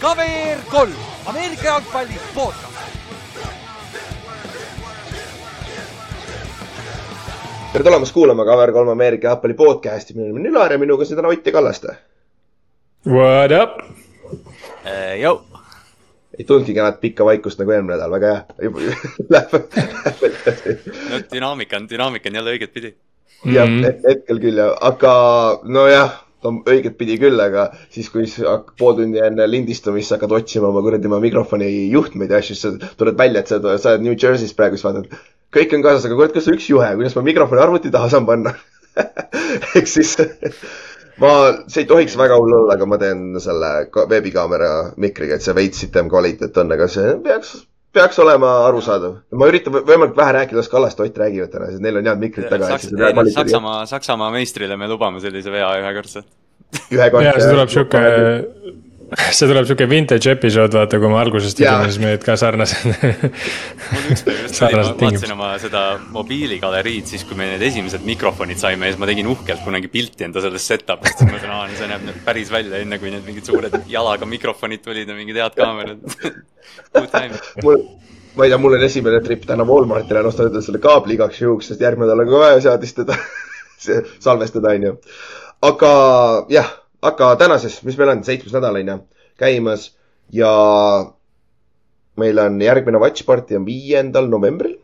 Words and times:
KVR 0.00 0.58
kolm, 0.70 0.92
Ameerika 1.26 1.64
jalgpalli 1.64 2.14
podcast. 2.34 2.64
tere 7.72 7.84
tulemast 7.84 8.12
kuulama 8.14 8.44
KVR3 8.44 8.90
Ameerika 8.90 9.28
jalgpalli 9.28 9.54
podcasti, 9.54 10.14
minu 10.14 10.26
nimi 10.26 10.40
on 10.40 10.46
Ülar 10.52 10.72
ja 10.72 10.78
minuga 10.78 11.04
siin 11.04 11.16
täna 11.18 11.28
Ott 11.28 11.46
ja 11.46 11.52
Kallaste. 11.52 11.96
What 13.06 13.50
up? 13.62 13.70
Jou. 15.20 15.40
ei 16.38 16.44
tulnudki 16.44 16.72
enam 16.78 16.92
pikka 17.02 17.24
vaikust 17.26 17.58
nagu 17.58 17.70
eelmine 17.74 17.96
nädal, 17.96 18.10
väga 18.14 18.26
hea. 18.34 18.42
No 21.10 21.16
dünaamika 21.32 21.76
on, 21.76 21.88
dünaamika 21.90 22.28
on 22.30 22.34
jälle 22.38 22.50
õiget 22.54 22.72
pidi. 22.72 22.90
Jah, 23.46 23.68
hetkel 24.08 24.40
küll 24.42 24.58
jah, 24.58 24.74
aga 24.88 25.12
nojah, 25.68 26.16
no 26.44 26.52
õiget 26.70 26.96
pidi 26.98 27.18
küll, 27.20 27.38
aga 27.42 27.68
siis, 27.94 28.10
kui 28.14 28.26
sa 28.30 28.58
pool 28.78 28.96
tundi 28.98 29.22
enne 29.22 29.46
lindistamist 29.50 30.14
hakkad 30.14 30.34
otsima 30.38 30.70
oma 30.70 30.82
kuradi 30.84 31.10
oma 31.10 31.20
mikrofoni 31.22 31.68
juhtmeid 31.92 32.30
ja 32.34 32.42
asju, 32.42 32.58
siis 32.58 32.92
tuled 32.98 33.18
välja, 33.18 33.42
et 33.42 33.50
sa, 33.50 33.60
sa 33.78 33.94
oled 33.94 34.06
New 34.06 34.16
Jersey's 34.18 34.54
praegu, 34.58 34.78
siis 34.78 34.86
vaatad, 34.86 35.10
kõik 35.54 35.74
on 35.74 35.86
kaasas, 35.86 36.06
aga 36.08 36.18
kurat, 36.18 36.34
kas 36.36 36.50
on 36.50 36.58
üks 36.58 36.68
juhe, 36.70 36.90
kuidas 37.00 37.16
ma 37.18 37.24
mikrofoni 37.26 37.64
arvuti 37.64 37.94
taha 37.94 38.10
saan 38.12 38.28
panna? 38.28 38.54
Ehk 39.78 39.86
siis 39.90 40.16
ma, 41.22 41.32
see 41.70 41.84
ei 41.84 41.90
tohiks 41.90 42.16
väga 42.18 42.38
hull 42.38 42.54
olla, 42.60 42.74
aga 42.78 42.86
ma 42.90 42.98
teen 43.02 43.24
selle 43.42 43.72
ka- 43.94 44.06
veebikaamera 44.10 44.72
mikriga, 45.00 45.38
et 45.38 45.46
see 45.46 45.56
veits 45.58 45.82
sitem 45.84 46.10
kvaliteet 46.12 46.58
on, 46.62 46.74
aga 46.74 46.88
see 46.90 47.16
peaks, 47.24 47.56
peaks 47.92 48.18
olema 48.18 48.50
arusaadav. 48.68 49.14
ma 49.32 49.46
üritan 49.50 49.72
võ- 49.74 49.84
võimalikult 49.88 50.16
vähe 50.20 50.32
rääkida, 50.40 50.56
las 50.60 50.68
Kallaste 50.68 51.02
ja 51.02 51.06
Ott 51.10 51.18
räägivad 51.18 51.50
täna, 51.52 51.70
sest 51.72 51.80
neil 51.84 51.96
on 51.96 52.06
head 52.06 52.18
mikrid 52.18 52.48
taga. 52.50 52.66
Saks, 52.74 52.90
ei, 52.92 53.32
Saksamaa, 53.32 53.86
Saksamaa 53.86 54.30
meistrile 54.34 54.76
me 54.76 54.88
lubame 54.88 55.20
sellise 55.20 55.50
vea 55.50 55.70
ühekordselt. 55.80 56.26
ühekordse. 56.92 57.24
ja 57.24 57.40
see 57.40 57.50
tuleb 57.54 57.68
sihuke, 57.72 58.02
see 59.36 59.48
tuleb 59.48 59.64
sihuke 59.64 59.86
vintage 59.88 60.28
episood, 60.34 60.74
vaata, 60.76 60.98
kui 61.00 61.08
me 61.08 61.16
alguses 61.20 61.54
tegime, 61.56 61.86
siis 61.88 62.00
me 62.02 62.10
olid 62.10 62.24
ka 62.26 62.34
sarnased. 62.40 62.88
mul 63.92 64.08
ükspäev 64.12 64.40
just 64.42 64.60
oli, 64.66 64.76
ma 64.76 64.82
vaatasin 65.00 65.32
oma 65.32 65.50
seda 65.62 65.84
mobiiligaleriid, 66.12 67.06
siis 67.08 67.24
kui 67.28 67.38
me 67.38 67.46
need 67.54 67.64
esimesed 67.70 68.04
mikrofonid 68.08 68.60
saime 68.60 68.88
ja 68.88 68.92
siis 68.92 69.00
ma 69.00 69.08
tegin 69.08 69.30
uhkelt 69.32 69.62
kunagi 69.64 69.88
pilti 69.92 70.26
enda 70.28 70.42
sellest 70.44 70.74
setup'ist, 70.74 71.22
siis 71.22 71.24
ma 71.24 71.38
mõtlesin, 71.38 71.54
aa, 71.56 71.78
see 71.78 71.88
näeb 71.88 72.04
nüüd 72.04 72.18
päris 72.26 72.52
välja, 72.52 72.82
enne 72.84 72.98
kui 73.00 73.12
need 73.14 73.24
mingid 73.28 73.48
suured 73.48 73.78
jalaga 73.88 74.28
mikrofonid 74.28 74.84
tulid 74.84 75.08
ja 75.08 75.16
mingid 75.16 75.40
head 75.40 75.56
kaamerad. 75.56 76.02
Good 76.98 77.08
time. 77.14 77.38
mul, 77.64 77.80
ma 78.36 78.44
ei 78.44 78.52
tea, 78.52 78.58
mul 78.60 78.76
on 78.76 78.84
esimene 78.84 79.22
trip 79.24 79.46
täna 79.48 79.64
Walmartile, 79.68 80.26
ostan 80.28 80.50
endale 80.50 80.66
selle 80.66 80.82
kaabli 80.84 81.16
igaks 81.16 81.40
juhuks, 81.40 81.72
sest 81.72 81.80
järgmine 81.86 82.10
nädal 82.10 82.26
on 82.26 82.34
ka 82.34 82.42
vaja 82.44 82.60
seadistada, 82.66 83.16
salvestada, 84.20 84.76
onju. 84.76 84.92
aga 85.70 85.94
jah, 86.52 86.68
aga 87.02 87.30
tänases, 87.40 87.80
mis 87.86 87.98
meil 87.98 88.14
on, 88.14 88.24
seitsmes 88.26 88.54
nädal 88.56 88.80
onju, 88.80 88.98
käimas 89.38 89.92
ja 90.34 90.50
meil 92.18 92.42
on 92.42 92.60
järgmine 92.62 93.00
Watch 93.02 93.26
Party 93.26 93.56
on 93.58 93.66
viiendal 93.66 94.28
novembril 94.30 94.76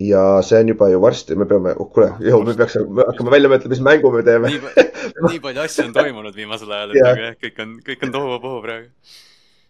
ja 0.00 0.22
see 0.46 0.60
on 0.62 0.70
juba 0.72 0.88
ju 0.88 1.00
varsti, 1.02 1.36
me 1.36 1.46
peame, 1.48 1.74
oh 1.76 1.90
kuule, 1.92 2.12
me 2.20 2.54
peaks 2.56 2.78
me 2.88 3.04
hakkame 3.08 3.34
välja 3.34 3.50
mõtlema, 3.52 3.72
mis 3.74 3.82
mängu 3.84 4.12
me 4.14 4.22
teeme. 4.24 4.52
nii, 4.52 5.24
nii 5.26 5.42
palju 5.44 5.64
asju 5.66 5.88
on 5.88 5.96
toimunud 5.96 6.36
viimasel 6.36 6.72
ajal, 6.76 6.94
et 6.94 7.02
nagu 7.08 7.34
kõik 7.44 7.60
on, 7.66 7.74
kõik 7.88 8.06
on 8.06 8.14
tohuvabohu 8.14 8.62
praegu. 8.64 9.18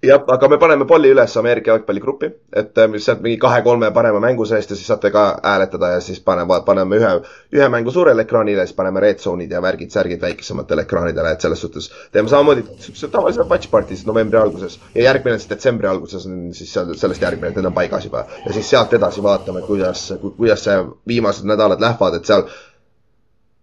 jah, 0.02 0.22
aga 0.28 0.48
me 0.48 0.58
paneme 0.58 0.86
polli 0.88 1.10
üles 1.12 1.34
Ameerika 1.36 1.74
jalgpalligruppi, 1.74 2.30
et 2.56 2.78
äh, 2.78 2.94
sealt 3.04 3.20
mingi 3.24 3.36
kahe-kolme 3.40 3.90
parema 3.94 4.20
mängu 4.22 4.46
seest 4.48 4.72
ja 4.72 4.78
siis 4.78 4.88
saate 4.88 5.10
ka 5.12 5.24
hääletada 5.44 5.92
ja 5.94 6.00
siis 6.04 6.20
paneme, 6.24 6.60
paneme 6.66 6.96
ühe, 6.96 7.10
ühe 7.56 7.68
mängu 7.72 7.92
suurele 7.92 8.24
ekraanile, 8.24 8.64
siis 8.66 8.78
paneme 8.78 9.02
red 9.04 9.20
zone'id 9.20 9.52
ja 9.52 9.60
värgid, 9.62 9.92
särgid 9.92 10.22
väikesematele 10.24 10.86
ekraanidele, 10.88 11.34
et 11.36 11.44
selles 11.44 11.60
suhtes 11.60 11.90
teeme 12.12 12.32
samamoodi 12.32 12.64
siukse 12.86 13.10
tavalise 13.12 13.44
watch 13.50 13.70
party 13.70 13.96
siis 13.96 14.06
novembri 14.08 14.40
alguses 14.40 14.78
ja 14.94 15.04
järgmine 15.10 15.36
siis 15.38 15.52
detsembri 15.52 15.90
alguses 15.90 16.26
on 16.26 16.48
siis 16.56 16.72
sellest 16.72 17.22
järgmine, 17.28 17.52
et 17.52 17.60
need 17.60 17.68
on 17.68 17.76
paigas 17.76 18.08
juba. 18.08 18.24
Ja 18.46 18.56
siis 18.56 18.70
sealt 18.70 18.96
edasi 18.96 19.22
vaatame, 19.22 19.62
kuidas, 19.68 20.08
kuidas 20.24 20.64
see 20.64 20.80
viimased 21.08 21.48
nädalad 21.48 21.80
lähevad, 21.82 22.16
et 22.16 22.28
seal 22.28 22.48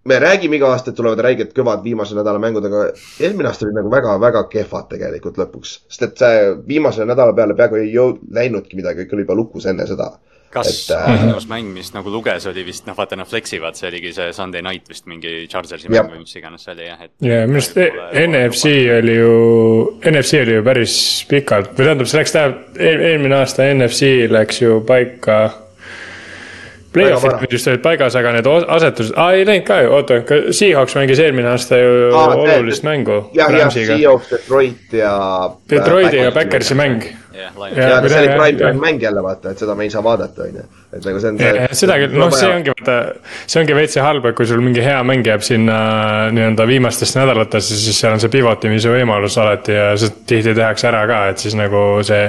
me 0.07 0.19
räägime 0.19 0.56
iga 0.56 0.69
aasta, 0.72 0.91
et 0.91 0.97
tulevad 0.97 1.19
räiged 1.23 1.51
kõvad 1.56 1.84
viimase 1.84 2.16
nädala 2.16 2.40
mängud, 2.41 2.66
aga 2.68 2.85
eelmine 3.23 3.50
aasta 3.50 3.68
olid 3.68 3.78
nagu 3.81 3.91
väga-väga 3.91 4.45
kehvad 4.51 4.88
tegelikult 4.94 5.40
lõpuks. 5.41 5.81
sest 5.90 6.07
et 6.07 6.23
see 6.23 6.47
viimase 6.68 7.06
nädala 7.06 7.35
peale 7.35 7.57
peaaegu 7.57 7.81
ei 7.81 7.91
jõud-, 7.94 8.23
läinudki 8.40 8.79
midagi, 8.79 9.03
kõik 9.03 9.18
oli 9.18 9.28
juba 9.28 9.38
lukus 9.41 9.68
enne 9.68 9.88
seda. 9.88 10.13
kas 10.50 10.68
Et, 10.72 10.95
äh, 10.95 11.28
ainus 11.28 11.45
mäng, 11.51 11.73
mis 11.75 11.91
nagu 11.94 12.09
luges, 12.09 12.45
oli 12.47 12.63
vist, 12.66 12.85
noh, 12.88 12.95
vaata 12.95 13.18
nad 13.19 13.28
flex 13.28 13.51
ivad, 13.53 13.75
see 13.75 13.90
oligi 13.90 14.13
see 14.16 14.31
Sunday 14.34 14.62
night 14.63 14.88
vist 14.90 15.06
mingi 15.06 15.45
Chargersi 15.51 15.91
mäng 15.91 16.07
või 16.07 16.24
mis 16.24 16.35
iganes 16.39 16.63
see 16.63 16.74
oli 16.74 16.88
jah, 16.88 17.03
et. 17.03 17.12
ja 17.22 17.44
minu 17.50 17.59
arust 17.59 17.75
NFC 18.24 18.72
oli 18.95 19.19
ju, 19.19 19.35
NFC 20.07 20.41
oli 20.45 20.56
ju 20.56 20.63
päris 20.63 20.97
pikalt 21.29 21.75
või 21.75 21.89
tähendab, 21.89 22.07
see 22.07 22.22
läks 22.22 22.35
tähendab, 22.38 22.79
eelmine 22.79 23.41
aasta 23.41 23.68
NFC 23.74 24.29
läks 24.31 24.63
ju 24.63 24.81
paika. 24.88 25.66
Play-off'id 26.97 27.52
vist 27.52 27.68
olid 27.72 27.84
paigas, 27.85 28.16
aga 28.19 28.31
need 28.38 28.50
asetused, 28.78 29.13
aa 29.18 29.31
ei 29.38 29.46
läinud 29.47 29.68
ka 29.68 29.80
ju, 29.84 29.94
oota, 29.97 30.19
Seahawks 30.52 30.97
mängis 30.97 31.22
eelmine 31.24 31.50
aasta 31.53 31.80
ju 31.81 31.94
Aa, 32.16 32.35
olulist 32.35 32.84
mängu 32.88 33.22
jah, 33.38 33.53
jah. 33.53 33.72
Seahawks, 33.74 34.30
Detroit 34.34 34.94
ja. 34.97 35.13
Detroiti 35.69 36.18
ja 36.24 36.31
Backersi 36.31 36.75
mäng. 36.78 37.03
jah, 37.38 37.48
Ja- 37.48 37.52
Lions. 37.62 37.78
ja, 37.78 37.88
aga 37.98 38.09
see 38.12 38.20
oli 38.24 38.30
prime 38.34 38.58
time 38.58 38.81
mäng 38.81 39.02
jälle 39.03 39.22
vaata, 39.24 39.52
et 39.53 39.62
seda 39.62 39.75
me 39.78 39.86
ei 39.86 39.92
saa 39.94 40.02
vaadata, 40.06 40.48
onju. 40.48 40.64
et 40.98 41.06
nagu 41.06 41.20
see 41.22 41.30
on. 41.31 41.38
seda 41.81 41.98
küll, 42.02 42.16
noh, 42.18 42.31
see 42.34 42.50
ongi 42.50 42.74
vaata, 42.74 42.96
see 43.46 43.62
ongi 43.62 43.75
veits 43.78 43.98
halb, 44.02 44.25
et 44.31 44.38
kui 44.40 44.48
sul 44.50 44.64
mingi 44.66 44.84
hea 44.86 44.98
mäng 45.08 45.28
jääb 45.28 45.46
sinna 45.46 45.78
nii-öelda 46.34 46.68
viimastesse 46.70 47.20
nädalatesse, 47.20 47.78
siis 47.84 48.00
seal 48.02 48.16
on 48.18 48.24
see 48.24 48.31
pivotimise 48.34 48.92
võimalus 48.94 49.38
alati 49.42 49.75
ja 49.78 49.92
see 50.00 50.14
tihti 50.34 50.56
tehakse 50.58 50.90
ära 50.90 51.06
ka, 51.09 51.22
et 51.34 51.46
siis 51.46 51.56
nagu 51.59 51.86
see 52.08 52.25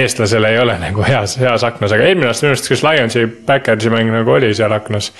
eestlasele 0.00 0.54
ei 0.54 0.58
ole 0.62 0.78
nagu 0.86 1.04
heas, 1.06 1.36
heas 1.42 1.64
aknas, 1.68 1.92
aga 1.96 2.08
eelmine 2.08 2.30
aasta 2.32 2.46
minu 2.46 2.56
arust 2.56 2.72
kas 2.72 2.84
Lionsi 2.86 3.26
Backersi 3.46 3.92
mäng 3.92 4.12
nagu 4.14 4.36
oli 4.38 4.54
seal 4.56 4.72
aknas. 4.72 5.12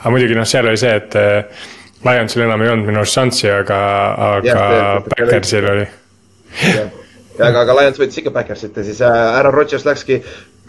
aga 0.00 0.10
muidugi 0.14 0.34
noh, 0.38 0.46
seal 0.48 0.66
oli 0.66 0.80
see, 0.80 0.94
et 0.98 1.14
eh, 1.20 1.64
Lionsil 2.06 2.42
enam 2.44 2.62
ei 2.62 2.68
olnud 2.70 2.86
minu 2.90 3.00
arust 3.02 3.16
šanssi, 3.18 3.48
aga, 3.50 3.78
aga 4.36 4.68
Backersil 5.10 5.70
oli. 5.72 5.86
ja 7.38 7.48
aga, 7.50 7.64
aga 7.66 7.78
Lions 7.80 7.98
võitis 8.00 8.20
ikka 8.20 8.32
Backersit 8.34 8.76
ja 8.76 8.84
siis 8.86 9.00
äh, 9.04 9.16
Aaron 9.38 9.54
Rodgers 9.54 9.84
läkski 9.86 10.20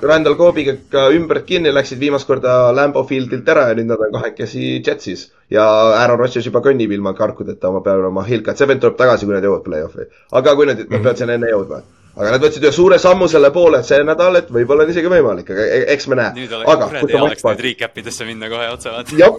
Randall 0.01 0.35
Coobiga 0.37 0.75
ka 0.91 1.07
ümbert 1.15 1.47
kinni, 1.49 1.71
läksid 1.73 1.99
viimast 1.99 2.27
korda 2.29 2.69
Lambo 2.75 3.01
Fieldilt 3.09 3.47
ära 3.49 3.69
ja 3.71 3.77
nüüd 3.77 3.89
nad 3.89 4.01
on 4.05 4.13
kahekesi 4.19 4.77
Jetsis. 4.85 5.31
ja 5.49 5.65
Aaron 6.03 6.19
Rodgers 6.19 6.45
juba 6.45 6.61
kõnnib 6.61 6.93
ilma 6.93 7.15
karkudeta 7.17 7.71
oma 7.71 7.81
peale 7.81 8.05
oma 8.05 8.25
hilkat, 8.27 8.57
see 8.59 8.69
vend 8.69 8.83
tuleb 8.83 8.97
tagasi, 8.99 9.25
kui 9.25 9.33
nad 9.33 9.47
jõuavad 9.47 9.65
play-off'i. 9.65 10.07
aga 10.31 10.55
kui 10.55 10.69
nad, 10.69 10.83
nad 10.85 11.01
peavad 11.01 11.17
sinna 11.23 11.37
enne 11.39 11.49
jõudma. 11.49 11.81
aga 12.17 12.31
nad 12.35 12.45
võtsid 12.45 12.67
ühe 12.67 12.73
suure 12.75 12.99
sammu 13.01 13.27
selle 13.31 13.51
poole, 13.55 13.81
see 13.83 14.03
nädal, 14.05 14.37
et 14.37 14.53
võib-olla 14.53 14.85
on 14.85 14.93
isegi 14.93 15.13
võimalik, 15.13 15.51
aga 15.55 15.65
e- 15.65 15.85
eks 15.95 16.07
me 16.07 16.21
näe 16.21 16.33
nüüd. 16.37 16.57
oleks 16.61 16.89
kuradi 16.93 17.13
hea 17.13 17.23
oleks 17.25 17.47
nüüd 17.49 17.67
recap 17.69 17.97
idesse 18.03 18.25
minna 18.29 18.49
kohe 18.53 18.69
otse 18.75 18.93
vaata. 18.93 19.31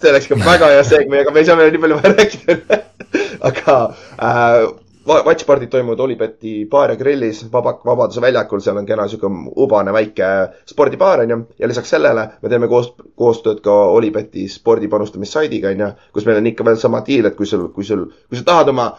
see 0.00 0.14
oleks 0.14 0.30
ka 0.32 0.44
väga 0.46 0.76
hea 0.78 0.84
segment, 0.94 1.26
aga 1.26 1.34
me 1.34 1.44
ei 1.44 1.50
saa 1.50 1.60
veel 1.60 1.74
nii 1.76 1.84
palju 1.84 2.00
rääkida. 2.14 2.80
aga 3.50 3.76
äh, 4.16 4.70
Party'd 5.06 5.70
toimuvad 5.72 6.00
Olipeti 6.00 6.66
baar 6.70 6.90
ja 6.90 6.96
grillis, 6.96 7.40
Vaba, 7.52 7.72
Vabaduse 7.84 8.20
väljakul, 8.20 8.60
seal 8.60 8.76
on 8.76 8.86
kena 8.86 9.06
sihuke 9.08 9.30
ubane 9.56 9.92
väike 9.96 10.28
spordibaar 10.68 11.24
onju. 11.24 11.38
ja 11.58 11.68
lisaks 11.68 11.90
sellele 11.90 12.26
me 12.42 12.48
teeme 12.48 12.68
koos, 12.68 12.92
koostööd 13.16 13.62
ka 13.64 13.72
Olipeti 13.96 14.48
spordipanustamissaidiga 14.48 15.72
onju, 15.72 15.90
kus 16.12 16.26
meil 16.28 16.42
on 16.42 16.50
ikka 16.52 16.64
veel 16.68 16.76
sama 16.76 17.00
diil, 17.06 17.26
et 17.26 17.36
kui 17.36 17.46
sul, 17.46 17.68
kui 17.72 17.84
sul, 17.84 18.06
kui 18.28 18.38
sa 18.38 18.44
tahad 18.44 18.68
oma 18.74 18.90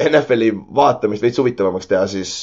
NFL-i 0.00 0.52
vaatamist 0.76 1.22
veits 1.22 1.40
huvitavamaks 1.40 1.88
teha, 1.88 2.06
siis 2.08 2.34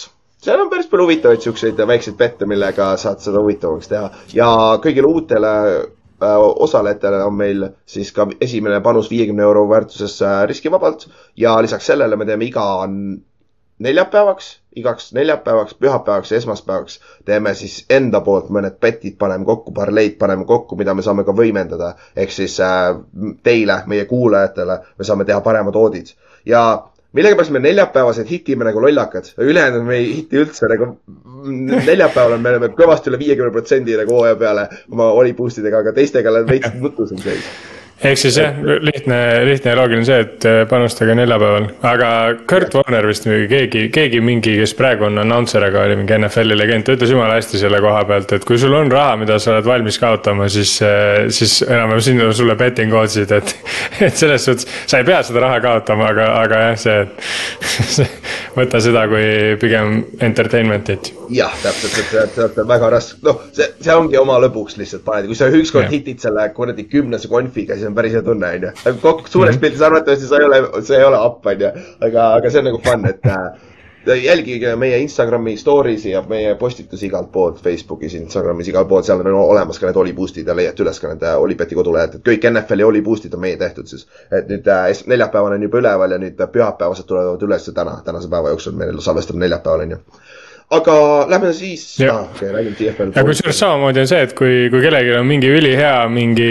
seal 0.41 0.62
on 0.62 0.69
päris 0.69 0.90
palju 0.90 1.06
huvitavaid 1.06 1.41
siukseid 1.41 1.79
väikseid 1.90 2.18
pette, 2.18 2.46
millega 2.50 2.96
saad 2.97 3.22
seda 3.22 3.41
huvitavamaks 3.41 3.94
teha 3.94 4.09
ja 4.34 4.50
kõigile 4.81 5.09
uutele 5.09 5.53
osalejatele 6.59 7.23
on 7.23 7.34
meil 7.34 7.69
siis 7.85 8.11
ka 8.11 8.28
esimene 8.41 8.81
panus 8.81 9.09
viiekümne 9.09 9.43
euro 9.43 9.69
väärtuses 9.69 10.22
äh, 10.22 10.43
riskivabalt 10.47 11.09
ja 11.37 11.61
lisaks 11.61 11.85
sellele 11.85 12.16
me 12.16 12.25
teeme 12.25 12.46
iga 12.46 12.66
neljapäevaks, 13.79 14.59
igaks 14.75 15.14
neljapäevaks, 15.14 15.73
pühapäevaks 15.73 16.31
ja 16.31 16.37
esmaspäevaks 16.37 16.99
teeme 17.25 17.53
siis 17.53 17.85
enda 17.90 18.22
poolt 18.22 18.49
mõned 18.49 18.79
petid, 18.79 19.17
paneme 19.17 19.46
kokku, 19.46 19.72
parleid 19.72 20.17
paneme 20.17 20.46
kokku, 20.46 20.75
mida 20.75 20.93
me 20.93 21.05
saame 21.05 21.23
ka 21.23 21.35
võimendada. 21.37 21.93
ehk 22.16 22.31
siis 22.31 22.59
äh, 22.59 22.96
teile, 23.43 23.84
meie 23.85 24.05
kuulajatele, 24.05 24.79
me 24.97 25.05
saame 25.05 25.25
teha 25.25 25.41
paremad 25.41 25.75
oodid 25.75 26.16
ja 26.46 26.64
millegipärast 27.15 27.53
me 27.55 27.59
neljapäevased 27.63 28.27
hitime 28.29 28.67
nagu 28.67 28.81
lollakad, 28.83 29.31
ülejäänud 29.39 29.85
me 29.87 29.95
ei 29.95 30.09
hiti 30.15 30.41
üldse 30.41 30.69
nagu. 30.71 30.91
neljapäeval 31.47 32.37
me 32.41 32.49
oleme 32.49 32.69
kõvasti 32.75 33.11
üle 33.11 33.19
viiekümne 33.21 33.51
protsendi 33.55 33.95
nagu 33.97 34.17
hooaja 34.17 34.35
peale 34.35 34.67
oma 34.91 35.11
oli 35.21 35.33
boost 35.37 35.61
idega, 35.61 35.83
aga 35.85 35.93
teistega 35.95 36.33
olen 36.33 36.47
veits 36.49 36.73
nutusem 36.83 37.21
seis. 37.23 37.51
Ehk 37.97 38.20
siis 38.22 38.35
jah, 38.38 38.53
lihtne, 38.61 39.17
lihtne 39.47 39.72
ja 39.72 39.78
loogiline 39.79 40.05
see, 40.05 40.20
et 40.22 40.46
äh, 40.46 40.59
panustage 40.70 41.16
neljapäeval, 41.17 41.66
aga 41.90 42.09
Kurt 42.49 42.76
Warner 42.78 43.08
vist 43.09 43.26
või 43.26 43.47
keegi, 43.49 43.88
keegi 43.94 44.20
mingi, 44.22 44.53
kes 44.59 44.76
praegu 44.78 45.08
on 45.08 45.17
announcer, 45.23 45.66
aga 45.66 45.88
oli 45.88 45.96
mingi 45.97 46.14
NFL-i 46.20 46.58
legend, 46.59 46.85
ta 46.85 46.94
ütles 46.94 47.14
jumala 47.14 47.40
hästi 47.40 47.61
selle 47.64 47.82
koha 47.82 48.03
pealt, 48.09 48.35
et 48.38 48.46
kui 48.46 48.59
sul 48.61 48.76
on 48.78 48.91
raha, 48.94 49.16
mida 49.17 49.40
sa 49.41 49.55
oled 49.55 49.66
valmis 49.66 49.97
kaotama, 50.02 50.46
siis, 50.53 50.76
äh, 50.85 51.26
siis 51.34 51.64
enam-vähem 51.66 52.03
siin 52.05 52.22
on 52.28 52.35
sulle 52.38 52.58
betting 52.59 52.94
odds'id, 52.94 53.34
et. 53.40 53.55
et 54.08 54.20
selles 54.20 54.46
suhtes, 54.46 54.70
sa 54.85 55.02
ei 55.02 55.08
pea 55.08 55.23
seda 55.26 55.41
raha 55.47 55.58
kaotama, 55.64 56.11
aga, 56.14 56.29
aga 56.43 56.61
jah, 56.67 56.78
see 56.85 58.08
võta 58.59 58.82
seda 58.84 59.08
kui 59.09 59.58
pigem 59.61 60.03
entertainment'it. 60.29 61.11
jah, 61.34 61.58
täpselt, 61.66 61.97
et, 62.22 62.40
et 62.46 62.61
väga 62.61 62.93
raske, 62.93 63.20
noh, 63.26 63.41
see, 63.58 63.72
see 63.82 63.97
ongi 63.97 64.22
oma 64.22 64.38
lõbuks 64.46 64.78
lihtsalt 64.78 65.05
paned, 65.08 65.26
kui 65.32 65.38
sa 65.38 65.50
ükskord 65.50 65.90
hitid 65.90 66.22
selle 66.22 66.46
kuradi 66.53 66.85
kümnese 66.90 67.29
konfiga, 67.32 67.73
siis 67.73 67.86
on 67.87 67.95
päris 67.95 68.13
hea 68.13 68.25
tunne, 68.25 68.51
onju. 68.57 68.99
kokku 69.01 69.28
suures 69.28 69.55
-hmm. 69.55 69.61
piltis 69.61 69.81
arvatavasti 69.81 70.28
sa 70.28 70.37
ei 70.37 70.45
ole, 70.45 70.61
see 70.81 70.97
ei 70.97 71.05
ole 71.05 71.17
app, 71.17 71.45
onju. 71.45 71.72
aga, 72.01 72.34
aga 72.34 72.49
see 72.49 72.59
on 72.59 72.66
nagu 72.72 72.81
fun, 72.84 73.05
et 73.09 73.25
äh, 73.25 74.22
jälgige 74.23 74.75
meie 74.75 74.97
Instagrami 75.03 75.57
stories'i 75.57 76.11
ja 76.11 76.23
meie 76.29 76.55
postitusi 76.55 77.05
igalt 77.05 77.31
poolt, 77.31 77.61
Facebookis, 77.63 78.13
Instagramis, 78.13 78.67
igal 78.67 78.85
pool, 78.85 79.03
seal 79.03 79.19
on 79.19 79.34
olemas 79.34 79.79
ka 79.79 79.87
need 79.87 79.99
Oli 80.03 80.13
boost'id 80.13 80.47
ja 80.47 80.55
leiate 80.55 80.84
üles 80.84 80.99
ka 80.99 81.11
need 81.11 81.23
äh, 81.23 81.37
Olipeti 81.41 81.75
kodulehelt, 81.75 82.16
et 82.16 82.25
kõik 82.29 82.49
NFL-i 82.51 82.87
Oli 82.87 83.01
boost'id 83.01 83.34
on 83.34 83.43
meie 83.43 83.57
tehtud 83.57 83.87
siis. 83.87 84.07
et 84.31 84.47
nüüd 84.47 84.67
äh, 84.67 84.90
neljapäeval 85.05 85.57
on 85.57 85.63
juba 85.63 85.83
üleval 85.83 86.11
ja 86.11 86.17
nüüd 86.17 86.47
pühapäevased 86.51 87.07
tulevad 87.07 87.43
üles 87.49 87.72
täna, 87.73 88.01
tänase 88.05 88.29
päeva 88.29 88.55
jooksul, 88.55 88.75
meil 88.79 88.99
salvestab 88.99 89.35
neljapäeval 89.35 89.87
onju 89.87 90.03
aga 90.67 90.93
lähme 91.31 91.53
siis, 91.55 91.84
ah, 92.03 92.25
okay, 92.25 92.49
räägime 92.52 92.75
TFL. 92.75 93.14
ja 93.16 93.23
kusjuures 93.23 93.59
samamoodi 93.59 94.02
on 94.03 94.09
see, 94.09 94.19
et 94.25 94.34
kui, 94.35 94.67
kui 94.73 94.81
kellelgi 94.84 95.14
on 95.16 95.23
mingi 95.29 95.47
ülihea 95.55 95.93
mingi 96.11 96.49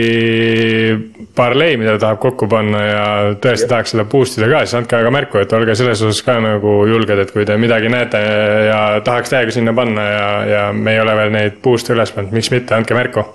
parlei, 1.37 1.77
mida 1.77 1.99
tahab 2.01 2.23
kokku 2.25 2.49
panna 2.49 2.81
ja 2.87 3.05
tõesti 3.37 3.69
ja. 3.69 3.73
tahaks 3.75 3.93
seda 3.93 4.07
boost 4.09 4.41
ida 4.41 4.49
ka, 4.55 4.65
siis 4.65 4.79
andke 4.81 4.97
aga 4.97 5.13
märku, 5.13 5.43
et 5.45 5.53
olge 5.59 5.77
selles 5.77 6.01
osas 6.01 6.25
ka 6.25 6.39
nagu 6.41 6.79
julged, 6.89 7.25
et 7.27 7.37
kui 7.37 7.45
te 7.45 7.61
midagi 7.61 7.93
näete 7.93 8.25
ja 8.71 8.83
tahaks 9.05 9.37
täiega 9.37 9.53
sinna 9.59 9.77
panna 9.77 10.09
ja, 10.09 10.29
ja 10.55 10.67
me 10.73 10.97
ei 10.97 11.05
ole 11.05 11.21
veel 11.21 11.37
neid 11.37 11.61
boost'e 11.65 11.93
üles 11.93 12.17
pannud, 12.17 12.33
miks 12.37 12.53
mitte, 12.57 12.73
andke 12.79 12.97
märku. 12.97 13.29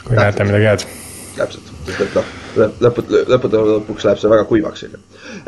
kui 0.00 0.16
Täpselt. 0.16 0.22
näete 0.24 0.52
midagi 0.52 0.70
head. 0.72 0.92
täpselt, 1.36 1.74
et 1.92 2.14
noh 2.16 2.39
lõppude, 2.56 3.22
lõppude 3.30 3.60
lõpuks 3.66 4.06
läheb 4.06 4.20
see 4.20 4.30
väga 4.30 4.44
kuivaks, 4.48 4.84
onju. 4.86 5.00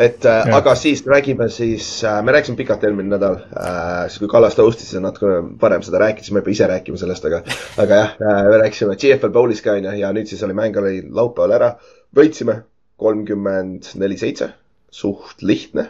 et 0.02 0.26
äh, 0.28 0.50
aga 0.56 0.74
siis 0.78 1.02
räägime 1.08 1.48
siis 1.52 1.86
äh,, 2.06 2.18
me 2.24 2.34
rääkisime 2.34 2.58
pikalt 2.58 2.84
eelmine 2.86 3.14
nädal 3.14 3.38
äh,, 3.42 4.08
siis 4.08 4.22
kui 4.22 4.30
Kallaste 4.30 4.64
host'is, 4.64 4.90
siis 4.92 5.02
natukene 5.02 5.56
parem 5.60 5.84
seda 5.86 6.02
rääkida, 6.02 6.26
siis 6.26 6.34
ma 6.34 6.42
ei 6.42 6.46
pea 6.46 6.56
ise 6.56 6.68
rääkima 6.70 7.00
sellest, 7.00 7.28
aga, 7.28 7.42
aga 7.82 8.00
jah 8.00 8.16
äh,, 8.18 8.42
me 8.50 8.60
rääkisime 8.64 8.96
GFL 9.00 9.34
Bowlis 9.34 9.62
ka 9.64 9.76
onju 9.78 9.94
ja 10.00 10.12
nüüd 10.14 10.30
siis 10.30 10.42
oli 10.46 10.56
mäng 10.58 10.78
oli 10.80 11.00
laupäeval 11.08 11.56
ära, 11.58 11.70
võitsime 12.16 12.60
kolmkümmend 13.02 13.94
neli, 13.98 14.18
seitse, 14.20 14.52
suht 14.92 15.42
lihtne. 15.42 15.88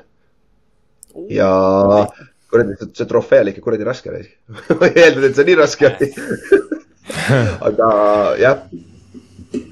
ja 1.29 1.50
kuradi, 2.49 2.79
see 2.97 3.09
trofee 3.09 3.43
oli 3.43 3.53
ikka 3.53 3.64
kuradi 3.64 3.85
raske 3.85 4.12
oli 4.12 4.23
ma 4.81 4.88
ei 4.88 5.05
eeldanud, 5.05 5.29
et 5.29 5.37
see 5.37 5.50
nii 5.50 5.59
raske 5.61 5.91
oli. 5.91 6.09
Aga 7.69 7.93
jah, 8.41 8.64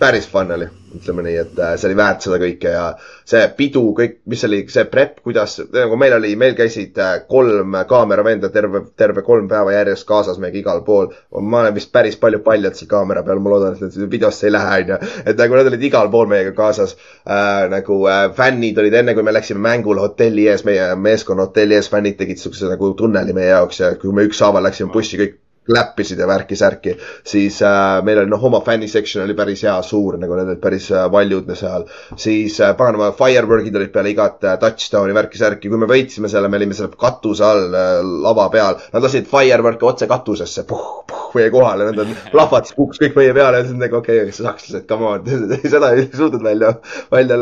päris 0.00 0.26
fun 0.28 0.52
oli 0.52 0.69
ütleme 0.96 1.22
nii, 1.25 1.37
et 1.42 1.58
äh, 1.60 1.75
see 1.78 1.88
oli 1.90 1.96
väärt 1.98 2.25
seda 2.25 2.38
kõike 2.42 2.72
ja 2.72 2.84
see 3.28 3.42
pidu, 3.56 3.82
kõik, 3.96 4.16
mis 4.31 4.42
oli 4.48 4.60
see 4.72 4.87
prep, 4.90 5.20
kuidas, 5.25 5.56
nagu 5.75 5.98
meil 6.00 6.16
oli, 6.16 6.32
meil 6.40 6.56
käisid 6.58 6.98
äh, 7.00 7.12
kolm 7.31 7.76
kaameravenda 7.90 8.50
terve, 8.54 8.82
terve 8.98 9.25
kolm 9.26 9.48
päeva 9.50 9.75
järjest 9.75 10.06
kaasas 10.08 10.40
meiega 10.42 10.60
igal 10.62 10.82
pool. 10.87 11.10
ma 11.40 11.62
olen 11.62 11.75
vist 11.76 11.92
päris 11.92 12.19
palju 12.20 12.42
paljalt 12.46 12.78
seal 12.78 12.90
kaamera 12.90 13.22
peal, 13.26 13.42
ma 13.42 13.54
loodan, 13.54 13.76
et 13.78 13.98
videosse 14.10 14.48
ei 14.48 14.54
lähe, 14.54 14.81
onju. 14.82 14.98
et 15.26 15.38
nagu 15.38 15.58
nad 15.58 15.70
olid 15.72 15.87
igal 15.90 16.10
pool 16.10 16.31
meiega 16.31 16.54
kaasas 16.56 16.96
äh,. 17.26 17.69
nagu 17.72 18.00
äh, 18.10 18.25
fännid 18.37 18.78
olid 18.78 18.98
enne, 19.02 19.14
kui 19.14 19.26
me 19.26 19.34
läksime 19.37 19.62
mängule 19.66 20.02
hotelli 20.06 20.48
ees, 20.50 20.64
meie 20.66 20.90
meeskonna 20.96 21.48
hotelli 21.48 21.78
ees, 21.78 21.90
fännid 21.92 22.19
tegid 22.19 22.42
siukse 22.42 22.70
nagu 22.70 22.94
tunneli 22.98 23.37
meie 23.37 23.52
jaoks 23.54 23.81
ja 23.84 23.94
kui 24.00 24.12
me 24.16 24.26
ükshaaval 24.28 24.66
läksime 24.66 24.92
bussi, 24.92 25.20
kõik 25.20 25.38
läppisid 25.75 26.20
ja 26.20 26.28
värki-särki, 26.31 26.96
siis 27.26 27.61
äh, 27.67 28.00
meil 28.06 28.22
oli 28.22 28.31
noh, 28.32 28.44
oma 28.50 28.61
fänni 28.67 28.88
section 28.90 29.25
oli 29.25 29.37
päris 29.38 29.64
hea, 29.67 29.76
suur, 29.87 30.19
nagu 30.20 30.37
need 30.38 30.52
olid 30.55 30.62
päris 30.62 30.90
äh, 30.94 31.06
valjud 31.12 31.50
seal. 31.58 31.87
siis 32.17 32.61
äh, 32.61 32.75
paganama 32.78 33.12
firework'id 33.17 33.76
olid 33.76 33.93
peale 33.94 34.12
igat 34.14 34.44
äh, 34.44 34.58
touchdown'i 34.61 35.17
värki-särki, 35.17 35.70
kui 35.70 35.81
me 35.81 35.88
võitsime 35.90 36.31
selle, 36.32 36.50
me 36.50 36.61
olime 36.61 36.76
selle 36.76 36.93
katuse 37.00 37.46
all 37.46 37.75
äh, 37.75 37.96
lava 38.26 38.49
peal. 38.52 38.78
Nad 38.94 39.06
lasid 39.06 39.28
firework'e 39.31 39.90
otse 39.93 40.11
katusesse, 40.11 40.67
puh, 40.69 40.87
puh, 41.08 41.26
meie 41.38 41.50
kohale, 41.55 41.90
nad 41.90 42.05
on 42.05 42.14
plahvatas, 42.34 42.76
kukkus 42.76 43.02
kõik 43.02 43.19
meie 43.20 43.34
peale, 43.37 43.64
ütlesin 43.64 43.82
nagu 43.82 44.00
okei 44.00 44.25
okay,, 44.25 44.37
sakslased, 44.37 44.87
come 44.90 45.11
on 45.14 45.28
seda 45.75 45.93
ei 45.96 46.08
suutnud 46.08 46.44
välja, 46.44 46.75
välja 47.12 47.38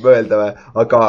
mõelda 0.00 0.42
või, 0.44 0.50
aga 0.84 1.00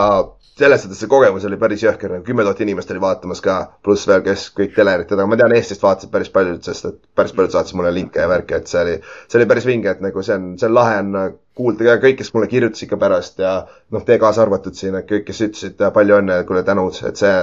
selles 0.62 0.84
suhtes 0.84 1.00
see 1.02 1.10
kogemus 1.10 1.46
oli 1.48 1.58
päris 1.62 1.84
jõhker, 1.86 2.12
nagu 2.14 2.26
kümme 2.26 2.46
tuhat 2.46 2.62
inimest 2.64 2.92
oli 2.94 3.02
vaatamas 3.04 3.42
ka, 3.46 3.56
pluss 3.86 4.08
veel, 4.10 4.22
kes 4.26 4.48
kõik 4.58 4.76
telerit, 4.76 5.12
aga 5.16 5.26
ma 5.30 5.40
tean, 5.40 5.56
Eestist 5.58 5.84
vaatasid 5.86 6.12
päris 6.14 6.30
paljud, 6.34 6.62
sest 6.66 6.88
et 6.90 7.00
päris 7.18 7.34
paljud 7.38 7.56
saatsid 7.56 7.80
mulle 7.80 7.94
linke 7.96 8.22
ja 8.22 8.30
värke, 8.32 8.62
et 8.62 8.72
see 8.72 8.82
oli, 8.84 8.98
see 9.32 9.42
oli 9.42 9.50
päris 9.50 9.68
vinge, 9.70 9.96
et 9.96 10.04
nagu 10.06 10.26
see 10.26 10.38
on, 10.38 10.52
see 10.62 10.70
on 10.70 10.78
lahe 10.78 11.00
on 11.02 11.18
kuulda 11.58 11.90
ka 11.90 11.98
kõik, 12.06 12.20
kes 12.22 12.32
mulle 12.36 12.52
kirjutasid 12.52 12.92
ka 12.92 13.02
pärast 13.02 13.42
ja 13.42 13.58
noh, 13.92 14.06
teie 14.08 14.22
kaasa 14.22 14.46
arvatud 14.46 14.78
siin, 14.78 14.98
et 15.00 15.10
kõik, 15.10 15.28
kes 15.28 15.44
ütlesid 15.48 15.84
palju 15.98 16.22
õnne, 16.22 16.42
kuule 16.50 16.64
tänud, 16.68 17.02
et 17.08 17.20
see 17.20 17.36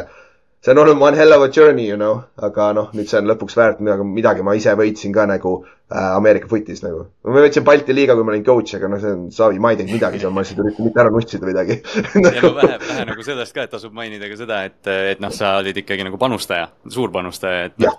see 0.64 0.74
on 0.74 0.80
olnud 0.82 1.02
one 1.02 1.14
hell 1.14 1.32
of 1.32 1.42
a 1.44 1.50
journey, 1.54 1.86
you 1.86 1.96
know, 1.96 2.22
aga 2.42 2.72
noh, 2.74 2.88
nüüd 2.98 3.10
see 3.10 3.20
on 3.20 3.28
lõpuks 3.30 3.54
väärt 3.58 3.82
midagi, 3.82 4.06
midagi 4.20 4.46
ma 4.46 4.56
ise 4.58 4.74
võitsin 4.78 5.14
ka 5.14 5.26
nagu 5.30 5.52
äh, 5.60 5.77
Ameerika 5.88 6.48
footis 6.50 6.82
nagu. 6.84 7.06
ma 7.24 7.40
võitsin 7.40 7.64
Balti 7.64 7.94
liiga, 7.96 8.12
kui 8.16 8.26
ma 8.26 8.34
olin 8.34 8.44
coach, 8.44 8.74
aga 8.76 8.90
noh, 8.92 9.00
see 9.00 9.12
on 9.14 9.22
savi, 9.32 9.60
ma 9.62 9.70
ei 9.72 9.78
teinud 9.80 9.94
midagi 9.96 10.20
seal, 10.20 10.32
ma 10.36 10.42
lihtsalt 10.44 10.60
üritasin 10.60 10.84
mitte 10.84 11.00
ära 11.00 11.12
nussida 11.12 11.48
midagi 11.48 11.78
nagu... 12.24 12.32
ja 12.36 12.42
no 12.44 12.50
vähe, 12.58 12.74
vähe 12.82 13.06
nagu 13.08 13.24
sellest 13.24 13.56
ka, 13.56 13.64
et 13.64 13.72
tasub 13.72 13.94
mainida 13.96 14.28
ka 14.28 14.36
seda, 14.36 14.58
et, 14.68 14.90
et 15.14 15.22
noh, 15.24 15.32
sa 15.32 15.54
olid 15.62 15.80
ikkagi 15.80 16.04
nagu 16.04 16.20
panustaja, 16.20 16.66
suur 16.92 17.12
panustaja, 17.14 17.70
et 17.70 17.80
noh, 17.80 17.96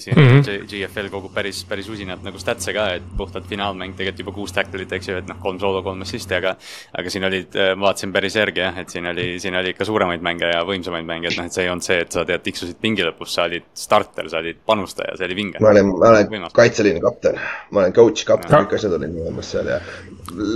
siin 0.00 0.16
mm 0.16 0.30
-hmm. 0.30 0.64
GFL 0.70 1.10
kogub 1.12 1.34
päris, 1.34 1.60
päris 1.68 1.90
usinalt 1.92 2.24
nagu 2.24 2.40
statse 2.40 2.72
ka, 2.72 2.86
et 2.96 3.12
puhtalt 3.20 3.44
finaalmäng 3.50 3.92
tegelikult 3.98 4.24
juba 4.24 4.36
kuus 4.38 4.56
tackle'it, 4.56 4.96
eks 4.96 5.12
ju, 5.12 5.18
et 5.20 5.28
noh, 5.28 5.36
kolm 5.42 5.60
soolo, 5.60 5.82
kolm 5.84 6.00
assist'i, 6.08 6.38
aga 6.40 6.56
aga 6.96 7.12
siin 7.12 7.28
olid, 7.28 7.60
ma 7.76 7.90
vaatasin 7.90 8.12
päris 8.12 8.40
järgi 8.40 8.64
jah, 8.64 8.80
et 8.80 8.88
siin 8.88 9.06
oli, 9.06 9.28
siin 9.42 9.56
oli 9.60 9.74
ikka 9.76 9.84
suuremaid 9.84 10.24
mänge 10.24 10.48
ja 10.48 10.64
võimsamaid 10.64 11.04
mänge, 11.04 11.28
et 11.28 11.36
noh, 11.36 11.44
et 11.44 11.52
see 11.52 11.66
ei 11.66 11.70
olnud 11.72 11.84
see, 11.84 12.00
et 12.06 12.12
sa 12.12 12.24
tead, 12.24 12.40
tiksusid 12.46 12.80
pingi 12.80 13.04
lõpus, 13.04 13.36
sa 13.36 13.44
olid 13.48 13.68
starter, 13.76 14.32
sa 14.32 14.40
olid 14.40 14.64
panustaja, 14.66 15.16
see 15.18 15.28
oli 15.28 15.38
vinge. 15.42 15.60
ma 15.60 15.74
olen, 15.74 15.92
ma 15.92 16.12
olen 16.14 16.48
kaitseliini 16.56 17.04
kapten, 17.18 17.40
ma 17.70 17.80
olen 17.82 17.92
coach, 17.92 18.24
kapten, 18.26 18.54
kõik 18.54 18.78
asjad 18.78 18.94
olid 18.94 19.18
olemas 19.18 19.50
seal 19.50 19.66
ja 19.66 19.80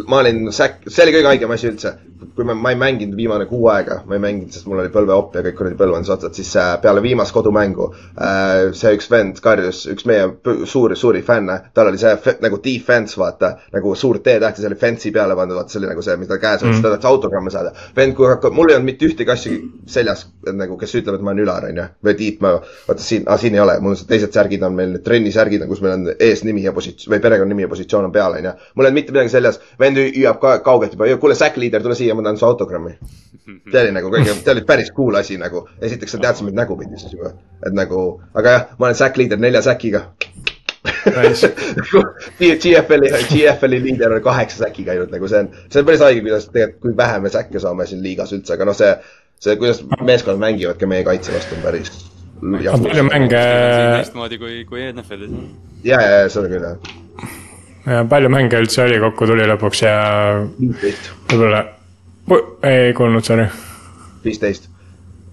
ma 0.06 0.20
olin 0.20 0.48
säk-, 0.54 0.84
see 0.86 1.04
oli 1.04 1.14
kõige 1.16 1.30
haigem 1.32 1.54
asi 1.54 1.70
üldse. 1.70 1.94
kui 2.36 2.44
ma, 2.46 2.54
ma 2.54 2.70
ei 2.70 2.76
mänginud 2.78 3.16
viimane 3.18 3.48
kuu 3.50 3.66
aega, 3.72 3.96
ma 4.06 4.14
ei 4.14 4.20
mänginud, 4.22 4.52
sest 4.54 4.68
mul 4.70 4.78
oli 4.78 4.92
põlveopp 4.94 5.34
ja 5.34 5.42
kõik 5.42 5.56
kuradi 5.58 5.76
põlvendusotsad, 5.80 6.36
siis 6.38 6.52
äh, 6.56 6.68
peale 6.80 7.02
viimast 7.02 7.34
kodumängu 7.34 7.88
äh, 7.90 8.70
see 8.78 8.92
üks 8.94 9.10
vend 9.10 9.40
karjus, 9.42 9.82
üks 9.90 10.06
meie 10.08 10.28
suuri, 10.70 10.96
suuri 10.96 11.24
fänne, 11.26 11.58
tal 11.74 11.90
oli 11.90 11.98
see 12.00 12.36
nagu 12.44 12.60
defense, 12.62 13.18
vaata, 13.18 13.56
nagu 13.74 13.94
suur 13.98 14.20
T-täht 14.22 14.44
ja 14.46 14.54
see 14.60 14.70
oli 14.70 14.78
fence'i 14.78 15.12
peale 15.12 15.36
pandud, 15.36 15.58
vaata, 15.58 15.74
see 15.74 15.82
oli 15.82 15.90
nagu 15.90 16.04
see, 16.06 16.16
mis 16.20 16.30
tal 16.30 16.40
käes 16.42 16.62
oli 16.62 16.70
mm, 16.70 16.78
-hmm. 16.78 16.86
ta 16.86 16.94
tahtis 16.94 17.10
autogramme 17.10 17.50
saada. 17.50 17.74
vend, 17.96 18.14
kui 18.14 18.30
hakkab, 18.30 18.54
mul 18.54 18.70
ei 18.70 18.78
olnud 18.78 18.92
mitte 18.92 19.08
ühtegi 19.10 19.34
asja 19.34 19.58
seljas, 19.86 20.26
nagu, 20.52 20.78
kes 20.78 20.94
ütleb, 21.02 21.18
et 21.18 21.26
ma 21.26 21.34
olen 21.34 21.44
ülar, 21.44 21.68
onju. 21.72 21.88
või 22.06 22.16
Tiit, 22.22 22.40
ma, 22.40 22.54
vaata 22.86 23.02
siin 23.02 23.26
siin 23.36 23.58
ei 23.58 23.60
ole, 23.60 23.80
mul 23.82 23.96
on 23.96 24.06
teised 24.08 24.32
särgid 24.32 24.62
on 24.62 24.78
meil, 24.78 24.98
trennisärgid 25.04 25.66
on, 25.66 25.68
kus 25.72 25.82
meil 25.82 25.98
on 25.98 26.06
eesnimi 26.52 26.64
ja 26.66 26.72
positsioon 26.72 27.14
või 27.14 27.22
perekonnanimi 27.22 27.64
ja 27.64 27.68
positsioon 27.68 28.08
on 28.08 28.12
peal, 28.12 28.36
onju. 28.38 28.52
mul 28.74 28.84
ei 28.84 28.88
olnud 28.88 28.98
mitte 28.98 29.12
midagi 29.12 29.32
seljas 29.32 29.60
vend 29.80 29.98
hüüab 29.98 30.40
ka 30.40 30.58
kaugelt 30.64 30.92
juba, 30.92 31.08
kuule, 31.20 31.34
Zack 31.34 31.56
Leader, 31.56 31.82
tule 31.82 31.94
siia, 31.94 32.14
ma 32.14 32.22
tahan 32.22 32.38
su 32.38 32.46
autogrammi. 32.46 32.96
see 33.72 33.80
oli 33.80 33.92
nagu 33.92 34.10
kõige, 34.12 34.34
see 34.38 34.52
oli 34.52 34.64
päris 34.66 34.92
cool 34.96 35.16
asi 35.18 35.38
nagu. 35.38 35.66
esiteks 35.80 36.12
sa 36.12 36.18
teadsid 36.18 36.46
mind 36.46 36.58
nägupidi 36.60 36.98
siis 36.98 37.12
juba, 37.16 37.32
et 37.66 37.72
nagu, 37.72 38.20
aga 38.34 38.56
jah, 38.56 38.68
ma 38.78 38.86
olen 38.86 38.98
Zack 38.98 39.16
Leader 39.16 39.40
nelja 39.40 39.62
säkiga 39.62 40.08
nice. 40.82 41.48
GFL-i, 42.38 43.10
GFL-i 43.30 43.82
liider 43.82 44.12
on 44.12 44.22
kaheksa 44.22 44.64
säkiga 44.64 44.92
ainult 44.92 45.10
nagu 45.14 45.28
see 45.28 45.42
on, 45.44 45.50
see 45.70 45.82
on 45.82 45.86
päris 45.88 46.04
haige, 46.04 46.22
kuidas 46.26 46.48
tegelikult, 46.48 46.80
kui 46.82 46.96
vähe 46.96 47.20
me 47.20 47.32
säkke 47.32 47.62
saame 47.62 47.86
siin 47.86 48.02
liigas 48.02 48.32
üldse, 48.36 48.54
aga 48.56 48.68
noh, 48.68 48.76
see, 48.76 48.94
see, 49.40 49.56
kuidas 49.60 49.82
meeskonnad 50.02 50.42
mängivad 50.42 50.80
ka 50.80 50.90
meie 50.90 51.06
kaitse 51.06 51.34
vastu 51.34 51.58
on 51.58 51.66
päris. 51.66 51.92
palju 52.42 53.04
mänge. 53.10 53.44
teistmoodi 53.98 54.38
kui, 54.42 54.64
kui 54.68 54.88
NFL-is. 54.92 55.71
Ja, 55.84 56.00
ja, 56.00 56.26
seda 56.32 56.50
küll 56.50 56.66
jah 56.70 56.98
ja 57.86 58.02
palju 58.08 58.30
mänge 58.32 58.60
üldse 58.62 58.84
oli 58.84 58.98
kokku 59.02 59.26
tuli 59.30 59.46
lõpuks 59.50 59.82
ja 59.84 59.94
võib-olla, 61.30 61.62
ei 62.68 62.92
kuulnud, 62.96 63.26
sorry. 63.26 63.48
viisteist. 64.24 64.68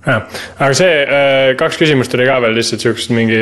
jah, 0.05 0.25
aga 0.57 0.71
see 0.77 0.95
äh, 1.03 1.51
kaks 1.59 1.77
küsimust 1.81 2.15
oli 2.17 2.25
ka 2.29 2.39
veel 2.45 2.57
lihtsalt 2.57 2.85
siuksed 2.85 3.13
mingi 3.13 3.41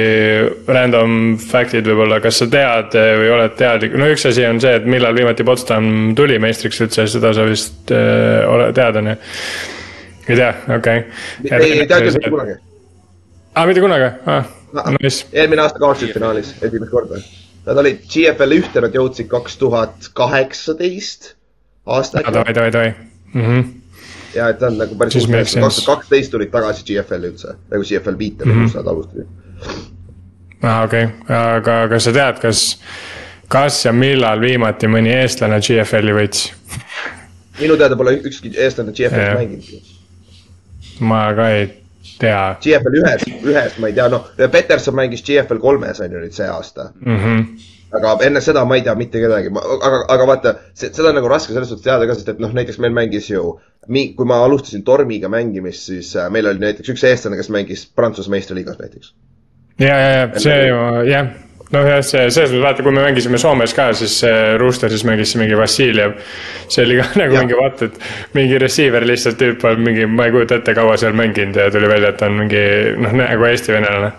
random 0.67 1.37
fact'id 1.39 1.87
võib-olla, 1.87 2.19
kas 2.23 2.41
sa 2.41 2.49
tead 2.51 2.99
äh, 2.99 3.13
või 3.21 3.31
oled 3.37 3.55
teadlik, 3.59 3.95
no 3.95 4.11
üks 4.11 4.27
asi 4.27 4.45
on 4.49 4.59
see, 4.63 4.75
et 4.81 4.89
millal 4.89 5.15
viimati 5.15 5.47
Potsdam 5.47 6.11
tuli 6.17 6.39
meistriks 6.43 6.83
üldse, 6.83 7.07
seda 7.15 7.33
sa 7.37 7.47
vist 7.47 7.95
äh, 7.95 8.43
oled, 8.49 8.75
tead 8.75 9.01
on 9.03 9.13
ju? 9.13 9.17
ei 10.27 10.35
tea, 10.35 10.53
okei 10.67 11.05
okay.. 11.07 11.59
ei, 11.61 11.73
ei 11.79 11.87
tea 11.87 12.03
küll, 12.03 12.19
mitte 12.19 12.35
kunagi. 12.35 12.59
aa, 13.53 13.67
mitte 13.69 13.85
kunagi 13.87 14.11
ah,, 14.27 14.55
nice. 14.73 15.25
eelmine 15.33 15.61
aasta 15.61 15.79
kaotasid 15.79 16.13
finaalis, 16.13 16.55
esimest 16.61 16.91
korda 16.91 17.21
Nad 17.67 17.81
olid 17.81 18.05
GFL 18.07 18.53
ühte, 18.55 18.79
nad 18.79 18.93
jõudsid 18.95 19.27
kaks 19.27 19.57
tuhat 19.59 20.07
kaheksateist. 20.15 21.33
aasta 21.85 22.23
davai, 22.23 22.53
davai, 22.55 22.71
davai 22.71 22.93
ja 24.37 24.49
et 24.51 24.63
on 24.63 24.77
nagu 24.79 24.95
päris 24.99 25.17
uus, 25.19 25.27
kaks 25.31 25.55
tuhat 25.55 25.79
kaksteist 25.87 26.33
tulid 26.33 26.51
tagasi 26.53 26.85
GFL-i 26.87 27.31
üldse, 27.31 27.55
nagu 27.71 27.83
GFL 27.83 28.17
viite 28.19 28.45
mm, 28.45 28.51
-hmm. 28.51 28.63
kus 28.63 28.75
nad 28.75 28.87
alustasid. 28.87 29.27
aa, 30.63 30.83
okei 30.83 31.03
okay., 31.05 31.37
aga 31.37 31.77
kas 31.93 32.07
sa 32.09 32.13
tead, 32.13 32.39
kas, 32.43 32.63
kas 33.47 33.85
ja 33.85 33.93
millal 33.93 34.41
viimati 34.41 34.91
mõni 34.91 35.15
eestlane 35.15 35.59
GFL-i 35.59 36.15
võitis? 36.19 36.51
minu 37.59 37.77
teada 37.77 37.95
pole 37.95 38.17
ükski 38.19 38.53
eestlane 38.55 38.91
GFL-is 38.91 39.35
mänginud. 39.41 39.91
ma 40.99 41.23
ka 41.35 41.49
ei 41.55 41.67
tea. 42.19 42.43
GFL 42.63 42.99
ühes, 43.01 43.25
ühes 43.43 43.79
ma 43.81 43.89
ei 43.91 43.97
tea, 43.97 44.09
noh, 44.13 44.29
Peterson 44.51 44.95
mängis 44.97 45.25
GFL 45.25 45.61
kolmes 45.63 46.03
on 46.03 46.13
ju 46.13 46.21
nüüd 46.21 46.37
see 46.37 46.49
aasta 46.51 46.91
mm. 46.99 47.17
-hmm 47.23 47.73
aga 47.95 48.17
enne 48.27 48.41
seda 48.43 48.65
ma 48.67 48.75
ei 48.75 48.83
tea 48.83 48.95
mitte 48.99 49.21
kedagi, 49.21 49.51
aga, 49.55 50.01
aga 50.11 50.27
vaata, 50.27 50.53
seda 50.75 51.09
on 51.09 51.17
nagu 51.19 51.29
raske 51.31 51.55
selles 51.55 51.69
suhtes 51.71 51.85
teada 51.85 52.07
ka, 52.07 52.17
sest 52.17 52.33
et 52.33 52.41
noh, 52.43 52.51
näiteks 52.55 52.81
meil 52.83 52.95
mängis 52.95 53.29
ju, 53.31 53.43
kui 53.87 54.27
ma 54.27 54.41
alustasin 54.43 54.83
Tormiga 54.87 55.31
mängimist, 55.31 55.87
siis 55.87 56.11
äh, 56.19 56.27
meil 56.33 56.49
oli 56.51 56.63
näiteks 56.65 56.91
üks 56.93 57.05
eestlane, 57.07 57.39
kes 57.39 57.51
mängis 57.53 57.85
Prantsuse 57.95 58.31
meistriliigas 58.33 58.79
näiteks. 58.81 59.13
ja, 59.79 59.95
ja, 59.95 60.09
ja 60.19 60.43
see 60.43 60.59
ju 60.67 60.81
jah, 61.07 61.31
noh 61.73 61.87
jah, 61.87 61.99
see 62.05 62.23
selles 62.31 62.53
mõttes 62.53 62.63
vaata, 62.63 62.85
kui 62.85 62.95
me 62.95 63.03
mängisime 63.03 63.39
Soomes 63.41 63.75
ka, 63.75 63.89
siis 63.97 64.15
Roostersis 64.61 65.03
mängis 65.07 65.35
mingi 65.39 65.57
Vassiljev. 65.59 66.15
see 66.67 66.85
oli 66.85 66.99
ka 67.01 67.09
nagu 67.21 67.37
ja. 67.37 67.43
mingi 67.43 67.59
vaata, 67.59 67.91
et 67.91 67.99
mingi 68.37 68.61
receiver 68.63 69.05
lihtsalt 69.07 69.39
tüüp 69.41 69.67
on 69.67 69.83
mingi, 69.83 70.07
ma 70.07 70.29
ei 70.29 70.35
kujuta 70.35 70.61
ette, 70.61 70.75
kaua 70.77 70.97
seal 71.01 71.15
mänginud 71.17 71.59
ja 71.59 71.69
tuli 71.73 71.91
välja, 71.91 72.13
et 72.13 72.19
ta 72.21 72.31
on 72.31 72.41
mingi 72.43 72.65
noh, 73.03 73.15
nagu 73.19 73.49
Eesti 73.51 73.75
venelane. 73.75 74.13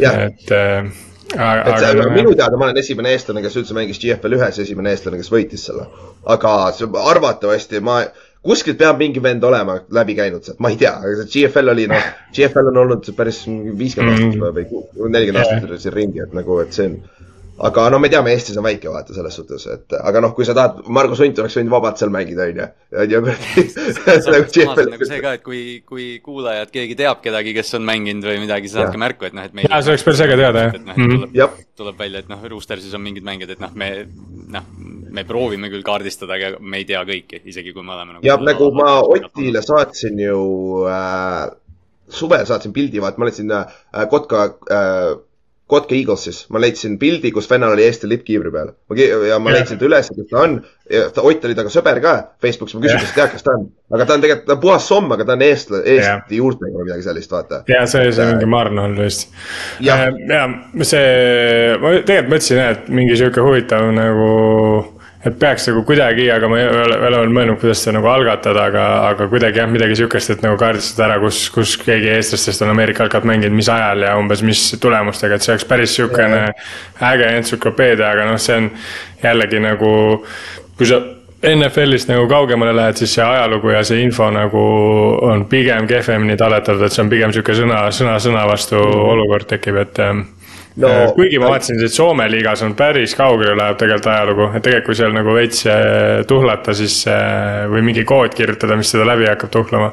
et 0.00 0.54
äh, 0.56 0.92
aga, 1.36 1.76
et 1.76 1.86
aga, 1.90 2.08
minu 2.14 2.34
teada 2.36 2.58
ma 2.58 2.68
olen 2.68 2.80
esimene 2.80 3.12
eestlane, 3.16 3.44
kes 3.44 3.56
üldse 3.60 3.76
mängis 3.76 4.00
GFL 4.02 4.38
ühes, 4.38 4.60
esimene 4.64 4.92
eestlane, 4.94 5.20
kes 5.20 5.32
võitis 5.32 5.68
selle. 5.68 5.88
aga 6.36 6.56
arvatavasti 7.12 7.80
ma, 7.84 8.02
kuskilt 8.42 8.78
peab 8.78 8.98
mingi 8.98 9.22
vend 9.22 9.44
olema 9.46 9.78
läbi 9.94 10.16
käinud 10.18 10.46
sealt, 10.46 10.60
ma 10.62 10.72
ei 10.72 10.78
tea, 10.80 10.94
aga 10.98 11.16
see 11.22 11.46
GFL 11.46 11.74
oli 11.74 11.88
noh, 11.90 12.06
GFL 12.34 12.72
on 12.72 12.80
olnud 12.84 13.10
päris 13.16 13.44
viiskümmend 13.46 14.16
aastat 14.18 14.40
mm. 14.40 14.86
või 14.98 15.12
nelikümmend 15.14 15.44
aastat 15.44 15.84
siin 15.84 15.94
ringi, 15.94 16.24
et 16.24 16.34
nagu, 16.36 16.58
et 16.64 16.74
see 16.74 16.90
on 16.90 16.96
aga 17.62 17.84
no 17.92 17.98
me 18.00 18.08
teame, 18.10 18.32
Eestis 18.32 18.56
on 18.58 18.64
väike 18.64 18.90
vaata 18.90 19.14
selles 19.14 19.36
suhtes, 19.36 19.66
et 19.70 19.94
aga 19.98 20.22
noh, 20.24 20.32
kui 20.36 20.46
sa 20.48 20.54
tahad, 20.56 20.80
Margus 20.96 21.20
Hunt 21.22 21.38
oleks 21.42 21.56
võinud 21.58 21.74
vabalt 21.74 22.00
seal 22.00 22.12
mängida, 22.14 22.46
on 22.48 22.60
ju. 22.62 22.66
on 23.02 23.12
ju 23.12 23.20
nagu 24.90 25.08
see 25.08 25.20
ka, 25.22 25.34
et 25.36 25.44
kui, 25.44 25.62
kui 25.86 26.06
kuulajad, 26.24 26.72
keegi 26.74 26.96
teab 26.98 27.22
kedagi, 27.24 27.54
kes 27.56 27.74
on 27.78 27.86
mänginud 27.88 28.26
või 28.26 28.40
midagi, 28.42 28.72
siis 28.72 28.82
andke 28.82 29.00
märku, 29.02 29.28
et 29.28 29.36
noh, 29.36 29.46
et 29.46 29.54
meil. 29.58 29.68
jaa, 29.68 29.82
see 29.84 29.94
oleks 29.94 30.06
päris 30.08 30.24
äge 30.26 30.40
teada, 30.40 30.66
jah. 30.66 30.78
noh, 30.80 30.96
tuleb, 30.96 31.28
mm 31.28 31.38
-hmm. 31.38 31.68
tuleb 31.82 32.04
välja, 32.06 32.24
et 32.24 32.32
noh, 32.32 32.46
Roostersis 32.54 32.98
on 32.98 33.04
mingid 33.04 33.28
mängijad, 33.28 33.54
et 33.54 33.62
noh, 33.62 33.74
me, 33.78 33.92
noh, 34.56 34.70
me 35.12 35.24
proovime 35.28 35.70
küll 35.72 35.84
kaardistada, 35.86 36.38
aga 36.38 36.60
me 36.60 36.82
ei 36.82 36.86
tea 36.88 37.02
kõiki, 37.08 37.42
isegi 37.52 37.74
kui 37.74 37.84
me 37.84 37.94
oleme 37.96 38.16
nagu. 38.18 38.26
jah, 38.26 38.40
nagu 38.42 38.70
ma 38.76 38.94
Otile 39.02 39.62
saatsin 39.64 40.20
ju 40.22 40.38
äh, 40.90 41.50
suvel 42.12 42.46
saatsin 42.48 42.72
pildi, 42.76 43.02
vaata, 43.02 43.20
ma 43.20 43.28
leidsin 43.28 43.52
äh, 43.56 44.08
Kotka 44.10 44.46
äh, 44.72 45.12
Kotka 45.72 45.94
Eaglesis, 45.96 46.42
ma 46.52 46.60
leidsin 46.60 46.98
pildi, 47.00 47.30
kus 47.32 47.46
vennal 47.48 47.72
oli 47.72 47.86
Eesti 47.86 48.08
lipp 48.10 48.26
kiivri 48.26 48.50
peal. 48.52 48.74
ja 49.24 49.38
ma 49.40 49.54
leidsin 49.54 49.78
ta 49.80 49.86
üles, 49.86 50.10
kus 50.12 50.26
ta 50.28 50.42
on. 50.42 50.58
Ott 51.22 51.46
oli 51.48 51.54
temaga 51.56 51.72
sõber 51.72 52.00
ka 52.04 52.12
Facebookis, 52.44 52.74
ma 52.76 52.82
küsisin, 52.82 53.06
kas 53.06 53.14
tead, 53.16 53.30
kes 53.32 53.46
ta 53.46 53.54
on. 53.56 53.64
aga 53.94 54.04
ta 54.04 54.18
on 54.18 54.24
tegelikult, 54.24 54.46
ta 54.50 54.56
on 54.58 54.60
puhas 54.66 54.88
somm, 54.90 55.14
aga 55.16 55.24
ta 55.24 55.36
on 55.38 55.44
eestla-, 55.46 55.80
Eesti 55.94 56.40
juurtega 56.42 56.76
või 56.76 56.90
midagi 56.90 57.06
sellist, 57.06 57.32
vaata. 57.32 57.62
ja 57.72 57.86
see, 57.88 58.10
see 58.12 58.28
mingi 58.28 58.50
Marn 58.52 58.82
on 58.84 58.98
vist. 59.00 59.32
ja, 59.80 59.96
ja 60.28 60.42
see, 60.84 61.06
ma 61.80 61.94
tegelikult 62.02 62.34
mõtlesin 62.34 62.60
jah, 62.60 62.74
et 62.76 62.92
mingi 63.00 63.16
sihuke 63.22 63.46
huvitav 63.46 63.88
nagu 63.96 64.28
et 65.22 65.38
peaks 65.38 65.68
nagu 65.70 65.84
kuidagi, 65.86 66.26
aga 66.34 66.48
ma 66.50 66.58
ei 66.58 66.66
ole 66.66 66.98
veel 66.98 67.16
olnud 67.20 67.36
mõelnud, 67.36 67.58
kuidas 67.62 67.84
seda 67.84 67.94
nagu 67.98 68.08
algatada, 68.10 68.66
aga, 68.72 68.86
aga 69.12 69.28
kuidagi 69.30 69.62
jah, 69.62 69.70
midagi 69.70 70.00
sihukest, 70.00 70.34
et 70.34 70.42
nagu 70.42 70.58
kaardistada 70.58 71.06
ära, 71.06 71.20
kus, 71.22 71.44
kus 71.54 71.76
keegi 71.78 72.10
eestlastest 72.16 72.64
on 72.66 72.72
Ameerika 72.72 73.06
jalkat 73.06 73.28
mänginud, 73.30 73.54
mis 73.54 73.70
ajal 73.70 74.02
ja 74.02 74.16
umbes 74.18 74.42
mis 74.46 74.64
tulemustega, 74.82 75.38
et 75.38 75.46
see 75.46 75.54
oleks 75.54 75.68
päris 75.70 75.94
sihukene 75.98 76.44
äge 77.12 77.32
entsüklopeedia, 77.38 78.10
aga 78.10 78.26
noh, 78.32 78.42
see 78.42 78.58
on 78.64 78.70
jällegi 79.22 79.62
nagu, 79.62 79.92
kui 80.78 80.90
sa 80.90 80.98
NFL-ist 81.42 82.10
nagu 82.10 82.26
kaugemale 82.30 82.74
lähed, 82.74 82.98
siis 82.98 83.14
see 83.16 83.24
ajalugu 83.26 83.72
ja 83.76 83.86
see 83.86 84.02
info 84.02 84.28
nagu 84.34 84.60
on 85.26 85.46
pigem 85.50 85.86
kehvemini 85.90 86.36
talletatud, 86.38 86.82
et 86.86 86.94
see 86.94 87.02
on 87.02 87.10
pigem 87.10 87.34
sihuke 87.34 87.54
sõna, 87.58 87.84
sõna 87.94 88.18
sõna 88.22 88.44
vastu 88.50 88.78
olukord 88.78 89.50
tekib, 89.54 89.78
et 89.82 90.02
no,. 90.76 90.88
Äh, 90.88 91.14
kuigi 91.16 91.38
ma 91.40 91.50
vaatasin, 91.52 91.80
et 91.84 91.92
Soome 91.92 92.26
liigas 92.32 92.62
on 92.66 92.76
päris 92.78 93.14
kaugele 93.18 93.56
läheb 93.58 93.78
tegelikult 93.80 94.10
ajalugu, 94.12 94.48
et 94.50 94.64
tegelikult 94.64 94.90
kui 94.90 94.98
seal 94.98 95.16
nagu 95.16 95.34
veits 95.36 95.64
äh, 95.70 96.22
tuhlata, 96.28 96.74
siis 96.76 97.02
äh, 97.10 97.64
või 97.72 97.84
mingi 97.90 98.04
kood 98.08 98.34
kirjutada, 98.36 98.76
mis 98.80 98.92
seda 98.92 99.06
läbi 99.08 99.28
hakkab 99.30 99.52
tuhlama. 99.52 99.92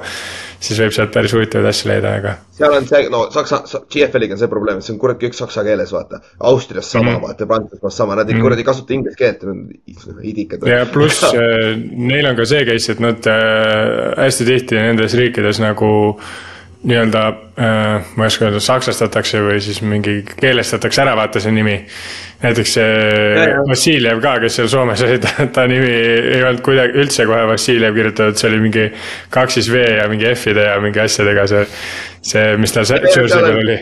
siis 0.59 0.79
võib 0.81 0.91
sealt 0.91 1.13
päris 1.15 1.31
huvitavaid 1.31 1.69
asju 1.69 1.87
leida, 1.87 2.09
aga. 2.19 2.33
seal 2.57 2.73
on 2.75 2.87
see, 2.87 3.05
no 3.11 3.21
saksa, 3.31 3.61
GFL-iga 3.91 4.35
on 4.35 4.41
see 4.41 4.51
probleem, 4.51 4.81
et 4.81 4.87
see 4.87 4.91
on 4.91 4.99
kurat 4.99 5.21
kõik 5.21 5.37
saksa 5.37 5.63
keeles, 5.63 5.93
vaata. 5.95 6.19
Austrias 6.49 6.91
sama 6.91 7.05
mm, 7.11 7.15
-hmm. 7.15 7.27
vaata, 7.27 7.47
Prantsusmaal 7.47 7.95
sama, 7.95 8.15
nad 8.15 8.27
ei 8.27 8.33
mm 8.33 8.39
-hmm. 8.39 8.43
kurat 8.43 8.59
ei 8.59 8.67
kasuta 8.67 8.93
inglise 8.93 9.17
keelt, 9.17 9.45
idikad. 10.23 10.67
ja 10.67 10.85
pluss 10.85 11.23
neil 12.11 12.25
on 12.25 12.35
ka 12.35 12.45
see 12.45 12.65
case, 12.65 12.91
et 12.91 12.99
nad 12.99 13.31
hästi 14.17 14.45
tihti 14.45 14.75
nendes 14.75 15.13
riikides 15.15 15.59
nagu 15.59 16.19
nii-öelda 16.83 17.27
äh,, 17.27 18.05
ma 18.15 18.23
ei 18.23 18.31
oska 18.31 18.45
öelda, 18.47 18.59
saksastatakse 18.63 19.41
või 19.43 19.59
siis 19.63 19.81
mingi 19.83 20.21
keelestatakse 20.29 21.01
ära, 21.03 21.15
vaata 21.19 21.41
see 21.43 21.51
nimi. 21.51 21.75
näiteks 22.39 22.75
see 22.77 23.47
Vassiljev 23.67 24.21
ka, 24.23 24.37
kes 24.39 24.55
seal 24.59 24.69
Soomes 24.71 25.03
oli, 25.03 25.17
ta, 25.25 25.49
ta 25.55 25.65
nimi 25.67 25.89
ei 25.89 26.39
olnud 26.43 26.63
kuidagi 26.63 26.95
üldse 27.03 27.27
kohe 27.27 27.43
Vassiljev 27.51 27.99
kirjutatud, 27.99 28.39
see 28.39 28.51
oli 28.51 28.61
mingi 28.63 28.87
kaks 29.35 29.59
siis 29.59 29.71
V 29.73 29.83
ja 29.97 30.07
mingi 30.11 30.29
F-ide 30.31 30.69
ja 30.69 30.79
mingi 30.83 31.03
asjadega 31.03 31.47
see, 31.51 31.65
see, 32.31 32.47
mis 32.61 32.75
tal 32.75 32.87
jersey 32.87 33.27
peal 33.27 33.59
oli. 33.59 33.77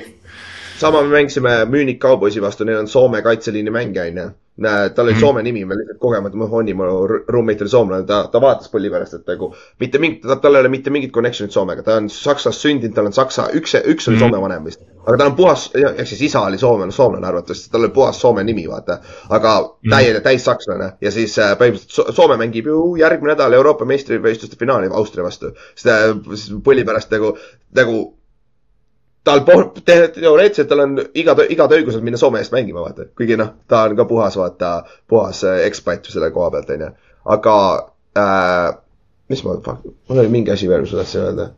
sama 0.81 1.05
me 1.05 1.13
mängisime 1.19 1.59
Munich 1.69 2.01
Cowboysi 2.01 2.41
vastu, 2.41 2.65
neil 2.65 2.81
on 2.81 2.89
Soome 2.89 3.21
kaitseliini 3.21 3.73
mängija, 3.73 4.09
on 4.09 4.21
ju 4.23 4.29
tal 4.57 5.05
oli 5.05 5.13
mm 5.13 5.17
-hmm. 5.17 5.19
Soome 5.19 5.43
nimi, 5.43 5.65
ma 5.65 5.73
lihtsalt 5.73 5.99
kogemata, 5.99 6.37
mu 6.37 6.47
Honni, 6.47 6.73
mu 6.73 6.83
roommate 7.27 7.63
oli 7.63 7.69
soomlane, 7.69 8.05
ta, 8.05 8.27
ta 8.31 8.41
vaatas 8.41 8.71
põlli 8.73 8.89
pärast, 8.89 9.13
et 9.13 9.27
nagu 9.27 9.53
mitte 9.79 9.99
mingit, 9.99 10.21
tal 10.41 10.55
ei 10.55 10.59
ole 10.59 10.69
mitte 10.69 10.89
mingit 10.89 11.11
connection'it 11.13 11.51
Soomega, 11.51 11.83
ta 11.83 11.97
on 11.97 12.09
Saksas 12.09 12.61
sündinud, 12.61 12.95
tal 12.95 13.05
on 13.05 13.13
Saksa, 13.13 13.49
üks, 13.53 13.75
üks 13.85 14.07
oli 14.07 14.15
mm 14.15 14.21
-hmm. 14.21 14.29
Soome 14.29 14.41
vanem 14.41 14.65
vist. 14.65 14.81
aga 15.05 15.17
tal 15.17 15.27
on 15.27 15.35
puhas, 15.35 15.69
ehk 15.75 16.07
siis 16.07 16.21
isa 16.21 16.41
oli 16.41 16.57
soomlane, 16.57 16.91
soomlane 16.91 17.27
arvatavasti, 17.27 17.71
tal 17.71 17.81
oli 17.81 17.89
puhas 17.89 18.21
Soome 18.21 18.43
nimi, 18.43 18.67
vaata. 18.67 18.99
aga 19.29 19.61
mm 19.61 19.67
-hmm. 19.67 19.95
täie, 19.95 20.19
täissakslane 20.19 20.91
ja 21.01 21.11
siis 21.11 21.39
äh, 21.39 21.57
põhimõtteliselt 21.57 22.15
Soome 22.15 22.37
mängib 22.37 22.65
ju 22.65 22.95
järgmine 22.95 23.33
nädal 23.33 23.53
Euroopa 23.53 23.85
meistrivõistluste 23.85 24.55
finaali 24.59 24.87
Austria 24.91 25.23
vastu. 25.23 25.51
seda 25.75 26.15
põlli 26.63 26.85
pärast 26.85 27.11
nagu, 27.11 27.37
nagu 27.75 28.16
tal 29.27 29.43
teoreetiliselt 29.45 30.71
tal 30.71 30.83
on 30.85 30.97
igad, 31.19 31.43
igad 31.53 31.75
õigused 31.77 32.03
minna 32.05 32.19
Soome 32.21 32.41
eest 32.41 32.55
mängima, 32.55 32.81
vaata. 32.85 33.09
kuigi 33.17 33.37
noh, 33.39 33.53
ta 33.67 33.83
on 33.89 33.95
ka 33.99 34.07
puhas, 34.09 34.39
vaata, 34.39 34.71
puhas 35.07 35.43
äh, 35.47 35.61
ekspat 35.67 36.09
selle 36.11 36.31
koha 36.35 36.49
pealt, 36.55 36.73
onju. 36.75 36.89
aga 37.35 37.55
äh,, 38.17 38.65
mis 39.29 39.43
ma, 39.45 39.59
mul 39.67 40.23
oli 40.23 40.33
mingi 40.33 40.53
asi 40.55 40.69
veel, 40.71 40.85
mis 40.85 40.95
ma 40.95 41.03
tahtsin 41.03 41.25
öelda 41.25 41.49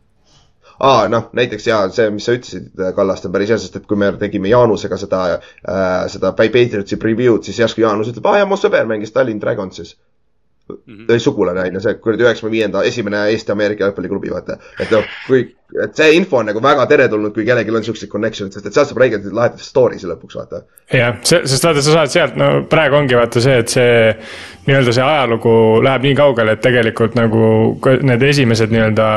aa, 0.80 1.08
noh, 1.12 1.30
näiteks 1.36 1.68
jaa, 1.68 1.82
see, 1.94 2.10
mis 2.16 2.26
sa 2.28 2.36
ütlesid, 2.38 2.70
Kallaste, 2.96 3.28
on 3.28 3.36
päris 3.36 3.52
hea, 3.52 3.58
sest 3.62 3.76
et 3.80 3.88
kui 3.88 4.00
me 4.00 4.12
tegime 4.20 4.52
Jaanusega 4.52 5.00
seda 5.00 5.24
äh,, 5.36 6.06
seda 6.12 6.32
Patriotsi 6.38 7.00
preview'd, 7.02 7.44
siis 7.48 7.60
järsku 7.60 7.84
Jaanus 7.84 8.14
ütleb, 8.14 8.30
aa 8.32 8.42
jaa, 8.42 8.50
mu 8.50 8.60
sõber 8.60 8.88
mängis 8.90 9.14
Tallinn 9.16 9.42
Dragonsis 9.44 9.98
mm. 10.70 11.06
-hmm. 11.06 11.20
sugulane 11.20 11.62
on 11.62 11.74
ju, 11.74 11.82
see 11.84 11.94
kuradi 11.94 12.24
üheksakümne 12.24 12.52
viienda 12.52 12.84
esimene 12.84 13.26
Eesti-Ameerika 13.34 13.84
jalgpalliklubi, 13.84 14.32
vaata. 14.32 14.58
et 14.80 14.92
noh, 14.92 15.04
kui, 15.28 15.44
et 15.78 15.94
see 15.94 16.16
info 16.18 16.40
on 16.40 16.48
nagu 16.50 16.62
väga 16.64 16.86
teretulnud, 16.90 17.34
kui 17.34 17.46
kellelgi 17.46 17.74
on 17.78 17.84
siuksed 17.86 18.10
connection'id, 18.10 18.56
sest 18.56 18.66
et 18.66 18.74
sealt 18.74 18.90
saab 18.90 19.02
räigelt 19.04 19.28
lahedaid 19.30 19.62
story'si 19.62 20.10
lõpuks, 20.10 20.38
vaata. 20.40 20.64
jah, 20.90 21.20
see, 21.22 21.44
sest 21.46 21.68
vaata, 21.68 21.84
sa 21.86 21.94
saad 21.94 22.14
sealt, 22.14 22.40
no 22.40 22.48
praegu 22.70 22.98
ongi 22.98 23.18
vaata 23.18 23.44
see, 23.44 23.60
et 23.62 23.70
see 23.70 23.92
nii-öelda 24.66 24.96
see 24.98 25.06
ajalugu 25.06 25.54
läheb 25.86 26.08
nii 26.08 26.16
kaugele, 26.18 26.56
et 26.58 26.64
tegelikult 26.66 27.20
nagu 27.20 27.44
need 28.10 28.26
esimesed 28.32 28.74
nii-öelda 28.74 29.12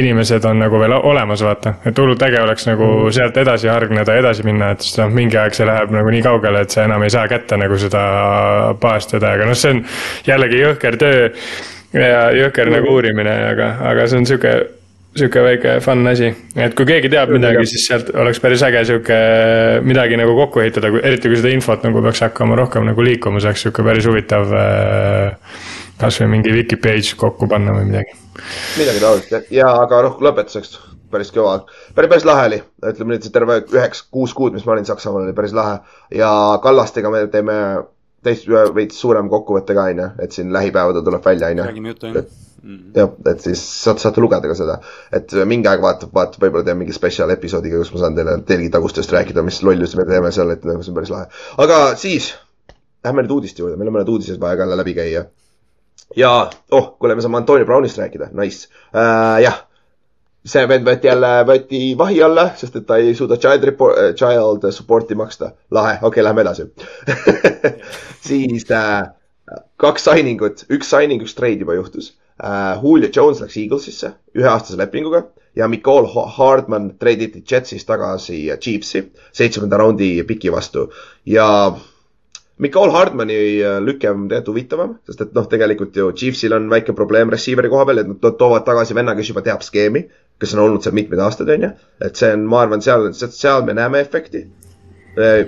inimesed 0.00 0.48
on 0.48 0.64
nagu 0.64 0.80
veel 0.80 0.96
olemas, 0.96 1.44
vaata. 1.44 1.76
et 1.84 2.00
hullult 2.00 2.24
äge 2.24 2.40
oleks 2.46 2.66
nagu 2.70 2.88
mm. 2.88 3.14
sealt 3.20 3.36
edasi 3.44 3.68
hargneda 3.68 4.16
edasi 4.22 4.48
minna, 4.48 4.72
et 4.72 4.86
siis 4.86 4.96
noh, 5.02 5.12
mingi 5.20 5.36
aeg 5.40 5.56
see 5.56 5.68
läheb 5.68 5.92
nagu 5.98 6.16
nii 6.16 6.24
kaugele, 6.24 6.64
et 6.64 6.72
sa 6.72 6.88
enam 6.88 7.04
ei 7.04 7.12
saa 7.12 7.28
kätte 7.28 7.60
nagu 7.60 7.76
seda 7.80 8.02
baastõde, 8.80 9.36
aga 9.36 9.52
noh, 9.52 9.58
see 9.58 9.76
on 9.76 9.84
jällegi 10.32 10.64
jõhker 10.64 11.00
töö 11.00 11.30
ja 11.92 12.28
jõhker 12.32 12.70
mm. 12.70 12.76
nagu 12.78 12.94
uurimine, 12.96 13.40
aga, 13.52 13.74
aga 13.92 14.08
see 14.08 14.24
on 14.24 14.30
sihuke 14.32 14.58
sihuke 15.16 15.42
väike 15.42 15.74
fun 15.82 16.06
asi, 16.06 16.30
et 16.54 16.74
kui 16.78 16.86
keegi 16.86 17.10
teab 17.10 17.32
midagi, 17.34 17.64
siis 17.68 17.88
sealt 17.88 18.12
oleks 18.14 18.38
päris 18.42 18.62
äge 18.66 18.84
sihuke 18.88 19.18
midagi 19.86 20.18
nagu 20.20 20.36
kokku 20.38 20.62
ehitada, 20.62 20.92
eriti 21.02 21.32
kui 21.32 21.40
seda 21.40 21.50
infot 21.54 21.82
nagu 21.86 22.02
peaks 22.04 22.22
hakkama 22.26 22.58
rohkem 22.60 22.86
nagu 22.86 23.04
liikuma, 23.04 23.42
see 23.42 23.50
oleks 23.50 23.66
sihuke 23.66 23.86
päris 23.86 24.06
huvitav. 24.10 24.54
Äh, 24.54 25.66
kasvõi 26.00 26.30
mingi 26.32 26.52
wiki 26.54 26.78
page 26.80 27.16
kokku 27.20 27.48
panna 27.50 27.74
või 27.76 27.90
midagi. 27.90 28.14
midagi 28.78 29.02
taolist 29.02 29.34
jah, 29.34 29.44
ja 29.52 29.68
aga 29.82 30.00
noh, 30.06 30.16
lõpetuseks 30.24 30.78
päris 31.10 31.32
kõva, 31.34 31.56
päris, 31.96 32.10
päris 32.12 32.26
lahe 32.28 32.46
oli, 32.48 32.60
ütleme 32.86 33.14
nüüd 33.14 33.26
see 33.26 33.34
terve 33.34 33.58
üheksa, 33.66 34.06
kuus 34.14 34.32
kuud, 34.36 34.54
mis 34.54 34.64
ma 34.66 34.76
olin 34.76 34.86
Saksamaal, 34.88 35.26
oli 35.26 35.36
päris 35.36 35.54
lahe. 35.56 35.80
Ja 36.14 36.30
Kallastega 36.62 37.10
me 37.12 37.24
teeme 37.32 37.56
täis 38.26 38.44
veits 38.74 39.00
suurem 39.00 39.30
kokkuvõte 39.32 39.74
ka 39.76 39.88
onju, 39.90 40.10
et 40.24 40.36
siin 40.36 40.52
lähipäevadel 40.52 41.04
tuleb 41.06 41.24
välja 41.24 41.50
onju. 41.54 41.66
räägime 41.70 41.94
juttu 41.94 42.08
onju. 42.10 42.22
jah, 42.96 43.14
et 43.32 43.40
siis 43.40 43.62
saate, 43.84 44.02
saate 44.04 44.20
lugeda 44.20 44.50
ka 44.50 44.56
seda, 44.58 44.76
et 45.16 45.32
mingi 45.48 45.70
aeg 45.70 45.80
vaatab, 45.84 46.12
vaatab, 46.14 46.42
võib-olla 46.44 46.66
teen 46.66 46.78
mingi 46.82 46.92
spetsial 46.96 47.32
episoodiga, 47.32 47.80
kus 47.80 47.92
ma 47.94 48.02
saan 48.02 48.18
teile 48.18 48.36
telgitagustest 48.48 49.14
rääkida, 49.16 49.44
mis 49.46 49.62
lollusi 49.64 49.96
me 49.96 50.04
teeme 50.08 50.32
seal, 50.36 50.52
et 50.52 50.66
nagu 50.68 50.84
see 50.84 50.92
on 50.92 50.98
päris 51.00 51.14
lahe. 51.14 51.30
aga 51.64 51.80
siis, 52.00 52.34
lähme 53.04 53.24
nüüd 53.24 53.38
uudiste 53.38 53.64
juurde, 53.64 53.80
meil 53.80 53.92
on 53.92 53.96
mõned 53.96 54.12
uudised 54.12 54.42
vaja 54.42 54.60
ka 54.60 54.68
läbi 54.74 54.94
käia. 54.98 55.24
ja, 56.16 56.34
oh, 56.76 56.92
kuule, 56.98 57.16
me 57.16 57.24
saame 57.24 57.40
Antonio 57.40 57.68
Brownist 57.68 58.00
rääkida, 58.02 58.28
nice 58.36 58.68
äh,. 58.92 59.40
jah, 59.46 59.62
see 60.44 60.68
vend 60.68 60.84
võeti 60.84 61.08
jälle, 61.08 61.32
võeti 61.48 61.80
vahi 61.96 62.20
alla, 62.28 62.50
sest 62.60 62.76
et 62.76 62.86
ta 62.88 63.00
ei 63.00 63.16
suuda 63.16 63.40
child 63.40 63.64
report, 63.72 64.20
child 64.20 64.68
support'i 64.76 65.16
maksta. 65.16 65.54
lahe, 65.70 65.96
okei 66.02 66.20
okay,, 66.20 66.28
lähme 66.28 66.44
edasi 66.44 66.68
siis 68.28 68.70
äh, 68.70 69.10
kaks 69.80 70.08
signing 70.08 70.42
ut, 70.42 70.64
üks 70.70 70.90
signing, 70.92 71.22
üks 71.24 71.36
trade 71.38 71.60
juba 71.64 71.78
juhtus 71.78 72.14
uh,. 72.40 72.80
Julio 72.82 73.10
Jones 73.12 73.42
läks 73.44 73.58
Eaglesisse 73.60 74.14
üheaastase 74.36 74.78
lepinguga 74.80 75.26
ja 75.56 75.68
Nicole 75.68 76.08
Hardman 76.36 76.92
treiditi 76.98 77.44
Jetsist 77.50 77.86
tagasi 77.86 78.46
Chiefsi 78.60 79.10
seitsmenda 79.32 79.80
raundi 79.80 80.12
piki 80.24 80.52
vastu 80.52 80.88
ja 81.26 81.48
Nicole 82.60 82.92
Hardmani 82.92 83.36
äh, 83.64 83.78
lüke 83.80 84.10
on 84.10 84.26
tegelikult 84.28 84.48
huvitavam, 84.52 84.90
sest 85.08 85.22
et 85.24 85.30
noh, 85.36 85.46
tegelikult 85.48 85.94
ju 85.96 86.10
Chiefsil 86.12 86.52
on 86.52 86.66
väike 86.68 86.92
probleem 86.96 87.32
receiver'i 87.32 87.70
koha 87.72 87.86
peal, 87.88 88.02
et 88.02 88.10
nad 88.10 88.36
toovad 88.36 88.66
tagasi 88.66 88.96
venna, 88.98 89.14
kes 89.16 89.30
juba 89.32 89.40
teab 89.46 89.64
skeemi, 89.64 90.02
kes 90.40 90.52
on 90.56 90.66
olnud 90.66 90.84
seal 90.84 90.96
mitmeid 90.98 91.22
aastaid, 91.24 91.54
onju. 91.54 91.70
et 92.04 92.20
see 92.20 92.34
on, 92.36 92.44
ma 92.52 92.60
arvan, 92.66 92.84
seal, 92.84 93.08
seal 93.16 93.64
me 93.64 93.76
näeme 93.78 94.02
efekti. 94.04 94.44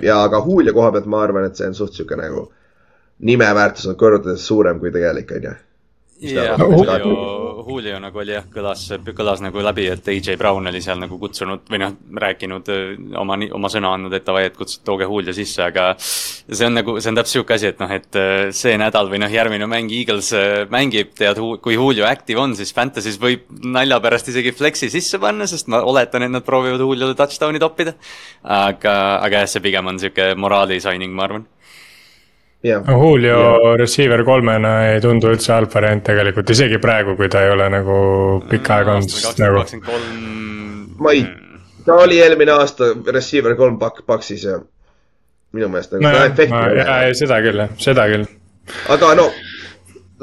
Ja 0.01 0.23
aga 0.23 0.43
Julio 0.45 0.73
koha 0.73 0.91
pealt 0.91 1.05
ma 1.05 1.23
arvan, 1.23 1.45
et 1.45 1.55
see 1.55 1.67
on 1.67 1.75
suht 1.77 1.93
sihuke 1.93 2.17
nagu 2.19 2.47
nimeväärtus 3.19 3.87
on 3.87 3.95
kordades 3.95 4.47
suurem 4.47 4.79
kui 4.79 4.91
tegelik, 4.91 5.31
onju. 5.31 5.53
jah, 6.23 6.59
Julio, 6.59 7.63
Julio 7.67 7.99
nagu 8.01 8.21
oli 8.21 8.33
jah, 8.35 8.45
kõlas, 8.51 8.85
kõlas 9.15 9.41
nagu 9.43 9.63
läbi, 9.63 9.85
et 9.91 10.07
AJ 10.13 10.37
Brown 10.39 10.67
oli 10.69 10.81
seal 10.83 10.99
nagu 11.01 11.17
kutsunud 11.19 11.67
või 11.71 11.81
noh, 11.81 11.95
rääkinud 12.23 12.71
oma, 13.19 13.37
oma 13.57 13.71
sõna 13.71 13.93
andnud, 13.97 14.13
et 14.15 14.25
davai, 14.27 14.45
et 14.49 14.57
kutsuge, 14.57 14.83
tooge 14.87 15.07
Julio 15.09 15.35
sisse, 15.35 15.63
aga 15.65 15.91
see 15.99 16.67
on 16.67 16.77
nagu, 16.79 16.97
see 16.99 17.11
on 17.11 17.19
täpselt 17.19 17.33
sihuke 17.37 17.57
asi, 17.57 17.71
et 17.71 17.81
noh, 17.83 17.93
et 17.93 18.19
see 18.55 18.75
nädal 18.79 19.11
või 19.11 19.21
noh, 19.23 19.31
järgmine 19.33 19.67
mäng 19.69 19.93
Eagles 19.93 20.33
mängib, 20.73 21.13
tead, 21.19 21.41
kui 21.63 21.77
Julio 21.77 22.07
active 22.09 22.41
on, 22.43 22.55
siis 22.59 22.73
Fantasy's 22.75 23.19
võib 23.21 23.47
nalja 23.63 23.99
pärast 24.03 24.31
isegi 24.33 24.53
flex'i 24.55 24.91
sisse 24.93 25.19
panna, 25.23 25.47
sest 25.49 25.71
ma 25.71 25.83
oletan, 25.87 26.27
et 26.27 26.33
nad 26.33 26.45
proovivad 26.45 26.83
Juliole 26.83 27.17
touchdown'i 27.19 27.61
toppida. 27.63 27.95
aga, 28.43 28.95
aga 29.23 29.43
jah, 29.43 29.49
see 29.49 29.63
pigem 29.63 29.87
on 29.87 29.99
sihuke 30.01 30.33
moraali 30.39 30.79
signing, 30.83 31.13
ma 31.15 31.27
arvan 31.27 31.47
jah, 32.63 32.83
Julio 32.87 33.37
yeah. 33.37 33.77
receiver 33.79 34.23
kolmena 34.23 34.73
ei 34.91 35.01
tundu 35.03 35.31
üldse 35.33 35.53
halb 35.55 35.71
variant 35.73 36.03
tegelikult, 36.07 36.49
isegi 36.55 36.79
praegu, 36.83 37.17
kui 37.19 37.29
ta 37.31 37.43
ei 37.45 37.53
ole 37.53 37.69
nagu 37.73 37.95
pikka 38.49 38.79
aega 38.79 38.97
olnud, 38.97 39.13
sest 39.13 39.41
nagu. 39.43 39.63
ma 41.03 41.15
ei, 41.15 41.25
ta 41.85 41.97
oli 42.05 42.21
eelmine 42.23 42.55
aasta 42.55 42.93
receiver 43.11 43.57
kolm 43.59 43.79
pak-, 43.81 44.05
Paksis 44.07 44.47
ja 44.47 44.59
minu 45.53 45.69
meelest 45.69 45.97
nagu 45.97 46.07
no, 46.07 46.61
jaa, 46.79 47.01
seda 47.17 47.41
küll 47.45 47.65
jah, 47.65 47.75
seda 47.81 48.07
küll. 48.11 48.29
aga 48.95 49.11
no 49.19 49.27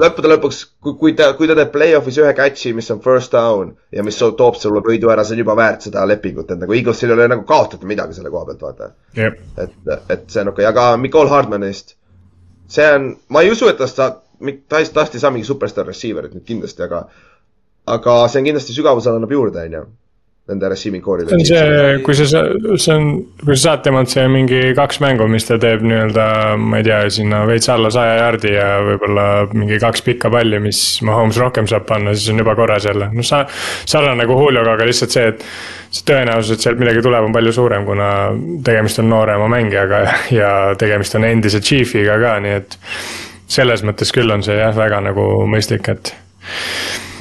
lõppude 0.00 0.30
lõpuks, 0.32 0.58
kui, 0.80 0.94
kui 1.00 1.14
ta, 1.18 1.30
kui 1.36 1.48
ta 1.50 1.56
teeb 1.58 1.72
play-off'is 1.74 2.18
ühe 2.22 2.32
catch'i, 2.36 2.72
mis 2.76 2.88
on 2.94 3.02
first 3.04 3.34
down 3.36 3.74
ja 3.92 4.04
mis 4.06 4.18
toob 4.20 4.56
sulle 4.58 4.82
võidu 4.86 5.10
ära, 5.12 5.24
see 5.26 5.36
on 5.36 5.42
juba 5.44 5.56
väärt 5.58 5.86
seda 5.86 6.06
lepingut, 6.08 6.50
et 6.50 6.62
nagu 6.62 6.76
Eaglesil 6.76 7.10
ei 7.10 7.16
ole 7.18 7.28
nagu 7.34 7.44
kaotada 7.48 7.88
midagi 7.88 8.16
selle 8.16 8.32
koha 8.32 8.48
pealt, 8.48 8.62
vaata. 8.64 8.92
jah, 9.18 9.36
et, 9.60 9.74
et 10.08 10.24
see 10.28 10.44
on 10.44 10.54
okei 10.54 10.64
okay., 10.64 10.70
aga 10.72 10.86
Nicole 11.02 11.32
Hardmanist, 11.32 11.96
see 12.70 12.86
on, 12.94 13.08
ma 13.28 13.42
ei 13.44 13.50
usu, 13.52 13.68
et 13.70 13.78
tast 13.80 13.98
saab, 14.00 14.20
ta 14.70 14.80
ei, 14.80 14.88
tast 14.94 15.14
ei 15.16 15.22
saa 15.22 15.32
mingi 15.34 15.48
superstaar 15.48 15.88
receiver'it 15.90 16.34
nüüd 16.36 16.46
kindlasti, 16.48 16.84
aga 16.86 17.04
aga 17.96 18.16
see 18.30 18.40
on 18.42 18.48
kindlasti 18.50 18.76
sügavuse 18.76 19.10
annab 19.12 19.32
juurde, 19.34 19.64
onju. 19.68 19.82
Nende 20.50 20.68
receiving 20.72 21.02
core'ile. 21.04 21.30
see 21.30 21.38
on 21.38 21.44
see, 21.46 21.98
kui 22.02 22.16
sa, 22.18 22.26
see 22.74 22.94
on, 22.96 23.10
kui 23.44 23.54
sa 23.54 23.60
saad 23.62 23.84
temalt 23.86 24.10
see 24.10 24.24
mingi 24.32 24.60
kaks 24.76 25.00
mängu, 25.04 25.28
mis 25.30 25.46
ta 25.46 25.58
teeb 25.62 25.84
nii-öelda, 25.86 26.26
ma 26.58 26.80
ei 26.80 26.86
tea, 26.86 27.00
sinna 27.14 27.44
veits 27.48 27.70
alla 27.70 27.92
saja 27.94 28.16
jaardi 28.18 28.54
ja 28.56 28.68
võib-olla 28.88 29.26
mingi 29.54 29.78
kaks 29.82 30.02
pikka 30.06 30.32
palli, 30.34 30.58
mis 30.62 30.80
Mahomes 31.06 31.38
rohkem 31.40 31.68
saab 31.70 31.86
panna, 31.88 32.14
siis 32.16 32.32
on 32.34 32.42
juba 32.42 32.56
korras 32.58 32.88
jälle. 32.90 33.10
no 33.14 33.26
sa, 33.26 33.44
sarnane 33.86 34.24
nagu 34.24 34.38
Julioga, 34.40 34.74
aga 34.74 34.88
lihtsalt 34.88 35.14
see, 35.14 35.28
et 35.30 35.44
see 35.90 36.06
tõenäosus, 36.10 36.56
et 36.56 36.66
sealt 36.66 36.82
midagi 36.82 37.02
tuleb, 37.06 37.28
on 37.28 37.36
palju 37.36 37.54
suurem, 37.54 37.86
kuna 37.86 38.10
tegemist 38.66 39.02
on 39.02 39.10
noorema 39.12 39.48
mängijaga 39.50 40.02
ja 40.40 40.50
tegemist 40.78 41.14
on 41.18 41.28
endise 41.30 41.62
Chiefiga 41.62 42.18
ka, 42.22 42.38
nii 42.42 42.58
et 42.58 42.78
selles 43.50 43.86
mõttes 43.86 44.10
küll 44.14 44.30
on 44.30 44.44
see 44.46 44.58
jah, 44.58 44.74
väga 44.76 45.02
nagu 45.10 45.30
mõistlik, 45.50 45.90
et 45.90 46.14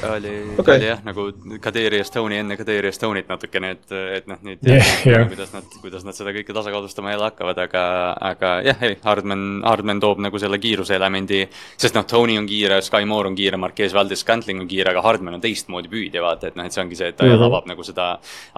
oli 0.08 0.34
okay., 0.58 0.76
oli 0.76 0.86
jah, 0.88 1.00
nagu 1.04 1.26
Kadri 1.60 2.00
ja 2.00 2.04
Stone'i 2.06 2.40
enne 2.40 2.56
Kadri 2.60 2.80
ja 2.80 2.92
Stone'it 2.94 3.28
natukene, 3.30 3.74
et, 3.76 3.86
et 4.16 4.30
noh, 4.30 4.40
nüüd 4.46 4.64
Jah, 4.66 4.92
jah. 5.06 5.26
kuidas 5.28 5.52
nad, 5.56 5.79
kuidas 5.90 6.06
nad 6.06 6.14
seda 6.14 6.30
kõike 6.34 6.54
tasakaalustama 6.54 7.10
jälle 7.10 7.26
hakkavad, 7.26 7.58
aga, 7.64 7.82
aga 8.30 8.50
jah, 8.62 8.82
ei, 8.86 8.96
Hardman, 9.02 9.42
Hardman 9.66 10.00
toob 10.02 10.20
nagu 10.22 10.38
selle 10.38 10.60
kiiruse 10.62 10.94
elemendi, 10.94 11.40
sest 11.80 11.96
noh, 11.98 12.06
Tony 12.08 12.36
on 12.38 12.46
kiire, 12.46 12.78
Sky 12.86 13.08
Moore 13.08 13.32
on 13.32 13.38
kiire, 13.38 13.58
Marquez 13.60 13.94
Valdez 13.96 14.22
Scantling 14.22 14.62
on 14.62 14.68
kiire, 14.70 14.92
aga 14.92 15.02
Hardman 15.02 15.40
on 15.40 15.42
teistmoodi 15.42 15.90
püüdja, 15.90 16.22
vaata, 16.22 16.50
et 16.50 16.58
noh, 16.58 16.68
et 16.68 16.76
see 16.76 16.84
ongi 16.84 16.98
see, 16.98 17.10
et 17.10 17.18
ta 17.18 17.26
mm. 17.26 17.34
-hmm. 17.34 17.46
avab 17.50 17.66
nagu 17.72 17.86
seda, 17.86 18.06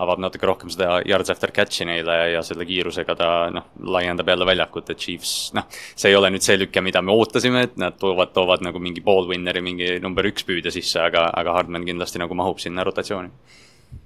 avab 0.05 0.21
natuke 0.21 0.47
rohkem 0.47 0.71
seda 0.71 1.01
yards 1.09 1.33
after 1.33 1.55
catch'i 1.57 1.89
neile 1.89 2.19
ja 2.35 2.45
selle 2.45 2.69
kiirusega 2.69 3.17
ta 3.17 3.31
noh, 3.51 3.73
laiendab 3.81 4.29
jälle 4.29 4.47
väljakut, 4.47 4.91
et 4.91 4.99
Chiefs, 4.99 5.53
noh, 5.57 5.67
see 5.97 6.13
ei 6.13 6.17
ole 6.17 6.31
nüüd 6.31 6.45
see 6.45 6.59
lüke, 6.59 6.85
mida 6.85 7.03
me 7.03 7.17
ootasime, 7.17 7.63
et 7.63 7.77
nad 7.81 7.97
toovad, 7.99 8.33
toovad 8.37 8.61
nagu 8.61 8.79
mingi 8.79 9.01
ball 9.01 9.29
winner'i, 9.29 9.65
mingi 9.65 9.99
number 10.01 10.29
üks 10.29 10.45
püüdja 10.45 10.71
sisse, 10.71 11.01
aga, 11.01 11.31
aga 11.33 11.53
Hardman 11.53 11.89
kindlasti 11.89 12.19
nagu 12.19 12.35
mahub 12.35 12.61
sinna 12.61 12.85
rotatsiooni. 12.85 13.31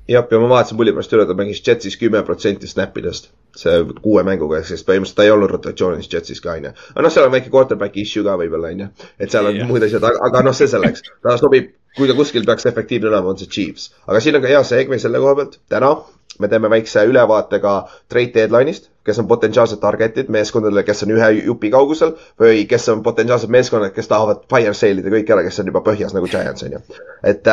jah, 0.09 0.27
ja 0.31 0.41
ma 0.41 0.49
vaatasin 0.49 0.79
pulli 0.79 0.95
pärast 0.95 1.15
üle, 1.17 1.27
ta 1.27 1.37
mängis 1.39 1.63
Jetsis 1.67 1.97
kümme 2.01 2.23
protsenti 2.27 2.69
snap 2.71 2.97
idest. 2.99 3.31
see 3.57 3.77
kuue 4.05 4.21
mänguga, 4.27 4.59
ehk 4.61 4.69
siis 4.69 4.83
põhimõtteliselt 4.85 5.17
ta 5.17 5.25
ei 5.25 5.31
olnud 5.33 5.49
rotatsioonis 5.55 6.11
Jetsis 6.13 6.43
ka, 6.45 6.59
onju. 6.59 6.75
aga 6.93 7.05
noh, 7.07 7.13
seal 7.13 7.25
on 7.29 7.33
väike 7.33 7.53
quarterback'i 7.55 8.03
issue 8.05 8.25
ka 8.27 8.35
võib-olla, 8.37 8.73
onju. 8.75 8.89
et 9.19 9.33
seal 9.33 9.49
on 9.49 9.57
Jah. 9.57 9.71
muud 9.71 9.87
asjad, 9.87 10.05
aga 10.29 10.43
noh, 10.45 10.57
see 10.57 10.69
selleks. 10.69 11.07
ta 11.25 11.39
sobib, 11.41 11.73
kui 11.97 12.11
ta 12.11 12.19
kuskil 12.19 12.45
peaks 12.45 12.69
efektiivne 12.69 13.09
olema, 13.09 13.33
on 13.33 13.41
see 13.41 13.49
Chiefs. 13.49 13.91
aga 14.07 14.21
siin 14.21 14.37
on 14.37 14.45
ka 14.45 14.53
hea 14.53 14.63
seegme 14.69 14.99
selle 15.01 15.23
koha 15.25 15.35
pealt. 15.41 15.59
täna 15.73 15.95
me 16.41 16.49
teeme 16.53 16.71
väikse 16.71 17.05
ülevaate 17.09 17.61
ka 17.63 17.75
trade 18.13 18.33
deadline'ist, 18.35 18.91
kes 19.07 19.21
on 19.23 19.29
potentsiaalsed 19.31 19.81
target'id 19.83 20.31
meeskondadele, 20.35 20.83
kes 20.87 21.05
on 21.07 21.13
ühe 21.15 21.29
jupi 21.37 21.71
kaugusel 21.75 22.17
või 22.41 22.65
kes 22.71 22.89
on 22.93 23.05
potentsiaalsed 23.07 23.53
meeskonnad, 23.53 23.95
kes 23.95 24.11
tahavad 24.11 24.43
fire 24.51 24.75
sale 24.75 25.03
ida 25.03 25.13
kõik 25.15 25.31
ära, 25.35 25.45
kes 25.47 25.61
on 25.63 25.71
juba 25.71 25.85
põhjas 25.87 26.17
nagu 26.17 26.31
Giants 26.31 26.67
on 26.67 26.77
ju. 26.77 26.83
et, 27.23 27.53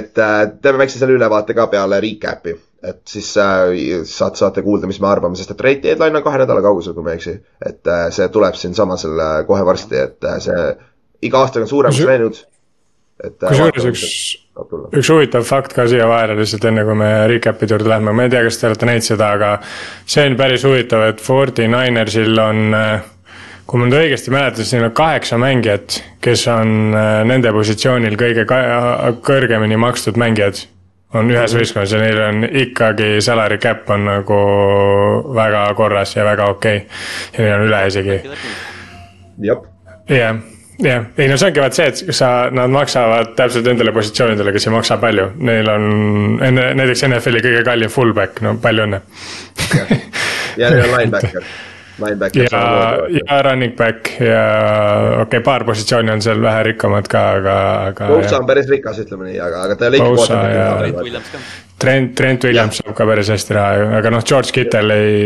et 0.00 0.24
äh, 0.26 0.42
teeme 0.62 0.82
väikse 0.82 0.98
selle 0.98 1.16
ülevaate 1.18 1.56
ka 1.56 1.68
peale 1.72 2.00
recap'i, 2.02 2.56
et 2.82 3.00
siis 3.08 3.30
äh, 3.40 4.02
saate, 4.08 4.40
saate 4.40 4.66
kuulda, 4.66 4.90
mis 4.90 5.00
me 5.00 5.10
arvame, 5.10 5.38
sest 5.38 5.54
et 5.54 5.60
trade 5.60 5.84
deadline 5.86 6.20
on 6.20 6.26
kahe 6.26 6.42
nädala 6.42 6.62
kaugusel, 6.64 6.96
kui 6.96 7.06
ma 7.06 7.14
ei 7.14 7.20
eksi. 7.20 7.38
et 7.66 7.90
äh, 7.90 8.06
see 8.14 8.28
tuleb 8.34 8.58
siinsamasel 8.58 9.26
äh, 9.26 9.34
kohe 9.48 9.66
varsti, 9.66 10.04
et 10.08 10.30
äh, 10.30 10.38
see 10.42 10.68
iga 11.28 11.44
aastaga 11.44 11.68
on 11.68 11.74
suuremaks 11.74 12.06
läinud. 12.08 12.44
äh, 13.24 13.34
kusjuures 13.46 13.90
üks 13.92 14.06
saab 14.60 14.70
tulla. 14.70 14.90
üks 14.96 15.10
huvitav 15.12 15.46
fakt 15.48 15.74
ka 15.76 15.86
siia 15.90 16.08
vahele 16.10 16.36
lihtsalt 16.38 16.66
enne 16.70 16.84
kui 16.86 16.96
me 16.98 17.10
recap'ide 17.30 17.74
juurde 17.74 17.90
lähme, 17.90 18.12
ma 18.16 18.26
ei 18.26 18.32
tea, 18.32 18.42
kas 18.46 18.60
te 18.60 18.68
olete 18.68 18.88
näinud 18.88 19.06
seda, 19.06 19.30
aga 19.36 19.52
see 20.04 20.26
on 20.28 20.36
päris 20.40 20.66
huvitav, 20.66 21.06
et 21.10 21.22
Forty 21.24 21.68
Ninersil 21.70 22.42
on, 22.42 22.74
kui 23.66 23.80
ma 23.80 23.88
nüüd 23.88 23.98
õigesti 24.00 24.34
mäletan, 24.34 24.64
siis 24.64 24.74
neil 24.76 24.90
on 24.90 24.96
kaheksa 24.98 25.38
mängijat, 25.40 26.00
kes 26.24 26.44
on 26.52 26.92
äh, 26.98 27.14
nende 27.28 27.54
positsioonil 27.54 28.18
kõige 28.20 28.46
kõrgemini 28.48 29.80
makstud 29.80 30.20
mängijad. 30.20 30.66
on 31.14 31.26
ühes 31.26 31.54
võistkonnas 31.56 31.90
ja 31.90 31.98
neil 31.98 32.20
on 32.22 32.44
ikkagi 32.46 33.16
salary 33.18 33.58
cap 33.58 33.88
on 33.90 34.04
nagu 34.06 34.36
väga 35.34 35.64
korras 35.74 36.14
ja 36.14 36.24
väga 36.24 36.46
okei 36.52 36.76
okay.. 36.76 37.34
ja 37.34 37.42
neil 37.42 37.54
on 37.56 37.66
üle 37.66 37.80
isegi 37.88 38.20
jah, 39.42 39.64
jah, 40.06 40.38
jah, 40.84 41.06
ei 41.18 41.28
no 41.30 41.38
see 41.40 41.50
ongi 41.50 41.62
vaat 41.62 41.76
see, 41.76 41.88
et 41.90 42.14
sa, 42.16 42.30
nad 42.54 42.72
maksavad 42.72 43.34
täpselt 43.38 43.68
nendele 43.68 43.92
positsioonidele, 43.96 44.54
kes 44.56 44.68
ei 44.68 44.74
maksa 44.74 44.98
palju, 45.02 45.30
neil 45.46 45.72
on 45.72 45.88
enne 46.46 46.70
näiteks 46.78 47.06
NFL-i 47.08 47.42
kõige 47.46 47.64
kallim 47.66 47.92
fullback, 47.92 48.42
no 48.46 48.56
palju 48.62 48.86
õnne. 48.88 49.02
ja 50.60 50.70
neil 50.72 50.84
on 50.86 50.94
linebacker, 50.96 51.48
linebacker 52.04 52.46
ja, 52.48 52.64
ja 53.20 53.40
running 53.46 53.76
back 53.78 54.12
ja 54.18 54.44
okei 55.20 55.24
okay,, 55.26 55.46
paar 55.46 55.66
positsiooni 55.68 56.14
on 56.16 56.22
seal 56.24 56.42
vähe 56.42 56.68
rikkamad 56.72 57.10
ka, 57.10 57.24
aga, 57.40 57.56
aga 57.90 58.12
Bosa 58.14 58.38
on 58.40 58.48
päris 58.50 58.70
rikas, 58.72 59.02
ütleme 59.04 59.30
nii, 59.30 59.40
aga, 59.40 59.66
aga 59.68 59.80
ta 59.80 59.90
ei 59.90 59.98
ole 60.00 60.14
Bosa 60.16 60.44
ikka 60.46 61.02
ja- 61.02 61.48
Trent. 61.80 62.12
Trent, 62.18 62.44
Williams 62.44 62.80
saab 62.82 62.94
ka 62.98 63.06
päris 63.08 63.30
hästi 63.32 63.56
raha, 63.56 63.84
aga 63.96 64.12
noh, 64.12 64.24
George 64.26 64.52
Kittel 64.52 64.92
ei 64.92 65.20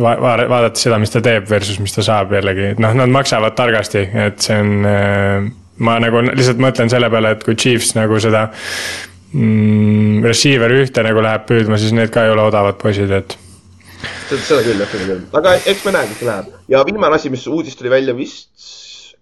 va,, 0.00 0.14
va, 0.16 0.34
vaadates 0.48 0.86
seda, 0.86 0.98
mis 1.02 1.12
ta 1.12 1.20
teeb 1.24 1.48
versus 1.50 1.80
mis 1.82 1.92
ta 1.92 2.04
saab 2.06 2.32
jällegi, 2.32 2.72
et 2.74 2.82
noh, 2.82 2.94
nad 2.96 3.12
maksavad 3.12 3.56
targasti, 3.58 4.06
et 4.26 4.40
see 4.44 4.56
on 4.56 4.88
äh, 4.88 5.48
ma 5.84 5.98
nagu 6.02 6.22
lihtsalt 6.28 6.62
mõtlen 6.62 6.90
selle 6.92 7.10
peale, 7.12 7.34
et 7.36 7.44
kui 7.46 7.58
Chiefs 7.58 7.94
nagu 7.98 8.18
seda 8.22 8.48
mm, 9.32 10.24
receiver 10.26 10.74
ühte 10.80 11.04
nagu 11.06 11.22
läheb 11.24 11.46
püüdma, 11.50 11.78
siis 11.80 11.94
need 11.96 12.12
ka 12.14 12.26
ei 12.26 12.34
ole 12.34 12.48
odavad 12.48 12.80
poisid, 12.80 13.12
et 13.14 13.36
seda, 14.30 14.62
küll 14.64 14.80
jah, 14.80 14.90
seda 14.90 15.04
küll, 15.04 15.22
aga 15.38 15.56
eks 15.60 15.86
me 15.86 15.94
näe, 15.94 16.10
kuidas 16.10 16.26
läheb 16.30 16.74
ja 16.74 16.82
viimane 16.88 17.18
asi, 17.18 17.32
mis 17.34 17.46
uudis 17.50 17.78
tuli 17.78 17.92
välja 17.92 18.16
vist 18.16 18.50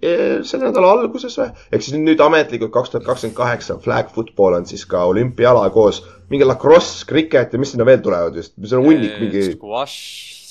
selle 0.01 0.69
nädala 0.69 0.91
alguses 0.93 1.39
või, 1.41 1.49
ehk 1.73 1.85
siis 1.85 1.97
nüüd 1.97 2.21
ametlikult 2.21 2.73
kaks 2.75 2.93
tuhat 2.93 3.07
kakskümmend 3.07 3.37
kaheksa 3.39 3.79
flag 3.83 4.11
football 4.15 4.59
on 4.59 4.67
siis 4.69 4.85
ka 4.89 5.07
olümpiaala 5.09 5.71
koos 5.75 6.03
mingi 6.31 6.45
lacrosse, 6.45 7.07
cricket 7.09 7.55
ja 7.55 7.61
mis 7.61 7.73
sinna 7.73 7.87
veel 7.89 8.03
tulevad 8.05 8.37
just, 8.37 8.53
mis 8.61 8.75
on 8.77 8.85
hunnik 8.85 9.17
mingi. 9.23 9.47
Squash, 9.55 9.97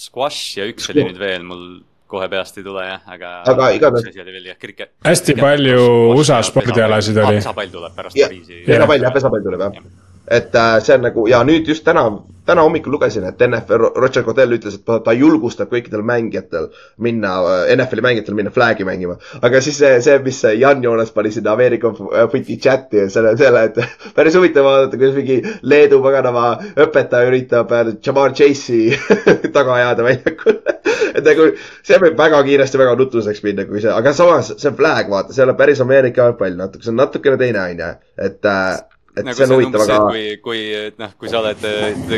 squash 0.08 0.58
ja 0.60 0.66
üks 0.72 0.90
oli 0.94 1.06
nüüd 1.10 1.22
veel 1.22 1.46
mul 1.46 1.68
kohe 2.10 2.30
peast 2.32 2.58
ei 2.58 2.66
tule 2.66 2.88
jah, 2.88 3.06
aga. 3.12 3.36
aga 3.52 3.70
igatahes. 3.78 4.18
jah, 4.18 4.58
kriket. 4.62 4.94
hästi 5.06 5.38
palju 5.38 5.86
USA 6.16 6.42
spordialasid 6.46 7.22
oli. 7.22 7.40
pesapall 7.42 7.72
tuleb 7.74 7.96
pärast 7.98 8.18
Pariisi. 8.18 8.64
pesapall 8.66 9.08
jah, 9.08 9.14
pesapall 9.14 9.46
tuleb 9.46 9.66
jah 9.66 9.80
et 10.28 10.56
äh, 10.56 10.80
see 10.82 10.96
on 10.96 11.06
nagu 11.06 11.28
ja 11.30 11.44
nüüd 11.46 11.68
just 11.70 11.86
täna, 11.86 12.08
täna 12.46 12.64
hommikul 12.66 12.94
lugesin, 12.96 13.26
et 13.28 13.42
NFL, 13.48 13.90
Roger 14.02 14.24
Godel 14.24 14.56
ütles, 14.58 14.78
et 14.80 15.04
ta 15.06 15.14
julgustab 15.16 15.72
kõikidel 15.74 16.04
mängijatel 16.06 16.70
minna, 17.02 17.36
äh, 17.50 17.74
NFL-i 17.76 18.06
mängijatel 18.06 18.38
minna 18.38 18.54
flag'i 18.56 18.88
mängima. 18.88 19.18
aga 19.42 19.62
siis 19.62 19.80
see, 19.82 20.02
see, 20.06 20.18
mis 20.26 20.42
Jan 20.60 20.84
Joonas 20.84 21.12
pani 21.16 21.32
sinna 21.32 21.54
Ameerika 21.54 21.94
footi 21.96 22.58
chati 22.62 23.10
selle, 23.10 23.36
selle, 23.38 23.66
et 23.70 23.80
päris 24.18 24.38
huvitav 24.38 24.68
vaadata, 24.68 24.98
kuidas 24.98 25.16
mingi 25.20 25.42
Leedu 25.62 26.02
paganama 26.04 26.48
õpetaja 26.88 27.32
üritab 27.32 27.72
äh, 27.72 27.96
Jamar 28.06 28.36
Chase'i 28.38 28.96
taga 29.56 29.80
ajada 29.80 30.06
väljakul 30.06 30.62
et 31.18 31.24
nagu 31.26 31.48
see 31.86 32.00
võib 32.02 32.18
väga 32.20 32.42
kiiresti 32.48 32.82
väga 32.82 32.96
nutuseks 33.00 33.44
minna, 33.46 33.66
kui 33.70 33.82
see, 33.84 33.94
aga 33.94 34.14
samas 34.16 34.52
see 34.62 34.74
flag, 34.78 35.10
vaata, 35.12 35.34
see 35.34 35.44
ei 35.44 35.48
ole 35.50 35.58
päris 35.60 35.82
Ameerika 35.84 36.26
jalgpall 36.26 36.58
natuke, 36.60 36.86
see 36.86 36.94
on 36.94 37.02
natukene 37.02 37.40
teine, 37.42 37.64
onju. 37.72 37.92
et 38.28 38.52
äh, 38.52 38.76
et 39.16 39.26
nagu 39.26 39.38
see 39.40 39.48
on 39.48 39.54
huvitav, 39.56 39.84
aga. 39.86 39.98
kui, 40.10 40.24
kui 40.44 40.62
noh, 41.02 41.14
kui 41.20 41.32
sa 41.32 41.42
oled, 41.42 41.68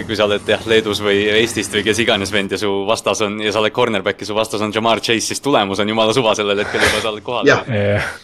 kui 0.07 0.17
sa 0.19 0.27
oled 0.27 0.53
jah 0.53 0.69
Leedus 0.69 1.01
või 1.05 1.25
Eestist 1.39 1.75
või 1.77 1.83
kes 1.88 2.03
iganes 2.03 2.33
vend 2.33 2.55
ja 2.55 2.62
su 2.62 2.71
vastas 2.88 3.21
on 3.25 3.39
ja 3.43 3.53
sa 3.53 3.62
oled 3.62 3.75
cornerback 3.75 4.23
ja 4.23 4.29
su 4.29 4.38
vastas 4.38 4.63
on 4.65 4.73
Jamar 4.75 5.01
Chase, 5.03 5.25
siis 5.29 5.43
tulemus 5.43 5.83
on 5.83 5.89
jumala 5.93 6.15
suva 6.17 6.36
sellel 6.38 6.63
hetkel 6.63 6.81
juba 6.83 7.03
sa 7.03 7.12
oled 7.13 7.25
kohal. 7.25 7.49
jah 7.49 7.67
yeah., 7.69 8.15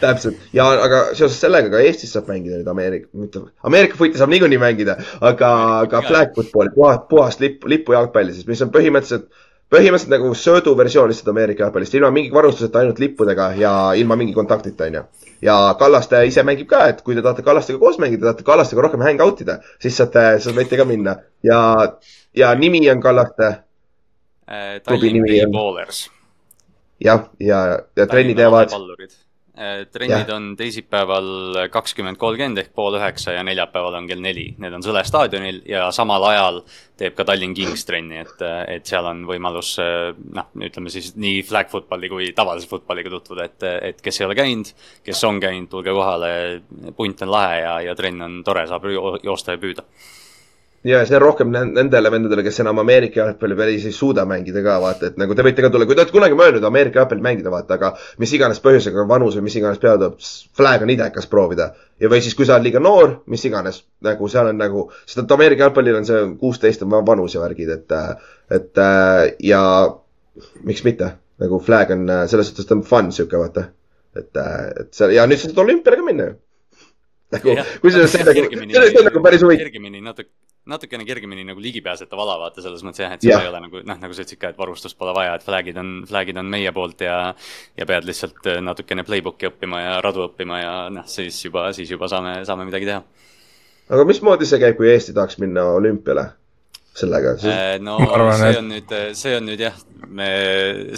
täpselt 0.00 0.40
ja, 0.56 0.64
aga 0.86 1.02
seoses 1.12 1.36
sellega 1.42 1.72
ka 1.74 1.82
Eestis 1.84 2.14
saab 2.14 2.30
mängida 2.32 2.58
nüüd 2.60 2.68
Ameerika, 2.72 3.10
mitte, 3.20 3.42
Ameerika 3.68 3.98
footi 4.00 4.20
saab 4.20 4.32
niikuinii 4.32 4.60
mängida, 4.60 4.96
aga 5.20 5.50
ka 5.92 6.02
flag 6.06 6.34
football'i, 6.36 6.72
puhast, 6.76 7.06
puhast 7.10 7.44
lipp, 7.44 7.66
lipujalgpalli 7.68 8.36
siis, 8.36 8.48
mis 8.48 8.64
on 8.64 8.72
põhimõtteliselt 8.74 9.28
põhimõtteliselt 9.70 10.14
nagu 10.16 10.32
sööduversioon 10.34 11.12
lihtsalt 11.12 11.30
Ameerika 11.34 11.66
jalgpallist, 11.66 11.94
ilma 11.98 12.10
mingi 12.14 12.32
varustuseta, 12.34 12.80
ainult 12.80 13.02
lippudega 13.02 13.52
ja 13.60 13.74
ilma 13.98 14.16
mingi 14.18 14.34
kontaktita, 14.36 14.88
onju 14.90 15.04
ja 15.42 15.56
Kallaste 15.78 16.22
ise 16.28 16.44
mängib 16.46 16.68
ka, 16.70 16.84
et 16.92 17.02
kui 17.06 17.16
te 17.16 17.24
tahate 17.24 17.44
Kallastega 17.46 17.80
koos 17.80 17.98
mängida, 18.02 18.28
tahate 18.28 18.46
Kallastega 18.46 18.84
rohkem 18.86 19.04
hang 19.06 19.24
out 19.24 19.40
ida, 19.44 19.60
siis 19.82 19.96
saate, 20.00 20.26
siis 20.40 20.56
võite 20.56 20.78
ka 20.80 20.86
minna 20.88 21.16
ja, 21.46 21.60
ja 22.36 22.54
nimi 22.58 22.82
on 22.92 23.02
Kallaste 23.04 23.48
äh,. 24.46 24.78
Tallinn 24.84 25.52
Ballers. 25.52 26.08
jah, 27.00 27.28
ja, 27.40 27.64
ja, 27.74 27.80
ja 27.96 28.06
trenni 28.10 28.36
teevad 28.38 28.74
trennid 29.92 30.28
ja. 30.28 30.36
on 30.36 30.52
teisipäeval 30.56 31.66
kakskümmend 31.72 32.16
kolmkümmend 32.20 32.62
ehk 32.62 32.70
pool 32.76 32.96
üheksa 32.96 33.34
ja 33.36 33.42
neljapäeval 33.46 33.98
on 33.98 34.06
kell 34.08 34.22
neli. 34.24 34.46
Need 34.58 34.76
on 34.76 34.84
Sõle 34.84 35.02
staadionil 35.06 35.60
ja 35.68 35.88
samal 35.94 36.24
ajal 36.30 36.62
teeb 37.00 37.16
ka 37.16 37.26
Tallinn 37.28 37.56
Kings 37.56 37.84
trenni, 37.88 38.20
et, 38.24 38.44
et 38.68 38.88
seal 38.88 39.06
on 39.08 39.24
võimalus 39.28 39.74
noh, 39.78 40.48
ütleme 40.60 40.92
siis 40.92 41.12
nii 41.20 41.42
flag 41.48 41.70
footballi 41.72 42.10
kui 42.12 42.30
tavalise 42.36 42.68
footballiga 42.70 43.12
tutvuda, 43.12 43.48
et, 43.48 43.68
et 43.90 44.00
kes 44.04 44.20
ei 44.20 44.28
ole 44.28 44.38
käinud, 44.38 44.72
kes 45.06 45.24
on 45.28 45.40
käinud, 45.42 45.70
tulge 45.72 45.94
kohale, 45.96 46.32
punt 46.96 47.24
on 47.24 47.32
lahe 47.32 47.60
ja, 47.62 47.76
ja 47.90 47.96
trenn 47.98 48.26
on 48.26 48.40
tore, 48.46 48.66
saab 48.70 48.88
joosta 49.24 49.56
ja 49.56 49.62
püüda 49.62 49.86
ja 50.84 51.00
see 51.04 51.16
on 51.16 51.22
rohkem 51.22 51.50
nendele 51.52 52.10
vendadele, 52.12 52.42
kes 52.46 52.62
enam 52.62 52.80
Ameerika 52.80 53.20
jalgpalli 53.20 53.56
päris 53.56 53.84
ei 53.88 53.92
suuda 53.92 54.24
mängida 54.28 54.62
ka, 54.64 54.78
vaata, 54.80 55.10
et 55.10 55.18
nagu 55.20 55.36
te 55.36 55.44
võite 55.44 55.64
ka 55.64 55.70
tulla, 55.72 55.86
kui 55.88 55.96
te 55.96 56.00
olete 56.00 56.14
kunagi 56.14 56.38
mõelnud 56.38 56.64
Ameerika 56.64 57.02
jalgpalli 57.02 57.24
mängida, 57.26 57.52
vaata, 57.52 57.76
aga 57.76 57.90
mis 58.22 58.32
iganes 58.36 58.62
põhjusega, 58.64 59.04
vanus 59.08 59.36
või 59.36 59.48
mis 59.50 59.58
iganes 59.60 59.80
peale 59.82 60.00
tuleb, 60.00 60.16
flag 60.56 60.86
on 60.86 60.94
idekas 60.96 61.28
proovida. 61.30 61.70
ja 62.00 62.08
või 62.08 62.22
siis, 62.24 62.36
kui 62.38 62.48
sa 62.48 62.56
oled 62.56 62.68
liiga 62.70 62.80
noor, 62.80 63.18
mis 63.28 63.44
iganes, 63.44 63.82
nagu 64.06 64.28
seal 64.32 64.52
on 64.54 64.60
nagu, 64.60 64.86
sest 65.04 65.24
et 65.24 65.36
Ameerika 65.36 65.66
jalgpallil 65.66 66.00
on 66.00 66.08
see 66.08 66.26
kuusteist 66.40 66.86
on 66.86 66.96
vanus 67.06 67.36
ja 67.36 67.44
värgid, 67.44 67.76
et, 67.76 67.96
et 68.56 68.84
ja 69.44 69.62
miks 70.64 70.84
mitte, 70.88 71.12
nagu 71.44 71.60
flag 71.60 71.92
on 71.92 72.08
selles 72.30 72.48
suhtes 72.48 72.68
ta 72.68 72.78
on 72.78 72.86
fun 72.88 73.12
sihuke, 73.12 73.36
vaata. 73.36 73.68
et, 74.16 74.32
et 74.32 74.94
seal 74.96 75.12
ja 75.12 75.28
nüüd 75.28 75.38
sa 75.38 75.50
saad 75.50 75.60
olümpiale 75.60 76.00
ka 76.00 76.06
minna 76.08 76.30
ju 76.30 76.38
nagu, 77.30 77.52
kui 77.82 77.92
sa 77.92 78.06
sellest 78.10 78.32
nagu, 78.32 78.64
see 78.72 79.02
on 79.02 79.06
nagu 79.06 79.22
päris 79.22 79.44
huvitav. 79.44 79.68
kergemini 79.68 80.00
natuke 80.02 80.32
natukene 80.68 81.06
kergemini 81.08 81.44
nagu 81.48 81.62
ligipääsetav 81.62 82.20
ala, 82.20 82.36
vaata 82.42 82.62
selles 82.64 82.82
mõttes 82.84 83.00
jah, 83.00 83.14
et 83.16 83.24
seda 83.24 83.32
yeah. 83.32 83.46
ei 83.46 83.50
ole 83.50 83.60
nagu 83.64 83.80
noh, 83.86 84.00
nagu 84.02 84.16
sa 84.16 84.24
ütlesid 84.24 84.40
ka, 84.40 84.50
et 84.52 84.58
varustust 84.60 84.98
pole 85.00 85.14
vaja, 85.16 85.38
et 85.38 85.46
flag'id 85.46 85.78
on, 85.80 85.92
flag'id 86.08 86.40
on 86.40 86.50
meie 86.52 86.72
poolt 86.76 87.04
ja 87.06 87.16
ja 87.78 87.86
pead 87.88 88.08
lihtsalt 88.08 88.44
äh, 88.50 88.60
natukene 88.64 89.04
playbook'i 89.08 89.48
õppima 89.48 89.80
ja 89.80 89.94
radu 90.04 90.26
õppima 90.28 90.60
ja 90.60 90.74
noh, 90.92 91.06
siis 91.08 91.38
juba, 91.44 91.70
siis 91.76 91.90
juba 91.90 92.10
saame, 92.12 92.40
saame 92.48 92.68
midagi 92.68 92.90
teha. 92.90 93.00
aga 93.88 94.06
mismoodi 94.08 94.48
see 94.48 94.60
käib, 94.62 94.76
kui 94.80 94.92
Eesti 94.92 95.16
tahaks 95.16 95.40
minna 95.40 95.64
olümpiale? 95.78 96.28
sellega 97.00 97.36
siis... 97.38 97.54
Äh, 97.54 97.78
no 97.80 97.96
arvan, 98.04 98.36
see 98.42 98.60
on 98.60 98.70
nüüd, 98.74 98.94
see 99.16 99.36
on 99.38 99.48
nüüd 99.48 99.64
jah, 99.64 99.80
me, 100.08 100.30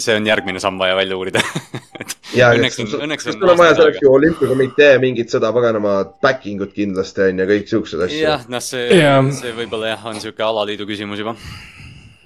see 0.01 0.15
on 0.17 0.27
järgmine 0.27 0.61
samm 0.63 0.79
vaja 0.81 0.95
välja 0.97 1.17
uurida 1.17 1.41
ja, 2.39 2.51
õnneks 2.53 2.79
on, 2.83 2.91
õnneks 3.07 3.27
on. 3.29 3.37
sul 3.37 3.53
on 3.53 3.59
vaja 3.59 3.75
selleks 3.79 4.01
ju 4.03 4.13
olümpiakomitee 4.13 4.95
mingit 5.03 5.33
seda 5.33 5.51
paganama 5.55 5.99
backing 6.23 6.63
ut 6.63 6.73
kindlasti 6.75 7.27
on 7.29 7.43
ja 7.43 7.49
kõik 7.49 7.69
siuksed 7.71 8.07
asjad. 8.07 8.23
jah, 8.23 8.47
noh, 8.51 8.63
see 8.63 8.99
ja., 9.01 9.19
see 9.35 9.53
võib-olla 9.57 9.93
jah, 9.93 10.09
on 10.11 10.21
sihuke 10.23 10.45
alaliidu 10.45 10.87
küsimus 10.89 11.23
juba 11.23 11.35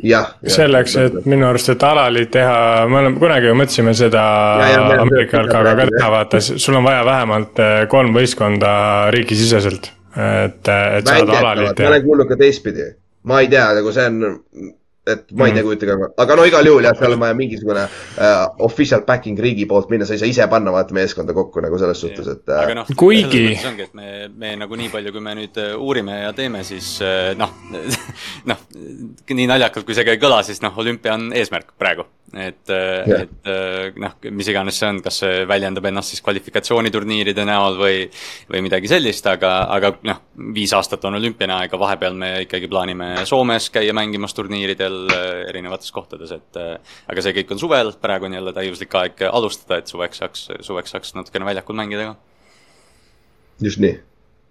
jah 0.04 0.36
ja,. 0.36 0.54
selleks, 0.60 0.98
et 1.02 1.18
minu 1.26 1.50
arust, 1.50 1.74
et 1.74 1.88
alaliit 1.88 2.32
teha, 2.36 2.60
me 2.92 3.02
oleme 3.02 3.22
kunagi 3.22 3.52
ju 3.52 3.58
mõtlesime 3.58 3.96
seda 3.98 4.28
Ameerika 5.00 5.42
jalkaga 5.42 5.74
ka 5.82 5.90
teha, 5.96 6.14
vaata, 6.14 6.44
sul 6.48 6.78
on 6.78 6.86
vaja 6.86 7.04
vähemalt 7.08 7.64
eh, 7.64 7.82
kolm 7.92 8.16
võistkonda 8.18 8.72
riigisiseselt. 9.16 9.92
et, 10.18 10.64
et 10.70 11.10
saada 11.10 11.42
alaliit 11.42 11.76
teha. 11.76 11.90
ma 11.90 11.96
olen 11.96 12.08
kuulnud 12.08 12.30
ka 12.30 12.40
teistpidi 12.40 12.92
ma 13.28 13.42
ei 13.44 13.50
tea, 13.52 13.68
nagu 13.78 13.92
see 13.94 14.08
on, 14.08 14.42
et 15.14 15.32
ma 15.34 15.48
ei 15.48 15.56
tea, 15.56 15.64
mhm. 15.64 15.70
kujutage 15.70 15.96
ette, 15.96 16.10
aga 16.24 16.38
no 16.40 16.48
igal 16.50 16.70
juhul 16.70 16.88
jah, 16.88 16.98
seal 17.00 17.16
on 17.16 17.24
vaja 17.24 17.38
mingisugune 17.38 17.86
uh, 17.88 18.34
official 18.68 19.06
backing 19.08 19.40
riigi 19.44 19.68
poolt 19.70 19.92
minna, 19.94 20.08
sa 20.08 20.18
ei 20.18 20.22
saa 20.24 20.32
ise 20.32 20.50
panna 20.52 20.74
vaata 20.76 20.96
meeskonda 20.98 21.36
kokku 21.38 21.64
nagu 21.64 21.80
selles 21.82 22.04
suhtes, 22.04 22.28
et 22.34 22.52
uh.... 22.52 22.60
aga 22.64 22.78
noh, 22.82 22.92
kuigi. 23.00 23.46
ongi, 23.70 23.88
et 23.88 23.98
me, 23.98 24.28
me 24.36 24.54
nagu 24.64 24.80
nii 24.80 24.92
palju, 24.94 25.16
kui 25.16 25.24
me 25.24 25.38
nüüd 25.40 25.62
äh, 25.64 25.74
uurime 25.78 26.22
ja 26.24 26.36
teeme, 26.38 26.64
siis 26.68 26.98
noh 27.40 27.56
noh, 28.52 28.68
nii 29.32 29.50
naljakalt, 29.50 29.88
kui 29.88 29.98
see 29.98 30.08
ka 30.08 30.16
ei 30.16 30.22
kõla, 30.22 30.44
siis 30.48 30.64
noh, 30.66 30.76
olümpia 30.84 31.18
on 31.18 31.32
eesmärk 31.36 31.76
praegu 31.80 32.08
et 32.34 32.70
yeah., 32.70 33.22
et 33.24 33.48
äh, 33.48 33.94
noh, 34.02 34.16
mis 34.36 34.48
iganes 34.52 34.76
see 34.80 34.88
on, 34.90 35.00
kas 35.04 35.22
see 35.22 35.46
väljendab 35.48 35.86
ennast 35.88 36.12
siis 36.12 36.24
kvalifikatsiooniturniiride 36.26 37.46
näol 37.48 37.78
või, 37.80 38.02
või 38.52 38.64
midagi 38.66 38.92
sellist, 38.92 39.28
aga, 39.32 39.54
aga 39.72 39.94
noh, 40.08 40.20
viis 40.56 40.74
aastat 40.76 41.06
on 41.08 41.16
olümpiane 41.22 41.56
aeg, 41.56 41.78
vahepeal 41.80 42.18
me 42.20 42.32
ikkagi 42.44 42.68
plaanime 42.72 43.14
Soomes 43.30 43.70
käia 43.72 43.96
mängimas 43.96 44.36
turniiridel 44.36 44.97
äh, 45.14 45.28
erinevates 45.50 45.92
kohtades, 45.96 46.32
et 46.36 46.60
äh, 46.62 46.96
aga 47.12 47.26
see 47.26 47.36
kõik 47.40 47.54
on 47.56 47.62
suvel, 47.62 47.92
praegu 48.02 48.30
on 48.30 48.38
jälle 48.38 48.54
täiuslik 48.56 48.96
aeg 49.00 49.28
alustada, 49.30 49.82
et 49.82 49.92
suveks 49.92 50.24
saaks, 50.24 50.48
suveks 50.68 50.96
saaks 50.96 51.14
natukene 51.18 51.48
väljakul 51.48 51.78
mängida 51.78 52.10
ka. 52.12 52.16
just 53.70 53.84
nii. 53.84 54.00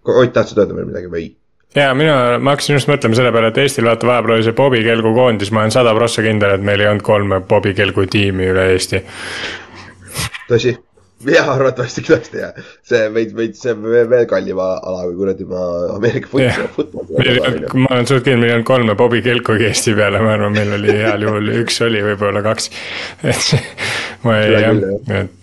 Ott, 0.07 0.33
tahtsid 0.33 0.63
öelda 0.63 0.77
veel 0.77 0.89
midagi 0.93 1.11
või? 1.11 1.27
ja 1.75 1.91
mina, 1.99 2.39
ma 2.39 2.55
hakkasin 2.55 2.79
just 2.79 2.91
mõtlema 2.91 3.19
selle 3.19 3.33
peale, 3.35 3.51
et 3.53 3.61
Eestil 3.61 3.89
vaata 3.89 4.09
vahepeal 4.09 4.39
oli 4.39 4.47
see 4.47 4.57
Bobi 4.57 4.83
Kelgu 4.87 5.13
koondis, 5.17 5.53
ma 5.53 5.65
olen 5.65 5.75
sada 5.75 5.95
prossa 5.97 6.25
kindel, 6.25 6.57
et 6.57 6.65
meil 6.65 6.83
ei 6.83 6.91
olnud 6.91 7.05
kolme 7.07 7.41
Bobi 7.49 7.75
Kelgu 7.77 8.07
tiimi 8.11 8.51
üle 8.53 8.69
Eesti. 8.73 9.03
tõsi, 10.49 10.77
jah, 11.35 11.49
arvatavasti 11.53 12.05
tõesti 12.07 12.43
jah, 12.43 12.59
see 12.87 13.07
veid, 13.15 13.33
veid, 13.37 13.57
see 13.59 13.75
on 13.75 13.87
veel 13.87 14.27
kallim 14.31 14.61
ala 14.63 15.05
kui 15.07 15.17
kuradi 15.19 15.47
ma 15.49 15.63
Ameerika 15.97 16.31
futbol, 16.75 17.07
ma 17.75 17.91
olen 17.91 18.09
suht 18.09 18.27
kindel, 18.27 18.43
meil 18.43 18.51
ei 18.51 18.57
olnud 18.59 18.69
kolme 18.69 18.99
Bobi 18.99 19.23
Kelkugi 19.25 19.71
Eesti 19.71 19.97
peale, 19.99 20.21
ma 20.25 20.37
arvan, 20.37 20.55
meil 20.57 20.77
oli 20.79 20.99
heal 21.01 21.27
juhul 21.27 21.55
üks 21.63 21.81
oli, 21.87 22.05
võib-olla 22.11 22.45
kaks. 22.47 22.71
et 23.25 23.57
ma 24.27 24.39
ei, 24.43 24.55
jah, 24.61 24.85
et 25.23 25.43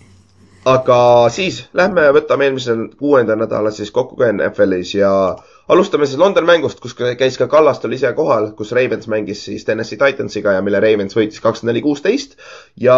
aga 0.70 0.98
siis 1.34 1.66
lähme 1.76 2.06
võtame 2.16 2.48
eelmisel 2.48 2.86
kuuendal 3.00 3.42
nädalal 3.42 3.74
siis 3.76 3.92
kokku 3.92 4.16
ka 4.20 4.30
NFL-is 4.32 4.94
ja 4.96 5.12
äh, 5.34 5.53
alustame 5.72 6.06
siis 6.06 6.20
London 6.20 6.46
mängust, 6.48 6.82
kus 6.84 6.96
käis 6.98 7.38
ka 7.40 7.48
Kallastel 7.52 7.94
ise 7.96 8.12
kohal, 8.18 8.50
kus 8.58 8.74
Ravens 8.76 9.08
mängis 9.12 9.46
siis 9.48 9.64
Tennessee 9.66 10.00
Titansiga 10.00 10.58
ja 10.58 10.64
mille 10.66 10.82
Ravens 10.84 11.16
võitis 11.16 11.40
kakskümmend 11.44 11.72
neli, 11.72 11.84
kuusteist. 11.86 12.36
ja 12.80 12.96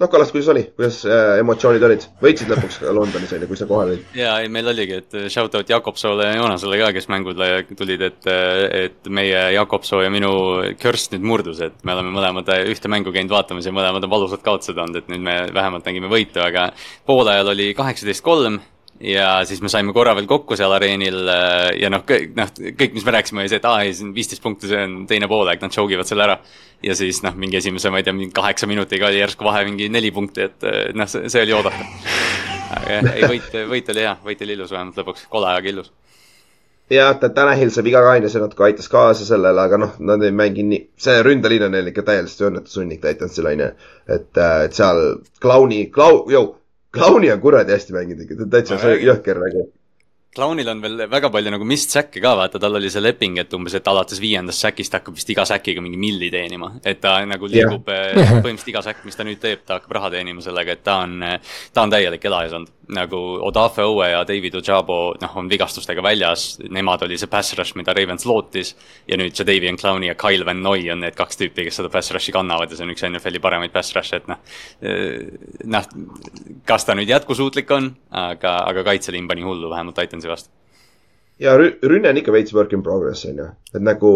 noh, 0.00 0.10
Kallast, 0.10 0.32
kuidas 0.32 0.48
oli, 0.54 0.64
kuidas 0.76 1.02
äh, 1.08 1.36
emotsioonid 1.42 1.84
olid, 1.88 2.06
võitsid 2.22 2.52
lõpuks 2.52 2.80
Londonis 2.96 3.34
on 3.36 3.44
ju, 3.44 3.50
kui 3.50 3.60
sa 3.60 3.68
kohal 3.68 3.92
olid? 3.92 4.06
ja 4.16 4.38
ei, 4.42 4.48
meil 4.52 4.70
oligi, 4.72 5.02
et 5.02 5.18
shout 5.32 5.58
out 5.58 5.68
Jakobsoole 5.68 6.30
ja 6.30 6.38
Joonasele 6.38 6.80
ka, 6.80 6.90
kes 6.96 7.10
mängule 7.12 7.50
tulid, 7.76 8.06
et, 8.08 8.30
et 8.86 9.12
meie 9.12 9.44
Jakobsoo 9.58 10.00
ja 10.04 10.12
minu 10.12 10.32
körst 10.80 11.12
nüüd 11.12 11.28
murdus, 11.28 11.60
et 11.64 11.84
me 11.84 11.96
oleme 11.96 12.14
mõlemad 12.14 12.48
ühte 12.72 12.88
mängu 12.88 13.12
käinud 13.12 13.36
vaatamas 13.36 13.68
ja 13.68 13.74
mõlemad 13.76 14.08
on 14.08 14.14
valusad 14.16 14.44
kaotused 14.44 14.80
olnud, 14.80 15.02
et 15.02 15.12
nüüd 15.12 15.24
me 15.28 15.38
vähemalt 15.52 15.84
nägime 15.88 16.08
võitu, 16.12 16.40
aga 16.44 16.70
poolajal 17.08 17.52
oli 17.52 17.72
kaheksateist 17.76 18.24
kolm 18.24 18.60
ja 19.00 19.44
siis 19.46 19.60
me 19.62 19.70
saime 19.70 19.92
korra 19.94 20.14
veel 20.18 20.26
kokku 20.30 20.56
seal 20.58 20.72
areenil 20.74 21.20
äh, 21.30 21.68
ja 21.82 21.90
noh, 21.92 22.02
kõik, 22.06 22.32
noh, 22.38 22.50
kõik, 22.78 22.96
mis 22.96 23.06
me 23.06 23.14
rääkisime, 23.14 23.44
oli 23.44 23.52
see, 23.52 23.60
et 23.62 23.68
aa 23.68 23.84
ei, 23.84 23.92
see 23.94 24.08
on 24.08 24.14
viisteist 24.16 24.42
punkti, 24.44 24.70
see 24.70 24.80
on 24.88 24.96
teine 25.10 25.28
poolaeg, 25.30 25.62
nad 25.62 25.74
choke 25.74 25.94
ivad 25.94 26.08
selle 26.08 26.26
ära. 26.26 26.38
ja 26.82 26.96
siis 26.98 27.22
noh, 27.26 27.36
mingi 27.38 27.60
esimese, 27.60 27.92
ma 27.94 28.02
ei 28.02 28.06
tea, 28.06 28.16
mingi 28.16 28.34
kaheksa 28.34 28.70
minutiga 28.70 29.10
oli 29.10 29.22
järsku 29.22 29.46
vahe 29.46 29.64
mingi 29.68 29.88
neli 29.92 30.10
punkti, 30.14 30.48
et 30.50 30.66
äh, 30.66 30.82
noh, 30.98 31.08
see 31.08 31.44
oli 31.44 31.54
oodatav. 31.54 31.94
aga 32.74 32.98
jah, 32.98 33.14
ei 33.14 33.32
võit, 33.36 33.56
võit 33.70 33.94
oli 33.94 34.04
hea, 34.06 34.18
võit 34.24 34.44
oli 34.46 34.58
ilus 34.58 34.74
vähemalt 34.74 35.02
lõpuks, 35.02 35.26
kole 35.30 35.50
aga 35.54 35.74
ilus 35.74 35.92
jah, 36.90 37.14
Tanahil 37.20 37.70
sai 37.70 37.84
viga 37.86 38.02
ka 38.04 38.14
onju, 38.16 38.30
see 38.32 38.42
natuke 38.42 38.64
aitas 38.66 38.88
kaasa 38.90 39.26
sellele, 39.28 39.60
aga 39.62 39.78
noh, 39.80 39.96
nad 40.10 40.22
ei 40.24 40.34
mängi 40.34 40.64
nii, 40.66 40.84
see 41.00 41.22
ründeliin 41.24 41.66
on 41.68 41.74
neil 41.76 41.90
ikka 41.90 42.04
täiesti 42.06 42.46
õnnetushunnik 42.48 43.02
Titansil 43.04 43.50
onju. 43.50 43.68
et, 44.08 44.30
äh, 44.36 44.64
et 44.64 44.74
seal 44.74 45.20
Clowni, 45.42 45.86
Clown, 45.94 46.30
jõu, 46.32 46.54
Clowni 46.94 47.32
on 47.32 47.40
kuradi 47.40 47.74
hästi 47.74 47.92
mänginud 47.92 48.24
ikka, 48.24 48.38
ta 48.38 48.46
on 48.46 48.54
täitsa 48.54 48.96
jõhker 48.96 49.42
nagu 49.42 49.68
Clownil 50.38 50.68
on 50.68 50.82
veel 50.84 51.00
väga 51.10 51.30
palju 51.32 51.50
nagu 51.50 51.66
mist 51.66 51.94
säkke 51.94 52.20
ka, 52.22 52.34
vaata, 52.38 52.60
tal 52.60 52.76
oli 52.78 52.90
see 52.92 53.00
leping, 53.02 53.38
et 53.40 53.54
umbes, 53.56 53.74
et 53.74 53.88
alates 53.90 54.20
viiendast 54.22 54.62
säkist 54.62 54.94
hakkab 54.94 55.16
vist 55.16 55.30
iga 55.32 55.46
säkiga 55.48 55.82
mingi 55.82 55.98
milli 55.98 56.28
teenima. 56.30 56.74
et 56.84 57.00
ta 57.00 57.16
nagu 57.26 57.48
liigub 57.48 57.88
yeah. 57.88 58.12
põhimõtteliselt 58.44 58.72
iga 58.74 58.82
säkk, 58.84 59.06
mis 59.08 59.16
ta 59.18 59.26
nüüd 59.26 59.40
teeb, 59.42 59.64
ta 59.66 59.80
hakkab 59.80 59.96
raha 59.98 60.12
teenima 60.14 60.44
sellega, 60.44 60.76
et 60.76 60.84
ta 60.84 61.00
on, 61.06 61.24
ta 61.72 61.86
on 61.86 61.94
täielik 61.96 62.28
elajas 62.30 62.58
olnud 62.60 62.77
nagu 62.94 63.18
Odafe 63.44 63.84
Owe 63.84 64.08
ja 64.10 64.22
David 64.28 64.54
Ojabo, 64.60 64.98
noh, 65.20 65.36
on 65.36 65.48
vigastustega 65.50 66.02
väljas, 66.04 66.58
nemad 66.72 67.02
oli 67.04 67.18
see 67.20 67.30
pass 67.30 67.54
rush, 67.58 67.76
mida 67.76 67.92
Ravens 67.96 68.24
lootis. 68.28 68.74
ja 69.08 69.18
nüüd 69.20 69.36
see 69.36 69.46
Davian 69.48 69.76
Clowni 69.76 70.08
ja 70.08 70.16
Kyle 70.18 70.46
Van 70.46 70.62
Noy 70.62 70.88
on 70.92 71.02
need 71.04 71.16
kaks 71.18 71.40
tüüpi, 71.40 71.66
kes 71.68 71.80
seda 71.80 71.90
pass 71.92 72.12
rush'i 72.14 72.32
kannavad 72.32 72.70
ja 72.70 72.78
see 72.78 72.86
on 72.86 72.94
üks 72.94 73.04
NFL-i 73.08 73.42
paremaid 73.44 73.74
pass 73.74 73.92
rush'e, 73.96 74.22
et 74.22 74.30
noh. 74.30 74.40
Eh, 74.80 75.28
noh, 75.68 75.90
kas 76.68 76.88
ta 76.88 76.96
nüüd 76.96 77.12
jätkusuutlik 77.12 77.70
on, 77.76 77.92
aga, 78.10 78.58
aga 78.70 78.86
kaitseliin 78.88 79.28
pani 79.28 79.44
hullu 79.44 79.70
vähemalt 79.72 79.98
Titansi 79.98 80.28
vastu. 80.28 80.50
ja 81.38 81.54
rünne 81.58 82.08
on 82.08 82.16
ikka 82.18 82.32
veits 82.32 82.54
work 82.54 82.72
in 82.72 82.82
progress 82.82 83.26
on 83.28 83.36
ju, 83.38 83.52
et 83.74 83.84
nagu 83.84 84.12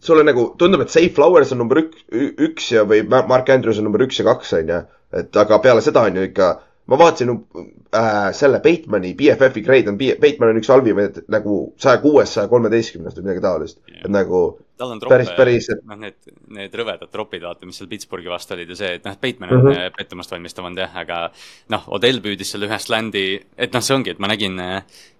sulle 0.00 0.24
nagu 0.24 0.54
tundub, 0.58 0.80
et 0.80 0.90
Safe 0.90 1.12
Flowers 1.14 1.52
on 1.52 1.60
number 1.60 1.82
üks, 1.82 2.06
üks 2.40 2.70
ja, 2.72 2.86
või 2.88 3.02
Mark 3.08 3.50
Andrews 3.52 3.78
on 3.78 3.88
number 3.88 4.06
üks 4.06 4.20
ja 4.20 4.24
kaks, 4.30 4.54
on 4.56 4.72
ju. 4.72 4.80
et 5.20 5.36
aga 5.36 5.58
peale 5.58 5.82
seda 5.84 6.06
on 6.06 6.16
ju 6.16 6.28
ikka 6.30 6.50
ma 6.90 6.98
vaatasin 6.98 7.30
äh, 7.94 8.32
selle 8.36 8.60
Batemani 8.64 9.14
BFF-i 9.18 9.62
grade 9.66 9.92
on, 9.92 9.98
Bateman 9.98 10.50
on 10.54 10.60
üks 10.60 10.70
halvimaid 10.72 11.22
nagu 11.30 11.60
saja 11.80 12.00
kuuest, 12.02 12.34
saja 12.36 12.50
kolmeteistkümnest 12.50 13.20
või 13.20 13.28
midagi 13.28 13.44
taolist 13.46 13.78
yeah., 13.86 14.04
et 14.04 14.12
nagu 14.14 14.42
tal 14.80 14.94
on 14.94 15.02
troppe, 15.02 15.18
noh, 15.84 16.00
need, 16.00 16.18
need 16.56 16.74
rõvedad 16.80 17.12
tropid, 17.12 17.44
vaata, 17.44 17.68
mis 17.68 17.80
seal 17.80 17.90
Pittsburghi 17.90 18.32
vastu 18.32 18.56
olid 18.56 18.72
ja 18.72 18.78
see, 18.78 18.96
et 18.98 19.06
noh, 19.06 19.16
Bateman 19.20 19.52
on 19.52 19.62
mm 19.62 19.70
-hmm. 19.70 19.96
pettumust 19.98 20.32
valmistav 20.32 20.64
olnud 20.64 20.82
jah, 20.84 20.96
aga 21.04 21.20
noh, 21.74 21.88
Odell 21.96 22.22
püüdis 22.24 22.54
selle 22.54 22.68
ühest 22.70 22.92
landi, 22.92 23.24
et 23.56 23.76
noh, 23.76 23.84
see 23.84 23.96
ongi, 23.96 24.14
et 24.14 24.22
ma 24.22 24.30
nägin, 24.32 24.56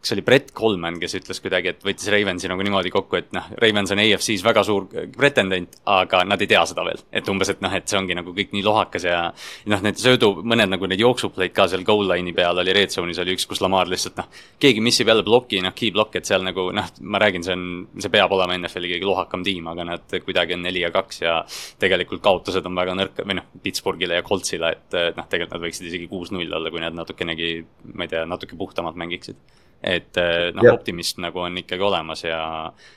kas 0.00 0.14
oli 0.14 0.22
Brett 0.24 0.52
Coleman, 0.56 0.96
kes 1.00 1.14
ütles 1.18 1.40
kuidagi, 1.44 1.74
et 1.74 1.82
võttis 1.84 2.08
Ravensi 2.12 2.48
nagu 2.48 2.64
niimoodi 2.64 2.92
kokku, 2.92 3.18
et 3.18 3.32
noh, 3.36 3.50
Ravens 3.60 3.92
on 3.92 4.00
AFC-s 4.00 4.44
väga 4.44 4.64
suur 4.64 4.86
pretendent, 5.16 5.76
aga 5.84 6.22
nad 6.24 6.40
ei 6.40 6.48
tea 6.48 6.62
seda 6.66 6.84
veel. 6.86 7.02
et 7.12 7.28
umbes, 7.28 7.50
et 7.52 7.60
noh, 7.60 7.74
et 7.74 7.88
see 7.88 7.98
ongi 7.98 8.14
nagu 8.16 8.32
kõik 8.32 8.54
nii 8.54 8.64
lohakas 8.64 9.04
ja 9.04 9.18
noh, 9.66 9.82
need 9.84 10.00
söödu, 10.00 10.32
mõned 10.40 10.72
nagu 10.72 10.88
need 10.88 11.00
jooksupleid 11.00 11.52
ka 11.52 11.66
seal 11.68 11.84
goal 11.84 12.08
line'i 12.08 12.32
peal 12.32 12.58
oli, 12.62 12.72
red 12.72 12.94
zone'is 12.94 13.20
oli 13.20 13.34
üks, 13.36 13.46
kus 13.50 13.60
Lamar 13.60 13.90
lihtsalt 13.90 14.16
noh, 14.16 14.30
keegi 14.62 14.80
missib 14.80 15.08
jälle 15.12 15.24
ploki, 15.26 15.60
noh, 15.60 15.74
key 15.76 15.92
block, 15.92 16.16
et 16.16 16.24
seal 16.24 16.44
nagu 16.46 16.70
noh, 16.72 16.88
ma 17.00 17.20
räägin, 17.20 17.44
see 17.44 17.56
on, 17.56 17.66
see 17.98 18.12
peab 18.12 18.32
olema 18.32 18.56
NFL-i 18.56 18.94
kõige 18.94 19.10
lohakam 19.10 19.44
tiim, 19.44 19.49
aga 19.70 19.86
nad 19.88 20.16
kuidagi 20.24 20.56
on 20.56 20.62
neli 20.66 20.82
ja 20.84 20.90
kaks 20.94 21.22
ja 21.22 21.36
tegelikult 21.82 22.22
kaotused 22.24 22.66
on 22.66 22.78
väga 22.78 22.96
nõrk, 22.98 23.22
või 23.26 23.38
noh, 23.40 23.48
Pittsburghile 23.62 24.20
ja 24.20 24.26
Coltsile, 24.26 24.72
et 24.76 24.98
noh, 25.16 25.28
tegelikult 25.30 25.56
nad 25.56 25.64
võiksid 25.66 25.88
isegi 25.90 26.10
kuus-null 26.10 26.58
olla, 26.58 26.72
kui 26.72 26.82
nad 26.82 26.96
natukenegi, 26.96 27.50
ma 27.94 28.06
ei 28.06 28.12
tea, 28.12 28.26
natuke 28.28 28.58
puhtamalt 28.58 28.98
mängiksid. 29.00 29.40
et 29.80 30.18
noh, 30.54 30.66
optimism 30.74 31.22
nagu 31.24 31.40
on 31.40 31.56
ikkagi 31.56 31.82
olemas 31.82 32.24
ja 32.24 32.40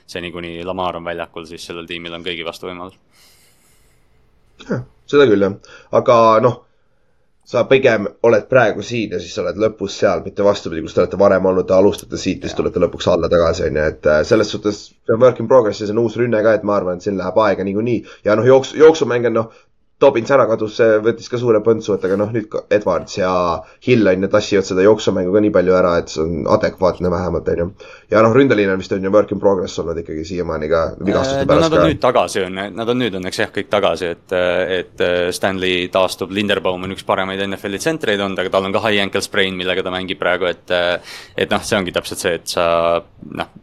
seni, 0.06 0.30
kuni 0.32 0.58
Lamar 0.64 0.98
on 0.98 1.04
väljakul, 1.04 1.46
siis 1.48 1.64
sellel 1.64 1.86
tiimil 1.88 2.12
on 2.12 2.26
kõigi 2.26 2.44
vastu 2.44 2.68
võimalus. 2.68 2.98
seda 5.10 5.26
küll 5.26 5.48
jah, 5.48 5.56
aga 5.96 6.18
noh 6.44 6.60
sa 7.44 7.64
pigem 7.68 8.06
oled 8.24 8.46
praegu 8.48 8.82
siin 8.82 9.12
ja 9.12 9.20
siis 9.20 9.34
sa 9.36 9.42
oled 9.42 9.58
lõpus 9.60 9.98
seal, 10.00 10.22
mitte 10.24 10.44
vastupidi, 10.44 10.82
kus 10.84 10.96
te 10.96 11.02
olete 11.02 11.18
varem 11.20 11.44
olnud, 11.50 11.66
te 11.68 11.76
alustate 11.76 12.20
siit 12.20 12.42
ja 12.42 12.48
siis 12.48 12.56
tulete 12.56 12.80
lõpuks 12.80 13.08
alla 13.12 13.28
tagasi, 13.32 13.66
on 13.68 13.78
ju, 13.80 13.84
et 13.92 14.08
äh, 14.08 14.22
selles 14.24 14.52
suhtes 14.54 14.80
see 14.88 15.14
on 15.14 15.20
work 15.20 15.42
in 15.44 15.50
progress 15.50 15.82
ja 15.82 15.88
see 15.88 15.96
on 15.96 16.02
uus 16.06 16.16
rünne 16.20 16.40
ka, 16.44 16.56
et 16.56 16.64
ma 16.64 16.78
arvan, 16.78 16.98
et 16.98 17.04
siin 17.04 17.18
läheb 17.20 17.38
aega 17.44 17.66
niikuinii. 17.68 18.00
ja 18.24 18.36
noh, 18.38 18.48
jooks, 18.48 18.72
jooksumäng 18.80 19.28
on 19.28 19.36
noh, 19.40 19.50
Dobbins 20.04 20.30
ära 20.34 20.44
kadus, 20.50 20.76
see 20.78 20.98
võttis 21.04 21.30
ka 21.32 21.40
suure 21.40 21.60
põntsu, 21.64 21.94
et 21.96 22.04
aga 22.04 22.18
noh, 22.20 22.30
nüüd 22.34 22.52
Edwards 22.74 23.16
ja 23.18 23.30
Hill 23.86 24.10
on 24.10 24.26
ju, 24.26 24.30
tassivad 24.32 24.68
seda 24.68 24.84
jooksumängu 24.84 25.32
ka 25.34 25.42
nii 25.44 25.52
palju 25.54 25.76
ära, 25.78 25.94
et 26.02 26.12
see 26.12 26.22
on 26.24 26.44
adekvaatne 26.56 27.12
vähemalt, 27.12 27.48
on 27.54 27.62
ju. 27.62 27.68
ja 28.12 28.22
noh, 28.24 28.34
ründeliin 28.36 28.72
on 28.72 28.82
vist 28.82 28.92
on 28.96 29.04
ju 29.04 29.12
work 29.14 29.32
in 29.34 29.42
progress 29.42 29.78
olnud 29.82 30.02
ikkagi 30.02 30.26
siiamaani 30.28 30.70
ka 30.72 30.84
vigastuste 31.00 31.42
äh, 31.42 31.48
pärast 31.48 31.64
no, 31.64 31.68
nad 31.68 31.78
on 31.78 31.82
ka. 31.82 31.88
nüüd 31.88 32.02
tagasi, 32.04 32.44
on, 32.44 32.62
nad 32.76 32.94
on 32.94 33.00
nüüd 33.00 33.18
õnneks 33.20 33.42
jah, 33.42 33.52
kõik 33.54 33.72
tagasi, 33.72 34.12
et, 34.14 34.36
et 34.78 35.04
äh, 35.08 35.18
Stanley 35.34 35.88
taastub, 35.94 36.32
Linderbaum 36.34 36.84
on 36.84 36.96
üks 36.96 37.06
paremaid 37.08 37.42
NFL-i 37.48 37.82
tsentreid 37.82 38.20
olnud, 38.20 38.44
aga 38.44 38.52
tal 38.54 38.68
on 38.68 38.76
ka 38.76 38.84
high 38.86 39.02
ankle 39.04 39.24
sprain, 39.24 39.56
millega 39.58 39.84
ta 39.84 39.94
mängib 39.94 40.20
praegu, 40.20 40.50
et 40.50 40.74
et 40.74 41.50
noh, 41.50 41.62
see 41.64 41.78
ongi 41.78 41.94
täpselt 41.94 42.20
see, 42.20 42.38
et 42.38 42.50
sa 42.50 42.66
noh, 43.40 43.54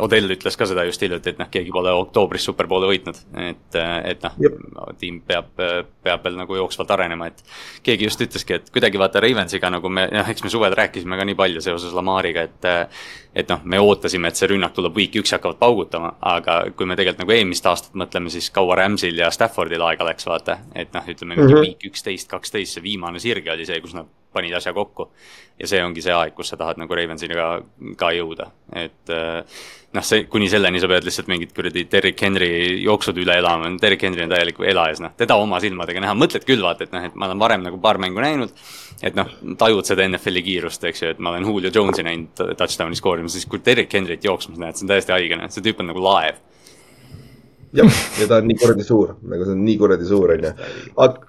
Odell 0.00 0.34
ütles 0.34 0.56
ka 0.58 0.66
seda 0.68 0.84
just 0.88 1.02
hiljuti, 1.02 1.32
et 1.32 1.40
noh, 1.40 1.48
keegi 1.52 1.72
pole 1.74 1.92
oktoobris 2.00 2.44
superpoole 2.48 2.88
võitnud, 2.90 3.20
et, 3.42 3.78
et 4.12 4.26
noh, 4.26 4.36
tiim 5.00 5.20
peab, 5.26 5.50
peab 5.56 6.26
veel 6.26 6.38
nagu 6.38 6.58
jooksvalt 6.60 6.90
arenema, 6.96 7.30
et. 7.30 7.42
keegi 7.86 8.08
just 8.08 8.22
ütleski, 8.24 8.58
et 8.58 8.70
kuidagi 8.74 9.00
vaata 9.00 9.22
Ravensiga 9.24 9.70
nagu 9.72 9.90
me, 9.92 10.06
noh, 10.12 10.30
eks 10.30 10.44
me 10.44 10.52
suvel 10.52 10.76
rääkisime 10.78 11.18
ka 11.18 11.26
nii 11.28 11.38
palju 11.38 11.64
seoses 11.64 11.96
Lamariga, 11.96 12.46
et. 12.48 12.70
et 13.38 13.50
noh, 13.52 13.60
me 13.64 13.78
ootasime, 13.78 14.30
et 14.30 14.38
see 14.38 14.48
rünnak 14.50 14.72
tuleb 14.74 14.96
week 14.98 15.14
üks 15.20 15.32
ja 15.32 15.38
hakkavad 15.38 15.60
paugutama, 15.60 16.14
aga 16.34 16.60
kui 16.74 16.88
me 16.88 16.96
tegelikult 16.98 17.22
nagu 17.22 17.36
eelmist 17.36 17.66
aastat 17.70 17.98
mõtleme, 17.98 18.32
siis 18.34 18.50
kaua 18.50 18.78
Ramsil 18.80 19.20
ja 19.20 19.30
Staffordil 19.34 19.84
aega 19.84 20.06
läks, 20.08 20.26
vaata. 20.26 20.58
et 20.74 20.94
noh, 20.96 21.04
ütleme 21.06 21.36
mingi 21.36 21.44
mm 21.44 21.54
-hmm. 21.54 21.66
week 21.68 21.90
üksteist, 21.92 22.28
kaksteist, 22.30 22.78
see 22.78 22.82
viimane 22.82 23.20
sirge 23.22 23.52
oli 23.52 23.66
see, 23.66 23.80
kus 23.80 23.94
nad 23.94 24.08
panid 24.38 24.56
asja 24.58 24.74
kokku. 24.76 25.10
ja 25.58 25.66
see 25.66 25.82
ongi 25.82 26.04
see 26.04 26.14
aeg, 26.14 26.36
kus 26.38 26.52
sa 26.52 26.56
tahad 26.58 26.78
nagu 26.78 26.94
Ravensini 26.94 27.34
ka, 27.98 28.12
jõuda, 28.14 28.46
et 28.78 29.10
äh, 29.10 29.42
noh, 29.96 30.04
see, 30.06 30.26
kuni 30.30 30.48
selleni 30.50 30.80
sa 30.82 30.90
pead 30.90 31.06
lihtsalt 31.08 31.30
mingid 31.30 31.54
kuradi 31.56 31.84
Derrick 31.90 32.22
Henry 32.22 32.50
jooksud 32.84 33.18
üle 33.18 33.38
elama, 33.40 33.70
Derrick 33.82 34.04
Henry 34.06 34.22
on 34.24 34.32
täielik 34.32 34.60
elajas, 34.70 35.02
noh, 35.02 35.14
teda 35.18 35.38
oma 35.40 35.58
silmadega 35.64 36.02
näha, 36.04 36.14
mõtled 36.18 36.46
küll 36.48 36.62
vaata, 36.62 36.86
et 36.86 36.94
noh, 36.94 37.08
et 37.08 37.16
ma 37.18 37.26
olen 37.30 37.42
varem 37.42 37.64
nagu 37.66 37.80
paar 37.82 37.98
mängu 38.02 38.22
näinud. 38.22 38.54
et 39.02 39.14
noh, 39.14 39.28
tajud 39.58 39.86
seda 39.86 40.06
NFL-i 40.08 40.42
kiirust, 40.42 40.84
eks 40.90 41.02
ju, 41.02 41.10
et 41.14 41.20
ma 41.22 41.30
olen 41.30 41.46
Julio 41.46 41.70
Jones'i 41.74 42.02
näinud 42.02 42.40
touchdown'i 42.58 42.98
skoorimas, 42.98 43.36
siis 43.36 43.46
kui 43.46 43.62
Derrick 43.64 43.94
Henry't 43.94 44.26
jooksmas 44.26 44.58
näed, 44.58 44.78
see 44.78 44.86
on 44.86 44.94
täiesti 44.94 45.14
haige, 45.14 45.38
noh, 45.38 45.50
see 45.54 45.62
tüüp 45.62 45.82
on 45.82 45.92
nagu 45.92 46.02
laev 46.02 46.40
jah, 47.78 48.00
ja 48.20 48.28
ta 48.28 48.40
on 48.40 48.48
nii 48.48 48.58
kuradi 48.58 48.86
suur, 48.86 49.14
nagu 49.22 49.46
see 49.46 49.54
on 49.54 49.64
nii 49.66 49.76
kuradi 49.80 50.08
suur, 50.08 50.32
onju. 50.34 50.52
aga 51.04 51.28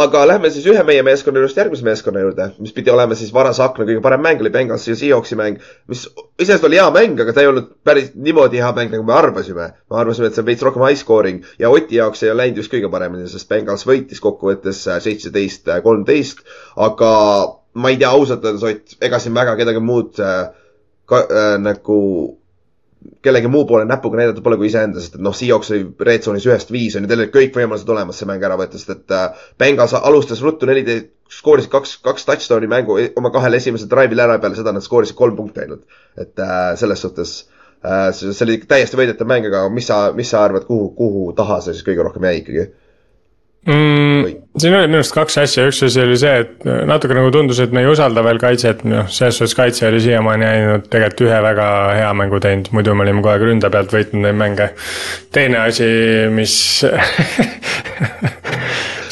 aga 0.00 0.22
lähme 0.28 0.48
siis 0.50 0.64
ühe 0.70 0.82
meie 0.88 1.02
meeskonna 1.04 1.40
juurest 1.42 1.58
järgmise 1.60 1.84
meeskonna 1.84 2.22
juurde, 2.22 2.46
mis 2.64 2.72
pidi 2.72 2.90
olema 2.92 3.16
siis 3.18 3.32
varase 3.34 3.60
akna 3.64 3.84
kõige 3.84 4.00
parem 4.04 4.22
mäng 4.24 4.40
oli 4.40 4.52
Bengalsi 4.54 4.92
ja 4.92 4.96
Seahawksi 4.96 5.36
mäng, 5.36 5.58
mis 5.90 6.06
iseenesest 6.40 6.64
oli 6.68 6.78
hea 6.80 6.86
mäng, 6.94 7.20
aga 7.20 7.34
ta 7.36 7.44
ei 7.44 7.50
olnud 7.50 7.68
päris 7.84 8.12
niimoodi 8.14 8.62
hea 8.62 8.70
mäng, 8.76 8.92
nagu 8.94 9.04
me 9.04 9.16
arvasime. 9.16 9.68
me 9.90 10.00
arvasime, 10.00 10.30
et 10.30 10.38
see 10.38 10.44
on 10.44 10.48
veits 10.48 10.64
rohkem 10.64 10.86
high 10.86 11.00
scoring 11.00 11.44
ja 11.60 11.70
Oti 11.70 12.00
jaoks 12.00 12.24
ei 12.24 12.32
läinud 12.36 12.62
just 12.62 12.72
kõige 12.72 12.88
paremini, 12.92 13.28
sest 13.28 13.48
Bengals 13.52 13.84
võitis 13.88 14.22
kokkuvõttes 14.24 14.86
seitseteist, 15.04 15.68
kolmteist. 15.84 16.40
aga 16.76 17.12
ma 17.74 17.92
ei 17.92 18.00
tea 18.00 18.10
ausalt 18.16 18.44
öeldes, 18.44 18.64
Ott, 18.64 18.96
ega 19.04 19.20
siin 19.20 19.36
väga 19.36 19.56
kedagi 19.60 19.80
muud 19.84 20.20
äh, 20.20 20.46
ka, 21.04 21.26
äh, 21.28 21.56
nagu 21.60 21.98
kellegi 23.22 23.48
muu 23.50 23.64
poole 23.66 23.84
näpuga 23.88 24.18
näidata 24.18 24.42
pole 24.44 24.58
kui 24.60 24.68
iseenda, 24.68 25.00
sest 25.00 25.16
et 25.18 25.24
noh, 25.24 25.34
Seahawks 25.36 25.72
oli 25.72 25.86
red 26.08 26.26
zone'is 26.26 26.46
ühest 26.48 26.72
viis 26.74 26.96
on 26.98 27.06
ju, 27.06 27.10
olid 27.16 27.32
kõik 27.34 27.56
võimalused 27.56 27.90
olemas 27.94 28.20
see 28.20 28.28
mäng 28.28 28.44
ära 28.46 28.58
võtta, 28.60 28.80
sest 28.80 28.92
et 28.96 29.14
äh, 29.16 29.46
Bengals 29.58 29.94
alustas 29.98 30.42
ruttu 30.44 30.68
neliteist, 30.68 31.10
skoorisid 31.32 31.72
kaks, 31.72 31.96
kaks 32.04 32.28
touchdown'i 32.28 32.68
mängu 32.70 32.98
e-, 33.00 33.10
oma 33.18 33.32
kahel 33.34 33.58
esimesel 33.58 33.90
drive'il 33.90 34.22
ära, 34.26 34.38
peale 34.42 34.58
seda 34.58 34.74
nad 34.74 34.84
skoorisid 34.84 35.18
kolm 35.18 35.38
punkti 35.38 35.64
ainult. 35.64 35.86
et 36.16 36.38
äh, 36.38 36.74
selles 36.80 37.02
suhtes 37.06 37.34
äh, 37.80 38.10
see 38.12 38.46
oli 38.46 38.60
täiesti 38.68 39.00
võidetav 39.00 39.30
mäng, 39.30 39.48
aga 39.50 39.66
mis 39.72 39.88
sa, 39.90 40.04
mis 40.16 40.30
sa 40.34 40.44
arvad, 40.44 40.68
kuhu, 40.68 40.92
kuhu 40.98 41.26
taha 41.38 41.62
see 41.64 41.78
siis 41.78 41.86
kõige 41.88 42.08
rohkem 42.08 42.28
jäi 42.28 42.38
ikkagi? 42.42 42.70
mm,? 43.66 44.41
Siin 44.58 44.74
oli 44.76 44.88
minu 44.88 45.00
arust 45.00 45.14
kaks 45.16 45.38
asja, 45.42 45.64
üks 45.70 45.80
asi 45.86 46.02
oli 46.02 46.16
see, 46.20 46.32
et 46.44 46.66
natuke 46.88 47.16
nagu 47.16 47.30
tundus, 47.34 47.60
et 47.64 47.72
me 47.72 47.84
ei 47.84 47.88
usalda 47.88 48.24
veel 48.26 48.40
kaitset, 48.42 48.84
noh, 48.88 49.08
selles 49.08 49.38
suhtes 49.40 49.56
kaitse 49.56 49.86
oli 49.88 50.00
siiamaani 50.04 50.48
ainult 50.48 50.90
tegelikult 50.92 51.24
ühe 51.28 51.38
väga 51.46 51.68
hea 51.96 52.10
mängu 52.20 52.40
teinud, 52.44 52.68
muidu 52.76 52.96
me 52.96 53.06
olime 53.06 53.22
kogu 53.22 53.32
aeg 53.32 53.46
ründe 53.48 53.68
pealt 53.72 53.90
võitnud 53.96 54.26
neid 54.26 54.38
mänge. 54.42 54.66
teine 55.32 55.58
asi, 55.64 55.88
mis 56.32 56.54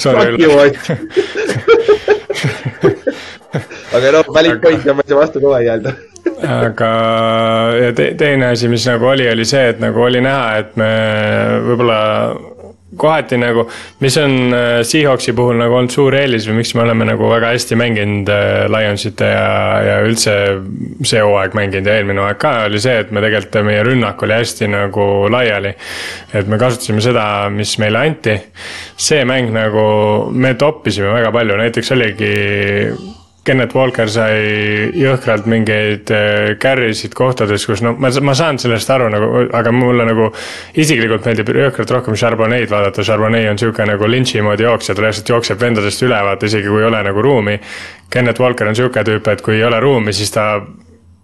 aga 3.97 4.13
noh, 4.15 4.31
valid 4.35 4.61
point 4.63 4.87
ja 4.87 4.95
ma 4.95 5.03
ei 5.05 5.11
saa 5.11 5.19
vastu 5.19 5.41
kohe 5.43 5.61
jääda. 5.65 5.93
Aga, 6.41 6.91
ja 7.81 7.93
te, 7.97 8.05
teine 8.21 8.47
asi, 8.55 8.69
mis 8.73 8.87
nagu 8.89 9.05
oli, 9.11 9.27
oli 9.29 9.45
see, 9.49 9.69
et 9.73 9.79
nagu 9.83 10.03
oli 10.05 10.21
näha, 10.25 10.47
et 10.63 10.71
me 10.81 10.91
võib-olla 11.65 11.99
kohati 12.97 13.39
nagu, 13.39 13.67
mis 14.01 14.17
on 14.19 14.55
äh, 14.55 14.81
Seahawksi 14.87 15.35
puhul 15.37 15.59
nagu 15.61 15.77
olnud 15.79 15.95
suur 15.95 16.15
eelis 16.19 16.49
või 16.49 16.61
miks 16.61 16.73
me 16.75 16.83
oleme 16.83 17.07
nagu 17.07 17.29
väga 17.31 17.53
hästi 17.55 17.79
mänginud 17.79 18.33
äh, 18.35 18.65
Lionsite 18.73 19.29
ja, 19.31 19.53
ja 19.87 19.95
üldse 20.07 20.35
see 21.07 21.23
hooaeg 21.23 21.55
mänginud 21.59 21.87
ja 21.87 22.01
eelmine 22.01 22.25
hooaeg 22.25 22.41
ka, 22.43 22.55
oli 22.67 22.83
see, 22.83 22.97
et 23.05 23.15
me 23.15 23.23
tegelikult, 23.23 23.61
meie 23.67 23.85
rünnak 23.87 24.27
oli 24.27 24.37
hästi 24.41 24.71
nagu 24.73 25.07
laiali. 25.31 25.75
et 26.35 26.51
me 26.51 26.59
kasutasime 26.59 27.05
seda, 27.05 27.25
mis 27.55 27.77
meile 27.83 28.05
anti. 28.11 28.37
see 28.97 29.25
mäng 29.29 29.55
nagu, 29.55 29.87
me 30.33 30.55
toppisime 30.59 31.15
väga 31.15 31.33
palju, 31.35 31.63
näiteks 31.63 31.95
oligi 31.97 32.35
Kennet 33.51 33.73
Walker 33.75 34.07
sai 34.07 34.91
jõhkralt 34.95 35.49
mingeid 35.51 36.11
äh, 36.15 36.53
carry 36.63 36.93
sid 36.95 37.17
kohtades, 37.19 37.65
kus 37.67 37.81
no 37.83 37.97
ma, 37.99 38.13
ma 38.23 38.35
saan 38.39 38.61
sellest 38.63 38.93
aru 38.95 39.09
nagu, 39.11 39.31
aga 39.59 39.73
mulle 39.75 40.07
nagu 40.07 40.29
isiklikult 40.79 41.27
meeldib 41.27 41.51
jõhkralt 41.59 41.95
rohkem 41.97 42.19
Charbonneid 42.21 42.71
vaadata, 42.71 43.03
Charbonnet 43.03 43.49
on 43.51 43.59
sihuke 43.59 43.89
nagu 43.91 44.07
lynch'i 44.07 44.45
moodi 44.47 44.69
jooksja, 44.69 44.95
ta 44.95 45.03
lihtsalt 45.03 45.35
jookseb 45.35 45.59
vendadest 45.67 46.07
üle, 46.07 46.21
vaata 46.29 46.47
isegi 46.47 46.71
kui 46.71 46.85
ei 46.85 46.87
ole 46.93 47.03
nagu 47.09 47.27
ruumi. 47.27 47.57
Kennet 48.11 48.39
Walker 48.39 48.71
on 48.71 48.79
sihuke 48.79 49.03
tüüp, 49.09 49.33
et 49.35 49.43
kui 49.43 49.59
ei 49.59 49.67
ole 49.67 49.83
ruumi, 49.83 50.15
siis 50.15 50.31
ta 50.31 50.47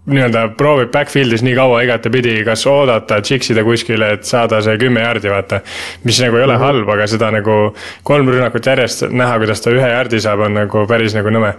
nii-öelda 0.07 0.43
proovib 0.57 0.91
backfield'is 0.93 1.43
nii 1.43 1.55
kaua 1.57 1.81
igatepidi, 1.83 2.39
kas 2.47 2.63
oodata, 2.69 3.19
tšiksida 3.23 3.63
kuskile, 3.67 4.13
et 4.15 4.27
saada 4.27 4.61
see 4.63 4.77
kümme 4.79 5.03
jaardi, 5.03 5.29
vaata. 5.31 5.61
mis 6.03 6.19
nagu 6.23 6.37
ei 6.37 6.43
ole 6.43 6.53
mm 6.53 6.61
-hmm. 6.61 6.65
halb, 6.65 6.89
aga 6.95 7.07
seda 7.07 7.31
nagu 7.31 7.57
kolm 8.03 8.29
rünnakut 8.29 8.65
järjest 8.65 9.09
näha, 9.11 9.37
kuidas 9.37 9.61
ta 9.61 9.71
ühe 9.71 9.89
jaardi 9.89 10.19
saab, 10.23 10.45
on 10.47 10.53
nagu 10.53 10.85
päris 10.87 11.15
nagu 11.15 11.29
nõme. 11.29 11.53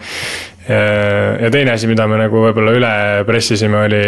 ja 1.41 1.51
teine 1.51 1.73
asi, 1.73 1.87
mida 1.87 2.07
me 2.07 2.17
nagu 2.17 2.37
võib-olla 2.37 2.73
üle 2.77 3.25
pressisime, 3.27 3.77
oli 3.87 4.03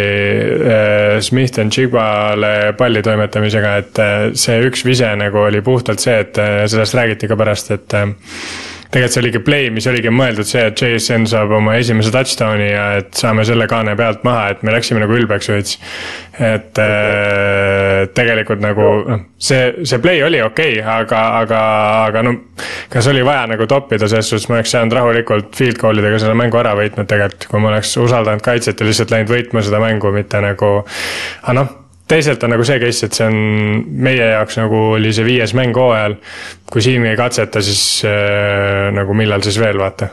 äh, 0.69 1.19
Smith 1.19 1.59
and 1.59 1.71
Jigbale 1.77 2.73
palli 2.77 3.01
toimetamisega, 3.01 3.77
et 3.77 3.99
äh, 3.99 4.29
see 4.33 4.61
üks 4.67 4.85
vise 4.85 5.15
nagu 5.15 5.37
oli 5.37 5.61
puhtalt 5.61 5.99
see, 5.99 6.19
et 6.19 6.37
äh, 6.37 6.65
sellest 6.65 6.93
räägiti 6.93 7.27
ka 7.27 7.35
pärast, 7.35 7.71
et 7.71 7.93
tegelikult 8.91 9.13
see 9.15 9.21
oligi 9.23 9.41
play, 9.45 9.69
mis 9.73 9.87
oligi 9.87 10.11
mõeldud 10.13 10.47
see, 10.47 10.63
et 10.67 10.81
JSN 10.81 11.27
saab 11.31 11.53
oma 11.55 11.77
esimese 11.79 12.11
touchdown'i 12.13 12.67
ja 12.71 12.85
et 12.99 13.11
saame 13.17 13.45
selle 13.47 13.67
kaane 13.71 13.95
pealt 13.99 14.25
maha, 14.27 14.49
et 14.51 14.63
me 14.67 14.73
läksime 14.75 15.01
nagu 15.03 15.15
ülbeks 15.15 15.51
veits. 15.51 15.77
et 16.41 16.71
okay. 16.71 16.85
äh, 16.85 18.05
tegelikult 18.17 18.63
nagu 18.63 18.87
noh, 19.07 19.25
see, 19.39 19.85
see 19.87 19.99
play 20.03 20.23
oli 20.25 20.41
okei 20.43 20.79
okay,, 20.79 20.87
aga, 20.99 21.21
aga, 21.41 21.61
aga 22.07 22.23
no. 22.27 22.35
kas 22.91 23.07
oli 23.11 23.23
vaja 23.25 23.45
nagu 23.51 23.67
toppida, 23.69 24.09
selles 24.11 24.31
suhtes 24.31 24.49
ma 24.49 24.59
oleks 24.59 24.73
saanud 24.75 24.95
rahulikult 24.97 25.55
field 25.55 25.79
goal 25.81 26.01
idega 26.01 26.19
selle 26.21 26.35
mängu 26.39 26.59
ära 26.59 26.73
võitnud 26.79 27.07
tegelikult, 27.07 27.47
kui 27.51 27.63
ma 27.63 27.71
oleks 27.73 27.93
usaldanud 28.01 28.43
kaitset 28.43 28.79
ja 28.79 28.89
lihtsalt 28.89 29.13
läinud 29.15 29.31
võitma 29.31 29.63
seda 29.65 29.79
mängu, 29.83 30.11
mitte 30.15 30.43
nagu. 30.43 30.73
aga 31.43 31.59
noh 31.61 31.77
teisalt 32.11 32.43
on 32.43 32.53
nagu 32.55 32.65
see 32.67 32.79
case, 32.81 33.07
et 33.07 33.15
see 33.15 33.27
on 33.27 33.37
meie 34.07 34.31
jaoks 34.33 34.59
nagu 34.59 34.81
oli 34.97 35.13
see 35.15 35.27
viies 35.27 35.55
mäng 35.57 35.77
hooajal. 35.77 36.17
kui 36.71 36.83
siin 36.83 37.05
ei 37.07 37.17
katseta, 37.19 37.63
siis 37.63 38.03
äh, 38.07 38.89
nagu 38.95 39.15
millal 39.17 39.43
siis 39.43 39.59
veel, 39.59 39.79
vaata 39.79 40.11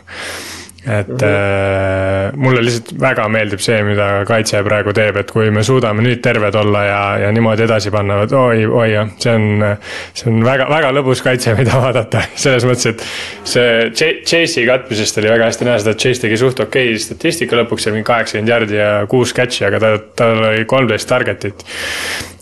et 0.89 1.09
mm 1.09 1.17
-hmm. 1.17 1.25
äh, 1.25 2.37
mulle 2.37 2.63
lihtsalt 2.65 2.93
väga 3.01 3.29
meeldib 3.29 3.61
see, 3.61 3.83
mida 3.85 4.25
kaitse 4.29 4.63
praegu 4.65 4.93
teeb, 4.97 5.17
et 5.17 5.31
kui 5.31 5.51
me 5.51 5.63
suudame 5.63 6.03
nüüd 6.03 6.23
terved 6.25 6.55
olla 6.55 6.85
ja, 6.85 7.03
ja 7.25 7.33
niimoodi 7.33 7.67
edasi 7.67 7.91
panna, 7.91 8.23
et 8.23 8.33
oi, 8.33 8.67
oi 8.67 8.89
jah, 8.93 9.11
see 9.19 9.35
on. 9.35 9.77
see 10.15 10.31
on 10.31 10.45
väga, 10.45 10.69
väga 10.71 10.93
lõbus 10.93 11.23
kaitse, 11.23 11.55
mida 11.59 11.79
vaadata, 11.85 12.23
selles 12.35 12.65
mõttes, 12.65 12.87
et 12.87 13.05
see 13.45 14.17
Chase'i 14.25 14.67
katmisest 14.67 15.19
oli 15.19 15.31
väga 15.31 15.51
hästi 15.51 15.69
näha 15.69 15.79
seda, 15.83 15.95
et 15.97 16.03
Chase 16.07 16.25
tegi 16.25 16.41
suht 16.41 16.61
okei 16.61 16.93
okay 16.93 17.03
statistika 17.03 17.59
lõpuks, 17.59 17.85
seal 17.85 17.97
mingi 17.97 18.09
kaheksakümmend 18.09 18.55
jardi 18.55 18.81
ja 18.81 18.91
kuus 19.11 19.35
catch'i, 19.37 19.67
aga 19.69 19.83
ta, 19.83 19.95
tal 20.17 20.43
oli 20.51 20.65
kolmteist 20.69 21.09
target'it 21.09 21.65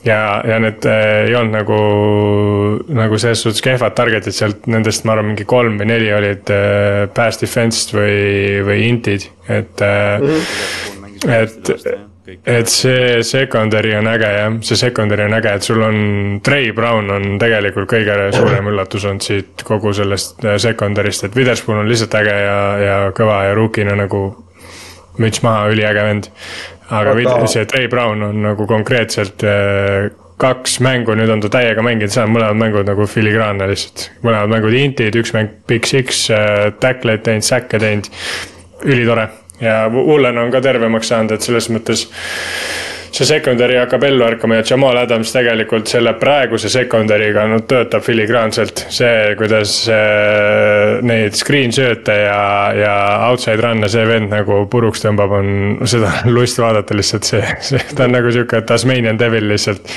ja, 0.06 0.40
ja 0.46 0.58
need 0.62 0.86
äh, 0.88 1.26
ei 1.26 1.36
olnud 1.36 1.56
nagu, 1.58 1.78
nagu 2.96 3.20
selles 3.20 3.42
suhtes 3.44 3.62
kehvad 3.64 3.96
target'id 3.98 4.34
sealt, 4.36 4.66
nendest 4.70 5.06
ma 5.06 5.16
arvan, 5.16 5.32
mingi 5.32 5.46
kolm 5.48 5.78
või 5.80 5.90
neli 5.90 6.10
olid 6.14 6.52
äh, 6.54 7.04
pass 7.14 7.40
defense'd 7.42 7.94
või, 7.96 8.18
või 8.66 8.90
int'id, 8.90 9.30
et 9.48 9.84
äh, 9.84 10.18
mm. 10.20 10.44
-hmm. 11.24 11.32
et, 11.40 11.72
et 12.56 12.70
see 12.70 13.20
secondary 13.26 13.94
on 13.98 14.08
äge 14.10 14.30
jah, 14.36 14.56
see 14.66 14.78
secondary 14.78 15.26
on 15.26 15.36
äge, 15.38 15.54
et 15.58 15.68
sul 15.68 15.82
on, 15.82 16.00
Trey 16.44 16.72
Brown 16.76 17.10
on 17.10 17.36
tegelikult 17.42 17.90
kõige 17.90 18.30
suurem 18.34 18.72
üllatus 18.72 19.06
olnud 19.06 19.26
siit 19.26 19.66
kogu 19.66 19.94
sellest 19.96 20.44
äh, 20.44 20.58
secondary'st, 20.62 21.28
et 21.28 21.38
Witherspoon 21.38 21.84
on 21.84 21.90
lihtsalt 21.90 22.18
äge 22.22 22.40
ja, 22.46 22.58
ja 22.82 22.98
kõva 23.16 23.44
ja 23.50 23.54
rookina 23.58 23.98
nagu 23.98 24.26
müts 25.22 25.42
maha, 25.44 25.68
üliäge 25.72 26.02
vend 26.06 26.30
aga 26.90 27.16
Oota. 27.16 27.46
see 27.50 27.66
Trey 27.66 27.88
Brown 27.88 28.22
on 28.22 28.42
nagu 28.42 28.66
konkreetselt 28.66 29.42
äh, 29.42 30.10
kaks 30.40 30.78
mängu, 30.84 31.14
nüüd 31.16 31.30
on 31.32 31.40
ta 31.40 31.50
täiega 31.56 31.82
mänginud, 31.84 32.12
seal 32.12 32.28
on 32.28 32.34
mõlemad 32.36 32.60
mängud 32.60 32.88
nagu 32.88 33.06
filigraanne 33.08 33.68
lihtsalt. 33.70 34.10
mõlemad 34.26 34.52
mängud 34.52 34.76
intid, 34.76 35.16
üks 35.18 35.32
mäng 35.36 35.54
big 35.70 35.88
six 35.88 36.26
äh,, 36.30 36.68
tackle'id 36.82 37.24
teinud, 37.26 37.46
säkke 37.46 37.80
teinud, 37.82 38.10
ülitore. 38.84 39.28
ja 39.60 39.86
Ullen 39.88 40.38
on 40.38 40.52
ka 40.52 40.60
tervemaks 40.64 41.10
saanud, 41.12 41.32
et 41.32 41.46
selles 41.46 41.70
mõttes 41.72 42.06
see 43.16 43.28
secondary 43.28 43.78
hakkab 43.80 44.04
ellu 44.04 44.24
ärkama 44.26 44.58
ja 44.58 44.64
Jamal 44.70 44.98
Adams 45.00 45.32
tegelikult 45.32 45.88
selle 45.88 46.12
praeguse 46.20 46.68
secondary'ga 46.72 47.46
no 47.48 47.60
töötab 47.68 48.04
filigraanselt. 48.04 48.86
see, 48.92 49.34
kuidas 49.38 49.76
äh, 49.92 51.00
neid 51.06 51.36
screen 51.38 51.72
sööte 51.72 52.18
ja, 52.26 52.40
ja 52.76 52.94
outside 53.30 53.62
run'e 53.64 53.88
see 53.92 54.06
vend 54.08 54.32
nagu 54.34 54.64
puruks 54.70 55.04
tõmbab, 55.04 55.36
on 55.40 55.88
seda 55.88 56.12
lust 56.28 56.60
vaadata 56.60 56.96
lihtsalt 56.96 57.28
see, 57.28 57.44
see, 57.64 57.82
ta 57.96 58.08
on 58.08 58.16
nagu 58.18 58.32
sihuke 58.32 58.62
Tasmanian 58.68 59.20
devil 59.20 59.48
lihtsalt 59.48 59.94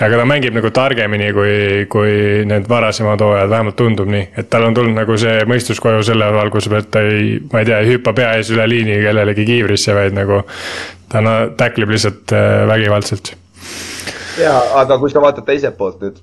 aga 0.00 0.18
ta 0.18 0.24
mängib 0.26 0.56
nagu 0.56 0.70
targemini 0.74 1.30
kui, 1.36 1.54
kui 1.90 2.42
need 2.48 2.66
varasemad 2.70 3.22
hooajad, 3.22 3.50
vähemalt 3.52 3.76
tundub 3.78 4.10
nii, 4.10 4.26
et 4.40 4.50
tal 4.50 4.66
on 4.66 4.74
tulnud 4.74 4.96
nagu 4.96 5.16
see 5.20 5.44
mõistus 5.50 5.80
koju 5.82 6.02
selle 6.06 6.30
valguse 6.34 6.72
pealt, 6.72 6.90
ta 6.94 7.04
ei, 7.06 7.38
ma 7.52 7.62
ei 7.62 7.70
tea, 7.70 7.80
ei 7.84 7.94
hüppa 7.94 8.14
pea 8.16 8.34
ees 8.38 8.50
üle 8.54 8.66
liini 8.70 8.98
kellelegi 9.04 9.46
kiivrisse, 9.48 9.94
vaid 9.94 10.16
nagu 10.16 10.42
ta 11.12 11.22
no, 11.24 11.36
täklib 11.58 11.94
lihtsalt 11.94 12.34
äh, 12.34 12.64
vägivaldselt. 12.70 13.34
ja, 14.42 14.56
aga 14.82 14.98
kui 14.98 15.12
sa 15.12 15.22
vaatad 15.22 15.46
teiselt 15.46 15.78
poolt 15.78 16.02
nüüd, 16.02 16.18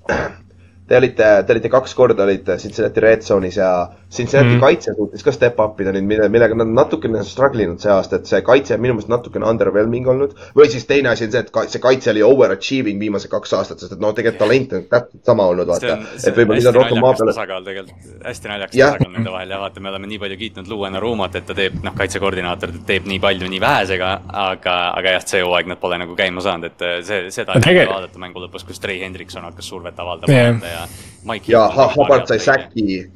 te 0.91 0.97
olite, 0.97 1.27
te 1.47 1.53
olite 1.55 1.69
kaks 1.71 1.93
korda 1.95 2.25
olite 2.25 2.57
Cincinnati 2.59 2.99
Red 2.99 3.23
Zone'is 3.23 3.55
ja 3.57 3.69
Cincinnati 4.11 4.57
mm. 4.57 4.59
kaitse 4.59 4.91
suutis 4.97 5.23
ka 5.23 5.31
step 5.31 5.59
up 5.63 5.79
ida 5.79 5.93
nüüd, 5.95 6.03
mille, 6.07 6.27
millega 6.33 6.57
nad 6.59 6.67
natukene 6.75 7.21
struggle 7.23 7.63
inud 7.63 7.79
see 7.79 7.91
aasta, 7.93 8.19
et 8.19 8.27
see 8.27 8.41
kaitse 8.43 8.75
on 8.75 8.81
minu 8.83 8.97
meelest 8.97 9.11
natukene 9.11 9.47
underwhelming 9.47 10.09
olnud. 10.11 10.33
või 10.57 10.67
siis 10.73 10.83
teine 10.89 11.13
asi 11.13 11.29
on 11.29 11.31
see, 11.31 11.43
et 11.45 11.71
see 11.71 11.83
kaitse 11.83 12.11
oli 12.11 12.25
overachieving 12.27 12.99
viimased 12.99 13.31
kaks 13.31 13.55
aastat, 13.55 13.79
sest 13.79 13.95
et 13.95 14.03
noh, 14.03 14.11
tegelikult 14.17 14.41
talent 14.43 14.75
on 14.75 14.83
täpselt 14.91 15.31
sama 15.31 15.45
olnud, 15.53 15.69
vaata. 15.71 15.95
et 16.17 16.41
võib-olla 16.41 16.59
nüüd 16.59 16.71
on 16.73 16.77
rohkem 16.81 16.99
maa 17.05 17.13
peal. 17.15 17.31
tasakaal 17.31 17.69
tegelikult, 17.69 18.11
hästi 18.27 18.51
naljakas 18.51 18.75
tasakaal 18.81 19.15
nende 19.15 19.35
vahel 19.37 19.55
ja 19.55 19.61
vaata, 19.63 19.85
me 19.85 19.93
oleme 19.93 20.11
nii 20.11 20.21
palju 20.25 20.39
kiitnud 20.43 20.73
Luena 20.73 21.03
Ruumat, 21.03 21.39
et 21.39 21.47
ta 21.47 21.55
teeb, 21.55 21.79
noh, 21.87 21.95
kaitsekoordinaator 22.01 22.75
teeb 22.91 23.07
nii 23.07 23.21
palju 23.23 23.47
nii 23.55 23.63
vähesega, 23.63 24.11
aga, 24.43 24.77
aga 24.99 25.15
jah, 25.15 25.27
see 25.35 25.45
hooaeg 25.45 25.71
nad 25.71 25.79
pole 25.79 26.01
nagu 26.03 26.19
käima 26.19 26.43
saanud, 26.43 26.67
et 26.73 26.87
äh, 26.89 26.99
see, 27.07 27.23
seda 27.31 27.55
Tege... 27.63 27.87
vaadata 27.87 28.19
mängu 28.19 28.43
lõpus, 28.43 28.67
kus 28.67 28.83
Trey 28.83 28.99
Hendrikson 29.05 29.47
hakkas 29.47 29.71
survet 29.71 30.03
avaldama 30.03 30.35
yeah. 30.35 30.59
ja 30.67 30.80
Mike 31.23 31.51
ja 31.51 31.91
Hubbard 31.95 32.27
sai 32.27 32.39
säki. 32.39 32.79
yeah.. 32.85 33.09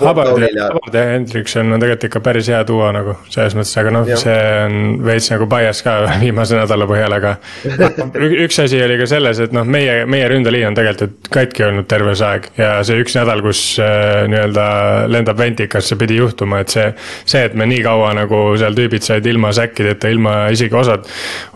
Hubbard 0.00 0.38
ja, 0.38 1.02
Hendrikson 1.10 1.72
on 1.72 1.82
tegelikult 1.82 2.06
ikka 2.06 2.20
päris 2.22 2.48
hea 2.50 2.60
duo 2.66 2.86
nagu 2.94 3.16
selles 3.32 3.56
mõttes, 3.58 3.72
aga 3.80 3.92
noh, 3.94 4.10
see 4.18 4.36
on 4.62 4.76
veits 5.02 5.26
nagu 5.32 5.48
bias 5.50 5.80
ka 5.82 5.94
viimase 6.22 6.58
nädala 6.58 6.86
põhjal, 6.86 7.16
aga. 7.16 7.32
üks 8.44 8.60
asi 8.62 8.78
oli 8.84 8.98
ka 9.00 9.08
selles, 9.10 9.40
et 9.42 9.54
noh, 9.54 9.66
meie, 9.66 10.04
meie 10.10 10.28
ründeliin 10.30 10.68
on 10.70 10.78
tegelikult 10.78 11.30
katki 11.34 11.66
olnud 11.66 11.88
terve 11.90 12.14
see 12.18 12.28
aeg 12.30 12.46
ja 12.60 12.70
see 12.86 13.00
üks 13.02 13.16
nädal, 13.18 13.42
kus 13.44 13.62
äh, 13.82 14.24
nii-öelda 14.30 14.66
lendab 15.10 15.40
ventikasse, 15.40 15.98
pidi 16.00 16.20
juhtuma, 16.20 16.62
et 16.62 16.74
see. 16.74 16.86
see, 17.26 17.42
et 17.42 17.58
me 17.58 17.66
nii 17.70 17.82
kaua 17.86 18.12
nagu 18.16 18.42
seal 18.60 18.78
tüübid 18.78 19.02
said 19.06 19.26
ilma 19.30 19.50
säkkideta, 19.56 20.10
ilma 20.14 20.36
isegi 20.54 20.78
osad, 20.78 21.10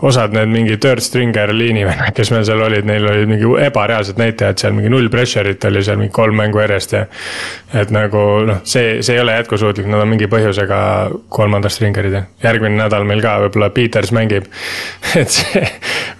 osad 0.05 0.35
need 0.35 0.51
mingi 0.51 0.79
third 0.83 1.03
stringer 1.03 1.55
liinivennad, 1.55 2.11
kes 2.17 2.33
meil 2.35 2.43
seal 2.47 2.63
olid, 2.67 2.87
neil 2.87 3.07
olid 3.07 3.31
mingi 3.31 3.55
ebareaalsed 3.69 4.19
näitajad 4.19 4.59
seal, 4.59 4.75
mingi 4.75 4.91
null 4.91 5.11
pressure'it 5.13 5.71
oli 5.71 5.83
seal 5.85 5.99
mingi 6.01 6.15
kolm 6.15 6.39
mängu 6.39 6.59
järjest 6.63 6.95
ja 6.97 7.05
et 7.73 7.91
nagu 7.93 8.21
noh, 8.49 8.61
see, 8.65 8.99
see 9.05 9.13
ei 9.13 9.21
ole 9.21 9.35
jätkusuutlik, 9.35 9.85
nad 9.89 10.01
on 10.01 10.09
mingi 10.09 10.25
põhjusega 10.31 10.79
kolmandast 11.29 11.77
stringerid 11.77 12.15
ja 12.15 12.21
järgmine 12.41 12.79
nädal 12.79 13.05
meil 13.05 13.21
ka 13.21 13.35
võib-olla 13.43 13.69
Peters 13.75 14.13
mängib. 14.15 14.47
et 15.21 15.29
see, 15.33 15.61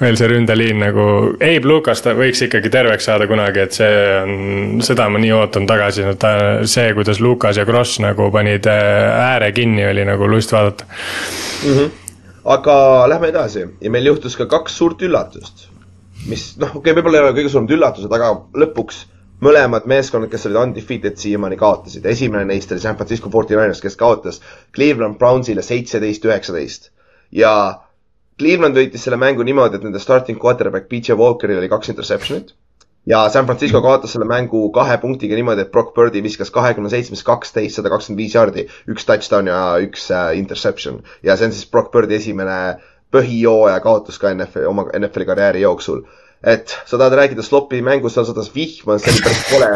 meil 0.01 0.17
see 0.19 0.29
ründeliin 0.29 0.81
nagu, 0.83 1.07
Abe 1.37 1.69
Lucas 1.69 2.03
ta 2.05 2.13
võiks 2.17 2.43
ikkagi 2.45 2.69
terveks 2.73 3.09
saada 3.09 3.27
kunagi, 3.29 3.63
et 3.65 3.79
see 3.79 3.97
on, 4.19 4.83
seda 4.85 5.09
ma 5.09 5.21
nii 5.21 5.33
ootan 5.39 5.65
tagasi, 5.69 6.05
no 6.05 6.13
ta, 6.21 6.35
see, 6.69 6.93
kuidas 6.97 7.21
Lucas 7.23 7.57
ja 7.57 7.65
Kross 7.69 7.97
nagu 8.03 8.29
panid 8.33 8.69
äh, 8.69 9.33
ääre 9.33 9.51
kinni, 9.57 9.87
oli 9.89 10.05
nagu 10.05 10.29
lust 10.29 10.53
vaadata 10.53 10.85
mm. 10.85 11.73
-hmm. 11.73 11.91
aga 12.57 12.75
lähme 13.09 13.33
edasi 13.33 13.65
ja 13.81 13.91
meil 13.91 14.05
juhtus 14.05 14.37
ka 14.37 14.45
kaks 14.45 14.77
suurt 14.77 15.01
üllatust 15.01 15.69
mis 16.27 16.51
noh, 16.59 16.75
okei 16.75 16.91
okay,, 16.91 16.97
võib-olla 16.97 17.19
ei 17.19 17.23
ole 17.23 17.37
kõige 17.37 17.51
suuremad 17.51 17.73
üllatused, 17.75 18.13
aga 18.13 18.33
lõpuks 18.63 19.05
mõlemad 19.43 19.87
meeskonnad, 19.89 20.29
kes 20.31 20.47
olid 20.49 20.61
undefeated 20.63 21.19
siiamaani 21.19 21.57
kaotasid. 21.57 22.05
esimene 22.05 22.45
neist 22.45 22.71
oli 22.71 22.79
San 22.83 22.95
Francisco 22.95 23.29
49ers, 23.29 23.81
kes 23.81 23.95
kaotas 23.95 24.41
Cleveland 24.75 25.17
Brownsile 25.17 25.61
seitseteist, 25.61 26.25
üheksateist. 26.25 26.89
ja 27.31 27.53
Cleveland 28.39 28.75
võitis 28.75 29.03
selle 29.03 29.17
mängu 29.19 29.43
niimoodi, 29.43 29.75
et 29.75 29.83
nende 29.83 29.99
starting 29.99 30.39
quarterback 30.39 30.87
PJ 30.89 31.15
Walkeril 31.19 31.59
oli 31.59 31.69
kaks 31.69 31.89
interception'it. 31.89 32.53
ja 33.05 33.29
San 33.29 33.45
Francisco 33.45 33.81
kaotas 33.81 34.11
selle 34.11 34.25
mängu 34.25 34.69
kahe 34.75 34.97
punktiga 34.97 35.35
niimoodi, 35.35 35.61
et 35.61 35.71
Brock 35.71 35.95
Birdi 35.95 36.23
viskas 36.23 36.51
kahekümne 36.51 36.89
seitsmest 36.89 37.23
kaksteist, 37.23 37.75
sada 37.75 37.89
kakskümmend 37.89 38.23
viis 38.23 38.35
jaardi, 38.35 38.67
üks 38.87 39.05
touchdown 39.05 39.47
ja 39.47 39.59
üks 39.83 40.11
äh, 40.11 40.37
interception 40.37 41.03
ja 41.23 41.35
see 41.35 41.47
on 41.47 41.55
siis 41.55 41.69
Brock 41.71 41.91
Birdi 41.91 42.15
esimene 42.15 42.79
põhijooaja 43.13 43.79
kaotus 43.83 44.19
ka 44.21 44.33
NFL, 44.33 44.67
oma 44.69 44.85
NFL-i 44.93 45.25
karjääri 45.25 45.61
jooksul. 45.61 46.03
Et 46.43 46.75
sa 46.85 46.97
tahad 46.97 47.15
rääkida 47.19 47.43
slopi 47.43 47.81
mängust, 47.85 48.15
sa 48.15 48.25
sadas 48.27 48.51
vihma, 48.55 48.97
see 48.99 49.13
oli 49.13 49.23
päris 49.25 49.45
kole. 49.51 49.71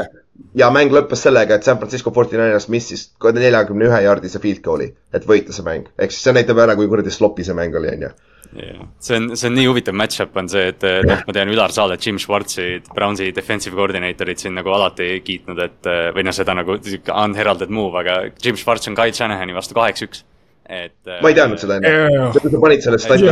ja 0.57 0.70
mäng 0.74 0.93
lõppes 0.93 1.26
sellega, 1.28 1.55
et 1.55 1.68
San 1.68 1.78
Francisco 1.78 2.11
49ers 2.16 2.70
missis 2.74 3.09
neljakümne 3.22 3.89
ühe 3.89 4.03
jaardise 4.05 4.39
field 4.41 4.64
goal'i, 4.66 4.93
et 5.14 5.28
võita 5.30 5.55
see 5.55 5.66
mäng. 5.66 5.89
ehk 5.97 6.14
siis 6.14 6.24
see 6.30 6.36
näitab 6.36 6.61
ära, 6.64 6.78
kui 6.80 6.88
kuradi 6.88 7.11
slopi 7.11 7.43
see 7.43 7.57
mäng 7.57 7.76
oli, 7.76 7.91
on 7.91 8.07
ju 8.07 8.14
yeah.. 8.55 8.88
see 8.99 9.18
on, 9.18 9.30
see 9.38 9.49
on 9.49 9.57
nii 9.57 9.68
huvitav 9.68 9.97
match-up 9.97 10.38
on 10.39 10.49
see, 10.49 10.70
et 10.72 10.86
noh, 11.07 11.24
ma 11.28 11.36
tean, 11.36 11.51
Ülar, 11.53 11.74
sa 11.76 11.88
oled 11.88 12.01
Jim 12.01 12.20
Schwartzi, 12.22 12.68
Brownsi 12.93 13.32
defensive 13.36 13.76
coordinator'it 13.78 14.45
siin 14.45 14.55
nagu 14.57 14.72
alati 14.74 15.18
kiitnud, 15.26 15.59
et 15.64 15.91
või 16.16 16.28
noh, 16.28 16.36
seda 16.36 16.55
nagu 16.57 16.78
unheralded 16.80 17.74
move, 17.74 17.99
aga 18.03 18.22
Jim 18.39 18.59
Schwartz 18.59 18.88
on 18.91 18.97
Kyle 18.99 19.16
Shanahani 19.16 19.57
vastu 19.57 19.78
kaheks-üks, 19.78 20.24
et. 20.64 20.97
ma 21.20 21.34
ei 21.34 21.38
teadnud 21.38 21.61
seda 21.61 21.82
enne, 21.82 22.32
sa 22.34 22.64
panid 22.64 22.86
selle 22.86 23.01
stati 23.03 23.28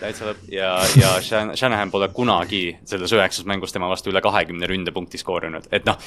täitsa 0.00 0.28
lõpp 0.28 0.48
ja, 0.52 0.70
ja 0.98 1.10
Shanahan 1.22 1.92
pole 1.92 2.08
kunagi 2.14 2.62
selles 2.88 3.12
üheksas 3.14 3.46
mängus 3.48 3.74
tema 3.74 3.88
vastu 3.90 4.12
üle 4.12 4.22
kahekümne 4.24 4.68
ründepunkti 4.70 5.20
skoorinud, 5.20 5.68
et 5.74 5.86
noh. 5.88 5.98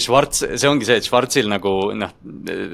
Schwarz, 0.00 0.44
see 0.44 0.70
ongi 0.70 0.86
see, 0.88 0.98
et 1.00 1.06
Schwarzil 1.06 1.50
nagu 1.50 1.72
noh, 1.96 2.14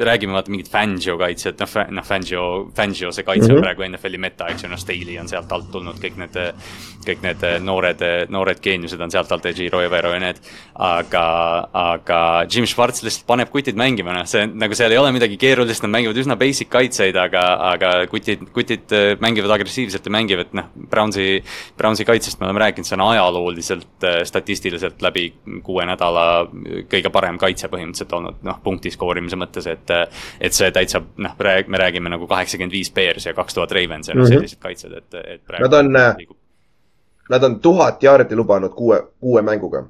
räägime 0.06 0.36
vaata 0.36 0.52
mingit 0.52 0.70
Fangio 0.72 1.16
kaitset, 1.20 1.60
noh, 1.62 1.76
noh 1.96 2.06
Fangio, 2.06 2.44
Fangio 2.76 3.12
see 3.14 3.26
kaitse 3.26 3.48
mm 3.48 3.52
-hmm. 3.52 3.56
on 3.56 3.66
praegu 3.66 3.86
NFL-i 3.88 4.20
meta, 4.20 4.50
eks 4.52 4.66
ju, 4.66 4.70
noh, 4.72 4.80
Staley 4.80 5.18
on 5.20 5.28
sealt 5.28 5.52
alt 5.52 5.70
tulnud, 5.72 6.00
kõik 6.02 6.18
need, 6.20 6.38
kõik 7.06 7.24
need 7.24 7.46
noored, 7.64 8.04
noored 8.28 8.60
geeniused 8.62 9.00
on 9.00 9.10
sealt 9.10 9.32
alt, 9.32 9.46
Ejiro 9.46 9.80
ja 9.82 9.90
Vero 9.90 10.12
ja 10.12 10.20
need. 10.20 10.40
aga, 10.74 11.68
aga 11.72 12.46
Jim 12.50 12.66
Schwarz 12.66 13.02
lihtsalt 13.02 13.26
paneb 13.26 13.50
kutid 13.50 13.76
mängima, 13.76 14.12
noh, 14.12 14.26
see 14.26 14.46
nagu 14.46 14.74
seal 14.74 14.92
ei 14.92 14.98
ole 14.98 15.12
midagi 15.12 15.36
keerulist, 15.36 15.82
nad 15.82 15.90
mängivad 15.90 16.16
üsna 16.16 16.36
basic 16.36 16.68
kaitseid, 16.68 17.16
aga, 17.16 17.44
aga 17.72 17.92
kutid, 18.06 18.44
kutid 18.52 18.92
mängivad 19.20 19.50
agressiivselt 19.56 20.04
ja 20.04 20.12
mängivad, 20.12 20.52
noh, 20.52 20.65
noh, 20.66 20.88
Brownsi, 20.90 21.26
Brownsi 21.78 22.06
kaitsest 22.08 22.40
me 22.40 22.48
oleme 22.48 22.62
rääkinud, 22.64 22.88
see 22.88 22.96
on 22.98 23.04
ajalooliselt, 23.08 23.88
äh, 24.04 24.18
statistiliselt 24.28 25.02
läbi 25.02 25.28
kuue 25.66 25.86
nädala 25.88 26.26
kõige 26.90 27.12
parem 27.14 27.38
kaitse 27.40 27.70
põhimõtteliselt 27.72 28.16
olnud, 28.18 28.40
noh, 28.46 28.60
punkti 28.64 28.92
skoorimise 28.94 29.38
mõttes, 29.40 29.68
et. 29.70 29.94
et 30.40 30.56
see 30.56 30.70
täitsa, 30.72 31.02
noh, 31.22 31.36
me 31.68 31.78
räägime 31.78 32.10
nagu 32.12 32.26
kaheksakümmend 32.30 32.72
viis 32.72 32.90
Bears 32.94 33.26
ja 33.26 33.34
kaks 33.36 33.54
tuhat 33.54 33.72
Ravens 33.76 34.08
ja 34.08 34.16
noh, 34.16 34.24
mhm. 34.24 34.32
sellised 34.32 34.60
kaitsed, 34.62 34.92
et, 34.96 35.18
et. 35.22 35.56
Nad 35.60 35.74
on, 35.76 35.92
nad 37.30 37.48
on 37.48 37.60
tuhat 37.60 38.02
jaardi 38.02 38.36
lubanud 38.36 38.74
kuue, 38.74 39.00
kuue 39.20 39.42
mänguga, 39.42 39.84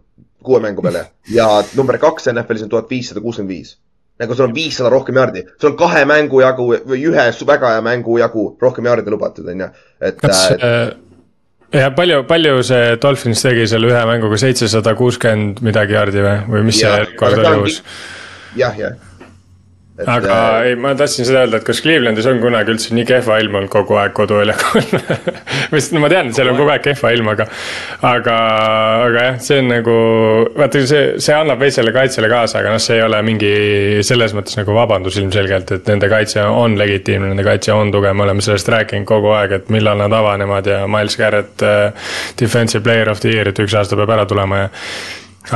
kuue 0.44 0.60
mängu 0.60 0.82
peale 0.82 1.06
ja 1.30 1.48
number 1.76 1.98
kaks 1.98 2.30
NFL-is 2.32 2.66
on 2.66 2.72
tuhat 2.72 2.90
viissada 2.90 3.20
kuuskümmend 3.20 3.54
viis 3.54 3.76
nagu 4.20 4.36
sul 4.36 4.48
on 4.48 4.54
viissada 4.56 4.92
rohkem 4.92 5.18
jaardi, 5.20 5.44
sul 5.60 5.72
on 5.72 5.80
kahe 5.80 6.04
mängu 6.08 6.40
jagu 6.44 6.68
või 6.88 7.02
ühe 7.10 7.26
väga 7.46 7.74
hea 7.74 7.82
mängu 7.84 8.18
jagu 8.20 8.46
rohkem 8.62 8.88
jaardi 8.88 9.12
lubatud, 9.12 9.48
on 9.52 9.66
ju, 9.66 9.72
et. 10.00 10.20
kas 10.20 10.44
äh, 10.56 10.94
ja 11.76 11.90
palju, 11.96 12.22
palju 12.28 12.60
see 12.66 12.94
Dolphins 13.02 13.42
tegi 13.44 13.66
selle 13.70 13.90
ühe 13.92 14.04
mänguga, 14.08 14.38
seitsesada 14.40 14.94
kuuskümmend 14.98 15.60
midagi 15.66 15.98
jaardi 15.98 16.24
või, 16.24 16.38
või 16.54 16.64
mis 16.70 16.80
ja, 16.82 16.94
see 16.94 17.10
rekord 17.10 17.42
oli 17.42 17.66
uus? 17.66 17.82
jah, 18.56 18.78
jah 18.80 18.96
Et, 19.96 20.04
aga 20.12 20.32
äh, 20.60 20.66
ei, 20.68 20.74
ma 20.76 20.90
tahtsin 20.92 21.24
seda 21.24 21.46
öelda, 21.46 21.56
et 21.56 21.64
kas 21.64 21.78
Clevelandis 21.80 22.26
on 22.28 22.36
kunagi 22.42 22.68
üldse 22.74 22.92
nii 22.92 23.06
kehva 23.08 23.38
ilm 23.40 23.54
olnud 23.56 23.70
kogu 23.72 23.94
aeg 23.96 24.12
koduväljakul 24.18 24.82
vist 25.72 25.94
no 25.96 26.02
ma 26.02 26.10
tean, 26.12 26.28
et 26.28 26.36
seal 26.36 26.50
on 26.50 26.58
kogu 26.58 26.68
aeg 26.74 26.82
kehva 26.84 27.12
ilm, 27.16 27.30
aga. 27.32 27.46
aga, 28.04 28.34
aga 29.06 29.22
jah, 29.24 29.38
see 29.46 29.62
on 29.62 29.70
nagu, 29.72 29.94
vaata 30.58 30.82
see, 30.90 31.04
see 31.24 31.32
annab 31.32 31.64
veits 31.64 31.78
selle 31.80 31.94
kaitsele 31.96 32.28
kaasa, 32.28 32.58
aga 32.60 32.74
noh, 32.74 32.82
see 32.84 32.98
ei 32.98 33.06
ole 33.06 33.22
mingi 33.24 33.52
selles 34.04 34.34
mõttes 34.36 34.58
nagu 34.60 34.76
vabandus 34.76 35.16
ilmselgelt, 35.22 35.72
et 35.78 35.88
nende 35.88 36.10
kaitse 36.12 36.44
on 36.44 36.76
legitiimne, 36.76 37.30
nende 37.32 37.46
kaitse 37.46 37.72
on 37.72 37.92
tugev, 37.94 38.12
me 38.18 38.26
oleme 38.26 38.44
sellest 38.44 38.68
rääkinud 38.74 39.08
kogu 39.08 39.32
aeg, 39.38 39.54
et 39.62 39.70
millal 39.72 39.96
nad 40.02 40.12
avanevad 40.12 40.68
ja 40.74 40.82
Miles 40.90 41.16
Garrett 41.16 41.64
uh,. 41.64 42.10
Defensive 42.36 42.84
player 42.84 43.08
of 43.08 43.22
the 43.24 43.32
year, 43.32 43.48
et 43.48 43.64
üks 43.64 43.72
aasta 43.78 43.96
peab 43.96 44.12
ära 44.12 44.26
tulema 44.28 44.58
ja. 44.58 44.68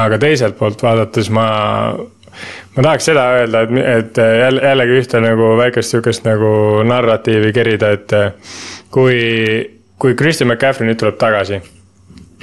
aga 0.00 0.16
teiselt 0.22 0.56
poolt 0.56 0.80
vaadates 0.80 1.28
ma 1.34 1.44
ma 2.76 2.86
tahaks 2.86 3.10
seda 3.10 3.26
öelda, 3.40 3.64
et, 3.66 3.76
et 3.94 4.22
jälle, 4.42 4.62
jällegi 4.68 4.98
ühte 5.02 5.20
nagu 5.24 5.52
väikest 5.58 5.94
sihukest 5.94 6.26
nagu 6.28 6.52
narratiivi 6.86 7.52
kerida, 7.56 7.92
et 7.96 8.16
kui, 8.94 9.20
kui 9.98 10.16
Christian 10.18 10.50
McCaffrey 10.50 10.88
nüüd 10.88 11.00
tuleb 11.00 11.18
tagasi 11.20 11.60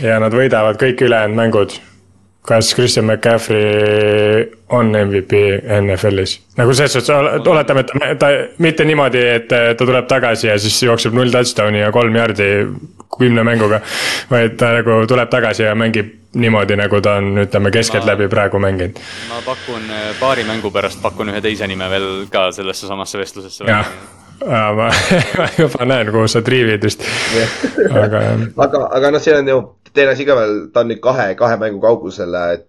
ja 0.03 0.19
nad 0.21 0.33
võidavad 0.35 0.79
kõik 0.81 1.01
ülejäänud 1.07 1.39
mängud 1.39 1.77
kas 2.47 2.73
Christian 2.75 3.05
McCaffrey 3.05 4.47
on 4.69 4.91
MVP 4.95 5.41
NFL-is? 5.81 6.37
nagu 6.57 6.73
selles 6.73 6.95
suhtes, 6.95 7.11
oletame, 7.47 7.83
et 7.83 8.19
ta, 8.19 8.29
mitte 8.63 8.85
niimoodi, 8.87 9.23
et 9.39 9.49
ta 9.51 9.63
tuleb 9.79 10.07
tagasi 10.07 10.47
ja 10.51 10.59
siis 10.61 10.79
jookseb 10.83 11.17
null 11.17 11.33
touchdown'i 11.33 11.83
ja 11.83 11.91
kolm 11.95 12.15
jardi 12.15 12.51
kümne 13.17 13.43
mänguga. 13.43 13.81
vaid 14.31 14.57
ta 14.59 14.71
nagu 14.79 15.01
tuleb 15.07 15.29
tagasi 15.29 15.63
ja 15.63 15.75
mängib 15.75 16.13
niimoodi, 16.37 16.75
nagu 16.79 17.01
ta 17.01 17.17
on, 17.21 17.33
ütleme 17.43 17.71
keskeltläbi 17.71 18.27
praegu 18.31 18.59
mänginud. 18.59 18.99
ma 19.29 19.41
pakun 19.45 19.89
paari 20.19 20.43
mängu 20.43 20.71
pärast 20.71 21.01
pakun 21.01 21.33
ühe 21.33 21.41
teise 21.41 21.67
nime 21.67 21.89
veel 21.89 22.27
ka 22.31 22.51
sellesse 22.51 22.87
samasse 22.87 23.19
vestlusesse. 23.19 23.65
Ma, 24.45 24.89
ma 25.39 25.47
juba 25.57 25.85
näen, 25.89 26.11
kuhu 26.13 26.27
sa 26.31 26.41
triivid 26.45 26.83
vist 26.83 27.03
aga, 27.89 28.23
aga, 28.55 28.83
aga 28.99 29.11
noh, 29.11 29.23
see 29.23 29.35
on 29.37 29.49
ju 29.49 29.59
teine 29.93 30.13
asi 30.13 30.27
ka 30.27 30.37
veel, 30.37 30.57
ta 30.73 30.83
on 30.83 30.91
nüüd 30.91 31.01
kahe, 31.03 31.31
kahe 31.39 31.57
mängu 31.61 31.81
kaugusel, 31.83 32.35
et 32.53 32.66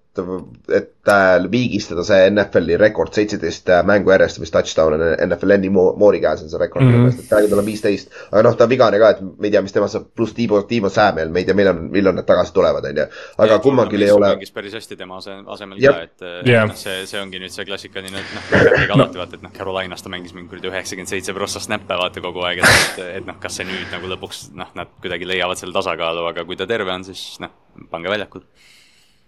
et 0.75 1.11
äh, 1.13 1.51
viigistada 1.51 2.05
see 2.07 2.29
NFL-i 2.31 2.77
rekord, 2.81 3.13
seitseteist 3.17 3.71
äh, 3.73 3.83
mängu 3.87 4.13
järjest, 4.13 4.41
mis 4.43 4.53
touchdown 4.55 4.97
on 4.97 5.05
NFL 5.29 5.55
Andy 5.57 5.71
Moore'i 5.73 6.21
käes 6.23 6.43
on 6.45 6.53
see 6.53 6.61
rekord 6.61 6.85
mm, 6.85 6.95
-hmm. 6.95 7.21
et 7.21 7.29
praegu 7.31 7.51
tal 7.51 7.63
on 7.63 7.67
viisteist. 7.67 8.13
aga 8.31 8.43
noh, 8.47 8.57
ta 8.57 8.67
on 8.67 8.73
vigane 8.73 9.01
ka, 9.03 9.11
et 9.15 9.21
me 9.25 9.49
ei 9.49 9.55
tea, 9.55 9.63
mis 9.63 9.75
temast 9.75 9.97
saab, 9.97 10.09
pluss 10.17 10.37
Tiibo, 10.37 10.63
Tiibo 10.69 10.91
Samuel, 10.93 11.33
me 11.35 11.43
ei 11.43 11.49
tea, 11.49 11.57
millal, 11.59 11.81
millal 11.97 12.17
nad 12.17 12.27
tagasi 12.29 12.55
tulevad, 12.57 12.85
on 12.91 13.03
ju. 13.03 13.07
aga 13.47 13.59
kummalgi 13.65 14.03
ei 14.03 14.11
ole. 14.15 14.33
mängis 14.35 14.53
päris 14.53 14.79
hästi 14.79 14.97
tema 14.97 15.19
asemel 15.19 15.81
ka, 15.83 15.97
et 16.03 16.27
yeah. 16.47 16.69
noh, 16.69 16.77
see, 16.77 17.07
see 17.07 17.21
ongi 17.21 17.43
nüüd 17.43 17.55
see 17.55 17.67
klassikaline, 17.69 18.25
et 18.25 18.35
noh, 18.37 18.49
alati 18.99 19.23
vaata, 19.23 19.39
et 19.39 19.45
noh, 19.47 19.53
Carolinas 19.59 20.03
ta 20.03 20.13
mängis 20.13 20.35
mingi 20.37 20.51
kuradi 20.53 20.73
üheksakümmend 20.73 21.13
seitse 21.13 21.35
prossa 21.37 21.63
snap'e 21.63 22.01
vaata 22.01 22.25
kogu 22.25 22.45
aeg, 22.49 22.65
et, 22.65 23.05
et 23.21 23.29
noh, 23.29 23.39
kas 23.41 23.61
see 23.61 23.69
nüüd 23.69 23.93
nagu 23.95 24.11
lõpuks 24.15 24.49
noh, 24.57 24.73
nad 24.79 24.97
kuidagi 25.03 25.29
leiavad 25.29 25.61
selle 25.61 25.77
tasakaalu, 25.77 26.27
aga 26.33 26.45
kui 26.49 26.57
ta 26.57 26.67
terve 26.67 26.93
on, 26.93 27.07
siis 27.07 27.39
noh, 27.45 27.55
pange 27.91 28.11
väljakule 28.11 28.47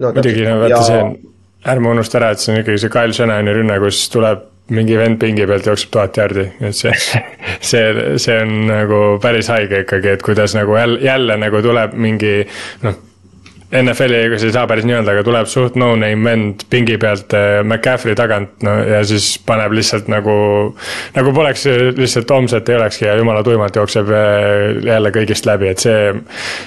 no,. 0.00 0.12
muidugi, 0.12 0.46
no 0.48 0.60
vaata 0.62 0.76
ja... 0.76 0.84
see 0.86 1.02
on, 1.02 1.16
ärme 1.74 1.92
unusta 1.94 2.20
ära, 2.20 2.32
et 2.34 2.42
see 2.42 2.54
on 2.54 2.62
ikkagi 2.62 2.84
see 2.84 2.94
Kyle 2.94 3.16
Shanahan'i 3.16 3.56
rünne, 3.56 3.76
kus 3.82 4.06
tuleb 4.12 4.46
mingi 4.70 4.96
vend 4.98 5.18
pingi 5.20 5.46
pealt 5.50 5.66
jookseb 5.66 5.92
tuhat 5.94 6.18
jaardi, 6.20 6.46
et 6.62 6.76
see, 6.78 6.94
see, 7.72 7.84
see 8.22 8.40
on 8.44 8.56
nagu 8.70 9.02
päris 9.22 9.50
haige 9.52 9.84
ikkagi, 9.84 10.16
et 10.16 10.24
kuidas 10.26 10.54
nagu 10.58 10.76
jälle, 10.78 11.00
jälle 11.04 11.38
nagu 11.42 11.62
tuleb 11.66 11.96
mingi 11.98 12.34
noh 12.86 13.06
NFL-i 13.70 14.34
ei 14.34 14.52
saa 14.52 14.66
päris 14.66 14.86
nii 14.86 14.96
öelda, 14.96 15.14
aga 15.14 15.22
tuleb 15.26 15.46
suht 15.50 15.76
no-name 15.78 16.26
vend 16.26 16.64
pingi 16.72 16.96
pealt 16.98 17.34
äh, 17.38 17.60
McCaffrey 17.62 18.16
tagant, 18.18 18.56
no 18.66 18.74
ja 18.82 19.02
siis 19.06 19.32
paneb 19.46 19.74
lihtsalt 19.76 20.10
nagu. 20.10 20.34
nagu 21.14 21.34
poleks 21.34 21.66
lihtsalt 21.96 22.30
homset 22.34 22.68
ei 22.68 22.78
olekski 22.80 23.06
ja 23.06 23.14
jumala 23.18 23.44
tuimalt 23.46 23.76
jookseb 23.76 24.10
äh, 24.10 24.80
jälle 24.86 25.14
kõigist 25.14 25.46
läbi, 25.46 25.70
et 25.70 25.82
see. 25.82 26.14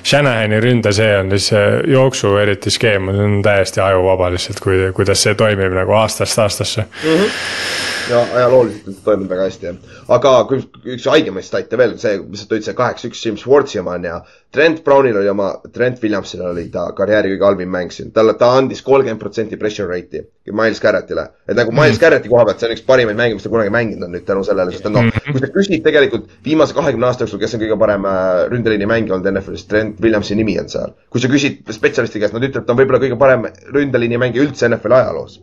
Shanahani 0.03 0.61
ründe, 0.63 0.93
see 0.95 1.11
on 1.17 1.33
siis 1.33 1.49
see 1.51 1.65
jooksu 1.91 2.37
eriti 2.39 2.71
skeem, 2.71 3.11
see 3.11 3.27
on 3.27 3.41
täiesti 3.45 3.83
ajuvaba 3.83 4.31
lihtsalt, 4.33 4.63
kui, 4.63 4.85
kuidas 4.95 5.23
see 5.27 5.35
toimib 5.39 5.75
nagu 5.75 5.99
aastast 5.99 6.39
aastasse 6.39 6.87
mm. 6.87 7.17
-hmm 7.17 7.91
ja 8.09 8.19
ajalooliselt 8.35 9.03
toiminud 9.03 9.29
väga 9.29 9.47
hästi 9.47 9.65
jah. 9.65 9.75
aga 10.11 10.31
üks 10.51 11.05
haigemaid 11.07 11.45
stat'e 11.47 11.77
veel, 11.79 11.95
see, 12.01 12.17
mis 12.27 12.43
sa 12.43 12.49
tõid, 12.51 12.65
see 12.65 12.75
kaheksa-üks 12.77 13.21
Jim 13.25 13.37
Schwartzi 13.39 13.79
oma 13.79 13.95
on 13.97 14.07
ja 14.09 14.17
Trent 14.53 14.83
Brownil 14.85 15.15
oli 15.17 15.29
oma, 15.31 15.47
Trent 15.73 15.97
Williamsil 16.03 16.43
oli 16.45 16.67
ta 16.69 16.83
karjääri 16.93 17.31
kõige 17.31 17.45
halvim 17.47 17.71
mäng 17.73 17.93
siin. 17.93 18.11
talle, 18.13 18.35
ta 18.37 18.51
andis 18.53 18.83
kolmkümmend 18.85 19.21
protsenti 19.21 19.57
pressure 19.57 19.87
rate'i 19.89 20.53
Miles 20.53 20.81
Garrettile. 20.81 21.23
et 21.47 21.57
nagu 21.57 21.73
Miles 21.73 21.97
Garretti 21.99 22.29
koha 22.29 22.43
pealt, 22.45 22.59
see 22.61 22.69
on 22.69 22.75
üks 22.75 22.83
parimaid 22.85 23.17
mänge, 23.17 23.33
mis 23.33 23.47
ta 23.47 23.49
kunagi 23.49 23.73
mänginud 23.73 24.05
on 24.05 24.13
nüüd 24.13 24.27
tänu 24.27 24.43
sellele, 24.45 24.75
sest 24.75 24.85
noh, 24.93 25.09
kui 25.25 25.41
sa 25.41 25.49
küsid 25.55 25.81
tegelikult 25.87 26.29
viimase 26.45 26.77
kahekümne 26.77 27.09
aasta 27.09 27.25
jooksul, 27.25 27.41
kes 27.41 27.57
on 27.57 27.63
kõige 27.65 27.79
parem 27.81 28.05
äh, 28.05 28.29
ründeliini 28.53 28.89
mängija 28.93 29.17
olnud 29.17 29.31
NFL-is, 29.33 29.65
Trent 29.71 30.05
Williamsi 30.05 30.37
nimi 30.37 30.59
on 30.61 30.69
seal. 30.69 30.93
kui 31.09 31.23
sa 31.23 31.33
küsid 31.33 31.73
spetsialisti 31.73 32.21
käest, 32.21 32.37
nad 32.37 32.45
ütlevad, 32.45 32.67
ta 32.69 32.75
on 32.75 32.81
võib-olla 32.83 33.01
kõige 33.07 33.17
parem 33.25 33.49
ründeliini 33.73 34.21
mängija 34.21 34.45
üldse 34.45 34.69
NFL-i 34.69 34.99
ajaloos. 34.99 35.39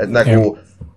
et 0.00 0.16
nagu, 0.16 0.56
et 0.56 0.95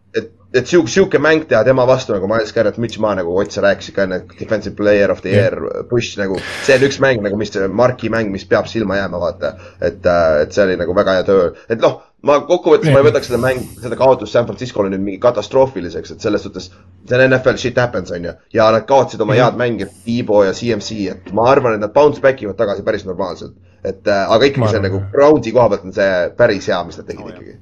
et 0.54 0.66
sihuke, 0.66 0.90
sihuke 0.90 1.20
mäng 1.22 1.46
teha 1.50 1.62
tema 1.66 1.86
vastu 1.88 2.16
nagu 2.16 2.28
Miles 2.30 2.52
Garrett, 2.54 2.80
Mitch 2.82 3.00
Ma 3.02 3.14
nagu 3.18 3.36
Ott, 3.38 3.52
sa 3.54 3.62
rääkisid 3.62 3.96
ka 3.96 4.06
enne, 4.08 4.22
defensive 4.40 4.76
player 4.76 5.12
of 5.14 5.22
the 5.22 5.34
year 5.34 5.84
push 5.90 6.18
nagu. 6.18 6.40
see 6.66 6.78
on 6.78 6.86
üks 6.88 6.98
mäng 7.04 7.22
nagu, 7.26 7.38
mis, 7.38 7.54
marki 7.70 8.10
mäng, 8.10 8.32
mis 8.34 8.48
peab 8.50 8.70
silma 8.72 8.98
jääma, 8.98 9.22
vaata. 9.22 9.54
et, 9.82 10.06
äh, 10.06 10.42
et 10.42 10.56
see 10.56 10.66
oli 10.66 10.80
nagu 10.82 10.96
väga 10.98 11.20
hea 11.20 11.28
töö, 11.28 11.52
et 11.70 11.82
noh, 11.84 12.02
ma 12.26 12.40
kokkuvõttes 12.50 12.90
ma 12.90 13.04
ei 13.04 13.08
võtaks 13.12 13.30
seda 13.30 13.42
mäng, 13.44 13.62
seda 13.84 14.00
kaotust 14.00 14.34
San 14.34 14.50
Francisco'le 14.50 14.90
nüüd 14.90 15.06
mingi 15.06 15.22
katastroofiliseks, 15.22 16.18
et 16.18 16.26
selles 16.26 16.44
suhtes. 16.48 16.72
see 17.06 17.18
on 17.18 17.28
NFL, 17.30 17.62
shit 17.62 17.78
happens, 17.78 18.12
on 18.12 18.26
ju. 18.26 18.38
ja 18.54 18.72
nad 18.74 18.90
kaotasid 18.90 19.22
oma 19.22 19.38
head 19.38 19.58
mängijad, 19.60 19.94
Debo 20.06 20.44
ja 20.48 20.54
CMC, 20.58 21.02
et 21.14 21.34
ma 21.34 21.50
arvan, 21.54 21.78
et 21.78 21.86
nad 21.86 21.94
bounce 21.94 22.22
back 22.26 22.42
ivad 22.42 22.58
tagasi 22.58 22.84
päris 22.84 23.06
normaalselt. 23.06 23.54
et 23.84 24.08
äh, 24.08 24.26
aga 24.34 24.50
ikkagi 24.50 24.74
see 24.74 24.88
nagu 24.90 25.06
Brownsi 25.14 25.54
koha 25.54 25.70
pealt 25.70 25.86
on 25.86 25.94
see 25.94 26.16
päris 26.38 26.74
hea, 26.74 26.84
mis 26.90 26.98
nad 26.98 27.06
tegid 27.08 27.28
oh, 27.28 27.36
ikkagi 27.36 27.60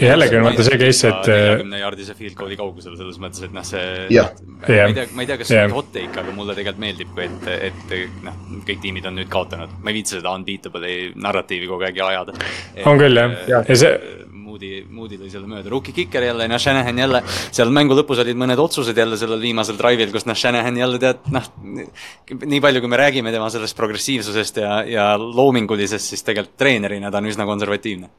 ja 0.00 0.12
jällegi 0.12 0.38
on 0.38 0.46
vaata 0.46 0.66
see 0.66 0.78
case, 0.80 1.10
et. 1.10 1.28
neljakümne 1.32 1.82
jaardise 1.82 2.16
field 2.18 2.38
goal'i 2.38 2.58
kaugusel 2.60 2.96
selles 2.98 3.18
mõttes, 3.22 3.44
et 3.46 3.54
noh, 3.54 3.66
see. 3.66 3.84
ma 4.08 4.70
ei 4.70 4.96
tea, 4.96 5.06
ma 5.12 5.24
ei 5.24 5.30
tea, 5.30 5.38
kas 5.42 5.52
see 5.52 5.62
on 5.66 5.76
hot 5.76 5.92
take, 5.94 6.14
aga 6.22 6.34
mulle 6.36 6.56
tegelikult 6.58 6.82
meeldib, 6.86 7.22
et, 7.22 7.46
et 7.70 7.94
noh, 8.26 8.40
kõik 8.68 8.82
tiimid 8.84 9.06
on 9.10 9.18
nüüd 9.20 9.30
kaotanud. 9.32 9.76
ma 9.82 9.92
ei 9.92 10.00
viitsi 10.00 10.18
seda 10.18 10.34
unbeatable'i 10.38 11.12
narratiivi 11.14 11.70
kogu 11.70 11.88
aeg 11.88 12.02
ajada. 12.08 12.36
on 12.84 13.00
küll 13.00 13.22
jah, 13.22 13.38
ja 13.68 13.78
see. 13.84 14.18
Moody, 14.52 14.82
Moody 14.84 15.16
lõi 15.16 15.30
selle 15.32 15.48
mööda, 15.48 15.70
rookie 15.72 15.94
kicker 15.96 16.26
jälle, 16.26 16.44
noh, 16.50 16.60
Shanahan 16.60 16.98
jälle, 17.00 17.22
seal 17.24 17.70
mängu 17.72 17.96
lõpus 17.96 18.20
olid 18.20 18.36
mõned 18.36 18.60
otsused 18.60 18.98
jälle 18.98 19.16
sellel 19.16 19.40
viimasel 19.40 19.78
drive'il, 19.78 20.12
kus 20.12 20.26
noh, 20.28 20.36
Shanahan 20.36 20.76
jälle 20.76 21.00
tead, 21.00 21.22
noh. 21.32 21.46
nii 21.64 22.60
palju, 22.60 22.82
kui 22.84 22.92
me 22.92 23.00
räägime 23.00 23.32
tema 23.32 23.48
sellest 23.54 23.78
progressiivsusest 23.78 24.60
ja, 24.60 24.74
ja 24.84 25.06
loomingulisest, 25.16 26.12
siis 26.12 26.26
tegelikult 26.26 26.58
treenerina 26.60 27.08
ta 27.08 27.22
on 27.22 27.30
üsna 27.32 27.48
konservatiivne 27.48 28.12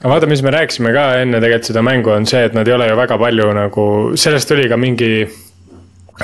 aga 0.00 0.14
vaata, 0.14 0.28
mis 0.30 0.42
me 0.42 0.52
rääkisime 0.54 0.94
ka 0.96 1.04
enne 1.20 1.40
tegelikult 1.42 1.68
seda 1.68 1.84
mängu, 1.84 2.12
on 2.14 2.26
see, 2.28 2.40
et 2.48 2.56
nad 2.56 2.68
ei 2.68 2.74
ole 2.76 2.88
ju 2.88 2.96
väga 2.96 3.18
palju 3.20 3.52
nagu, 3.56 3.86
sellest 4.16 4.48
tuli 4.48 4.68
ka 4.68 4.78
mingi 4.80 5.12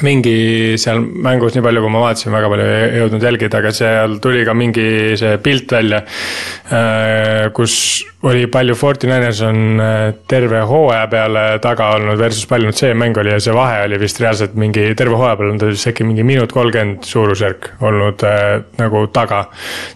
mingi 0.05 0.76
seal 0.80 1.01
mängus, 1.01 1.55
nii 1.57 1.64
palju 1.64 1.82
kui 1.84 1.92
ma 1.92 2.03
vaatasin, 2.03 2.32
väga 2.34 2.51
palju 2.53 2.66
ei 2.68 3.01
jõudnud 3.01 3.24
jälgida, 3.24 3.61
aga 3.62 3.72
seal 3.72 4.18
tuli 4.22 4.42
ka 4.44 4.53
mingi 4.57 5.16
see 5.16 5.38
pilt 5.42 5.72
välja. 5.72 6.03
Äh, 6.66 7.47
kus 7.57 7.76
oli 8.26 8.47
palju, 8.53 8.74
Fortinanders 8.76 9.40
on 9.47 9.80
äh, 9.80 10.11
terve 10.28 10.61
hooaja 10.68 11.07
peale 11.12 11.44
taga 11.64 11.92
olnud 11.97 12.20
versus 12.20 12.44
palju 12.51 12.70
nüüd 12.70 12.80
see 12.80 12.92
mäng 12.99 13.16
oli 13.20 13.32
ja 13.32 13.40
see 13.42 13.55
vahe 13.57 13.82
oli 13.86 14.01
vist 14.03 14.20
reaalselt 14.20 14.57
mingi 14.59 14.88
terve 14.99 15.16
hooaja 15.16 15.38
peale 15.40 15.55
on 15.55 15.61
ta 15.62 15.70
vist 15.70 15.90
äkki 15.90 16.07
mingi 16.09 16.26
minut 16.26 16.53
kolmkümmend 16.53 17.07
suurusjärk 17.07 17.72
olnud 17.86 18.24
äh, 18.26 18.47
nagu 18.80 19.07
taga. 19.14 19.47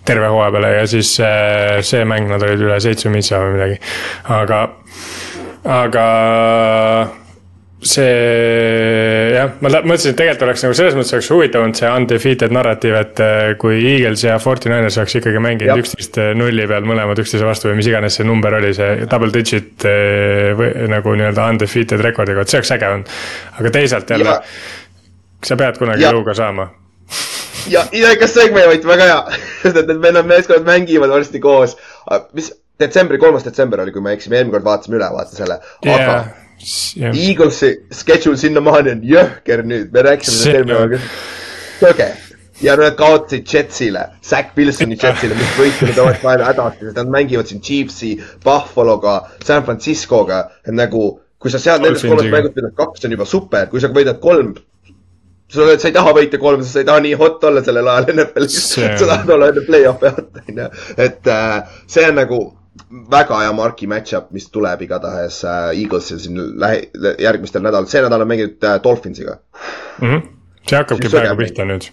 terve 0.04 0.32
hooaja 0.32 0.56
peale 0.56 0.74
ja 0.78 0.86
siis 0.88 1.12
äh, 1.20 1.80
see 1.84 2.04
mäng 2.08 2.30
nad 2.30 2.42
olid 2.46 2.68
üle 2.68 2.80
seitsme 2.80 3.12
mitsa 3.18 3.42
või 3.42 3.56
midagi, 3.58 3.80
aga, 4.40 4.60
aga 5.80 6.06
see 7.80 9.30
jah, 9.32 9.52
ma 9.62 9.70
mõtlesin, 9.72 10.12
et 10.12 10.18
tegelikult 10.18 10.44
oleks 10.44 10.64
nagu 10.66 10.76
selles 10.76 10.96
mõttes 10.98 11.14
oleks 11.16 11.30
huvitav 11.32 11.62
olnud 11.64 11.78
see 11.78 11.92
undefeated 11.96 12.52
narratiiv, 12.52 12.96
et 12.98 13.22
äh, 13.24 13.38
kui 13.60 13.78
Eagles 13.78 14.24
ja 14.26 14.36
Forty 14.42 14.68
Niners 14.68 14.98
oleks 15.00 15.16
ikkagi 15.16 15.40
mänginud 15.40 15.80
üksteist 15.80 16.18
äh, 16.20 16.32
nulli 16.36 16.66
peal 16.68 16.84
mõlemad 16.88 17.22
üksteise 17.22 17.48
vastu 17.48 17.70
või 17.70 17.78
mis 17.80 17.88
iganes 17.88 18.18
see 18.20 18.26
number 18.28 18.58
oli, 18.58 18.74
see 18.76 19.06
double 19.06 19.32
digit 19.32 19.86
äh, 19.88 20.50
või 20.58 20.90
nagu 20.92 21.14
nii-öelda 21.16 21.46
undefeated 21.54 22.04
rekordiga, 22.04 22.44
et 22.44 22.52
see 22.52 22.60
oleks 22.60 22.74
äge 22.76 22.90
olnud. 22.90 23.16
aga 23.62 23.72
teisalt 23.78 24.12
jälle, 24.12 24.36
sa 25.48 25.58
pead 25.64 25.80
kunagi 25.80 26.04
jõuga 26.04 26.36
saama. 26.36 26.68
Ja, 27.72 27.86
ja 27.96 28.12
kas 28.20 28.36
segme 28.36 28.66
võit, 28.68 28.84
väga 28.88 29.08
hea, 29.08 29.40
sest 29.64 29.80
et 29.80 29.88
need 29.88 30.20
meeskonnad 30.28 30.68
mängivad 30.68 31.16
varsti 31.16 31.40
koos. 31.40 31.78
mis 32.36 32.52
detsembri, 32.80 33.16
kolmas 33.20 33.48
detsember 33.48 33.80
oli, 33.86 33.96
kui 33.96 34.04
me 34.04 34.12
eksime, 34.16 34.36
eelmine 34.36 34.58
kord 34.58 34.68
vaatasime 34.68 35.00
üle, 35.00 35.10
vaata 35.16 35.36
selle, 35.36 35.60
aga 35.80 35.96
yeah.. 35.96 36.30
Eaglesi 36.60 37.70
schedule 37.94 38.36
sinnamaani 38.40 38.96
on 38.96 39.06
jõhker 39.08 39.62
nüüd, 39.64 39.92
me 39.94 40.04
rääkisime 40.04 40.36
sellest 40.36 40.58
eelmine 40.58 40.80
kord. 40.82 41.14
tõge 41.80 42.10
ja 42.60 42.76
nad 42.76 42.96
kaotasid 42.98 43.48
Jetsile, 43.48 44.04
Zack 44.26 44.56
Wilsoni 44.58 44.98
Jetsile, 45.00 45.36
mis 45.38 45.52
võitu 45.56 45.88
nad 45.88 46.00
oleks 46.04 46.24
vaja 46.24 46.50
hädasti, 46.50 46.92
nad 46.96 47.12
mängivad 47.12 47.48
siin 47.48 47.62
Chiefsi, 47.64 48.14
Buffaloga, 48.44 49.20
San 49.44 49.64
Franciscoga, 49.64 50.44
et 50.66 50.76
nagu 50.76 51.14
kui 51.40 51.52
sa 51.52 51.60
sealt 51.62 51.84
nendest 51.84 52.04
kolmest 52.04 52.32
mängust 52.34 52.58
võidad 52.58 52.76
kaks, 52.76 53.06
on 53.06 53.16
juba 53.16 53.28
super, 53.28 53.70
kui 53.72 53.80
sa 53.80 53.88
võidad 53.94 54.20
kolm, 54.20 54.52
sa 55.50 55.64
oled, 55.64 55.80
sa 55.82 55.88
ei 55.88 55.96
taha 55.96 56.12
võita 56.14 56.38
kolm, 56.42 56.62
sest 56.62 56.76
sa 56.76 56.82
ei 56.84 56.88
taha 56.90 57.04
nii 57.06 57.16
hot 57.20 57.44
olla 57.48 57.64
sellel 57.64 57.88
ajal 57.90 58.12
NFL-is, 58.12 58.58
sa 58.76 58.92
tahad 59.00 59.32
olla 59.36 59.48
enne 59.50 59.64
play-off'i 59.66 60.10
alt, 60.12 60.42
onju. 60.44 60.68
et 61.08 61.30
äh, 61.32 61.78
see 61.90 62.04
on 62.10 62.20
nagu 62.20 62.42
väga 63.10 63.40
hea 63.42 63.52
marki 63.56 63.88
match-up, 63.90 64.30
mis 64.34 64.48
tuleb 64.50 64.82
igatahes 64.86 65.40
äh, 65.44 65.70
Eaglesil 65.74 66.20
siin 66.22 66.38
lähi-, 66.60 66.90
järgmistel 67.22 67.64
nädalatel, 67.64 67.90
see 67.92 68.04
nädal 68.04 68.24
on 68.24 68.30
mänginud 68.30 68.66
äh, 68.66 68.76
Dolphinsiga. 68.82 69.38
Mm. 70.00 70.06
-hmm. 70.08 70.28
see 70.68 70.78
hakkabki 70.78 71.10
praegu 71.10 71.36
pihta 71.42 71.66
nüüd. 71.66 71.90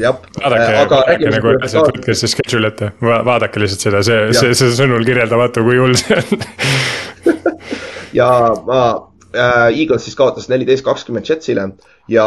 vaadake 0.00 0.64
äh,, 0.64 0.90
vaadake 0.90 1.34
nagu 1.36 1.52
üldiselt, 1.54 1.90
võtke 1.92 2.14
see 2.14 2.32
schedule 2.32 2.72
ette. 2.72 2.92
Va, 3.02 3.20
vaadake 3.24 3.60
lihtsalt 3.60 3.88
seda, 3.88 4.02
see, 4.02 4.32
see, 4.32 4.54
see 4.54 4.72
sõnul 4.82 5.04
kirjeldamatu, 5.04 5.64
kui 5.66 5.78
hull 5.82 5.98
see 6.00 6.16
on. 6.16 6.46
Ja 8.12 8.26
ma 8.66 9.09
äh,, 9.34 9.70
Eagles 9.74 10.04
siis 10.06 10.16
kaotas 10.18 10.48
neliteist, 10.50 10.84
kakskümmend 10.86 11.28
Jetsile 11.28 11.68
ja 12.10 12.26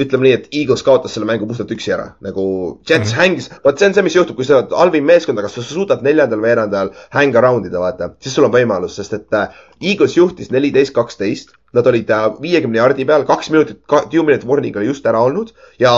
ütleme 0.00 0.26
nii, 0.26 0.34
et 0.38 0.48
Eagles 0.62 0.82
kaotas 0.86 1.14
selle 1.16 1.28
mängu 1.28 1.48
puhtalt 1.48 1.72
üksi 1.74 1.94
ära, 1.96 2.10
nagu 2.24 2.44
Jets 2.88 3.12
mm 3.12 3.14
-hmm. 3.14 3.20
hängis, 3.20 3.50
vot 3.64 3.78
see 3.78 3.88
on 3.88 3.94
see, 3.94 4.06
mis 4.06 4.16
juhtub, 4.16 4.36
kui 4.36 4.48
sa 4.48 4.58
oled 4.58 4.74
halvim 4.76 5.04
meeskond, 5.04 5.38
aga 5.38 5.48
sa 5.48 5.62
suudad 5.62 6.02
neljandal 6.02 6.42
veerandajal 6.42 6.92
hang 7.16 7.36
around 7.36 7.66
ida, 7.66 7.80
vaata, 7.80 8.12
siis 8.20 8.34
sul 8.34 8.48
on 8.48 8.54
võimalus, 8.54 8.96
sest 8.96 9.12
et 9.18 9.34
äh, 9.34 9.48
Eagles 9.80 10.16
juhtis 10.16 10.50
neliteist, 10.50 10.94
kaksteist 10.94 11.56
Nad 11.76 11.86
olid 11.86 12.08
äh, 12.10 12.24
viiekümne 12.42 12.80
jardi 12.80 13.04
peal, 13.06 13.22
kaks 13.28 13.50
minutit, 13.54 13.82
two 13.86 14.24
minute 14.26 14.46
warning 14.48 14.74
oli 14.76 14.88
just 14.88 15.04
ära 15.06 15.20
olnud 15.22 15.52
ja 15.78 15.92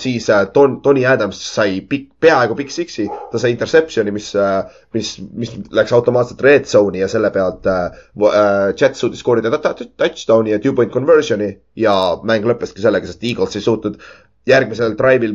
siis 0.00 0.30
äh, 0.32 0.46
Don, 0.54 0.78
Tony 0.84 1.04
Adams 1.04 1.42
sai 1.44 1.82
pikk, 1.90 2.06
peaaegu 2.24 2.56
big 2.56 2.72
six'i, 2.72 3.04
ta 3.32 3.40
sai 3.40 3.52
interception'i, 3.52 4.14
mis, 4.16 4.30
äh, 4.38 4.62
mis, 4.96 5.12
mis 5.36 5.52
läks 5.76 5.92
automaatselt 5.96 6.40
red 6.44 6.68
zone'i 6.70 7.02
ja 7.02 7.10
selle 7.12 7.32
pealt 7.34 7.68
äh, 7.68 8.00
Jets 8.80 9.04
suutis 9.04 9.20
skoorida 9.20 9.52
touchdown'i 9.60 10.54
ja 10.54 10.62
two 10.62 10.72
point 10.76 10.92
conversion'i 10.94 11.52
ja 11.76 11.94
mäng 12.24 12.48
lõppeski 12.48 12.80
sellega, 12.80 13.08
sest 13.08 13.24
Eagles 13.28 13.60
ei 13.60 13.64
suutnud 13.68 14.00
järgmisel 14.48 14.96
drive'il 14.98 15.34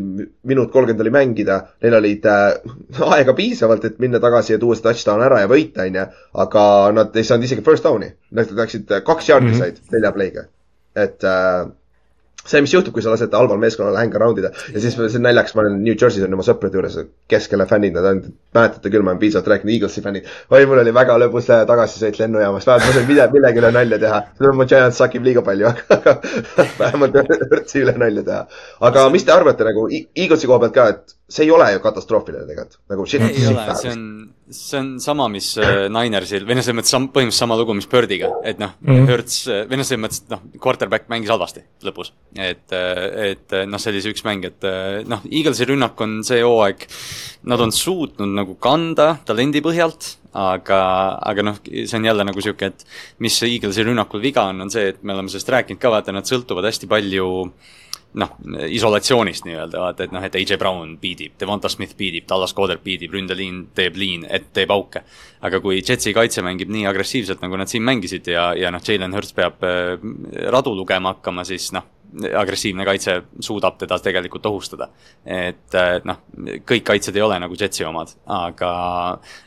minut 0.49 0.71
kolmkümmend 0.73 1.03
oli 1.05 1.13
mängida, 1.13 1.59
neil 1.83 1.97
olid 1.99 2.25
äh, 2.29 2.57
aega 3.15 3.35
piisavalt, 3.37 3.85
et 3.85 3.99
minna 4.01 4.21
tagasi 4.23 4.55
ja 4.55 4.59
tuua 4.61 4.77
see 4.77 4.85
touchdown 4.87 5.23
ära 5.25 5.43
ja 5.43 5.51
võita, 5.51 5.85
onju. 5.85 6.05
aga 6.45 6.65
nad 6.95 7.15
ei 7.15 7.27
saanud 7.27 7.47
isegi 7.47 7.65
first 7.65 7.85
down'i, 7.85 8.11
nad 8.35 8.53
läksid 8.59 8.91
kaks 9.05 9.29
jaardi 9.29 9.51
mm 9.51 9.57
-hmm. 9.57 9.79
said 9.81 9.97
nelja 9.97 10.13
play'ga. 10.15 10.47
et 10.95 11.23
äh, 11.23 11.67
see, 12.45 12.61
mis 12.61 12.73
juhtub, 12.73 12.93
kui 12.95 13.03
sa 13.03 13.13
lased 13.13 13.33
halval 13.33 13.59
meeskonnal 13.61 13.97
hang 13.97 14.15
around 14.17 14.39
ida 14.41 14.51
ja 14.53 14.81
siis 14.81 14.95
see 14.97 15.21
naljakas, 15.21 15.55
ma 15.57 15.63
olen 15.63 15.79
New 15.81 15.95
Jersey's 15.95 16.25
on 16.27 16.35
oma 16.37 16.45
sõprade 16.45 16.77
juures, 16.77 16.97
keskele 17.31 17.65
fännid, 17.69 17.95
nad 17.97 18.07
on, 18.11 18.21
mäletate 18.55 18.91
küll, 18.93 19.05
ma 19.05 19.13
olen 19.13 19.21
piisavalt 19.23 19.49
rääkinud, 19.53 19.73
Eaglesi 19.75 20.03
fännid. 20.05 20.29
oi, 20.53 20.61
mul 20.69 20.83
oli 20.83 20.93
väga 20.95 21.17
lõbus 21.21 21.49
tagasisõit 21.49 22.19
lennujaamas, 22.21 22.67
vähemalt 22.69 22.91
ma 22.91 22.99
sain 22.99 23.09
midagi, 23.09 23.37
millegi 23.37 23.63
üle 23.63 23.73
nalja 23.75 24.01
teha. 24.05 24.21
mu 24.55 24.69
Giants 24.69 25.01
sakib 25.01 25.25
liiga 25.25 25.43
palju, 25.45 25.73
aga 25.97 26.17
vähemalt 26.79 27.19
üritasin 27.25 27.85
üle 27.85 27.97
nalja 28.01 28.25
teha. 28.29 28.41
aga 28.91 29.09
mis 29.13 29.25
te 29.25 29.35
arvate 29.35 29.67
nagu 29.67 29.87
Eaglesi 29.91 30.51
koha 30.51 30.61
pealt 30.65 30.77
ka, 30.77 30.89
et 30.93 31.17
see 31.29 31.47
ei 31.47 31.51
ole 31.51 31.71
ju 31.73 31.81
katastroofiline 31.81 32.45
tegelikult, 32.45 32.81
nagu 32.93 33.05
shit. 33.09 33.25
ei 33.25 33.47
ole, 33.49 33.67
see 33.81 33.93
on, 33.95 34.05
see 34.53 34.77
on 34.77 34.89
sama, 35.01 35.25
mis 35.31 35.47
äh, 35.57 35.87
Ninersil, 35.89 36.43
või 36.45 36.57
noh, 36.57 36.65
selles 36.65 36.77
mõttes 36.77 36.93
sam-, 36.93 37.07
põhimõtteliselt 37.13 37.41
sama 37.41 37.57
lugu, 37.57 37.73
mis 37.77 37.87
Birdiga, 37.89 38.29
et 38.45 38.59
noh 38.61 38.75
mm 38.77 38.91
-hmm., 38.91 39.07
Hertz, 39.09 39.37
äh, 39.49 39.63
või 39.69 39.79
noh, 39.79 39.87
selles 39.87 40.01
mõttes, 40.03 40.19
et 40.21 40.35
noh, 40.35 40.43
quarterback 40.61 41.09
mängis 41.09 41.31
halvasti 41.33 41.63
lõpus. 41.85 42.11
et, 42.37 42.65
äh, 42.71 43.31
et 43.31 43.55
noh, 43.65 43.81
see 43.81 43.91
oli 43.91 44.03
see 44.03 44.13
üks 44.13 44.25
mäng, 44.27 44.45
et 44.45 44.67
noh, 45.09 45.23
Eaglesi 45.31 45.65
rünnak 45.65 46.01
on 46.01 46.21
see 46.23 46.43
hooaeg, 46.43 46.85
nad 47.43 47.61
on 47.61 47.71
suutnud 47.71 48.35
nagu 48.35 48.55
kanda 48.61 49.17
talendi 49.25 49.61
põhjalt, 49.65 50.17
aga, 50.33 50.81
aga 51.21 51.41
noh, 51.41 51.57
see 51.65 51.97
on 51.97 52.05
jälle 52.05 52.23
nagu 52.23 52.41
sihuke, 52.41 52.65
et 52.65 52.85
mis 53.19 53.41
Eaglesi 53.43 53.83
rünnakul 53.83 54.21
viga 54.21 54.45
on, 54.51 54.61
on 54.61 54.69
see, 54.69 54.93
et 54.93 55.01
me 55.03 55.13
oleme 55.13 55.29
sellest 55.29 55.49
rääkinud 55.49 55.81
ka, 55.81 55.89
vaata, 55.89 56.13
nad 56.13 56.29
sõltuvad 56.29 56.69
hästi 56.69 56.87
palju 56.91 57.31
äh, 57.47 57.73
noh, 58.19 58.35
isolatsioonist 58.69 59.45
nii-öelda, 59.47 59.79
vaata, 59.81 60.05
et 60.05 60.13
noh, 60.15 60.23
et 60.23 60.35
AJ 60.39 60.57
Brown 60.61 60.95
piidib, 61.01 61.35
Devonta 61.39 61.69
Smith 61.71 61.97
piidib, 61.99 62.27
Dallas 62.29 62.53
Goddard 62.55 62.83
piidib, 62.83 63.13
ründeliin 63.15 63.65
teeb 63.75 63.97
liin, 63.99 64.25
et 64.29 64.51
teeb 64.55 64.71
auke. 64.75 65.03
aga 65.45 65.59
kui 65.61 65.81
Jetsi 65.81 66.13
kaitse 66.15 66.41
mängib 66.41 66.71
nii 66.73 66.87
agressiivselt, 66.89 67.43
nagu 67.43 67.57
nad 67.59 67.69
siin 67.69 67.83
mängisid 67.85 68.27
ja, 68.31 68.47
ja 68.57 68.71
noh, 68.73 68.81
Jalen 68.81 69.13
Hurts 69.13 69.35
peab 69.35 69.61
äh, 69.67 69.99
radu 70.53 70.73
lugema 70.75 71.13
hakkama, 71.13 71.45
siis 71.45 71.69
noh, 71.75 71.85
agressiivne 72.39 72.85
kaitse 72.87 73.17
suudab 73.43 73.77
teda 73.77 73.97
tegelikult 73.99 74.45
ohustada. 74.47 74.87
et 75.25 75.75
äh, 75.75 75.99
noh, 76.07 76.23
kõik 76.65 76.85
kaitsed 76.87 77.15
ei 77.15 77.25
ole 77.25 77.39
nagu 77.43 77.57
Jetsi 77.59 77.85
omad, 77.85 78.15
aga 78.25 78.71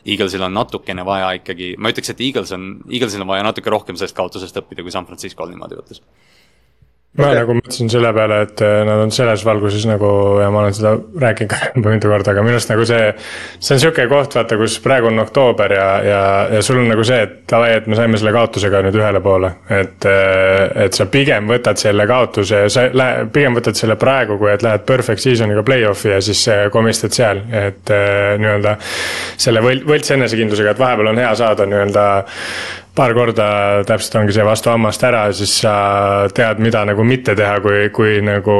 Eaglesil 0.05 0.45
on 0.45 0.53
natukene 0.53 1.05
vaja 1.05 1.33
ikkagi, 1.41 1.73
ma 1.77 1.89
ütleks, 1.89 2.13
et 2.13 2.21
Eagles 2.21 2.53
on, 2.55 2.75
Eaglesil 2.89 3.25
on 3.25 3.33
vaja 3.33 3.47
natuke 3.49 3.73
rohkem 3.73 3.97
sellest 3.97 4.17
kaotusest 4.17 4.61
õppida, 4.61 4.85
kui 4.85 4.93
San 4.93 5.09
Francisco'l 5.09 5.49
niimoodi 5.49 5.79
võttes 5.79 6.03
ma 7.17 7.25
okay. 7.25 7.39
nagu 7.41 7.55
mõtlesin 7.57 7.89
selle 7.89 8.11
peale, 8.13 8.37
et 8.45 8.61
äh, 8.61 8.75
nad 8.85 9.01
on 9.01 9.11
selles 9.13 9.41
valguses 9.45 9.85
nagu 9.89 10.09
ja 10.43 10.49
ma 10.53 10.61
olen 10.61 10.75
seda 10.77 10.91
rääkinud 11.23 11.49
ka 11.49 11.71
mitu 11.89 12.11
korda, 12.11 12.35
aga 12.35 12.43
minu 12.45 12.53
arust 12.53 12.69
nagu 12.69 12.85
see. 12.85 13.07
see 13.57 13.75
on 13.75 13.81
sihuke 13.81 14.05
koht, 14.11 14.35
vaata, 14.37 14.57
kus 14.59 14.75
praegu 14.83 15.09
on 15.09 15.23
oktoober 15.23 15.73
ja, 15.73 15.87
ja, 16.05 16.21
ja 16.53 16.61
sul 16.65 16.83
on 16.83 16.89
nagu 16.91 17.05
see, 17.07 17.17
et 17.25 17.39
davai, 17.49 17.71
et 17.79 17.87
me 17.89 17.97
saime 17.97 18.19
selle 18.21 18.33
kaotusega 18.35 18.83
nüüd 18.85 18.99
ühele 19.01 19.23
poole. 19.25 19.51
et, 19.73 20.05
äh, 20.05 20.85
et 20.85 20.99
sa 20.99 21.09
pigem 21.09 21.49
võtad 21.49 21.81
selle 21.81 22.05
kaotuse, 22.09 22.61
sa 22.69 22.85
lähed, 22.93 23.33
pigem 23.33 23.57
võtad 23.57 23.79
selle 23.79 23.97
praegu, 23.99 24.37
kui 24.37 24.53
et 24.53 24.65
lähed 24.65 24.85
perfect 24.85 25.25
season'iga 25.25 25.65
play-off'i 25.65 26.13
ja 26.13 26.21
siis 26.21 26.45
äh, 26.53 26.67
komistad 26.73 27.15
seal, 27.15 27.41
et 27.49 27.89
nii-öelda. 27.89 28.75
selle 29.39 29.65
võl-, 29.65 29.81
võlts 29.89 30.13
enesekindlusega, 30.13 30.77
et 30.77 30.85
vahepeal 30.85 31.09
on 31.09 31.23
hea 31.25 31.33
saada 31.41 31.65
nii-öelda 31.65 32.05
paar 32.95 33.13
korda 33.15 33.45
täpselt 33.87 34.15
ongi 34.19 34.33
see 34.35 34.45
vastu 34.45 34.71
hammast 34.71 35.03
ära, 35.07 35.21
siis 35.35 35.53
sa 35.61 35.73
tead, 36.35 36.59
mida 36.63 36.81
nagu 36.87 37.03
mitte 37.07 37.35
teha, 37.37 37.59
kui, 37.63 37.85
kui 37.95 38.17
nagu 38.25 38.55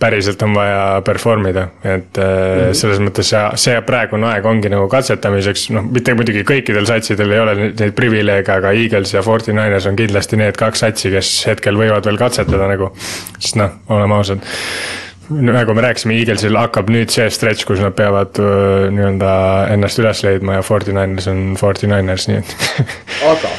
päriselt 0.00 0.42
on 0.46 0.54
vaja 0.56 0.82
perform 1.06 1.48
ida. 1.50 1.68
et 1.84 2.16
mm 2.16 2.22
-hmm. 2.22 2.72
selles 2.72 3.00
mõttes 3.00 3.30
see, 3.32 3.44
see 3.54 3.80
praegune 3.82 4.26
aeg 4.26 4.46
ongi 4.46 4.68
nagu 4.68 4.88
katsetamiseks, 4.88 5.70
noh, 5.70 5.82
mitte 5.82 6.14
muidugi 6.14 6.44
kõikidel 6.44 6.86
satsidel 6.86 7.32
ei 7.32 7.40
ole 7.40 7.54
neid 7.54 7.94
privileege, 7.94 8.52
aga 8.52 8.72
Eagles 8.72 9.14
ja 9.14 9.22
Forty 9.22 9.52
Niners 9.52 9.86
on 9.86 9.96
kindlasti 9.96 10.36
need 10.36 10.56
kaks 10.56 10.78
satsi, 10.78 11.10
kes 11.10 11.46
hetkel 11.46 11.76
võivad 11.76 12.04
veel 12.04 12.18
katsetada 12.18 12.68
nagu. 12.68 12.92
sest 13.38 13.56
noh, 13.56 13.70
oleme 13.88 14.14
ausad 14.14 14.38
nagu 15.28 15.74
me 15.76 15.82
rääkisime, 15.84 16.16
Eaglesil 16.18 16.56
hakkab 16.56 16.88
nüüd 16.92 17.12
see 17.12 17.28
stretch, 17.30 17.66
kus 17.68 17.82
nad 17.84 17.96
peavad 17.98 18.38
nii-öelda 18.38 19.32
ennast 19.74 20.00
üles 20.00 20.22
leidma 20.24 20.58
ja 20.58 20.62
Forty 20.66 20.94
Niners 20.96 21.28
on 21.28 21.56
Forty 21.60 21.90
Niners, 21.90 22.28
nii 22.30 22.40
et 22.40 22.54
aga 23.32 23.52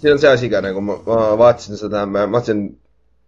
siin 0.00 0.12
on 0.12 0.20
see 0.22 0.30
asi 0.30 0.50
ka 0.52 0.60
nagu 0.64 0.82
ma, 0.84 0.98
ma 1.06 1.22
vaatasin 1.40 1.80
seda, 1.80 2.04
ma 2.06 2.26
vaatasin 2.30 2.68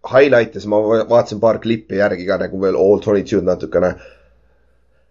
highlight'e, 0.09 0.61
siis 0.61 0.69
ma 0.71 0.79
vaatasin 1.09 1.41
paar 1.43 1.59
klippi 1.63 1.99
järgi 1.99 2.27
ka 2.27 2.39
nagu 2.43 2.61
veel 2.61 2.77
all 2.79 3.03
twenty 3.03 3.25
two'd 3.27 3.47
natukene. 3.47 3.93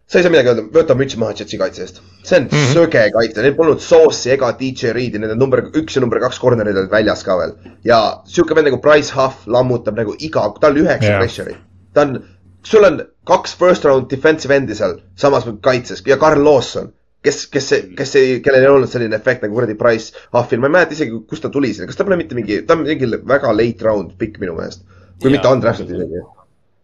sa 0.09 0.19
ei 0.19 0.25
saa 0.25 0.33
midagi 0.33 0.49
öelda, 0.55 0.65
võta 0.73 0.95
müts 0.97 1.19
maha 1.21 1.35
Jetsi 1.37 1.59
kaitse 1.61 1.83
eest. 1.85 2.01
see 2.23 2.39
on 2.39 2.47
mm 2.47 2.57
-hmm. 2.57 2.73
söge 2.73 3.11
kaitse, 3.13 3.43
neil 3.43 3.55
polnud 3.59 3.83
Sauce'i 3.85 4.33
ega 4.37 4.53
DJ 4.61 4.95
Reed'i, 4.97 5.19
nende 5.19 5.37
number 5.37 5.67
üks 5.83 5.97
ja 5.97 6.01
number 6.01 6.21
kaks 6.21 6.41
corner'id 6.41 6.77
olid 6.77 6.91
väljas 6.91 7.25
ka 7.25 7.37
veel. 7.39 7.53
ja 7.85 8.23
sihuke 8.25 8.55
vend 8.55 8.71
nagu 8.71 8.81
Price 8.81 9.13
Huff 9.15 9.47
lammutab 9.47 9.97
nagu 9.97 10.15
iga, 10.19 10.49
tal 10.61 10.77
üheksa 10.77 11.11
yeah. 11.11 11.21
pressure'it. 11.21 11.61
ta 11.95 12.07
on 12.07 12.23
sul 12.69 12.85
on 12.85 13.03
kaks 13.29 13.57
first 13.61 13.85
round 13.89 14.09
defensive 14.11 14.55
endi 14.57 14.77
seal 14.79 14.99
samas 15.17 15.47
kaitses 15.65 16.03
ja 16.07 16.19
Carl 16.21 16.45
Lawson, 16.45 16.93
kes, 17.25 17.47
kes, 17.53 17.71
kes 17.99 18.17
ei, 18.21 18.41
kellel 18.45 18.67
ei 18.67 18.73
olnud 18.73 18.93
selline 18.93 19.17
efekt 19.17 19.45
nagu 19.45 19.57
kuradi 19.59 19.77
Price 19.79 20.15
Huffil, 20.37 20.61
ma 20.63 20.71
ei 20.71 20.77
mäleta 20.79 20.97
isegi, 20.97 21.23
kust 21.31 21.47
ta 21.47 21.53
tuli 21.55 21.73
sinna, 21.75 21.89
kas 21.91 21.99
ta 21.99 22.07
pole 22.09 22.21
mitte 22.21 22.39
mingi, 22.39 22.63
ta 22.67 22.77
on 22.77 22.85
mingi 22.87 23.13
väga 23.35 23.55
late 23.57 23.89
round 23.89 24.17
pikk 24.21 24.41
minu 24.43 24.57
meelest. 24.59 24.85
kui 25.19 25.33
ja, 25.33 25.37
mitte 25.37 25.55
undrafted 25.55 25.97
isegi 25.97 26.25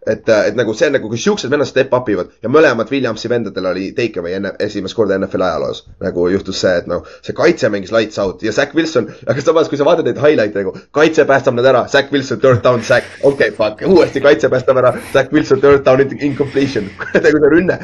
et, 0.06 0.28
äh, 0.28 0.48
et 0.48 0.56
nagu 0.56 0.74
see 0.76 0.88
on 0.88 0.96
nagu, 0.98 1.08
kui 1.08 1.20
siuksed 1.20 1.50
vennad 1.52 1.68
step 1.68 1.92
up 1.96 2.08
ivad 2.12 2.32
ja 2.44 2.50
mõlemad 2.52 2.90
Williamsi 2.92 3.30
vendadel 3.32 3.68
oli 3.70 3.86
take 3.96 4.20
away 4.20 4.36
enne, 4.38 4.54
esimest 4.62 4.96
korda 4.96 5.16
NFL 5.18 5.44
ajaloos. 5.46 5.84
nagu 6.04 6.28
juhtus 6.32 6.60
see, 6.60 6.72
et 6.82 6.88
noh, 6.90 7.04
see 7.24 7.36
kaitse 7.36 7.70
mängis 7.72 7.92
lights 7.94 8.20
out 8.22 8.42
ja 8.44 8.52
Zack 8.52 8.74
Wilson, 8.76 9.08
aga 9.26 9.44
samas, 9.44 9.70
kui 9.72 9.80
sa 9.80 9.88
vaatad 9.88 10.08
neid 10.08 10.20
highlight'e 10.20 10.64
nagu, 10.64 10.74
kaitse 10.94 11.26
päästab 11.28 11.58
nad 11.58 11.68
ära, 11.72 11.84
Zack 11.88 12.12
Wilson, 12.12 12.40
third 12.40 12.62
down, 12.64 12.82
Zack, 12.82 13.06
okei 13.22 13.50
okay,, 13.50 13.56
fuck, 13.58 13.84
uuesti 13.88 14.22
kaitse 14.24 14.50
päästab 14.52 14.80
ära, 14.82 14.94
Zack 15.12 15.32
Wilson, 15.32 15.62
third 15.64 15.84
down, 15.86 16.04
incompletion 16.20 16.90
nagu 17.14 17.44
see 17.44 17.52
rünne. 17.56 17.78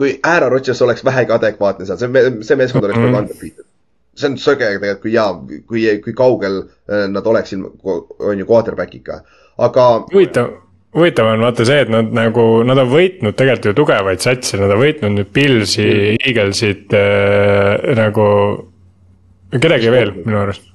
kui 0.00 0.14
Aaron 0.24 0.48
Rodgers 0.52 0.80
oleks 0.82 1.04
vähegi 1.04 1.32
adekvaatne 1.34 1.86
seal, 1.86 1.98
see, 2.00 2.30
see 2.46 2.56
meeskond 2.56 2.86
oleks 2.86 2.96
nagu 2.96 3.08
mm 3.10 3.14
-hmm. 3.14 3.28
undefeated 3.28 3.66
see 4.16 4.28
on 4.28 4.38
söge 4.38 4.66
tegelikult, 4.66 5.02
kui 5.02 5.12
hea, 5.12 5.60
kui, 5.68 5.84
kui 6.04 6.14
kaugel 6.16 6.62
äh, 6.88 7.06
nad 7.08 7.26
oleksid, 7.26 7.62
on 7.84 8.38
ju, 8.38 8.46
quarterback'iga, 8.48 9.20
aga. 9.58 9.86
huvitav 10.12 10.50
huvitav 10.96 11.32
on 11.32 11.44
vaata 11.44 11.66
see, 11.68 11.84
et 11.84 11.92
nad 11.92 12.10
nagu, 12.14 12.46
nad 12.66 12.78
on 12.82 12.90
võitnud 12.90 13.36
tegelikult 13.38 13.70
ju 13.70 13.76
tugevaid 13.82 14.24
satse, 14.24 14.58
nad 14.60 14.72
on 14.74 14.82
võitnud 14.82 15.16
nüüd 15.18 15.30
Pilsi 15.34 15.86
mm., 15.86 16.24
Eaglesit 16.26 16.96
äh, 16.98 17.94
nagu. 17.98 18.26
kedagi 19.50 19.90
veel 19.90 20.12
minu 20.24 20.44
arust 20.44 20.69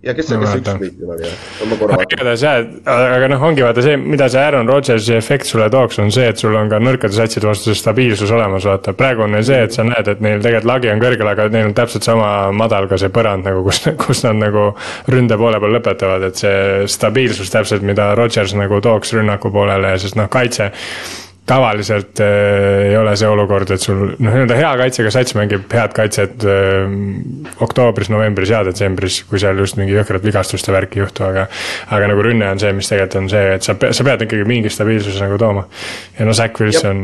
ja 0.00 0.14
kes 0.16 0.30
see, 0.30 0.38
kes 0.40 0.54
see 0.54 0.60
üks 0.62 0.78
võitja 0.80 1.08
oli, 1.12 1.30
ma 1.68 1.76
korra 1.76 1.98
vaatan. 1.98 2.06
igatahes 2.06 2.44
jah, 2.44 2.60
aga 2.88 3.28
noh, 3.28 3.42
ongi 3.50 3.64
vaata 3.64 3.84
see, 3.84 3.98
mida 4.00 4.30
see 4.32 4.40
Aaron 4.40 4.70
Rodgersi 4.70 5.12
efekt 5.16 5.50
sulle 5.50 5.66
tooks, 5.72 5.98
on 6.00 6.08
see, 6.14 6.30
et 6.32 6.40
sul 6.40 6.56
on 6.56 6.70
ka 6.72 6.80
nõrkade 6.80 7.16
satside 7.16 7.48
vastu 7.48 7.68
see 7.68 7.80
stabiilsus 7.82 8.32
olemas, 8.32 8.64
vaata. 8.68 8.94
praegu 8.96 9.26
on 9.26 9.36
neil 9.36 9.44
see, 9.44 9.60
et 9.68 9.76
sa 9.76 9.84
näed, 9.84 10.08
et 10.08 10.24
neil 10.24 10.40
tegelikult 10.40 10.70
lagi 10.72 10.92
on 10.94 11.04
kõrgel, 11.04 11.32
aga 11.34 11.48
neil 11.52 11.68
on 11.68 11.76
täpselt 11.76 12.08
sama 12.08 12.30
madal 12.56 12.88
ka 12.88 12.96
see 13.00 13.12
põrand 13.12 13.44
nagu, 13.44 13.64
kus, 13.66 13.82
kus 14.06 14.24
nad 14.24 14.40
nagu 14.40 14.70
ründe 15.12 15.40
poole 15.40 15.60
peal 15.60 15.76
lõpetavad, 15.76 16.28
et 16.30 16.44
see 16.44 16.86
stabiilsus 16.96 17.52
täpselt, 17.52 17.84
mida 17.84 18.14
Rodgers 18.16 18.56
nagu 18.56 18.80
tooks 18.84 19.12
rünnaku 19.18 19.52
poolele, 19.52 19.98
sest 20.00 20.16
noh, 20.16 20.32
kaitse 20.32 20.72
tavaliselt 21.50 22.20
äh, 22.22 22.90
ei 22.90 22.96
ole 22.98 23.16
see 23.18 23.28
olukord, 23.30 23.72
et 23.74 23.82
sul 23.82 24.02
noh, 24.12 24.30
nii-öelda 24.30 24.58
hea 24.58 24.70
kaitsega 24.82 25.12
sats 25.14 25.34
mängib 25.38 25.66
head 25.74 25.94
kaitset 25.96 26.46
äh, 26.46 26.94
oktoobris, 27.66 28.12
novembris 28.12 28.52
ja 28.54 28.62
detsembris, 28.66 29.22
kui 29.30 29.42
seal 29.42 29.58
just 29.62 29.78
mingi 29.80 29.96
jõhkrat 29.96 30.24
vigastuste 30.26 30.74
värki 30.74 31.00
ei 31.00 31.06
juhtu, 31.06 31.26
aga. 31.26 31.48
aga 31.90 32.12
nagu 32.12 32.24
rünne 32.24 32.48
on 32.54 32.62
see, 32.62 32.72
mis 32.76 32.90
tegelikult 32.90 33.18
on 33.22 33.28
see, 33.32 33.56
et 33.56 33.66
sa, 33.66 33.76
sa 33.76 34.06
pead 34.06 34.26
ikkagi 34.26 34.46
mingi 34.48 34.72
stabiilsuse 34.72 35.22
nagu 35.24 35.38
tooma. 35.40 35.66
ja 36.18 36.28
no 36.28 36.36
Zack 36.36 36.60
Wilson 36.62 37.02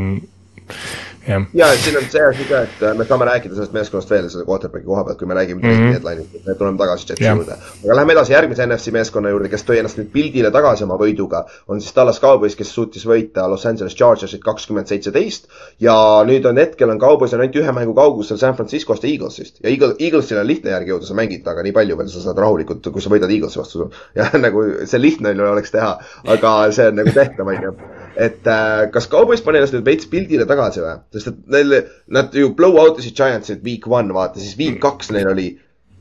ja, 1.28 1.40
ja 1.54 1.68
siin 1.76 1.98
on 1.98 2.06
see 2.10 2.22
asi 2.22 2.46
ka, 2.48 2.62
et 2.66 2.82
äh, 2.82 2.94
me 2.98 3.06
saame 3.08 3.26
rääkida 3.28 3.56
sellest 3.56 3.74
meeskonnast 3.76 4.10
veel 4.10 4.28
selle 4.32 4.46
quarterback'i 4.48 4.86
koha 4.86 5.04
pealt, 5.06 5.18
kui 5.18 5.28
me 5.28 5.34
räägime 5.38 5.62
mm 5.62 5.72
-hmm. 5.72 5.94
deadline'ist, 5.96 6.34
et 6.36 6.46
me 6.46 6.54
tuleme 6.54 6.78
tagasi 6.78 7.06
Jetsi 7.08 7.26
juurde. 7.26 7.56
aga 7.84 7.96
lähme 7.96 8.12
edasi 8.12 8.32
järgmise 8.32 8.66
NFC 8.66 8.92
meeskonna 8.92 9.32
juurde, 9.34 9.48
kes 9.48 9.64
tõi 9.64 9.78
ennast 9.80 9.98
nüüd 9.98 10.10
pildile 10.12 10.50
tagasi 10.50 10.84
oma 10.84 10.98
võiduga. 11.00 11.44
on 11.68 11.80
siis 11.80 11.94
Dallas 11.96 12.20
Cowboys, 12.20 12.56
kes 12.56 12.74
suutis 12.74 13.06
võita 13.06 13.48
Los 13.50 13.66
Angeles 13.66 13.96
Chargersit 13.96 14.44
kakskümmend 14.44 14.86
seitseteist. 14.86 15.48
ja 15.80 15.96
nüüd 16.26 16.46
on 16.46 16.56
hetkel 16.56 16.90
on 16.90 16.98
Cowboys 16.98 17.34
on 17.34 17.40
ainult 17.40 17.56
ühe 17.56 17.72
mängu 17.72 17.94
kaugusel 17.94 18.38
San 18.38 18.54
Franciscost 18.54 19.04
ja 19.04 19.10
Eaglesist. 19.10 19.60
ja 19.62 19.70
Eagle, 19.70 19.94
Eaglesil 19.98 20.38
on 20.38 20.46
lihtne 20.46 20.70
järgi 20.70 20.90
jõuda, 20.90 21.06
sa 21.06 21.14
mängid 21.14 21.42
temaga 21.44 21.62
nii 21.62 21.72
palju 21.72 21.96
veel, 21.98 22.08
sa 22.08 22.20
saad 22.20 22.38
rahulikult, 22.38 22.88
kui 22.92 23.02
sa 23.02 23.10
võidad 23.10 23.30
Eaglesi 23.30 23.58
vastu. 23.58 23.90
ja 24.18 24.30
nagu 24.38 24.64
see 24.84 25.00
lihtne 25.00 25.34
oleks 25.50 25.70
teha, 25.70 25.98
aga 26.24 26.56
see 26.72 26.88
on 26.88 27.00
nagu 27.02 27.12
tehtav, 27.12 27.48
on 27.48 27.62
ju 27.62 27.74
et 28.16 28.48
äh, 28.48 28.86
kas 28.92 29.08
Cowboys 29.12 29.42
pani 29.44 29.60
ennast 29.60 29.76
nüüd 29.76 29.86
veits 29.86 30.08
pildile 30.10 30.46
tagasi 30.48 30.82
või? 30.82 30.94
sest 31.16 31.32
et 31.32 31.42
neil, 31.52 31.76
nad 32.16 32.34
ju 32.34 32.52
blow 32.56 32.78
out 32.80 33.00
isid 33.02 33.16
Giantsit 33.18 33.62
week 33.66 33.86
one, 33.90 34.14
vaata, 34.16 34.40
siis 34.40 34.56
week 34.58 34.80
kaks 34.82 35.12
neil 35.14 35.28
oli 35.34 35.50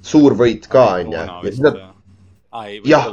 suur 0.06 0.38
võit 0.40 0.70
ka, 0.72 0.86
onju. 1.02 1.18
jah, 2.88 3.10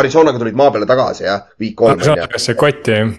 Arizonaga 0.00 0.40
tulid 0.40 0.56
maa 0.56 0.72
peale 0.72 0.88
tagasi, 0.88 1.26
jah, 1.26 1.44
week 1.60 1.76
kolm. 1.76 1.98
Arizonaga 1.98 2.40
see 2.40 2.56
kott, 2.58 2.88
jah. 2.88 3.12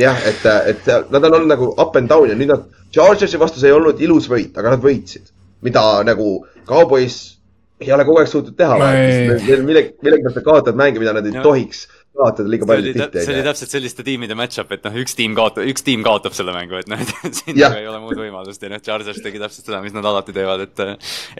jah, 0.00 0.24
et, 0.30 0.48
et 0.72 0.90
nad 1.12 1.20
on 1.20 1.30
olnud 1.40 1.52
nagu 1.52 1.70
up 1.76 2.00
and 2.00 2.08
down 2.10 2.32
ja 2.32 2.38
nüüd 2.38 2.52
nad, 2.54 2.64
Chargersi 2.94 3.40
vastu 3.42 3.60
see 3.60 3.72
ei 3.72 3.76
olnud 3.76 4.00
ilus 4.06 4.30
võit, 4.30 4.54
aga 4.56 4.76
nad 4.76 4.84
võitsid. 4.84 5.32
mida 5.64 5.82
nagu 6.04 6.44
Cowboys 6.68 7.34
ei 7.80 7.92
ole 7.92 8.04
kogu 8.06 8.20
aeg 8.20 8.28
suutnud 8.30 8.56
teha, 8.56 8.76
neil 8.78 9.62
millegi, 9.66 9.94
millegipärast 10.04 10.38
nad 10.38 10.46
kaotavad 10.46 10.78
mänge, 10.78 11.00
mida 11.02 11.14
nad 11.16 11.26
ei 11.26 11.34
ja. 11.34 11.42
tohiks 11.44 11.86
kaotada 12.14 12.50
liiga 12.50 12.68
palju 12.68 12.94
tihti. 12.94 13.22
see 13.24 13.34
oli 13.34 13.44
täpselt 13.46 13.74
selliste 13.74 14.06
tiimide 14.06 14.36
match-up, 14.38 14.72
et 14.74 14.84
noh, 14.86 14.98
üks 15.02 15.16
tiim 15.18 15.34
kaotab, 15.36 15.66
üks 15.70 15.86
tiim 15.86 16.04
kaotab 16.06 16.36
selle 16.36 16.54
mängu, 16.56 16.78
et 16.80 16.90
noh, 16.90 17.00
et 17.00 17.38
siin 17.40 17.58
ja. 17.60 17.72
ei 17.78 17.88
ole 17.90 18.00
muud 18.02 18.18
võimalust 18.20 18.62
ja 18.62 18.72
noh, 18.72 18.82
Chargers 18.84 19.22
tegi 19.24 19.42
täpselt 19.42 19.66
seda, 19.68 19.80
mis 19.84 19.94
nad 19.96 20.06
alati 20.10 20.34
teevad, 20.36 20.66
et. 20.68 20.84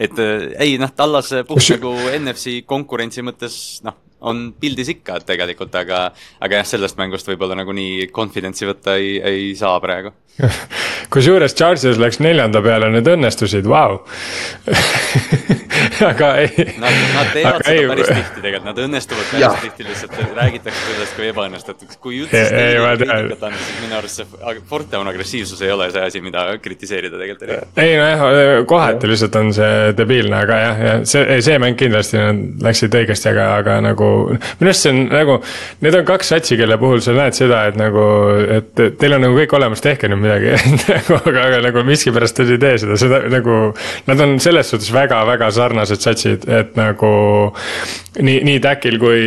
et 0.07 0.23
ei 0.61 0.75
noh, 0.81 0.91
Tallas 0.95 1.31
puht 1.47 1.71
nagu 1.75 1.93
NFC 2.15 2.59
konkurentsi 2.67 3.23
mõttes 3.25 3.59
noh, 3.87 3.97
on 4.25 4.47
pildis 4.59 4.89
ikka 4.95 5.19
tegelikult, 5.27 5.75
aga, 5.79 6.07
aga 6.43 6.61
jah, 6.61 6.69
sellest 6.75 6.99
mängust 6.99 7.27
võib-olla 7.29 7.57
nagu 7.59 7.75
nii 7.75 8.09
confidence'i 8.15 8.69
võtta 8.69 8.97
ei, 8.99 9.17
ei 9.19 9.49
saa 9.59 9.77
praegu 9.83 10.13
kusjuures 11.13 11.55
Chargers 11.55 11.99
läks 12.01 12.19
neljanda 12.23 12.61
peale, 12.65 12.89
need 12.91 13.07
õnnestusid, 13.07 13.67
vau. 13.69 14.01
aga 16.11 16.29
ei. 16.41 16.65
Nad, 16.81 16.99
nad 17.15 17.31
teevad 17.33 17.61
seda 17.61 17.75
ei, 17.75 17.87
päris 17.89 18.09
tihti 18.11 18.43
tegelikult, 18.43 18.67
nad 18.69 18.81
õnnestuvad 18.85 19.29
päris 19.31 19.45
ja. 19.45 19.51
tihti, 19.63 19.87
lihtsalt 19.89 20.17
räägitakse 20.37 20.83
sellest 20.89 21.17
kui 21.17 21.29
ebaõnnestutuks. 21.29 21.99
kui 22.03 22.21
üldse 22.23 22.43
kriitikat 22.51 23.45
anda, 23.49 23.61
siis 23.61 23.81
minu 23.83 23.99
arust 23.99 24.21
see 24.21 24.61
Forteon 24.69 25.09
agressiivsus 25.11 25.61
ei 25.65 25.71
ole 25.73 25.89
see 25.93 26.05
asi, 26.09 26.21
mida 26.25 26.45
kritiseerida 26.61 27.19
tegelikult. 27.21 27.79
ei 27.81 27.97
nojah, 27.99 28.65
kohati 28.69 29.09
lihtsalt 29.11 29.39
on 29.39 29.51
see 29.55 29.93
debiilne, 29.97 30.41
aga 30.45 30.59
jah, 30.61 30.83
ja 30.87 30.95
see, 31.07 31.39
see 31.45 31.59
mäng 31.61 31.79
kindlasti 31.79 32.19
nad 32.21 32.65
läksid 32.65 32.95
õigesti, 33.01 33.31
aga, 33.33 33.49
aga 33.61 33.79
nagu. 33.85 34.11
minu 34.33 34.71
arust 34.71 34.87
see 34.87 34.93
on 34.95 35.01
nagu, 35.13 35.39
need 35.85 35.99
on 35.99 36.07
kaks 36.07 36.33
satsi, 36.35 36.59
kelle 36.59 36.79
puhul 36.81 37.03
sa 37.05 37.15
näed 37.17 37.37
seda, 37.37 37.65
et 37.69 37.79
nagu, 37.79 38.05
et 38.59 38.85
teil 38.99 39.17
on 39.17 39.25
nagu 39.27 39.37
kõik 39.37 39.57
olemas, 39.59 39.83
tehke 39.85 40.09
nüüd 40.11 40.23
midagi 40.23 40.55
nagu, 40.95 41.19
aga, 41.21 41.47
aga 41.49 41.61
nagu 41.69 41.85
miskipärast 41.87 42.41
nad 42.41 42.53
ei 42.55 42.61
tee 42.61 42.77
seda, 42.83 42.99
seda 42.99 43.21
nagu. 43.31 43.59
Nad 44.05 44.21
on 44.21 44.35
selles 44.43 44.69
suhtes 44.71 44.91
väga-väga 44.93 45.49
sarnased 45.53 45.74
satsid, 45.83 46.47
et 46.47 46.75
nagu 46.79 47.09
nii, 48.21 48.37
nii 48.47 48.61
Täkil 48.63 48.99
kui 49.01 49.19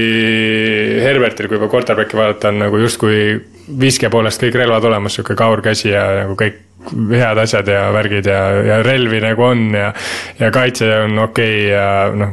Herbertil, 1.05 1.51
kui 1.51 1.61
ka 1.61 1.68
quarterback'i 1.68 2.18
vaadata, 2.18 2.53
on 2.53 2.62
nagu 2.64 2.80
justkui 2.80 3.36
viske 3.80 4.09
poolest 4.11 4.42
kõik 4.42 4.57
relvad 4.62 4.86
olemas, 4.88 5.18
sihuke 5.18 5.36
kaur 5.38 5.62
käsi 5.64 5.92
ja 5.92 6.07
nagu 6.22 6.38
kõik 6.38 6.64
head 6.88 7.42
asjad 7.42 7.68
ja 7.68 7.88
värgid 7.92 8.30
ja, 8.30 8.40
ja 8.64 8.78
relvi 8.86 9.20
nagu 9.20 9.44
on 9.44 9.68
ja. 9.74 9.90
ja 10.38 10.49
kaitse 10.55 10.88
on 11.05 11.18
okei 11.26 11.66
okay 11.66 11.68
ja 11.74 11.86
noh, 12.14 12.32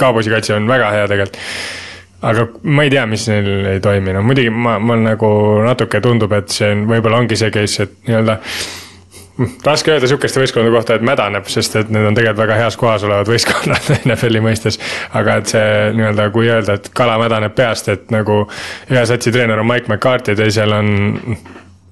Cowboysi 0.00 0.32
kaitse 0.32 0.56
on 0.56 0.66
väga 0.68 0.90
hea 0.96 1.06
tegelikult 1.12 1.38
aga 2.22 2.46
ma 2.62 2.86
ei 2.86 2.92
tea, 2.92 3.02
mis 3.10 3.24
neil 3.30 3.66
ei 3.72 3.80
toimi, 3.82 4.14
no 4.14 4.22
muidugi 4.26 4.52
ma, 4.54 4.76
mul 4.82 5.02
nagu 5.02 5.28
natuke 5.66 6.00
tundub, 6.04 6.32
et 6.38 6.54
see 6.54 6.70
on, 6.70 6.86
võib-olla 6.90 7.18
ongi 7.22 7.38
see 7.38 7.50
case, 7.54 7.86
et 7.86 7.96
nii-öelda 8.06 8.38
raske 9.64 9.92
öelda 9.92 10.08
sihukeste 10.08 10.40
võistkondade 10.42 10.74
kohta, 10.74 10.96
et 10.98 11.04
mädaneb, 11.06 11.48
sest 11.50 11.76
et 11.80 11.90
need 11.92 12.04
on 12.04 12.16
tegelikult 12.16 12.42
väga 12.44 12.58
heas 12.60 12.76
kohas 12.80 13.04
olevad 13.06 13.30
võistkonnad 13.30 13.90
NFL-i 14.06 14.42
mõistes. 14.44 14.78
aga 15.16 15.38
et 15.40 15.52
see 15.54 15.90
nii-öelda, 15.96 16.28
kui 16.34 16.50
öelda, 16.52 16.76
et 16.78 16.90
kala 16.96 17.18
mädaneb 17.22 17.54
peast, 17.56 17.88
et 17.92 18.10
nagu 18.12 18.42
ühe 18.90 19.04
satsi 19.08 19.32
treener 19.32 19.62
on 19.62 19.68
Mike 19.68 19.88
McCarthy, 19.88 20.36
teisel 20.38 20.74
on. 20.76 21.36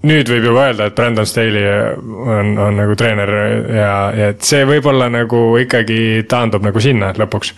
nüüd 0.00 0.28
võib 0.32 0.46
juba 0.48 0.66
öelda, 0.70 0.88
et 0.88 0.96
Brandon 0.96 1.26
Staley 1.28 1.64
on, 2.08 2.54
on 2.58 2.76
nagu 2.76 2.96
treener 2.96 3.32
ja, 3.68 3.94
ja 4.16 4.28
et 4.32 4.44
see 4.44 4.64
võib-olla 4.68 5.10
nagu 5.12 5.58
ikkagi 5.60 6.24
taandub 6.28 6.64
nagu 6.64 6.80
sinna 6.80 7.12
lõpuks. 7.16 7.54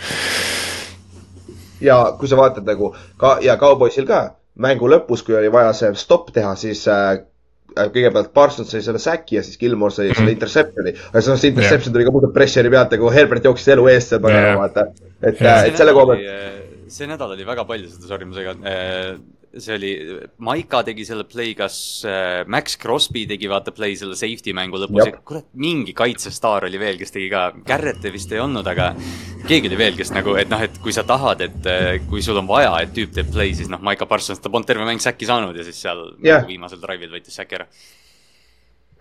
ja 1.81 1.99
kui 2.19 2.31
sa 2.31 2.39
vaatad 2.39 2.67
nagu 2.67 2.95
ka 3.19 3.37
ja 3.43 3.59
Cowboysil 3.59 4.07
ka 4.07 4.25
mängu 4.59 4.91
lõpus, 4.91 5.23
kui 5.27 5.35
oli 5.35 5.51
vaja 5.53 5.73
see 5.73 5.95
stopp 5.95 6.31
teha, 6.35 6.55
siis 6.57 6.87
Äh, 6.89 7.32
kõigepealt 7.77 8.33
Parsons 8.37 8.73
sai 8.73 8.83
selle 8.85 9.01
säki 9.03 9.39
ja 9.39 9.45
siis 9.47 9.61
Gilmore 9.61 9.95
sai 9.95 10.11
selle 10.13 10.35
interception'i. 10.35 10.95
aga 11.11 11.25
see, 11.25 11.37
see 11.45 11.53
interception 11.55 11.91
yeah. 11.91 11.99
tuli 11.99 12.09
ka 12.09 12.15
puhtalt 12.17 12.35
pressure'i 12.37 12.73
pealt, 12.73 12.97
nagu 12.97 13.13
Herbert 13.15 13.49
jooksis 13.51 13.73
elu 13.77 13.87
eest 13.93 14.15
seal 14.15 14.25
pagana 14.25 14.53
yeah., 14.53 14.59
vaata. 14.61 14.89
et 15.21 15.41
yeah., 15.43 15.69
et 15.69 15.79
selle 15.81 15.95
koha 15.97 16.13
pealt. 16.13 16.27
Äh, 16.27 16.89
see 16.93 17.11
nädal 17.11 17.37
oli 17.37 17.47
väga 17.49 17.67
palju 17.69 17.91
seda, 17.93 18.11
sorry, 18.11 18.29
ma 18.29 18.39
segan 18.39 18.67
see 19.61 19.75
oli, 19.77 19.93
Maika 20.45 20.83
tegi 20.87 21.05
selle 21.09 21.25
play, 21.29 21.53
kas 21.59 21.77
äh, 22.09 22.43
Max 22.51 22.79
Crosby 22.81 23.25
tegi 23.29 23.51
vaata 23.51 23.75
play 23.75 23.97
selle 23.99 24.17
safety 24.19 24.55
mängu 24.57 24.81
lõpus. 24.81 25.11
Kurat, 25.29 25.49
mingi 25.61 25.95
kaitsestaar 25.97 26.69
oli 26.69 26.81
veel, 26.81 26.99
kes 27.01 27.15
tegi 27.15 27.29
ka, 27.33 27.49
Garrett 27.67 28.07
vist 28.15 28.33
ei 28.33 28.43
olnud, 28.43 28.67
aga 28.73 28.93
keegi 29.49 29.71
oli 29.71 29.81
veel, 29.81 29.99
kes 29.99 30.15
nagu, 30.17 30.37
et 30.41 30.53
noh, 30.53 30.63
et 30.65 30.79
kui 30.83 30.95
sa 30.95 31.05
tahad, 31.09 31.45
et 31.45 31.71
äh, 31.71 31.89
kui 32.09 32.25
sul 32.25 32.41
on 32.41 32.49
vaja, 32.49 32.75
et 32.85 32.95
tüüp 32.97 33.13
teeb 33.17 33.33
play, 33.35 33.57
siis 33.59 33.71
noh, 33.73 33.83
Maika 33.85 34.09
Parsons, 34.11 34.41
ta 34.43 34.53
polnud 34.53 34.69
terve 34.69 34.89
mäng 34.89 35.03
säki 35.03 35.29
saanud 35.29 35.57
ja 35.59 35.67
siis 35.67 35.83
seal 35.85 36.07
ja. 36.25 36.43
viimasel 36.49 36.81
drive'il 36.83 37.13
võttis 37.13 37.37
säki 37.37 37.61
ära 37.61 37.69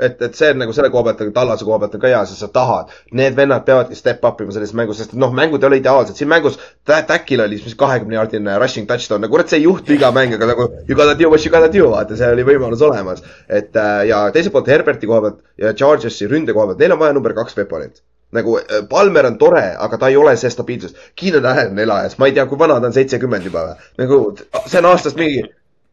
et, 0.01 0.21
et 0.27 0.37
see 0.37 0.51
nagu 0.57 0.73
selle 0.75 0.89
koha 0.93 1.05
pealt, 1.07 1.21
aga 1.25 1.33
Tallase 1.35 1.67
koha 1.67 1.79
pealt 1.83 1.95
on 1.97 2.03
ka 2.03 2.11
hea, 2.11 2.21
sest 2.29 2.43
sa 2.43 2.49
tahad. 2.53 2.91
Need 3.17 3.37
vennad 3.37 3.65
peavadki 3.67 3.97
step 3.97 4.25
up 4.27 4.41
ima 4.43 4.53
selles 4.55 4.73
mängus, 4.77 5.01
sest 5.01 5.15
noh, 5.19 5.33
mängud 5.37 5.63
ei 5.63 5.69
ole 5.69 5.81
ideaalsed. 5.81 6.17
siin 6.17 6.29
mängus 6.31 6.59
Täkil 6.85 7.41
oli 7.43 7.57
siis 7.61 7.75
kahekümne 7.79 8.15
jaardine 8.17 8.57
rushing 8.59 8.87
touchdown, 8.89 9.21
no 9.21 9.29
kurat, 9.31 9.49
see 9.49 9.61
ei 9.61 9.67
juhtu 9.67 9.93
iga 9.95 10.11
mäng, 10.15 10.33
aga 10.37 10.49
nagu 10.51 10.67
you 10.89 10.97
gotta 10.97 11.17
do 11.19 11.29
what 11.29 11.45
you 11.45 11.53
gotta 11.53 11.71
do, 11.71 11.89
vaata, 11.91 12.17
see 12.17 12.31
oli 12.35 12.45
võimalus 12.47 12.81
olemas. 12.85 13.23
et 13.47 13.75
äh, 13.75 14.05
ja 14.09 14.23
teiselt 14.33 14.53
poolt 14.53 14.71
Herberti 14.71 15.09
koha 15.09 15.21
pealt 15.27 15.43
ja 15.57 15.73
Chargersi 15.73 16.27
ründe 16.27 16.53
koha 16.57 16.71
pealt, 16.71 16.81
neil 16.81 16.97
on 16.97 16.99
vaja 17.03 17.13
number 17.17 17.37
kaks 17.37 17.57
veponit 17.57 18.01
nagu 18.31 18.57
äh, 18.57 18.83
Palmer 18.89 19.27
on 19.27 19.37
tore, 19.37 19.63
aga 19.77 19.97
ta 19.97 20.09
ei 20.09 20.17
ole 20.17 20.35
see 20.39 20.49
stabiilsus. 20.49 20.95
Keenan 21.19 21.45
Allan 21.45 21.79
elajas, 21.79 22.17
ma 22.17 22.29
ei 22.29 22.35
tea, 22.35 22.45
kui 22.47 22.59
vana 22.59 22.79
ta 22.79 22.87
on, 22.89 22.95
seitsekümmend 22.95 23.47
juba 23.49 23.65
või? 23.69 23.89
nagu 24.01 24.21
see 24.65 24.79
on 24.79 24.91
aastast 24.91 25.19
mingi 25.19 25.43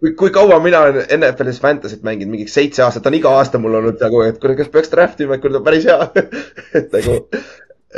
kui, 0.01 0.15
kui 0.19 0.33
kaua 0.35 0.59
mina 0.63 0.81
olen 0.87 1.07
NFL-is 1.19 1.61
Fantasy't 1.63 2.05
mänginud, 2.07 2.33
mingi 2.35 2.51
seitse 2.51 2.85
aastat, 2.85 3.07
on 3.11 3.17
iga 3.19 3.33
aasta 3.39 3.61
mul 3.63 3.79
olnud 3.81 4.03
nagu, 4.03 4.23
et 4.27 4.41
kuule, 4.43 4.57
kas 4.59 4.71
peaks 4.75 4.93
draft 4.93 5.23
ima, 5.25 5.39
et 5.39 5.45
kuule, 5.45 5.57
ta 5.57 5.63
on 5.63 5.67
päris 5.67 5.89
hea. 5.89 5.99
Et 6.79 6.93
nagu, 6.95 7.17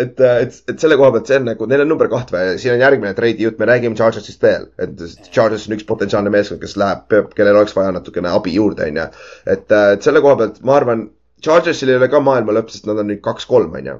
et, 0.01 0.21
et, 0.23 0.59
et 0.71 0.83
selle 0.83 0.97
koha 0.97 1.11
pealt 1.17 1.31
see 1.31 1.41
on 1.41 1.49
nagu, 1.51 1.67
neil 1.69 1.83
on 1.83 1.91
number 1.91 2.09
kaht 2.13 2.31
või, 2.31 2.53
siin 2.63 2.77
on 2.77 2.85
järgmine 2.85 3.11
treidi 3.19 3.43
jutt, 3.47 3.59
me 3.59 3.67
räägime 3.69 3.99
Chargersist 3.99 4.45
veel, 4.47 4.69
et 4.81 5.03
Chargers 5.35 5.67
on 5.67 5.75
üks 5.77 5.89
potentsiaalne 5.89 6.31
meeskond, 6.33 6.63
kes 6.63 6.77
läheb, 6.81 7.17
kellel 7.35 7.59
oleks 7.59 7.75
vaja 7.77 7.91
natukene 7.97 8.31
abi 8.31 8.55
juurde, 8.55 8.87
on 8.87 9.01
ju. 9.03 9.09
et, 9.57 9.67
et 9.97 10.07
selle 10.07 10.23
koha 10.23 10.39
pealt 10.45 10.63
ma 10.67 10.79
arvan, 10.79 11.09
Chargersil 11.43 11.91
ei 11.91 11.99
ole 11.99 12.11
ka 12.13 12.21
maailma 12.23 12.55
lõpp, 12.55 12.71
sest 12.71 12.87
nad 12.87 13.03
on 13.03 13.11
nüüd 13.11 13.21
kaks-kolm, 13.25 13.75
on 13.81 13.91
ju. 13.91 13.99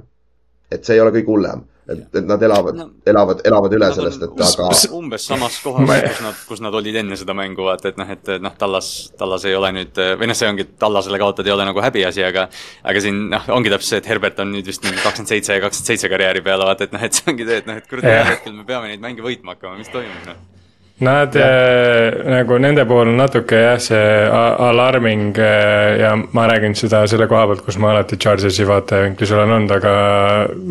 et 0.71 0.87
see 0.87 0.95
ei 0.95 1.03
ole 1.03 1.13
kõige 1.17 1.35
hullem 1.35 1.67
et, 1.91 2.03
et 2.21 2.27
nad 2.27 2.43
elavad 2.43 2.77
no,, 2.79 2.87
elavad, 3.11 3.43
elavad 3.47 3.75
üle 3.77 3.89
sellest, 3.97 4.25
et 4.27 4.43
aga. 4.47 4.69
umbes 4.97 5.27
samas 5.31 5.59
kohas, 5.65 5.91
kus 6.07 6.23
nad, 6.25 6.43
kus 6.49 6.63
nad 6.65 6.77
olid 6.81 7.01
enne 7.03 7.19
seda 7.21 7.35
mängu, 7.37 7.65
vaata, 7.67 7.93
et 7.93 8.01
noh, 8.01 8.13
et 8.15 8.33
noh, 8.43 8.55
Tallas, 8.61 8.91
Tallas 9.19 9.47
ei 9.49 9.57
ole 9.59 9.73
nüüd, 9.81 10.01
või 10.21 10.31
noh, 10.31 10.39
see 10.39 10.51
ongi, 10.51 10.69
Tallasele 10.81 11.21
kaotada 11.23 11.51
ei 11.51 11.57
ole 11.57 11.67
nagu 11.69 11.85
häbiasi, 11.85 12.25
aga. 12.27 12.47
aga 12.93 13.05
siin 13.05 13.27
noh, 13.35 13.51
ongi 13.57 13.73
täpselt 13.73 13.97
see, 13.97 14.05
et 14.05 14.13
Herbert 14.13 14.41
on 14.45 14.55
nüüd 14.55 14.71
vist 14.71 14.87
mingi 14.87 15.01
kakskümmend 15.03 15.35
seitse 15.35 15.59
ja 15.59 15.65
kakskümmend 15.67 15.93
seitse 15.95 16.13
karjääri 16.13 16.45
peale, 16.47 16.69
vaata, 16.69 16.87
et 16.87 16.97
noh, 16.97 17.05
et 17.09 17.19
see 17.19 17.33
ongi 17.33 17.49
see, 17.49 17.61
et 17.65 17.69
noh, 17.71 17.83
et 17.83 17.91
kurat, 17.91 18.07
ühel 18.07 18.33
hetkel 18.35 18.57
me 18.57 18.67
peame 18.69 18.93
neid 18.93 19.05
mänge 19.05 19.27
võitma 19.27 19.57
hakkama, 19.57 19.81
mis 19.81 19.93
toimub 19.93 20.31
noh 20.31 20.49
Nad 21.01 21.37
äh, 21.37 22.13
nagu 22.29 22.59
nende 22.61 22.85
puhul 22.85 23.09
on 23.09 23.17
natuke 23.17 23.57
jah, 23.57 23.79
see 23.81 24.01
alarming 24.69 25.39
äh, 25.41 25.97
ja 26.03 26.11
ma 26.37 26.45
räägin 26.51 26.77
seda 26.77 27.07
selle 27.09 27.25
koha 27.31 27.47
pealt, 27.49 27.63
kus 27.65 27.79
ma 27.81 27.95
alati 27.95 28.19
Chargersi 28.21 28.67
vaatevinklis 28.69 29.33
olen 29.33 29.55
olnud, 29.57 29.73
aga 29.79 29.95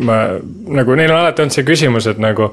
ma 0.06 0.20
nagu 0.78 0.98
neil 1.00 1.10
on 1.10 1.24
alati 1.24 1.42
olnud 1.42 1.56
see 1.56 1.66
küsimus, 1.66 2.06
et 2.06 2.22
nagu 2.22 2.52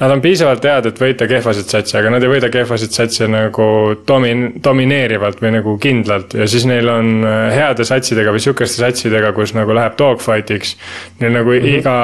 Nad 0.00 0.14
on 0.14 0.22
piisavalt 0.24 0.64
head, 0.64 0.86
et 0.88 1.00
võita 1.00 1.26
kehvasid 1.28 1.68
satse, 1.68 1.96
aga 1.98 2.12
nad 2.14 2.24
ei 2.24 2.30
võida 2.32 2.48
kehvasid 2.52 2.94
satse 2.96 3.26
nagu 3.28 3.66
domin-, 4.08 4.54
domineerivalt 4.64 5.42
või 5.44 5.52
nagu 5.58 5.74
kindlalt 5.82 6.38
ja 6.40 6.46
siis 6.48 6.64
neil 6.68 6.88
on 6.88 7.10
äh, 7.28 7.50
heade 7.52 7.84
satsidega 7.84 8.32
või 8.32 8.40
sihukeste 8.40 8.80
satsidega, 8.80 9.34
kus 9.36 9.52
nagu 9.56 9.76
läheb 9.76 9.98
dogfight'iks. 10.00 10.76
Neil 11.20 11.36
nagu 11.36 11.52
mm 11.52 11.60
-hmm. 11.60 11.78
iga 11.78 11.96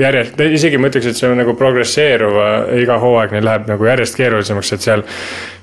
järjest, 0.00 0.40
isegi 0.58 0.80
ma 0.80 0.88
ütleks, 0.88 1.10
et 1.12 1.20
see 1.20 1.28
on 1.28 1.36
nagu 1.42 1.54
progresseeruv, 1.60 2.40
iga 2.80 2.98
hooaeg 3.04 3.36
neil 3.36 3.44
läheb 3.44 3.68
nagu 3.68 3.90
järjest 3.92 4.16
keerulisemaks, 4.16 4.72
et 4.72 4.88
seal 4.88 5.04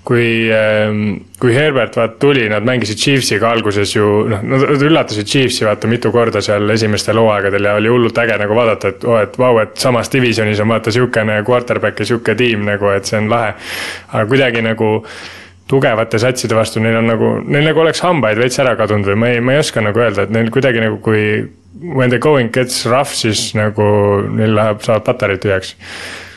kui, 0.08 0.48
ähm, 0.56 1.00
kui 1.40 1.52
Herbert 1.56 1.98
vaat 2.00 2.14
tuli, 2.20 2.46
nad 2.50 2.64
mängisid 2.64 3.00
Chiefsiga 3.02 3.50
alguses 3.52 3.92
ju 3.92 4.06
noh, 4.32 4.44
nad 4.48 4.84
üllatasid 4.88 5.28
Chiefsi 5.28 5.68
vaata 5.68 5.90
mitu 5.92 6.14
korda 6.16 6.40
seal 6.44 6.70
esimestel 6.72 7.20
hooaegadel 7.20 7.68
ja 7.68 7.74
oli 7.76 7.92
hullult 7.92 8.22
äge 8.24 8.38
nagu 8.40 8.56
vaadata, 8.56 8.94
et 8.94 9.04
oo 9.04 9.18
oh,, 9.18 9.24
et 9.26 9.36
vau, 9.42 9.58
et 9.64 9.76
samas 9.82 10.12
divisionis 10.14 10.62
on 10.64 10.72
vaata 10.72 10.94
sihukene 10.96 11.42
quarterback 11.48 12.00
ja 12.00 12.08
sihuke 12.08 12.38
tiim 12.40 12.64
nagu, 12.70 12.88
et 12.96 13.10
see 13.10 13.20
on 13.20 13.28
lahe. 13.34 13.52
aga 14.14 14.24
kuidagi 14.32 14.64
nagu 14.64 14.94
tugevate 15.68 16.20
satside 16.24 16.56
vastu 16.56 16.80
neil 16.80 17.02
on 17.02 17.12
nagu, 17.12 17.34
neil 17.44 17.68
nagu 17.68 17.84
oleks 17.84 18.00
hambaid 18.06 18.40
veits 18.40 18.64
ära 18.64 18.78
kadunud 18.80 19.12
või 19.12 19.20
ma 19.20 19.34
ei, 19.34 19.44
ma 19.44 19.58
ei 19.58 19.64
oska 19.66 19.84
nagu 19.84 20.00
öelda, 20.00 20.24
et 20.24 20.32
neil 20.32 20.48
kuidagi 20.56 20.84
nagu 20.84 21.02
kui 21.04 21.26
when 21.82 22.10
the 22.10 22.20
going 22.20 22.52
gets 22.54 22.86
rough, 22.86 23.14
siis 23.14 23.52
nagu 23.58 23.86
neil 24.34 24.56
läheb, 24.58 24.82
saavad 24.86 25.06
patareid 25.08 25.44
tühjaks 25.44 25.76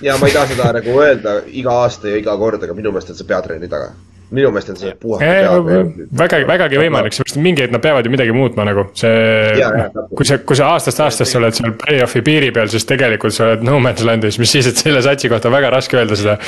ja 0.04 0.16
ma 0.20 0.28
ei 0.28 0.36
taha 0.36 0.52
seda 0.52 0.70
nagu 0.80 1.00
öelda 1.00 1.40
iga 1.46 1.82
aasta 1.84 2.12
ja 2.12 2.20
iga 2.20 2.36
kord, 2.40 2.62
aga 2.64 2.76
minu 2.76 2.92
meelest 2.94 3.12
on 3.12 3.18
see 3.18 3.28
peatreeni 3.28 3.68
taga 3.70 3.92
minu 4.30 4.50
meelest 4.54 4.72
on 4.72 4.78
see 4.78 4.92
puhata 5.00 5.26
pead. 5.66 6.02
väga, 6.22 6.40
vägagi 6.48 6.80
võimalik, 6.80 7.16
seepärast 7.16 7.40
mingi 7.42 7.64
hetk 7.64 7.74
nad 7.74 7.82
peavad 7.84 8.06
ju 8.06 8.12
midagi 8.14 8.34
muutma 8.34 8.66
nagu, 8.68 8.86
see. 8.98 9.70
kui 10.16 10.28
sa, 10.28 10.38
kui 10.46 10.58
sa 10.58 10.72
aastast 10.74 11.02
aastasse 11.06 11.38
oled 11.40 11.56
seal 11.56 11.74
play-off'i 11.80 12.22
piiri 12.26 12.52
peal, 12.54 12.70
siis 12.72 12.86
tegelikult 12.88 13.34
sa 13.36 13.48
oled 13.48 13.64
no 13.66 13.80
man's 13.82 14.04
land'is, 14.06 14.38
mis 14.42 14.54
siis, 14.54 14.70
et 14.70 14.78
selle 14.80 15.02
satsi 15.06 15.30
kohta 15.32 15.50
on 15.50 15.58
väga 15.58 15.72
raske 15.74 15.98
öelda 15.98 16.18
seda. 16.18 16.38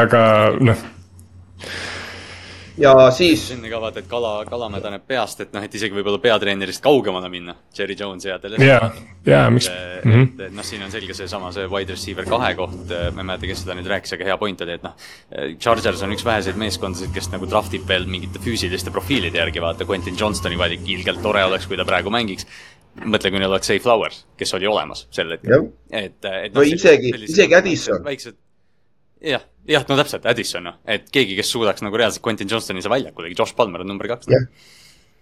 aga 0.00 0.22
noh 0.58 0.86
ja 2.78 3.10
siis. 3.10 3.48
sinna 3.48 3.70
ka 3.70 3.80
vaata, 3.80 4.02
et 4.02 4.08
kala, 4.10 4.32
kala 4.48 4.68
mädaneb 4.72 5.04
peast, 5.06 5.40
et 5.44 5.52
noh, 5.54 5.64
et 5.64 5.74
isegi 5.74 5.94
võib-olla 5.96 6.20
peatreenerist 6.22 6.82
kaugemale 6.84 7.30
minna. 7.32 7.54
Jerry 7.76 7.96
Jones 7.98 8.24
ja 8.24 8.38
Deleuze. 8.42 8.64
ja, 8.64 8.78
ja 9.26 9.42
miks. 9.50 9.68
et 9.68 10.04
mm 10.04 10.14
-hmm. 10.14 10.54
noh, 10.56 10.64
siin 10.64 10.82
on 10.82 10.90
selge 10.90 11.14
seesama, 11.14 11.52
see 11.52 11.66
wide 11.66 11.92
receiver 11.92 12.24
kahe 12.24 12.54
koht, 12.54 12.88
ma 12.88 13.22
ei 13.22 13.28
mäleta, 13.32 13.46
kes 13.46 13.62
seda 13.64 13.76
nüüd 13.78 13.90
rääkis, 13.90 14.14
aga 14.14 14.24
hea 14.24 14.38
point 14.38 14.60
oli, 14.60 14.72
et 14.78 14.82
noh. 14.82 14.96
Chargers 15.58 16.02
on 16.02 16.12
üks 16.12 16.24
väheseid 16.24 16.56
meeskondasid, 16.56 17.12
kes 17.14 17.30
nagu 17.32 17.46
draft 17.50 17.74
ib 17.74 17.88
veel 17.88 18.06
mingite 18.06 18.38
füüsiliste 18.38 18.90
profiilide 18.90 19.38
järgi, 19.38 19.60
vaata 19.60 19.84
Quentin 19.84 20.16
Johnstoni 20.18 20.58
valik, 20.58 20.86
ilgelt 20.86 21.22
tore 21.22 21.44
oleks, 21.44 21.66
kui 21.66 21.76
ta 21.76 21.84
praegu 21.84 22.10
mängiks 22.10 22.46
mõtle, 23.04 23.30
kui 23.30 23.38
neil 23.38 23.50
oleks 23.50 23.66
Say 23.66 23.78
Flowers, 23.78 24.24
kes 24.36 24.54
oli 24.54 24.66
olemas 24.66 25.06
sel 25.14 25.30
hetkel. 25.30 25.68
et, 25.90 26.24
et. 26.24 26.54
no 26.54 26.62
isegi, 26.62 27.12
isegi 27.28 27.54
Addison. 27.54 28.04
väiksed 28.04 28.36
jah, 29.24 29.46
jah, 29.68 29.86
no 29.88 29.96
täpselt, 29.98 30.26
Addison, 30.28 30.68
noh, 30.68 30.78
et 30.88 31.08
keegi, 31.14 31.36
kes 31.38 31.50
suudaks 31.54 31.84
nagu 31.84 31.98
reaalselt 31.98 32.24
Quentin 32.24 32.50
Johnstoni 32.50 32.84
see 32.84 32.92
väljakul, 32.92 33.30
Josh 33.32 33.56
Palmer 33.58 33.84
on 33.84 33.90
number 33.92 34.08
kaks. 34.10 34.30
jah, 34.32 34.46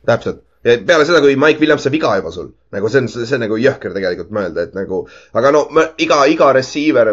täpselt. 0.07 0.43
ja 0.67 0.77
peale 0.87 1.07
seda, 1.07 1.23
kui 1.23 1.37
Mike 1.39 1.63
Williams 1.63 1.87
saab 1.87 1.95
viga 1.95 2.13
juba 2.19 2.33
sul, 2.35 2.51
nagu 2.75 2.91
see 2.93 3.05
on, 3.05 3.09
see 3.15 3.39
on 3.39 3.45
nagu 3.47 3.59
jõhker 3.61 3.95
tegelikult 3.97 4.35
mõelda, 4.35 4.67
et 4.67 4.77
nagu, 4.77 5.05
aga 5.39 5.55
no 5.55 5.67
ma, 5.75 5.89
iga, 6.03 6.23
iga 6.31 6.53
receiver, 6.57 7.13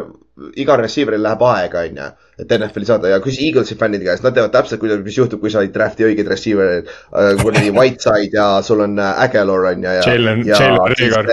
igal 0.59 0.81
receiver'il 0.81 1.23
läheb 1.23 1.43
aega, 1.49 1.83
on 1.89 1.99
ju, 2.01 2.07
et 2.43 2.55
NFL-i 2.57 2.89
saada 2.89 3.11
ja 3.11 3.19
küsi 3.23 3.47
Eaglesi 3.47 3.77
fännide 3.79 4.07
käest, 4.07 4.25
nad 4.25 4.35
teavad 4.35 4.55
täpselt, 4.55 4.81
kuidas, 4.81 5.03
mis 5.05 5.19
juhtub, 5.19 5.43
kui 5.43 5.53
sa 5.53 5.61
ei 5.65 5.73
draft'i 5.73 6.07
õigeid 6.09 6.31
receiver'id 6.33 6.89
äh,, 6.89 7.35
kuradi 7.41 7.73
Whiteside 7.75 8.39
ja 8.39 8.47
sul 8.65 8.85
on 8.87 8.97
äh, 8.99 9.21
Aguilar, 9.27 9.69
on 9.73 9.85
ju, 9.85 9.99
ja. 9.99 10.09
Jalen, 10.09 10.47
Jalen 10.49 10.97
Rigor 10.97 11.31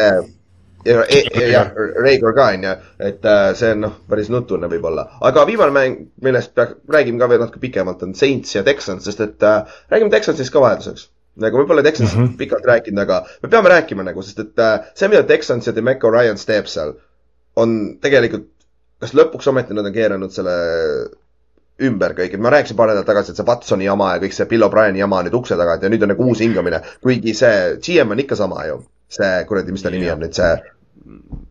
ja, 0.85 1.05
jah, 1.51 1.71
Reigor 2.03 2.35
ka 2.37 2.49
on 2.55 2.65
ju, 2.65 2.75
et 3.11 3.25
äh, 3.29 3.53
see 3.59 3.73
on 3.75 3.85
noh, 3.85 3.97
päris 4.11 4.31
nutune 4.33 4.69
võib-olla, 4.71 5.07
aga 5.29 5.45
viimane 5.49 5.75
mäng, 5.75 5.99
millest 6.25 6.55
peaks, 6.57 6.79
räägime 6.91 7.21
ka 7.21 7.29
veel 7.31 7.43
natuke 7.45 7.63
pikemalt, 7.63 8.05
on 8.07 8.15
Saints 8.19 8.55
ja 8.57 8.65
Texans, 8.67 9.05
sest 9.07 9.25
et 9.25 9.47
äh, 9.47 9.81
räägime 9.93 10.13
Texansist 10.13 10.53
ka 10.55 10.63
vahelduseks. 10.65 11.09
nagu 11.41 11.61
võib-olla 11.61 11.83
Texansist 11.87 12.19
mm 12.19 12.27
-hmm. 12.27 12.37
pikalt 12.37 12.67
rääkinud, 12.67 12.99
aga 12.99 13.25
me 13.43 13.49
peame 13.49 13.69
rääkima 13.69 14.05
nagu, 14.05 14.23
sest 14.23 14.39
et 14.39 14.59
äh, 14.59 14.81
see, 14.95 15.09
mida 15.09 15.23
Texans 15.23 15.67
ja 15.67 15.75
Demeco 15.75 16.11
Ryans 16.11 16.47
teeb 16.47 16.67
seal, 16.67 16.95
on 17.57 17.99
tegelikult, 18.01 18.49
kas 19.01 19.15
lõpuks 19.15 19.49
ometi 19.49 19.75
nad 19.75 19.87
on 19.87 19.93
keeranud 19.93 20.33
selle 20.33 20.55
ümber 21.81 22.13
kõik, 22.13 22.35
et 22.35 22.41
ma 22.41 22.51
rääkisin 22.53 22.77
paar 22.77 22.89
nädalat 22.89 23.07
tagasi, 23.07 23.33
et 23.33 23.37
see 23.37 23.47
Watsoni 23.47 23.85
jama 23.85 24.15
ja 24.15 24.21
kõik 24.21 24.37
see 24.37 24.47
Bill 24.47 24.65
O'Brieni 24.67 25.01
jama 25.01 25.19
on 25.19 25.29
nüüd 25.29 25.37
ukse 25.39 25.57
taga, 25.57 25.75
et 25.75 25.83
ja 25.83 25.89
nüüd 25.89 26.03
on 26.03 26.13
nagu 26.13 26.25
uus 26.25 26.41
hingamine, 26.41 26.83
kuigi 27.01 27.35
see 27.35 27.77
GM 27.81 28.11
on 28.11 28.19
ikka 28.19 28.37
sama 28.37 28.67
ju 28.67 28.83
see 29.11 29.45
kuradi, 29.49 29.75
mis 29.75 29.85
ta 29.85 29.93
nimi 29.95 30.11
on 30.13 30.23
nüüd, 30.23 30.37
see 30.37 30.53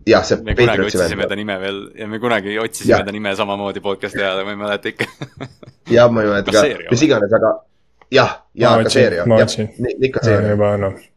jah, 0.09 0.25
see 0.25 0.39
me 0.45 0.55
kunagi 0.57 0.87
otsisime 0.87 1.27
ta 1.29 1.37
nime 1.39 1.57
veel 1.61 1.81
ja 1.99 2.07
me 2.07 2.19
kunagi 2.23 2.57
otsisime 2.63 2.97
ja. 2.97 3.05
ta 3.05 3.15
nime 3.15 3.35
samamoodi 3.35 3.83
podcast'i 3.83 4.23
ajal, 4.23 4.43
ma 4.47 4.55
ei 4.55 4.61
mäleta 4.63 4.93
ikka. 4.93 5.09
Jah, 5.89 6.11
ma 6.11 6.23
ei 6.25 6.33
mäleta 6.33 6.55
ka, 6.55 6.65
mis 6.91 7.05
iganes, 7.07 7.35
aga 7.39 7.53
jah, 8.13 8.35
ja 8.53 8.75
ka 8.83 8.93
seeria, 8.93 9.25
jah, 9.25 9.55
ikka 9.99 10.25
seeria. 10.25 10.55
juba 10.55 10.75
noh 10.81 11.08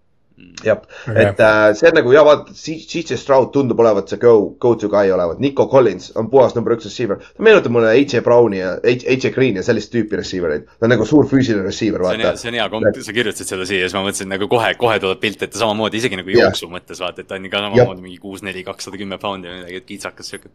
jah. 0.64 0.80
Et 1.08 1.40
äh, 1.40 1.74
see 1.78 1.88
on 1.90 1.96
nagu 1.98 2.12
ja 2.14 2.22
vaata, 2.26 2.54
CJ 2.56 3.16
Stroud 3.20 3.50
tundub 3.54 3.80
olevat 3.82 4.12
see 4.12 4.20
go, 4.22 4.34
go 4.62 4.74
to 4.78 4.90
guy 4.92 5.12
olevat, 5.14 5.40
Nico 5.42 5.66
Collins 5.70 6.12
on 6.18 6.30
puhas 6.32 6.56
number 6.56 6.76
üks 6.76 6.86
receiver. 6.88 7.20
ta 7.22 7.46
meenutab 7.46 7.74
mulle 7.74 7.92
AJ 7.92 8.22
Browni 8.26 8.60
ja 8.60 8.74
AJ 8.82 9.32
Green'i 9.34 9.62
ja 9.62 9.66
sellist 9.66 9.92
tüüpi 9.94 10.18
receiver 10.20 10.54
eid, 10.56 10.68
ta 10.78 10.88
on 10.88 10.94
nagu 10.94 11.08
suur 11.08 11.28
füüsiline 11.30 11.66
receiver, 11.66 12.04
vaata. 12.04 12.36
see 12.40 12.52
on 12.52 12.60
hea 12.60 12.68
komp-, 12.72 13.02
sa 13.02 13.16
kirjutasid 13.16 13.54
seda 13.54 13.68
siia, 13.68 13.88
siis 13.88 13.98
ma 13.98 14.04
mõtlesin 14.06 14.30
nagu 14.32 14.48
kohe, 14.52 14.72
kohe 14.80 15.00
tuleb 15.02 15.22
pilt 15.22 15.42
ette 15.48 15.60
samamoodi, 15.60 16.02
isegi 16.02 16.20
nagu 16.20 16.34
jooksu 16.34 16.68
yeah. 16.68 16.76
mõttes 16.78 17.02
vaata, 17.02 17.24
et 17.24 17.30
ta 17.30 17.40
on 17.40 17.50
ka 17.52 17.66
samamoodi 17.66 18.06
mingi 18.06 18.22
kuus, 18.22 18.46
neli, 18.46 18.64
kakssada 18.66 19.00
kümme 19.00 19.20
poundi 19.22 19.50
või 19.50 19.62
midagi, 19.62 19.82
et 19.82 19.90
kitsakas 19.90 20.32
sihuke 20.32 20.52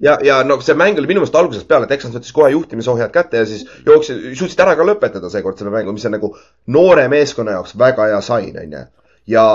ja, 0.00 0.16
ja 0.24 0.40
no 0.46 0.58
see 0.64 0.78
mäng 0.78 0.98
oli 0.98 1.10
minu 1.10 1.22
meelest 1.22 1.36
algusest 1.38 1.68
peale, 1.68 1.90
Texans 1.90 2.16
võttis 2.16 2.34
kohe 2.36 2.50
juhtimisohjad 2.54 3.12
kätte 3.14 3.42
ja 3.42 3.48
siis 3.48 3.66
jooksid, 3.86 4.32
suutsid 4.38 4.64
ära 4.64 4.76
ka 4.78 4.86
lõpetada 4.86 5.30
seekord 5.32 5.60
selle 5.60 5.74
mängu, 5.74 5.94
mis 5.94 6.08
on 6.08 6.16
nagu 6.16 6.34
noore 6.72 7.06
meeskonna 7.12 7.58
jaoks 7.58 7.76
väga 7.78 8.10
hea 8.12 8.20
sain, 8.24 8.58
onju 8.64 8.86
ja 9.30 9.46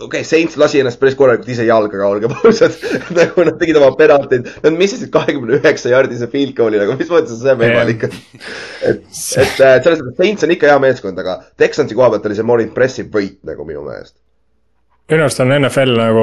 okei 0.00 0.20
okay,, 0.20 0.24
Saints 0.28 0.56
lasi 0.60 0.80
ennast 0.82 1.00
päris 1.00 1.16
korralikult 1.16 1.48
ise 1.54 1.64
jalga 1.64 1.96
ka, 1.96 2.08
olgem 2.08 2.34
ausad. 2.36 2.74
Nagu 3.16 3.46
nad 3.48 3.56
tegid 3.60 3.78
oma 3.80 3.94
penaltid, 3.96 4.50
nad 4.64 4.76
missisid 4.76 5.08
kahekümne 5.14 5.56
üheksa 5.60 5.92
jaardise 5.94 6.28
field 6.32 6.52
goal'i 6.58 6.82
nagu, 6.82 6.98
mis 7.00 7.08
mõttes 7.12 7.40
see 7.40 7.54
on 7.54 7.62
võimalik 7.62 8.04
et, 8.10 8.20
et 8.92 9.56
selles 9.56 10.02
mõttes 10.02 10.20
Saints 10.20 10.44
on 10.44 10.52
ikka 10.52 10.68
hea 10.72 10.78
meeskond, 10.84 11.24
aga 11.24 11.40
Texansi 11.56 11.96
koha 11.96 12.12
pealt 12.12 12.28
oli 12.28 12.36
see 12.36 12.48
more 12.52 12.66
impressive 12.66 13.12
võit 13.12 13.40
nagu 13.48 13.64
minu 13.68 13.86
meelest 13.88 14.18
minu 15.06 15.22
arust 15.22 15.38
on 15.38 15.52
NFL 15.54 15.92
nagu 15.94 16.22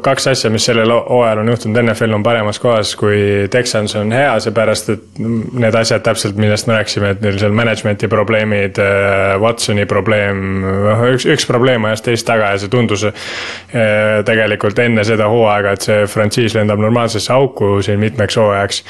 kaks 0.00 0.30
asja, 0.30 0.48
mis 0.48 0.64
sellel 0.64 0.88
hooajal 0.88 1.42
on 1.42 1.48
juhtunud, 1.52 1.76
NFL 1.82 2.14
on 2.16 2.22
paremas 2.24 2.56
kohas 2.62 2.94
kui 2.96 3.18
Texans 3.52 3.92
on 4.00 4.14
hea, 4.16 4.30
seepärast 4.40 4.88
et 4.94 5.18
need 5.20 5.76
asjad 5.76 6.00
täpselt, 6.06 6.38
millest 6.40 6.64
me 6.64 6.78
rääkisime, 6.78 7.10
et 7.12 7.20
neil 7.20 7.36
seal 7.42 7.52
management'i 7.52 8.08
probleemid, 8.08 8.80
äh, 8.80 9.34
Watsoni 9.42 9.84
probleem, 9.90 10.40
noh 10.64 11.02
üks, 11.10 11.26
üks 11.34 11.44
probleem 11.50 11.84
ajas 11.84 12.04
teist 12.06 12.24
taga 12.30 12.54
ja 12.54 12.62
see 12.62 12.72
tundus 12.72 13.04
äh, 13.04 14.22
tegelikult 14.24 14.80
enne 14.80 15.04
seda 15.04 15.28
hooaega, 15.28 15.76
et 15.76 15.84
see 15.84 16.08
frantsiis 16.08 16.56
lendab 16.56 16.80
normaalsesse 16.80 17.28
auku 17.36 17.74
siin 17.84 18.00
mitmeks 18.00 18.40
hooajaks. 18.40 18.80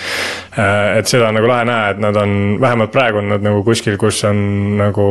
Äh, 0.55 1.01
et 1.01 1.11
seda 1.11 1.33
on 1.33 1.41
nagu 1.41 1.51
lahe 1.51 1.67
näha, 1.67 1.91
et 1.97 2.05
nad 2.07 2.23
on, 2.23 2.37
vähemalt 2.63 2.95
praegu 2.95 3.19
on 3.19 3.33
nad 3.35 3.43
nagu 3.43 3.67
kuskil, 3.67 3.99
kus 3.99 4.23
on 4.31 4.39
nagu 4.79 5.11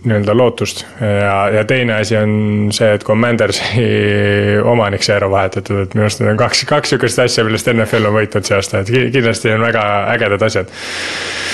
nii-öelda 0.00 0.40
lootust 0.40 0.86
ja, 0.96 1.36
ja 1.52 1.68
teine 1.68 1.98
asi 2.00 2.16
on 2.16 2.32
see, 2.72 2.94
et 2.96 3.04
Commander 3.04 3.49
Rangersi 3.50 4.62
omanik 4.72 5.02
sai 5.02 5.16
ära 5.18 5.28
vahetatud, 5.30 5.84
et 5.84 5.94
minu 5.94 6.06
arust 6.06 6.22
need 6.22 6.32
on 6.32 6.40
kaks, 6.40 6.64
kaks 6.68 6.92
sihukest 6.92 7.22
asja, 7.24 7.44
millest 7.46 7.68
NFL 7.72 8.08
on 8.10 8.16
võitnud 8.16 8.46
see 8.46 8.56
aasta, 8.56 8.82
et 8.82 8.90
kindlasti 9.14 9.52
on 9.54 9.64
väga 9.64 9.84
ägedad 10.14 10.44
asjad. 10.46 10.72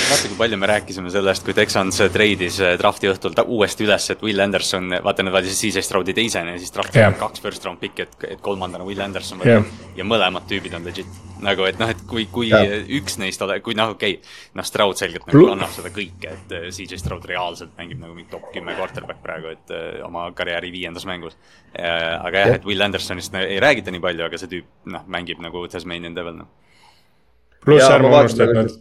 vaata, 0.06 0.28
kui 0.28 0.38
palju 0.38 0.58
me 0.60 0.70
rääkisime 0.70 1.10
sellest, 1.10 1.44
kui 1.46 1.54
Texans 1.56 2.00
treidis 2.12 2.60
eh, 2.60 2.76
drafti 2.78 3.10
õhtul 3.10 3.36
ta 3.36 3.46
uuesti 3.46 3.86
üles, 3.86 4.10
et 4.12 4.22
Will 4.22 4.42
Anderson, 4.44 4.98
vaata 5.04 5.24
nad 5.26 5.34
valisid 5.34 5.72
CJ 5.72 5.86
Stroudi 5.86 6.14
teisena 6.16 6.54
ja 6.54 6.62
siis 6.62 6.74
drafti 6.74 7.00
yeah. 7.00 7.14
kaks 7.18 7.42
first 7.44 7.64
round 7.66 7.80
pick'i, 7.82 8.06
et, 8.06 8.28
et 8.36 8.42
kolmandana 8.44 8.86
Will 8.86 9.02
Anderson 9.02 9.40
võtta 9.42 9.58
yeah. 9.58 9.88
ja 9.96 10.06
mõlemad 10.06 10.46
tüübid 10.50 10.76
on 10.76 10.86
legit. 10.86 11.22
nagu, 11.42 11.66
et 11.68 11.80
noh, 11.80 11.90
et 11.92 12.06
kui, 12.08 12.28
kui 12.32 12.50
yeah. 12.52 12.86
üks 13.00 13.18
neist, 13.20 13.42
kui 13.64 13.76
noh, 13.76 13.96
okei 13.96 14.18
okay,, 14.18 14.34
noh, 14.56 14.66
Stroud 14.66 15.00
selgelt 15.00 15.26
nagu 15.28 15.50
annab 15.52 15.72
seda 15.74 15.92
kõike, 15.94 16.32
et 16.32 16.56
eh, 16.56 16.68
CJ 16.70 17.02
Stroud 17.02 17.26
reaalselt 17.28 17.76
mängib 17.78 18.00
nagu 18.02 18.16
mingi 18.16 18.30
top 18.32 18.50
kümme 18.54 18.76
quarterback 18.78 19.22
praegu, 19.24 19.52
et 19.56 19.74
uh, 19.74 20.06
oma 20.06 20.28
karjääri 20.36 20.70
viiendas 20.72 21.06
mängus 21.08 21.36
Äh, 21.78 21.85
aga 21.88 22.42
jah, 22.42 22.54
et 22.58 22.66
Will 22.68 22.82
Andersonist 22.84 23.34
ei 23.40 23.60
räägita 23.62 23.94
nii 23.94 24.02
palju, 24.02 24.26
aga 24.26 24.40
see 24.40 24.52
tüüp, 24.52 24.68
noh, 24.92 25.04
mängib 25.12 25.40
nagu 25.44 25.66
Tasmanian 25.72 26.16
Devil, 26.16 26.36
noh. 26.42 26.50
pluss 27.64 27.88
ärme 27.88 28.12
unusta, 28.12 28.46
et 28.46 28.56
nad 28.56 28.76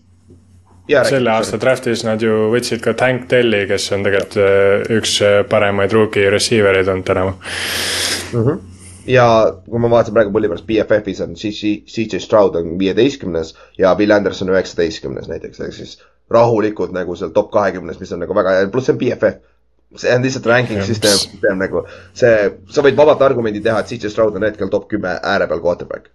ja, 0.91 1.03
selle 1.07 1.33
aasta 1.33 1.59
draft'is 1.61 2.05
nad 2.07 2.21
ju 2.21 2.49
võtsid 2.53 2.83
ka 2.83 2.93
Tank 2.97 3.27
Delli, 3.31 3.65
kes 3.69 3.89
on 3.95 4.05
tegelikult 4.05 4.39
äh, 4.41 4.95
üks 4.99 5.17
äh, 5.25 5.41
paremaid 5.49 5.93
rookie 5.95 6.29
receiver 6.33 6.77
eid 6.77 6.91
olnud 6.91 7.07
tänavu. 7.07 7.35
Mm. 8.33 8.47
-hmm 8.47 8.63
ja 9.05 9.25
kui 9.69 9.79
ma 9.79 9.89
vaatasin 9.89 10.15
praegu 10.15 10.31
pulli 10.33 10.49
pärast 10.49 10.65
BFF-is 10.65 11.19
on 11.21 11.35
CJ 11.37 12.19
Stroud 12.19 12.55
on 12.57 12.79
viieteistkümnes 12.79 13.51
ja 13.77 13.93
Will 13.99 14.11
Anderson 14.11 14.49
üheksateistkümnes 14.49 15.27
näiteks, 15.29 15.59
ehk 15.61 15.73
siis 15.73 15.99
rahulikult 16.33 16.91
nagu 16.95 17.15
seal 17.15 17.29
top 17.35 17.51
kahekümnes, 17.53 17.99
mis 17.99 18.13
on 18.15 18.23
nagu 18.25 18.35
väga 18.35 18.55
hea, 18.55 18.69
pluss 18.73 18.89
see 18.89 18.95
on 18.95 19.01
BFF 19.03 19.37
see 20.01 20.15
on 20.15 20.25
lihtsalt 20.25 20.49
ranking 20.51 20.83
süsteem, 20.87 21.21
süsteem 21.21 21.61
nagu 21.61 21.85
see, 22.13 22.33
sa 22.71 22.85
võid 22.85 22.97
vabalt 22.99 23.23
argumendi 23.25 23.63
teha, 23.65 23.81
et 23.81 23.93
CJ 23.93 24.13
Stroud 24.13 24.37
on 24.39 24.47
hetkel 24.47 24.71
top 24.73 24.89
kümme 24.91 25.17
ääre 25.21 25.47
peal 25.51 25.63
quarterback. 25.63 26.11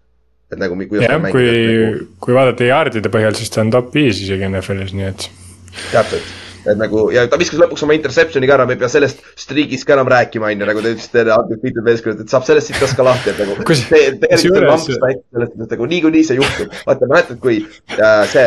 et 0.50 0.58
nagu, 0.58 0.76
kuidas 0.90 1.06
jah, 1.06 1.22
kui, 1.30 1.46
nagu... 1.46 2.04
kui 2.20 2.36
vaadata 2.36 2.66
jaardide 2.66 3.12
põhjal, 3.12 3.38
siis 3.38 3.52
ta 3.54 3.64
on 3.64 3.72
top 3.74 3.94
viis 3.94 4.22
isegi 4.24 4.48
NFL-is, 4.50 4.94
nii 4.98 5.10
et. 5.12 5.28
täpselt 5.92 6.38
et 6.66 6.76
nagu 6.76 7.06
ja 7.14 7.24
ta 7.30 7.38
viskas 7.40 7.60
lõpuks 7.60 7.84
oma 7.86 7.94
interception'i 7.96 8.48
ka 8.48 8.56
ära, 8.58 8.66
me 8.68 8.76
ei 8.76 8.80
pea 8.80 8.90
sellest 8.92 9.22
streak'ist 9.40 9.86
ka 9.88 9.94
enam 9.96 10.10
rääkima, 10.12 10.50
on 10.50 10.64
ju, 10.64 10.68
nagu 10.68 10.82
te 10.84 10.92
ütlesite, 10.94 11.24
undefeated 11.36 11.86
meeskond, 11.86 12.20
et 12.20 12.32
saab 12.32 12.44
sellest 12.48 12.72
sitast 12.72 12.98
ka 12.98 13.06
lahti, 13.06 13.32
et 13.32 13.40
nagu. 13.40 13.56
tegelikult 13.64 14.60
on 14.60 14.68
lamps 14.68 14.90
väike 14.90 15.22
selles 15.22 15.54
mõttes, 15.54 15.64
et 15.64 15.74
nagu 15.76 15.88
niikuinii 15.94 16.26
see 16.28 16.38
juhtub. 16.40 16.76
vaata, 16.88 17.10
mäletad, 17.14 17.40
kui 17.42 17.62
äh, 17.96 18.24
see 18.32 18.46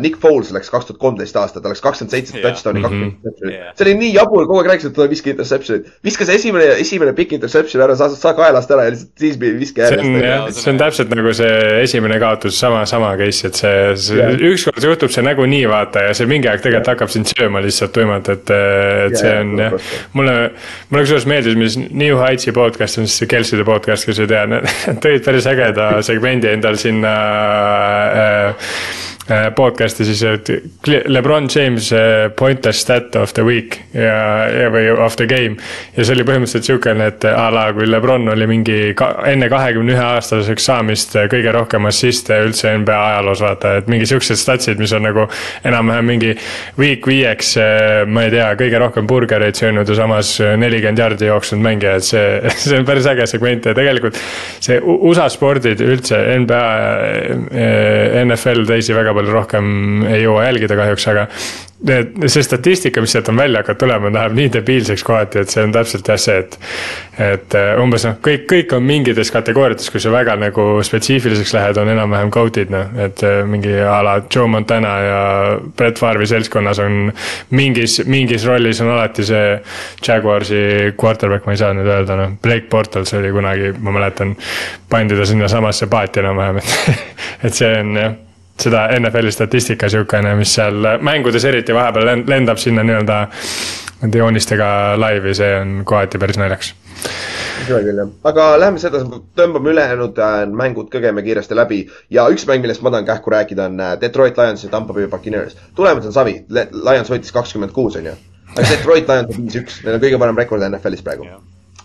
Nick 0.00 0.16
Foles 0.20 0.50
läks 0.56 0.70
kaks 0.72 0.88
tuhat 0.88 0.98
kolmteist 1.00 1.36
aasta, 1.36 1.60
ta 1.60 1.68
läks 1.68 1.82
kakskümmend 1.84 2.14
seitse 2.14 2.40
touchdown'i, 2.40 2.80
kakskümmend 2.80 3.12
interception'i 3.12 3.52
yeah.. 3.52 3.74
see 3.76 3.84
oli 3.84 3.92
nii 3.98 4.14
jabur, 4.14 4.46
kogu 4.48 4.62
aeg 4.62 4.70
rääkis, 4.72 4.88
et 4.88 4.94
ta 4.96 5.04
ei 5.04 5.10
viska 5.12 5.32
interception'it. 5.34 5.90
viskas 6.06 6.32
esimene, 6.32 6.68
esimene 6.80 7.12
pikk 7.16 7.34
interception 7.36 7.84
ära, 7.84 7.96
sa, 7.98 8.08
sa 8.16 8.32
kaelast 8.38 8.72
ära 8.72 8.86
ja 8.86 8.94
lihtsalt 8.94 9.24
siis 9.24 9.36
viska 9.40 9.84
järjest. 9.84 10.06
see 10.06 10.14
on 10.14 10.24
jah, 10.24 10.46
see 10.56 10.72
on 10.72 10.80
täpselt 10.80 11.12
nagu 11.12 11.34
see 11.36 11.58
esimene 11.82 12.16
kaotus, 12.22 12.56
sama, 12.56 12.86
sama 12.88 13.12
case, 13.20 13.50
et 13.50 13.60
see, 13.60 13.74
see 14.06 14.20
yeah. 14.22 14.46
ükskord 14.50 14.88
juhtub 14.88 15.12
see 15.12 15.26
nagunii 15.28 15.68
vaata 15.68 16.06
ja 16.08 16.16
see 16.16 16.30
mingi 16.30 16.48
aeg 16.48 16.64
tegelikult 16.64 16.88
yeah. 16.88 16.96
hakkab 16.96 17.12
sind 17.12 17.28
sööma 17.28 17.60
lihtsalt 17.66 17.92
tuimalt, 17.98 18.32
et, 18.32 18.48
et 18.48 19.12
yeah, 19.12 19.20
see 19.20 19.34
on 19.42 19.52
jah. 19.66 19.92
mulle, 20.16 20.38
mulle 20.88 21.04
kusjuures 21.04 21.28
meeldis, 21.28 21.60
mis 21.60 21.78
New 21.90 22.16
Heights'i 22.22 22.56
podcast 22.56 23.02
on 23.02 23.10
siis 23.10 23.20
see 23.22 23.30
Kelsey'de 23.36 23.68
podcast, 23.68 24.08
sa 24.08 24.24
ei 24.24 24.32
tea, 24.32 24.48
nad 24.54 25.04
tõid 25.04 25.28
päris 25.28 25.52
ägeda 25.52 25.92
segmendi 26.06 26.48
endal 26.54 26.80
sinna 26.80 27.14
äh, 28.16 28.30
Äh, 28.30 28.54
podcast'i 29.56 30.04
siis, 30.08 30.22
et 30.26 30.48
Lebron 31.06 31.46
James 31.54 31.92
äh, 31.92 32.30
pointless 32.36 32.80
stat 32.80 33.16
of 33.16 33.32
the 33.34 33.44
week 33.44 33.76
ja, 33.94 34.48
ja 34.50 34.70
või 34.72 34.90
of 34.90 35.16
the 35.16 35.26
game. 35.26 35.56
ja 35.96 36.04
see 36.04 36.16
oli 36.16 36.24
põhimõtteliselt 36.26 36.66
sihukene, 36.66 37.06
et 37.12 37.26
a 37.30 37.46
la 37.52 37.68
kui 37.76 37.86
Lebron 37.86 38.26
oli 38.32 38.48
mingi 38.50 38.78
ka, 38.98 39.12
enne 39.30 39.50
kahekümne 39.52 39.94
ühe 39.94 40.04
aastaseks 40.16 40.66
saamist 40.70 41.14
äh, 41.18 41.28
kõige 41.30 41.52
rohkem 41.54 41.86
assist'e 41.90 42.40
üldse 42.46 42.72
NBA 42.80 42.98
ajaloos 43.10 43.44
vaata, 43.44 43.76
et 43.80 43.90
mingi 43.92 44.08
siuksed 44.10 44.40
statsid, 44.40 44.80
mis 44.82 44.94
on 44.96 45.06
nagu 45.06 45.26
enam-vähem 45.68 46.10
mingi 46.10 46.34
week 46.80 47.06
viieks, 47.06 47.54
ma 48.10 48.26
ei 48.26 48.34
tea, 48.34 48.48
kõige 48.58 48.82
rohkem 48.82 49.06
burgereid 49.10 49.58
söönud 49.58 49.88
ja 49.88 49.98
samas 49.98 50.32
nelikümmend 50.40 51.04
jardi 51.04 51.30
jooksnud 51.30 51.62
mängija, 51.64 51.96
et 52.00 52.08
see, 52.08 52.26
see 52.64 52.80
on 52.80 52.88
päris 52.88 53.06
äge 53.10 53.28
segment 53.30 53.70
ja 53.70 53.76
tegelikult 53.76 54.18
see 54.60 54.80
USA 54.80 55.28
spordid 55.32 55.82
üldse, 55.84 56.18
NBA, 56.42 56.64
NFL, 58.24 58.66
teisi 58.68 58.96
väga 58.96 59.14
palju 59.14 59.19
palju 59.20 59.36
rohkem 59.36 60.06
ei 60.10 60.24
jõua 60.24 60.48
jälgida 60.48 60.80
kahjuks, 60.80 61.10
aga 61.12 61.28
see 62.26 62.42
statistika, 62.44 63.00
mis 63.00 63.12
sealt 63.14 63.28
on 63.32 63.38
välja 63.40 63.62
hakanud 63.62 63.78
tulema, 63.80 64.10
läheb 64.12 64.34
nii 64.36 64.48
debiilseks 64.52 65.04
kohati, 65.04 65.40
et 65.40 65.52
see 65.52 65.62
on 65.64 65.72
täpselt 65.72 66.08
jah 66.12 66.18
see, 66.20 66.36
et. 66.42 66.58
et 67.20 67.56
äh, 67.56 67.70
umbes 67.80 68.04
noh, 68.04 68.18
kõik, 68.24 68.44
kõik 68.50 68.74
on 68.76 68.84
mingites 68.84 69.32
kategooriates, 69.32 69.88
kui 69.92 70.02
sa 70.02 70.12
väga 70.12 70.36
nagu 70.40 70.66
spetsiifiliseks 70.84 71.54
lähed, 71.56 71.80
on 71.80 71.88
enam-vähem 71.92 72.32
goat'id 72.32 72.72
noh, 72.72 72.92
et 73.00 73.24
äh, 73.24 73.40
mingi 73.48 73.74
a 73.80 73.98
la 74.04 74.18
Joe 74.22 74.48
Montana 74.48 74.94
ja 75.04 75.20
Brett 75.76 76.00
Favre'i 76.00 76.28
seltskonnas 76.28 76.82
on. 76.84 77.12
mingis, 77.56 78.00
mingis 78.06 78.44
rollis 78.48 78.80
on 78.84 78.92
alati 78.92 79.24
see 79.24 79.58
Jaguarsi 80.06 80.94
quarterback, 81.00 81.46
ma 81.48 81.56
ei 81.56 81.60
saa 81.60 81.74
nüüd 81.76 81.88
öelda 81.88 82.16
noh, 82.20 82.34
Blake 82.42 82.68
Bortles 82.70 83.14
oli 83.16 83.32
kunagi, 83.32 83.72
ma 83.80 83.96
mäletan. 83.96 84.36
pandi 84.90 85.16
ta 85.16 85.28
sinnasamasse 85.28 85.86
paati 85.86 86.20
enam-vähem, 86.20 86.60
et, 86.60 87.06
et 87.48 87.54
see 87.54 87.78
on 87.80 87.96
jah 87.96 88.18
seda 88.64 88.86
NFL-i 88.98 89.32
statistika 89.34 89.88
sihukene, 89.92 90.34
mis 90.38 90.54
seal 90.56 90.86
mängudes 91.04 91.44
eriti 91.48 91.74
vahepeal 91.76 92.24
lendab 92.28 92.60
sinna 92.60 92.84
nii-öelda 92.86 93.20
nende 94.00 94.20
joonistega 94.22 94.70
laivi, 95.00 95.34
see 95.36 95.50
on 95.58 95.80
kohati 95.88 96.20
päris 96.20 96.38
naljakas. 96.40 96.72
seda 97.66 97.82
küll 97.84 98.00
jah, 98.00 98.08
aga 98.30 98.46
läheme 98.60 98.80
sedasi, 98.82 99.20
tõmbame 99.36 99.72
ülejäänud 99.74 100.18
äh, 100.24 100.40
mängud 100.62 100.88
käime 100.92 101.22
kiiresti 101.26 101.56
läbi 101.56 101.82
ja 102.10 102.26
üks 102.32 102.46
mäng, 102.48 102.64
millest 102.64 102.82
ma 102.84 102.92
tahan 102.94 103.08
kähku 103.08 103.32
rääkida, 103.32 103.68
on 103.70 103.80
äh, 103.84 103.94
Detroit 104.00 104.40
Lions 104.40 104.64
ja 104.64 104.72
Tampa 104.72 104.96
Bay 104.96 105.08
Buccaneers. 105.12 105.56
tulemus 105.76 106.08
on 106.08 106.16
savi, 106.16 106.40
Lions 106.50 107.12
võitis 107.12 107.36
kakskümmend 107.36 107.76
kuus, 107.76 108.00
on 108.00 108.12
ju. 108.12 108.18
aga 108.56 108.66
Detroit 108.74 109.08
Lions 109.08 109.36
on 109.36 109.46
viis-üks, 109.46 109.80
neil 109.84 110.00
on 110.00 110.04
kõige 110.04 110.20
parem 110.24 110.44
rekord 110.44 110.68
NFL-is 110.72 111.04
praegu 111.06 111.28
yeah 111.28 111.40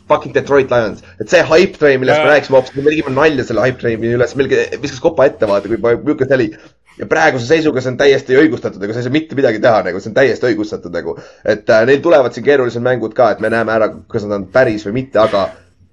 fucking 0.08 0.34
Detroit 0.36 0.72
Lions. 0.72 1.04
et 1.20 1.30
see 1.30 1.44
hype 1.50 1.78
train, 1.82 2.00
millest 2.02 2.22
me 2.22 2.32
rääkisime 2.32 2.60
hoopis, 2.60 2.76
me 2.78 2.86
tegime 2.88 3.14
nalja 3.16 3.46
selle 3.48 3.66
hype 3.66 3.82
train'i 3.82 4.16
üles, 4.18 4.36
meil 4.40 4.56
viskas 4.82 5.02
kopa 5.04 5.28
ette, 5.30 5.50
vaata, 5.50 5.72
kui 5.72 5.82
milline 5.82 6.30
see 6.30 6.40
oli. 6.40 6.50
ja 7.00 7.10
praeguse 7.12 7.50
seisuga 7.50 7.84
see 7.84 7.92
on 7.92 8.00
täiesti 8.00 8.38
õigustatud, 8.40 8.84
ega 8.86 8.96
sa 8.96 9.02
ei 9.02 9.08
saa 9.10 9.16
mitte 9.16 9.36
midagi 9.36 9.60
teha, 9.64 9.82
nagu 9.90 10.00
see 10.00 10.12
on 10.14 10.18
täiesti 10.18 10.52
õigustatud 10.52 10.96
nagu. 10.96 11.18
et 11.44 11.70
äh, 11.70 11.86
neil 11.90 12.02
tulevad 12.06 12.36
siin 12.36 12.48
keerulised 12.48 12.86
mängud 12.86 13.18
ka, 13.18 13.34
et 13.36 13.44
me 13.44 13.52
näeme 13.54 13.76
ära, 13.76 13.92
kas 14.12 14.28
nad 14.28 14.40
on 14.40 14.50
päris 14.54 14.88
või 14.88 15.02
mitte, 15.02 15.20
aga 15.22 15.50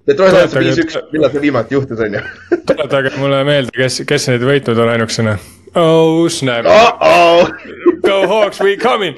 Detroit 0.07 0.35
Lions 0.35 0.55
viis-üks, 0.59 0.97
millal 1.13 1.31
see 1.31 1.41
viimati 1.45 1.77
juhtus, 1.77 1.99
on 2.03 2.17
ju? 2.19 2.23
tuletage 2.67 3.13
mulle 3.17 3.43
meelde, 3.47 3.71
kes, 3.75 4.01
kes 4.07 4.29
neid 4.31 4.43
võitnud 4.47 4.79
on 4.83 4.91
ainukesena. 4.97 5.37
Oh 5.75 6.27
snap 6.29 6.65
oh. 6.65 6.97
-oh. 7.01 8.01
Go 8.01 8.27
Hawks, 8.27 8.59
we 8.59 8.77
coming 8.77 9.15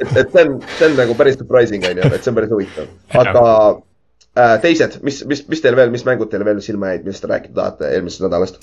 et, 0.00 0.10
et 0.20 0.32
see 0.32 0.42
on, 0.42 0.60
see 0.78 0.86
on 0.88 0.96
nagu 0.98 1.14
päris 1.18 1.36
surprising 1.38 1.84
on 1.86 2.00
ju, 2.00 2.08
et 2.10 2.22
see 2.22 2.32
on 2.32 2.38
päris 2.38 2.52
huvitav, 2.54 2.88
aga 3.20 3.44
äh, 4.34 4.56
teised, 4.64 4.98
mis, 5.06 5.20
mis, 5.30 5.44
mis 5.50 5.62
teil 5.62 5.76
veel, 5.78 5.92
mis 5.94 6.06
mängud 6.08 6.32
teile 6.32 6.46
veel 6.48 6.62
silma 6.64 6.94
jäid, 6.94 7.04
millest 7.06 7.22
te 7.24 7.30
rääkida 7.30 7.54
tahate 7.60 7.92
eelmisest 7.94 8.24
nädalast? 8.26 8.54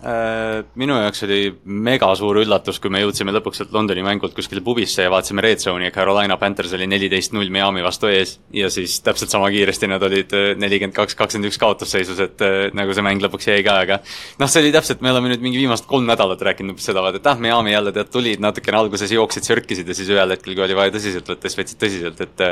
Äh, 0.00 0.62
minu 0.80 0.94
jaoks 0.96 1.26
oli 1.26 1.38
mega 1.68 2.08
suur 2.16 2.38
üllatus, 2.40 2.78
kui 2.80 2.88
me 2.88 3.02
jõudsime 3.02 3.34
lõpuks 3.36 3.58
sealt 3.60 3.74
Londoni 3.76 4.00
mängult 4.00 4.32
kuskile 4.32 4.62
pubisse 4.64 5.04
ja 5.04 5.10
vaatasime 5.12 5.42
Red 5.44 5.60
Zone'i 5.60 5.90
ja 5.90 5.92
Carolina 5.92 6.38
Panthers 6.40 6.72
oli 6.72 6.86
neliteist 6.88 7.34
null 7.36 7.50
Miami 7.52 7.84
vastu 7.84 8.08
ees. 8.08 8.38
ja 8.56 8.70
siis 8.72 8.94
täpselt 9.04 9.28
sama 9.28 9.50
kiiresti 9.52 9.90
nad 9.92 10.02
olid 10.08 10.32
äh, 10.32 10.46
nelikümmend 10.56 10.96
kaks, 10.96 11.18
kakskümmend 11.18 11.50
üks 11.50 11.60
kaotusseisus, 11.60 12.22
et 12.24 12.44
äh, 12.46 12.56
nagu 12.72 12.96
see 12.96 13.04
mäng 13.04 13.20
lõpuks 13.20 13.50
jäi 13.50 13.60
ka, 13.66 13.76
aga. 13.84 14.00
noh, 14.40 14.48
see 14.48 14.62
oli 14.64 14.72
täpselt, 14.72 15.04
me 15.04 15.12
oleme 15.12 15.34
nüüd 15.34 15.44
mingi 15.44 15.60
viimased 15.60 15.84
kolm 15.90 16.08
nädalat 16.08 16.46
rääkinud 16.48 16.72
umbes 16.72 16.88
seda, 16.88 17.04
et 17.12 17.28
ah, 17.28 17.36
Miami 17.36 17.76
jälle 17.76 17.92
tead 17.92 18.08
tulid 18.16 18.40
natukene 18.40 18.80
alguses 18.80 19.12
jooksid, 19.12 19.44
sörkisid 19.52 19.92
ja 19.92 20.00
siis 20.00 20.08
ühel 20.16 20.32
hetkel, 20.32 20.56
kui 20.56 20.64
oli 20.64 20.80
vaja 20.80 20.96
tõsiselt 20.96 21.28
võtta, 21.28 21.44
siis 21.44 21.60
võtsid 21.60 21.84
tõsiselt, 21.84 22.24
et. 22.24 22.46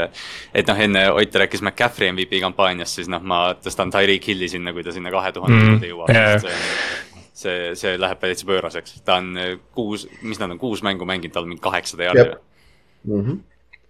et 0.52 0.68
noh, 0.68 0.84
enne 0.84 1.08
Ott 1.18 1.34
rääkis 1.40 1.64
McCaffrey 1.64 2.12
MVP 2.12 2.42
kampaaniast, 2.44 3.00
siis 3.00 3.08
noh, 3.08 3.24
ma 3.24 3.54
tõstan 3.56 3.88
Tyreek 3.94 4.28
Hilli 4.28 4.52
sinna, 4.52 4.76
kui 4.76 4.84
ta 4.84 4.92
sinna 4.92 5.10
kahe 5.14 5.32
tuhande 5.32 5.64
juurde 5.64 5.94
jõuab 5.94 6.12
mm, 6.12 7.07
see, 7.38 7.74
see 7.78 7.94
läheb 8.00 8.20
täitsa 8.22 8.48
pööraseks, 8.48 8.98
ta 9.06 9.20
on 9.22 9.30
äh, 9.38 9.54
kuus, 9.76 10.08
mis 10.22 10.40
nad 10.42 10.50
on, 10.50 10.58
kuus 10.60 10.82
mängu 10.86 11.06
mänginud, 11.08 11.34
tal 11.34 11.46
on 11.46 11.54
mingi 11.54 11.64
kaheksasada 11.64 12.10
jaardi 12.10 12.26
mm. 12.32 13.22
-hmm. 13.22 13.38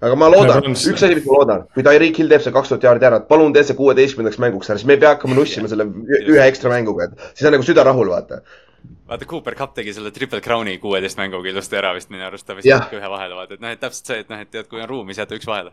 aga 0.06 0.20
ma 0.20 0.30
loodan 0.32 0.62
no,, 0.66 0.76
üks 0.76 1.02
asi, 1.02 1.14
mis 1.18 1.26
ma 1.26 1.40
loodan, 1.40 1.66
kui 1.74 1.86
Tyreek 1.86 2.22
Hill 2.22 2.32
teeb 2.32 2.44
see 2.44 2.54
kaks 2.54 2.72
tuhat 2.72 2.88
jaardi 2.88 3.10
ära, 3.10 3.22
et 3.22 3.28
palun 3.32 3.56
tee 3.56 3.64
see 3.66 3.78
kuueteistkümnendaks 3.78 4.40
mänguks 4.44 4.70
ära, 4.70 4.80
siis 4.80 4.90
me 4.90 4.98
ei 4.98 5.02
pea 5.04 5.16
hakkama 5.16 5.38
nussima 5.38 5.70
selle 5.72 5.88
ühe 6.20 6.46
ekstra 6.46 6.72
mänguga, 6.72 7.08
et 7.08 7.28
siis 7.34 7.48
on 7.48 7.56
nagu 7.56 7.66
süda 7.66 7.86
rahul, 7.88 8.12
vaata 8.14 8.42
vaata, 9.08 9.24
Cooper 9.24 9.54
Cup 9.58 9.74
tegi 9.74 9.92
selle 9.96 10.12
Triple 10.14 10.40
Crowni 10.44 10.78
kuueteist 10.82 11.18
mänguga 11.18 11.50
ilusti 11.50 11.76
ära 11.80 11.92
vist 11.96 12.12
minu 12.12 12.26
arust, 12.28 12.46
ta 12.46 12.56
vist 12.56 12.68
jättis 12.68 13.00
ühe 13.00 13.10
vahele, 13.10 13.36
vaata, 13.38 13.56
et 13.56 13.64
noh, 13.64 13.74
et 13.74 13.80
täpselt 13.82 14.12
see, 14.12 14.22
et 14.24 14.32
noh, 14.32 14.40
et 14.44 14.50
tead, 14.52 14.68
kui 14.70 14.82
on 14.82 14.88
ruumi, 14.90 15.14
siis 15.14 15.24
jäta 15.24 15.38
üks 15.38 15.48
vahele. 15.48 15.72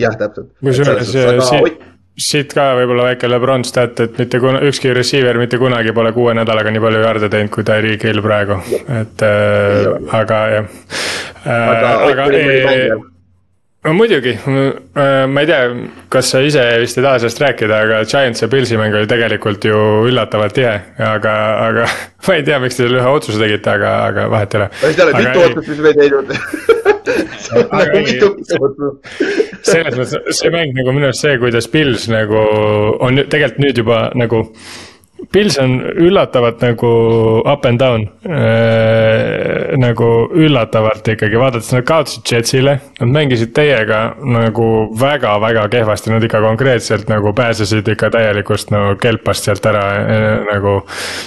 jah, 0.00 0.16
täpselt. 0.18 0.52
kusjuures 0.60 1.12
siin, 1.12 1.78
siit 2.18 2.52
ka 2.52 2.72
võib-olla 2.76 3.06
väike 3.10 3.28
Lebron 3.30 3.64
stat, 3.64 4.00
et 4.04 4.18
mitte 4.20 4.40
kuna, 4.42 4.60
ükski 4.68 4.92
receiver 4.96 5.38
mitte 5.40 5.58
kunagi 5.60 5.94
pole 5.96 6.12
kuue 6.12 6.34
nädalaga 6.36 6.72
nii 6.72 6.82
palju 6.84 7.00
jaarde 7.06 7.30
teinud 7.32 7.52
kui 7.54 7.64
Tyreek 7.68 8.04
Hill 8.08 8.20
praegu, 8.24 8.58
et 9.00 9.24
äh, 9.24 9.88
aga 10.20 10.42
jah. 10.56 10.68
Äh,. 11.42 11.48
aga, 11.48 11.88
aga 12.10 12.26
ei, 12.36 12.90
no 13.82 13.94
muidugi, 13.96 14.34
äh, 14.36 15.24
ma 15.26 15.40
ei 15.42 15.48
tea, 15.48 15.62
kas 16.12 16.34
sa 16.34 16.42
ise 16.44 16.62
vist 16.84 17.00
ei 17.00 17.06
taha 17.06 17.22
sellest 17.22 17.40
rääkida, 17.42 17.80
aga 17.86 18.02
Giants 18.04 18.44
ja 18.44 18.48
Pilsi 18.52 18.76
mäng 18.80 18.94
oli 18.98 19.08
tegelikult 19.10 19.64
ju 19.66 19.78
üllatavalt 20.10 20.54
tihe, 20.60 20.76
aga, 21.08 21.34
aga 21.70 21.88
ma 22.28 22.32
ei 22.36 22.44
tea, 22.46 22.60
miks 22.62 22.76
te 22.76 22.84
selle 22.84 23.00
ühe 23.00 23.16
otsuse 23.16 23.40
tegite, 23.40 23.68
aga, 23.72 23.88
aga 24.10 24.28
vahet 24.36 24.50
ei 24.54 24.60
ole. 24.60 24.68
mitu 25.16 25.38
otsust, 25.48 25.68
mis 25.72 25.80
me 25.80 25.88
ei 25.88 25.96
teinud 26.04 26.28
selles 29.66 29.98
mõttes, 29.98 30.38
see 30.38 30.52
mäng 30.54 30.72
nagu 30.76 30.94
minu 30.94 31.10
arust 31.10 31.26
see, 31.26 31.36
kuidas 31.42 31.68
Pils 31.72 32.08
nagu 32.12 32.40
on 33.02 33.22
tegelikult 33.22 33.62
nüüd 33.62 33.84
juba 33.84 34.06
nagu. 34.18 34.46
Pils 35.32 35.54
on 35.62 35.76
üllatavalt 36.02 36.64
nagu 36.64 36.88
up 37.46 37.66
and 37.68 37.78
down 37.78 38.08
äh,. 38.26 39.76
nagu 39.78 40.08
üllatavalt 40.34 41.06
ikkagi, 41.14 41.38
vaadates 41.38 41.70
nad 41.72 41.86
kaotasid 41.86 42.26
Jetsile, 42.26 42.74
nad 42.98 43.12
mängisid 43.14 43.54
teiega 43.54 44.00
nagu 44.26 44.66
väga-väga 44.98 45.68
kehvasti, 45.72 46.10
nad 46.12 46.26
ikka 46.26 46.42
konkreetselt 46.42 47.08
nagu 47.08 47.32
pääsesid 47.38 47.88
ikka 47.94 48.10
täielikust 48.16 48.74
nagu 48.74 48.98
kelpast 49.00 49.46
sealt 49.46 49.70
ära 49.70 49.86
äh, 50.02 50.26
nagu. 50.50 50.80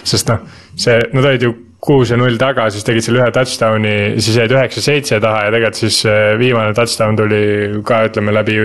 sest 0.04 0.30
noh, 0.30 0.44
see, 0.76 1.00
nad 1.16 1.32
olid 1.32 1.48
ju 1.48 1.56
kuus 1.86 2.12
ja 2.12 2.18
null 2.20 2.40
taga, 2.42 2.68
siis 2.74 2.86
tegid 2.88 3.06
selle 3.06 3.22
ühe 3.22 3.32
touchdown'i, 3.36 3.96
siis 4.24 4.40
jäid 4.42 4.54
üheksa-seitse 4.56 5.20
taha 5.24 5.46
ja 5.48 5.54
tegelikult 5.54 5.82
siis 5.84 6.02
äh, 6.10 6.34
viimane 6.42 6.74
touchdown 6.78 7.20
tuli 7.20 7.44
ka 7.86 8.06
ütleme 8.10 8.34
läbi 8.36 8.58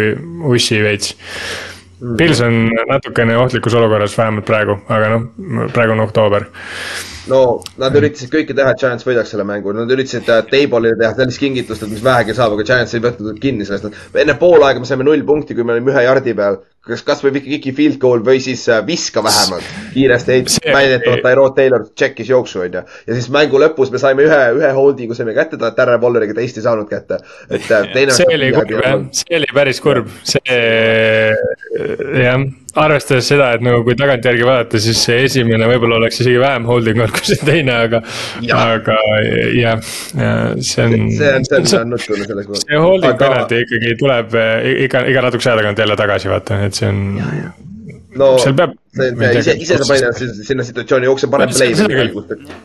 ussi 0.51 0.81
veits. 0.85 1.15
Pils 2.17 2.41
on 2.41 2.71
natukene 2.89 3.37
ohtlikus 3.37 3.75
olukorras, 3.77 4.17
vähemalt 4.17 4.47
praegu, 4.49 4.79
aga 4.89 5.13
noh, 5.13 5.27
praegu 5.75 5.93
on 5.93 6.07
oktoober 6.07 6.49
no 7.31 7.41
nad 7.81 7.97
üritasid 7.99 8.31
kõike 8.33 8.57
teha, 8.57 8.73
et 8.73 8.81
Giants 8.81 9.07
võidaks 9.07 9.33
selle 9.35 9.45
mängu, 9.49 9.75
nad 9.77 9.91
üritasid 9.93 10.27
Table'ile 10.51 10.97
teha 11.01 11.13
sellist 11.17 11.43
kingitust, 11.43 11.85
et 11.85 11.93
mis 11.93 12.05
vähegi 12.05 12.37
saab, 12.37 12.57
aga 12.57 12.67
Giants 12.67 12.97
ei 12.97 13.05
võtnud 13.05 13.41
kinni 13.43 13.67
sellest. 13.69 13.91
enne 14.23 14.37
poolaega 14.41 14.83
me 14.83 14.89
saime 14.89 15.07
null 15.07 15.25
punkti, 15.27 15.57
kui 15.57 15.67
me 15.67 15.77
olime 15.77 15.93
ühe 15.93 16.05
jardi 16.07 16.35
peal. 16.37 16.61
Kas 16.87 17.03
kasvõi 17.05 17.35
Viki 17.37 17.73
field 17.77 17.99
goal 18.01 18.23
või 18.25 18.41
siis 18.43 18.63
äh, 18.73 18.81
viska 18.87 19.23
vähemalt 19.25 19.67
kiiresti 19.95 20.37
heit-, 20.37 20.55
väidetavalt 20.65 21.27
Tyrod 21.27 21.57
Taylor 21.59 21.85
tšekkis 21.91 22.33
jooksu, 22.33 22.63
onju. 22.65 22.85
ja 23.07 23.19
siis 23.19 23.29
mängu 23.33 23.61
lõpus 23.61 23.93
me 23.93 24.01
saime 24.01 24.25
ühe, 24.29 24.41
ühe 24.57 24.73
holding'u 24.77 25.17
saime 25.19 25.37
kätte, 25.37 25.61
Darren 25.61 26.01
Walleriga 26.01 26.37
teist 26.39 26.61
ei 26.61 26.65
saanud 26.65 26.89
kätte. 26.91 27.21
et 27.51 27.69
äh, 27.69 27.93
teine. 27.93 28.17
see 28.17 28.29
oli 28.33 28.53
kurb 28.57 28.75
jah, 28.79 29.05
see 29.23 29.37
oli 29.41 29.53
päris 29.61 29.85
kurb, 29.85 30.09
see 30.25 30.59
jah 32.25 32.49
arvestades 32.79 33.29
seda, 33.31 33.51
et 33.57 33.65
nagu 33.65 33.83
kui 33.87 33.97
tagantjärgi 33.99 34.47
vaadata, 34.47 34.81
siis 34.83 35.01
see 35.07 35.25
esimene 35.27 35.69
võib-olla 35.71 35.99
oleks 36.01 36.21
isegi 36.23 36.39
vähem 36.43 36.69
holding 36.69 37.01
olnud 37.03 37.17
kui 37.17 37.33
see 37.33 37.41
teine, 37.47 37.79
aga, 37.87 38.03
aga 38.57 38.99
jah, 39.57 39.81
see 39.81 40.87
on. 40.87 41.09
see 41.17 41.33
on, 41.35 41.49
see 41.49 41.81
on 41.81 41.91
nutune 41.95 42.29
selles 42.29 42.47
mõttes. 42.47 42.67
see 42.69 42.85
holding 42.85 43.15
aga... 43.15 43.25
penalty 43.25 43.65
ikkagi 43.65 43.97
tuleb 44.01 44.39
eh, 44.39 44.71
iga, 44.87 45.03
iga 45.11 45.27
natukese 45.27 45.53
aja 45.53 45.63
tagant 45.63 45.83
jälle 45.85 45.99
tagasi 45.99 46.33
vaata, 46.33 46.63
et 46.69 46.79
see 46.79 46.91
on. 46.91 47.03
No 48.19 48.35
seal 48.43 48.55
peab 48.59 48.73
ise, 48.91 49.55
ise 49.63 49.77
sa 49.79 49.87
panid 49.87 50.05
ennast 50.09 50.47
sinna 50.49 50.65
situatsiooni, 50.67 51.07
jookse 51.07 51.29
parem 51.31 51.51
play. 51.55 51.75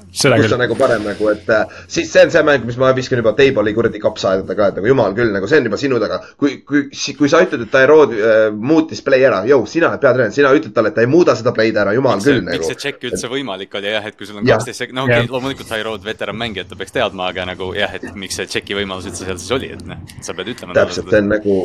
kus 0.09 0.55
on 0.55 0.61
nagu 0.61 0.77
parem 0.79 1.05
nagu, 1.05 1.27
et 1.29 1.49
äh, 1.53 1.75
siis 1.91 2.09
see 2.11 2.23
on 2.25 2.33
see 2.33 2.43
mäng, 2.47 2.65
mis 2.65 2.79
ma 2.81 2.89
viskan 2.97 3.21
juba 3.21 3.35
Table'i 3.37 3.75
kuradi 3.77 4.01
kapsa 4.01 4.31
aedada 4.33 4.57
ka, 4.57 4.71
et 4.71 4.79
nagu 4.79 4.89
jumal 4.89 5.13
küll, 5.17 5.29
nagu 5.35 5.49
see 5.49 5.61
on 5.61 5.69
juba 5.69 5.79
sinu 5.81 6.01
taga. 6.01 6.21
kui, 6.41 6.57
kui, 6.65 6.87
kui 6.89 7.31
sa 7.31 7.43
ütled, 7.45 7.67
et 7.67 7.73
Tyrod 7.75 8.15
äh, 8.17 8.47
muutis 8.73 9.03
play 9.05 9.27
ära, 9.27 9.43
jõu, 9.49 9.67
sina 9.69 9.91
oled 9.91 10.01
peatreener, 10.01 10.33
sina 10.35 10.53
ütled 10.57 10.73
talle, 10.73 10.93
et 10.93 10.97
ta 10.97 11.05
ei 11.05 11.11
muuda 11.11 11.37
seda 11.37 11.53
play'd 11.55 11.77
ära, 11.85 11.93
jumal 11.97 12.17
miks 12.17 12.29
küll 12.29 12.41
see, 12.41 12.47
nagu. 12.49 12.61
miks 12.65 12.73
see 12.73 12.83
check 12.87 13.09
üldse 13.11 13.29
võimalik 13.31 13.77
oli 13.77 13.93
jah, 13.93 14.09
et 14.09 14.17
kui 14.17 14.29
sul 14.29 14.41
on 14.41 14.49
kaksteist 14.49 14.81
sekundit, 14.81 14.97
no 14.97 15.07
okei 15.09 15.21
okay,, 15.21 15.33
loomulikult 15.37 15.73
Tyrod 15.75 16.07
veteranmängija, 16.09 16.69
ta 16.71 16.79
peaks 16.79 16.95
teadma, 16.95 17.29
aga 17.29 17.49
nagu 17.53 17.69
jah, 17.77 17.93
et 17.99 18.09
miks 18.17 18.41
see 18.41 18.49
check'i 18.49 18.77
võimalus 18.77 19.11
üldse 19.11 19.29
seal 19.29 19.41
siis 19.41 19.57
oli, 19.59 19.75
et 19.77 19.85
noh, 19.85 20.01
sa 20.25 20.33
pead 20.33 20.55
ütlema. 20.55 20.77
täpselt, 20.77 21.11
see 21.13 21.21
on 21.21 21.35
nagu 21.37 21.59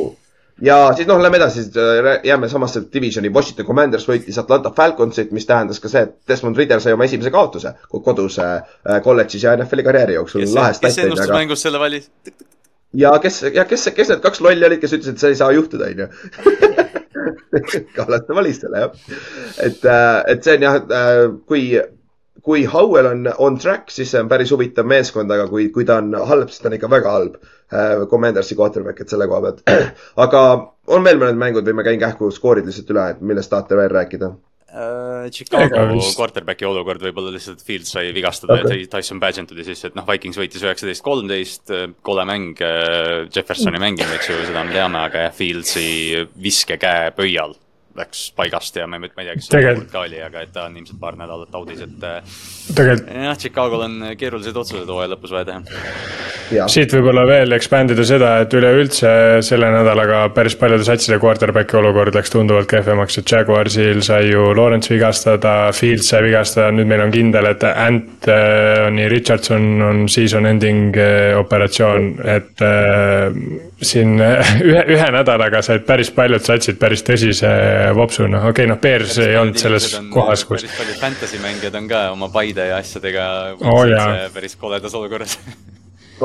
ja 0.60 0.76
siis 0.96 1.08
noh, 1.08 1.20
lähme 1.22 1.38
edasi, 1.40 1.64
äh, 1.78 2.10
jääme 2.24 2.48
samasse 2.48 2.82
divisioni, 2.92 3.32
Washington 3.32 3.66
Commanders 3.66 4.06
võitis 4.08 4.38
Atlanta 4.40 4.72
Falconsit, 4.76 5.32
mis 5.36 5.46
tähendas 5.48 5.80
ka 5.80 5.90
see, 5.92 6.04
et 6.06 6.16
Desmond 6.28 6.58
Ridder 6.58 6.82
sai 6.82 6.94
oma 6.96 7.06
esimese 7.08 7.32
kaotuse 7.34 7.74
kodus 7.90 8.38
äh, 8.42 8.62
kolledžis 9.04 9.46
ja 9.46 9.56
NFL-i 9.56 9.86
karjääri 9.86 10.18
jooksul. 10.18 10.46
kes, 10.46 10.80
kes 10.84 10.98
ennustas 11.04 11.28
aga... 11.28 11.38
mängus 11.38 11.64
selle 11.66 11.80
valis? 11.82 12.10
ja 12.92 13.14
kes, 13.22 13.42
ja 13.54 13.64
kes, 13.68 13.88
kes 13.96 14.12
need 14.12 14.24
kaks 14.24 14.42
lolli 14.44 14.66
olid, 14.66 14.82
kes 14.82 14.96
ütlesid, 14.98 15.16
et 15.16 15.24
see 15.24 15.32
ei 15.34 15.38
saa 15.38 15.52
juhtuda, 15.54 15.92
onju. 15.92 16.10
Kallaste 17.96 18.34
valis 18.36 18.60
selle 18.62 18.84
jah. 18.84 19.00
et, 19.58 19.80
äh, 19.84 20.18
et 20.34 20.44
see 20.44 20.58
on 20.58 20.68
jah, 20.68 20.82
kui 21.46 21.64
kui 22.40 22.64
Howell 22.64 23.06
on 23.06 23.26
on 23.38 23.58
track, 23.60 23.90
siis 23.92 24.10
see 24.12 24.20
on 24.20 24.28
päris 24.28 24.52
huvitav 24.52 24.86
meeskond, 24.88 25.30
aga 25.30 25.44
kui, 25.48 25.68
kui 25.74 25.84
ta 25.84 25.98
on 26.00 26.14
halb, 26.28 26.48
siis 26.48 26.62
ta 26.62 26.70
on 26.70 26.76
ikka 26.78 26.90
väga 26.92 27.16
halb 27.16 27.40
äh,. 27.40 27.56
Commandersi 28.10 28.56
quarterback, 28.58 29.00
et 29.00 29.12
selle 29.12 29.28
koha 29.30 29.40
pealt. 29.44 29.64
aga 30.24 30.44
on 30.90 31.06
veel 31.06 31.20
mõned 31.20 31.40
mängud 31.40 31.66
või 31.66 31.78
ma 31.78 31.86
käin 31.86 32.00
kähku 32.02 32.30
skoorid 32.34 32.66
lihtsalt 32.68 32.94
üle, 32.94 33.08
et 33.14 33.20
millest 33.24 33.52
tahate 33.52 33.78
veel 33.78 33.92
rääkida 33.94 34.30
uh,? 34.30 35.28
Chicago 35.30 35.84
quarterback'i 36.16 36.64
olukord 36.64 37.02
võib-olla 37.04 37.32
lihtsalt 37.34 37.62
Fields 37.64 37.90
sai 37.92 38.10
vigastada 38.16 38.56
okay. 38.56 38.84
ja 38.84 38.90
Tyson 38.94 39.20
Badgett 39.22 39.50
tuli 39.50 39.66
sisse, 39.66 39.90
et 39.90 39.98
noh, 39.98 40.06
Vikings 40.08 40.38
võitis 40.40 40.64
üheksateist, 40.64 41.04
kolmteist, 41.04 41.72
kole 42.06 42.24
mäng, 42.28 42.62
äh, 42.64 43.26
Jeffersoni 43.28 43.82
mängimine, 43.82 44.16
eks 44.16 44.30
ju, 44.30 44.38
seda 44.48 44.64
me 44.64 44.72
teame, 44.74 45.02
aga 45.10 45.26
jah, 45.26 45.34
Fieldsi 45.36 45.90
viskekäe 46.40 47.10
pöial 47.18 47.52
läks 47.98 48.30
paigast 48.36 48.76
ja 48.78 48.86
ma 48.86 48.98
ei, 48.98 49.02
ma 49.02 49.22
ei 49.24 49.28
tea, 49.28 49.36
kes 49.38 49.48
see 49.50 49.72
ka 49.90 50.04
oli, 50.04 50.20
aga 50.22 50.44
et 50.44 50.52
ta 50.54 50.66
on 50.68 50.76
ilmselt 50.78 51.00
paar 51.02 51.16
nädalat 51.18 51.54
audis, 51.58 51.80
et. 51.82 52.04
Äh, 52.06 52.36
tegelikult. 52.76 53.10
jah, 53.26 53.38
Chicagol 53.40 53.84
on 53.86 53.96
keerulised 54.18 54.60
otsused 54.62 54.90
hooaja 54.90 55.10
lõpus 55.14 55.34
vaja 55.34 55.48
teha. 55.48 56.66
siit 56.70 56.94
võib-olla 56.94 57.24
veel 57.28 57.56
expand 57.56 57.94
ida 57.94 58.06
seda, 58.06 58.32
et 58.44 58.54
üleüldse 58.54 59.12
selle 59.46 59.70
nädalaga 59.74 60.22
päris 60.36 60.56
paljude 60.60 60.86
satside 60.86 61.18
quarterback'i 61.22 61.78
olukord 61.80 62.14
läks 62.14 62.34
tunduvalt 62.34 62.70
kehvemaks, 62.70 63.18
et 63.18 63.34
Jaguarsil 63.34 64.02
sai 64.06 64.30
ju 64.30 64.52
Lawrence 64.56 64.92
vigastada, 64.94 65.56
Fields 65.76 66.12
sai 66.12 66.22
vigastada, 66.28 66.70
nüüd 66.74 66.90
meil 66.90 67.02
on 67.06 67.14
kindel, 67.14 67.50
et 67.50 67.66
Anthony 67.70 69.08
Richardson 69.10 69.82
on 69.86 70.06
season 70.08 70.46
ending 70.46 70.94
äh, 70.98 71.34
operatsioon, 71.38 72.14
et 72.38 72.62
äh, 72.62 73.69
siin 73.82 74.20
ühe, 74.20 74.84
ühe 74.94 75.08
nädalaga 75.14 75.62
said 75.64 75.86
päris 75.88 76.10
paljud 76.14 76.44
satsid 76.44 76.78
päris 76.80 77.04
tõsise 77.06 77.50
vopsuna, 77.96 78.44
okei 78.50 78.66
okay,, 78.66 78.70
noh, 78.70 78.80
Bears 78.82 79.18
ei 79.24 79.36
olnud 79.40 79.60
selles 79.60 79.88
on, 79.98 80.10
kohas, 80.14 80.44
kus. 80.44 80.64
päris 80.64 80.78
paljud 80.78 81.00
fantasy 81.00 81.42
mängijad 81.42 81.80
on 81.80 81.88
ka 81.90 82.04
oma 82.14 82.28
Paide 82.32 82.70
ja 82.72 82.80
asjadega 82.82 83.26
oh, 83.56 83.84
päris 84.34 84.56
koledas 84.60 84.94
olukorras 84.94 85.38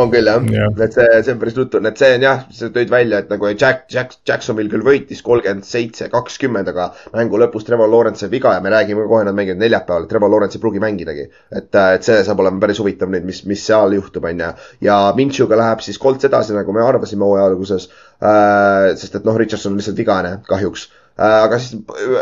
on 0.02 0.12
küll 0.14 0.30
jah 0.30 0.46
ja., 0.52 0.68
et 0.86 0.96
see, 0.96 1.06
see 1.26 1.34
on 1.34 1.42
päris 1.42 1.58
nuttu, 1.58 1.82
et 1.90 2.02
see 2.02 2.18
on 2.18 2.26
jah, 2.26 2.44
sa 2.58 2.70
tõid 2.76 2.92
välja, 2.92 3.22
et 3.24 3.32
nagu 3.34 3.50
Jack, 3.52 3.86
Jack, 3.92 4.18
Jacksonville 4.28 4.72
küll 4.72 4.86
võitis 4.86 5.24
kolmkümmend 5.26 5.68
seitse, 5.68 6.10
kakskümmend, 6.14 6.72
aga 6.72 6.90
mängu 7.16 7.40
lõpus 7.42 7.68
Trevor 7.68 7.92
Lawrence 7.92 8.24
sai 8.24 8.32
viga 8.34 8.56
ja 8.56 8.64
me 8.64 8.74
räägime 8.74 9.08
kohe, 9.10 9.24
nad 9.28 9.38
mängivad 9.38 9.62
neljapäeval, 9.64 10.10
Trevor 10.12 10.34
Lawrence 10.34 10.60
ei 10.60 10.66
pruugi 10.66 10.84
mängidagi. 10.84 11.30
et, 11.52 11.72
et 11.76 12.08
see 12.08 12.20
saab 12.28 12.44
olema 12.44 12.62
päris 12.64 12.82
huvitav 12.84 13.12
nüüd, 13.12 13.26
mis, 13.28 13.44
mis 13.50 13.64
seal 13.66 13.96
juhtub, 13.98 14.26
on 14.26 14.44
ju. 14.46 14.52
ja 14.88 15.00
Minchuga 15.18 15.60
läheb 15.60 15.82
siis 15.86 16.00
Colts 16.02 16.28
edasi, 16.28 16.56
nagu 16.58 16.76
me 16.76 16.84
arvasime 16.86 17.26
hooaja 17.26 17.50
alguses 17.52 17.90
äh,. 18.20 18.94
sest 19.00 19.20
et 19.20 19.26
noh, 19.26 19.38
Richardson 19.38 19.74
on 19.74 19.82
lihtsalt 19.82 19.98
vigane 19.98 20.38
kahjuks 20.48 20.88
äh,. 20.90 21.42
aga 21.46 21.60
siis 21.60 21.82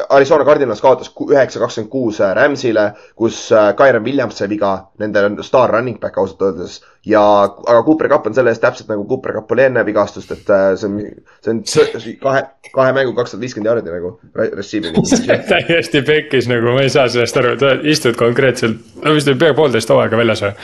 Arizona 0.10 0.46
Cardinals 0.46 0.82
kaotas 0.84 1.12
üheksa, 1.28 1.62
kakskümmend 1.64 1.92
kuus 1.92 2.22
Rams'ile, 2.22 2.92
kus 3.20 3.46
äh, 3.52 3.72
Kyron 3.78 4.06
Williams 4.06 4.38
sai 4.38 4.50
viga, 4.52 4.74
nende 5.02 5.44
staar 5.46 5.74
running 5.74 6.00
back 6.02 6.18
ausalt 6.22 6.42
öeldes. 6.50 6.82
ja, 7.06 7.22
aga 7.68 7.84
Cooper 7.84 8.08
Cup 8.12 8.28
on 8.28 8.36
selle 8.36 8.54
eest 8.54 8.62
täpselt 8.64 8.92
nagu 8.92 9.04
Cooper 9.08 9.36
Cup 9.36 9.52
oli 9.52 9.66
enne 9.66 9.84
vigastust, 9.86 10.32
et 10.32 10.50
äh, 10.54 10.70
see 10.80 10.88
on, 10.88 11.64
see 11.68 11.84
on 11.84 12.20
kahe, 12.22 12.44
kahe 12.72 12.94
mängu 12.96 13.16
kakssada 13.18 13.44
viiskümmend 13.44 13.72
jaardi 13.72 13.92
nagu 13.92 14.14
re- 14.40 14.52
receiving. 14.56 14.96
täiesti 15.52 16.04
pekkis 16.08 16.48
nagu, 16.52 16.72
ma 16.76 16.86
ei 16.86 16.94
saa 16.94 17.10
sellest 17.12 17.42
aru, 17.42 17.58
sa 17.60 17.74
istud 17.96 18.20
konkreetselt, 18.20 18.80
no 19.04 19.18
vist 19.18 19.28
oli 19.32 19.42
pea 19.42 19.58
poolteist 19.58 19.92
hooaega 19.92 20.20
väljas 20.20 20.46
või? 20.48 20.56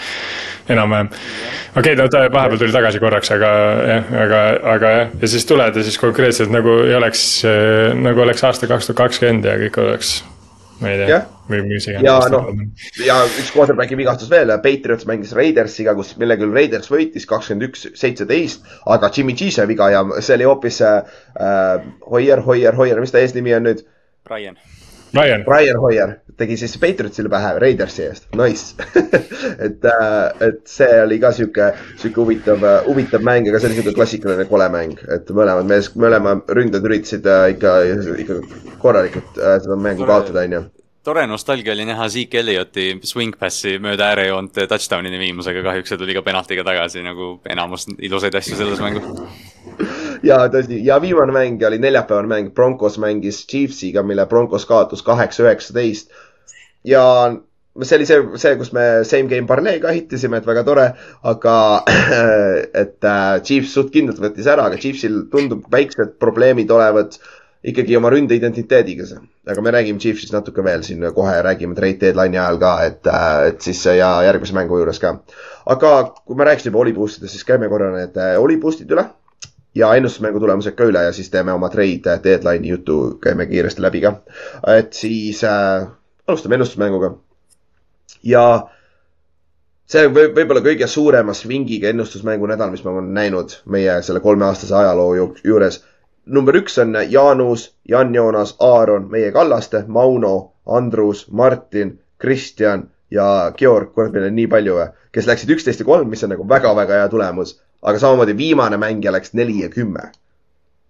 enam-vähem. 0.70 1.08
okei 1.10 1.82
okay,, 1.82 1.96
no 1.98 2.08
ta 2.14 2.26
vahepeal 2.32 2.62
tuli 2.62 2.74
tagasi 2.76 3.04
korraks, 3.04 3.32
aga 3.36 3.54
jah, 3.90 4.12
aga, 4.26 4.42
aga 4.76 4.92
jah, 4.96 5.16
ja 5.22 5.32
siis 5.34 5.48
tuled 5.50 5.76
ja 5.76 5.86
siis 5.86 5.98
konkreetselt 6.00 6.54
nagu 6.54 6.82
ei 6.86 6.96
oleks, 6.96 7.24
nagu 8.00 8.28
oleks 8.28 8.46
aasta 8.48 8.70
kaks 8.70 8.92
tuhat 8.92 9.04
kakskümmend 9.04 9.50
ja 9.50 9.58
kõik 9.66 9.82
oleks, 9.82 10.20
ma 10.80 10.92
ei 10.92 11.02
tea 11.04 11.20
või 11.50 11.62
mis 11.66 11.88
ja 11.90 12.00
iganes. 12.00 12.30
noh, 12.34 12.50
ja 13.04 13.18
üks 13.28 13.52
quarterback'i 13.56 13.98
vigastus 14.00 14.30
veel, 14.32 14.54
Patriots 14.64 15.08
mängis 15.10 15.34
Raidersiga, 15.38 15.96
kus, 15.98 16.14
mille 16.22 16.38
küll 16.40 16.56
Raiders 16.56 16.92
võitis 16.94 17.28
kakskümmend 17.30 17.70
üks, 17.70 17.88
seitseteist, 18.00 18.66
aga 18.86 19.12
Jimmy 19.16 19.36
G 19.38 19.50
sai 19.54 19.68
viga 19.70 19.90
ja 19.94 20.06
see 20.20 20.38
oli 20.38 20.50
hoopis 20.50 20.82
äh, 20.86 21.00
äh, 21.36 21.88
Hoier, 22.10 22.44
Hoier, 22.46 22.78
Hoier, 22.78 23.02
mis 23.02 23.16
ta 23.16 23.22
eesnimi 23.24 23.56
on 23.58 23.70
nüüd? 23.70 23.86
Ryan. 24.30 24.60
Ryan, 25.16 25.46
Brian 25.48 25.80
Hoier 25.82 26.20
tegi 26.40 26.58
siis 26.60 26.76
Patriotsile 26.82 27.30
pähe 27.32 27.54
Raidersi 27.62 28.06
eest, 28.08 28.30
nice 28.40 28.76
et, 29.66 29.86
et 30.46 30.62
see 30.70 30.90
oli 31.04 31.20
ka 31.22 31.32
sihuke, 31.36 31.72
sihuke 32.00 32.22
huvitav, 32.24 32.66
huvitav 32.88 33.24
mäng, 33.26 33.50
aga 33.50 33.62
see 33.62 33.72
oli 33.72 33.80
sihuke 33.80 33.96
klassikaline 33.98 34.48
kole 34.50 34.70
mäng, 34.74 35.00
et 35.16 35.30
mõlemad 35.36 35.70
mees, 35.70 35.92
mõlemad 36.00 36.50
ründajad 36.56 36.90
üritasid 36.90 37.30
äh, 37.30 37.46
ikka, 37.56 37.78
ikka 38.26 38.42
korralikult 38.82 39.40
äh, 39.40 39.58
seda 39.64 39.80
mängu 39.80 40.06
Tore. 40.06 40.14
kaotada, 40.14 40.46
onju. 40.48 40.66
tore 41.04 41.24
nostalgia 41.28 41.74
oli 41.74 41.88
näha 41.90 42.10
Zeke 42.12 42.42
Elliotti 42.44 42.90
swing 43.08 43.38
pass'i 43.40 43.78
mööda 43.82 44.12
äärejoont 44.14 44.60
touchdown'ini 44.70 45.20
viimusega, 45.22 45.64
kahjuks 45.66 45.94
see 45.94 46.02
tuli 46.02 46.16
ka 46.18 46.24
penaltiga 46.26 46.66
tagasi 46.68 47.04
nagu 47.06 47.38
enamus 47.50 47.88
ilusaid 47.98 48.36
asju 48.40 48.60
selles 48.60 48.84
mängus. 48.84 49.08
ja 50.30 50.40
tõsi, 50.52 50.80
ja 50.86 51.00
viimane 51.02 51.34
mäng 51.36 51.64
oli 51.68 51.80
neljapäevane 51.82 52.32
mäng, 52.32 52.54
Broncos 52.56 52.98
mängis 53.02 53.46
Chiefsiga, 53.48 54.04
mille 54.04 54.26
Broncos 54.30 54.66
kaotas 54.70 55.04
kaheksa, 55.06 55.46
üheksateist. 55.48 56.12
Ja 56.84 57.04
see 57.84 57.98
oli 58.00 58.06
see, 58.06 58.22
see, 58.42 58.56
kus 58.60 58.72
me 58.76 58.86
same 59.08 59.30
game 59.32 59.48
parlee 59.48 59.80
ka 59.80 59.92
ehitasime, 59.94 60.40
et 60.40 60.48
väga 60.48 60.64
tore, 60.68 60.86
aga 61.32 61.58
et 62.84 63.06
äh, 63.08 63.42
Chiefs 63.46 63.76
suht 63.76 63.92
kindlalt 63.94 64.22
võttis 64.24 64.48
ära, 64.50 64.68
aga 64.70 64.80
Chiefsil 64.82 65.26
tundub 65.32 65.68
väiksed 65.72 66.18
probleemid 66.22 66.72
olevat 66.76 67.20
ikkagi 67.64 67.98
oma 67.98 68.10
ründeidentiteediga. 68.14 69.06
aga 69.50 69.62
me 69.62 69.72
räägime 69.72 70.00
Chiefsist 70.00 70.34
natuke 70.34 70.64
veel 70.64 70.84
siin 70.84 71.04
kohe, 71.16 71.42
räägime 71.44 71.76
trade 71.76 72.00
deadline'i 72.00 72.40
ajal 72.40 72.60
ka, 72.60 72.74
et, 72.86 73.08
et 73.48 73.62
siis 73.62 73.86
ja 73.86 74.12
järgmise 74.24 74.56
mängu 74.56 74.80
juures 74.80 75.00
ka. 75.00 75.18
aga 75.66 75.94
kui 76.26 76.36
me 76.36 76.48
rääkisime 76.48 76.72
juba 76.72 76.84
Olipustidest, 76.86 77.34
siis 77.34 77.48
käime 77.48 77.70
korra 77.70 77.92
need 77.96 78.18
äh, 78.18 78.36
Olipustid 78.40 78.92
üle 78.92 79.10
ja 79.76 79.94
ennustusmängu 79.96 80.40
tulemused 80.40 80.76
ka 80.76 80.88
üle 80.90 81.04
ja 81.04 81.14
siis 81.14 81.30
teeme 81.30 81.54
oma 81.54 81.70
trade 81.70 82.20
deadline'i 82.24 82.76
jutu, 82.76 83.20
käime 83.22 83.46
kiiresti 83.46 83.82
läbi 83.82 84.02
ka. 84.02 84.16
et 84.68 84.94
siis 84.94 85.44
äh, 85.44 85.88
alustame 86.30 86.56
ennustusmänguga. 86.60 87.14
ja 88.24 88.44
see 89.90 90.10
võib 90.14 90.36
võib-olla 90.38 90.62
kõige 90.66 90.88
suurema 90.88 91.34
swingiga 91.34 91.90
ennustusmängu 91.90 92.50
nädal, 92.52 92.72
mis 92.74 92.84
ma 92.86 92.92
olen 92.92 93.14
näinud 93.14 93.56
meie 93.66 94.02
selle 94.06 94.22
kolmeaastase 94.26 94.76
ajaloo 94.76 95.16
ju- 95.16 95.36
juures. 95.44 95.84
number 96.26 96.56
üks 96.56 96.78
on 96.78 96.94
Jaanus, 97.10 97.74
Jan-Joonas, 97.90 98.56
Aaron, 98.60 99.08
meie 99.12 99.32
Kallaste, 99.32 99.84
Mauno, 99.88 100.52
Andrus, 100.66 101.28
Martin, 101.32 102.00
Kristjan 102.20 102.90
ja 103.12 103.52
Georg, 103.58 103.94
kurat, 103.94 104.12
meil 104.14 104.28
on 104.28 104.36
nii 104.36 104.48
palju, 104.48 104.76
kes 105.12 105.26
läksid 105.26 105.50
üksteist 105.56 105.82
ja 105.82 105.86
kolm, 105.86 106.10
mis 106.10 106.24
on 106.24 106.30
nagu 106.36 106.46
väga-väga 106.50 107.02
hea 107.02 107.10
tulemus. 107.10 107.60
aga 107.82 108.00
samamoodi 108.00 108.34
viimane 108.38 108.78
mängija 108.78 109.12
läks 109.12 109.34
neli 109.34 109.62
ja 109.64 109.70
kümme. 109.70 110.12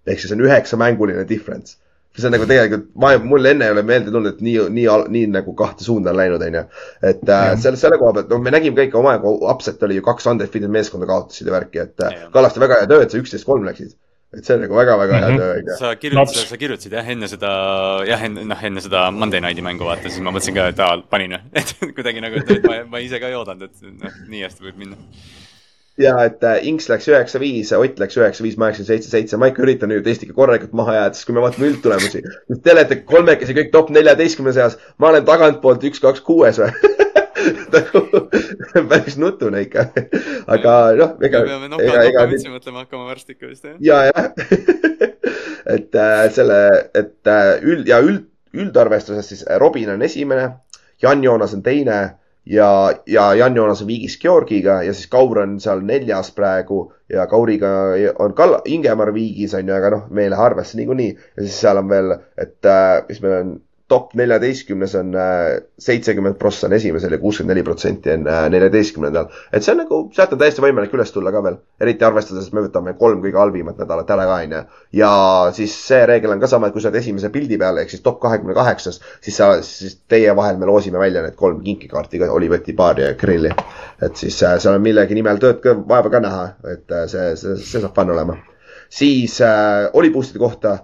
ehk 0.07 0.19
siis 0.19 0.31
on 0.31 0.41
üheksamänguline 0.41 1.27
difference. 1.29 1.77
See 2.19 2.27
on 2.29 2.35
nagu 2.35 2.45
tegelikult, 2.49 2.89
ma, 2.99 3.13
mul 3.31 3.45
enne 3.51 3.65
ei 3.69 3.71
ole 3.75 3.83
meelde 3.87 4.11
tulnud, 4.13 4.33
et 4.35 4.41
nii, 4.45 4.57
nii, 4.75 4.87
nii 5.15 5.29
nagu 5.37 5.53
kahte 5.59 5.83
suunda 5.87 6.11
on 6.13 6.19
läinud, 6.19 6.43
onju. 6.49 6.65
et 7.13 7.23
äh, 7.35 7.53
selle, 7.63 7.77
selle 7.81 7.97
koha 8.01 8.13
pealt, 8.19 8.29
no 8.33 8.39
me 8.43 8.51
nägime 8.55 8.75
ka 8.77 8.85
ikka 8.89 8.99
omajagu, 9.01 9.33
upset 9.53 9.81
oli 9.87 9.97
ju 9.99 10.05
kaks 10.05 10.27
undefeated 10.33 10.69
meeskonda 10.75 11.07
kaotasid 11.09 11.47
ja 11.49 11.55
värki, 11.55 11.79
et 11.87 12.05
äh, 12.05 12.13
Jah. 12.19 12.29
Kallaste 12.35 12.59
väga 12.63 12.81
hea 12.83 12.91
töö, 12.91 13.01
et 13.05 13.11
sa 13.15 13.17
üksteist 13.23 13.47
kolm 13.49 13.65
läksid. 13.67 13.95
et 14.37 14.45
see 14.45 14.53
on 14.53 14.59
nagu 14.61 14.75
väga-väga 14.77 15.19
hea 15.23 15.29
Mhm. 15.29 15.37
töö, 15.41 15.53
onju. 15.57 15.75
sa 15.79 15.95
kirjutasid 15.97 16.49
sa 16.51 16.57
kirjutasid 16.61 16.91
jah 16.93 17.07
enne 17.09 17.27
seda, 17.27 17.49
jah, 18.05 18.21
enne, 18.27 18.43
noh 18.45 18.59
enne 18.63 18.81
seda 18.85 19.07
Monday 19.11 19.41
Nighti 19.41 19.63
mängu 19.65 19.87
vaata, 19.87 20.05
siis 20.05 20.21
ma 20.21 20.29
mõtlesin 20.35 20.53
ka, 20.53 20.67
et 20.69 20.79
aa, 20.85 20.99
panin, 21.09 21.33
et 21.59 21.73
kuidagi 21.97 22.21
nagu, 22.21 22.37
et 22.45 22.67
ma, 22.69 22.83
ma 22.91 23.01
ise 23.01 23.17
ka 23.19 23.25
ei 23.31 23.33
oodanud, 23.39 23.63
et 23.71 23.81
noh, 24.03 24.19
nii 24.29 24.43
hästi 24.45 24.67
võib 24.67 24.77
minna. 24.83 25.01
Ja 25.99 26.15
et 26.25 26.43
äh, 26.47 26.61
Inks 26.67 26.87
läks 26.89 27.07
üheksa 27.11 27.41
viis, 27.41 27.71
Ott 27.75 27.99
läks 27.99 28.17
üheksa 28.19 28.45
viis, 28.45 28.57
ma 28.59 28.69
läksin 28.69 28.87
seitse 28.87 29.11
seitse, 29.11 29.39
ma 29.39 29.49
ikka 29.51 29.63
üritan 29.65 29.91
nüüd 29.91 30.07
Eestiga 30.07 30.35
korralikult 30.37 30.75
maha 30.77 30.95
jääda, 30.95 31.17
sest 31.17 31.27
kui 31.27 31.35
me 31.35 31.43
vaatame 31.43 31.71
üldtulemusi, 31.73 32.23
siis 32.23 32.63
te 32.63 32.73
olete 32.73 33.01
kolmekesi 33.09 33.55
kõik 33.57 33.73
top 33.75 33.91
neljateistkümne 33.95 34.55
seas, 34.55 34.79
ma 34.97 35.11
olen 35.11 35.27
tagantpoolt 35.27 35.83
üks, 35.89 36.01
kaks, 36.03 36.23
kuues 36.25 36.61
või? 36.61 36.71
Nagu 37.73 38.01
päris 38.89 39.15
nutune 39.19 39.61
ikka, 39.63 39.85
aga 40.51 40.73
noh, 40.99 41.13
ega, 41.23 41.43
me 41.43 41.51
peame 41.51 41.67
ega, 41.67 41.71
noka, 41.71 41.85
ega 41.85 42.07
nokamütsi 42.07 42.51
mõtlema 42.51 42.83
hakkama 42.83 43.07
varsti 43.07 43.35
ikka 43.35 43.51
vist 43.51 43.67
jah. 43.67 43.77
ja, 43.79 43.99
jah. 44.09 44.31
et 45.75 45.95
äh, 45.95 46.25
selle, 46.35 46.59
et 46.99 47.31
äh, 47.31 47.53
üld 47.63 47.87
ja 47.87 48.01
üld, 48.03 48.25
üldarvestuses 48.55 49.31
siis 49.31 49.45
Robin 49.61 49.93
on 49.93 50.03
esimene, 50.03 50.49
Jan-Joonas 51.03 51.55
on 51.55 51.63
teine 51.63 51.99
ja, 52.49 52.69
ja 53.05 53.29
Jan-Joonas 53.37 53.83
on 53.83 53.87
viigis 53.89 54.17
Georgiga 54.21 54.79
ja 54.83 54.93
siis 54.93 55.07
Kaur 55.11 55.39
on 55.43 55.59
seal 55.61 55.83
neljas 55.85 56.31
praegu 56.35 56.81
ja 57.09 57.27
Kauriga 57.29 57.69
on 58.19 58.33
Kall-, 58.37 58.59
Ingemar 58.65 59.13
viigis 59.13 59.53
on 59.57 59.69
ju, 59.69 59.75
aga 59.75 59.93
noh, 59.93 60.05
me 60.09 60.25
ei 60.25 60.33
lähe 60.33 60.45
arvesse 60.45 60.77
niikuinii. 60.77 61.09
Ja 61.37 61.45
siis 61.45 61.59
seal 61.61 61.81
on 61.81 61.89
veel, 61.89 62.15
et 62.37 62.65
äh, 62.65 63.01
mis 63.09 63.21
meil 63.23 63.37
on 63.39 63.55
top 63.89 64.13
neljateistkümnes 64.13 64.93
on 64.95 65.15
äh, 65.17 65.61
seitsekümmend 65.81 66.37
prossa 66.37 66.67
on 66.67 66.73
esimesel 66.77 67.11
ja 67.15 67.17
kuuskümmend 67.17 67.55
neli 67.55 67.63
protsenti 67.65 68.11
on 68.13 68.27
äh, 68.29 68.43
neljateistkümnendal. 68.53 69.31
et 69.53 69.65
see 69.65 69.73
on 69.73 69.79
nagu, 69.81 70.01
sealt 70.13 70.35
on 70.35 70.41
täiesti 70.41 70.61
võimalik 70.61 70.93
üles 70.93 71.09
tulla 71.15 71.33
ka 71.33 71.41
veel, 71.43 71.57
eriti 71.81 72.05
arvestades, 72.05 72.47
et 72.47 72.53
me 72.53 72.63
võtame 72.67 72.93
kolm 72.99 73.23
kõige 73.23 73.41
halvimat 73.41 73.81
nädalat 73.81 74.13
ära 74.13 74.27
ka 74.29 74.35
onju. 74.43 74.59
ja 74.99 75.11
siis 75.57 75.73
see 75.87 76.03
reegel 76.05 76.35
on 76.35 76.43
ka 76.43 76.49
sama, 76.51 76.69
et 76.69 76.75
kui 76.75 76.83
sa 76.83 76.91
oled 76.91 76.99
esimese 77.01 77.31
pildi 77.33 77.57
peal 77.57 77.81
ehk 77.81 77.95
siis 77.95 78.05
top 78.05 78.21
kahekümne 78.21 78.53
kaheksas, 78.57 79.01
siis 79.25 79.41
sa, 79.41 79.49
siis 79.65 79.97
teie 80.07 80.35
vahel 80.37 80.61
me 80.61 80.69
loosime 80.69 81.01
välja 81.01 81.25
need 81.25 81.37
kolm 81.39 81.63
kinkikaarti 81.65 82.21
ka, 82.21 82.29
Oliveti, 82.37 82.77
Baari 82.77 83.07
ja 83.07 83.17
Grilli. 83.17 83.55
et 84.05 84.21
siis 84.21 84.37
äh, 84.43 84.59
seal 84.61 84.77
on 84.77 84.85
millegi 84.85 85.17
nimel 85.17 85.41
tööd 85.41 85.65
ka 85.65 85.73
vaeva 85.89 86.13
ka 86.13 86.21
näha, 86.21 86.45
et 86.75 86.95
see, 87.09 87.33
see, 87.41 87.57
see 87.57 87.81
saab 87.81 87.97
fun 87.97 88.13
olema. 88.13 88.37
siis 88.89 89.41
äh, 89.41 89.89
Oliboostide 89.93 90.45
kohta, 90.45 90.77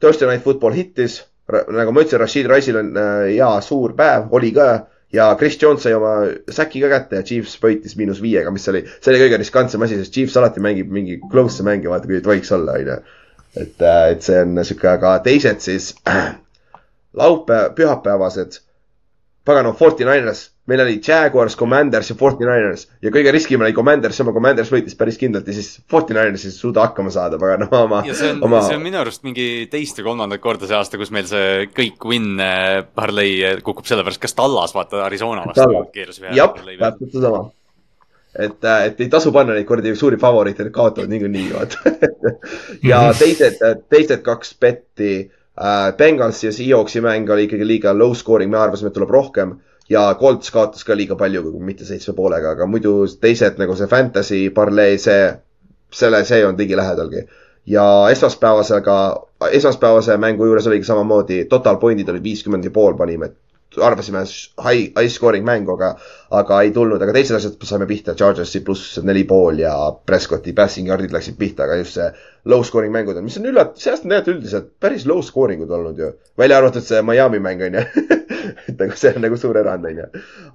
Thursday 0.00 0.28
Night 0.28 0.44
Football 0.44 0.76
hittis, 0.76 1.22
nagu 1.50 1.92
ma 1.92 2.04
ütlesin, 2.04 2.20
Rashid 2.22 2.48
Rice'il 2.50 2.78
on 2.80 2.96
äh, 2.98 3.26
hea 3.34 3.50
suur 3.64 3.94
päev, 3.98 4.28
oli 4.36 4.52
ka 4.56 4.70
ja 5.12 5.36
Chris 5.38 5.58
Jones 5.62 5.82
sai 5.82 5.94
oma 5.96 6.12
säki 6.50 6.82
ka 6.84 6.90
kätte 6.92 7.18
ja 7.18 7.26
Chiefs 7.26 7.56
võitis 7.62 7.96
miinus 7.98 8.20
viiega, 8.22 8.52
mis 8.54 8.68
oli, 8.70 8.84
see 9.00 9.12
oli 9.12 9.22
kõige 9.24 9.40
riskantsem 9.42 9.82
asi, 9.86 9.98
sest 9.98 10.14
Chiefs 10.14 10.38
alati 10.38 10.62
mängib 10.62 10.92
mingi 10.94 11.18
close'e 11.32 11.66
mänge, 11.66 11.90
vaata 11.90 12.08
kui 12.08 12.20
ei 12.20 12.24
tohiks 12.26 12.52
olla, 12.56 12.78
onju. 12.78 12.98
et, 13.58 13.82
et 13.82 14.26
see 14.26 14.42
on 14.44 14.62
sihuke, 14.62 14.88
aga 14.92 15.16
teised 15.26 15.64
siis 15.64 15.92
äh, 16.08 16.34
laupäev, 17.20 17.74
pühapäevased, 17.78 18.60
pagan, 19.50 19.68
Forty 19.76 20.06
Niners, 20.06 20.42
meil 20.70 20.82
oli 20.84 20.96
Jaguars, 21.02 21.56
Commanders 21.58 22.10
ja 22.10 22.16
Forty 22.18 22.46
Niners 22.46 22.86
ja 23.02 23.12
kõige 23.12 23.32
riskim 23.34 23.62
oli 23.64 23.74
Commanders, 23.76 24.20
oma 24.22 24.34
Commanders 24.36 24.70
võitis 24.72 24.96
päris 24.98 25.18
kindlalt 25.20 25.48
ja 25.50 25.54
siis 25.56 25.72
Forty 25.90 26.14
Niners 26.16 26.46
ei 26.46 26.54
suuda 26.54 26.84
hakkama 26.86 27.12
saada, 27.14 27.38
pagan 27.40 27.66
oma, 27.68 28.02
ja 28.06 28.16
see 28.16 28.32
on 28.34 28.44
oma, 28.46 28.62
see 28.66 28.78
on 28.78 28.84
minu 28.84 29.00
arust 29.00 29.24
mingi 29.26 29.46
teist 29.72 29.98
või 30.00 30.10
kolmandat 30.10 30.42
korda 30.44 30.70
see 30.70 30.78
aasta, 30.78 31.00
kus 31.00 31.12
meil 31.14 31.26
see 31.30 31.70
kõik 31.74 32.06
win 32.10 32.34
äh, 32.42 32.82
parlay 32.96 33.32
äh, 33.46 33.56
kukub 33.66 33.88
sellepärast, 33.90 34.22
kas 34.22 34.36
Tallas, 34.38 34.76
vaata 34.76 35.04
Arizona 35.08 35.46
vastu 35.50 35.82
keeras 35.94 36.22
ühe 36.22 36.36
jah, 36.38 36.54
täpselt 36.54 37.16
seesama. 37.16 37.42
et, 38.38 38.70
et 38.70 39.02
ei 39.02 39.10
tasu 39.12 39.34
panna 39.34 39.58
neid 39.58 39.68
kuradi 39.68 39.96
suuri 39.98 40.20
favoriite, 40.22 40.68
need 40.68 40.76
kaotavad 40.76 41.10
niikuinii, 41.10 41.50
vaata. 41.56 41.96
ja 42.92 43.02
teised, 43.18 43.58
teised 43.90 44.22
kaks 44.26 44.54
betti 44.62 45.12
äh,, 45.58 45.92
Bengals 45.96 46.44
ja 46.44 46.52
Seahawksi 46.52 47.00
mäng 47.00 47.30
oli 47.30 47.48
ikkagi 47.48 47.66
liiga 47.66 47.94
low 47.98 48.14
scoring, 48.14 48.50
me 48.50 48.58
arvasime, 48.58 48.88
et 48.88 48.98
tuleb 48.98 49.10
rohkem. 49.10 49.58
ja 49.90 50.14
Colts 50.14 50.50
kaotas 50.54 50.84
ka 50.86 50.94
liiga 50.96 51.16
palju, 51.18 51.42
mitte 51.58 51.84
seitsme 51.84 52.14
poolega, 52.14 52.52
aga 52.54 52.66
muidu 52.70 52.92
teised 53.20 53.56
nagu 53.58 53.74
see 53.74 53.88
fantasy 53.90 54.38
parlee, 54.54 54.98
see, 55.02 55.32
selle, 55.90 56.20
see 56.24 56.38
ei 56.38 56.44
olnud 56.46 56.62
ligilähedalgi. 56.62 57.24
ja 57.66 57.84
esmaspäevasega, 58.10 58.96
esmaspäevase 59.50 60.16
mängu 60.16 60.46
juures 60.46 60.66
oligi 60.66 60.86
samamoodi, 60.86 61.44
total 61.44 61.76
point'id 61.82 62.08
olid 62.08 62.22
viiskümmend 62.22 62.64
ja 62.64 62.70
pool 62.70 62.94
panime, 62.94 63.26
et 63.26 63.36
arvasime 63.78 64.24
high, 64.58 64.90
high 64.96 65.08
scoring 65.08 65.44
mängu, 65.46 65.76
aga, 65.76 65.92
aga 66.34 66.60
ei 66.64 66.72
tulnud, 66.74 67.02
aga 67.02 67.14
teised 67.14 67.36
asjad 67.36 67.66
saime 67.68 67.86
pihta, 67.86 68.16
Chargersi 68.18 68.62
pluss 68.66 68.98
neli 69.06 69.22
pool 69.28 69.60
ja 69.62 69.74
Prescotti 70.06 70.54
passing 70.56 70.90
yard'id 70.90 71.14
läksid 71.14 71.38
pihta, 71.38 71.66
aga 71.66 71.78
just 71.78 71.98
see 71.98 72.08
low 72.50 72.64
scoring 72.66 72.92
mängud 72.94 73.18
on, 73.20 73.26
mis 73.26 73.38
on 73.38 73.46
üllat-, 73.50 73.76
see 73.78 73.92
aasta 73.92 74.08
on 74.08 74.14
tegelikult 74.14 74.34
üldiselt 74.34 74.72
päris 74.82 75.06
low 75.06 75.22
scoring 75.22 75.62
ud 75.62 75.70
olnud 75.76 76.02
ju. 76.02 76.10
välja 76.40 76.58
arvatud 76.58 76.86
see 76.86 77.02
Miami 77.06 77.38
mäng 77.38 77.62
on 77.68 77.78
ju 77.78 77.84
et 78.68 78.74
nagu 78.74 78.98
see 78.98 79.14
on 79.14 79.22
nagu 79.26 79.38
suur 79.38 79.60
erand 79.60 79.86
on 79.86 80.02
ju. 80.02 80.10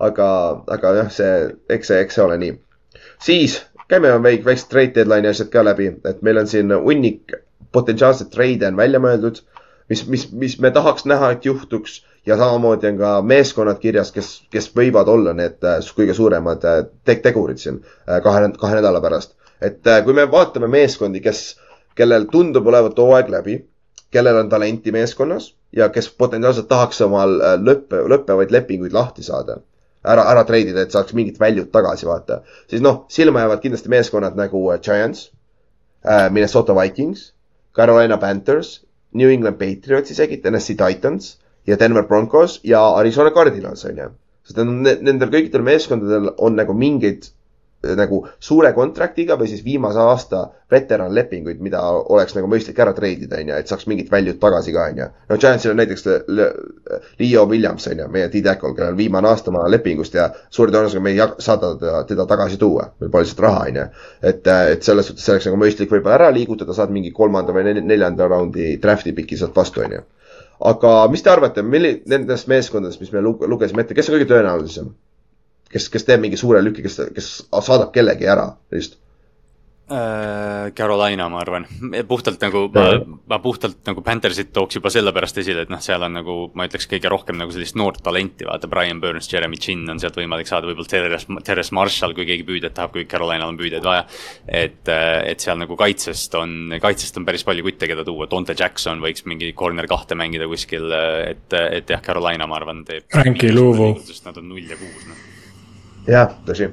aga, 0.10 0.28
aga 0.76 0.94
jah, 1.00 1.12
see, 1.14 1.32
eks 1.70 1.92
see, 1.94 2.04
eks 2.04 2.20
see 2.20 2.26
ole 2.26 2.38
nii. 2.42 2.60
siis 3.24 3.62
käime 3.88 4.12
väik-, 4.28 4.46
väiksed 4.46 4.72
trade 4.72 4.96
deadline'i 4.98 5.32
asjad 5.32 5.54
ka 5.54 5.64
läbi, 5.64 5.94
et 6.04 6.24
meil 6.26 6.44
on 6.44 6.52
siin 6.52 6.74
hunnik 6.76 7.38
potentsiaalseid 7.76 8.32
trade'e 8.34 8.72
on 8.72 8.80
välja 8.80 9.00
mõeldud 9.04 9.44
mis, 9.90 10.07
mis, 10.07 10.32
mis 10.32 10.60
me 10.60 10.72
tahaks 10.72 11.06
näha, 11.06 11.32
et 11.36 11.45
juhtuks 11.45 11.99
ja 12.26 12.38
samamoodi 12.38 12.88
on 12.88 12.98
ka 12.98 13.12
meeskonnad 13.22 13.80
kirjas, 13.80 14.12
kes, 14.12 14.30
kes 14.52 14.70
võivad 14.78 15.10
olla 15.12 15.34
need 15.38 15.66
äh, 15.66 15.78
kõige 15.98 16.16
suuremad 16.18 16.66
äh, 16.66 16.82
te 17.06 17.18
tegurid 17.22 17.62
siin 17.62 17.82
äh, 17.84 18.22
kahe, 18.26 18.49
kahe 18.60 18.80
nädala 18.80 19.02
pärast. 19.02 19.36
et 19.62 19.88
kui 20.03 20.14
me 20.14 20.26
vaatame 20.32 20.68
meeskondi, 20.68 21.22
kes, 21.24 21.56
kellel 21.95 22.26
tundub 22.32 22.68
olevat 22.68 22.98
hooaeg 22.99 23.30
läbi, 23.32 23.60
kellel 24.12 24.41
on 24.41 24.49
talenti 24.49 24.91
meeskonnas 24.91 25.53
ja 25.76 25.88
kes 25.90 26.10
potentsiaalselt 26.10 26.68
tahaks 26.68 27.02
omal 27.06 27.38
lõppe, 27.62 28.02
lõppevaid 28.12 28.52
lepinguid 28.52 28.94
lahti 28.94 29.24
saada, 29.24 29.60
ära, 30.03 30.26
ära 30.32 30.44
treidida, 30.48 30.84
et 30.84 30.91
saaks 30.91 31.16
mingit 31.16 31.40
väljut 31.40 31.72
tagasi 31.72 32.07
vaata, 32.10 32.41
siis 32.70 32.84
noh, 32.84 33.06
silma 33.10 33.45
jäävad 33.45 33.64
kindlasti 33.64 33.90
meeskonnad 33.90 34.38
nagu 34.38 34.62
Giants, 34.84 35.30
Minnesota 36.32 36.76
Vikings, 36.78 37.32
Carolina 37.76 38.18
Panthers, 38.18 38.86
New 39.16 39.32
England 39.32 39.58
Patriots 39.62 40.12
isegi, 40.14 40.42
Tennessee 40.44 40.78
Titans 40.80 41.36
ja 41.68 41.78
Denver 41.80 42.06
Broncos 42.08 42.60
ja 42.68 42.84
Arizona 43.00 43.32
Cardinals 43.34 43.86
on 43.90 44.04
ju. 44.04 44.12
sest 44.46 44.60
nendel 44.62 45.32
kõikidel 45.34 45.64
meeskondadel 45.66 46.30
on 46.38 46.54
nagu 46.60 46.76
mingeid 46.78 47.32
nagu 47.98 48.22
suure 48.40 48.72
kontraktiga 48.74 49.38
või 49.40 49.49
siis 49.52 49.64
viimase 49.66 49.99
aasta 50.02 50.45
veteranlepinguid, 50.72 51.60
mida 51.62 51.82
oleks 51.86 52.34
nagu 52.36 52.49
mõistlik 52.49 52.80
ära 52.82 52.94
treidida, 52.98 53.38
on 53.41 53.52
ju, 53.52 53.60
et 53.62 53.70
saaks 53.70 53.86
mingit 53.90 54.10
value't 54.12 54.40
tagasi 54.41 54.74
ka, 54.74 54.88
on 54.90 55.02
ju. 55.03 55.07
no 55.30 55.38
Giantsil 55.41 55.74
on 55.74 55.80
näiteks 55.82 56.07
Leo 57.20 57.45
Williams, 57.52 57.86
on 57.91 58.02
ju, 58.02 58.10
meie 58.12 58.32
D-tackle, 58.34 58.74
kellel 58.74 58.95
on 58.95 58.99
viimane 58.99 59.30
aasta 59.30 59.53
oma 59.53 59.68
lepingust 59.70 60.18
ja 60.18 60.32
suure 60.49 60.74
tõenäosusega 60.74 61.06
me 61.06 61.14
ei 61.14 61.22
saada 61.22 61.76
teda, 61.78 62.03
teda 62.10 62.26
tagasi 62.34 62.57
tuua, 62.62 62.90
meil 62.99 63.14
pole 63.14 63.28
lihtsalt 63.28 63.45
raha, 63.45 63.64
on 63.70 63.80
ju. 63.82 63.88
et, 64.34 64.52
et 64.76 64.90
selles 64.90 65.12
suhtes 65.12 65.30
oleks 65.36 65.49
nagu 65.52 65.62
mõistlik 65.62 65.94
võib-olla 65.94 66.18
ära 66.20 66.34
liigutada, 66.34 66.74
saad 66.74 66.94
mingi 66.95 67.14
kolmanda 67.14 67.53
või 67.56 67.78
neljanda 67.78 68.30
raundi 68.32 68.76
draft'i 68.82 69.14
piki 69.14 69.38
sealt 69.38 69.56
vastu, 69.56 69.86
on 69.86 69.99
ju 69.99 70.06
aga 70.60 70.91
mis 71.12 71.24
te 71.24 71.32
arvate, 71.32 71.64
milli-, 71.66 71.99
nendest 72.10 72.48
meeskondadest, 72.52 73.02
mis 73.03 73.12
me 73.14 73.24
lugesime 73.24 73.84
ette, 73.84 73.98
kes 73.98 74.10
on 74.10 74.18
kõige 74.18 74.30
tõenäolisem? 74.32 74.94
Kes, 75.76 75.89
kes 75.91 76.07
teeb 76.07 76.23
mingi 76.23 76.39
suure 76.39 76.64
lüki, 76.64 76.85
kes, 76.85 77.02
kes 77.15 77.31
saadab 77.52 77.91
kellegi 77.95 78.31
ära, 78.31 78.53
just 78.73 78.97
Äh, 79.88 80.72
Carolina, 80.73 81.27
ma 81.30 81.43
arvan, 81.43 81.68
puhtalt 82.10 82.41
nagu, 82.41 82.64
ma, 82.73 82.85
ma 83.30 83.38
puhtalt 83.38 83.84
nagu 83.85 84.02
Panthersit 84.02 84.49
tooks 84.49 84.80
juba 84.80 84.89
sellepärast 84.89 85.38
esile, 85.43 85.61
et 85.68 85.69
noh, 85.69 85.77
seal 85.84 86.02
on 86.02 86.15
nagu, 86.18 86.38
ma 86.57 86.65
ütleks, 86.65 86.88
kõige 86.89 87.11
rohkem 87.14 87.38
nagu 87.38 87.53
sellist 87.53 87.77
noort 87.77 88.02
talenti, 88.02 88.47
vaata, 88.49 88.65
Brian 88.72 88.97
Burns, 89.03 89.30
Jeremy 89.30 89.60
Chin 89.61 89.84
on 89.93 90.02
sealt 90.02 90.18
võimalik 90.18 90.49
saada, 90.49 90.65
võib-olla 90.65 90.89
Terres, 90.89 91.27
Terres 91.45 91.69
Marshall, 91.77 92.18
kui 92.18 92.26
keegi 92.26 92.47
püüdjat 92.47 92.73
tahab, 92.80 92.95
kui 92.95 93.06
Carolinal 93.11 93.53
on 93.53 93.61
püüdjaid 93.61 93.85
vaja. 93.85 94.07
et, 94.47 94.89
äh, 94.89 95.19
et 95.30 95.45
seal 95.45 95.61
nagu 95.61 95.77
kaitsest 95.77 96.34
on, 96.41 96.80
kaitsest 96.81 97.22
on 97.22 97.30
päris 97.30 97.45
palju 97.45 97.69
kutte, 97.69 97.85
keda 97.93 98.07
tuua, 98.10 98.26
Dante 98.31 98.57
Jackson 98.57 99.06
võiks 99.06 99.27
mingi 99.30 99.53
corner 99.53 99.85
kahte 99.85 100.18
mängida 100.18 100.49
kuskil, 100.49 100.89
et, 101.30 101.45
et 101.53 101.93
jah, 101.93 102.02
Carolina, 102.02 102.49
ma 102.49 102.57
arvan, 102.57 102.81
teeb. 102.89 103.06
Frankie 103.14 103.53
Louvu. 103.53 103.93
Nad 104.26 104.41
on 104.41 104.49
null 104.49 104.65
ja 104.65 104.81
kuus, 104.81 105.06
noh. 105.06 105.35
Jah, 106.07 106.36
tõsi 106.48 106.69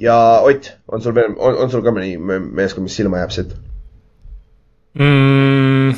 ja 0.00 0.16
Ott, 0.46 0.70
on 0.88 1.02
sul 1.02 1.14
veel, 1.14 1.34
on, 1.38 1.70
sul 1.70 1.84
ka 1.84 1.92
mõni 1.94 2.14
meeskond, 2.18 2.86
mis 2.86 2.96
silma 2.96 3.22
jääb 3.22 3.34
siit 3.34 3.56
mm,? 4.98 5.96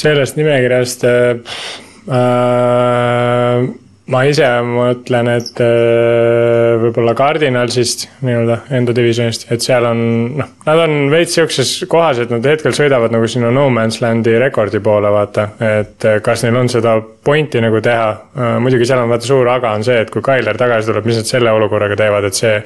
sellest 0.00 0.38
nimekirjast 0.40 1.06
äh, 1.08 1.60
äh 2.08 3.70
ma 4.10 4.22
ise 4.26 4.46
mõtlen, 4.66 5.28
et 5.36 5.60
äh, 5.62 6.74
võib-olla 6.82 7.14
Cardinalsist 7.18 8.06
nii-öelda 8.26 8.56
enda 8.76 8.94
divisionist, 8.96 9.46
et 9.54 9.64
seal 9.64 9.86
on 9.86 10.00
noh, 10.40 10.50
nad 10.66 10.82
on 10.84 10.96
veits 11.12 11.36
sihukeses 11.36 11.72
kohas, 11.90 12.22
et 12.24 12.32
nad 12.34 12.46
hetkel 12.50 12.74
sõidavad 12.76 13.14
nagu 13.14 13.28
sinna 13.30 13.52
no 13.54 13.68
man's 13.72 14.00
land'i 14.02 14.34
rekordi 14.42 14.82
poole, 14.84 15.12
vaata. 15.14 15.50
et 15.70 16.08
äh, 16.08 16.18
kas 16.24 16.44
neil 16.46 16.58
on 16.60 16.70
seda 16.72 16.96
pointi 17.00 17.62
nagu 17.62 17.82
teha, 17.84 18.08
äh, 18.34 18.56
muidugi 18.62 18.88
seal 18.88 19.04
on 19.04 19.12
vaata 19.14 19.30
suur 19.30 19.52
aga 19.52 19.76
on 19.78 19.86
see, 19.86 20.00
et 20.02 20.10
kui 20.10 20.24
Tyler 20.26 20.58
tagasi 20.58 20.90
tuleb, 20.90 21.06
mis 21.06 21.22
nad 21.22 21.30
selle 21.30 21.54
olukorraga 21.54 21.98
teevad, 22.00 22.26
et 22.30 22.42
see 22.42 22.56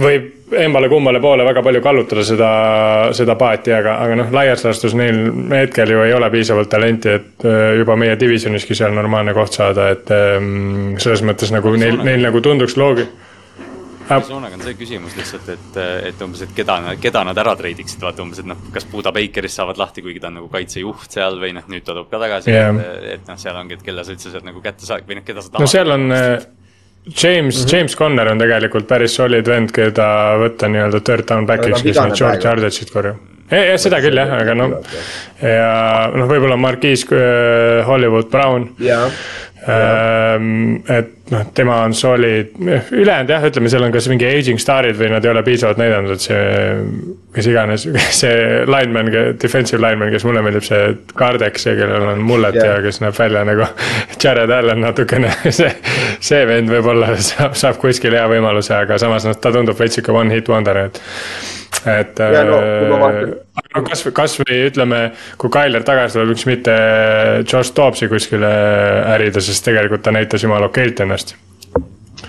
võib 0.00 0.56
embale-kummale 0.56 1.20
poole 1.20 1.44
väga 1.46 1.62
palju 1.64 1.80
kallutada 1.82 2.24
seda, 2.26 2.50
seda 3.16 3.36
paati, 3.38 3.72
aga, 3.74 3.96
aga 4.04 4.18
noh, 4.20 4.32
laias 4.34 4.64
laastus 4.66 4.94
neil 4.98 5.18
hetkel 5.50 5.90
ju 5.90 6.02
ei 6.04 6.14
ole 6.14 6.30
piisavalt 6.30 6.70
talenti, 6.70 7.16
et 7.18 7.46
äh, 7.48 7.76
juba 7.80 7.96
meie 7.98 8.18
divisioniski 8.20 8.76
seal 8.78 8.94
normaalne 8.94 9.34
koht 9.36 9.58
saada, 9.58 9.90
et 9.96 10.12
ähm, 10.14 10.98
selles 11.02 11.24
mõttes 11.26 11.54
nagu 11.54 11.74
neil, 11.80 11.98
neil 12.06 12.28
nagu 12.28 12.44
tunduks 12.44 12.78
loogi-. 12.78 13.08
Arizonaga 14.06 14.54
on 14.54 14.62
see 14.62 14.76
küsimus 14.78 15.16
lihtsalt, 15.18 15.48
et, 15.50 15.78
et 16.12 16.20
umbes, 16.22 16.44
et 16.46 16.52
keda, 16.54 16.76
keda 17.02 17.24
nad 17.26 17.38
ära 17.42 17.56
treidiksid, 17.58 17.98
vaata 18.04 18.22
umbes, 18.22 18.38
et 18.42 18.46
noh, 18.46 18.60
kas 18.74 18.86
Buda 18.90 19.10
Bakerist 19.14 19.58
saavad 19.58 19.80
lahti, 19.80 20.04
kuigi 20.04 20.22
ta 20.22 20.30
on 20.30 20.38
nagu 20.38 20.50
kaitsejuht 20.52 21.16
seal 21.16 21.40
või 21.42 21.50
noh, 21.56 21.66
nüüd 21.72 21.82
ta 21.82 21.90
tuleb 21.90 22.06
ka 22.12 22.20
tagasi 22.22 22.54
yeah., 22.54 22.70
et, 22.84 23.08
et 23.16 23.32
noh, 23.32 23.40
seal 23.40 23.58
ongi, 23.58 23.80
et 23.80 23.82
kelle 23.86 24.06
sa 24.06 24.14
üldse 24.14 24.30
sealt 24.30 24.46
nagu 24.46 24.62
kätte 24.62 24.86
saad 24.86 25.08
või 25.08 25.18
noh, 25.18 25.26
keda 25.26 25.42
sa 25.42 25.50
tahad. 25.50 25.66
no 25.66 25.70
seal 25.72 25.96
on 25.96 26.06
äh, 26.14 26.36
James 27.06 27.56
mm, 27.56 27.64
-hmm. 27.64 27.76
James 27.76 27.96
Conner 27.96 28.28
on 28.28 28.38
tegelikult 28.38 28.88
päris 28.88 29.14
solid 29.14 29.46
vend, 29.46 29.70
keda 29.72 30.08
võtta 30.42 30.68
nii-öelda 30.68 31.00
third 31.00 31.28
down 31.28 31.46
back'iks, 31.46 31.82
kes 31.82 32.00
neid 32.02 32.18
short 32.18 32.44
yardage 32.44 32.82
eid 32.82 32.90
korjab. 32.90 33.16
jah, 33.50 33.78
seda 33.78 34.00
küll 34.02 34.18
jah, 34.18 34.32
aga 34.40 34.54
noh, 34.58 34.78
ja 35.42 36.10
noh, 36.14 36.26
võib-olla 36.26 36.56
Marquise 36.58 37.06
äh, 37.14 37.86
Hollywood 37.86 38.30
Brown. 38.30 38.70
Ähm, 39.66 40.82
et 40.88 41.25
noh, 41.30 41.46
tema 41.54 41.80
on 41.82 41.94
solid, 41.94 42.52
ülejäänud 42.90 43.30
jah, 43.30 43.44
ütleme, 43.48 43.70
seal 43.72 43.86
on 43.86 43.94
kas 43.94 44.06
mingi 44.10 44.26
aging 44.28 44.60
starid 44.62 44.98
või 44.98 45.10
nad 45.10 45.24
ei 45.24 45.32
ole 45.32 45.42
piisavalt 45.46 45.80
näidanud, 45.80 46.14
et 46.14 46.26
see. 46.26 46.76
kes 47.36 47.48
iganes, 47.50 47.86
see 48.20 48.36
lineman, 48.70 49.10
defensive 49.42 49.80
lineman, 49.82 50.12
kes 50.14 50.24
mulle 50.28 50.44
meeldib, 50.46 50.64
see 50.66 50.94
Kardek, 51.18 51.58
see, 51.62 51.74
kellel 51.78 52.12
on 52.14 52.22
mullet 52.26 52.56
yeah. 52.56 52.76
ja 52.76 52.84
kes 52.84 53.02
näeb 53.04 53.18
välja 53.18 53.44
nagu 53.48 53.66
Jared 54.22 54.54
Allan 54.54 54.80
natukene 54.84 55.34
see, 55.58 55.72
see 56.20 56.46
vend 56.48 56.72
võib-olla 56.72 57.12
saab, 57.18 57.58
saab 57.58 57.82
kuskil 57.82 58.16
hea 58.16 58.24
võimaluse, 58.30 58.74
aga 58.78 59.00
samas 59.02 59.28
noh, 59.28 59.36
ta 59.36 59.52
tundub 59.54 59.78
veits 59.78 59.98
sihuke 59.98 60.14
one 60.16 60.34
hit 60.34 60.50
wonder, 60.52 60.86
et 60.86 61.02
et 61.86 62.18
ja, 62.18 62.42
no, 62.46 62.58
no 63.76 63.82
kasvõi, 63.86 64.12
kasvõi 64.16 64.58
ütleme, 64.68 65.00
kui 65.40 65.50
Tyler 65.52 65.84
tagasi 65.86 66.16
tuleb, 66.16 66.32
miks 66.32 66.46
mitte 66.48 66.74
Josh 67.44 67.74
Dobbsi 67.76 68.08
kuskile 68.10 68.50
ärida, 69.14 69.42
sest 69.44 69.64
tegelikult 69.66 70.04
ta 70.06 70.14
näitas 70.14 70.44
jumala 70.44 70.70
okeilt 70.70 71.02
ennast 71.16 71.36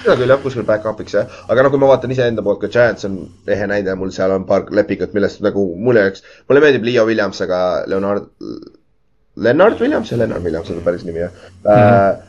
seda 0.07 0.15
küll 0.19 0.31
jah, 0.31 0.39
kuskil 0.43 0.65
back-up'iks 0.67 1.15
jah, 1.15 1.37
aga 1.51 1.65
noh, 1.65 1.73
kui 1.73 1.81
ma 1.81 1.89
vaatan 1.91 2.13
iseenda 2.13 2.43
poolt 2.45 2.61
ka 2.61 2.69
Giants 2.71 3.07
on 3.07 3.19
ehe 3.53 3.67
näide, 3.69 3.95
mul 3.99 4.11
seal 4.15 4.33
on 4.35 4.45
paar 4.47 4.67
lepingut, 4.79 5.13
millest 5.15 5.41
nagu 5.45 5.63
mulle 5.75 6.05
jääks, 6.05 6.23
mulle 6.49 6.63
meeldib 6.63 6.87
Leo 6.87 7.05
Williams, 7.07 7.41
aga 7.45 7.59
Leonard, 7.91 8.29
Lennart 9.47 9.83
Williams? 9.83 10.11
Ja 10.11 10.19
Lennart 10.21 10.43
Williams 10.43 10.71
on 10.73 10.81
päris 10.85 11.05
nimi 11.05 11.23
jah. 11.23 11.31
Mm. 11.31 11.71
-hmm. 11.71 11.77
Äh, 11.77 12.27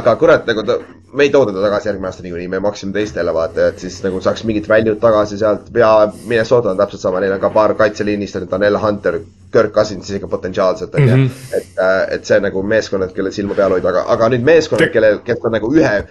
aga 0.00 0.16
kurat, 0.16 0.46
nagu 0.46 0.62
ta, 0.68 0.78
me 1.12 1.24
ei 1.24 1.30
too 1.30 1.46
teda 1.46 1.62
tagasi 1.64 1.88
järgmine 1.88 2.08
aasta 2.08 2.22
niikuinii, 2.22 2.48
me 2.48 2.60
maksime 2.60 2.92
teistele 2.92 3.34
vaata, 3.34 3.68
et 3.68 3.78
siis 3.78 4.02
nagu 4.04 4.20
saaks 4.20 4.44
mingit 4.44 4.68
value't 4.68 5.00
tagasi 5.00 5.38
sealt. 5.38 5.70
Ja 5.74 6.12
Minnesota 6.26 6.70
on 6.70 6.76
täpselt 6.76 7.02
sama, 7.02 7.20
neil 7.20 7.32
on 7.32 7.40
ka 7.40 7.50
paar 7.50 7.74
kaitseliinist, 7.74 8.36
on 8.36 8.50
Daniel 8.50 8.78
Hunter, 8.82 9.20
Kirk 9.52 9.72
Cousins 9.74 10.10
isegi 10.10 10.28
potentsiaalselt 10.30 10.94
on 10.94 11.08
ju 11.08 11.16
-hmm.. 11.16 11.56
et, 11.56 11.72
äh, 11.78 12.14
et 12.16 12.24
see 12.24 12.40
nagu 12.40 12.62
meeskonnad, 12.62 13.14
kelle 13.16 13.32
silma 13.32 13.54
peal 13.54 13.76
hoida, 13.76 13.88
aga, 13.88 14.04
aga 14.14 14.28
nüüd 14.34 14.44
meeskonnad, 14.44 14.92
kellel, 14.92 15.20
kes 15.24 15.44
on 15.44 15.56
nagu 15.58 15.72
ühe 15.74 16.04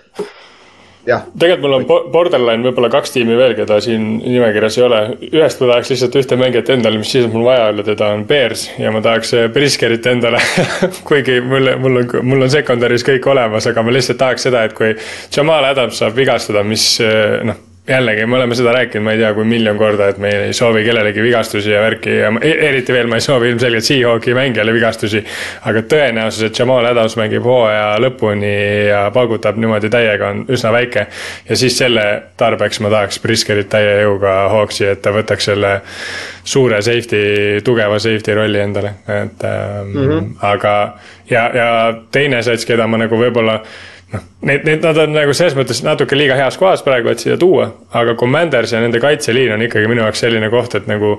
tegelikult 1.08 1.64
mul 1.64 1.76
on 1.78 1.86
borderline 2.12 2.66
võib-olla 2.66 2.90
kaks 2.92 3.14
tiimi 3.16 3.38
veel, 3.40 3.54
keda 3.58 3.80
siin 3.84 4.08
nimekirjas 4.20 4.78
ei 4.80 4.84
ole. 4.88 5.02
ühest 5.30 5.62
ma 5.62 5.70
tahaks 5.72 5.92
lihtsalt 5.94 6.18
ühte 6.20 6.40
mängijat 6.40 6.72
endale, 6.76 7.00
mis 7.02 7.12
siis 7.16 7.30
mul 7.32 7.46
vaja 7.48 7.70
olla, 7.72 7.86
teda 7.88 8.12
on 8.16 8.26
Bears 8.28 8.68
ja 8.80 8.92
ma 8.92 9.02
tahaks 9.06 9.34
Briskerit 9.54 10.06
eh, 10.06 10.18
endale. 10.18 10.42
Kuigi 11.08 11.40
mul, 11.42 11.72
mul 11.84 12.02
on, 12.02 12.12
mul 12.28 12.48
on 12.48 12.52
secondary's 12.52 13.08
kõik 13.08 13.30
olemas, 13.32 13.70
aga 13.70 13.86
ma 13.86 13.96
lihtsalt 13.96 14.20
tahaks 14.24 14.50
seda, 14.50 14.66
et 14.68 14.76
kui 14.78 14.94
Jamal 15.36 15.72
Adams 15.72 16.04
saab 16.04 16.18
vigastada, 16.18 16.66
mis 16.68 16.90
eh, 17.04 17.40
noh 17.48 17.67
jällegi, 17.88 18.26
me 18.26 18.36
oleme 18.36 18.56
seda 18.56 18.72
rääkinud, 18.76 19.04
ma 19.06 19.14
ei 19.16 19.22
tea, 19.22 19.30
kui 19.34 19.46
miljon 19.48 19.78
korda, 19.80 20.10
et 20.12 20.18
me 20.22 20.32
ei 20.48 20.54
soovi 20.54 20.84
kellelegi 20.84 21.24
vigastusi 21.24 21.72
ja 21.72 21.82
värki 21.82 22.18
ja 22.18 22.32
e-, 22.42 22.58
eriti 22.70 22.94
veel 22.94 23.08
ma 23.08 23.20
ei 23.20 23.24
soovi 23.24 23.50
ilmselgelt 23.54 23.88
Seahawki 23.88 24.34
mängijale 24.36 24.74
vigastusi. 24.76 25.24
aga 25.70 25.84
tõenäosus, 25.94 26.50
et 26.50 26.60
Jamal 26.60 26.86
Adams 26.86 27.16
mängib 27.20 27.48
hooaja 27.48 27.96
lõpuni 28.04 28.54
ja 28.90 29.06
paugutab 29.14 29.58
niimoodi 29.58 29.90
täiega, 29.94 30.34
on 30.36 30.46
üsna 30.52 30.72
väike. 30.76 31.08
ja 31.50 31.58
siis 31.58 31.78
selle 31.78 32.06
tarbeks 32.38 32.80
ma 32.84 32.92
tahaks 32.92 33.20
Briskerit 33.24 33.70
täie 33.70 34.02
jõuga 34.04 34.38
Hawksi, 34.52 34.86
et 34.92 35.02
ta 35.02 35.16
võtaks 35.16 35.52
selle 35.52 35.80
suure 36.44 36.82
safety, 36.82 37.62
tugeva 37.64 38.00
safety 38.00 38.36
rolli 38.36 38.60
endale, 38.60 38.94
et 39.08 39.44
ähm, 39.44 39.94
mm. 39.94 40.10
-hmm. 40.10 40.34
aga 40.42 40.74
ja, 41.30 41.52
ja 41.54 41.70
teine 42.12 42.44
sats, 42.44 42.66
keda 42.66 42.88
ma 42.88 43.00
nagu 43.00 43.16
võib-olla 43.20 43.62
noh, 44.14 44.28
need, 44.42 44.64
need, 44.66 44.82
nad 44.82 44.98
on 45.02 45.16
nagu 45.16 45.34
selles 45.36 45.56
mõttes 45.58 45.80
natuke 45.82 46.18
liiga 46.18 46.36
heas 46.38 46.58
kohas 46.62 46.84
praegu, 46.86 47.10
et 47.10 47.22
siia 47.22 47.38
tuua. 47.42 47.72
aga 47.98 48.14
Commanders 48.20 48.72
ja 48.74 48.80
nende 48.84 49.00
kaitseliin 49.02 49.56
on 49.56 49.64
ikkagi 49.66 49.88
minu 49.90 50.04
jaoks 50.04 50.22
selline 50.22 50.50
koht, 50.54 50.76
et 50.78 50.88
nagu. 50.88 51.16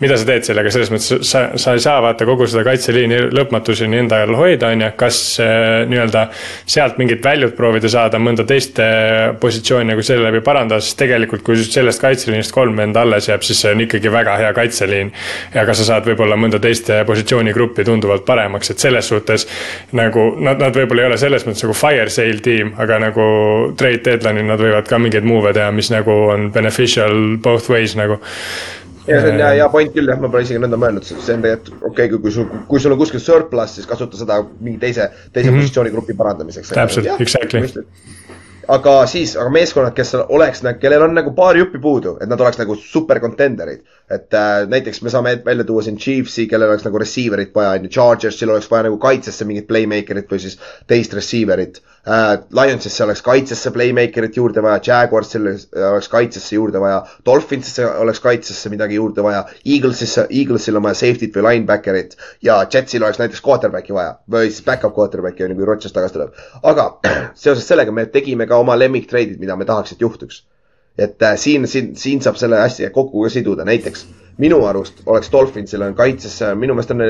mida 0.00 0.16
sa 0.18 0.26
teed 0.26 0.46
sellega, 0.46 0.70
selles 0.72 0.90
mõttes 0.90 1.28
sa, 1.28 1.42
sa 1.56 1.74
ei 1.76 1.82
saa 1.84 2.00
vaata 2.02 2.26
kogu 2.26 2.46
seda 2.50 2.64
kaitseliini 2.66 3.18
lõpmatuseni 3.36 4.00
enda 4.00 4.22
all 4.24 4.34
hoida, 4.34 4.72
on 4.72 4.80
ju, 4.82 4.88
kas 4.96 5.18
äh, 5.42 5.84
nii-öelda. 5.88 6.24
sealt 6.66 6.98
mingit 6.98 7.24
väljut 7.24 7.56
proovida 7.56 7.90
saada, 7.92 8.18
mõnda 8.18 8.46
teist 8.48 8.80
äh, 8.82 9.34
positsiooni 9.40 9.92
nagu 9.92 10.02
selle 10.02 10.30
läbi 10.30 10.40
parandada, 10.44 10.80
sest 10.80 10.98
tegelikult, 11.02 11.44
kui 11.44 11.60
sellest 11.62 12.00
kaitseliinist 12.02 12.54
kolm 12.56 12.76
venda 12.80 13.04
alles 13.04 13.28
jääb, 13.28 13.44
siis 13.44 13.60
see 13.62 13.74
on 13.76 13.84
ikkagi 13.84 14.12
väga 14.12 14.38
hea 14.40 14.52
kaitseliin. 14.56 15.12
ja 15.54 15.66
ka 15.68 15.76
sa 15.76 15.84
saad 15.92 16.08
võib-olla 16.08 16.40
mõnda 16.40 16.58
teist 16.62 16.88
positsioonigruppi 17.06 17.84
tunduvalt 17.84 18.24
paremaks, 18.24 18.72
et 18.72 18.78
selles 18.78 19.12
suhtes 19.12 19.46
nagu 19.92 20.32
nad, 20.40 20.58
nad 20.58 20.74
võib-olla 20.76 21.04
ei 21.04 21.12
ole 21.12 21.20
selles 21.20 21.46
mõttes 21.46 21.66
nagu 21.66 21.76
fire 21.76 22.08
sale 22.10 22.40
tiim 22.42 22.61
aga 22.82 22.98
nagu 23.02 23.24
trade 23.78 24.02
deadline'il 24.06 24.48
nad 24.48 24.62
võivad 24.62 24.88
ka 24.88 25.00
mingeid 25.02 25.26
move'e 25.28 25.54
teha, 25.56 25.70
mis 25.74 25.90
nagu 25.94 26.14
on 26.34 26.50
beneficial 26.54 27.36
both 27.42 27.70
ways 27.72 27.96
nagu 27.98 28.20
ja 29.06 29.20
see 29.20 29.32
on 29.32 29.40
hea, 29.42 29.52
hea 29.58 29.68
point 29.72 29.94
küll 29.94 30.10
jah, 30.10 30.20
ma 30.22 30.30
pole 30.32 30.46
isegi 30.46 30.62
nõnda 30.62 30.78
mõelnud, 30.80 31.06
see 31.06 31.34
on 31.34 31.44
tegelikult 31.44 31.86
okei 31.90 32.08
okay,, 32.08 32.22
kui 32.22 32.34
sul, 32.34 32.48
kui 32.70 32.82
sul 32.82 32.94
on 32.94 33.00
kuskil 33.00 33.22
surplus, 33.22 33.76
siis 33.78 33.88
kasuta 33.90 34.20
seda 34.20 34.40
mingi 34.60 34.78
teise, 34.82 35.10
teise 35.32 35.50
mm 35.50 35.56
-hmm. 35.56 35.64
positsioonigrupi 35.66 36.18
parandamiseks. 36.18 36.74
täpselt, 36.76 37.10
exactly 37.20 37.66
aga 38.70 38.94
siis, 39.10 39.34
aga 39.36 39.50
meeskonnad, 39.50 39.94
kes 39.96 40.14
oleks, 40.22 40.62
kellel 40.80 41.06
on 41.06 41.16
nagu 41.16 41.32
paar 41.34 41.56
juppi 41.58 41.80
puudu, 41.82 42.16
et 42.22 42.30
nad 42.30 42.40
oleks 42.40 42.60
nagu 42.60 42.76
super 42.78 43.20
contender'id. 43.20 43.82
et 44.10 44.34
äh, 44.34 44.68
näiteks 44.68 45.02
me 45.02 45.10
saame 45.10 45.42
välja 45.44 45.64
tuua 45.64 45.82
siin 45.82 45.96
Chiefsi, 45.96 46.46
kellel 46.46 46.68
oleks 46.68 46.84
nagu 46.84 46.98
receiver'it 46.98 47.54
vaja, 47.54 47.70
on 47.70 47.84
ju, 47.84 47.88
Chargersil 47.88 48.50
oleks 48.50 48.70
vaja 48.70 48.82
nagu 48.82 48.98
kaitsesse 48.98 49.44
mingit 49.44 49.66
playmaker'it 49.66 50.30
või 50.30 50.38
siis 50.38 50.58
teist 50.86 51.14
receiver'it 51.14 51.80
äh,. 52.08 52.38
Lionsisse 52.50 53.04
oleks 53.04 53.22
kaitsesse 53.22 53.70
playmaker'it 53.70 54.36
juurde 54.36 54.62
vaja, 54.62 54.80
Jaguarsil 54.86 55.46
oleks 55.90 56.08
kaitsesse 56.08 56.54
juurde 56.56 56.80
vaja, 56.80 57.02
Dolphinsisse 57.26 57.86
oleks 57.86 58.20
kaitsesse 58.20 58.70
midagi 58.70 58.94
juurde 58.94 59.22
vaja, 59.22 59.44
Eaglesisse, 59.64 60.26
Eaglesil 60.30 60.76
on 60.76 60.82
vaja 60.82 60.98
safety't 60.98 61.36
või 61.36 61.46
linebacker'it 61.48 62.16
ja 62.42 62.60
Jetsil 62.74 63.02
oleks 63.02 63.20
näiteks 63.22 63.44
quarterback'i 63.46 63.94
vaja 63.94 64.16
või 64.30 64.50
siis 64.50 64.64
back-up 64.66 64.96
quarterback'i 64.98 65.46
on 65.46 65.54
ju, 65.54 65.60
kui 65.60 65.68
Rodgers 65.68 65.94
tagasi 65.94 66.18
tuleb. 66.18 66.40
aga 66.62 66.88
seoses 67.44 67.68
sellega 67.68 67.92
me 67.92 68.06
tegime 68.06 68.46
ka 68.46 68.58
oma 68.58 68.78
lemmiktreidid, 68.78 69.38
mida 69.40 69.56
me 69.56 69.68
tahaks, 69.68 69.92
et 69.92 70.00
juhtuks. 70.00 70.42
et 70.98 71.22
äh, 71.22 71.36
siin, 71.36 71.68
siin, 71.68 71.94
siin 71.96 72.20
saab 72.20 72.36
selle 72.36 72.58
asja 72.60 72.90
kokku 72.90 73.22
ka 73.22 73.30
siduda, 73.30 73.64
näiteks 73.64 74.06
minu 74.38 74.64
arust 74.66 75.02
oleks 75.06 75.30
Dolphinsil 75.32 75.82
on 75.82 75.94
kaitses, 75.94 76.40
minu 76.56 76.74
meelest 76.74 76.90
on 76.90 77.04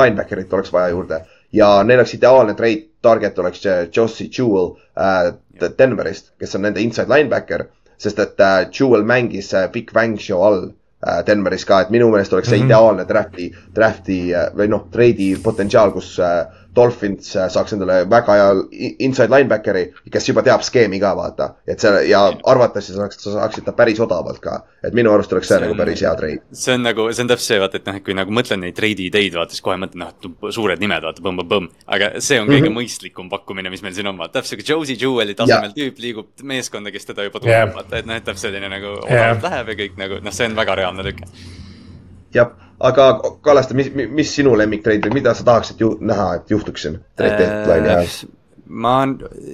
linebacker'it 0.00 0.52
oleks 0.52 0.72
vaja 0.72 0.94
juurde 0.94 1.20
ja 1.52 1.82
neil 1.82 1.98
oleks 1.98 2.14
ideaalne 2.14 2.54
trade 2.54 2.88
target 3.02 3.38
oleks 3.38 3.62
Josie 3.96 4.28
Jewel 4.38 4.74
äh, 4.96 5.34
Denverist, 5.78 6.32
kes 6.38 6.54
on 6.54 6.62
nende 6.66 6.80
inside 6.80 7.08
linebacker, 7.08 7.68
sest 7.98 8.18
et 8.18 8.40
äh, 8.40 8.66
Jewel 8.72 9.02
mängis 9.06 9.54
äh, 9.54 9.68
Big 9.72 9.92
Bang 9.92 10.18
Show 10.20 10.42
all 10.42 10.60
äh, 11.06 11.24
Denveris 11.26 11.64
ka, 11.64 11.80
et 11.80 11.90
minu 11.94 12.10
meelest 12.10 12.32
oleks 12.32 12.48
see 12.48 12.58
mm 12.58 12.62
-hmm. 12.62 12.70
ideaalne 12.70 13.06
draft'i, 13.08 13.50
draft'i 13.74 14.20
äh, 14.34 14.48
või 14.56 14.68
noh, 14.68 14.86
trade'i 14.92 15.36
potentsiaal, 15.42 15.92
kus 15.92 16.18
äh, 16.18 16.46
Dolphins 16.76 17.30
äh, 17.36 17.48
saaks 17.50 17.72
endale 17.74 18.02
väga 18.10 18.34
hea 18.36 18.88
inside 19.04 19.32
linebackeri, 19.32 19.84
kes 20.12 20.28
juba 20.28 20.44
teab 20.46 20.62
skeemi 20.66 21.00
ka 21.02 21.14
vaata. 21.16 21.48
et 21.66 21.80
see 21.80 22.04
ja 22.10 22.20
arvatavasti 22.52 22.96
saaks, 22.96 23.20
sa 23.24 23.34
saaksid 23.36 23.66
ta 23.66 23.74
päris 23.76 24.00
odavalt 24.00 24.40
ka. 24.44 24.60
et 24.84 24.94
minu 24.94 25.12
arust 25.12 25.32
oleks 25.32 25.48
see, 25.48 25.56
see 25.56 25.64
on, 25.64 25.66
nagu 25.68 25.78
päris 25.80 26.02
hea 26.04 26.14
treid. 26.20 26.44
see 26.52 26.76
on 26.76 26.86
nagu, 26.86 27.08
see 27.12 27.24
on 27.24 27.32
täpselt 27.32 27.52
see 27.52 27.60
vaata, 27.62 27.80
et 27.80 27.88
noh, 27.88 27.98
et 28.00 28.06
kui 28.06 28.16
nagu 28.18 28.34
mõtlen 28.34 28.62
neid 28.64 28.76
treidi 28.78 29.08
ideid, 29.10 29.34
vaata 29.38 29.56
siis 29.56 29.64
kohe 29.64 29.78
mõtlen, 29.80 30.04
noh, 30.04 30.50
suured 30.54 30.82
nimed, 30.82 31.06
vaata, 31.08 31.24
põmm-põmm-põmm. 31.24 31.70
aga 31.98 32.10
see 32.18 32.40
on 32.40 32.50
kõige 32.50 32.62
mm 32.62 32.70
-hmm. 32.70 32.80
mõistlikum 32.82 33.30
pakkumine, 33.32 33.72
mis 33.74 33.82
meil 33.82 33.96
siin 33.96 34.12
on, 34.12 34.18
vaata, 34.18 34.38
täpselt 34.38 34.60
sihuke 34.60 34.72
Josie 34.72 34.98
Jeweli 35.00 35.34
tasemel 35.34 35.74
tüüp 35.76 36.02
liigub 36.04 36.30
meeskonda, 36.42 36.92
kes 36.94 37.10
teda 37.10 37.26
juba 37.26 37.40
tunneb 37.40 37.56
yeah., 37.56 37.74
vaata, 37.74 38.02
et 38.02 38.06
noh, 38.06 38.14
et 38.14 38.24
täpselt 38.24 38.48
selline 38.52 38.68
nagu 38.68 38.94
odavalt 39.00 39.42
yeah. 39.42 39.50
läheb 39.50 39.72
ja 39.72 39.80
kõik 39.82 39.98
nagu, 39.98 40.20
noh, 40.22 40.32
see 40.32 40.46
on 40.46 40.56
väga 40.56 40.78
reaalne 40.78 41.04
tükk 41.10 41.26
jah, 42.34 42.52
aga 42.80 43.06
Kallaste, 43.42 43.74
mis, 43.74 43.90
mis 43.92 44.34
sinu 44.34 44.54
lemmiktreid 44.58 45.06
või 45.06 45.20
mida 45.20 45.34
sa 45.34 45.46
tahaksid 45.46 45.80
ju, 45.82 45.94
näha, 46.00 46.28
et 46.38 46.50
juhtuks 46.52 46.86
siin 46.86 47.00
trade 47.18 47.38
deadline'i 47.40 47.94
ajal? 47.94 48.34
Ma, 48.68 48.92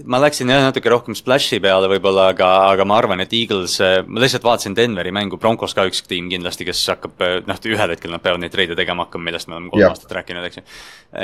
ma 0.05 0.20
läksin 0.23 0.51
jah 0.51 0.65
natuke 0.66 0.91
rohkem 0.91 1.16
splash'i 1.16 1.61
peale 1.62 1.89
võib-olla, 1.91 2.28
aga, 2.35 2.49
aga 2.73 2.86
ma 2.89 2.99
arvan, 2.99 3.23
et 3.23 3.32
Eagles, 3.36 3.77
ma 4.09 4.23
lihtsalt 4.23 4.45
vaatasin 4.47 4.77
Denveri 4.77 5.12
mängu, 5.15 5.39
Broncos 5.41 5.74
ka 5.77 5.86
üks 5.89 6.03
tiim 6.09 6.28
kindlasti, 6.32 6.66
kes 6.66 6.82
hakkab, 6.93 7.24
noh, 7.47 7.61
ühel 7.70 7.95
hetkel 7.95 8.12
nad 8.12 8.23
peavad 8.24 8.43
neid 8.43 8.55
treide 8.55 8.77
tegema 8.78 9.07
hakkama, 9.07 9.28
millest 9.28 9.51
me 9.51 9.59
oleme 9.59 9.73
kolm 9.73 9.86
aastat 9.89 10.15
rääkinud, 10.19 10.47
eks 10.49 10.61
ju. 10.61 10.65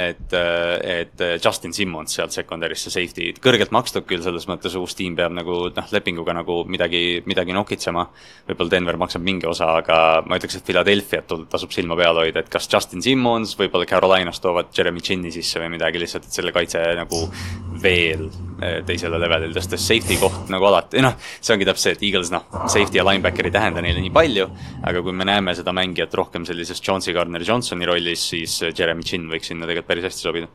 et, 0.00 0.36
et 0.94 1.24
Justin 1.42 1.74
Simmons 1.76 2.14
sealt 2.14 2.34
secondary'sse 2.36 2.92
safety, 2.94 3.32
kõrgelt 3.42 3.74
makstud 3.74 4.06
küll, 4.08 4.22
selles 4.24 4.46
mõttes 4.50 4.76
uus 4.78 4.94
tiim 4.98 5.18
peab 5.18 5.34
nagu 5.34 5.58
noh, 5.74 5.90
lepinguga 5.94 6.34
nagu 6.36 6.60
midagi, 6.70 7.20
midagi 7.26 7.56
nokitsema. 7.56 8.06
võib-olla 8.48 8.76
Denver 8.76 9.00
maksab 9.00 9.26
mingi 9.26 9.48
osa, 9.50 9.72
aga 9.82 9.98
ma 10.26 10.38
ütleks, 10.38 10.60
et 10.60 10.66
Philadelphia't 10.66 11.34
tasub 11.50 11.74
silma 11.74 11.98
peal 11.98 12.22
hoida, 12.22 12.44
et 12.44 12.52
kas 12.52 12.68
Justin 12.70 13.02
Simmons, 13.02 13.56
võib-olla 13.58 13.88
Carolinas 13.88 14.40
toovad 14.42 14.70
Jeremy 14.76 15.02
Chinni 15.02 15.34
sisse 15.34 15.60
või 15.62 15.74
midagi 15.74 16.00
lihtsalt, 16.02 16.28
et 16.28 16.38
selle 16.38 16.54
kaitse 16.54 16.82
nagu 16.98 17.26
veel 17.82 18.26
eh, 18.62 18.80
teisele 18.86 19.20
levelile 19.20 19.56
tõstes 19.56 19.84
safety 19.86 20.18
koht 20.20 20.50
nagu 20.52 20.68
alati, 20.70 21.02
noh, 21.04 21.16
see 21.40 21.54
ongi 21.54 21.68
täpselt 21.68 21.86
see, 21.90 21.96
et 21.98 22.04
Eagles 22.10 22.32
noh, 22.34 22.46
safety 22.66 23.00
ja 23.00 23.06
linebacker 23.06 23.48
ei 23.48 23.54
tähenda 23.54 23.84
neile 23.84 24.02
nii 24.04 24.12
palju, 24.14 24.48
aga 24.86 25.04
kui 25.04 25.16
me 25.16 25.28
näeme 25.28 25.54
seda 25.58 25.74
mängijat 25.76 26.14
rohkem 26.20 26.46
sellises 26.48 26.82
Jones'i 26.84 27.16
Gardner 27.16 27.44
Johnsoni 27.46 27.88
rollis, 27.88 28.28
siis 28.34 28.60
Jeremy 28.70 29.06
Chin 29.06 29.30
võiks 29.30 29.52
sinna 29.52 29.68
tegelikult 29.68 29.90
päris 29.94 30.10
hästi 30.10 30.28
sobida 30.28 30.52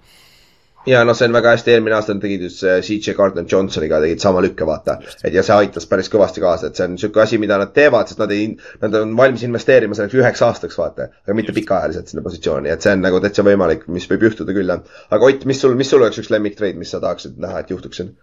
ja 0.90 1.04
noh, 1.08 1.18
see 1.18 1.28
on 1.30 1.36
väga 1.36 1.54
hästi, 1.56 1.74
eelmine 1.76 1.98
aasta 1.98 2.16
tegid 2.22 2.46
just 2.48 2.64
CJ 2.64 3.16
Gardner 3.18 3.46
Johnsoniga 3.52 4.00
tegid 4.04 4.22
sama 4.24 4.44
lükke, 4.46 4.68
vaata. 4.68 4.98
et 5.24 5.34
ja 5.34 5.44
see 5.46 5.58
aitas 5.64 5.88
päris 5.90 6.12
kõvasti 6.14 6.44
kaasa, 6.44 6.70
et 6.70 6.80
see 6.80 6.90
on 6.90 7.00
sihuke 7.02 7.24
asi, 7.24 7.40
mida 7.42 7.58
nad 7.62 7.74
teevad, 7.76 8.12
sest 8.12 8.22
nad 8.22 8.34
ei, 8.36 8.52
nad 8.84 9.00
on 9.02 9.16
valmis 9.18 9.46
investeerima 9.48 9.98
selleks 9.98 10.20
üheks 10.20 10.46
aastaks, 10.46 10.78
vaata. 10.82 11.10
aga 11.26 11.38
mitte 11.38 11.56
pikaajaliselt 11.56 12.12
sinna 12.12 12.26
positsiooni, 12.26 12.72
et 12.74 12.86
see 12.86 12.94
on 12.96 13.04
nagu 13.06 13.22
täitsa 13.24 13.46
võimalik, 13.48 13.88
mis 13.92 14.08
võib 14.12 14.30
juhtuda 14.30 14.56
küll, 14.56 14.72
jah. 14.76 15.02
aga 15.10 15.32
Ott, 15.32 15.48
mis 15.50 15.60
sul, 15.62 15.74
mis 15.80 15.90
sul 15.90 16.06
oleks 16.06 16.22
üks 16.22 16.32
lemmiktreid, 16.34 16.78
mis 16.78 16.94
sa 16.94 17.02
tahaksid 17.04 17.42
näha, 17.42 17.64
et 17.64 17.74
juhtuks 17.74 18.02
siin? 18.02 18.14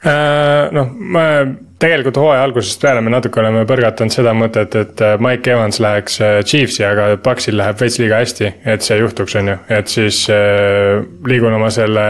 Äh, 0.00 0.70
noh, 0.72 0.86
ma 0.96 1.22
tegelikult 1.80 2.16
hooaja 2.16 2.46
algusest 2.46 2.80
peale 2.80 3.02
me 3.04 3.10
natuke 3.12 3.42
oleme 3.42 3.66
põrgatanud 3.68 4.14
seda 4.14 4.32
mõtet, 4.32 4.72
et 4.80 5.02
äh, 5.04 5.18
Mike 5.20 5.52
Evans 5.52 5.76
läheks 5.84 6.16
äh, 6.24 6.38
Chiefsi, 6.40 6.86
aga 6.88 7.10
Paxil 7.20 7.58
läheb 7.60 7.76
veits 7.82 7.98
liiga 8.00 8.22
hästi, 8.22 8.48
et 8.64 8.86
see 8.86 8.96
juhtuks, 8.96 9.36
on 9.36 9.52
ju. 9.52 9.58
et 9.76 9.92
siis 9.92 10.22
liigun 11.28 11.58
oma 11.58 11.68
selle 11.74 12.06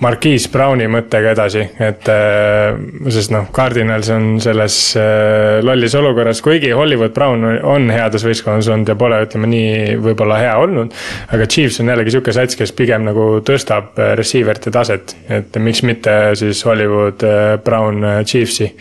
Marquise 0.00 0.48
Browni 0.48 0.86
mõttega 0.88 1.34
edasi, 1.34 1.60
et 1.84 2.08
äh, 2.08 2.78
sest 3.12 3.32
noh, 3.34 3.50
Cardinals 3.52 4.08
on 4.14 4.30
selles 4.40 4.78
äh, 4.96 5.58
lollis 5.64 5.96
olukorras, 5.98 6.40
kuigi 6.44 6.70
Hollywood 6.76 7.12
Brown 7.16 7.44
on 7.44 7.90
heades 7.92 8.24
võistkonnas 8.24 8.70
olnud 8.72 8.88
ja 8.88 8.96
pole, 9.00 9.18
ütleme 9.26 9.50
nii, 9.52 9.98
võib-olla 10.00 10.40
hea 10.40 10.54
olnud. 10.62 10.96
aga 11.36 11.48
Chiefs 11.50 11.82
on 11.84 11.92
jällegi 11.92 12.16
sihuke 12.16 12.32
sats, 12.36 12.56
kes 12.56 12.72
pigem 12.76 13.04
nagu 13.10 13.28
tõstab 13.44 14.00
äh, 14.00 14.14
receiver'ite 14.20 14.72
taset, 14.72 15.14
et 15.28 15.60
miks 15.60 15.84
mitte 15.84 16.16
siis 16.40 16.64
Hollywood 16.64 17.26
Brown 17.64 18.24
Chiefsi 18.24 18.72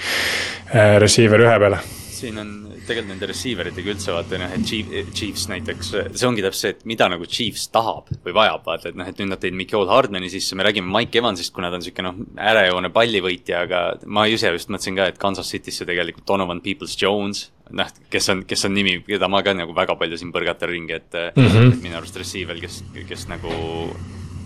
receiver 1.04 1.44
ühe 1.44 1.60
peale. 1.60 1.84
siin 2.16 2.40
on 2.40 2.69
tegelikult 2.90 3.14
nende 3.14 3.30
receiver 3.30 3.70
itega 3.70 3.94
üldse 3.94 4.16
vaata 4.16 4.40
noh, 4.42 4.54
et 4.56 4.66
Chief, 4.68 4.90
Chiefs 5.16 5.46
näiteks, 5.52 5.92
see 6.14 6.28
ongi 6.28 6.44
täpselt 6.46 6.62
see, 6.62 6.74
et 6.76 6.88
mida 6.90 7.08
nagu 7.12 7.28
Chiefs 7.30 7.68
tahab 7.74 8.10
või 8.26 8.36
vajab, 8.36 8.66
vaata, 8.66 8.92
et 8.92 9.00
noh, 9.00 9.10
et 9.10 9.22
nüüd 9.22 9.32
nad 9.32 9.42
tõid 9.44 9.58
Mikhail 9.60 9.90
Hardmani 9.92 10.32
sisse, 10.34 10.58
me 10.58 10.66
räägime 10.68 10.92
Mike 10.92 11.22
Evansist, 11.22 11.54
kuna 11.56 11.70
ta 11.70 11.80
on 11.80 11.84
niisugune 11.86 12.10
noh, 12.10 12.20
äärejoone 12.50 12.92
pallivõitja, 12.96 13.64
aga 13.68 13.84
ma 14.10 14.26
ise 14.32 14.52
just 14.56 14.74
mõtlesin 14.74 15.00
ka, 15.00 15.10
et 15.14 15.22
Kansas 15.22 15.52
City'sse 15.54 15.88
tegelikult 15.90 16.28
Donovan 16.28 16.64
Peoples-Jones, 16.66 17.46
noh, 17.80 17.94
kes 18.12 18.32
on, 18.34 18.44
kes 18.50 18.66
on 18.68 18.76
nimi, 18.76 19.00
keda 19.08 19.30
ma 19.32 19.44
ka 19.46 19.54
nagu 19.58 19.76
väga 19.78 19.96
palju 20.00 20.20
siin 20.20 20.34
põrgatan 20.36 20.74
ringi, 20.74 20.98
et 20.98 21.20
mm, 21.36 21.46
-hmm. 21.46 21.74
et 21.74 21.84
minu 21.86 22.00
arust 22.02 22.18
receiver, 22.18 22.60
kes, 22.60 22.84
kes 23.08 23.28
nagu 23.30 23.54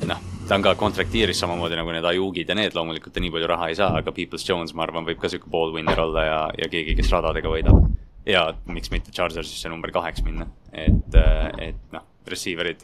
noh, 0.08 0.24
ta 0.48 0.56
on 0.56 0.64
ka 0.66 0.76
kontrakteeris 0.76 1.40
samamoodi 1.40 1.78
nagu 1.80 1.92
need 1.96 2.06
Ayugid 2.06 2.50
ja 2.50 2.56
need 2.56 2.76
loomulikult 2.76 3.14
ta 3.14 3.24
nii 3.24 3.32
palju 3.32 3.48
raha 3.48 3.70
ei 3.72 3.76
saa, 3.80 3.94
aga 3.98 4.12
Peoples 4.12 4.48
Jones, 4.50 4.74
ma 4.74 4.84
arvan, 4.84 5.06
võib 5.08 5.22
ka 5.22 5.32
sihuke 5.32 5.50
ballwinner 5.52 6.00
olla 6.00 6.26
ja, 6.26 6.40
ja 6.58 6.70
keegi, 6.70 6.98
kes 7.00 7.12
radadega 7.16 7.52
võidab 7.52 8.03
ja 8.26 8.48
miks 8.72 8.92
mitte 8.94 9.14
Chargersisse 9.16 9.72
number 9.72 9.94
kaheks 9.94 10.24
minna, 10.26 10.48
et, 10.72 11.16
äh, 11.20 11.70
et 11.70 11.86
noh, 11.96 12.06
receiver'id. 12.24 12.84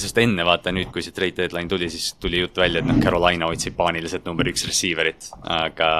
sest 0.00 0.18
enne 0.22 0.44
vaata 0.48 0.72
nüüd, 0.72 0.88
kui 0.94 1.02
see 1.04 1.14
trade 1.16 1.36
deadline 1.36 1.68
tuli, 1.68 1.90
siis 1.92 2.14
tuli 2.20 2.40
jutt 2.40 2.56
välja, 2.60 2.80
et 2.80 2.88
noh, 2.88 2.96
Carolina 3.02 3.50
otsib 3.52 3.76
paaniliselt 3.78 4.24
number 4.28 4.48
üks 4.48 4.64
receiver'it. 4.68 5.30
aga 5.44 5.90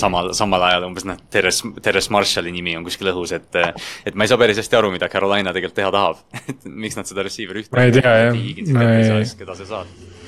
samal, 0.00 0.32
samal 0.36 0.66
ajal 0.70 0.88
umbes 0.88 1.06
noh, 1.08 1.20
Terres, 1.30 1.62
Terres 1.82 2.10
Marshalli 2.14 2.52
nimi 2.54 2.76
on 2.78 2.86
kuskil 2.86 3.12
õhus, 3.12 3.34
et, 3.36 3.60
et 4.04 4.18
ma 4.18 4.26
ei 4.26 4.32
saa 4.32 4.40
päris 4.40 4.58
hästi 4.60 4.80
aru, 4.80 4.90
mida 4.94 5.10
Carolina 5.12 5.54
tegelikult 5.54 5.78
teha 5.78 5.94
tahab 5.94 6.20
et 6.50 6.66
miks 6.66 6.98
nad 6.98 7.08
seda 7.10 7.26
receiver'i 7.26 7.64
ühte. 7.64 7.74
ma 7.76 7.86
ei 7.86 7.94
tea 7.94 8.18
jah, 8.26 8.44
ma 8.74 8.90
ei. 8.98 9.32
keda 9.38 9.58
sa 9.58 9.70
saad 9.76 10.23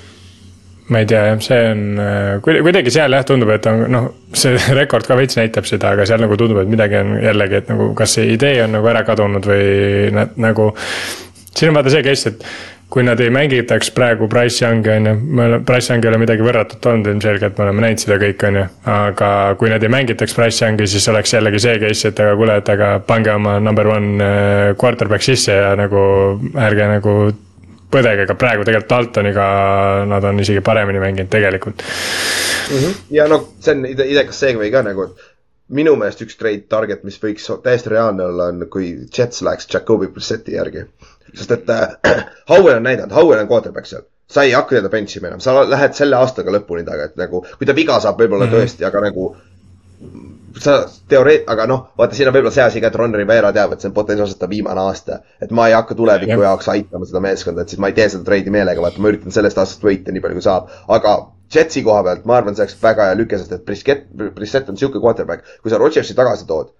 ma 0.92 1.02
ei 1.02 1.08
tea 1.10 1.24
jah, 1.30 1.40
see 1.42 1.62
on 1.72 1.82
kuidagi 2.44 2.92
seal 2.94 3.16
jah, 3.16 3.26
tundub, 3.26 3.50
et 3.56 3.66
on 3.70 3.84
noh, 3.90 4.08
see 4.36 4.54
rekord 4.80 5.08
ka 5.08 5.18
veits 5.18 5.38
näitab 5.38 5.66
seda, 5.68 5.94
aga 5.96 6.06
seal 6.08 6.22
nagu 6.22 6.38
tundub, 6.38 6.62
et 6.62 6.70
midagi 6.70 7.00
on 7.00 7.16
jällegi, 7.22 7.60
et 7.62 7.72
nagu 7.72 7.90
kas 7.98 8.18
see 8.18 8.30
idee 8.36 8.60
on 8.64 8.76
nagu 8.78 8.92
ära 8.92 9.02
kadunud 9.08 9.50
või 9.50 10.14
nad 10.14 10.38
nagu. 10.40 10.72
siin 11.56 11.72
on 11.72 11.78
vaata 11.80 11.92
see 11.94 12.06
case, 12.06 12.34
et 12.34 12.48
kui 12.90 13.02
nad 13.02 13.20
ei 13.20 13.30
mängitaks 13.34 13.90
praegu 13.90 14.28
Price 14.30 14.64
Young'i 14.64 14.92
on 14.92 15.06
ju, 15.06 15.14
me 15.20 15.44
oleme, 15.44 15.64
Price 15.66 15.92
Young 15.92 16.04
ei 16.04 16.10
ole 16.12 16.20
midagi 16.22 16.44
võrratut 16.46 16.86
olnud 16.86 17.08
ilmselgelt, 17.10 17.56
me 17.58 17.64
oleme 17.64 17.82
näinud 17.82 18.02
seda 18.02 18.18
kõike, 18.22 18.50
on 18.50 18.58
ju. 18.60 18.66
aga 18.92 19.30
kui 19.58 19.72
nad 19.72 19.82
ei 19.82 19.90
mängitaks 19.90 20.36
Price 20.38 20.62
Young'i, 20.62 20.86
siis 20.90 21.08
oleks 21.10 21.34
jällegi 21.34 21.62
see 21.64 21.80
case, 21.82 22.12
et 22.12 22.22
aga 22.22 22.36
kuule, 22.38 22.60
et 22.62 22.70
aga 22.76 22.92
pange 23.06 23.34
oma 23.34 23.56
number 23.60 23.90
one 23.90 24.22
äh, 24.22 24.70
quarterback 24.78 25.26
sisse 25.26 25.58
ja 25.58 25.74
nagu 25.78 26.04
ärge 26.62 26.88
nagu 26.94 27.16
põdega, 27.96 28.26
aga 28.26 28.36
praegu 28.38 28.66
tegelikult 28.68 28.92
Daltoniga 28.92 29.46
nad 30.12 30.28
on 30.28 30.42
isegi 30.44 30.62
paremini 30.64 31.02
mänginud 31.02 31.32
tegelikult 31.32 31.82
mm. 31.82 32.76
-hmm. 32.76 32.98
ja 33.18 33.28
noh, 33.32 33.48
see 33.60 33.76
on 33.76 33.86
ide 33.90 34.08
idekas 34.12 34.42
segway 34.44 34.70
ka 34.74 34.84
nagu, 34.86 35.08
et 35.10 35.32
minu 35.80 35.96
meelest 35.98 36.22
üks 36.22 36.38
trade 36.38 36.66
target, 36.70 37.04
mis 37.04 37.18
võiks 37.22 37.48
täiesti 37.62 37.90
reaalne 37.90 38.28
olla, 38.30 38.50
on 38.52 38.66
kui 38.70 38.92
Jets 39.18 39.42
läheks 39.42 39.66
Jacobi 39.72 40.08
Brisseti 40.12 40.54
järgi. 40.54 40.86
sest 41.34 41.50
et 41.50 41.70
äh, 41.70 41.88
Howell 42.50 42.76
on 42.76 42.86
näidanud, 42.86 43.14
Howell 43.14 43.42
on 43.42 43.48
quarterback 43.50 43.86
seal 43.86 44.06
sa 44.30 44.42
ei 44.42 44.52
hakka 44.52 44.76
teda 44.76 44.88
bench 44.90 45.16
ima 45.16 45.28
enam, 45.28 45.40
sa 45.40 45.54
lähed 45.70 45.94
selle 45.94 46.16
aastaga 46.18 46.50
lõpuni 46.54 46.84
taga, 46.86 47.04
et 47.10 47.18
nagu, 47.20 47.44
kui 47.58 47.66
ta 47.66 47.74
viga 47.74 48.00
saab, 48.02 48.18
võib-olla 48.18 48.46
mm 48.46 48.52
-hmm. 48.52 48.62
tõesti, 48.62 48.86
aga 48.86 49.00
nagu 49.00 49.36
sa 50.62 50.76
teoreet-, 51.08 51.44
aga 51.52 51.66
noh, 51.68 51.82
vaata, 51.98 52.16
siin 52.16 52.30
on 52.30 52.34
võib-olla 52.36 52.54
see 52.54 52.64
asi 52.64 52.82
ka, 52.82 52.90
et 52.90 52.98
Ron 52.98 53.14
Rivera 53.14 53.52
teab, 53.54 53.74
et 53.74 53.82
see 53.82 53.90
on 53.90 53.96
potentsiaalselt 53.96 54.40
ta 54.40 54.48
viimane 54.50 54.82
aasta. 54.88 55.20
et 55.42 55.52
ma 55.56 55.68
ei 55.68 55.76
hakka 55.76 55.96
tuleviku 55.98 56.38
ja. 56.38 56.50
jaoks 56.50 56.68
aitama 56.72 57.08
seda 57.08 57.22
meeskonda, 57.24 57.62
et 57.62 57.72
siis 57.72 57.82
ma 57.82 57.90
ei 57.92 57.96
tee 57.98 58.08
seda 58.12 58.24
treidi 58.24 58.52
meelega, 58.54 58.82
vaata, 58.82 59.02
ma 59.02 59.12
üritan 59.12 59.34
sellest 59.34 59.60
aastast 59.60 59.84
võita 59.84 60.14
nii 60.14 60.24
palju, 60.24 60.40
kui 60.40 60.46
saab. 60.46 60.72
aga 60.98 61.16
Jetsi 61.54 61.84
koha 61.86 62.00
pealt, 62.02 62.24
ma 62.26 62.40
arvan, 62.40 62.56
see 62.56 62.64
oleks 62.64 62.80
väga 62.82 63.04
hea 63.06 63.18
lüke, 63.20 63.38
sest 63.38 63.52
et 63.54 63.62
Brisket, 63.62 64.08
Brisset 64.34 64.66
on 64.72 64.80
sihuke 64.80 64.98
quarterback, 64.98 65.46
kui 65.62 65.70
sa 65.70 65.78
Rodgersi 65.78 66.16
tagasi 66.18 66.48
tood, 66.48 66.72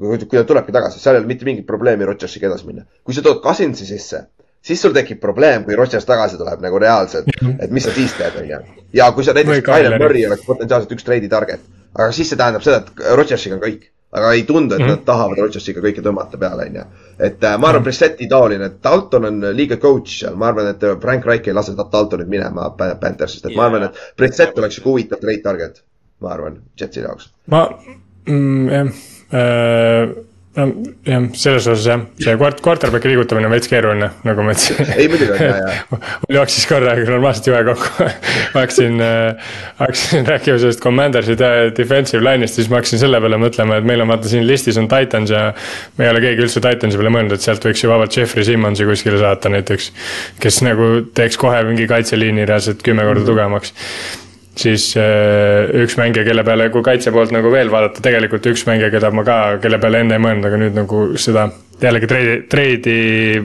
kui 0.00 0.16
ta 0.32 0.46
tulebki 0.48 0.72
tagasi, 0.72 1.02
seal 1.02 1.18
ei 1.18 1.20
ole 1.20 1.28
mitte 1.28 1.44
mingit 1.44 1.66
probleemi 1.68 2.08
Rodgersiga 2.08 2.48
edasi 2.48 2.70
minna. 2.70 2.86
kui 3.04 3.12
sa 3.12 3.20
tood 3.26 3.42
Cousinsi 3.44 3.84
sisse, 3.84 4.22
siis 4.64 4.80
sul 4.80 4.96
tekib 4.96 5.20
probleem, 5.20 5.66
kui 5.68 5.76
Rodgers 5.76 6.08
tagasi 6.08 6.40
tuleb 6.40 6.64
nagu 6.64 6.80
reaalselt, 6.80 7.28
et 7.58 7.70
mis 7.70 7.84
sa 7.84 7.92
siis 7.92 8.16
teed, 8.16 8.40
onju. 8.40 8.62
ja 8.96 9.12
kui 9.12 9.28
sa 9.28 9.36
näiteks, 9.36 9.66
Kyler 9.68 9.98
Murray 10.00 10.24
oleks 10.30 10.48
potentsiaalselt 10.48 10.96
üks 10.96 11.04
treidi 11.04 11.28
target 11.28 11.68
aga 11.94 12.12
siis 12.12 12.30
see 12.30 12.38
tähendab 12.40 12.64
seda, 12.64 12.82
et 12.82 13.16
Rodgersiga 13.18 13.58
on 13.58 13.62
kõik. 13.64 13.90
aga 14.14 14.28
ei 14.30 14.44
tundu, 14.46 14.74
et 14.74 14.80
mm 14.80 14.86
-hmm. 14.86 14.90
nad 14.94 15.04
tahavad 15.04 15.38
Rodgersiga 15.42 15.80
kõike 15.82 16.02
tõmmata 16.02 16.38
peale, 16.38 16.66
onju. 16.68 16.82
et 17.18 17.44
äh, 17.44 17.56
ma 17.58 17.68
arvan, 17.68 17.82
Brisseti 17.82 18.28
taoline, 18.30 18.64
et 18.64 18.76
Dalton 18.82 19.24
on 19.24 19.40
liiga 19.56 19.76
coach 19.76 20.20
seal, 20.20 20.36
ma 20.36 20.48
arvan, 20.48 20.66
et 20.66 20.84
Frank 21.00 21.24
Reich 21.26 21.48
ei 21.48 21.54
lase 21.54 21.74
Daltonit 21.76 22.28
minema 22.28 22.70
Panthersist, 23.00 23.44
et 23.44 23.50
yeah. 23.50 23.56
ma 23.56 23.66
arvan, 23.66 23.82
et 23.82 24.14
Brissett 24.16 24.58
oleks 24.58 24.74
sihuke 24.74 24.90
huvitav 24.90 25.18
trade 25.18 25.42
target, 25.42 25.82
ma 26.20 26.30
arvan, 26.30 26.62
Jetsi 26.80 27.00
jaoks. 27.00 27.32
ma 27.46 27.68
mm,, 28.26 28.68
jah 28.68 28.88
äh 29.32 30.33
no 30.54 30.66
jah, 31.06 31.24
selles 31.34 31.66
osas 31.66 31.86
jah, 31.88 32.02
see 32.20 32.34
kvart-, 32.38 32.60
quarterback'i 32.64 33.10
liigutamine 33.10 33.48
on 33.48 33.54
veits 33.54 33.70
keeruline, 33.70 34.10
nagu 34.26 34.44
ma 34.46 34.54
ütlesin. 34.54 34.92
ei 34.94 35.08
muidugi 35.10 35.34
on 35.34 35.42
ja, 35.42 35.56
ja. 35.74 35.98
mul 36.22 36.38
jooksis 36.38 36.68
korra 36.70 36.94
normaalselt 37.00 37.48
jube 37.50 37.62
kokku 37.72 38.08
hakkasin 38.58 39.02
äh,, 39.02 39.52
hakkasin 39.80 40.28
rääkima 40.30 40.58
sellest 40.62 40.82
Commandersi 40.84 41.36
defensive 41.78 42.22
line'ist, 42.22 42.60
siis 42.60 42.70
ma 42.70 42.80
hakkasin 42.80 43.02
selle 43.02 43.20
peale 43.24 43.40
mõtlema, 43.42 43.80
et 43.80 43.88
meil 43.88 44.04
on 44.04 44.12
vaata 44.14 44.30
siin 44.30 44.46
listis 44.46 44.78
on 44.80 44.88
Titans 44.90 45.34
ja. 45.34 45.46
me 45.98 46.06
ei 46.06 46.12
ole 46.14 46.22
keegi 46.24 46.46
üldse 46.46 46.62
Titansi 46.64 47.00
peale 47.00 47.14
mõelnud, 47.16 47.36
et 47.36 47.44
sealt 47.46 47.64
võiks 47.66 47.82
ju 47.82 47.90
vabalt 47.90 48.14
Jeffrey 48.14 48.46
Simmonsi 48.46 48.86
kuskile 48.88 49.18
saata 49.22 49.50
näiteks. 49.52 49.90
kes 50.40 50.60
nagu 50.66 50.92
teeks 51.14 51.40
kohe 51.40 51.64
mingi 51.66 51.88
kaitseliini 51.90 52.46
reaalselt 52.46 52.82
kümme 52.86 53.02
korda 53.02 53.26
mm 53.26 53.26
-hmm. 53.26 54.22
Siis 54.58 54.90
äh, 55.00 55.70
üks 55.84 55.96
mängija, 56.00 56.24
kelle 56.26 56.44
peale, 56.46 56.70
kui 56.74 56.84
kaitse 56.86 57.12
poolt 57.14 57.34
nagu 57.34 57.50
veel 57.52 57.72
vaadata, 57.72 58.02
tegelikult 58.04 58.46
üks 58.52 58.66
mängija, 58.68 58.92
keda 58.94 59.10
ma 59.14 59.26
ka, 59.26 59.38
kelle 59.62 59.80
peale 59.82 60.04
enne 60.04 60.18
ei 60.18 60.22
mõelnud, 60.22 60.48
aga 60.48 60.60
nüüd 60.60 60.78
nagu 60.78 61.04
seda 61.20 61.48
jällegi 61.82 62.08
treidi, 62.08 62.34
treidi 62.50 62.96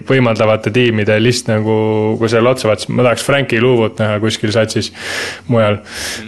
võimaldavate 0.07 0.71
tiimide 0.73 1.17
list 1.21 1.49
nagu, 1.49 1.75
kui 2.19 2.29
sellele 2.29 2.53
otsa 2.53 2.69
vaatasin, 2.69 2.93
ma 2.97 3.05
tahaks 3.07 3.25
Frankie 3.25 3.61
Louvut 3.63 3.99
näha 4.01 4.19
kuskil 4.21 4.53
satsis 4.53 4.91
mujal. 5.49 5.79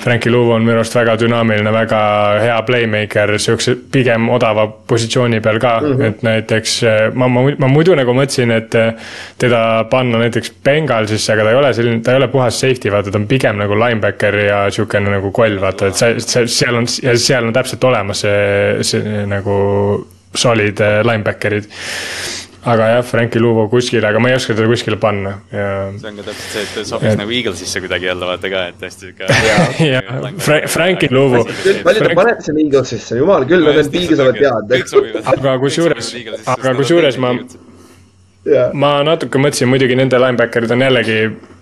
Frankie 0.02 0.32
Louv 0.34 0.53
on 0.56 0.65
minu 0.65 0.80
arust 0.80 0.95
väga 0.98 1.15
dünaamiline, 1.22 1.73
väga 1.76 2.02
hea 2.41 2.57
playmaker, 2.68 3.36
siukse 3.41 3.76
pigem 3.91 4.30
odava 4.34 4.68
positsiooni 4.68 5.41
peal 5.41 5.60
ka 5.61 5.76
mm, 5.82 5.91
-hmm. 5.94 6.06
et 6.10 6.23
näiteks 6.28 6.78
ma, 7.14 7.28
ma, 7.28 7.45
ma 7.57 7.72
muidu 7.72 7.95
nagu 7.98 8.15
mõtlesin, 8.18 8.53
et 8.56 8.80
teda 9.41 9.86
panna 9.90 10.22
näiteks 10.23 10.53
Bengalsisse, 10.64 11.34
aga 11.34 11.44
ta 11.44 11.53
ei 11.53 11.60
ole 11.60 11.73
selline, 11.73 12.02
ta 12.02 12.15
ei 12.15 12.22
ole 12.22 12.32
puhas 12.34 12.60
safety, 12.60 12.91
vaata, 12.91 13.11
ta 13.11 13.22
on 13.22 13.28
pigem 13.28 13.61
nagu 13.61 13.78
linebacker 13.78 14.40
ja 14.45 14.64
siukene 14.72 15.14
nagu 15.18 15.32
koll, 15.32 15.60
vaata, 15.61 15.91
et 15.91 16.02
see, 16.02 16.18
see, 16.19 16.48
seal 16.48 16.82
on, 16.82 16.90
ja 17.03 17.18
seal 17.18 17.45
on 17.45 17.53
täpselt 17.53 17.84
olemas 17.84 18.26
see, 18.26 18.84
see 18.88 19.22
nagu 19.30 19.61
solid 20.36 20.80
äh, 20.80 21.02
linebacker'id 21.08 21.68
aga 22.62 22.88
jah, 22.88 23.03
Frankie 23.03 23.41
Luvo 23.41 23.66
kuskile, 23.70 24.06
aga 24.06 24.20
ma 24.22 24.30
ei 24.30 24.36
oska 24.38 24.53
teda 24.53 24.70
kuskile 24.70 24.98
panna 25.02 25.34
ja. 25.49 25.70
see 25.98 26.10
on 26.12 26.20
ka 26.20 26.26
täpselt 26.28 26.52
see, 26.53 26.66
et 26.66 26.74
ta 26.76 26.84
sobiks 26.86 27.14
et... 27.16 27.18
nagu 27.18 27.34
Eaglesisse 27.34 27.82
kuidagi 27.82 28.06
jälle 28.06 28.28
vaata 28.30 28.52
ka, 28.53 28.66
et 28.70 28.84
hästi 28.86 29.08
sihuke. 29.08 29.30
jah, 29.94 30.68
Frankie 30.70 31.10
Luvo. 31.12 31.41
palju 31.88 32.06
te 32.06 32.18
panete 32.18 32.45
sinna 32.45 32.62
Eaglesisse, 32.62 33.18
jumal 33.18 33.48
küll, 33.49 33.66
nad 33.66 33.82
on 33.82 33.90
piisavalt 33.95 34.41
head. 34.44 34.76
aga 35.34 35.56
kusjuures, 35.64 36.12
aga 36.53 36.76
kusjuures 36.78 37.18
ma, 37.24 37.34
ma 38.84 38.91
natuke 39.10 39.41
mõtlesin, 39.41 39.72
muidugi 39.72 39.98
nende 39.98 40.22
linebacker'id 40.22 40.76
on 40.78 40.86
jällegi 40.86 41.18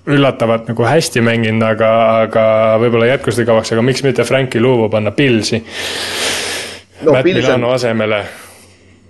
üllatavalt 0.10 0.68
nagu 0.74 0.84
hästi 0.90 1.24
mänginud, 1.24 1.64
aga, 1.64 1.94
aga 2.26 2.44
võib-olla 2.84 3.08
jätkusid 3.14 3.48
kauaks, 3.48 3.72
aga 3.72 3.88
miks 3.88 4.04
mitte 4.04 4.28
Frankie 4.28 4.60
Luvo 4.60 4.92
panna 4.92 5.16
Pilsi 5.16 5.64
no, 5.64 7.14
Matt 7.14 7.32
Milano 7.32 7.72
on... 7.72 7.80
asemele 7.80 8.24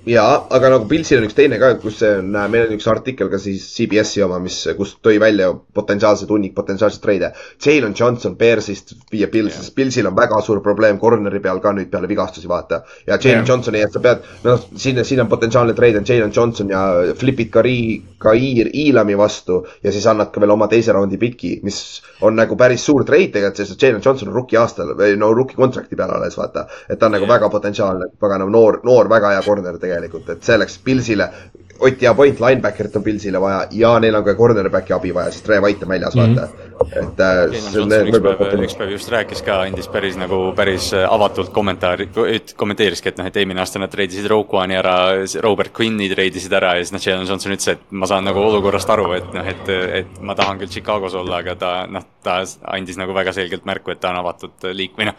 jaa, 0.10 0.48
aga 0.56 0.72
nagu 0.74 0.88
Pilsil 0.90 1.20
on 1.20 1.28
üks 1.28 1.36
teine 1.38 1.60
ka, 1.62 1.70
kus 1.82 2.00
see 2.02 2.10
on, 2.20 2.32
meil 2.52 2.66
on 2.66 2.74
üks 2.76 2.88
artikkel 2.90 3.30
ka 3.32 3.40
siis 3.42 3.66
CBS-i 3.76 4.24
oma, 4.26 4.40
mis, 4.42 4.58
kus 4.78 4.96
tõi 5.06 5.20
välja 5.22 5.52
potentsiaalsed 5.54 6.32
hunnik 6.34 6.56
potentsiaalseid 6.58 7.04
treide. 7.04 7.32
Jalen 7.62 7.94
Johnson 7.98 8.36
Bearsist 8.40 8.96
viia 9.12 9.30
Pilsi, 9.32 9.60
sest 9.60 9.76
Pilsil 9.78 10.10
on 10.10 10.16
väga 10.18 10.40
suur 10.46 10.64
probleem 10.66 10.98
corner'i 11.02 11.42
peal 11.44 11.62
ka 11.62 11.74
nüüd 11.78 11.92
peale 11.92 12.10
vigastusi, 12.10 12.50
vaata. 12.50 12.82
ja 13.08 13.20
Jalen 13.22 13.46
Johnsoni, 13.48 13.84
et 13.86 13.94
sa 13.94 14.02
pead, 14.04 14.26
noh, 14.46 14.64
siin, 14.76 15.04
siin 15.06 15.24
on 15.24 15.30
potentsiaalne 15.30 15.76
treid 15.78 16.00
on 16.00 16.08
Jalen 16.08 16.34
Johnson 16.36 16.74
ja 16.74 16.84
flip'id 17.20 17.54
Kairi, 17.54 17.78
Kair 18.20 18.72
Iilami 18.74 19.18
vastu 19.18 19.62
ja 19.84 19.94
siis 19.94 20.08
annad 20.10 20.34
ka 20.34 20.42
veel 20.42 20.56
oma 20.56 20.68
teise 20.72 20.96
raundi 20.96 21.22
piki, 21.22 21.60
mis 21.64 22.02
on 22.26 22.38
nagu 22.40 22.58
päris 22.60 22.86
suur 22.86 23.06
treid 23.06 23.34
tegelikult, 23.36 23.62
sest 23.62 23.84
Jalen 23.84 24.02
Johnson 24.06 24.34
on 24.34 24.40
rookie 24.42 24.58
aastal 24.60 24.96
või 24.98 25.14
no 25.20 25.32
rookie 25.38 25.60
contract'i 25.60 26.00
peal 26.00 26.18
alles, 26.18 26.38
vaata. 26.40 26.66
et 26.90 27.00
ta 27.00 27.08
on 27.08 27.18
nagu 27.20 27.30
väga 27.30 27.50
potentsiaalne, 27.54 28.10
paganama 28.20 28.52
noor, 28.52 28.82
noor, 28.88 29.10
väga 29.12 29.36
hea 29.36 29.46
corner 29.46 29.78
tegelikult 29.78 29.99
tegelikult, 30.00 30.30
et 30.34 30.46
see 30.46 30.60
läks 30.60 30.80
Pilsile. 30.84 31.32
Ott 31.80 32.02
ja 32.04 32.12
point 32.12 32.42
linebacker'it 32.44 32.96
on 33.00 33.04
Pilsile 33.06 33.40
vaja 33.40 33.62
ja 33.72 33.94
neil 34.04 34.18
on 34.18 34.24
ka 34.26 34.34
cornerback'i 34.36 34.92
abi 34.92 35.14
vaja, 35.16 35.32
sest 35.32 35.48
Ray 35.48 35.62
White 35.64 35.86
on 35.88 35.94
väljas 35.94 36.16
mm, 36.16 36.26
-hmm. 36.26 36.36
vaata. 36.36 37.00
et 37.00 37.20
äh,. 37.20 37.54
üks 37.54 38.20
päev, 38.20 38.64
üks 38.66 38.76
päev 38.76 38.92
just 38.92 39.12
rääkis 39.12 39.42
ka, 39.48 39.62
andis 39.62 39.88
päris 39.88 40.18
nagu 40.20 40.52
päris 40.56 40.90
avatult 41.10 41.54
kommentaari, 41.56 42.10
kommenteeriski, 42.56 43.10
et 43.10 43.18
noh, 43.18 43.28
et 43.32 43.38
eelmine 43.38 43.64
aasta 43.64 43.80
nad 43.80 43.92
treidisid 43.92 44.28
Roquani 44.28 44.76
ära, 44.76 44.96
Robert 45.42 45.72
Quinn'i 45.80 46.10
treidisid 46.12 46.54
ära 46.54 46.76
ja 46.76 46.84
siis 46.84 46.92
noh, 46.92 47.06
Jalen 47.08 47.28
Johnson 47.28 47.56
ütles, 47.56 47.68
et 47.68 47.92
ma 47.92 48.08
saan 48.08 48.28
nagu 48.28 48.44
olukorrast 48.44 48.90
aru, 48.90 49.12
et 49.14 49.34
noh, 49.34 49.48
et, 49.48 49.70
et 50.04 50.20
ma 50.22 50.36
tahan 50.36 50.60
küll 50.60 50.68
Chicagos 50.68 51.16
olla, 51.16 51.40
aga 51.40 51.56
ta 51.56 51.88
noh, 51.88 52.04
ta 52.24 52.42
andis 52.76 53.00
nagu 53.00 53.16
väga 53.16 53.32
selgelt 53.32 53.64
märku, 53.64 53.92
et 53.92 54.04
ta 54.04 54.12
on 54.12 54.20
avatud 54.20 54.72
liik- 54.76 55.00
või 55.00 55.14
noh 55.14 55.16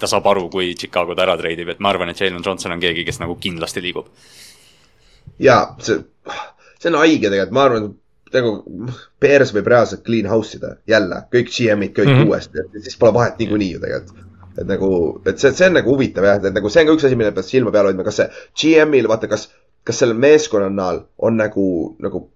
ta 0.00 0.10
saab 0.10 0.26
aru, 0.30 0.48
kui 0.52 0.74
Chicago 0.78 1.14
ta 1.14 1.26
ära 1.26 1.36
treidib, 1.40 1.74
et 1.74 1.82
ma 1.82 1.92
arvan, 1.92 2.12
et 2.12 2.20
Jalen 2.20 2.42
Johnson 2.44 2.74
on 2.74 2.82
keegi, 2.82 3.04
kes 3.06 3.20
nagu 3.22 3.36
kindlasti 3.40 3.82
liigub. 3.84 4.08
ja 5.38 5.58
see, 5.82 6.00
see 6.78 6.92
on 6.92 7.00
haige 7.02 7.28
tegelikult, 7.28 7.56
ma 7.56 7.64
arvan, 7.68 7.88
nagu 8.34 8.54
Bears 9.22 9.52
võib 9.54 9.70
reaalselt 9.70 10.04
clean 10.06 10.28
house 10.30 10.58
ida 10.58 10.76
jälle, 10.90 11.24
kõik 11.32 11.50
GM-id 11.54 11.96
kõik 11.96 12.10
mm 12.10 12.20
-hmm. 12.20 12.30
uuesti, 12.30 12.64
et 12.64 12.86
siis 12.88 12.96
pole 12.98 13.14
vahet 13.14 13.38
niikuinii 13.38 13.72
ju 13.72 13.82
tegelikult 13.82 14.22
et 14.58 14.66
nagu, 14.70 14.88
et 15.26 15.38
see, 15.38 15.50
see 15.50 15.66
on 15.66 15.74
nagu 15.80 15.90
huvitav 15.90 16.24
jah, 16.28 16.38
et 16.38 16.54
nagu 16.54 16.70
see 16.70 16.84
on 16.84 16.86
ka 16.86 16.94
üks 16.94 17.06
asi, 17.08 17.16
mille 17.18 17.32
pealt 17.34 17.48
silma 17.48 17.72
peal 17.74 17.88
hoidma, 17.88 18.04
kas 18.06 18.20
see 18.20 18.28
GM-il, 18.60 19.08
vaata, 19.10 19.30
kas, 19.30 19.48
kas 19.82 19.98
sellel 19.98 20.18
meeskonnal 20.22 21.00
on 21.18 21.36
nagu, 21.40 21.66
nagu 22.04 22.28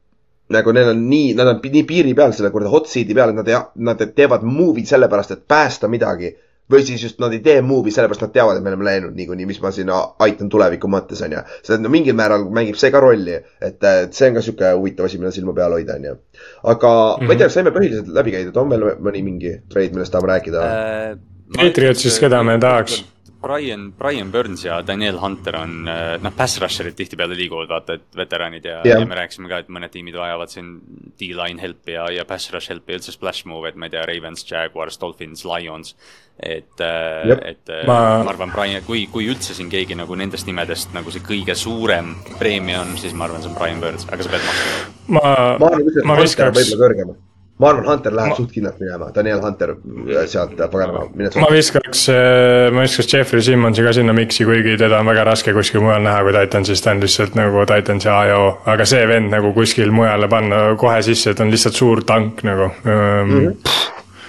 nagu 0.49 0.73
neil 0.73 0.93
on 0.95 1.01
nii, 1.11 1.33
nad 1.37 1.51
on 1.51 1.59
nii 1.63 1.85
piiri 1.89 2.15
peal 2.17 2.33
selle 2.33 2.51
kuradi 2.51 2.73
hot 2.73 2.89
seat'i 2.89 3.17
peal, 3.17 3.33
et 3.33 3.39
nad 3.39 3.49
ei, 3.51 3.59
nad 3.85 4.05
teevad 4.17 4.47
movie'd 4.49 4.89
sellepärast, 4.89 5.35
et 5.37 5.43
päästa 5.49 5.91
midagi 5.93 6.33
või 6.73 6.85
siis 6.85 7.03
just 7.03 7.21
nad 7.23 7.33
ei 7.33 7.41
tee 7.45 7.61
move'i 7.65 7.93
sellepärast 7.95 8.27
nad 8.27 8.33
teavad, 8.35 8.59
et 8.59 8.65
me 8.65 8.73
oleme 8.73 8.87
läinud 8.89 9.17
niikuinii, 9.17 9.49
mis 9.49 9.61
ma 9.65 9.73
siin 9.75 9.91
aitan 9.95 10.51
tuleviku 10.53 10.91
mõttes, 10.93 11.23
on 11.25 11.37
ju. 11.37 11.45
see 11.67 11.79
no 11.81 11.93
mingil 11.93 12.17
määral 12.19 12.47
mängib 12.55 12.79
see 12.81 12.93
ka 12.95 13.01
rolli, 13.05 13.37
et, 13.61 13.79
et 13.79 14.17
see 14.17 14.31
on 14.31 14.39
ka 14.39 14.45
sihuke 14.45 14.73
huvitav 14.77 15.09
asi, 15.09 15.21
millel 15.21 15.35
silma 15.37 15.57
peal 15.57 15.77
hoida, 15.77 15.97
on 15.97 16.09
ju. 16.11 16.17
aga 16.63 16.93
mm 16.93 17.23
-hmm. 17.23 17.27
ma 17.27 17.33
ei 17.33 17.39
tea, 17.39 17.47
kas 17.47 17.59
saime 17.61 17.75
põhiliselt 17.77 18.13
läbi 18.21 18.37
käidud, 18.37 18.57
on 18.57 18.71
veel 18.71 18.89
mõni 19.09 19.25
mingi 19.25 19.55
trade, 19.69 19.95
millest 19.95 20.13
tahame 20.13 20.33
rääkida 20.35 20.67
äh,? 20.67 21.19
Patriotsis, 21.57 22.19
keda 22.21 22.43
me 22.45 22.59
tahaks? 22.61 23.05
Brian, 23.41 23.93
Brian 23.93 24.33
Burns 24.33 24.65
ja 24.65 24.81
Daniel 24.87 25.19
Hunter 25.23 25.57
on, 25.61 25.75
äh, 25.89 26.17
noh, 26.23 26.33
pass 26.35 26.59
rusher'id 26.59 26.97
tihtipeale 26.99 27.37
liiguvad, 27.39 27.69
vaata, 27.71 27.99
et 27.99 28.17
veteranid 28.19 28.67
ja 28.67 28.81
yeah., 28.83 28.99
ja 28.99 29.07
me 29.07 29.15
rääkisime 29.15 29.51
ka, 29.51 29.61
et 29.63 29.71
mõned 29.71 29.93
tiimid 29.95 30.19
vajavad 30.19 30.51
siin 30.51 30.73
D-line 31.21 31.63
help'i 31.63 31.95
ja, 31.95 32.09
ja 32.11 32.25
pass 32.27 32.51
rush 32.55 32.73
help'i 32.73 32.97
ja 32.97 32.99
üldse 32.99 33.15
splash 33.15 33.47
move'e, 33.47 33.71
et 33.71 33.79
ma 33.79 33.87
ei 33.87 33.95
tea, 33.95 34.03
Ravens, 34.11 34.43
Jaguars, 34.49 34.99
Dolphins, 34.99 35.45
Lions. 35.47 35.95
et 36.39 36.83
yep., 36.83 37.39
äh, 37.39 37.55
et 37.55 37.71
äh, 37.71 37.87
ma... 37.87 38.25
ma 38.27 38.35
arvan, 38.35 38.51
Brian, 38.55 38.83
kui, 38.87 39.07
kui 39.13 39.31
üldse 39.31 39.55
siin 39.55 39.71
keegi 39.71 39.95
nagu 39.99 40.19
nendest 40.19 40.51
nimedest 40.51 40.95
nagu 40.95 41.15
see 41.15 41.23
kõige 41.23 41.55
suurem 41.59 42.17
preemia 42.43 42.83
on, 42.83 42.97
siis 42.99 43.15
ma 43.15 43.31
arvan, 43.31 43.43
see 43.45 43.55
on 43.55 43.59
Brian 43.59 43.83
Burns, 43.83 44.07
aga 44.11 44.27
sa 44.27 44.35
pead 44.35 44.51
maksma. 44.51 44.93
ma, 45.19 45.25
ma, 45.63 45.75
ma 46.11 46.21
viskaks. 46.23 46.59
võib-olla 46.59 46.85
kõrgem 46.87 47.17
ma 47.59 47.71
arvan, 47.73 47.87
Hunter 47.91 48.15
läheb 48.15 48.33
ma... 48.33 48.37
suht 48.39 48.53
kindlalt 48.55 48.79
minema, 48.83 49.11
Daniel 49.15 49.43
Hunter 49.43 49.75
äh, 49.75 50.27
sealt 50.31 50.55
paganama. 50.59 51.07
ma 51.43 51.51
viskaks, 51.53 52.05
äh, 52.15 52.69
ma 52.75 52.85
viskaks 52.87 53.13
Jeffrey 53.13 53.43
Simmonsi 53.43 53.85
ka 53.87 53.93
sinna 53.97 54.15
miksi, 54.17 54.47
kuigi 54.49 54.77
teda 54.81 55.01
on 55.03 55.11
väga 55.11 55.27
raske 55.33 55.55
kuskil 55.57 55.83
mujal 55.85 56.05
näha 56.07 56.23
kui 56.27 56.37
Titansis, 56.39 56.83
ta 56.85 56.95
on 56.95 57.03
lihtsalt 57.05 57.39
nagu 57.39 57.67
Titansi 57.69 58.11
AO. 58.15 58.49
aga 58.75 58.87
see 58.87 59.05
vend 59.11 59.35
nagu 59.35 59.53
kuskil 59.57 59.95
mujale 59.95 60.31
panna 60.31 60.65
kohe 60.79 61.03
sisse, 61.03 61.35
ta 61.35 61.47
on 61.47 61.55
lihtsalt 61.55 61.79
suur 61.79 62.05
tank 62.07 62.45
nagu. 62.47 62.73
Mm. 62.85 63.37
-hmm 63.37 63.87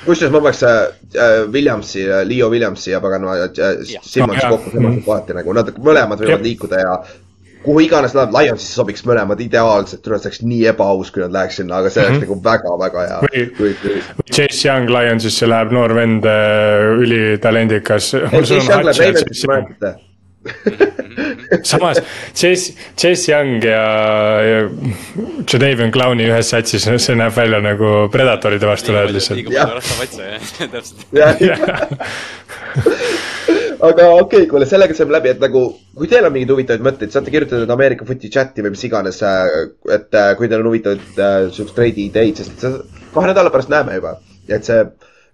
kusjuures 0.10 0.32
ma 0.34 0.40
paneks 0.42 0.64
äh, 0.64 1.52
Williamsi, 1.52 2.06
Leo 2.26 2.50
Williamsi 2.50 2.92
ja 2.92 3.02
paganama 3.02 3.50
Simmonsi 4.02 4.48
kokku, 4.50 4.72
see 4.72 4.86
on 4.86 5.02
kohati 5.06 5.36
nagu. 5.38 5.54
Nad 5.54 5.74
mõlemad 5.78 6.22
võivad 6.24 6.46
liikuda 6.46 6.80
ja 6.82 6.94
kuhu 7.64 7.80
iganes 7.84 8.14
läheb, 8.16 8.32
Lionsisse 8.36 8.78
sobiks 8.78 9.04
mõlemad 9.08 9.42
ideaalselt, 9.44 10.04
see 10.06 10.16
oleks 10.16 10.42
nii 10.46 10.66
ebaaus, 10.72 11.12
kui 11.12 11.24
nad 11.24 11.34
läheks 11.36 11.60
sinna, 11.60 11.82
aga 11.82 11.92
see 11.92 12.04
oleks 12.04 12.16
mm 12.16 12.24
-hmm. 12.24 12.30
nagu 12.30 12.36
väga-väga 12.50 13.00
hea. 13.08 13.20
või, 13.26 13.42
või 13.60 13.72
Chase 14.32 14.68
Young 14.68 14.90
Lionsisse 14.90 15.50
läheb 15.50 15.74
noor 15.76 15.96
vend, 15.96 16.26
äh, 16.26 17.04
ülitalendikas. 17.04 18.14
samas 21.64 22.00
Chase, 22.34 22.74
Chase 22.96 23.32
Young 23.32 23.64
ja, 23.64 23.84
ja 24.42 24.70
Jadavion 25.54 25.92
Clowni 25.92 26.30
ühes 26.30 26.52
satsis, 26.54 26.88
see 26.88 27.16
näeb 27.20 27.36
välja 27.36 27.60
nagu 27.64 28.08
Predatoride 28.14 28.70
vastu 28.70 28.96
lähed 28.96 29.12
lihtsalt. 29.16 29.42
liiga 29.42 29.50
palju 29.58 29.76
rasvavatsa 29.82 30.22
jah, 30.32 30.42
täpselt 30.76 31.00
aga 33.80 34.08
okei 34.12 34.22
okay,, 34.22 34.48
kuule, 34.52 34.68
sellega 34.68 34.96
saame 34.96 35.16
läbi, 35.16 35.34
et 35.34 35.44
nagu, 35.44 35.64
kui 35.98 36.10
teil 36.12 36.28
on 36.28 36.34
mingeid 36.36 36.54
huvitavaid 36.54 36.86
mõtteid, 36.86 37.14
saate 37.14 37.32
kirjutada 37.34 37.68
Ameerika 37.76 38.08
Footi 38.08 38.32
chati 38.34 38.66
või 38.66 38.74
mis 38.76 38.84
iganes. 38.88 39.22
Äh, 39.26 39.52
et 39.96 40.18
äh, 40.20 40.32
kui 40.40 40.50
teil 40.50 40.64
on 40.64 40.72
huvitavaid 40.72 41.22
äh, 41.22 41.38
siukseid 41.54 41.78
treidi 41.78 42.10
ideid, 42.10 42.42
sest 42.42 42.66
kahe 43.14 43.30
nädala 43.30 43.54
pärast 43.54 43.72
näeme 43.72 43.96
juba, 43.96 44.18
et 44.52 44.68
see, 44.68 44.84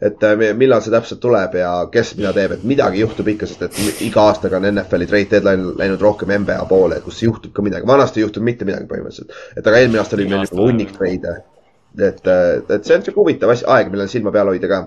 et 0.05 0.27
millal 0.59 0.83
see 0.83 0.93
täpselt 0.93 1.21
tuleb 1.23 1.57
ja 1.57 1.71
kes 1.91 2.13
mida 2.19 2.35
teeb, 2.35 2.57
et 2.57 2.67
midagi 2.67 3.01
juhtub 3.01 3.33
ikka, 3.33 3.49
sest 3.49 3.65
et 3.65 4.05
iga 4.05 4.27
aastaga 4.29 4.59
on 4.59 4.69
NFL-i 4.69 5.09
trade 5.09 5.31
deadline 5.33 5.73
läinud 5.79 6.03
rohkem 6.03 6.35
NBA 6.43 6.61
poole, 6.69 7.01
kus 7.05 7.23
juhtub 7.25 7.55
ka 7.55 7.65
midagi, 7.65 7.87
vanasti 7.89 8.21
ei 8.21 8.27
juhtunud 8.27 8.51
mitte 8.51 8.67
midagi 8.67 8.89
põhimõtteliselt. 8.91 9.35
et 9.55 9.67
aga 9.67 9.81
eelmine 9.81 10.03
aasta 10.03 10.19
oli 10.19 10.29
meil 10.29 10.45
juba 10.45 10.67
hunnik 10.67 10.93
treide. 10.99 11.37
et, 11.95 12.27
et 12.27 12.81
see 12.83 12.97
on 12.97 13.05
siuke 13.07 13.21
huvitav 13.21 13.55
asi, 13.55 13.63
aeg, 13.71 13.89
millal 13.93 14.11
silma 14.11 14.35
peal 14.35 14.51
hoida 14.51 14.67
ka 14.67 14.81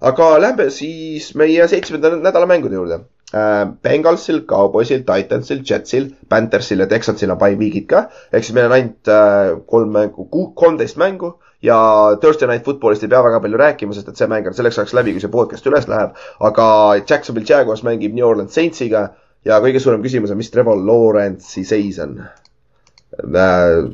aga 0.00 0.28
lähme 0.40 0.68
siis 0.72 1.34
meie 1.36 1.66
seitsmenda 1.68 2.14
nädala 2.16 2.48
mängude 2.48 2.78
juurde 2.78 3.00
äh,. 3.34 3.68
Bengalsil, 3.82 4.42
Cowboysil, 4.46 5.04
Titansil, 5.06 5.62
Jetsil, 5.64 6.10
Panthersil 6.28 6.80
ja 6.80 6.86
Texansil 6.86 7.30
on 7.30 7.38
by 7.38 7.56
week'id 7.60 7.86
ka. 7.90 8.06
ehk 8.32 8.44
siis 8.44 8.56
meil 8.56 8.70
on 8.70 8.76
ainult 8.78 9.12
äh, 9.12 9.54
kolm 9.66 9.92
mängu, 9.92 10.26
kolmteist 10.54 10.96
mängu 10.96 11.34
ja 11.62 11.78
Thursday 12.20 12.48
Night 12.48 12.64
Footballist 12.64 13.04
ei 13.04 13.12
pea 13.12 13.22
väga 13.24 13.40
palju 13.40 13.60
rääkima, 13.60 13.94
sest 13.94 14.08
et 14.08 14.20
see 14.20 14.28
mäng 14.30 14.48
on 14.48 14.56
selleks 14.56 14.78
ajaks 14.80 14.96
läbi, 14.96 15.12
kui 15.12 15.20
see 15.20 15.32
podcast 15.32 15.66
üles 15.68 15.88
läheb. 15.88 16.16
aga 16.40 16.68
Jacksonville 17.04 17.48
Jaguars 17.48 17.84
mängib 17.84 18.16
New 18.16 18.26
Orleans 18.26 18.56
Saintsiga 18.56 19.10
ja 19.44 19.60
kõige 19.60 19.80
suurem 19.80 20.02
küsimus 20.04 20.32
on, 20.32 20.40
mis 20.40 20.50
Trevor 20.50 20.80
Lawrence'i 20.80 21.64
seis 21.64 22.00
on 22.00 22.22
äh,. 22.24 23.90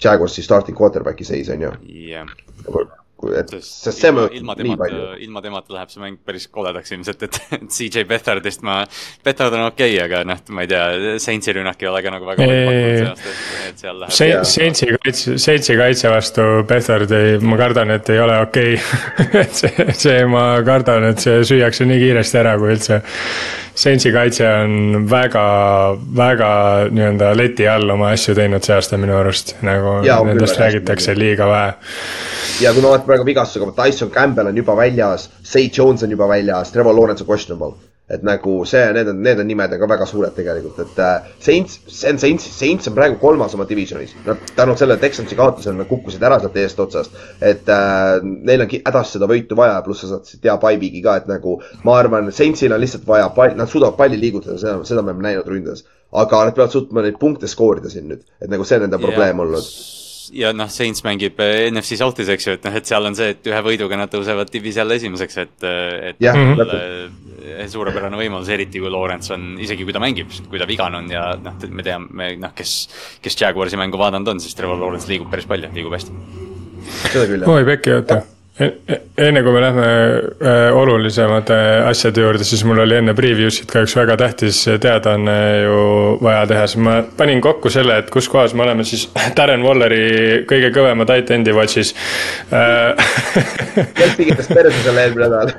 Jaguarsi 0.00 0.40
starting 0.42 0.78
quarterback'i 0.78 1.26
seis 1.28 1.52
on 1.52 1.68
ju 1.68 1.74
yeah 1.84 2.26
et 3.36 3.52
sest 3.60 4.00
see 4.00 4.12
mõjutab 4.14 4.36
ilma 4.38 4.56
temata, 4.56 5.00
ilma 5.24 5.42
temata 5.44 5.74
läheb 5.76 5.92
see 5.92 6.02
mäng 6.02 6.20
päris 6.26 6.46
koledaks 6.52 6.94
ilmselt, 6.96 7.24
et, 7.26 7.38
et 7.58 7.66
CJ 7.76 8.06
Bethardist 8.10 8.64
ma, 8.66 8.80
Bethard 9.26 9.56
on 9.58 9.66
okei 9.68 9.96
okay,, 9.96 10.04
aga 10.06 10.22
noh, 10.28 10.42
ma 10.56 10.64
ei 10.64 10.70
tea, 10.70 11.16
Saintsi 11.22 11.54
rünnak 11.56 11.82
ei 11.82 11.90
ole 11.90 12.02
ka 12.04 12.14
nagu 12.14 12.28
väga 12.30 12.48
pakkunud 12.48 12.90
see 12.90 13.08
aasta, 13.10 13.34
et 13.68 13.84
seal 13.84 14.02
läheb. 14.04 14.50
Saintsi 14.54 14.90
kaitse, 14.96 15.38
Saintsi 15.46 15.78
kaitse 15.80 16.12
vastu 16.12 16.48
Bethard 16.70 17.16
ei, 17.16 17.38
ma 17.44 17.60
kardan, 17.60 17.94
et 17.96 18.12
ei 18.14 18.22
ole 18.24 18.40
okei 18.46 18.76
okay. 18.76 19.32
et 19.44 19.62
see, 19.62 19.88
see, 20.06 20.20
ma 20.30 20.44
kardan, 20.66 21.10
et 21.12 21.22
see 21.22 21.40
süüakse 21.52 21.88
nii 21.88 22.04
kiiresti 22.06 22.40
ära, 22.42 22.56
kui 22.60 22.72
üldse 22.76 23.02
Saintsi 23.80 24.10
kaitse 24.12 24.44
on 24.44 25.06
väga, 25.08 25.42
väga 26.16 26.50
nii-öelda 26.92 27.30
leti 27.36 27.68
all 27.68 27.94
oma 27.94 28.10
asju 28.12 28.34
teinud 28.36 28.66
see 28.66 28.74
aasta 28.76 28.98
minu 29.00 29.16
arust, 29.16 29.54
nagu 29.64 30.00
ja, 30.04 30.18
nendest 30.26 30.60
räägitakse 30.60 31.14
liiga 31.16 31.48
vähe. 31.48 31.70
ja 32.60 32.74
kui 32.76 32.84
ma 32.84 32.92
vaatan 32.92 33.06
praegu 33.06 33.24
vigastusega, 33.24 33.72
Tyson 33.78 34.10
Campbell 34.12 34.52
on 34.52 34.60
juba 34.60 34.76
väljas, 34.76 35.30
Say 35.42 35.70
Jones 35.72 36.04
on 36.04 36.12
juba 36.12 36.28
väljas, 36.28 36.74
Trevor 36.74 36.96
Lawrence 36.98 37.24
on 37.24 37.30
questionable 37.32 37.89
et 38.10 38.24
nagu 38.26 38.56
see, 38.68 38.82
need 38.96 39.08
on, 39.12 39.20
need 39.22 39.40
on 39.42 39.46
nimed 39.46 39.74
on 39.74 39.80
ka 39.82 39.88
väga 39.90 40.06
suured 40.10 40.34
tegelikult, 40.34 40.80
et 40.82 40.98
äh, 41.04 41.28
Saints, 41.42 41.78
on 42.10 42.18
Saints, 42.18 42.48
Saints 42.56 42.90
on 42.90 42.96
praegu 42.96 43.20
kolmas 43.22 43.54
oma 43.54 43.66
divisionis. 43.68 44.16
Nad 44.26 44.42
tänu 44.56 44.74
sellele 44.78 44.98
Texansi 45.02 45.38
kaotusele 45.38 45.78
nad 45.78 45.88
kukkusid 45.90 46.24
ära 46.26 46.40
sealt 46.42 46.58
eestotsast. 46.58 47.14
et 47.40 47.70
äh, 47.70 48.18
neil 48.22 48.66
on 48.66 48.74
hädasti 48.74 49.18
seda 49.18 49.30
võitu 49.30 49.58
vaja, 49.58 49.78
pluss 49.86 50.04
sa 50.04 50.14
saad 50.14 50.42
teha 50.42 50.58
bye-week'i 50.62 51.04
ka, 51.06 51.16
et 51.22 51.30
nagu 51.30 51.60
ma 51.86 51.96
arvan, 52.00 52.32
Saintsil 52.34 52.74
on 52.74 52.82
lihtsalt 52.82 53.06
vaja 53.06 53.30
pall, 53.36 53.56
nad 53.56 53.70
suudavad 53.70 53.98
palli 54.00 54.18
liigutada, 54.20 54.58
seda, 54.58 54.80
seda 54.84 55.02
me 55.02 55.14
oleme 55.14 55.28
näinud 55.28 55.48
ründes. 55.54 55.86
aga 56.10 56.44
nad 56.48 56.54
peavad 56.56 56.72
suutma 56.74 57.04
neid 57.06 57.18
punkte 57.22 57.46
skoorida 57.46 57.90
siin 57.90 58.08
nüüd, 58.10 58.26
et 58.42 58.50
nagu 58.50 58.64
see 58.66 58.80
on 58.80 58.88
nende 58.88 58.98
yeah. 58.98 59.06
probleem 59.06 59.46
olnud 59.46 60.08
ja 60.34 60.52
noh, 60.56 60.70
Saints 60.72 61.04
mängib 61.06 61.40
eh, 61.42 61.68
NFC 61.70 61.98
South'is, 62.00 62.30
eks 62.32 62.46
ju, 62.46 62.56
et 62.58 62.66
noh, 62.66 62.76
et 62.80 62.88
seal 62.88 63.06
on 63.08 63.16
see, 63.18 63.34
et 63.34 63.50
ühe 63.50 63.60
võiduga 63.66 63.98
nad 63.98 64.12
tõusevad 64.12 64.50
diviisi 64.52 64.82
alla 64.82 64.96
esimeseks, 64.98 65.38
et, 65.44 65.54
eh, 65.66 66.10
et 66.10 66.24
yeah, 66.24 66.36
mm. 66.36 67.68
suurepärane 67.72 68.18
võimalus, 68.20 68.50
eriti 68.52 68.82
kui 68.82 68.92
Lawrence 68.92 69.34
on, 69.36 69.52
isegi 69.62 69.86
kui 69.86 69.96
ta 69.96 70.02
mängib, 70.02 70.32
kui 70.50 70.62
ta 70.62 70.68
vigane 70.70 71.02
on 71.02 71.12
ja 71.12 71.28
noh, 71.40 71.56
me 71.70 71.86
teame, 71.86 72.34
noh, 72.40 72.56
kes, 72.56 72.74
kes 73.24 73.38
Jaguarsi 73.42 73.80
mängu 73.80 74.00
vaadanud 74.00 74.34
on, 74.34 74.42
siis 74.42 74.56
Trevor 74.58 74.80
Lawrence 74.80 75.10
liigub 75.10 75.30
päris 75.32 75.48
palju, 75.50 75.72
liigub 75.76 75.96
hästi. 75.96 76.20
seda 77.10 77.26
küll, 77.26 77.40
jah. 77.42 77.56
oi, 77.56 77.64
pekki, 77.74 77.98
oota 78.00 78.22
enne 78.60 79.42
kui 79.42 79.52
me 79.54 79.60
lähme 79.62 79.86
äh, 79.86 80.76
olulisemate 80.76 81.56
asjade 81.88 82.20
juurde, 82.20 82.44
siis 82.44 82.62
mul 82.68 82.82
oli 82.84 82.98
enne 82.98 83.14
preview'sid 83.16 83.70
ka 83.70 83.84
üks 83.86 83.94
väga 83.96 84.16
tähtis 84.20 84.62
teadaanne 84.82 85.36
ju 85.64 85.78
vaja 86.20 86.44
teha, 86.50 86.66
siis 86.68 86.82
ma 86.84 86.98
panin 87.16 87.40
kokku 87.44 87.72
selle, 87.72 87.96
et 88.02 88.10
kus 88.12 88.28
kohas 88.32 88.54
me 88.56 88.64
oleme 88.66 88.84
siis 88.88 89.06
Darren 89.38 89.64
Walleri 89.64 90.42
kõige 90.50 90.72
kõvema 90.76 91.06
tight 91.08 91.32
end'i 91.36 91.54
watch'is. 91.56 91.94
Kes 94.00 94.16
pigitas 94.18 94.50
perse 94.50 94.84
selle 94.84 95.06
eelmine 95.06 95.30
nädal? 95.30 95.54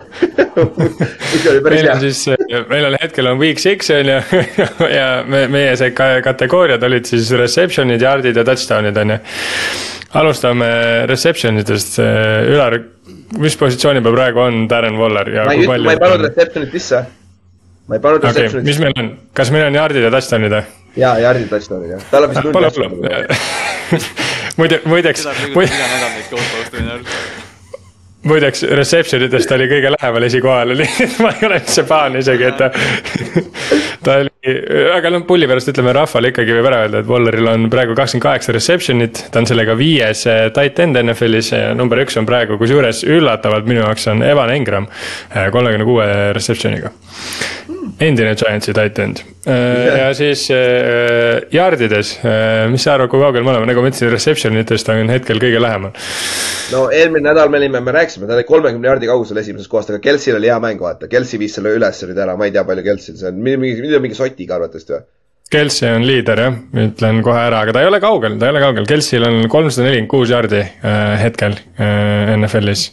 Mis 1.31 1.47
oli 1.47 1.63
päris 1.63 1.85
hea. 1.87 1.97
siis, 2.03 2.25
meil 2.69 2.89
on 2.89 2.99
hetkel 3.01 3.31
on 3.31 3.39
week 3.41 3.61
six 3.61 3.89
on 3.95 4.13
ju 4.13 4.19
ja 4.91 5.07
me, 5.25 5.45
meie 5.51 5.73
see 5.79 5.93
kategooriad 5.95 6.83
olid 6.85 7.09
siis 7.09 7.31
reception'id, 7.39 8.03
yard'id 8.03 8.37
ja 8.37 8.45
touchdown'id 8.45 9.01
on 9.01 9.15
ju 9.15 9.21
alustame 10.19 10.67
reception 11.09 11.59
idest, 11.61 11.97
Ülar, 12.01 12.77
mis 13.39 13.57
positsiooni 13.59 14.03
peal 14.03 14.17
praegu 14.17 14.43
on 14.43 14.65
Darren 14.71 14.99
Waller 14.99 15.31
ja 15.31 15.47
ma 15.47 15.55
ei, 15.55 15.67
palju... 15.69 15.87
ma 15.87 15.95
ei 15.95 16.01
pannud 16.03 16.25
reception'it 16.27 16.77
sisse. 16.77 17.03
ma 17.87 17.97
ei 17.97 18.03
pannud 18.03 18.23
okay, 18.23 18.35
reception'it 18.35 18.67
mis 18.67 18.81
meil 18.83 18.95
on, 19.03 19.11
kas 19.37 19.53
meil 19.55 19.67
on 19.69 19.79
yard'id 19.79 20.07
ja 20.07 20.13
touchdown'id 20.13 20.57
või? 20.57 20.63
jaa, 20.99 21.13
yard'id 21.25 21.47
ja 21.47 21.53
touchdown'id 21.55 21.95
jah, 21.95 22.07
tal 22.11 22.27
on 22.27 22.33
vist 22.33 22.47
null 22.47 22.55
touchdown'id. 22.67 23.37
muide, 24.59 24.81
muideks. 24.91 25.27
seda 25.27 25.37
on 25.37 25.69
iga 25.69 25.93
nädal 25.93 26.17
neid 26.17 26.33
kohta 26.33 26.75
minu 26.75 26.97
arust 26.97 27.30
muideks 28.27 28.63
reception 28.77 29.23
idest 29.25 29.51
oli 29.55 29.65
kõige 29.71 29.91
lähemal 29.95 30.25
esikohale, 30.27 30.75
nii 30.77 31.05
et 31.05 31.17
ma 31.23 31.31
ei 31.33 31.47
ole 31.47 31.57
üldse 31.61 31.85
pahane 31.89 32.21
isegi, 32.21 32.47
et 32.51 32.59
ta, 32.59 32.69
ta 34.05 34.17
oli, 34.21 34.55
aga 34.93 35.13
noh, 35.13 35.25
pulli 35.29 35.49
pärast 35.49 35.71
ütleme 35.73 35.93
rahvale 35.97 36.31
ikkagi 36.33 36.55
võib 36.57 36.69
ära 36.69 36.83
öelda, 36.85 37.01
et 37.01 37.09
Walleril 37.09 37.49
on 37.53 37.67
praegu 37.73 37.97
kakskümmend 37.97 38.27
kaheksa 38.27 38.55
reception'it. 38.57 39.25
ta 39.33 39.41
on 39.41 39.49
sellega 39.49 39.75
viies 39.79 40.25
eh, 40.29 40.43
tight 40.53 40.79
end 40.83 41.01
NFL-is 41.01 41.53
ja 41.55 41.73
number 41.77 42.03
üks 42.03 42.19
on 42.21 42.29
praegu, 42.29 42.59
kusjuures 42.61 43.03
üllatavalt 43.09 43.69
minu 43.69 43.81
jaoks 43.85 44.07
on 44.13 44.21
Evan 44.25 44.53
Engram 44.53 44.89
eh, 44.89 45.49
kolmekümne 45.53 45.87
kuue 45.87 46.07
reception'iga 46.37 46.93
endine 48.01 48.35
Giantsi 48.35 48.73
titan 48.73 49.13
yeah. 49.45 49.97
ja 49.97 50.13
siis 50.17 50.47
jardides 51.53 52.13
mis 52.71 52.85
sa 52.85 52.95
arvad, 52.95 53.09
kui 53.11 53.21
kaugel 53.21 53.45
me 53.45 53.53
oleme, 53.53 53.67
nagu 53.69 53.83
ma 53.83 53.91
ütlesin, 53.91 54.09
reception 54.13 54.57
itest 54.61 54.89
on 54.93 55.09
hetkel 55.11 55.41
kõige 55.41 55.61
lähemal. 55.61 55.93
no 56.73 56.83
eelmine 56.93 57.29
nädal 57.29 57.51
me 57.53 57.61
olime, 57.61 57.81
me 57.83 57.93
rääkisime, 57.95 58.10
ta 58.19 58.35
oli 58.35 58.43
kolmekümne 58.47 58.91
jardi 58.91 59.09
kaugusel 59.09 59.39
esimesest 59.41 59.71
kohast, 59.71 59.93
aga 59.93 60.01
Kelsil 60.03 60.37
oli 60.37 60.51
hea 60.51 60.59
mäng, 60.63 60.81
vaata, 60.81 61.09
Kelsi 61.11 61.39
viis 61.41 61.55
selle 61.57 61.73
üles 61.77 62.03
nüüd 62.07 62.19
ära, 62.25 62.35
ma 62.39 62.49
ei 62.49 62.53
tea, 62.55 62.65
palju 62.67 62.85
Kelsil 62.85 63.17
see 63.19 63.31
on, 63.31 63.41
mingi, 63.41 63.79
mingi, 63.81 63.99
mingi 64.03 64.17
sotiga 64.17 64.57
arvatavasti 64.59 64.97
või? 64.97 65.07
Kelsey 65.51 65.89
on 65.91 66.05
liider 66.07 66.39
jah, 66.39 66.53
ütlen 66.79 67.17
kohe 67.25 67.39
ära, 67.43 67.65
aga 67.65 67.73
ta 67.75 67.81
ei 67.83 67.89
ole 67.89 67.99
kaugel, 67.99 68.37
ta 68.39 68.47
ei 68.47 68.53
ole 68.53 68.61
kaugel, 68.63 68.85
Kelsey'l 68.87 69.25
on 69.27 69.39
kolmsada 69.51 69.89
nelikümmend 69.89 70.11
kuus 70.13 70.31
jaardi 70.31 70.61
äh, 70.61 71.15
hetkel 71.19 71.57
äh, 71.75 72.31
NFL-is 72.37 72.85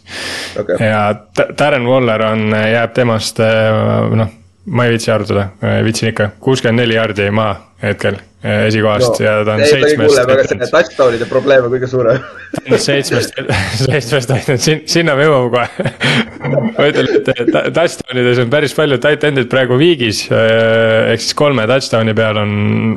okay.. 0.58 0.80
ja 0.82 1.04
Darren 1.52 1.86
Waller 1.86 2.24
on, 2.32 2.48
jääb 2.50 2.96
temast 2.98 3.38
äh, 3.44 4.10
noh, 4.18 4.32
ma 4.74 4.88
ei 4.88 4.96
viitsi 4.96 5.14
arvutada, 5.14 5.52
viitsin 5.86 6.10
ikka, 6.10 6.32
kuuskümmend 6.42 6.82
neli 6.82 6.98
jaardi 6.98 7.30
maha 7.30 7.54
hetkel 7.84 8.18
esikohast 8.42 9.16
no, 9.16 9.24
ja 9.24 9.38
ta 9.46 9.56
on 9.58 9.64
seitsmest. 9.66 10.18
aga 10.22 10.44
see 10.46 10.70
touchdown'ide 10.70 11.26
probleem 11.30 11.66
on 11.66 11.72
kõige 11.74 11.90
suurem 11.90 12.22
seitsmest, 12.70 13.34
seitsmest 13.82 14.34
ainult, 14.36 14.62
sin-, 14.62 14.84
sinna 14.86 15.16
me 15.18 15.26
jõuame 15.26 15.50
kohe 15.56 16.28
ma 16.78 16.86
ütlen, 16.86 17.08
et 17.18 17.50
touchdown 17.74 18.20
ides 18.22 18.40
on 18.42 18.52
päris 18.52 18.74
palju 18.76 18.98
tight 19.02 19.24
end'id 19.26 19.48
praegu 19.50 19.78
viigis. 19.80 20.24
ehk 20.30 21.22
siis 21.22 21.34
kolme 21.38 21.64
touchdown'i 21.68 22.14
peal 22.16 22.38
on, 22.44 22.52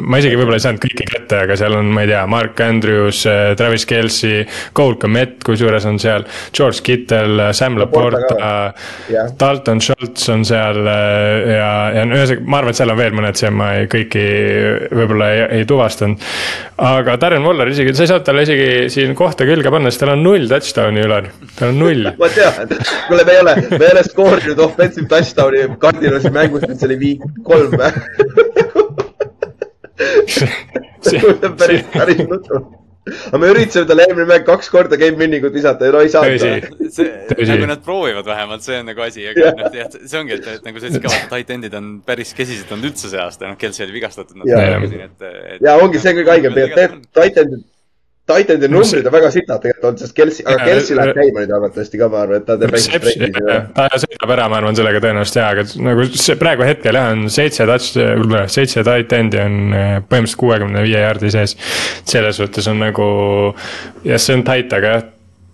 ma 0.05 0.21
isegi 0.21 0.37
võib-olla 0.37 0.59
ei 0.59 0.65
saanud 0.65 0.83
kõiki 0.83 1.07
kätte, 1.09 1.41
aga 1.45 1.57
seal 1.59 1.75
on, 1.77 1.89
ma 1.95 2.05
ei 2.05 2.11
tea, 2.11 2.21
Mark 2.29 2.61
Andrews, 2.63 3.23
Travis 3.57 3.87
Kelci, 3.89 4.45
Cole 4.77 4.99
Komet, 5.01 5.39
kusjuures 5.47 5.87
on 5.89 5.97
seal. 6.01 6.27
George 6.55 6.83
Kittel, 6.85 7.41
Sam 7.57 7.79
Laporta, 7.81 8.51
Dalton 9.39 9.81
Schultz 9.81 10.29
on 10.31 10.45
seal 10.47 10.83
ja, 10.85 11.71
ja 11.97 12.05
ühesõnaga, 12.05 12.45
ma 12.45 12.61
arvan, 12.61 12.75
et 12.75 12.81
seal 12.81 12.93
on 12.93 13.01
veel 13.01 13.17
mõned, 13.17 13.41
see 13.41 13.53
ma 13.55 13.73
ei, 13.79 13.89
kõiki 13.91 14.25
võib-olla 14.93 15.30
ei, 15.31 15.43
ei 15.59 15.67
tuvastanud. 15.69 16.21
aga 16.81 17.17
Darren 17.21 17.45
Waller 17.45 17.71
isegi, 17.71 17.93
sa 17.95 18.05
ei 18.05 18.11
saanud 18.11 18.27
talle 18.27 18.45
isegi 18.47 18.89
siin 18.93 19.15
kohta 19.17 19.47
külge 19.49 19.73
panna, 19.73 19.91
sest 19.91 20.03
tal 20.03 20.15
on 20.15 20.23
null 20.25 20.47
touchdown'i, 20.51 21.05
Ülar, 21.07 21.29
tal 21.57 21.73
on 21.73 21.81
null. 21.85 22.11
Ma 22.21 22.31
tean, 22.35 22.75
kuule, 23.07 23.25
me 23.27 23.37
ei 23.37 23.43
ole, 23.45 23.55
me 23.71 23.83
ei 23.85 23.93
ole 23.95 24.05
skoorinud 24.07 24.65
offensive 24.67 25.07
touchdown'i 25.11 25.67
Cardinalsi 25.81 26.33
mängust, 26.33 26.67
nüüd 26.69 26.79
see 26.81 26.91
oli 26.91 26.99
viik 27.05 27.25
kolm. 27.47 27.77
See 31.01 31.21
on 31.43 31.57
päris, 31.57 31.83
päris 31.93 32.21
nutru 32.29 32.80
aga 33.09 33.39
me 33.41 33.49
üritasime 33.49 33.87
talle 33.89 34.05
eelmine 34.05 34.27
mäng 34.29 34.43
kaks 34.45 34.69
korda 34.69 34.97
game 35.01 35.17
winning 35.17 35.45
ut 35.47 35.55
visata 35.55 35.87
ja 35.87 35.95
no 35.95 36.03
ei 36.05 36.11
saanud. 36.13 36.43
see, 36.93 37.07
nagu 37.49 37.69
nad 37.71 37.81
proovivad 37.85 38.27
vähemalt, 38.29 38.65
see 38.65 38.77
on 38.77 38.89
nagu 38.91 39.01
asi, 39.05 39.25
aga 39.31 39.53
noh, 39.57 39.71
jah, 39.73 39.89
see 39.97 40.19
ongi, 40.19 40.37
et, 40.37 40.49
et 40.59 40.67
nagu 40.67 40.81
sa 40.81 40.91
ütlesid 40.91 41.07
ka, 41.07 41.21
tight 41.33 41.53
end'id 41.55 41.77
on 41.79 41.91
päris 42.05 42.35
kesised 42.37 42.69
olnud 42.69 42.91
üldse 42.91 43.09
see 43.09 43.21
aasta, 43.21 43.49
noh, 43.49 43.57
Kelsey 43.61 43.87
oli 43.87 43.97
vigastatud. 43.97 44.45
ja, 44.45 44.61
ja 45.57 45.77
ongi 45.81 46.03
see 46.03 46.13
kõige 46.19 46.35
haigem, 46.35 46.57
tegelikult 46.57 47.09
tight 47.17 47.41
end'id 47.41 47.65
Titanide 48.31 48.69
numbrid 48.71 49.07
on 49.09 49.15
väga 49.15 49.31
sitad 49.33 49.61
tegelikult 49.63 49.87
olnud, 49.89 50.01
sest 50.03 50.15
Kelsi, 50.17 50.45
aga 50.47 50.67
Kelsi 50.69 50.97
läheb 50.97 51.17
käima 51.17 51.43
nüüd 51.43 51.53
arvatavasti 51.57 52.01
ka, 52.01 52.09
ma 52.11 52.23
arvan, 52.25 52.41
et 52.41 52.47
ta 52.49 52.57
teeb 52.61 52.75
väikse 52.75 53.01
breiki. 53.03 53.31
ta 53.77 54.01
sõidab 54.03 54.35
ära, 54.37 54.49
ma 54.51 54.59
arvan, 54.61 54.77
sellega 54.79 55.03
tõenäoliselt 55.03 55.39
jaa, 55.41 55.53
aga 55.55 55.65
nagu 55.87 56.09
see 56.11 56.37
praegu 56.41 56.67
hetkel 56.67 56.99
jah, 56.99 57.13
on 57.15 57.25
seitse 57.33 57.67
touch, 57.69 58.01
seitse 58.57 58.85
titan'i 58.87 59.41
on 59.45 59.57
eh, 59.71 59.95
põhimõtteliselt 60.01 60.41
kuuekümne 60.43 60.85
viie 60.87 61.01
jaardi 61.05 61.33
sees. 61.33 61.57
selles 62.07 62.39
suhtes 62.41 62.69
on 62.71 62.81
nagu, 62.81 63.07
jah, 64.07 64.21
see 64.21 64.39
on 64.39 64.47
tight, 64.47 64.77
aga 64.77 64.95
jah 64.97 65.09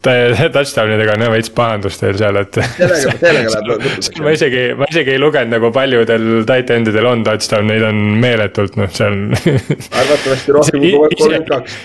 touchdown 0.54 0.94
idega 0.94 1.16
on 1.16 1.24
jah 1.26 1.32
veits 1.34 1.50
pahandust 1.54 2.02
teil 2.04 2.18
seal, 2.20 2.38
et. 2.40 2.60
ma 4.24 4.34
isegi, 4.36 4.64
ma 4.78 4.88
isegi 4.92 5.16
ei 5.16 5.20
lugenud 5.22 5.56
nagu 5.58 5.72
paljudel 5.76 6.46
tight 6.48 6.72
end 6.76 6.92
idel 6.94 7.10
on 7.10 7.26
touchdown, 7.28 7.68
neid 7.72 7.86
on 7.88 8.02
meeletult, 8.22 8.78
noh, 8.80 8.92
seal 8.94 9.18
arvatavasti 9.34 10.56
rohkem 10.56 10.84
kui 10.86 10.94
kolmkümmend 10.98 11.50
kaks 11.52 11.80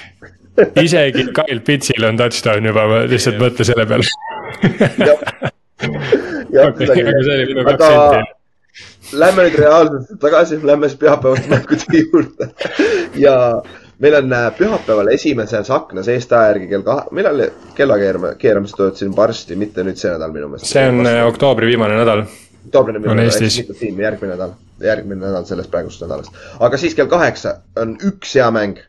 isegi 0.86 1.26
Kyle 1.32 1.60
Pitsil 1.64 2.04
on 2.08 2.16
touchdown 2.20 2.66
juba, 2.68 2.86
ma 2.90 3.02
lihtsalt 3.08 3.40
mõtlen 3.40 3.68
selle 3.70 3.86
peale. 3.88 4.06
Aga 7.72 8.22
lähme 9.12 9.46
nüüd 9.46 9.56
reaalselt 9.58 10.18
tagasi, 10.20 10.58
lähme 10.66 10.88
siis 10.88 11.00
pühapäevaste 11.00 11.50
mängude 11.50 12.02
juurde. 12.02 12.48
Ja 13.20 13.34
meil 14.02 14.16
on 14.18 14.32
äh, 14.32 14.46
pühapäeval 14.58 15.10
esimeses 15.14 15.70
aknas 15.70 16.08
Eesti 16.08 16.34
aja 16.34 16.52
järgi 16.52 16.70
kell 16.70 16.86
kahe, 16.86 17.08
millal 17.16 17.42
kella 17.78 17.98
keerame, 18.00 18.34
keeramised 18.40 18.78
tulevad 18.78 19.00
siin 19.00 19.16
varsti, 19.16 19.58
mitte 19.60 19.84
nüüd 19.86 20.00
see 20.00 20.12
nädal 20.12 20.32
minu 20.34 20.48
meelest. 20.52 20.70
see 20.72 20.86
on 20.88 21.06
äh, 21.06 21.20
oktoobri 21.28 21.68
viimane 21.70 21.98
nädal. 22.00 22.24
oktoobri 22.66 23.02
viimane 23.02 23.28
nädal, 23.28 23.36
järgmine 24.06 24.32
nädal, 24.34 24.56
järgmine 24.88 25.20
nädal 25.26 25.46
sellest 25.48 25.70
praegusest 25.74 26.06
nädalast. 26.06 26.40
aga 26.60 26.80
siis 26.80 26.96
kell 26.98 27.10
kaheksa 27.12 27.58
on 27.76 27.94
üks 28.12 28.34
hea 28.38 28.50
mäng 28.54 28.80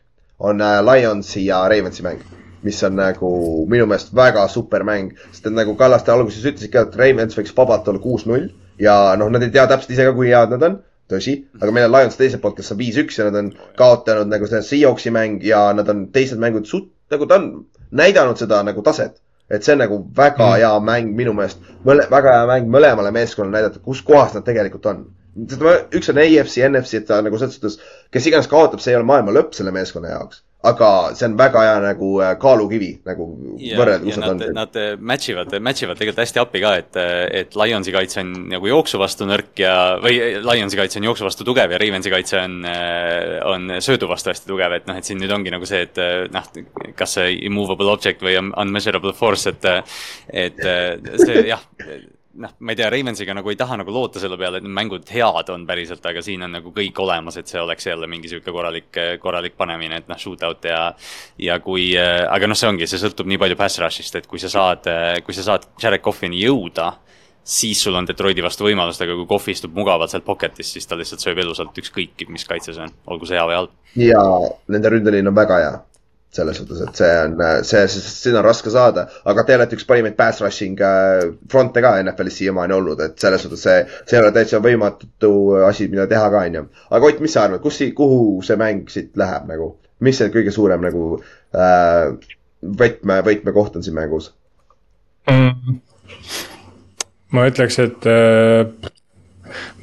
on 0.44 0.62
äh, 0.64 0.80
Lionsi 0.84 1.46
ja 1.46 1.62
Ravensi 1.68 2.04
mäng, 2.04 2.22
mis 2.64 2.80
on 2.86 2.96
nagu 2.98 3.30
minu 3.70 3.86
meelest 3.88 4.14
väga 4.16 4.46
super 4.52 4.84
mäng, 4.86 5.12
sest 5.32 5.50
et 5.50 5.56
nagu 5.56 5.76
Kallaste 5.80 6.12
alguses 6.12 6.44
ütlesid 6.44 6.72
ka, 6.72 6.86
et 6.86 6.98
Ravens 7.00 7.36
võiks 7.38 7.54
vabalt 7.56 7.88
olla 7.88 8.02
kuus-null 8.02 8.50
ja 8.80 8.96
noh, 9.20 9.30
nad 9.32 9.44
ei 9.44 9.52
tea 9.54 9.66
täpselt 9.70 9.94
ise 9.94 10.08
ka, 10.08 10.16
kui 10.16 10.32
head 10.32 10.54
nad 10.54 10.68
on 10.68 10.80
tõsi, 11.10 11.36
aga 11.60 11.72
meil 11.74 11.88
on 11.88 11.94
Lions 11.94 12.16
teiselt 12.16 12.42
poolt, 12.42 12.56
kes 12.58 12.72
on 12.72 12.80
viis-üks 12.80 13.20
ja 13.20 13.28
nad 13.28 13.36
on 13.40 13.50
kaotanud 13.78 14.30
nagu 14.32 14.48
see 14.48 14.62
Seahawksi 14.70 15.12
mäng 15.14 15.44
ja 15.44 15.66
nad 15.76 15.88
on 15.92 16.06
teised 16.14 16.40
mängud 16.40 16.68
suht-, 16.68 16.90
nagu 17.12 17.28
ta 17.28 17.40
on 17.40 17.50
näidanud 17.92 18.40
seda 18.40 18.62
nagu 18.66 18.82
taset. 18.82 19.20
et 19.52 19.62
see 19.62 19.74
on 19.74 19.82
nagu 19.82 19.98
väga 20.16 20.46
mm. 20.46 20.54
hea 20.56 20.76
mäng 20.80 21.10
minu 21.16 21.34
meelest, 21.36 21.60
väga 21.84 22.30
hea 22.38 22.46
mäng 22.48 22.70
mõlemale 22.72 23.10
meeskonnale 23.12 23.58
näidata, 23.58 23.82
kus 23.84 24.00
kohas 24.02 24.32
nad 24.32 24.46
tegelikult 24.46 24.86
on 24.88 25.02
üks 25.34 26.10
on 26.12 26.22
AFC, 26.22 26.58
NFC, 26.68 27.00
et 27.00 27.06
ta 27.10 27.20
nagu 27.24 27.38
selles 27.40 27.58
suhtes, 27.58 27.78
kes 28.14 28.30
iganes 28.30 28.50
kaotab, 28.50 28.82
see 28.82 28.94
ei 28.94 29.00
ole 29.00 29.08
maailma 29.08 29.34
lõpp 29.34 29.56
selle 29.56 29.74
meeskonna 29.74 30.12
jaoks 30.14 30.44
aga 30.64 30.88
see 31.16 31.26
on 31.28 31.36
väga 31.38 31.62
hea 31.66 31.74
nagu 31.82 32.10
äh, 32.24 32.32
kaalukivi 32.40 32.90
nagu 33.04 33.26
võrrelda, 33.60 34.04
kus 34.06 34.18
nad, 34.20 34.30
on. 34.32 34.54
Nad 34.56 34.78
match 35.04 35.32
ivad, 35.32 35.52
match 35.64 35.84
ivad 35.84 36.00
tegelikult 36.00 36.22
hästi 36.22 36.40
appi 36.40 36.62
ka, 36.64 36.72
et, 36.80 36.98
et 37.42 37.58
Lionsi 37.58 37.92
kaitse 37.94 38.22
on 38.22 38.32
nagu 38.54 38.70
jooksu 38.70 39.00
vastu 39.00 39.28
nõrk 39.28 39.60
ja, 39.60 39.74
või 40.02 40.16
Lionsi 40.44 40.80
kaitse 40.80 41.00
on 41.00 41.08
jooksu 41.10 41.28
vastu 41.28 41.46
tugev 41.46 41.74
ja 41.74 41.80
Ravensi 41.80 42.12
kaitse 42.12 42.40
on, 42.40 42.56
äh, 42.70 43.36
on 43.50 43.76
söödu 43.84 44.08
vastu 44.10 44.32
hästi 44.32 44.48
tugev, 44.48 44.78
et 44.78 44.88
noh, 44.88 44.98
et 45.00 45.08
siin 45.08 45.20
nüüd 45.20 45.34
ongi 45.36 45.52
nagu 45.52 45.68
see, 45.68 45.84
et 45.84 46.00
äh, 46.00 46.24
noh, 46.32 46.48
kas 46.96 47.18
see 47.18 47.36
immovable 47.44 47.92
object 47.92 48.24
või 48.24 48.38
unmeasurable 48.40 49.12
force, 49.16 49.52
et, 49.52 49.68
et 50.32 50.64
see 51.20 51.48
jah 51.50 51.64
noh, 52.40 52.54
ma 52.58 52.72
ei 52.72 52.78
tea, 52.78 52.88
Ravensiga 52.92 53.34
nagu 53.36 53.50
ei 53.52 53.58
taha 53.58 53.78
nagu 53.80 53.92
loota 53.94 54.20
selle 54.22 54.38
peale, 54.40 54.58
et 54.58 54.66
need 54.66 54.74
mängud 54.74 55.10
head 55.14 55.52
on 55.54 55.66
päriselt, 55.68 56.04
aga 56.06 56.22
siin 56.24 56.46
on 56.46 56.54
nagu 56.56 56.72
kõik 56.74 56.98
olemas, 57.04 57.38
et 57.40 57.50
see 57.50 57.60
oleks 57.60 57.86
jälle 57.86 58.08
mingi 58.10 58.30
sihuke 58.30 58.54
korralik, 58.54 58.90
korralik 59.22 59.56
panemine, 59.60 60.02
et 60.02 60.10
noh, 60.10 60.20
shootout 60.20 60.68
ja. 60.70 60.82
ja 61.38 61.60
kui, 61.64 61.92
aga 61.98 62.50
noh, 62.50 62.58
see 62.58 62.70
ongi, 62.70 62.88
see 62.90 63.00
sõltub 63.02 63.30
nii 63.30 63.40
palju 63.44 63.58
pass 63.60 63.80
rush'ist, 63.82 64.20
et 64.20 64.28
kui 64.30 64.42
sa 64.42 64.52
saad, 64.52 64.90
kui 65.26 65.36
sa 65.36 65.46
saad 65.46 65.68
Jared 65.82 66.04
Coffini 66.04 66.42
jõuda 66.44 66.92
siis 67.44 67.82
sul 67.82 67.94
on 67.94 68.06
Detroiti 68.08 68.42
vastu 68.42 68.64
võimalust, 68.64 69.02
aga 69.04 69.16
kui 69.18 69.26
Kohv 69.28 69.50
istub 69.52 69.74
mugavalt 69.76 70.12
seal 70.12 70.24
pocket'is, 70.24 70.70
siis 70.76 70.88
ta 70.88 70.96
lihtsalt 70.96 71.20
sööb 71.20 71.42
elusalt 71.44 71.76
ükskõik, 71.76 72.24
mis 72.32 72.46
kaitse 72.48 72.72
see 72.72 72.86
on, 72.86 72.94
olgu 73.12 73.28
see 73.28 73.36
hea 73.36 73.44
või 73.50 73.58
halb. 73.58 73.74
ja 74.00 74.22
nende 74.72 74.94
ründeliin 74.94 75.28
on 75.28 75.36
väga 75.36 75.58
hea 75.60 75.74
selles 76.36 76.58
suhtes, 76.58 76.80
et 76.84 77.00
see 77.00 77.10
on, 77.24 77.36
see, 77.66 77.82
seda 77.88 78.40
on 78.40 78.46
raske 78.46 78.72
saada, 78.74 79.06
aga 79.30 79.44
te 79.46 79.56
olete 79.58 79.78
üks 79.78 79.86
parimaid 79.88 80.16
pass 80.18 80.42
rushing 80.42 80.80
äh, 80.84 81.24
front'e 81.50 81.82
ka 81.84 81.94
NFL-is 82.02 82.38
siiamaani 82.40 82.76
olnud, 82.76 83.02
et 83.06 83.18
selles 83.22 83.44
suhtes 83.44 83.64
see, 83.66 83.80
see 84.04 84.18
ei 84.18 84.22
ole 84.24 84.32
täitsa 84.36 84.60
võimatu 84.64 85.32
asi, 85.68 85.88
mida 85.92 86.08
teha 86.10 86.30
ka, 86.34 86.44
onju. 86.48 86.64
aga 86.90 87.10
Ott, 87.10 87.22
mis 87.24 87.36
sa 87.36 87.46
arvad, 87.48 87.62
kus, 87.64 87.80
kuhu 87.96 88.40
see 88.46 88.58
mäng 88.60 88.90
siit 88.92 89.12
läheb 89.20 89.46
nagu, 89.50 89.74
mis 90.04 90.18
see 90.20 90.32
kõige 90.34 90.54
suurem 90.54 90.82
nagu 90.84 91.06
äh, 91.18 92.10
võtme, 92.82 93.20
võtmekoht 93.26 93.78
on 93.78 93.86
siin 93.86 93.96
mängus 93.98 94.32
mm.? 95.30 95.78
ma 97.34 97.48
ütleks, 97.50 97.80
et 97.82 98.10
äh 98.10 98.93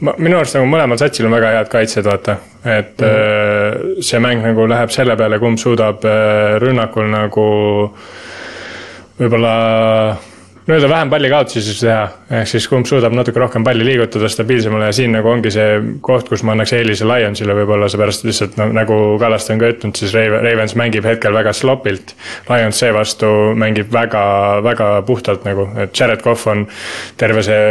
minu 0.02 0.38
arust 0.38 0.58
nagu 0.58 0.68
mõlemal 0.70 1.00
satsil 1.00 1.28
on 1.28 1.36
väga 1.36 1.54
head 1.58 1.70
kaitsjad, 1.72 2.06
vaata. 2.06 2.38
et 2.66 3.00
mm 3.00 3.08
-hmm. 3.08 4.02
see 4.02 4.20
mäng 4.20 4.44
nagu 4.44 4.68
läheb 4.68 4.90
selle 4.92 5.16
peale, 5.16 5.40
kumb 5.40 5.58
suudab 5.58 6.06
äh, 6.06 6.58
rünnakul 6.62 7.10
nagu 7.10 7.48
võib-olla 9.20 9.56
nii-öelda 10.68 10.90
vähem 10.90 11.10
pallikaotusi 11.10 11.62
siis 11.66 11.80
teha, 11.82 12.04
ehk 12.38 12.50
siis 12.52 12.68
kumb 12.70 12.86
suudab 12.86 13.16
natuke 13.18 13.40
rohkem 13.42 13.64
palli 13.66 13.86
liigutada 13.86 14.30
stabiilsemale 14.30 14.92
ja 14.92 14.96
siin 14.96 15.16
nagu 15.16 15.32
ongi 15.32 15.52
see 15.54 15.80
koht, 16.06 16.30
kus 16.30 16.44
ma 16.46 16.54
annaks 16.56 16.76
eelise 16.78 17.08
Lionsile 17.10 17.56
võib-olla 17.58 17.90
seepärast 17.90 18.26
lihtsalt 18.28 18.58
no, 18.62 18.70
nagu 18.78 19.00
Kallaste 19.22 19.56
on 19.56 19.62
ka 19.64 19.72
ütelnud, 19.74 19.98
siis 19.98 20.14
Ravens 20.14 20.78
mängib 20.78 21.08
hetkel 21.10 21.34
väga 21.34 21.54
slopilt. 21.58 22.14
Lions 22.50 22.82
seevastu 22.84 23.30
mängib 23.58 23.90
väga, 23.94 24.24
väga 24.66 24.90
puhtalt 25.08 25.48
nagu, 25.50 25.66
et 25.82 25.98
Jared 25.98 26.22
Cough 26.22 26.48
on 26.52 26.68
terve 27.18 27.46
see 27.46 27.62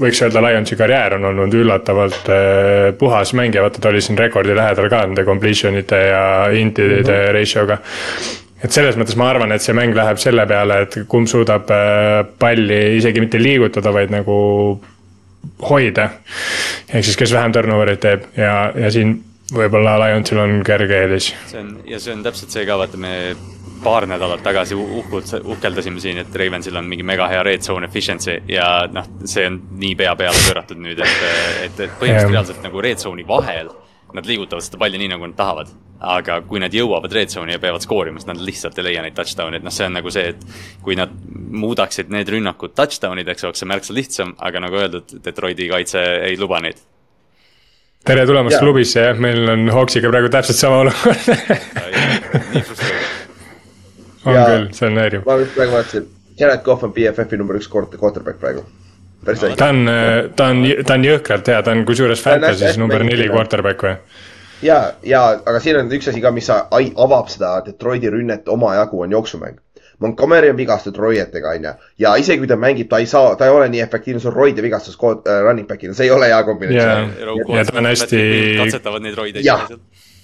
võiks 0.00 0.20
öelda, 0.24 0.42
Lionsi 0.44 0.76
karjäär 0.76 1.16
on 1.16 1.30
olnud 1.30 1.54
üllatavalt 1.56 2.32
äh, 2.32 2.90
puhas 2.98 3.32
mängija, 3.38 3.64
vaata 3.64 3.80
ta 3.80 3.92
oli 3.92 4.02
siin 4.04 4.18
rekordi 4.18 4.56
lähedal 4.56 4.90
ka 4.92 5.04
nende 5.06 5.24
completion 5.24 5.78
ite 5.78 6.02
ja 6.10 6.24
intide 6.52 7.00
mm 7.00 7.06
-hmm. 7.06 7.32
ratio'ga. 7.38 7.78
Et 8.64 8.72
selles 8.72 8.96
mõttes 8.96 9.16
ma 9.18 9.30
arvan, 9.32 9.52
et 9.52 9.64
see 9.64 9.76
mäng 9.76 9.96
läheb 9.96 10.20
selle 10.22 10.46
peale, 10.48 10.82
et 10.86 10.98
kumb 11.10 11.28
suudab 11.30 11.70
äh, 11.74 12.20
palli 12.38 12.82
isegi 13.00 13.22
mitte 13.22 13.40
liigutada, 13.42 13.92
vaid 13.94 14.14
nagu 14.14 14.36
hoida. 15.68 16.10
ehk 16.88 17.04
siis, 17.04 17.16
kes 17.16 17.32
vähem 17.32 17.52
turnover'it 17.54 18.00
teeb 18.02 18.24
ja, 18.36 18.72
ja 18.76 18.90
siin 18.90 19.18
võib-olla 19.54 19.96
Lionsil 20.02 20.40
on 20.42 20.62
kerge 20.66 21.02
eelis. 21.04 21.30
see 21.46 21.60
on 21.60 21.76
ja 21.86 22.00
see 22.02 22.16
on 22.16 22.24
täpselt 22.26 22.54
see 22.54 22.66
ka, 22.66 22.78
vaata 22.80 22.98
me 22.98 23.12
paar 23.84 24.06
nädalat 24.08 24.42
tagasi 24.42 24.74
uhkult 24.74 25.30
uhkeldasime 25.44 26.00
siin, 26.00 26.18
et 26.18 26.36
Ravensil 26.36 26.76
on 26.76 26.88
mingi 26.88 27.04
mega 27.06 27.28
hea 27.30 27.42
red 27.46 27.62
zone 27.62 27.86
efficiency 27.86 28.40
ja 28.50 28.86
noh, 28.90 29.06
see 29.24 29.46
on 29.46 29.60
nii 29.78 29.94
pea 29.98 30.16
peale 30.18 30.40
pööratud 30.48 30.80
nüüd, 30.82 31.02
et, 31.04 31.26
et, 31.66 31.80
et 31.86 31.98
põhimõtteliselt 32.00 32.32
reaalselt 32.32 32.64
nagu 32.66 32.82
red 32.82 33.02
zone'i 33.02 33.26
vahel 33.28 33.70
nad 34.14 34.26
liigutavad 34.28 34.64
seda 34.64 34.78
palli 34.80 35.00
nii, 35.00 35.10
nagu 35.14 35.26
nad 35.26 35.36
tahavad. 35.38 35.74
aga 35.96 36.42
kui 36.44 36.60
nad 36.60 36.74
jõuavad 36.76 37.08
red 37.16 37.30
zone'i 37.32 37.54
ja 37.54 37.58
peavad 37.58 37.80
skoorima, 37.80 38.20
siis 38.20 38.28
nad 38.28 38.40
lihtsalt 38.44 38.76
ei 38.78 38.84
leia 38.84 39.00
neid 39.02 39.14
touchdown'e, 39.16 39.56
et 39.56 39.64
noh, 39.64 39.72
see 39.72 39.86
on 39.88 39.94
nagu 39.96 40.10
see, 40.12 40.34
et 40.34 40.42
kui 40.84 40.92
nad 40.98 41.14
muudaksid 41.32 42.12
need 42.12 42.28
rünnakud 42.34 42.74
touchdown 42.76 43.16
ideks, 43.22 43.46
oleks 43.48 43.62
see 43.64 43.70
märksa 43.70 43.96
lihtsam, 43.96 44.34
aga 44.36 44.60
nagu 44.60 44.76
öeldud, 44.76 45.16
Detroiti 45.24 45.70
kaitse 45.72 46.02
ei 46.28 46.36
luba 46.36 46.60
neid. 46.60 46.82
Tere 48.06 48.26
tulemast 48.28 48.60
klubisse, 48.60 49.06
jah, 49.08 49.16
meil 49.18 49.48
on 49.50 49.72
Hawksiga 49.72 50.12
praegu 50.12 50.28
täpselt 50.36 50.60
sama 50.60 50.84
olukord. 50.84 51.16
On 54.26 54.34
ja, 54.34 54.44
küll, 54.50 54.68
see 54.74 54.88
on 54.90 55.00
häiriv. 55.00 55.24
ma 55.26 55.38
just 55.40 55.56
praegu 55.56 55.78
vaatasin, 55.78 56.06
Jared 56.38 56.62
Cough 56.66 56.84
on 56.84 56.92
BFF-i 56.92 57.38
number 57.40 57.56
üks 57.56 57.68
quarterback 57.72 58.40
praegu. 58.42 58.66
Ta 59.26 59.68
on, 59.68 59.82
ta 60.36 60.48
on, 60.52 60.64
ta 60.86 60.96
on 60.96 61.04
jõhkralt 61.04 61.52
hea, 61.52 61.60
ta 61.62 61.74
on 61.74 61.84
kusjuures 61.88 62.22
Fantasy's 62.22 62.78
number 62.80 63.04
neli 63.04 63.28
quarterback 63.32 63.82
või? 63.82 63.96
ja, 64.62 64.80
ja 65.04 65.26
aga 65.38 65.60
siin 65.60 65.80
on 65.82 65.92
üks 65.92 66.08
asi 66.12 66.22
ka, 66.24 66.32
mis 66.34 66.50
avab 66.50 67.30
seda 67.32 67.58
Detroiti 67.66 68.10
rünnet 68.12 68.48
omajagu, 68.48 69.02
on 69.04 69.16
jooksumäng 69.18 69.60
Montgomery 69.98 70.50
on 70.50 70.56
vigastatud 70.56 70.98
roietega, 71.00 71.50
onju. 71.56 71.70
ja 71.98 72.14
isegi 72.20 72.42
kui 72.42 72.48
ta 72.48 72.56
mängib, 72.60 72.88
ta 72.90 72.98
ei 73.00 73.06
saa, 73.08 73.32
ta 73.36 73.46
ei 73.46 73.52
ole 73.54 73.68
nii 73.72 73.80
efektiivne, 73.80 74.20
sul 74.20 74.34
roide 74.34 74.62
vigastus 74.62 74.98
äh, 75.00 75.38
running 75.44 75.68
back'ina, 75.68 75.96
see 75.96 76.10
ei 76.10 76.12
ole 76.12 76.28
hea 76.28 76.42
kombinatsioon 76.44 77.14
yeah.. 77.16 77.54
ja 77.56 77.64
ta 77.64 77.78
on 77.80 77.88
hästi. 77.88 78.18
katsetavad 78.58 79.06
neid 79.06 79.16
roideid. 79.16 79.46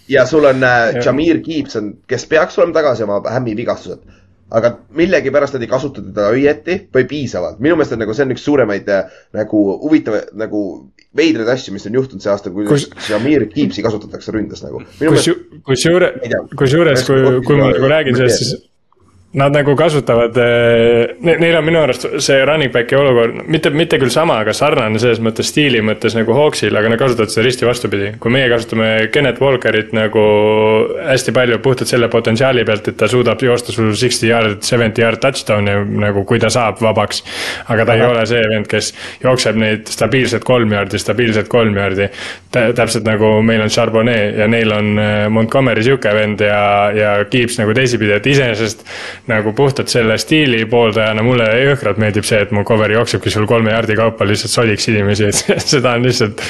ja 0.08 0.26
sul 0.26 0.44
on 0.44 0.64
äh, 0.64 0.98
Jamir 1.04 1.40
Gibson, 1.40 1.94
kes 2.06 2.26
peaks 2.28 2.58
olema 2.58 2.76
tagasi 2.80 3.06
oma 3.08 3.22
hämmi 3.30 3.56
vigastused 3.56 4.04
aga 4.52 4.72
millegipärast 4.98 5.56
nad 5.56 5.64
ei 5.64 5.70
kasuta 5.70 6.02
teda 6.04 6.28
õieti 6.34 6.78
või 6.94 7.06
piisavalt. 7.08 7.60
minu 7.64 7.76
meelest 7.78 7.96
on 7.96 8.02
nagu, 8.04 8.16
see 8.16 8.26
on 8.26 8.34
üks 8.34 8.44
suuremaid 8.46 8.90
äh, 8.92 9.22
nagu 9.36 9.62
huvitavaid 9.84 10.34
nagu 10.38 10.64
veidraid 11.16 11.48
asju, 11.52 11.74
mis 11.76 11.86
on 11.88 11.96
juhtunud 12.00 12.24
see 12.24 12.32
aasta, 12.32 12.52
kui 12.52 12.66
Kus... 12.68 12.88
Jamir 13.08 13.46
Gibbsi 13.52 13.84
kasutatakse 13.84 14.34
ründes 14.34 14.64
nagu. 14.64 14.82
kusjuures, 14.98 16.20
kusjuures, 16.58 17.06
kui, 17.08 17.24
kui 17.46 17.58
ma 17.60 17.72
nagu 17.72 17.90
räägin 17.92 18.20
sellest, 18.20 18.44
siis 18.44 18.54
Nad 19.32 19.54
nagu 19.56 19.72
kasutavad 19.72 20.36
eh, 20.36 21.14
ne,, 21.24 21.38
neil 21.40 21.54
on 21.56 21.64
minu 21.64 21.78
arust 21.80 22.02
see 22.20 22.42
running 22.44 22.68
back'i 22.72 22.98
olukord, 22.98 23.38
mitte, 23.48 23.70
mitte 23.72 23.96
küll 23.96 24.12
sama, 24.12 24.34
aga 24.42 24.52
sarnane 24.52 25.00
selles 25.00 25.22
mõttes 25.24 25.48
stiili 25.48 25.80
mõttes 25.80 26.12
nagu 26.12 26.34
Hawksil, 26.36 26.76
aga 26.76 26.90
nad 26.92 27.00
kasutavad 27.00 27.32
seda 27.32 27.46
risti 27.46 27.64
vastupidi. 27.64 28.10
kui 28.20 28.34
meie 28.34 28.50
kasutame 28.52 28.88
Kennet 29.14 29.40
Walkerit 29.40 29.94
nagu 29.96 30.24
hästi 31.06 31.32
palju 31.32 31.58
puhtalt 31.64 31.88
selle 31.88 32.10
potentsiaali 32.12 32.66
pealt, 32.68 32.90
et 32.92 32.98
ta 33.00 33.08
suudab 33.08 33.40
joosta 33.40 33.72
sul 33.72 33.94
sixty 33.96 34.28
yard, 34.28 34.58
seventy 34.68 35.00
yard 35.00 35.22
touchdown'i 35.24 35.78
nagu 36.04 36.26
kui 36.28 36.42
ta 36.42 36.52
saab 36.52 36.84
vabaks. 36.84 37.24
aga 37.72 37.88
ta 37.88 37.96
Aha. 37.96 38.02
ei 38.02 38.06
ole 38.10 38.26
see 38.28 38.44
vend, 38.52 38.68
kes 38.68 38.92
jookseb 39.24 39.56
neid 39.64 39.88
stabiilselt 39.88 40.44
kolm 40.44 40.76
yard'i, 40.76 41.00
stabiilselt 41.00 41.48
kolm 41.48 41.80
yard'i. 41.80 42.10
täpselt 42.52 43.08
nagu 43.08 43.32
meil 43.40 43.64
on 43.64 43.72
Charbonnet 43.72 44.36
ja 44.44 44.52
neil 44.58 44.76
on 44.76 44.92
eh, 44.98 45.26
Montgomery 45.32 45.88
sihuke 45.88 46.12
vend 46.20 46.44
ja, 46.44 46.62
ja 46.92 47.16
Gibbs 47.24 47.56
nagu 47.64 47.72
teisipidi, 47.72 48.12
et 48.20 48.28
iseenesest 48.28 48.84
nagu 49.26 49.52
puhtalt 49.52 49.88
selle 49.88 50.16
stiili 50.18 50.64
pooldajana 50.66 51.22
mulle 51.22 51.46
jõhkralt 51.62 51.98
meeldib 52.02 52.26
see, 52.26 52.40
et 52.42 52.50
mu 52.54 52.64
cover 52.66 52.90
jooksebki 52.90 53.30
sul 53.30 53.46
kolme 53.46 53.70
jardi 53.70 53.94
kaupa 53.98 54.26
lihtsalt 54.26 54.50
sodiks 54.50 54.88
inimesi, 54.90 55.28
et 55.54 55.62
seda 55.74 55.94
on 55.94 56.06
lihtsalt 56.06 56.42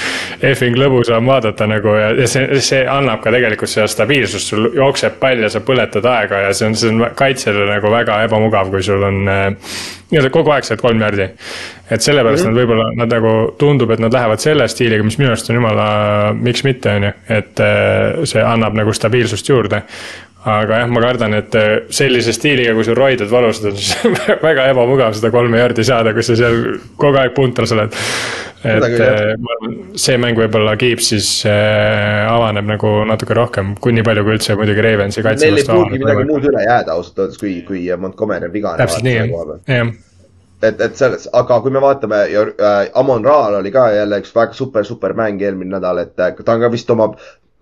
effing 0.48 0.78
lõbusam 0.80 1.28
vaadata 1.28 1.68
nagu 1.68 1.96
ja, 1.98 2.10
ja 2.16 2.28
see, 2.30 2.60
see 2.64 2.82
annab 2.88 3.20
ka 3.24 3.34
tegelikult 3.34 3.72
seda 3.72 3.88
stabiilsust, 3.92 4.54
sul 4.54 4.70
jookseb 4.78 5.18
pall 5.20 5.44
ja 5.44 5.52
sa 5.52 5.60
põletad 5.64 6.08
aega 6.08 6.46
ja 6.46 6.54
see 6.56 6.70
on, 6.70 6.78
see 6.78 6.94
on 6.94 7.04
kaitsjale 7.18 7.68
nagu 7.68 7.92
väga 7.92 8.22
ebamugav, 8.28 8.72
kui 8.72 8.84
sul 8.86 9.04
on 9.04 9.20
äh, 9.28 9.44
nii-öelda 10.12 10.32
kogu 10.32 10.56
aeg 10.56 10.64
saad 10.68 10.80
kolm 10.80 11.04
jardi. 11.04 11.28
et 11.92 12.00
sellepärast 12.00 12.44
mm 12.44 12.48
-hmm. 12.48 12.54
nad 12.54 12.62
võib-olla, 12.62 12.90
nad 12.96 13.12
nagu 13.12 13.54
tundub, 13.58 13.90
et 13.90 14.00
nad 14.00 14.12
lähevad 14.12 14.40
selle 14.40 14.68
stiiliga, 14.68 15.04
mis 15.04 15.18
minu 15.18 15.28
arust 15.28 15.50
on 15.50 15.56
jumala, 15.56 16.32
miks 16.32 16.64
mitte, 16.64 16.94
on 16.94 17.02
ju, 17.04 17.12
et 17.28 17.60
äh, 17.60 18.24
see 18.24 18.42
annab 18.42 18.74
nagu 18.74 18.92
stabiilsust 18.92 19.48
juurde 19.48 19.82
aga 20.42 20.78
jah, 20.82 20.88
ma 20.90 21.02
kardan, 21.04 21.36
et 21.38 21.56
äh, 21.58 21.72
sellise 21.94 22.34
stiiliga, 22.34 22.74
kui 22.74 22.86
sul 22.86 22.96
roided 22.98 23.30
valusad 23.30 23.70
on, 23.70 23.76
siis 23.80 23.94
väga 24.42 24.68
ebamugav 24.72 25.14
seda 25.18 25.30
kolme 25.34 25.60
jardi 25.60 25.84
saada, 25.86 26.14
kui 26.16 26.24
sa 26.26 26.36
seal 26.38 26.78
kogu 26.98 27.20
aeg 27.20 27.34
puntras 27.36 27.74
oled. 27.76 27.98
et 28.62 28.86
äh, 28.86 29.32
ma 29.42 29.56
arvan, 29.56 29.76
see 29.98 30.18
mäng 30.22 30.38
võib-olla 30.38 30.76
Keepsis 30.78 31.30
äh, 31.50 32.22
avaneb 32.30 32.68
nagu 32.74 32.94
natuke 33.08 33.34
rohkem, 33.38 33.74
kui 33.82 33.94
nii 33.94 34.06
palju 34.06 34.26
kui 34.26 34.38
üldse 34.38 34.56
muidugi 34.58 34.86
Ravensi 34.86 35.24
kaitse. 35.26 35.46
Neil 35.46 35.62
ei 35.62 35.66
pruugi 35.66 35.98
midagi 36.02 36.30
muud 36.30 36.48
üle 36.50 36.64
jääda 36.66 36.96
ausalt 36.96 37.24
öeldes, 37.24 37.42
kui, 37.42 37.58
kui 37.66 37.84
Montgomery 37.98 38.50
on 38.50 38.54
vigane. 38.54 38.82
täpselt 38.82 39.06
nii, 39.06 39.20
jah 39.70 39.92
et, 40.62 40.80
et 40.80 40.94
selles, 40.94 41.26
aga 41.34 41.58
kui 41.62 41.72
me 41.74 41.80
vaatame 41.82 42.18
ja 42.30 42.44
äh, 42.46 42.80
Amon 42.98 43.24
Raal 43.26 43.58
oli 43.58 43.72
ka 43.74 43.88
jälle 43.90 44.20
üks 44.22 44.34
väga 44.34 44.54
super, 44.54 44.86
super 44.86 45.14
mäng 45.18 45.42
eelmine 45.42 45.74
nädal, 45.76 45.98
et 46.04 46.14
ta 46.14 46.30
on 46.54 46.62
ka 46.62 46.70
vist 46.70 46.90
oma 46.94 47.10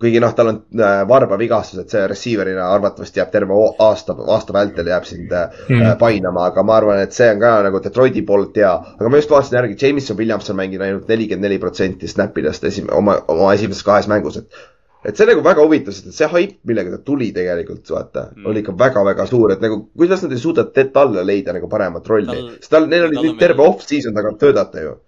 kuigi 0.01 0.21
noh, 0.23 0.33
tal 0.37 0.51
on 0.51 0.59
äh, 0.77 1.03
varbavigastus, 1.09 1.83
et 1.83 1.93
see 1.93 2.01
receiver'ina 2.09 2.67
arvatavasti 2.75 3.21
jääb 3.21 3.31
terve 3.33 3.57
aasta, 3.85 4.15
aasta 4.35 4.55
vältel 4.55 4.89
jääb 4.91 5.07
sind 5.07 5.31
mm. 5.31 5.95
painama, 6.01 6.47
aga 6.51 6.65
ma 6.67 6.77
arvan, 6.79 7.03
et 7.05 7.15
see 7.15 7.29
on 7.31 7.41
ka 7.43 7.53
nagu 7.67 7.81
Detroiti 7.83 8.25
poolt 8.27 8.57
hea. 8.57 8.73
aga 8.97 9.09
ma 9.09 9.21
just 9.21 9.33
vaatasin 9.33 9.59
järgi, 9.59 9.79
Jameson 9.85 10.17
Williams 10.17 10.49
on 10.49 10.59
mänginud 10.59 10.87
ainult 10.87 11.09
nelikümmend 11.11 11.47
neli 11.47 11.61
protsenti 11.61 12.09
snap 12.11 12.37
idest 12.37 12.65
esim-, 12.67 12.91
oma, 12.93 13.19
oma 13.31 13.53
esimeses 13.57 13.85
kahes 13.87 14.09
mängus, 14.11 14.41
et 14.41 14.61
et 15.05 15.17
see 15.17 15.25
nagu 15.25 15.41
väga 15.45 15.63
huvitav, 15.65 15.95
sest 15.95 16.11
et 16.11 16.17
see 16.17 16.29
haip, 16.29 16.57
millega 16.69 16.93
ta 16.93 16.99
tuli 17.05 17.31
tegelikult, 17.33 17.85
vaata 17.89 18.27
mm., 18.35 18.49
oli 18.49 18.61
ikka 18.61 18.75
väga-väga 18.77 19.25
suur, 19.29 19.55
et 19.55 19.63
nagu 19.63 19.79
kuidas 19.97 20.21
nad 20.25 20.35
ei 20.35 20.41
suuda 20.41 20.67
talle 20.93 21.23
leida 21.25 21.55
nagu 21.57 21.69
paremat 21.69 22.09
rolli. 22.11 22.41
sest 22.59 22.73
tal, 22.73 22.85
neil 22.91 23.07
oli 23.07 23.23
nüüd 23.23 23.39
terve 23.41 23.65
off-season 23.65 24.17
taga 24.17 24.35
töötada 24.41 24.85
ju 24.85 24.99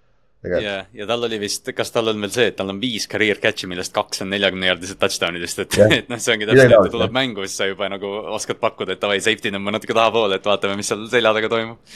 ja, 0.43 0.75
ja 0.93 1.07
tal 1.09 1.27
oli 1.27 1.39
vist, 1.41 1.69
kas 1.75 1.93
tal 1.93 2.11
on 2.11 2.23
veel 2.23 2.33
see, 2.33 2.47
et 2.51 2.57
tal 2.59 2.71
on 2.73 2.81
viis 2.81 3.07
career 3.11 3.39
catch'i, 3.43 3.69
millest 3.71 3.93
kaks 3.95 4.25
on 4.25 4.31
neljakümne 4.33 4.71
jaardised 4.71 4.99
touchdown'idest, 5.01 5.63
et, 5.65 5.77
et 5.99 6.11
noh, 6.11 6.21
see 6.21 6.35
ongi 6.35 6.49
täpselt, 6.49 6.75
et 6.79 6.97
tuleb 6.97 7.15
mängu, 7.15 7.47
siis 7.47 7.61
sa 7.61 7.69
juba 7.69 7.89
nagu 7.91 8.11
oskad 8.37 8.59
pakkuda, 8.63 8.97
et 8.97 9.03
davai, 9.03 9.21
safety 9.23 9.53
tõmba 9.53 9.77
natuke 9.77 9.95
tahapoole, 9.95 10.41
et 10.41 10.51
vaatame, 10.51 10.77
mis 10.79 10.91
seal 10.91 11.07
selja 11.11 11.33
taga 11.37 11.51
toimub 11.53 11.95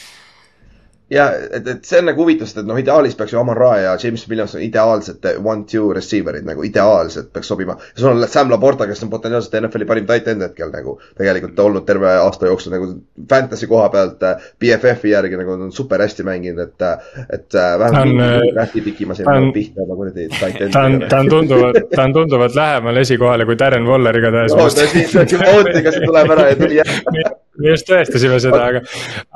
ja 1.10 1.28
et, 1.54 1.68
et 1.68 1.86
see 1.88 2.02
on 2.02 2.10
nagu 2.10 2.24
huvitav, 2.24 2.50
sest 2.50 2.60
et 2.62 2.68
noh, 2.68 2.78
ideaalis 2.80 3.16
peaks 3.16 3.32
ju 3.32 3.40
Amon 3.40 3.56
Ra 3.58 3.70
ja 3.80 3.94
James 4.02 4.26
Williams 4.30 4.56
on 4.58 4.64
ideaalsed 4.66 5.28
one-two 5.40 5.94
receiver'id 5.96 6.48
nagu 6.48 6.66
ideaalselt 6.68 7.32
peaks 7.34 7.48
sobima. 7.48 7.78
sul 7.96 8.10
on 8.12 8.28
Sam 8.28 8.52
Laporta, 8.52 8.88
kes 8.90 9.06
on 9.06 9.12
potentsiaalselt 9.14 9.56
NFL-i 9.62 9.88
parim 9.88 10.10
tight 10.10 10.28
end 10.34 10.44
hetkel 10.44 10.74
nagu 10.74 10.98
tegelikult 11.18 11.64
olnud 11.64 11.88
terve 11.88 12.12
aasta 12.12 12.52
jooksul 12.52 12.76
nagu 12.76 12.90
fantasy 13.30 13.72
koha 13.72 13.88
pealt 13.94 14.28
BFF-i 14.60 15.14
järgi 15.14 15.40
nagu 15.40 15.56
on 15.56 15.72
super 15.72 16.04
hästi 16.04 16.28
mänginud, 16.28 16.60
et, 16.68 17.28
et 17.40 17.60
vähemalt 17.80 18.54
lähti 18.60 18.84
pikimas 18.90 19.24
ei 19.24 19.32
olnud 19.32 19.56
pihta 19.56 19.88
nagu 19.88 20.00
kuradi 20.04 20.28
tight 20.36 20.62
end. 20.62 20.76
ta 20.76 20.86
on, 20.90 21.00
ta 21.08 21.24
on 21.24 21.32
tunduvalt, 21.32 21.84
ta 21.96 22.04
on 22.04 22.20
tunduvalt 22.20 22.56
lähemal 22.56 23.04
esikohale 23.06 23.48
kui 23.48 23.60
Darren 23.60 23.88
Waller 23.88 24.20
igatahes. 24.20 24.56
no 24.56 24.70
ta 24.70 24.92
siis, 24.92 25.16
ootiga 25.16 25.96
see 25.96 26.08
tuleb 26.08 26.36
ära 26.36 26.50
ja 26.52 26.60
tuli 26.60 26.82
jälle 26.84 27.28
me 27.58 27.74
just 27.74 27.88
tõestasime 27.90 28.38
seda, 28.42 28.60
aga, 28.70 28.82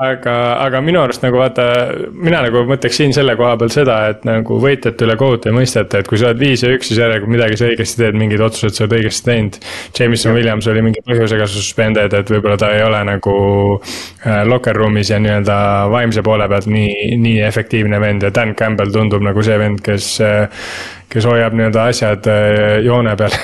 aga, 0.05 0.35
aga 0.67 0.81
minu 0.85 1.01
arust 1.01 1.23
nagu 1.25 1.39
vaata, 1.41 1.65
mina 2.13 2.43
nagu 2.45 2.63
mõtleks 2.69 2.99
siin 3.01 3.15
selle 3.15 3.35
koha 3.39 3.55
peal 3.61 3.73
seda, 3.73 3.97
et 4.13 4.25
nagu 4.27 4.59
võitjate 4.61 5.07
üle 5.07 5.17
kohut 5.19 5.47
ei 5.49 5.55
mõisteta, 5.55 6.01
et 6.01 6.09
kui 6.09 6.21
sa 6.21 6.29
oled 6.29 6.41
viis 6.41 6.63
ja 6.65 6.71
üks, 6.75 6.91
siis 6.91 7.01
järelikult 7.01 7.33
midagi 7.33 7.59
sa 7.59 7.69
õigesti 7.71 8.03
teed, 8.03 8.19
mingid 8.21 8.43
otsused 8.45 8.77
sa 8.77 8.85
oled 8.85 8.97
õigesti 8.99 9.27
teinud. 9.29 9.59
Jameson 9.97 10.37
Williams 10.37 10.69
oli 10.71 10.85
mingi 10.85 11.03
põhjusega 11.07 11.49
suspended, 11.49 12.17
et 12.21 12.33
võib-olla 12.35 12.59
ta 12.61 12.71
ei 12.77 12.85
ole 12.85 13.03
nagu 13.09 13.35
äh, 13.81 14.41
locker 14.47 14.77
room'is 14.77 15.13
ja 15.13 15.21
nii-öelda 15.21 15.59
vaimse 15.91 16.25
poole 16.25 16.49
pealt 16.51 16.69
nii, 16.71 17.17
nii 17.21 17.43
efektiivne 17.49 18.01
vend 18.01 18.27
ja 18.27 18.33
Dan 18.33 18.55
Campbell 18.57 18.93
tundub 18.93 19.23
nagu 19.25 19.45
see 19.45 19.57
vend, 19.61 19.81
kes 19.85 20.13
äh, 20.25 20.65
kes 21.11 21.27
hoiab 21.27 21.55
nii-öelda 21.57 21.87
asjad 21.91 22.27
äh, 22.31 22.77
joone 22.85 23.15
peal 23.19 23.33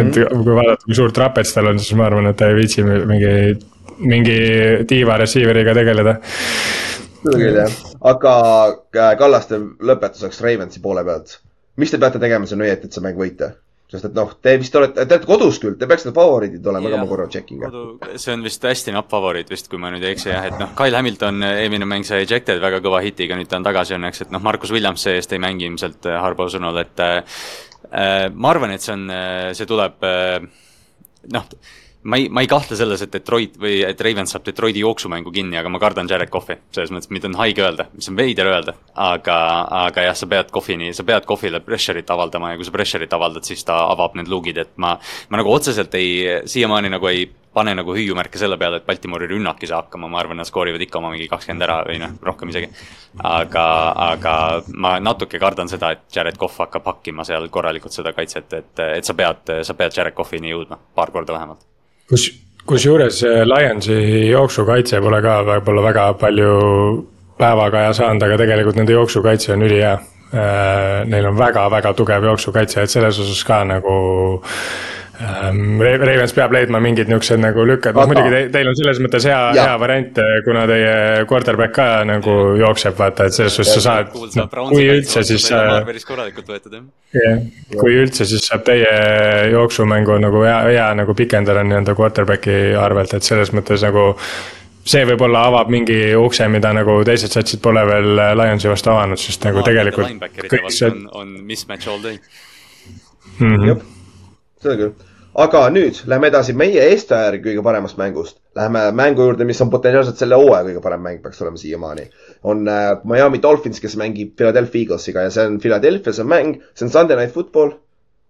et 0.00 0.16
-hmm. 0.16 0.44
kui 0.44 0.54
vaadata, 0.56 0.84
kui 0.84 0.96
suur 0.96 1.12
trapets 1.12 1.54
tal 1.54 1.72
on, 1.72 1.78
siis 1.78 1.96
ma 1.98 2.06
arvan, 2.08 2.30
et 2.30 2.36
ta 2.36 2.48
ei 2.48 2.56
viitsi 2.56 2.84
mingi 2.84 3.32
mingi 4.00 4.36
tiiva 4.88 5.18
receiver'iga 5.20 5.74
tegeleda. 5.76 6.16
seda 7.20 7.36
küll 7.36 7.58
jah, 7.60 7.80
aga 8.12 8.34
äh, 8.68 9.14
Kallaste 9.20 9.60
lõpetuseks 9.60 10.40
Ravensi 10.44 10.82
poole 10.84 11.04
pealt. 11.04 11.40
mis 11.76 11.90
te 11.90 11.98
peate 12.00 12.20
tegema 12.22 12.48
siin 12.48 12.62
õieti, 12.64 12.88
et 12.88 12.96
see 12.96 13.04
mäng 13.04 13.18
võita? 13.20 13.52
sest 13.90 14.06
et 14.06 14.14
noh, 14.14 14.30
te 14.38 14.52
vist 14.60 14.74
olete, 14.78 15.02
te 15.02 15.16
olete 15.16 15.26
kodus 15.26 15.56
küll, 15.58 15.74
te 15.78 15.88
peaksite 15.90 16.12
favoriidid 16.14 16.66
olema, 16.70 16.86
aga 16.92 17.00
ma 17.00 17.08
korra 17.10 17.26
check 17.32 17.50
in 17.50 17.64
ka. 17.64 17.70
see 18.14 18.36
on 18.36 18.44
vist 18.46 18.62
hästi 18.62 18.94
napp 18.94 19.10
favoriit 19.10 19.50
vist, 19.50 19.66
kui 19.70 19.80
ma 19.82 19.90
nüüd 19.90 20.04
ei 20.06 20.14
eksi 20.14 20.30
jah, 20.30 20.46
et 20.46 20.58
noh, 20.62 20.70
Kyle 20.78 20.94
Hamilton 20.94 21.42
eelmine 21.48 21.88
mäng 21.90 22.06
sai 22.06 22.22
ejected 22.22 22.62
väga 22.62 22.78
kõva 22.84 23.02
hitiga, 23.02 23.38
nüüd 23.38 23.50
ta 23.50 23.58
on 23.58 23.66
tagasi 23.66 23.96
õnneks, 23.98 24.22
et 24.24 24.30
noh, 24.34 24.42
Markus 24.46 24.70
Williams 24.74 25.02
see-eest 25.06 25.34
ei 25.34 25.42
mängi 25.42 25.66
ilmselt 25.66 26.06
äh, 26.06 26.20
Harbo 26.22 26.46
sõnul, 26.52 26.78
et 26.84 27.02
äh, 27.02 27.42
äh, 27.90 28.28
ma 28.30 28.54
arvan, 28.54 28.76
et 28.76 28.86
see 28.86 28.94
on, 28.94 29.10
see 29.58 29.66
tuleb 29.70 30.06
äh, 30.06 30.38
noh 31.34 31.50
ma 32.02 32.16
ei, 32.16 32.28
ma 32.28 32.40
ei 32.40 32.48
kahtle 32.48 32.76
selles, 32.78 33.02
et 33.04 33.12
Detroit 33.12 33.56
või 33.60 33.80
et 33.84 34.00
Ravens 34.00 34.32
saab 34.32 34.44
Detroiti 34.46 34.80
jooksumängu 34.80 35.32
kinni, 35.34 35.58
aga 35.60 35.68
ma 35.72 35.80
kardan 35.82 36.08
Jared 36.08 36.30
Cough'i. 36.32 36.56
selles 36.72 36.92
mõttes, 36.94 37.10
mida 37.12 37.28
on 37.28 37.36
haige 37.40 37.64
öelda, 37.64 37.90
mis 37.92 38.08
on 38.08 38.16
veider 38.16 38.48
öelda, 38.48 38.74
aga, 38.94 39.36
aga 39.84 40.06
jah, 40.08 40.16
sa 40.16 40.28
pead 40.30 40.52
Cough'ini, 40.54 40.94
sa 40.96 41.04
pead 41.04 41.28
Cough'ile 41.28 41.60
pressure'it 41.64 42.10
avaldama 42.10 42.52
ja 42.54 42.60
kui 42.60 42.68
sa 42.68 42.72
pressure'it 42.72 43.12
avaldad, 43.12 43.44
siis 43.44 43.64
ta 43.68 43.82
avab 43.90 44.16
need 44.16 44.32
luugid, 44.32 44.62
et 44.64 44.72
ma, 44.80 44.94
ma 45.28 45.42
nagu 45.42 45.52
otseselt 45.52 45.94
ei, 46.00 46.40
siiamaani 46.48 46.92
nagu 46.96 47.10
ei 47.12 47.28
pane 47.52 47.74
nagu 47.74 47.92
hüüumärke 47.92 48.38
selle 48.38 48.56
peale, 48.56 48.78
et 48.78 48.86
Baltimori 48.86 49.26
rünnak 49.28 49.60
ei 49.60 49.68
saa 49.68 49.82
hakkama, 49.82 50.08
ma 50.08 50.20
arvan, 50.22 50.38
nad 50.40 50.48
skoorivad 50.48 50.80
ikka 50.86 51.00
oma 51.00 51.10
mingi 51.12 51.26
kakskümmend 51.28 51.66
ära 51.66 51.80
või 51.88 51.98
noh, 52.00 52.14
rohkem 52.24 52.52
isegi. 52.52 52.70
aga, 53.26 53.64
aga 54.06 54.34
ma 54.72 54.94
natuke 55.02 55.40
kardan 55.42 55.68
seda, 55.68 55.90
et 55.96 56.06
Jared 56.14 56.38
Cough 56.38 56.62
hakkab 56.62 56.86
hakkima 56.94 57.26
seal 57.28 57.50
korralikult 57.50 57.92
seda 57.92 58.14
kaitset, 58.16 58.54
et, 58.54 58.86
et 59.00 59.04
sa 59.04 59.18
pead, 59.18 59.52
sa 59.66 59.76
pead 59.76 59.98
Jared 59.98 60.16
Cough'ini 60.16 60.54
jõudma, 60.54 60.78
paar 60.94 61.10
korda 61.10 61.34
vähemalt 61.36 61.69
kus, 62.10 62.26
kusjuures 62.66 63.22
Lionsi 63.46 64.28
jooksukaitse 64.30 65.00
pole 65.02 65.22
ka 65.24 65.40
võib-olla 65.46 65.86
väga 65.88 66.06
palju 66.20 66.54
päevakaja 67.40 67.92
saanud, 67.96 68.22
aga 68.26 68.38
tegelikult 68.42 68.78
nende 68.80 68.96
jooksukaitse 68.96 69.54
on 69.54 69.66
ülihea. 69.68 69.98
Äh, 70.30 71.00
neil 71.10 71.26
on 71.26 71.38
väga-väga 71.38 71.90
tugev 71.98 72.26
jooksukaitse, 72.28 72.84
et 72.84 72.92
selles 72.92 73.18
osas 73.18 73.40
ka 73.46 73.64
nagu 73.66 73.94
Ravens 75.20 76.32
peab 76.32 76.54
leidma 76.54 76.80
mingid 76.80 77.10
niuksed 77.10 77.40
nagu 77.42 77.64
lükked, 77.68 77.96
noh 77.96 78.08
muidugi 78.08 78.30
te, 78.32 78.38
teil 78.54 78.70
on 78.70 78.76
selles 78.78 79.00
mõttes 79.04 79.26
hea, 79.28 79.40
hea 79.56 79.72
variant, 79.80 80.20
kuna 80.46 80.62
teie 80.70 80.94
quarterback 81.28 81.74
ka 81.76 81.88
nagu 82.08 82.36
jookseb, 82.60 82.96
vaata, 82.96 83.26
et 83.28 83.36
selles 83.36 83.58
suhtes 83.58 83.74
sa 83.76 83.82
saad, 83.84 84.14
kui 84.70 84.86
üldse, 84.88 85.24
siis. 85.28 85.50
päris 85.52 86.08
korralikult 86.08 86.48
võetud 86.48 86.78
jah. 86.78 86.86
jah, 87.18 87.42
kui 87.74 87.98
üldse, 88.00 88.24
siis 88.30 88.46
saab 88.48 88.64
teie 88.68 88.94
jooksumängu 89.52 90.16
nagu 90.24 90.40
hea, 90.46 90.56
hea 90.70 90.88
nagu 91.02 91.16
pikendada 91.18 91.66
nii-öelda 91.68 91.96
quarterback'i 91.98 92.56
arvelt, 92.80 93.12
et 93.18 93.28
selles 93.28 93.52
mõttes 93.56 93.84
nagu 93.84 94.14
see 94.88 95.04
võib-olla 95.04 95.44
avab 95.50 95.68
mingi 95.72 95.98
ukse, 96.16 96.48
mida 96.48 96.72
nagu 96.72 96.96
teised 97.04 97.36
satsid 97.36 97.60
pole 97.60 97.84
veel 97.90 98.14
Lionsi 98.40 98.72
vastu 98.72 98.94
avanud, 98.94 99.20
sest 99.20 99.44
nagu 99.44 99.60
tegelikult. 99.66 100.16
on, 100.88 101.04
on 101.12 101.36
mismatch 101.44 101.92
all 101.92 102.00
day 102.00 102.16
mm. 103.36 103.54
-hmm. 103.54 103.68
jah, 103.68 103.86
seda 104.64 104.80
küll 104.80 105.09
aga 105.34 105.62
nüüd 105.70 106.00
lähme 106.10 106.30
edasi 106.30 106.54
meie 106.58 106.86
Estajärgi 106.94 107.44
kõige 107.44 107.62
paremast 107.64 107.98
mängust. 108.00 108.38
Läheme 108.58 108.82
mängu 108.96 109.28
juurde, 109.28 109.46
mis 109.46 109.60
on 109.62 109.70
potentsiaalselt 109.70 110.18
selle 110.18 110.38
hooaja 110.40 110.66
kõige 110.66 110.82
parem 110.82 111.04
mäng 111.06 111.22
peaks 111.22 111.42
olema 111.42 111.60
siiamaani. 111.60 112.08
on 112.42 112.68
äh, 112.68 112.90
Miami 113.04 113.42
Dolphins, 113.42 113.80
kes 113.80 113.96
mängib 113.96 114.34
Philadelphia 114.36 114.82
Eaglesiga 114.82 115.22
ja 115.22 115.30
see 115.30 115.46
on 115.46 115.60
Philadelphia's 115.60 116.20
on 116.20 116.26
mäng, 116.26 116.58
see 116.74 116.86
on 116.86 116.90
Sunday 116.90 117.16
Night 117.16 117.34
Football. 117.34 117.72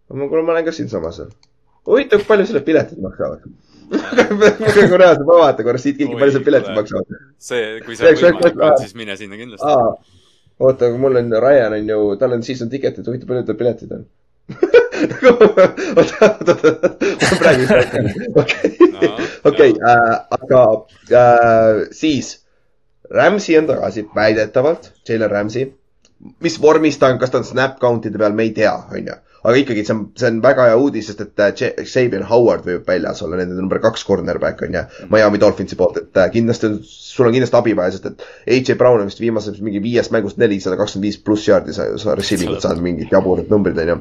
kuule, 0.09 0.43
ma 0.43 0.53
olen 0.53 0.65
ka 0.65 0.73
siinsamas 0.73 1.17
seal. 1.17 1.33
huvitav, 1.87 2.25
palju 2.29 2.47
selle 2.47 2.61
piletid 2.61 3.01
maksavad 3.01 3.49
praegu 3.91 4.99
reaalselt 5.01 5.27
ma 5.27 5.39
vaatan 5.41 5.67
korra 5.67 5.81
siit 5.83 5.97
keegi, 5.99 6.19
palju 6.19 6.37
see 6.37 6.47
piletid 6.47 6.77
maksavad. 6.77 7.21
see, 7.39 7.81
kui 7.87 7.97
sa 7.99 8.13
võimalik 8.13 8.61
on, 8.61 8.77
siis 8.83 8.95
mine 8.99 9.17
sinna 9.17 9.41
kindlasti. 9.41 9.73
oota, 10.61 10.91
aga 10.91 11.01
mul 11.01 11.19
on, 11.23 11.33
Ryan 11.47 11.79
on 11.81 11.91
ju, 11.95 12.05
tal 12.21 12.37
on 12.37 12.47
season 12.47 12.71
ticket'id, 12.71 13.09
huvitav, 13.09 13.33
palju 13.33 13.49
tal 13.49 13.59
piletid 13.59 13.97
on 13.97 14.07
ma 15.97 16.03
praegu 17.39 17.63
ei 17.63 17.67
räägi. 17.67 18.15
okei, 18.35 18.71
okei, 19.45 19.71
äh, 19.71 20.17
aga 20.41 20.63
äh, 21.11 21.89
siis. 21.91 22.37
Ramsey 23.11 23.57
on 23.59 23.67
tagasi, 23.67 24.07
väidetavalt, 24.15 24.93
Jalen 25.09 25.31
Ramsey. 25.31 25.73
mis 26.45 26.63
vormis 26.63 26.99
ta 26.99 27.09
on, 27.09 27.19
kas 27.19 27.31
ta 27.33 27.39
on 27.41 27.45
snap 27.45 27.79
count'ide 27.81 28.19
peal, 28.21 28.33
me 28.37 28.43
ei 28.43 28.53
tea, 28.55 28.75
on 28.93 29.07
ju 29.07 29.15
aga 29.45 29.57
ikkagi 29.63 29.85
see 29.87 29.95
on, 29.95 30.03
see 30.21 30.29
on 30.29 30.41
väga 30.45 30.67
hea 30.69 30.77
uudis, 30.81 31.09
sest 31.11 31.23
et 31.25 31.63
Xavier 31.89 32.27
Howard 32.29 32.67
võib 32.69 32.89
väljas 32.89 33.23
olla, 33.25 33.39
nende 33.41 33.57
number 33.59 33.81
kaks 33.83 34.05
cornerback 34.09 34.63
on 34.67 34.77
ju, 34.77 34.85
Miami 35.13 35.41
Dolphinsi 35.41 35.79
poolt, 35.81 36.01
et 36.03 36.21
äh, 36.21 36.31
kindlasti 36.35 36.69
on, 36.69 36.79
sul 36.85 37.31
on 37.31 37.37
kindlasti 37.37 37.61
abi 37.61 37.75
vaja, 37.79 37.97
sest 37.97 38.11
et 38.11 38.27
AJ 38.57 38.77
Brown 38.81 39.01
on 39.01 39.11
vist 39.11 39.23
viimasest 39.23 39.65
mingi 39.65 39.83
viiest 39.85 40.15
mängust 40.15 40.41
nelisada 40.41 40.79
kakskümmend 40.81 41.09
viis 41.09 41.21
pluss 41.25 41.49
jaardi 41.49 41.77
sa, 41.77 41.89
sa 42.01 42.17
receiving 42.19 42.53
ut 42.55 42.65
saanud 42.65 42.85
mingid 42.85 43.13
jaburad 43.13 43.51
numbrid 43.53 43.81
on 43.81 43.95
ju. 43.95 43.99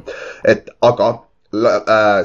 et 0.55 0.71
aga 0.85 1.11
äh, 1.55 2.21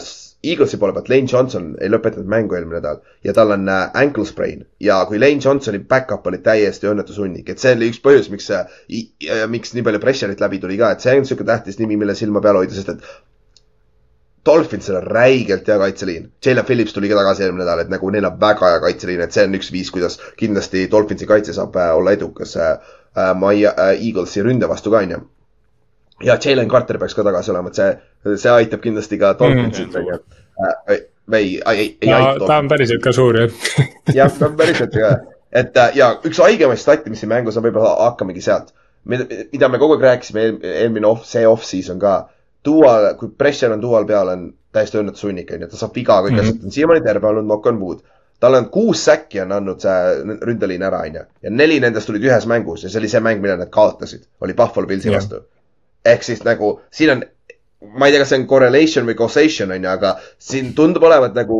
Eaglesi 0.52 0.78
poole 0.80 0.94
pealt 0.96 1.08
Lane 1.12 1.30
Johnson 1.30 1.70
ei 1.80 1.90
lõpetanud 1.92 2.28
mängu 2.30 2.56
eelmine 2.56 2.80
nädal 2.80 3.00
ja 3.24 3.34
tal 3.36 3.54
on 3.56 3.68
äh, 3.70 3.84
ankle 4.00 4.26
sprain 4.28 4.64
ja 4.82 5.00
kui 5.08 5.20
Lane 5.20 5.40
Johnsoni 5.44 5.80
back-up 5.90 6.26
oli 6.30 6.40
täiesti 6.44 6.90
õnnetushunnik, 6.90 7.48
et 7.50 7.62
see 7.62 7.74
oli 7.76 7.90
üks 7.92 8.00
põhjus, 8.04 8.30
miks 8.32 8.50
äh,, 8.54 8.66
miks 9.50 9.74
nii 9.74 9.86
palju 9.86 10.02
pressure'it 10.02 10.42
läbi 10.44 10.60
tuli 10.62 10.80
ka, 10.80 10.94
et 10.94 11.04
see 11.04 11.14
on 11.14 11.24
niisugune 11.24 11.50
tähtis 11.52 11.80
nimi, 11.80 11.98
mille 12.00 12.16
silma 12.18 12.42
peal 12.44 12.60
hoida, 12.60 12.76
sest 12.76 12.92
et 12.94 13.06
Dolphinsel 14.44 14.98
on 14.98 15.06
räigelt 15.08 15.68
hea 15.68 15.78
kaitseliin. 15.80 16.26
Jalen 16.44 16.66
Phillips 16.68 16.92
tuli 16.92 17.08
ka 17.08 17.16
tagasi 17.16 17.46
eelmine 17.46 17.64
nädal, 17.64 17.80
et 17.80 17.92
nagu 17.92 18.10
neil 18.12 18.26
on 18.28 18.34
väga 18.40 18.74
hea 18.74 18.82
kaitseliin, 18.82 19.22
et 19.24 19.32
see 19.32 19.46
on 19.48 19.56
üks 19.56 19.72
viis, 19.72 19.92
kuidas 19.94 20.18
kindlasti 20.40 20.84
Dolphinsi 20.92 21.28
kaitse 21.30 21.56
saab 21.56 21.78
äh, 21.80 21.94
olla 21.96 22.12
edukas 22.12 22.52
äh, 22.60 22.74
äh, 23.16 23.32
My 23.40 23.64
äh, 23.70 23.94
Eaglesi 23.94 24.44
ründe 24.44 24.68
vastu 24.68 24.92
ka, 24.92 25.00
onju 25.00 25.22
ja 26.22 26.38
Jalen 26.44 26.68
Carter 26.68 26.98
peaks 26.98 27.14
ka 27.14 27.24
tagasi 27.26 27.50
olema, 27.50 27.72
et 27.72 27.80
see, 27.80 28.36
see 28.36 28.52
aitab 28.52 28.82
kindlasti 28.84 29.18
ka 29.18 29.34
Dolphinsit 29.38 29.96
mm, 29.98 30.22
äh,. 30.68 31.02
või 31.30 31.40
ei, 31.40 31.60
ei, 31.66 31.88
ei 32.00 32.10
no, 32.10 32.16
aita. 32.16 32.46
ta 32.46 32.58
on 32.62 32.68
päriselt 32.70 33.02
ka 33.02 33.12
suur 33.16 33.40
jah 33.40 33.54
jah, 34.18 34.32
ta 34.38 34.50
on 34.50 34.56
päriselt 34.58 34.94
ka, 34.94 35.12
et 35.50 35.76
äh, 35.80 35.96
ja 35.98 36.12
üks 36.22 36.40
haigemaid 36.44 36.80
stati, 36.80 37.10
mis 37.10 37.24
siin 37.24 37.32
mängus 37.32 37.58
on, 37.58 37.66
võib-olla 37.66 37.96
hakkamegi 38.10 38.44
sealt. 38.44 38.74
mida 39.04 39.68
me 39.68 39.80
kogu 39.80 39.98
aeg 39.98 40.06
rääkisime 40.08 40.42
eel, 40.42 40.58
eelmine 40.84 41.06
off, 41.06 41.26
see 41.28 41.44
off-season 41.44 41.98
ka. 42.00 42.14
Dual, 42.64 43.10
kui 43.20 43.28
pressure 43.36 43.74
on 43.74 43.82
dual 43.82 44.06
peal, 44.08 44.30
on 44.32 44.46
täiesti 44.72 44.96
õnnetushunnik 44.96 45.50
onju, 45.52 45.66
ta 45.68 45.76
saab 45.76 45.92
viga 45.92 46.22
kõik 46.24 46.32
mm 46.32 46.38
-hmm. 46.38 46.46
asjad, 46.48 46.60
ta 46.60 46.70
on 46.70 46.76
siiamaani 46.76 47.02
terve 47.04 47.28
olnud, 47.28 47.44
knock 47.44 47.66
on 47.66 47.80
wood 47.80 48.04
tal 48.40 48.54
on 48.54 48.70
kuus 48.70 49.04
säkki 49.04 49.40
on 49.40 49.52
andnud 49.52 49.80
see 49.80 50.38
ründeliin 50.48 50.82
ära, 50.82 51.02
onju. 51.08 51.20
ja 51.42 51.50
neli 51.50 51.80
nendest 51.80 52.06
tulid 52.06 52.24
ühes 52.24 52.46
mängus 52.46 52.82
ja 52.84 52.90
see 52.90 52.98
oli 53.00 53.08
see 53.08 53.20
mäng, 53.20 53.40
mille 53.40 53.56
nad 53.56 53.70
kaotasid, 53.72 54.24
oli 54.40 54.54
Buffalo 54.54 54.86
Pillsi 54.86 55.12
vastu 55.12 55.44
ehk 56.04 56.26
siis 56.26 56.42
nagu 56.44 56.78
siin 56.92 57.14
on, 57.14 57.22
ma 57.98 58.08
ei 58.08 58.14
tea, 58.14 58.22
kas 58.22 58.32
see 58.32 58.40
on 58.40 58.46
correlation 58.48 59.06
või 59.08 59.16
causation 59.18 59.72
on 59.74 59.86
ju, 59.86 59.90
aga 59.90 60.14
siin 60.48 60.72
tundub 60.76 61.04
olevat 61.08 61.36
nagu 61.36 61.58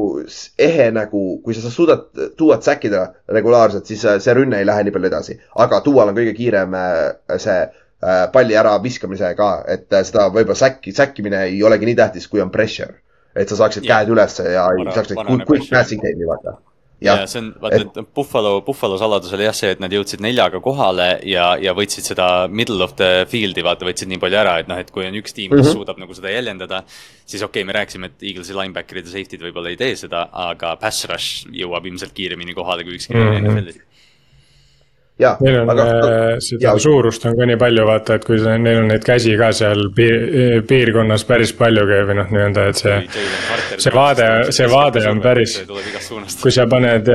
ehe 0.66 0.90
nagu, 0.94 1.22
kui 1.44 1.56
sa 1.56 1.70
suudad 1.72 2.06
tuuat 2.38 2.66
säkkida 2.66 3.06
regulaarselt, 3.36 3.86
siis 3.88 4.04
see 4.24 4.36
rünne 4.36 4.60
ei 4.60 4.68
lähe 4.68 4.84
nii 4.84 4.94
palju 4.94 5.10
edasi. 5.12 5.38
aga 5.66 5.80
tuual 5.84 6.12
on 6.12 6.18
kõige 6.18 6.34
kiirem 6.36 6.76
äh, 6.80 7.38
see 7.38 7.58
äh, 7.62 8.26
palli 8.32 8.56
ära 8.58 8.76
viskamise 8.82 9.34
ka, 9.38 9.54
et 9.68 9.92
äh, 9.92 10.04
seda 10.06 10.28
võib-olla 10.30 10.58
säkki, 10.58 10.94
säkkimine 10.96 11.46
ei 11.48 11.62
olegi 11.62 11.90
nii 11.90 11.98
tähtis, 12.02 12.28
kui 12.28 12.44
on 12.44 12.52
pressure. 12.54 13.00
et 13.34 13.48
sa 13.48 13.56
saaksid 13.58 13.84
ja. 13.84 13.96
käed 13.96 14.14
ülesse 14.14 14.46
ja 14.52 14.68
saaksid 14.94 15.18
quick 15.26 15.70
passing 15.70 16.02
game'i 16.02 16.28
vaata 16.28 16.58
ja, 17.00 17.16
ja 17.20 17.26
see 17.30 17.40
on, 17.42 17.50
vaata 17.60 17.80
et 17.82 17.98
Buffalo, 18.14 18.52
Buffalo 18.66 18.98
saladus 19.00 19.32
oli 19.36 19.46
jah 19.46 19.56
see, 19.56 19.72
et 19.74 19.80
nad 19.82 19.92
jõudsid 19.92 20.22
neljaga 20.24 20.60
kohale 20.64 21.08
ja, 21.28 21.54
ja 21.60 21.74
võtsid 21.76 22.06
seda 22.06 22.28
middle 22.48 22.82
of 22.84 22.94
the 23.00 23.24
field'i, 23.30 23.64
vaata, 23.66 23.86
võtsid 23.88 24.10
nii 24.10 24.20
palju 24.22 24.40
ära, 24.40 24.58
et 24.62 24.70
noh, 24.70 24.80
et 24.80 24.92
kui 24.94 25.06
on 25.08 25.18
üks 25.20 25.36
tiim, 25.36 25.50
kes 25.52 25.60
mm 25.60 25.66
-hmm. 25.68 25.80
suudab 25.80 26.00
nagu 26.02 26.14
seda 26.14 26.32
jäljendada. 26.34 26.84
siis 27.26 27.42
okei 27.42 27.62
okay,, 27.62 27.66
me 27.66 27.78
rääkisime, 27.78 28.06
et 28.12 28.22
Eaglesi 28.22 28.54
linebacker'id 28.54 29.08
ja 29.08 29.12
safety'd 29.16 29.42
võib-olla 29.48 29.72
ei 29.72 29.80
tee 29.80 29.96
seda, 29.96 30.28
aga 30.32 30.76
pass 30.76 31.04
rush 31.10 31.46
jõuab 31.50 31.86
ilmselt 31.86 32.12
kiiremini 32.12 32.54
kohale 32.54 32.84
kui 32.84 32.94
ükski 32.94 33.14
mm 33.14 33.20
-hmm. 33.20 33.93
NFL-is 35.20 35.36
Neil 35.40 35.60
on 35.60 35.70
aga, 35.70 35.84
äh, 35.86 36.24
seda 36.42 36.72
ja. 36.72 36.74
suurust 36.82 37.22
on 37.28 37.36
ka 37.38 37.46
nii 37.46 37.58
palju, 37.60 37.86
vaata, 37.86 38.16
et 38.18 38.24
kui 38.26 38.40
see, 38.42 38.56
neil 38.58 38.80
on 38.80 38.88
neid 38.90 39.04
käsi 39.06 39.36
ka 39.38 39.52
seal 39.54 39.86
piir, 39.94 40.64
piirkonnas 40.66 41.22
päris 41.28 41.52
palju 41.54 41.86
või 41.86 42.16
noh, 42.18 42.32
nii-öelda, 42.34 42.66
et 42.72 42.82
see. 42.82 42.96
see 43.78 43.94
vaade, 43.94 44.28
see 44.56 44.66
vaade 44.72 45.04
on 45.06 45.22
päris, 45.22 45.60
kui 46.42 46.54
sa 46.54 46.66
paned, 46.70 47.12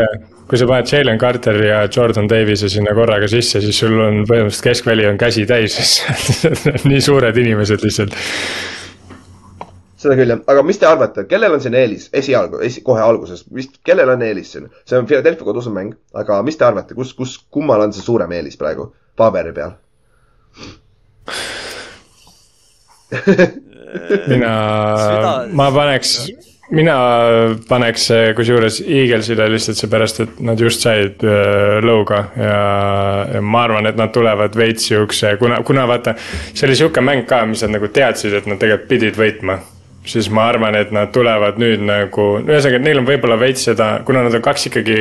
kui 0.48 0.62
sa 0.62 0.70
paned 0.70 0.88
Jalen 0.94 1.20
Carteri 1.20 1.68
ja 1.68 1.84
Jordan 1.92 2.32
Davis'e 2.32 2.72
sinna 2.72 2.96
korraga 2.96 3.28
sisse, 3.28 3.60
siis 3.68 3.84
sul 3.84 4.00
on 4.00 4.24
põhimõtteliselt 4.24 4.70
keskväli 4.72 5.10
on 5.10 5.20
käsi 5.20 5.44
täis, 5.50 5.76
sest 5.76 6.86
nii 6.90 7.04
suured 7.04 7.44
inimesed 7.44 7.84
lihtsalt 7.84 8.16
seda 10.00 10.16
küll 10.20 10.32
jah, 10.34 10.42
aga 10.52 10.64
mis 10.66 10.80
te 10.80 10.88
arvate, 10.90 11.26
kellel 11.30 11.58
on 11.58 11.64
siin 11.64 11.76
eelis 11.78 12.08
esialgu, 12.16 12.62
esi, 12.66 12.84
kohe 12.86 13.04
alguses, 13.04 13.46
mis, 13.56 13.70
kellel 13.86 14.14
on 14.16 14.24
eelis 14.26 14.54
siin? 14.56 14.70
see 14.88 15.00
on 15.00 15.08
Philadelphia 15.10 15.48
kodus 15.48 15.68
on 15.70 15.76
mäng, 15.76 15.96
aga 16.18 16.42
mis 16.48 16.58
te 16.60 16.68
arvate, 16.68 16.98
kus, 16.98 17.14
kus, 17.18 17.38
kummal 17.52 17.84
on 17.86 17.96
see 17.96 18.06
suurem 18.06 18.32
eelis 18.38 18.60
praegu 18.60 18.92
paberi 19.20 19.56
peal 19.56 19.76
mina, 24.32 24.52
ma 25.58 25.68
paneks, 25.74 26.14
mina 26.78 26.96
paneks 27.70 28.06
kusjuures 28.38 28.80
Eaglesile 28.86 29.50
lihtsalt 29.52 29.82
seepärast, 29.82 30.22
et 30.24 30.40
nad 30.46 30.62
just 30.62 30.86
said 30.86 31.26
äh, 31.26 31.80
lõuga 31.84 32.22
ja, 32.38 32.62
ja 33.34 33.42
ma 33.44 33.66
arvan, 33.66 33.90
et 33.90 33.98
nad 34.00 34.14
tulevad 34.16 34.56
veits 34.56 34.88
siukse, 34.92 35.36
kuna, 35.42 35.60
kuna 35.68 35.88
vaata. 35.90 36.16
see 36.54 36.70
oli 36.70 36.78
sihuke 36.80 37.04
mäng 37.04 37.28
ka, 37.28 37.44
mis 37.50 37.66
nad 37.66 37.76
nagu 37.76 37.92
teadsid, 37.92 38.38
et 38.40 38.48
nad 38.48 38.62
tegelikult 38.62 38.90
pidid 38.94 39.20
võitma 39.20 39.60
siis 40.08 40.30
ma 40.34 40.48
arvan, 40.50 40.76
et 40.80 40.92
nad 40.96 41.12
tulevad 41.14 41.60
nüüd 41.62 41.84
nagu, 41.86 42.28
ühesõnaga, 42.42 42.80
et 42.80 42.86
neil 42.86 43.02
on 43.02 43.08
võib-olla 43.08 43.40
veits 43.40 43.68
seda, 43.70 43.92
kuna 44.08 44.24
nad 44.26 44.36
on 44.36 44.44
kaks 44.46 44.70
ikkagi 44.72 45.00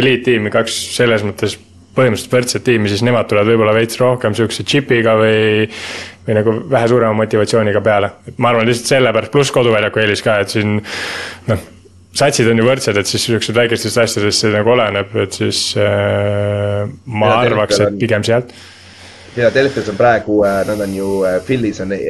eliittiimi, 0.00 0.52
kaks 0.54 0.76
selles 0.96 1.24
mõttes 1.26 1.58
põhimõtteliselt 1.98 2.34
võrdset 2.36 2.64
tiimi, 2.66 2.90
siis 2.90 3.02
nemad 3.06 3.28
tulevad 3.30 3.50
võib-olla 3.50 3.74
veits 3.76 3.98
rohkem 4.00 4.36
sihukese 4.36 4.64
džipiga 4.66 5.16
või, 5.18 5.66
või 6.26 6.38
nagu 6.38 6.54
vähe 6.70 6.90
suurema 6.90 7.16
motivatsiooniga 7.18 7.82
peale. 7.84 8.12
et 8.28 8.38
ma 8.38 8.52
arvan 8.52 8.68
lihtsalt 8.68 8.94
sellepärast, 8.94 9.34
pluss 9.34 9.54
koduväljaku 9.54 10.04
eelis 10.04 10.22
ka, 10.22 10.38
et 10.44 10.54
siin 10.54 10.78
noh 11.50 11.66
satsid 12.18 12.48
on 12.50 12.58
ju 12.58 12.66
võrdsed, 12.66 12.98
et 12.98 13.08
siis 13.08 13.26
siuksed 13.28 13.56
väikestest 13.56 14.00
asjadest 14.02 14.44
see 14.44 14.52
nagu 14.54 14.72
oleneb, 14.74 15.14
et 15.22 15.38
siis 15.38 15.62
äh, 15.78 16.88
ma 17.06 17.30
Ja 17.30 17.38
arvaks, 17.46 17.82
et 17.84 17.98
pigem 18.00 18.24
sealt. 18.26 18.54
Philadelphia's 19.34 19.88
on 19.88 19.96
praegu, 19.96 20.40
nad 20.66 20.80
on 20.80 20.94
ju, 20.94 21.08
Philly's 21.46 21.80
on 21.80 21.92
äh, 21.92 22.00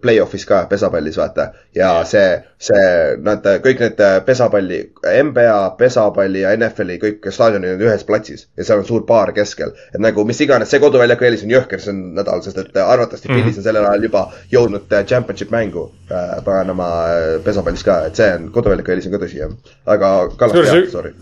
play-off'is 0.00 0.46
ka 0.46 0.66
pesapallis, 0.70 1.16
vaata. 1.18 1.52
ja 1.74 2.04
see, 2.04 2.26
see, 2.58 2.84
nad 3.22 3.44
kõik 3.64 3.82
need 3.82 4.00
äh, 4.02 4.18
pesapalli, 4.26 4.80
NBA, 5.28 5.58
pesapalli 5.78 6.42
ja 6.42 6.52
NFL-i 6.56 6.98
kõik 7.02 7.28
staadionid 7.34 7.76
on 7.76 7.86
ühes 7.88 8.04
platsis 8.08 8.46
ja 8.56 8.66
seal 8.66 8.82
on 8.82 8.88
suur 8.88 9.06
baar 9.08 9.32
keskel. 9.36 9.72
et 9.94 10.00
nagu 10.02 10.24
mis 10.28 10.40
iganes, 10.44 10.70
see 10.70 10.82
koduväljaku 10.82 11.28
eelis 11.28 11.46
on 11.46 11.54
jõhker, 11.54 11.82
see 11.82 11.94
on 11.94 12.02
nädal, 12.18 12.42
sest 12.44 12.60
et 12.64 12.76
arvatavasti 12.76 13.28
mm 13.28 13.34
-hmm. 13.34 13.42
Philly's 13.42 13.62
on 13.62 13.68
sellel 13.68 13.88
ajal 13.88 14.08
juba 14.08 14.26
jõudnud 14.52 14.92
äh, 14.92 15.04
championship 15.04 15.50
mängu 15.50 15.90
äh, 16.10 16.44
paganama 16.44 16.90
äh, 17.06 17.40
pesapallis 17.44 17.84
ka, 17.84 18.04
et 18.06 18.16
see 18.16 18.30
on 18.34 18.52
koduväljaku 18.52 18.90
eelis 18.90 19.06
on 19.06 19.18
ka 19.18 19.24
tõsi 19.24 19.42
jah. 19.42 19.50
aga 19.86 20.30
Kallas 20.36 20.92
sorry. 20.92 21.14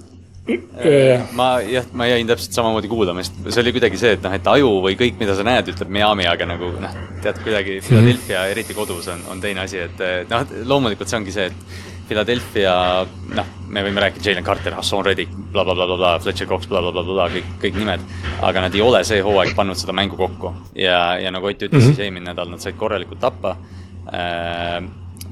Ma 1.35 1.48
jah, 1.66 1.86
ma 1.97 2.06
jäin 2.06 2.28
täpselt 2.28 2.55
samamoodi 2.55 2.90
kuulama, 2.90 3.24
sest 3.27 3.40
see 3.48 3.62
oli 3.64 3.73
kuidagi 3.74 3.98
see, 3.98 4.14
et 4.14 4.23
noh, 4.23 4.35
et 4.36 4.47
aju 4.52 4.70
või 4.85 4.94
kõik, 4.98 5.18
mida 5.18 5.35
sa 5.35 5.47
näed, 5.47 5.73
ütleb 5.73 5.90
Miami, 5.90 6.28
aga 6.31 6.47
nagu 6.47 6.70
noh, 6.82 6.97
tead 7.24 7.40
kuidagi 7.43 7.81
Philadelphia, 7.86 8.47
eriti 8.52 8.77
kodus 8.77 9.09
on, 9.10 9.24
on 9.32 9.43
teine 9.43 9.64
asi, 9.64 9.82
et 9.89 10.31
noh, 10.31 10.47
loomulikult 10.70 11.10
see 11.10 11.18
ongi 11.18 11.35
see, 11.35 11.48
et 11.51 11.85
Philadelphia, 12.06 12.74
noh, 13.35 13.48
me 13.74 13.82
võime 13.82 14.05
rääkida 14.05 14.31
Jalen 14.31 14.47
Carter, 14.47 14.77
Hassan 14.78 15.02
Reddick 15.02 15.32
bla,, 15.51 15.64
blablabla, 15.66 16.12
Fletcher 16.23 16.47
Cox 16.47 16.68
bla,, 16.70 16.82
blablabla, 16.85 17.27
kõik, 17.35 17.48
kõik 17.64 17.81
nimed. 17.81 18.05
aga 18.47 18.62
nad 18.68 18.77
ei 18.78 18.85
ole 18.85 19.02
see 19.09 19.18
hooaeg 19.27 19.56
pannud 19.59 19.78
seda 19.78 19.97
mängu 19.97 20.18
kokku 20.20 20.52
ja, 20.78 21.16
ja 21.18 21.32
nagu 21.35 21.51
Ott 21.51 21.62
ütles 21.62 21.73
mm, 21.73 21.82
-hmm. 21.82 21.94
siis 21.94 22.05
eelmine 22.06 22.31
nädal 22.31 22.51
nad 22.51 22.62
said 22.62 22.77
korralikult 22.78 23.20
tappa 23.20 23.56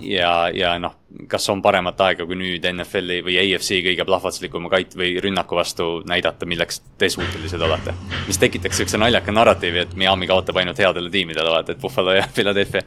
ja, 0.04 0.48
ja 0.54 0.74
noh, 0.78 0.94
kas 1.28 1.46
on 1.52 1.62
paremat 1.62 2.00
aega 2.06 2.26
kui 2.26 2.36
nüüd 2.38 2.64
NFL-i 2.72 3.20
või 3.26 3.36
AFC 3.40 3.78
kõige 3.86 4.04
plahvatuslikuma 4.08 4.70
kait- 4.72 4.96
või 4.98 5.14
rünnaku 5.22 5.56
vastu 5.58 5.88
näidata, 6.08 6.46
milleks 6.46 6.80
te 6.98 7.08
suutelised 7.08 7.60
olete. 7.62 7.94
mis 8.26 8.38
tekitaks 8.38 8.76
siukse 8.82 8.98
naljaka 9.00 9.32
narratiivi, 9.32 9.78
et 9.86 9.94
Miami 9.96 10.26
kaotab 10.30 10.56
ainult 10.62 10.78
headele 10.78 11.10
tiimidele, 11.10 11.50
vaata, 11.50 11.72
et 11.72 11.80
Buffalo 11.80 12.12
ja 12.16 12.26
Philadelphia. 12.34 12.82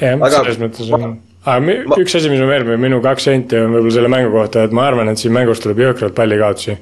jah, 0.00 0.18
selles 0.42 0.58
mõttes 0.62 0.92
on. 0.94 1.18
aga 1.44 1.60
mi- 1.64 1.80
ma- 1.86 1.96
üks 2.02 2.16
asi, 2.18 2.30
mis 2.32 2.40
on 2.42 2.48
veel, 2.50 2.64
minu 2.80 3.00
kaks 3.04 3.28
senti 3.30 3.58
on 3.60 3.72
võib-olla 3.76 3.94
selle 3.98 4.08
mängu 4.12 4.32
kohta, 4.34 4.64
et 4.66 4.72
ma 4.74 4.86
arvan, 4.90 5.08
et 5.12 5.18
siin 5.20 5.32
mängus 5.34 5.60
tuleb 5.64 5.78
jõhkralt 5.84 6.14
pallikaotusi. 6.18 6.78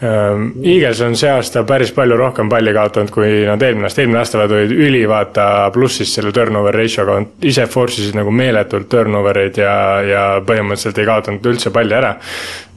Eagles 0.00 1.00
on 1.02 1.16
see 1.18 1.30
aasta 1.30 1.64
päris 1.66 1.90
palju 1.90 2.14
rohkem 2.20 2.46
palli 2.50 2.70
kaotanud, 2.74 3.10
kui 3.10 3.40
nad 3.48 3.62
eelmine 3.66 3.88
aasta, 3.88 4.04
eelmine 4.04 4.20
aasta 4.20 4.38
nad 4.38 4.52
olid 4.54 4.70
üli 4.70 5.00
vaata 5.10 5.46
plussis 5.74 6.12
selle 6.14 6.30
turnover 6.34 6.78
ratio'ga, 6.78 7.16
ise 7.50 7.66
force 7.66 8.04
isid 8.04 8.14
nagu 8.18 8.30
meeletult 8.30 8.86
turnover 8.92 9.42
eid 9.42 9.58
ja, 9.58 9.74
ja 10.06 10.22
põhimõtteliselt 10.46 11.02
ei 11.02 11.08
kaotanud 11.08 11.50
üldse 11.50 11.74
palli 11.74 11.98
ära. 11.98 12.14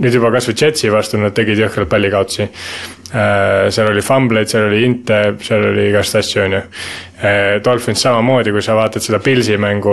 nüüd 0.01 0.17
juba 0.17 0.33
kasvõi 0.33 0.57
Jetsi 0.63 0.89
vastu 0.89 1.21
nad 1.21 1.37
tegid 1.37 1.61
jõhkralt 1.61 1.91
pallikaotusi. 1.93 2.49
Seal 3.11 3.91
oli 3.91 4.01
fumbleid, 4.05 4.47
seal 4.51 4.69
oli 4.69 4.83
inte, 4.87 5.23
seal 5.43 5.71
oli 5.71 5.89
igast 5.89 6.15
asju, 6.21 6.43
on 6.45 6.59
ju. 6.59 6.61
Dolphins 7.61 8.01
samamoodi, 8.01 8.49
kui 8.49 8.63
sa 8.65 8.73
vaatad 8.73 9.03
seda 9.05 9.19
Pilsi 9.21 9.53
mängu, 9.61 9.91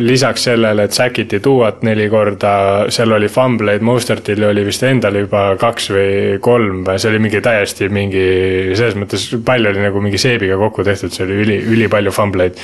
lisaks 0.00 0.46
sellele, 0.48 0.86
et 0.88 0.96
säkiti 0.96 1.36
tuuat 1.44 1.82
neli 1.84 2.06
korda, 2.08 2.52
seal 2.92 3.12
oli 3.12 3.28
fumbleid, 3.28 3.84
Mostertil 3.84 4.46
oli 4.48 4.64
vist 4.64 4.86
endal 4.88 5.18
juba 5.20 5.50
kaks 5.60 5.90
või 5.92 6.38
kolm 6.40 6.86
see 6.96 7.10
oli 7.10 7.20
mingi 7.26 7.42
täiesti 7.44 7.90
mingi, 7.92 8.24
selles 8.72 8.96
mõttes 8.96 9.26
pall 9.44 9.68
oli 9.68 9.84
nagu 9.84 10.00
mingi 10.00 10.20
seebiga 10.20 10.56
kokku 10.60 10.84
tehtud, 10.86 11.12
see 11.12 11.26
oli 11.26 11.36
üli, 11.44 11.58
ülipalju 11.76 12.14
fumbleid. 12.14 12.56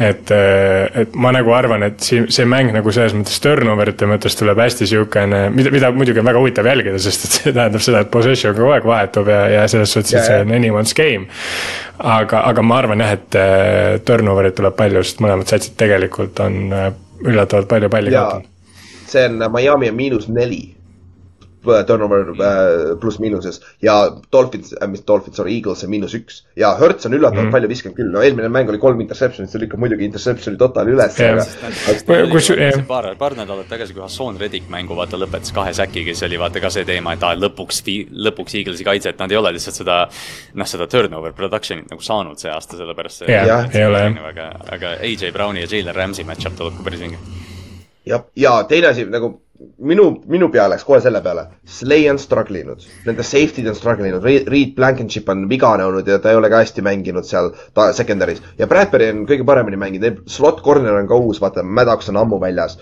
et, 0.00 0.34
et 1.00 1.16
ma 1.16 1.32
nagu 1.32 1.52
arvan, 1.56 1.86
et 1.88 2.00
siin 2.04 2.28
see 2.32 2.44
mäng 2.48 2.74
nagu 2.76 2.92
selles 2.92 3.16
mõttes 3.16 3.40
turnover'ite 3.40 4.08
mõttes 4.08 4.36
tuleb 4.36 4.60
hästi 4.60 4.88
sihukene, 4.88 5.46
mida, 5.54 5.72
mida 5.72 5.90
muidugi 5.96 6.20
on 6.20 6.28
väga 6.28 6.44
huvitav 6.44 6.68
jälgida, 6.68 7.00
sest 7.00 7.24
et 7.24 7.38
see 7.38 7.56
tähendab 7.56 7.84
seda, 7.84 8.04
et 8.04 8.12
possession 8.12 8.56
kogu 8.56 8.72
aeg 8.76 8.84
vahetub 8.88 9.19
ja, 9.28 9.42
ja 9.48 9.68
selles 9.68 9.92
suhtes, 9.92 10.14
et 10.14 10.24
see 10.24 10.40
on 10.40 10.54
anyone's 10.56 10.94
game. 10.96 11.26
aga, 11.98 12.44
aga 12.48 12.62
ma 12.62 12.80
arvan 12.80 13.04
jah, 13.04 13.14
et 13.18 13.38
äh, 13.38 14.00
turnover'it 14.04 14.56
tuleb 14.56 14.76
palju, 14.78 15.04
sest 15.04 15.20
mõlemad 15.24 15.50
satsid 15.50 15.76
tegelikult 15.80 16.40
on 16.40 16.60
äh, 16.72 16.90
üllatavalt 17.26 17.68
palju 17.68 17.92
palli 17.92 18.14
kaotanud. 18.14 18.48
see 19.10 19.26
on 19.28 19.42
Miami 19.52 19.90
on 19.90 19.96
miinus 19.96 20.28
neli 20.28 20.62
turnover 21.86 22.30
äh, 22.32 22.98
pluss 23.00 23.18
miinuses 23.20 23.60
ja 23.84 23.96
Dolphins 24.32 24.72
äh,, 24.72 24.88
mis 24.88 25.02
Dolphins, 25.06 25.36
sorry, 25.36 25.56
Eagles 25.58 25.84
on 25.84 25.90
miinus 25.92 26.14
üks 26.16 26.40
ja 26.56 26.72
Hertz 26.80 27.06
on 27.06 27.16
üllatavalt 27.16 27.48
mm. 27.48 27.54
palju 27.54 27.70
viskanud 27.70 27.96
küll, 27.98 28.10
no 28.12 28.22
eelmine 28.24 28.48
mäng 28.52 28.70
oli 28.72 28.80
kolm 28.80 29.00
interception'it, 29.04 29.52
see 29.52 29.60
lükkab 29.62 29.82
muidugi 29.82 30.06
interception'i 30.08 30.60
totaali 30.60 30.94
üles, 30.94 31.18
Jah. 31.20 31.40
aga 31.40 32.20
Kus- 32.30 32.50
jah. 32.54 32.80
paar, 32.88 33.10
paar 33.20 33.36
nädalat 33.38 33.68
tagasi, 33.70 33.94
kui 33.96 34.04
Hassan 34.04 34.40
Reddick 34.40 34.70
mängu 34.72 34.96
vaata 34.98 35.20
lõpetas 35.20 35.52
kahe 35.56 35.74
säkiga, 35.76 36.14
siis 36.14 36.28
oli 36.30 36.40
vaata 36.40 36.62
ka 36.64 36.72
see 36.72 36.86
teema, 36.88 37.14
et 37.16 37.26
aa, 37.26 37.36
lõpuks, 37.38 37.82
lõpuks 38.28 38.56
Eaglesi 38.60 38.86
kaitse, 38.86 39.12
et 39.12 39.20
nad 39.20 39.32
ei 39.32 39.40
ole 39.40 39.52
lihtsalt 39.56 39.82
seda, 39.82 40.00
noh, 40.56 40.70
seda 40.70 40.88
turnover 40.90 41.36
production'it 41.36 41.92
nagu 41.92 42.04
saanud 42.04 42.40
see 42.40 42.52
aasta, 42.52 42.80
sellepärast 42.80 43.24
see 43.24 43.30
Jah, 43.36 43.66
et 43.68 43.76
ei 43.76 43.86
ole, 43.88 44.02
jah. 44.06 44.18
aga, 44.32 44.48
aga 44.78 44.96
AJ 45.04 45.30
Browni 45.36 45.64
ja 45.64 45.70
Jalen 45.70 45.96
Ramsey 45.96 46.26
match-up 46.28 46.56
tuleb 46.58 46.80
ka 46.80 46.88
päris 46.88 47.04
vinge. 47.04 47.20
ja, 48.08 48.24
ja 48.36 48.56
teine 48.68 48.92
asi 48.94 49.04
nagu 49.10 49.36
minu, 49.60 50.06
minu 50.30 50.48
pea 50.52 50.66
läks 50.70 50.84
kohe 50.88 51.00
selle 51.04 51.20
peale. 51.24 51.46
Slay 51.78 52.08
on 52.10 52.18
struggle 52.20 52.62
inud, 52.62 52.84
nende 53.06 53.24
safety'd 53.26 53.68
on 53.70 53.76
struggle 53.78 54.08
inud, 54.08 54.24
Reed 54.24 54.74
Blankenship 54.76 55.28
on 55.32 55.46
vigane 55.50 55.84
olnud 55.86 56.08
ja 56.08 56.18
ta 56.22 56.32
ei 56.32 56.40
ole 56.40 56.50
ka 56.52 56.62
hästi 56.62 56.84
mänginud 56.86 57.28
seal 57.28 57.52
ta 57.76 57.90
secondary's 57.96 58.42
ja 58.58 58.68
Bradbury 58.70 59.10
on 59.14 59.24
kõige 59.28 59.46
paremini 59.48 59.80
mänginud, 59.80 60.24
slot 60.30 60.62
corner 60.66 61.00
on 61.00 61.08
ka 61.10 61.20
uus, 61.20 61.40
vaata, 61.42 61.64
Maddox 61.64 62.12
on 62.12 62.20
ammu 62.20 62.40
väljas. 62.42 62.78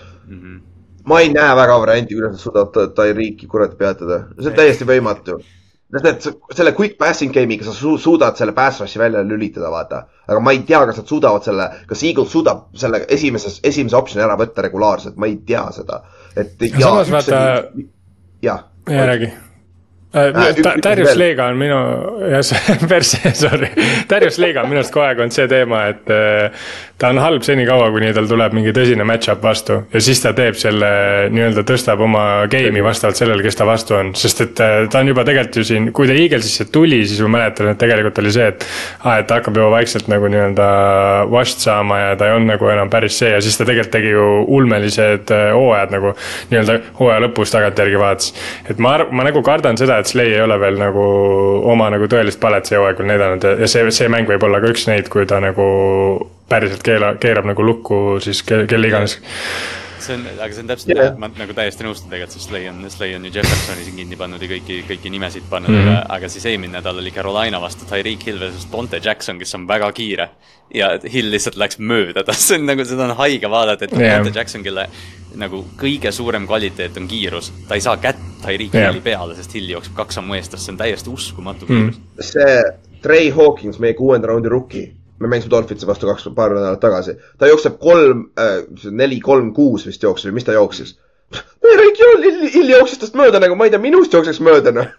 ma 1.08 1.22
ei 1.24 1.30
näe 1.32 1.54
väga 1.56 1.78
varianti, 1.80 2.14
kuidas 2.14 2.34
nad 2.36 2.42
suudavad 2.42 2.92
Tyreeki 2.96 3.46
kurat 3.48 3.78
peatada, 3.78 4.26
see 4.38 4.50
on 4.50 4.58
täiesti 4.58 4.84
võimatu. 4.88 5.38
sest 5.88 6.06
et 6.06 6.26
selle 6.54 6.74
quick 6.76 6.98
passing 6.98 7.32
game'iga 7.32 7.64
sa 7.64 7.72
su 7.72 7.96
suudad 7.98 8.36
selle 8.36 8.52
pass 8.52 8.82
rush'i 8.82 9.00
välja 9.00 9.22
lülitada, 9.24 9.70
vaata. 9.72 10.02
aga 10.28 10.40
ma 10.40 10.52
ei 10.52 10.62
tea, 10.68 10.84
kas 10.86 11.00
nad 11.00 11.08
suudavad 11.08 11.42
selle, 11.42 11.70
kas 11.88 12.02
Eagles 12.04 12.30
suudab 12.30 12.66
selle 12.76 13.06
esimeses, 13.08 13.60
esimese 13.64 13.96
optsiooni 13.96 14.26
ära 14.26 14.36
võtta 14.36 14.62
regulaarselt, 14.62 15.16
ma 15.16 15.26
ei 15.26 15.38
tea 15.46 15.64
seda. 15.72 16.02
et. 16.38 16.64
samas 16.78 17.10
vaata- 17.12 17.42
jah. 18.42 18.64
jaa, 18.88 19.06
räägi. 19.12 19.32
Äh, 20.14 20.32
Darius 20.82 21.08
veel. 21.10 21.18
Leiga 21.18 21.46
on 21.52 21.58
minu, 21.60 21.78
jah, 22.32 22.86
perse, 22.88 23.34
sorry. 23.36 23.68
Darius 24.08 24.38
Leiga 24.40 24.62
on 24.64 24.70
minu 24.70 24.80
arust 24.80 24.94
kogu 24.94 25.04
aeg 25.04 25.20
olnud 25.20 25.36
see 25.36 25.48
teema, 25.50 25.82
et 25.92 26.08
äh, 26.14 26.70
ta 26.98 27.12
on 27.12 27.18
halb 27.22 27.44
senikaua, 27.46 27.92
kuni 27.94 28.10
tal 28.14 28.26
tuleb 28.26 28.54
mingi 28.56 28.72
tõsine 28.74 29.04
match-up 29.06 29.42
vastu. 29.44 29.76
Ja 29.92 30.00
siis 30.02 30.18
ta 30.22 30.32
teeb 30.36 30.56
selle 30.58 30.88
nii-öelda 31.30 31.62
tõstab 31.66 32.00
oma 32.02 32.22
game'i 32.50 32.82
vastavalt 32.82 33.18
sellele, 33.20 33.44
kes 33.44 33.58
ta 33.58 33.66
vastu 33.68 33.94
on, 33.98 34.10
sest 34.18 34.42
et 34.42 34.62
äh, 34.64 34.78
ta 34.90 35.02
on 35.04 35.12
juba 35.12 35.22
tegelikult 35.26 35.60
ju 35.60 35.66
siin, 35.68 35.90
kui 35.94 36.08
ta 36.10 36.16
Eaglesisse 36.18 36.66
tuli, 36.74 37.04
siis 37.06 37.20
ma 37.22 37.36
mäletan, 37.36 37.70
et 37.70 37.78
tegelikult 37.78 38.18
oli 38.22 38.32
see, 38.34 38.48
et 38.50 38.66
aa, 39.04 39.20
et 39.20 39.28
ta 39.30 39.38
hakkab 39.38 39.60
juba 39.60 39.70
vaikselt 39.76 40.10
nagu 40.10 40.30
nii-öelda 40.32 40.66
washed 41.30 41.62
saama 41.62 42.00
ja 42.00 42.16
ta 42.18 42.26
ei 42.26 42.34
olnud 42.34 42.50
nagu 42.56 42.72
enam 42.72 42.90
päris 42.90 43.20
see. 43.22 43.30
Ja 43.36 43.38
siis 43.44 43.58
ta 43.60 43.66
tegelikult 43.68 43.94
tegi 43.94 44.10
ju 44.16 44.26
ulmelised 44.58 45.30
äh, 45.34 45.44
hooajad 45.54 45.94
nagu 45.94 46.14
nii-öelda 46.50 46.80
hooaja 46.98 47.22
lõpus 47.28 47.54
tagantjärgi 47.54 48.00
vaadates. 48.02 48.34
et 48.70 48.82
ma 48.82 48.96
arv-, 48.98 49.14
ma 49.14 49.28
nagu 49.28 49.44
kardan 49.46 49.78
seda, 49.78 50.00
et 50.02 50.10
Slay 50.10 50.34
ei 50.34 50.42
ole 50.42 50.58
veel 50.58 50.80
nagu 50.80 51.04
oma 51.70 51.92
nagu 51.94 52.10
tõelist 52.10 52.42
palet 52.42 52.66
see 52.66 52.80
hooaeg 52.80 52.98
veel 52.98 53.12
näidanud. 53.12 53.46
Ja, 53.62 53.70
see, 53.70 53.86
see 53.94 54.10
mäng 54.10 54.26
võib 54.26 54.42
olla 54.50 54.58
ka 54.64 54.74
üks 54.74 54.88
neid, 54.90 55.12
kui 55.12 55.28
ta 55.30 55.38
nagu 55.44 55.68
päriselt 56.48 56.82
keela, 56.86 57.14
keerab 57.20 57.48
nagu 57.50 57.64
lukku 57.66 58.18
siis 58.24 58.42
ke- 58.42 58.64
kelle 58.70 58.88
iganes. 58.88 59.18
see 59.98 60.14
on, 60.14 60.22
aga 60.40 60.54
see 60.54 60.62
on 60.62 60.68
täpselt 60.70 60.92
yeah., 60.94 61.16
ma 61.20 61.28
nagu 61.36 61.52
täiesti 61.52 61.84
nõustun 61.84 62.08
tegelikult, 62.08 62.36
sest 62.38 62.48
Slay 62.48 62.68
on, 62.70 62.78
Slay 62.90 63.16
on 63.16 63.26
ju 63.26 63.32
Jeffersoni 63.34 63.82
siin 63.84 63.96
kinni 63.98 64.16
pannud 64.16 64.40
ja 64.40 64.48
kõiki, 64.48 64.78
kõiki 64.88 65.10
nimesid 65.12 65.48
pannud 65.50 65.72
mm. 65.74 65.80
-hmm. 65.82 65.96
aga, 65.96 66.14
aga 66.16 66.30
siis 66.32 66.46
eelmine 66.48 66.78
nädal 66.78 67.02
oli 67.02 67.10
Carolina 67.12 67.60
vastu 67.60 67.84
Tyreek 67.90 68.24
Hill 68.26 68.40
versus 68.40 68.66
Bonte 68.70 69.00
Jackson, 69.04 69.38
kes 69.38 69.54
on 69.58 69.66
väga 69.68 69.90
kiire. 69.92 70.28
ja 70.74 70.90
Hill 71.12 71.30
lihtsalt 71.30 71.56
läks 71.56 71.78
mööda 71.78 72.24
tast, 72.24 72.46
see 72.46 72.58
on 72.60 72.66
nagu, 72.66 72.84
seda 72.84 73.04
on 73.08 73.16
haige 73.16 73.50
vaadata, 73.50 73.84
et 73.84 73.92
yeah. 73.98 74.16
Bonte 74.22 74.38
Jackson, 74.38 74.62
kelle 74.62 74.88
nagu 75.36 75.64
kõige 75.80 76.12
suurem 76.12 76.46
kvaliteet 76.46 76.96
on 76.96 77.08
kiirus, 77.08 77.52
ta 77.68 77.74
ei 77.74 77.80
saa 77.84 77.96
kätt 77.96 78.20
Tyreek 78.44 78.74
Jah. 78.74 78.88
Hilli 78.92 79.00
peale, 79.04 79.36
sest 79.36 79.54
Hill 79.54 79.68
jookseb 79.74 79.96
kaks 79.98 80.14
sammu 80.14 80.38
eest 80.38 80.56
see 80.56 80.72
on 80.72 80.78
täiesti 80.78 81.10
uskumatu 81.10 81.66
Mm. 81.66 81.90
kiirus 81.90 81.98
mm.. 81.98 82.22
see 82.22 82.62
Trey 83.02 83.30
Hawkins, 83.30 83.78
meie 83.78 83.94
kuuenda 83.94 84.26
raundi 84.26 84.48
rookie, 84.48 84.92
me 85.18 85.30
mängisime 85.30 85.50
Dolphinsi 85.50 85.86
vastu 85.88 86.08
kaks, 86.08 86.28
paar 86.36 86.54
nädalat 86.54 86.80
tagasi. 86.82 87.16
ta 87.38 87.50
jookseb 87.50 87.78
kolm 87.82 88.28
äh,, 88.38 88.64
neli, 88.90 89.20
kolm, 89.20 89.52
kuus 89.56 89.86
vist 89.88 90.02
jooksis 90.02 90.30
või 90.30 90.38
mis 90.38 90.48
ta 90.48 90.56
jooksis? 90.56 90.96
Rick 91.80 92.02
Hill, 92.02 92.28
Hill 92.54 92.74
jooksis 92.76 93.02
tast 93.02 93.18
mööda 93.18 93.40
nagu, 93.42 93.56
ma 93.58 93.68
ei 93.68 93.74
tea, 93.74 93.82
minust 93.82 94.14
jookseks 94.14 94.40
mööda 94.44 94.74
noh. 94.74 94.92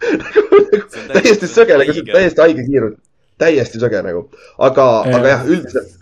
täiesti 1.15 1.49
sõge, 1.49 1.77
nagu 1.79 1.95
see 1.95 2.05
on 2.05 2.11
täiesti 2.17 2.45
haige 2.45 2.67
kiirus. 2.67 2.99
täiesti 3.39 3.81
sõge 3.81 4.03
nagu, 4.05 4.27
aga, 4.57 4.89
aga 5.07 5.33
jah, 5.33 5.47
üldiselt 5.47 5.95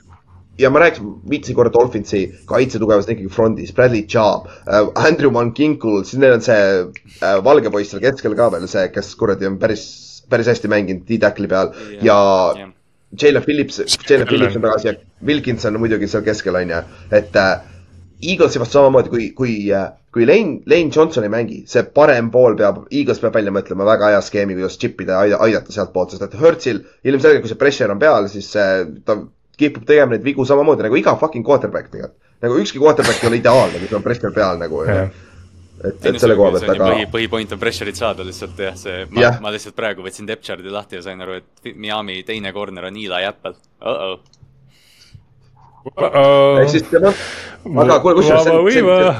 ja 0.57 0.71
ma 0.73 0.81
rääkisin, 0.81 1.11
viitasin 1.29 1.55
korra 1.55 1.71
Dolphinsi 1.73 2.23
kaitsetugevus 2.49 3.05
on 3.05 3.13
ikkagi 3.13 3.33
front'is, 3.33 3.73
Bradley 3.77 4.07
Chubb 4.09 4.49
äh,, 4.65 4.87
Andrew 5.07 5.31
Monkinkul, 5.31 6.01
siis 6.03 6.21
neil 6.21 6.37
on 6.39 6.41
see 6.45 6.63
äh, 7.21 7.37
valge 7.45 7.69
poiss 7.73 7.93
seal 7.93 8.01
keskel 8.01 8.35
ka 8.37 8.49
veel, 8.55 8.65
see, 8.71 8.87
kes 8.93 9.13
kuradi 9.19 9.49
on 9.49 9.59
päris, 9.61 9.85
päris 10.29 10.49
hästi 10.49 10.71
mänginud 10.73 11.05
D-tackli 11.05 11.51
peal 11.51 11.75
ja 12.01 12.17
jah. 12.57 12.73
Jalen 13.21 13.43
Phillips, 13.43 13.79
Jalen 14.09 14.27
Phillips 14.27 14.55
on. 14.55 14.63
on 14.63 14.69
tagasi 14.69 14.87
ja 14.87 14.93
Wilkinson 15.25 15.75
on 15.75 15.81
muidugi 15.81 16.09
seal 16.11 16.25
keskel, 16.25 16.55
on 16.59 16.73
ju, 16.73 16.81
et 17.11 17.35
äh, 17.35 17.53
Eaglesi 18.17 18.59
vastu 18.59 18.79
samamoodi, 18.79 19.09
kui, 19.13 19.29
kui, 19.37 19.53
kui 20.13 20.25
Lane, 20.25 20.59
Lane 20.65 20.91
Johnson 20.95 21.23
ei 21.23 21.29
mängi, 21.29 21.61
see 21.69 21.83
parem 21.95 22.31
pool 22.33 22.57
peab, 22.57 22.81
Eagles 22.91 23.21
peab 23.21 23.37
välja 23.37 23.53
mõtlema 23.53 23.85
väga 23.87 24.11
hea 24.15 24.21
skeemi, 24.25 24.57
kuidas 24.57 24.79
chip 24.81 25.01
ida 25.05 25.21
ja 25.29 25.39
aidata 25.45 25.73
sealtpoolt, 25.75 26.15
sest 26.15 26.25
et 26.25 26.37
Hertzil 26.41 26.81
ilmselgelt, 27.05 27.45
kui 27.45 27.53
see 27.53 27.61
pressure 27.61 27.93
on 27.93 28.01
peal, 28.01 28.27
siis 28.31 28.49
ta 28.51 29.19
kipub 29.57 29.85
tegema 29.85 30.15
neid 30.15 30.25
vigu 30.25 30.45
samamoodi 30.45 30.85
nagu 30.85 30.97
iga 30.97 31.13
fucking 31.21 31.45
quarterback 31.45 31.93
tegelikult. 31.93 32.17
nagu 32.41 32.57
ükski 32.61 32.81
quarterback 32.81 33.23
ei 33.23 33.29
ole 33.31 33.39
ideaalne, 33.39 33.79
kui 33.79 33.87
sul 33.89 34.01
on 34.01 34.05
pressure 34.05 34.33
peal 34.33 34.59
nagu 34.61 34.83
yeah 34.85 35.07
et, 35.83 36.05
et 36.09 36.19
selle 36.21 36.37
koha 36.39 36.53
pealt, 36.55 36.69
aga. 36.73 36.87
põhi, 36.91 37.09
põhipoint 37.13 37.53
on 37.53 37.61
pressure'it 37.61 37.99
saada 37.99 38.25
lihtsalt 38.25 38.59
jah, 38.65 38.77
see, 38.79 39.05
ma 39.11 39.23
yeah., 39.23 39.37
ma 39.43 39.51
lihtsalt 39.53 39.77
praegu 39.77 40.05
võtsin 40.05 40.29
depth 40.29 40.47
chart'i 40.49 40.73
lahti 40.73 40.99
ja 40.99 41.05
sain 41.05 41.21
aru, 41.21 41.39
et 41.41 41.71
Miami 41.75 42.21
teine 42.27 42.53
corner 42.55 42.89
on 42.89 42.97
Eli 42.97 43.23
Apple 43.27 43.53
uh. 43.53 44.17
-oh 44.17 44.35
ehk 45.87 46.69
siis 46.71 46.83
Devont-, 46.91 47.21
aga 47.83 47.99
kuule, 48.03 48.17
kusjuures 48.19 48.43
see, 48.43 48.73
see, 48.75 49.13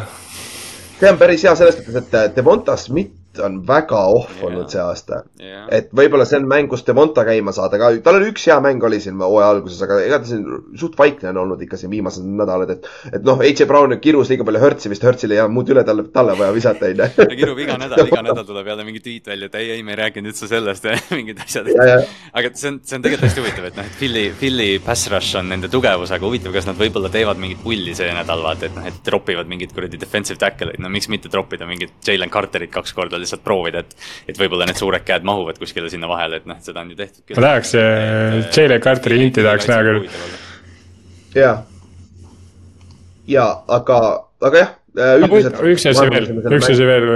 see 0.99 1.11
on 1.11 1.19
päris 1.21 1.45
hea 1.47 1.53
selles 1.55 1.79
mõttes, 1.79 2.01
et 2.03 2.35
Devonta 2.35 2.75
Smith 2.79 3.13
on 3.43 3.59
väga 3.68 3.99
off 4.11 4.31
yeah. 4.35 4.47
olnud 4.47 4.72
see 4.72 4.81
aasta 4.81 5.22
yeah.. 5.41 5.65
et 5.73 5.89
võib-olla 5.95 6.26
see 6.27 6.39
on 6.41 6.47
mäng, 6.49 6.69
kus 6.72 6.85
Devonta 6.88 7.26
käima 7.27 7.53
saada 7.55 7.80
ka, 7.81 7.91
tal 8.05 8.19
oli 8.19 8.31
üks 8.31 8.47
hea 8.49 8.57
mäng 8.64 8.84
oli 8.88 8.99
siin 9.03 9.19
hooaja 9.22 9.49
alguses, 9.55 9.81
aga 9.85 9.99
ega 10.05 10.22
ta 10.23 10.30
siin 10.30 10.45
suht 10.80 10.97
vaikne 10.99 11.31
on 11.34 11.41
olnud 11.43 11.61
ikka 11.65 11.80
siin 11.80 11.91
viimased 11.93 12.26
nädalad, 12.27 12.73
et. 12.77 12.89
et 13.11 13.26
noh, 13.27 13.41
H. 13.43 13.68
Brown 13.69 13.95
kirus 14.03 14.31
liiga 14.31 14.45
palju 14.47 14.61
Hertzi 14.61 14.91
vist, 14.91 15.05
Hertzil 15.05 15.34
ei 15.34 15.41
jää 15.41 15.47
muud 15.51 15.69
üle 15.73 15.84
talle, 15.88 16.07
talle 16.14 16.38
vaja 16.39 16.53
visata, 16.55 16.89
onju. 16.91 17.09
ta 17.18 17.38
kirub 17.39 17.59
iga 17.64 17.77
nädal, 17.81 18.03
iga 18.07 18.23
nädal 18.26 18.45
tuleb 18.51 18.72
jälle 18.72 18.85
mingi 18.88 19.03
tweet 19.03 19.31
välja, 19.31 19.51
et 19.51 19.57
ei, 19.59 19.72
ei, 19.77 19.84
me 19.85 19.95
ei 19.95 19.99
rääkinud 20.01 20.31
üldse 20.31 20.49
sellest 20.51 20.88
ja 20.88 20.95
mingid 21.18 21.41
asjad. 21.43 21.69
aga 21.72 22.53
see 22.53 22.72
on, 22.72 22.80
see 22.84 22.99
on 22.99 23.05
tegelikult 23.05 23.30
hästi 23.30 23.43
huvitav, 23.43 23.69
et 23.72 23.80
noh, 23.80 23.89
et 23.89 23.99
Philly, 23.99 24.26
Philly 24.39 24.69
pass 24.84 25.09
rush 25.14 25.39
on 25.39 25.51
nende 25.53 25.72
tugevus, 25.73 26.14
aga 26.15 26.27
huvitav, 26.27 26.55
kas 26.55 26.69
nad 26.69 26.80
võib-olla 26.80 27.11
teevad 27.14 27.41
mingit 27.41 27.61
pulli 27.64 27.95
see 27.97 28.09
nädal, 28.15 28.43
vaata, 28.45 28.69
et 28.69 28.77
noh, 28.77 28.88
et 28.88 29.01
tropivad 29.05 29.49
mingit 29.49 29.76
kuradi 29.76 29.99
defensive 30.01 30.39
tackle'id, 30.41 30.81
no 30.84 30.91
miks 30.93 31.09
mitte 31.11 31.31
troppida 31.34 31.68
mingit 31.69 31.95
Jalen 32.07 32.31
Carterit 32.34 32.73
kaks 32.73 32.95
korda 32.97 33.19
lihtsalt 33.28 33.44
proovida, 33.45 33.84
et 33.84 34.32
et 34.32 34.40
võib-olla 34.40 34.68
need 34.70 34.80
suured 34.80 35.04
käed 35.08 35.28
mahuvad 35.28 35.60
kuskile 35.60 35.91
sinna 35.91 36.10
vahele, 36.10 36.41
et 36.41 36.49
noh, 36.49 36.60
seda 36.64 36.84
on 36.84 36.94
ju 36.94 36.99
tehtud 36.99 37.24
küll. 37.26 37.40
ma 37.40 37.48
tahaks, 37.49 37.76
Jalen 38.56 38.84
Carteri 38.84 39.20
linti 39.20 39.45
tahaks 39.45 39.68
näha 39.70 39.84
küll. 39.88 40.08
ja, 41.36 41.54
ja 43.28 43.45
aga, 43.68 44.02
aga 44.41 44.64
jah 44.64 44.74
äh, 44.98 45.14
üldiselt. 45.22 45.62
üks 45.74 45.88
asi 45.91 46.10
veel, 46.12 46.32
üks 46.58 46.72
asi 46.72 46.88
veel, 46.88 47.08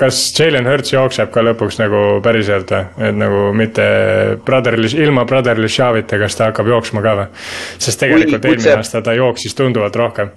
kas 0.00 0.18
Jalen 0.38 0.66
Hurts 0.70 0.94
jookseb 0.94 1.30
ka 1.34 1.44
lõpuks 1.44 1.78
nagu 1.82 2.02
päriselt 2.24 2.72
või, 2.72 3.08
et 3.08 3.18
nagu 3.18 3.44
mitte 3.56 3.86
brotherly, 4.46 4.90
ilma 5.04 5.26
brotherly 5.28 5.70
Shavita, 5.70 6.18
kas 6.22 6.38
ta 6.38 6.50
hakkab 6.50 6.70
jooksma 6.72 7.04
ka 7.04 7.16
või? 7.20 7.30
sest 7.78 8.00
tegelikult 8.02 8.44
eelmine 8.48 8.68
see... 8.68 8.76
aasta 8.78 9.04
ta 9.04 9.16
jooksis 9.18 9.58
tunduvalt 9.58 9.98
rohkem 10.00 10.32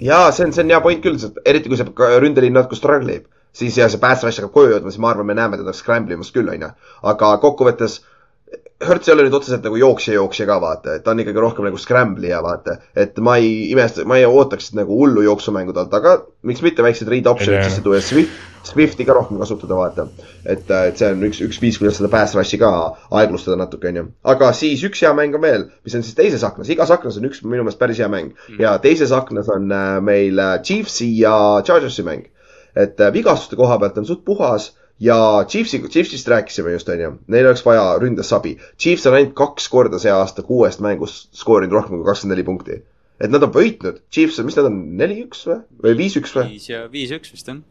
jaa, 0.00 0.30
see 0.32 0.46
on, 0.46 0.52
see 0.52 0.64
on 0.64 0.70
hea 0.74 0.80
point 0.84 1.02
küll, 1.04 1.18
eriti 1.44 1.72
kui 1.72 1.80
see 1.80 2.10
ründeliin 2.22 2.56
natuke 2.56 2.78
struggle 2.78 3.20
ib 3.20 3.26
siis 3.58 3.78
ja 3.78 3.88
see 3.90 4.00
pass 4.02 4.24
rush 4.24 4.40
hakkab 4.40 4.54
koju 4.54 4.74
jõudma, 4.74 4.92
siis 4.92 5.02
ma 5.02 5.12
arvan, 5.12 5.26
me 5.28 5.36
näeme 5.38 5.58
teda 5.60 5.74
scramble 5.76 6.16
imas 6.16 6.30
küll, 6.34 6.48
onju. 6.52 6.70
aga 7.12 7.34
kokkuvõttes 7.42 8.00
Hertz 8.78 9.08
ei 9.08 9.12
ole 9.16 9.24
nüüd 9.26 9.34
otseselt 9.34 9.64
nagu 9.66 9.74
jooksja-jooksja 9.74 10.44
ka 10.46 10.56
vaata, 10.62 10.92
et 10.94 11.02
ta 11.02 11.10
on 11.10 11.18
ikkagi 11.18 11.40
rohkem 11.42 11.66
nagu 11.66 11.80
scramble'ija 11.82 12.38
vaata. 12.44 12.76
et 12.94 13.18
ma 13.18 13.34
ei 13.40 13.72
imesta, 13.72 14.04
ma 14.06 14.20
ei 14.20 14.26
ootaks 14.28 14.70
nagu 14.78 14.94
hullu 15.00 15.24
jooksumängu 15.26 15.74
talt, 15.74 15.96
aga 15.98 16.12
miks 16.46 16.62
mitte 16.62 16.86
väiksed 16.86 17.10
read 17.10 17.26
option'id 17.26 17.66
sisse 17.66 17.82
tuua 17.82 17.98
ja 17.98 18.04
Swift, 18.06 18.30
Swifti 18.68 19.06
ka 19.08 19.16
rohkem 19.16 19.38
kasutada 19.40 19.78
vaata. 19.78 20.08
et, 20.44 20.70
et 20.70 21.00
see 21.00 21.10
on 21.12 21.22
üks, 21.28 21.42
üks 21.46 21.60
viis, 21.62 21.78
kuidas 21.80 21.96
seda 22.00 22.10
pass 22.12 22.36
rush'i 22.36 22.60
ka 22.60 22.70
aeglustada 23.20 23.56
natuke, 23.60 23.88
onju. 23.92 24.06
aga 24.34 24.52
siis 24.56 24.82
üks 24.88 25.04
hea 25.04 25.12
mäng 25.16 25.36
on 25.38 25.44
veel, 25.44 25.68
mis 25.84 25.96
on 25.96 26.04
siis 26.04 26.18
teises 26.18 26.44
aknas, 26.44 26.68
igas 26.74 26.92
aknas 26.94 27.16
on 27.20 27.28
üks 27.30 27.40
minu 27.44 27.62
meelest 27.62 27.80
päris 27.80 28.02
hea 28.02 28.10
mäng 28.12 28.34
mm. 28.34 28.58
ja 28.60 28.76
teises 28.84 29.14
aknas 29.16 29.48
on 29.54 29.72
äh, 29.72 29.94
meil 30.04 30.38
äh, 30.42 30.58
Chiefsi 30.62 31.10
ja 31.20 31.36
Chargersi 31.64 32.04
mäng 32.06 32.28
et 32.78 33.00
äh, 33.00 33.12
vigastuste 33.12 33.56
koha 33.56 33.78
pealt 33.78 33.98
on 33.98 34.06
suht 34.06 34.24
puhas 34.24 34.72
ja 35.00 35.44
Chiefsi, 35.48 35.80
Chiefsist 35.88 36.28
rääkisime 36.28 36.74
just, 36.74 36.88
onju, 36.88 37.12
neil 37.26 37.46
oleks 37.46 37.64
vaja 37.66 37.86
ründes 38.02 38.32
abi. 38.34 38.56
Chiefs 38.78 39.06
on 39.06 39.16
ainult 39.18 39.34
kaks 39.38 39.68
korda 39.72 40.00
see 40.02 40.12
aasta 40.14 40.44
kuuest 40.46 40.82
mängust 40.84 41.32
skoorinud 41.38 41.74
rohkem 41.74 41.98
kui 41.98 42.06
kakskümmend 42.06 42.36
neli 42.36 42.46
punkti. 42.46 42.82
et 43.18 43.32
nad 43.34 43.42
on 43.42 43.50
võitnud, 43.54 44.02
Chiefs 44.14 44.38
mis 44.46 44.54
nad 44.58 44.68
on, 44.70 44.78
neli-üks 44.98 45.42
või, 45.48 45.58
või 45.82 45.96
viis-üks 46.04 46.36
või? 46.36 46.52
viis 46.54 46.68
ja 46.70 46.84
viis-üks 46.92 47.34
vist 47.34 47.50
on 47.50 47.64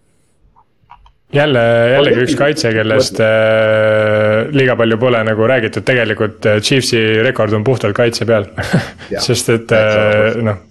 jälle, 1.33 1.63
jällegi 1.91 2.23
üks 2.23 2.37
kaitse, 2.39 2.71
kellest 2.75 3.19
äh, 3.23 4.47
liiga 4.55 4.77
palju 4.79 4.97
pole 5.01 5.23
nagu 5.27 5.49
räägitud, 5.49 5.83
tegelikult 5.87 6.45
äh, 6.47 6.61
Chiefsi 6.63 7.01
rekord 7.25 7.53
on 7.57 7.65
puhtalt 7.67 7.95
kaitse 7.97 8.25
peal 8.25 8.47
sest 9.27 9.51
et 9.55 9.75
äh, 9.75 10.37
noh 10.43 10.63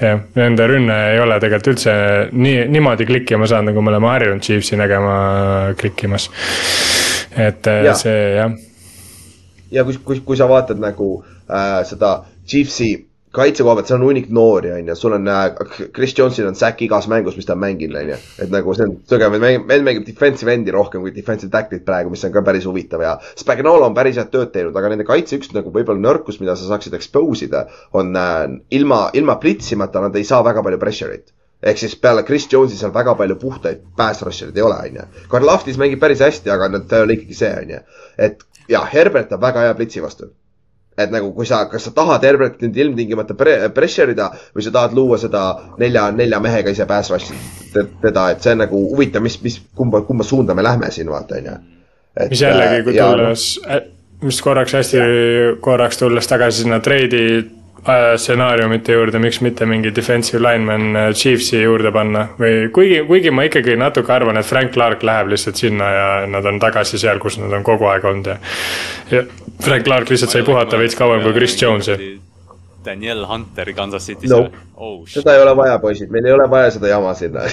jah, 0.00 0.22
nende 0.34 0.66
rünne 0.66 0.96
ei 1.12 1.20
ole 1.22 1.36
tegelikult 1.42 1.74
üldse 1.74 1.94
nii, 2.32 2.64
niimoodi 2.72 3.06
klikkima 3.08 3.48
saanud, 3.50 3.70
nagu 3.70 3.84
me 3.84 3.92
oleme 3.92 4.10
harjunud 4.10 4.44
Chiefsi 4.44 4.78
nägema 4.80 5.14
klikkimas. 5.78 6.30
et 7.36 7.66
äh, 7.70 7.84
ja. 7.86 7.94
see 7.94 8.18
jah. 8.36 8.56
ja 9.70 9.84
kui, 9.86 10.00
kui, 10.04 10.22
kui 10.26 10.40
sa 10.40 10.48
vaatad 10.50 10.80
nagu 10.82 11.12
äh, 11.46 11.80
seda 11.88 12.20
Chiefsi 12.46 12.92
kaitse 13.34 13.62
koha 13.62 13.76
pealt, 13.78 13.86
seal 13.90 14.00
on 14.00 14.08
hunnik 14.08 14.30
noori, 14.34 14.72
on 14.74 14.88
ju, 14.90 14.94
sul 14.98 15.14
on 15.14 15.28
äh,, 15.30 15.44
Chris 15.94 16.14
Jones'il 16.18 16.48
on 16.48 16.56
säkk 16.58 16.82
igas 16.86 17.06
mängus, 17.10 17.36
mis 17.38 17.46
ta 17.46 17.54
on 17.54 17.62
mänginud, 17.62 17.98
on 18.00 18.12
ju. 18.12 18.18
et 18.42 18.50
nagu 18.50 18.74
see 18.74 18.86
on 18.88 18.94
tugev, 19.10 19.36
et 19.38 19.66
mängib, 19.70 20.06
defensive 20.06 20.54
endi 20.54 20.74
rohkem 20.74 21.04
kui 21.04 21.14
defensive 21.14 21.52
tackle'it 21.54 21.84
praegu, 21.86 22.10
mis 22.10 22.24
on 22.26 22.34
ka 22.34 22.42
päris 22.46 22.66
huvitav 22.66 23.04
ja. 23.06 23.16
Spagnolo 23.38 23.86
on 23.86 23.94
päris 23.94 24.18
head 24.18 24.32
tööd 24.34 24.50
teinud, 24.54 24.74
aga 24.76 24.90
nende 24.90 25.06
kaitse 25.06 25.38
üks 25.38 25.54
nagu 25.54 25.70
võib-olla 25.74 26.02
nõrkus, 26.02 26.40
mida 26.42 26.58
sa 26.58 26.72
saaksid 26.72 26.96
expose 26.98 27.46
ida, 27.46 27.68
on 27.94 28.10
äh, 28.18 28.40
ilma, 28.80 29.04
ilma 29.14 29.38
plitsimata 29.42 30.02
nad 30.02 30.18
ei 30.18 30.26
saa 30.26 30.42
väga 30.46 30.66
palju 30.66 30.82
pressure'it 30.82 31.30
ehk 31.60 31.76
siis 31.76 31.94
peale 32.00 32.24
Chris 32.24 32.48
Jones'i 32.50 32.78
seal 32.80 32.92
väga 32.94 33.14
palju 33.14 33.36
puhtaid 33.38 33.82
pass 33.96 34.24
rusher'id 34.26 34.56
ei 34.56 34.64
ole, 34.64 34.78
on 34.90 35.00
ju. 35.02 35.08
Karl 35.30 35.54
Ahtis 35.54 35.78
mängib 35.78 36.00
päris 36.02 36.22
hästi, 36.24 36.50
aga 36.50 36.70
ta 36.80 36.98
ei 36.98 37.06
ole 37.06 37.18
ikkagi 37.18 37.36
see, 37.36 37.50
on 37.62 37.74
ju. 37.76 37.82
et 38.18 38.46
jah, 38.70 38.86
Herbert 38.90 39.32
on 39.36 39.42
väga 39.42 39.68
hea 39.68 39.74
plitsi 39.76 40.02
vastu 40.02 40.32
et 41.06 41.12
nagu, 41.14 41.32
kui 41.36 41.46
sa, 41.48 41.64
kas 41.70 41.88
sa 41.88 41.92
tahad 41.96 42.24
Herbertit 42.26 42.64
nüüd 42.66 42.80
ilmtingimata 42.84 43.36
pre 43.38 43.56
pressure 43.74 44.14
ida 44.14 44.30
või 44.54 44.66
sa 44.66 44.74
tahad 44.74 44.96
luua 44.96 45.18
seda 45.20 45.44
nelja, 45.80 46.08
nelja 46.16 46.40
mehega 46.42 46.74
ise 46.74 46.86
rush'i 46.88 47.38
teda, 48.02 48.30
et 48.30 48.42
see 48.42 48.54
on 48.54 48.64
nagu 48.64 48.82
huvitav, 48.90 49.22
mis, 49.22 49.38
mis, 49.42 49.60
kumba, 49.76 50.02
kumba 50.06 50.24
suunda 50.26 50.54
me 50.54 50.62
lähme 50.66 50.90
siin, 50.90 51.10
vaata, 51.10 51.38
on 51.38 51.48
ju. 51.50 51.56
mis 52.30 52.42
jällegi, 52.42 52.82
kui 52.88 52.98
tulles, 52.98 53.46
mis 54.26 54.42
korraks 54.42 54.74
hästi, 54.78 55.06
korraks 55.60 55.98
tulles 56.02 56.28
tagasi 56.28 56.64
sinna 56.64 56.80
treidi 56.84 57.24
stsenaariumite 57.84 58.92
juurde, 58.92 59.18
miks 59.22 59.40
mitte 59.40 59.66
mingi 59.66 59.90
defensive 59.96 60.42
lineman 60.42 60.96
äh, 60.96 61.12
Chiefsi 61.16 61.62
juurde 61.62 61.92
panna 61.92 62.26
või 62.38 62.68
kuigi, 62.74 62.98
kuigi 63.08 63.30
ma 63.32 63.46
ikkagi 63.48 63.76
natuke 63.80 64.12
arvan, 64.12 64.36
et 64.36 64.46
Frank 64.46 64.72
Clark 64.74 65.02
läheb 65.06 65.30
lihtsalt 65.32 65.56
sinna 65.56 65.86
ja 65.94 66.08
nad 66.28 66.44
on 66.46 66.60
tagasi 66.60 67.00
seal, 67.00 67.18
kus 67.22 67.38
nad 67.40 67.52
on 67.56 67.64
kogu 67.64 67.88
aeg 67.88 68.04
olnud 68.04 68.26
ja. 68.28 68.36
ja 69.10 69.22
Frank 69.64 69.84
Clark 69.88 70.12
lihtsalt 70.12 70.32
sai 70.34 70.44
puhata 70.44 70.78
veits 70.80 70.98
kauem 70.98 71.22
kui 71.24 71.32
Chris 71.36 71.56
Jones 71.62 71.88
ja. 71.88 71.96
Daniel 72.84 73.24
Hunter 73.28 73.72
Kansas 73.76 74.06
City's 74.08 74.30
no, 74.32 74.50
oh,. 74.76 75.00
seda 75.08 75.34
ei 75.36 75.42
ole 75.42 75.56
vaja, 75.56 75.78
poisid, 75.80 76.12
meil 76.12 76.28
ei 76.28 76.36
ole 76.36 76.50
vaja 76.52 76.70
seda 76.76 76.92
jama 76.92 77.14
sinna 77.16 77.40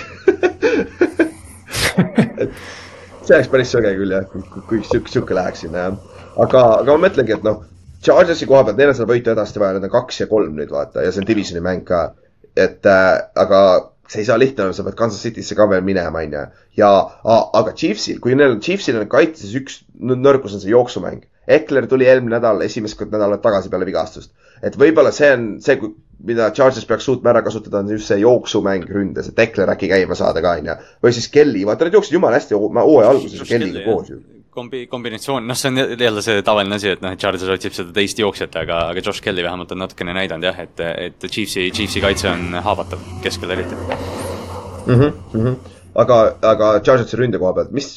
see 3.24 3.36
oleks 3.36 3.50
päris 3.52 3.72
sõge 3.72 3.96
küll 3.96 4.12
jah, 4.12 4.28
kui, 4.32 4.44
kui 4.68 4.84
sihuke, 4.84 5.12
sihuke 5.12 5.34
läheks 5.40 5.64
sinna 5.64 5.88
jah. 5.88 5.98
aga, 6.36 6.68
aga 6.84 6.90
ma 6.96 7.08
mõtlengi, 7.08 7.36
et 7.40 7.44
noh 7.48 7.64
Chargersi 8.04 8.46
koha 8.46 8.64
pealt, 8.64 8.78
neil 8.78 8.92
on 8.92 8.98
seda 8.98 9.10
võitu 9.10 9.34
edasi 9.34 9.60
vaja, 9.62 9.78
need 9.78 9.88
on 9.90 9.94
kaks 9.94 10.22
ja 10.22 10.28
kolm 10.30 10.58
nüüd 10.58 10.72
vaata 10.74 11.06
ja 11.06 11.12
see 11.12 11.24
on 11.24 11.30
divisioni 11.30 11.64
mäng 11.66 11.86
ka. 11.88 12.14
et 12.58 12.86
äh, 12.90 13.30
aga 13.38 13.60
see 14.08 14.24
ei 14.24 14.28
saa 14.28 14.40
lihtne 14.40 14.64
olla, 14.64 14.74
sa 14.74 14.86
pead 14.86 14.96
Kansas 14.98 15.22
City'sse 15.22 15.56
ka 15.58 15.68
veel 15.70 15.84
minema, 15.86 16.24
on 16.24 16.36
ju. 16.36 16.44
ja, 16.80 16.92
aga 17.28 17.74
Chiefsil, 17.76 18.22
kui 18.24 18.36
neil, 18.38 18.58
Chiefsil 18.64 19.00
on 19.00 19.10
kaitses 19.12 19.54
üks 19.60 19.82
nõrkus 20.00 20.56
on 20.56 20.64
see 20.64 20.72
jooksumäng. 20.72 21.26
Ekler 21.58 21.88
tuli 21.88 22.08
eelmine 22.08 22.36
nädal, 22.36 22.60
esimest 22.66 23.00
nädalat 23.08 23.42
tagasi 23.44 23.72
peale 23.72 23.88
vigastust. 23.88 24.32
et 24.64 24.76
võib-olla 24.80 25.12
see 25.16 25.30
on 25.36 25.46
see, 25.64 25.92
mida 26.28 26.50
Charges 26.52 26.88
peaks 26.88 27.06
suutma 27.06 27.34
ära 27.34 27.44
kasutada, 27.46 27.84
on 27.84 27.92
just 27.94 28.10
see 28.10 28.22
jooksumäng 28.24 28.88
ründes, 28.90 29.30
et 29.30 29.46
Ekler 29.48 29.70
äkki 29.76 29.92
käima 29.92 30.16
saada 30.16 30.42
ka, 30.42 30.56
on 30.62 30.72
ju. 30.72 30.80
või 31.04 31.14
siis 31.20 31.30
Kelly, 31.34 31.66
vaata 31.68 31.88
nad 31.88 32.00
jooksid 32.00 32.18
jumala 32.18 32.40
hästi 32.40 32.58
hooaja 32.58 33.12
alguses 33.12 33.48
Kellyga 33.50 33.86
koos 33.86 34.10
ju 34.14 34.24
kombi-, 34.58 34.86
kombinatsioon, 34.92 35.46
noh, 35.48 35.58
see 35.58 35.72
on 35.72 36.02
jälle 36.02 36.24
see 36.26 36.42
tavaline 36.46 36.78
asi, 36.78 36.92
et 36.96 37.04
noh, 37.06 37.14
et 37.14 37.22
Charles 37.22 37.46
otsib 37.54 37.76
seda 37.78 37.94
teist 37.96 38.20
jooksjat, 38.22 38.58
aga, 38.64 38.82
aga 38.94 39.04
Josh 39.06 39.24
Kelly 39.24 39.46
vähemalt 39.46 39.72
on 39.76 39.84
natukene 39.84 40.16
näidanud 40.18 40.50
jah, 40.50 40.60
et, 40.66 40.84
et 41.08 41.28
Chiefsi, 41.30 41.70
Chiefsi 41.76 42.04
kaitse 42.04 42.30
on 42.32 42.60
haavatav, 42.66 43.04
keskel 43.24 43.56
eriti 43.56 43.78
mm. 43.78 44.94
-hmm, 44.94 45.12
mm 45.34 45.46
-hmm. 45.46 45.56
aga, 46.04 46.20
aga 46.42 46.74
Chargersi 46.80 47.18
ründe 47.18 47.40
koha 47.40 47.54
pealt, 47.54 47.72
mis, 47.72 47.92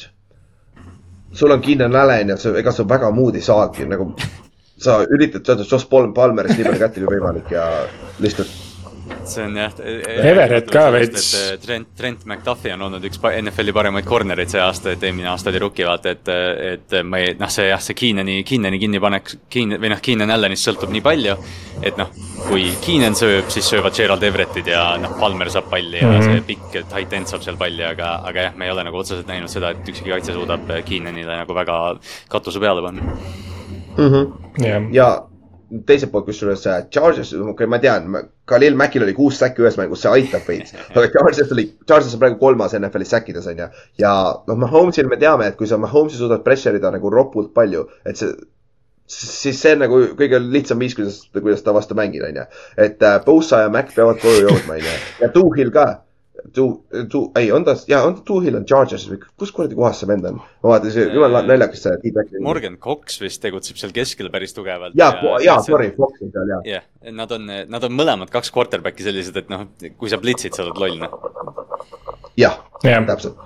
sul 1.33 1.51
on 1.51 1.61
Keenan 1.61 1.97
Allan 1.97 2.35
ja 2.35 2.37
sa, 2.37 2.57
ega 2.59 2.73
sa 2.73 2.89
väga 2.89 3.11
muud 3.11 3.35
ei 3.35 3.43
saagi, 3.43 3.89
nagu 3.89 4.13
sa 4.81 5.03
üritad 5.05 5.47
saada 5.47 5.65
Josh 5.71 5.89
Palmerist 6.15 6.59
nii 6.59 6.65
palju 6.65 6.81
kätte 6.81 7.05
kui 7.05 7.17
võimalik 7.17 7.51
ja 7.53 7.69
lihtsalt 8.19 8.70
see 9.25 9.45
on 9.45 9.57
jah. 9.57 9.73
Everett 10.25 10.71
ka 10.73 10.91
veits. 10.93 11.31
Trent, 11.63 11.89
Trent 11.97 12.25
McDuffie 12.25 12.73
on 12.75 12.87
olnud 12.87 13.05
üks 13.07 13.21
NFL-i 13.21 13.75
paremaid 13.75 14.07
corner'id 14.09 14.51
see 14.53 14.63
aasta, 14.63 14.95
et 14.95 15.05
eelmine 15.07 15.31
aasta 15.31 15.51
oli 15.53 15.63
rookie, 15.63 15.87
vaata, 15.87 16.15
et, 16.15 16.31
et 16.75 16.97
ma 17.07 17.21
ei, 17.23 17.35
noh, 17.41 17.51
see 17.53 17.69
jah, 17.69 17.83
see 17.85 17.97
Keenani, 17.99 18.41
Keenani 18.49 18.81
kinnipanek, 18.83 19.35
Keen- 19.53 19.77
või 19.77 19.93
noh, 19.93 20.03
Keenan 20.05 20.35
Allanist 20.35 20.69
sõltub 20.69 20.93
nii 20.95 21.05
palju, 21.05 21.37
et 21.87 22.01
noh, 22.01 22.13
kui 22.47 22.69
Keenan 22.85 23.19
sööb, 23.19 23.51
siis 23.53 23.69
söövad 23.71 23.97
Gerald 23.97 24.27
Everettid 24.27 24.71
ja 24.73 24.85
noh, 25.01 25.17
Palmer 25.21 25.53
saab 25.53 25.71
palli 25.73 26.01
ja 26.01 26.09
mm. 26.09 26.19
-hmm. 26.19 26.35
see 26.35 26.47
pikk 26.53 26.93
tight 26.93 27.17
end 27.17 27.31
saab 27.31 27.47
seal 27.47 27.59
palli, 27.61 27.85
aga, 27.87 28.17
aga 28.27 28.49
jah, 28.49 28.57
me 28.57 28.69
ei 28.69 28.75
ole 28.75 28.85
nagu 28.89 29.03
otseselt 29.03 29.31
näinud 29.31 29.53
seda, 29.53 29.75
et 29.75 29.95
ükski 29.95 30.11
kaitse 30.11 30.37
suudab 30.37 30.69
Keenanile 30.85 31.43
nagu 31.45 31.55
väga 31.55 31.81
katuse 32.29 32.61
peale 32.61 32.83
panna. 32.83 33.17
jah, 34.59 34.87
ja 34.93 35.11
teiselt 35.87 36.11
poolt, 36.13 36.27
kusjuures 36.27 36.65
Chargers, 36.91 37.33
okei 37.33 37.53
okay,, 37.53 37.71
ma 37.71 37.79
tean, 37.83 38.11
Khalil 38.51 38.79
Mackil 38.79 39.07
oli 39.07 39.17
kuus 39.17 39.39
säkki 39.41 39.65
ühes 39.65 39.79
mängus, 39.81 40.03
see 40.05 40.13
aitab 40.21 40.47
veits. 40.49 40.75
aga 40.97 41.09
Chargers 41.15 41.57
oli, 41.57 41.67
Chargers 41.87 42.17
on 42.17 42.23
praegu 42.23 42.41
kolmas 42.43 42.77
NFL-is 42.79 43.15
säkkides 43.15 43.51
on 43.51 43.65
ju. 43.65 43.69
ja 44.03 44.15
noh, 44.47 44.63
Mahomes'il 44.67 45.11
me 45.11 45.21
teame, 45.21 45.51
et 45.51 45.59
kui 45.59 45.71
sa 45.71 45.79
Mahomes'i 45.81 46.19
suudad 46.19 46.43
pressure 46.47 46.79
ida 46.79 46.93
nagu 46.95 47.13
ropult 47.15 47.55
palju, 47.57 47.87
et 48.05 48.19
see 48.21 48.35
siis 49.11 49.59
see 49.59 49.75
on 49.75 49.83
nagu 49.85 49.97
kõige 50.19 50.39
lihtsam 50.43 50.79
viis, 50.79 50.95
kuidas, 50.95 51.17
kuidas 51.35 51.65
ta 51.67 51.75
vastu 51.75 51.97
mängida, 51.99 52.29
onju. 52.31 52.45
et 52.79 53.03
äh, 53.03 53.19
Bosa 53.25 53.65
ja 53.65 53.73
Mac 53.73 53.91
peavad 53.95 54.21
koju 54.23 54.45
jõudma, 54.47 54.77
onju. 54.79 54.95
ja 55.23 55.31
Tuuhil 55.35 55.73
ka. 55.75 55.87
Tu-, 56.57 57.07
Tu-, 57.13 57.23
ei, 57.39 57.51
on 57.55 57.65
ta, 57.67 57.75
jaa, 57.89 58.03
on 58.07 58.17
ta 58.19 58.25
Tuuhil 58.27 58.57
on 58.59 58.65
Chargersis 58.69 59.11
või 59.13 59.21
kus 59.39 59.53
kuradi 59.55 59.79
kohas 59.79 60.01
see 60.03 60.09
vend 60.11 60.27
on? 60.31 60.41
ma 60.41 60.73
vaatasin, 60.75 61.13
jumala 61.15 61.43
naljakas 61.47 61.85
see 61.87 61.99
feedback. 62.05 62.33
Morgan 62.45 62.79
Cox 62.83 63.21
vist 63.23 63.43
tegutseb 63.45 63.81
seal 63.81 63.95
keskel 63.97 64.31
päris 64.33 64.57
tugevalt. 64.57 64.97
jaa, 64.99 65.13
jaa, 65.45 65.59
sorry, 65.67 65.93
Fox 65.97 66.25
on 66.25 66.33
seal 66.35 66.55
jaa. 66.55 66.61
jah 66.65 66.83
yeah., 66.83 67.15
nad 67.17 67.33
on, 67.37 67.47
nad 67.47 67.87
on 67.87 67.95
mõlemad 67.97 68.33
kaks 68.33 68.53
quarterback'i 68.55 69.07
sellised, 69.07 69.37
et 69.41 69.53
noh, 69.53 69.69
kui 70.01 70.13
sa 70.13 70.19
blitsid, 70.21 70.57
sa 70.57 70.67
oled 70.67 70.81
loll, 70.83 70.99
noh. 71.01 71.17
jah 72.41 72.59
Jah., 72.85 73.05
täpselt. 73.07 73.37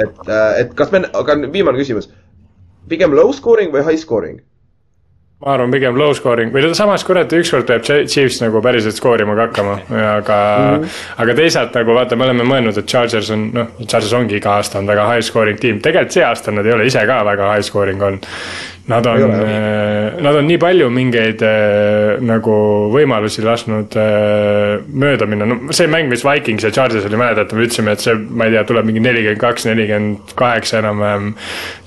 et, 0.00 0.18
et 0.60 0.72
kas 0.76 0.92
me, 0.92 1.04
aga 1.16 1.36
viimane 1.52 1.80
küsimus. 1.80 2.10
pigem 2.88 3.14
low 3.16 3.32
scoring 3.32 3.72
või 3.72 3.84
high 3.86 4.00
scoring? 4.00 4.40
Ma 5.42 5.54
arvan 5.56 5.72
pigem 5.74 5.96
low 5.98 6.12
scoring 6.14 6.52
või 6.54 6.70
samas 6.78 7.02
kurat, 7.06 7.32
ükskord 7.34 7.66
peab 7.66 7.82
Chiefs 7.86 8.38
nagu 8.42 8.62
päriselt 8.62 8.94
skoorima 8.98 9.34
ka 9.34 9.46
hakkama, 9.48 9.76
aga 9.90 10.36
mm, 10.38 10.84
-hmm. 10.84 11.00
aga 11.24 11.34
teisalt 11.38 11.78
nagu 11.78 11.96
vaata, 11.96 12.16
me 12.16 12.28
oleme 12.28 12.46
mõelnud, 12.46 12.78
et 12.78 12.86
Chargers 12.86 13.30
on 13.34 13.48
noh, 13.56 13.72
Chargers 13.82 14.12
ongi 14.18 14.38
iga 14.38 14.56
aasta 14.58 14.78
on 14.78 14.90
väga 14.90 15.08
high 15.10 15.26
scoring 15.26 15.58
tiim, 15.58 15.80
tegelikult 15.82 16.14
see 16.18 16.26
aasta 16.26 16.54
nad 16.54 16.66
ei 16.66 16.76
ole 16.76 16.86
ise 16.86 17.02
ka 17.06 17.22
väga 17.26 17.54
high 17.54 17.66
scoring 17.66 18.02
olnud. 18.02 18.28
Nad 18.86 19.06
on 19.06 19.22
ole,, 19.22 20.22
nad 20.24 20.34
on 20.34 20.48
nii 20.50 20.58
palju 20.58 20.88
mingeid 20.90 21.42
äh, 21.46 22.16
nagu 22.26 22.54
võimalusi 22.90 23.44
lasknud 23.46 23.94
äh, 23.94 24.82
mööda 24.90 25.28
minna, 25.30 25.46
no 25.46 25.76
see 25.76 25.86
mäng, 25.90 26.10
mis 26.10 26.24
Vikings 26.26 26.66
ja 26.66 26.72
Chargers 26.74 27.06
oli, 27.06 27.20
mäletate, 27.20 27.54
me 27.54 27.68
ütlesime, 27.68 27.94
et 27.94 28.02
see, 28.02 28.16
ma 28.18 28.48
ei 28.48 28.56
tea, 28.56 28.64
tuleb 28.66 28.88
mingi 28.88 29.04
nelikümmend 29.04 29.38
kaks, 29.44 29.68
nelikümmend 29.70 30.34
kaheksa 30.38 30.80
enam-vähem 30.82 31.30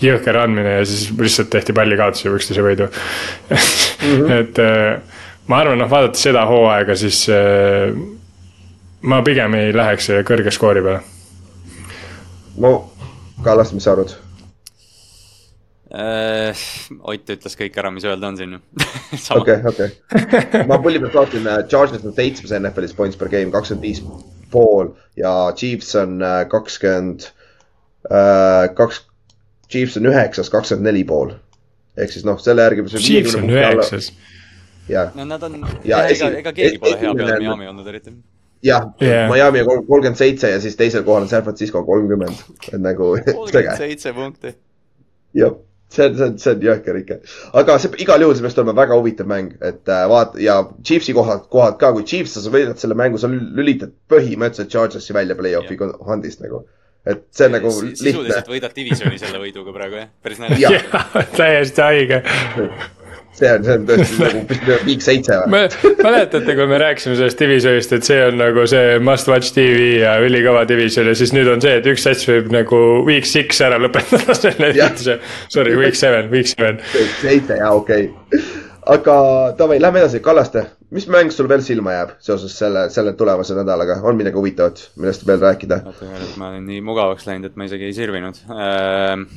jõhker 0.05 0.39
andmine 0.39 0.77
ja 0.77 0.87
siis 0.87 1.11
lihtsalt 1.19 1.51
tehti 1.51 1.75
pallikaotusi 1.75 2.31
üksteise 2.31 2.63
võidu 2.63 2.87
mm. 2.87 3.59
-hmm. 4.07 4.33
et 4.39 4.63
äh, 4.63 5.19
ma 5.51 5.59
arvan, 5.65 5.83
noh, 5.83 5.91
vaadates 5.91 6.23
seda 6.29 6.47
hooaega, 6.47 6.95
siis 6.95 7.25
äh, 7.27 7.91
ma 9.03 9.19
pigem 9.27 9.59
ei 9.59 9.75
läheks 9.75 10.13
kõrge 10.23 10.55
skoori 10.55 10.85
peale. 10.85 11.03
no, 12.55 12.77
Kallas, 13.43 13.75
mis 13.75 13.83
sa 13.83 13.97
arvad? 13.97 14.15
Äh, 15.93 16.57
Ott 17.05 17.29
ütles 17.29 17.53
kõik 17.59 17.75
ära, 17.77 17.91
mis 17.93 18.03
öelda 18.09 18.27
on 18.31 18.37
siin. 18.39 18.55
okei, 19.39 19.59
okei. 19.69 19.89
ma 20.69 20.79
pulli 20.81 20.97
pealt 21.03 21.13
vaatasin, 21.13 21.45
Chargers 21.69 22.05
on 22.09 22.15
seitsmes 22.17 22.53
NFL-is 22.57 22.95
points 22.97 23.19
per 23.19 23.29
game, 23.29 23.51
kakskümmend 23.53 23.85
viis 23.85 24.01
pool 24.51 24.89
ja 25.19 25.33
Chiefs 25.57 25.91
on 25.99 26.17
äh, 26.25 26.39
kakskümmend, 26.49 27.27
kaks, 28.77 29.03
Chiefs 29.69 29.97
on 29.97 30.05
üheksas, 30.09 30.49
kakskümmend 30.53 30.89
neli 30.89 31.03
pool. 31.09 31.35
ehk 31.97 32.11
siis 32.11 32.25
noh, 32.27 32.39
selle 32.43 32.65
järgi. 32.65 32.83
Chiefs 32.97 33.35
on 33.39 33.45
üheksas. 33.49 34.09
jah, 34.89 35.13
no 35.15 35.25
nad 35.25 35.43
on, 35.47 35.61
Ja 35.87 36.01
ega 36.11 36.27
ega 36.41 36.51
keegi 36.53 36.77
pole 36.81 36.97
hea 36.99 37.09
on- 37.13 37.21
Miami 37.39 37.67
olnud 37.71 37.87
eriti. 37.87 38.11
jah 38.65 38.89
Jah. 39.01 39.29
Miami 39.31 39.61
on 39.61 39.85
kolmkümmend 39.87 40.17
seitse 40.17 40.49
ja 40.49 40.59
siis 40.61 40.75
teisel 40.75 41.03
kohal 41.07 41.23
on 41.25 41.29
San 41.29 41.43
Francisco 41.45 41.83
kolmkümmend, 41.85 42.41
et 42.73 42.81
nagu 42.81 43.13
kolmkümmend 43.21 43.77
seitse 43.77 44.13
punkti. 44.13 44.53
jah, 45.33 45.53
see 45.95 46.05
on, 46.09 46.15
see 46.19 46.27
on, 46.29 46.37
see 46.43 46.53
on 46.55 46.63
jõhker 46.67 46.99
ikka. 47.01 47.17
aga 47.61 47.77
see 47.81 47.91
igal 48.05 48.21
juhul, 48.25 48.35
see 48.37 48.45
peaks 48.45 48.57
olema 48.61 48.75
väga 48.81 48.97
huvitav 48.99 49.29
mäng, 49.31 49.53
et 49.65 49.91
äh, 49.91 50.05
vaata 50.11 50.41
ja 50.43 50.59
Chiefsi 50.83 51.15
kohad, 51.17 51.45
kohad 51.53 51.79
ka, 51.81 51.91
kui 51.97 52.03
Chiefs, 52.07 52.37
sa 52.43 52.53
võidad 52.53 52.79
selle 52.81 52.97
mängu, 52.99 53.19
sa 53.21 53.31
lül- 53.31 53.51
lülitad 53.57 53.93
põhimõtteliselt 54.11 54.71
Chargersi 54.73 55.15
välja 55.15 55.37
play-off'i 55.39 55.79
handist 56.07 56.43
nagu. 56.45 56.65
et 57.05 57.19
see 57.37 57.45
on 57.45 57.51
nagu 57.53 57.69
lihtne 57.69 58.01
sisuliselt, 58.01 58.47
võidad 58.49 58.73
divisjoni 58.73 59.19
selle 59.21 59.37
võiduga 59.37 59.73
praegu 59.75 59.99
jah, 59.99 60.07
päris 60.25 60.39
naljakas. 60.43 61.31
täiesti 61.37 61.81
haige. 61.85 62.21
see 63.35 63.51
on, 63.51 63.63
see 63.65 63.75
on 63.75 63.87
tõesti 63.89 64.19
nagu 64.25 64.77
viik 64.87 65.03
seitse 65.03 65.39
või? 65.41 65.51
me, 65.53 65.93
mäletate, 66.01 66.55
kui 66.57 66.67
me 66.71 66.79
rääkisime 66.81 67.17
sellest 67.19 67.41
divisionist, 67.41 67.95
et 67.97 68.07
see 68.07 68.19
on 68.29 68.37
nagu 68.39 68.65
see 68.71 68.99
must 69.03 69.29
watch 69.31 69.55
tv 69.55 69.89
ja 70.01 70.15
ülikõva 70.23 70.65
division 70.69 71.09
ja 71.11 71.15
siis 71.17 71.33
nüüd 71.35 71.49
on 71.51 71.63
see, 71.63 71.75
et 71.81 71.89
üks 71.91 72.05
sats 72.07 72.27
võib 72.29 72.51
nagu 72.53 72.81
week 73.07 73.27
six 73.29 73.59
ära 73.65 73.79
lõpetada 73.81 74.35
selle 74.43 74.71
ürituse. 74.73 75.19
Sorry, 75.53 75.75
week 75.79 75.97
seven, 75.99 76.29
week 76.33 76.49
seven. 76.51 76.79
seitse, 77.21 77.59
jaa, 77.59 77.73
okei 77.75 78.09
okay.. 78.11 78.45
aga 78.95 79.17
davai, 79.59 79.79
lähme 79.83 80.03
edasi, 80.03 80.21
Kallaste, 80.23 80.65
mis 80.95 81.09
mäng 81.11 81.33
sul 81.33 81.49
veel 81.51 81.63
silma 81.65 81.97
jääb 81.97 82.15
seoses 82.23 82.55
selle, 82.59 82.87
selle 82.93 83.15
tulevase 83.19 83.57
nädalaga, 83.57 83.99
on 84.07 84.19
midagi 84.19 84.39
huvitavat, 84.39 84.85
millest 84.99 85.27
veel 85.27 85.41
rääkida? 85.43 85.81
ma 86.39 86.53
olen 86.53 86.63
nii 86.69 86.79
mugavaks 86.85 87.27
läinud, 87.27 87.51
et 87.51 87.59
ma 87.59 87.67
isegi 87.67 87.89
ei 87.89 87.97
sirvinud 87.97 88.39
äh,. 88.47 89.27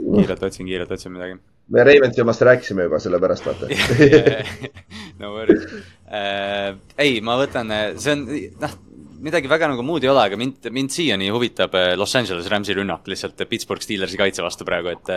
kiirelt 0.00 0.42
otsin, 0.50 0.66
kiirelt 0.66 0.98
otsin 0.98 1.14
midagi. 1.14 1.38
Me 1.70 1.84
Reimendi 1.86 2.22
omast 2.22 2.42
rääkisime 2.46 2.88
juba, 2.88 2.98
sellepärast 3.02 3.46
vaata. 3.46 3.70
no 5.20 5.34
worries 5.36 5.66
äh,. 6.10 6.76
ei, 6.98 7.20
ma 7.24 7.36
võtan, 7.40 7.70
see 8.00 8.14
on, 8.16 8.24
noh, 8.62 8.78
midagi 9.20 9.50
väga 9.50 9.68
nagu 9.70 9.84
muud 9.84 10.04
ei 10.04 10.10
ole, 10.10 10.22
aga 10.30 10.38
mind, 10.40 10.66
mind 10.72 10.92
siiani 10.94 11.28
huvitab 11.32 11.74
äh, 11.76 11.92
Los 11.98 12.14
Angeles 12.18 12.48
Rams'i 12.50 12.74
rünnak 12.76 13.06
lihtsalt 13.10 13.40
Pittsburgh 13.48 13.84
Steelersi 13.84 14.18
kaitse 14.20 14.44
vastu 14.44 14.66
praegu, 14.68 14.92
et. 14.94 15.12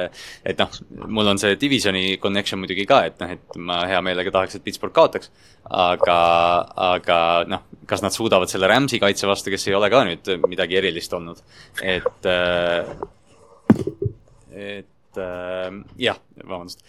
et 0.45 0.59
noh, 0.59 0.71
mul 1.07 1.33
on 1.33 1.39
see 1.41 1.57
divisioni 1.59 2.17
connection 2.21 2.61
muidugi 2.61 2.85
ka, 2.89 3.03
et 3.09 3.19
noh, 3.23 3.33
et 3.37 3.57
ma 3.57 3.83
hea 3.89 4.01
meelega 4.05 4.33
tahaks, 4.35 4.59
et 4.59 4.65
Pittsburgh 4.65 4.95
kaotaks. 4.95 5.31
aga, 5.63 6.17
aga 6.91 7.19
noh, 7.49 7.65
kas 7.89 8.03
nad 8.03 8.15
suudavad 8.15 8.51
selle 8.51 8.69
Rams'i 8.71 8.99
kaitse 9.01 9.29
vastu, 9.29 9.53
kes 9.53 9.69
ei 9.69 9.77
ole 9.79 9.89
ka 9.93 10.03
nüüd 10.07 10.33
midagi 10.49 10.79
erilist 10.81 11.15
olnud, 11.15 11.39
et 11.81 12.27
äh, 12.29 12.83
et 15.13 15.21
äh, 15.21 15.83
jah, 15.97 16.17
vabandust. 16.43 16.83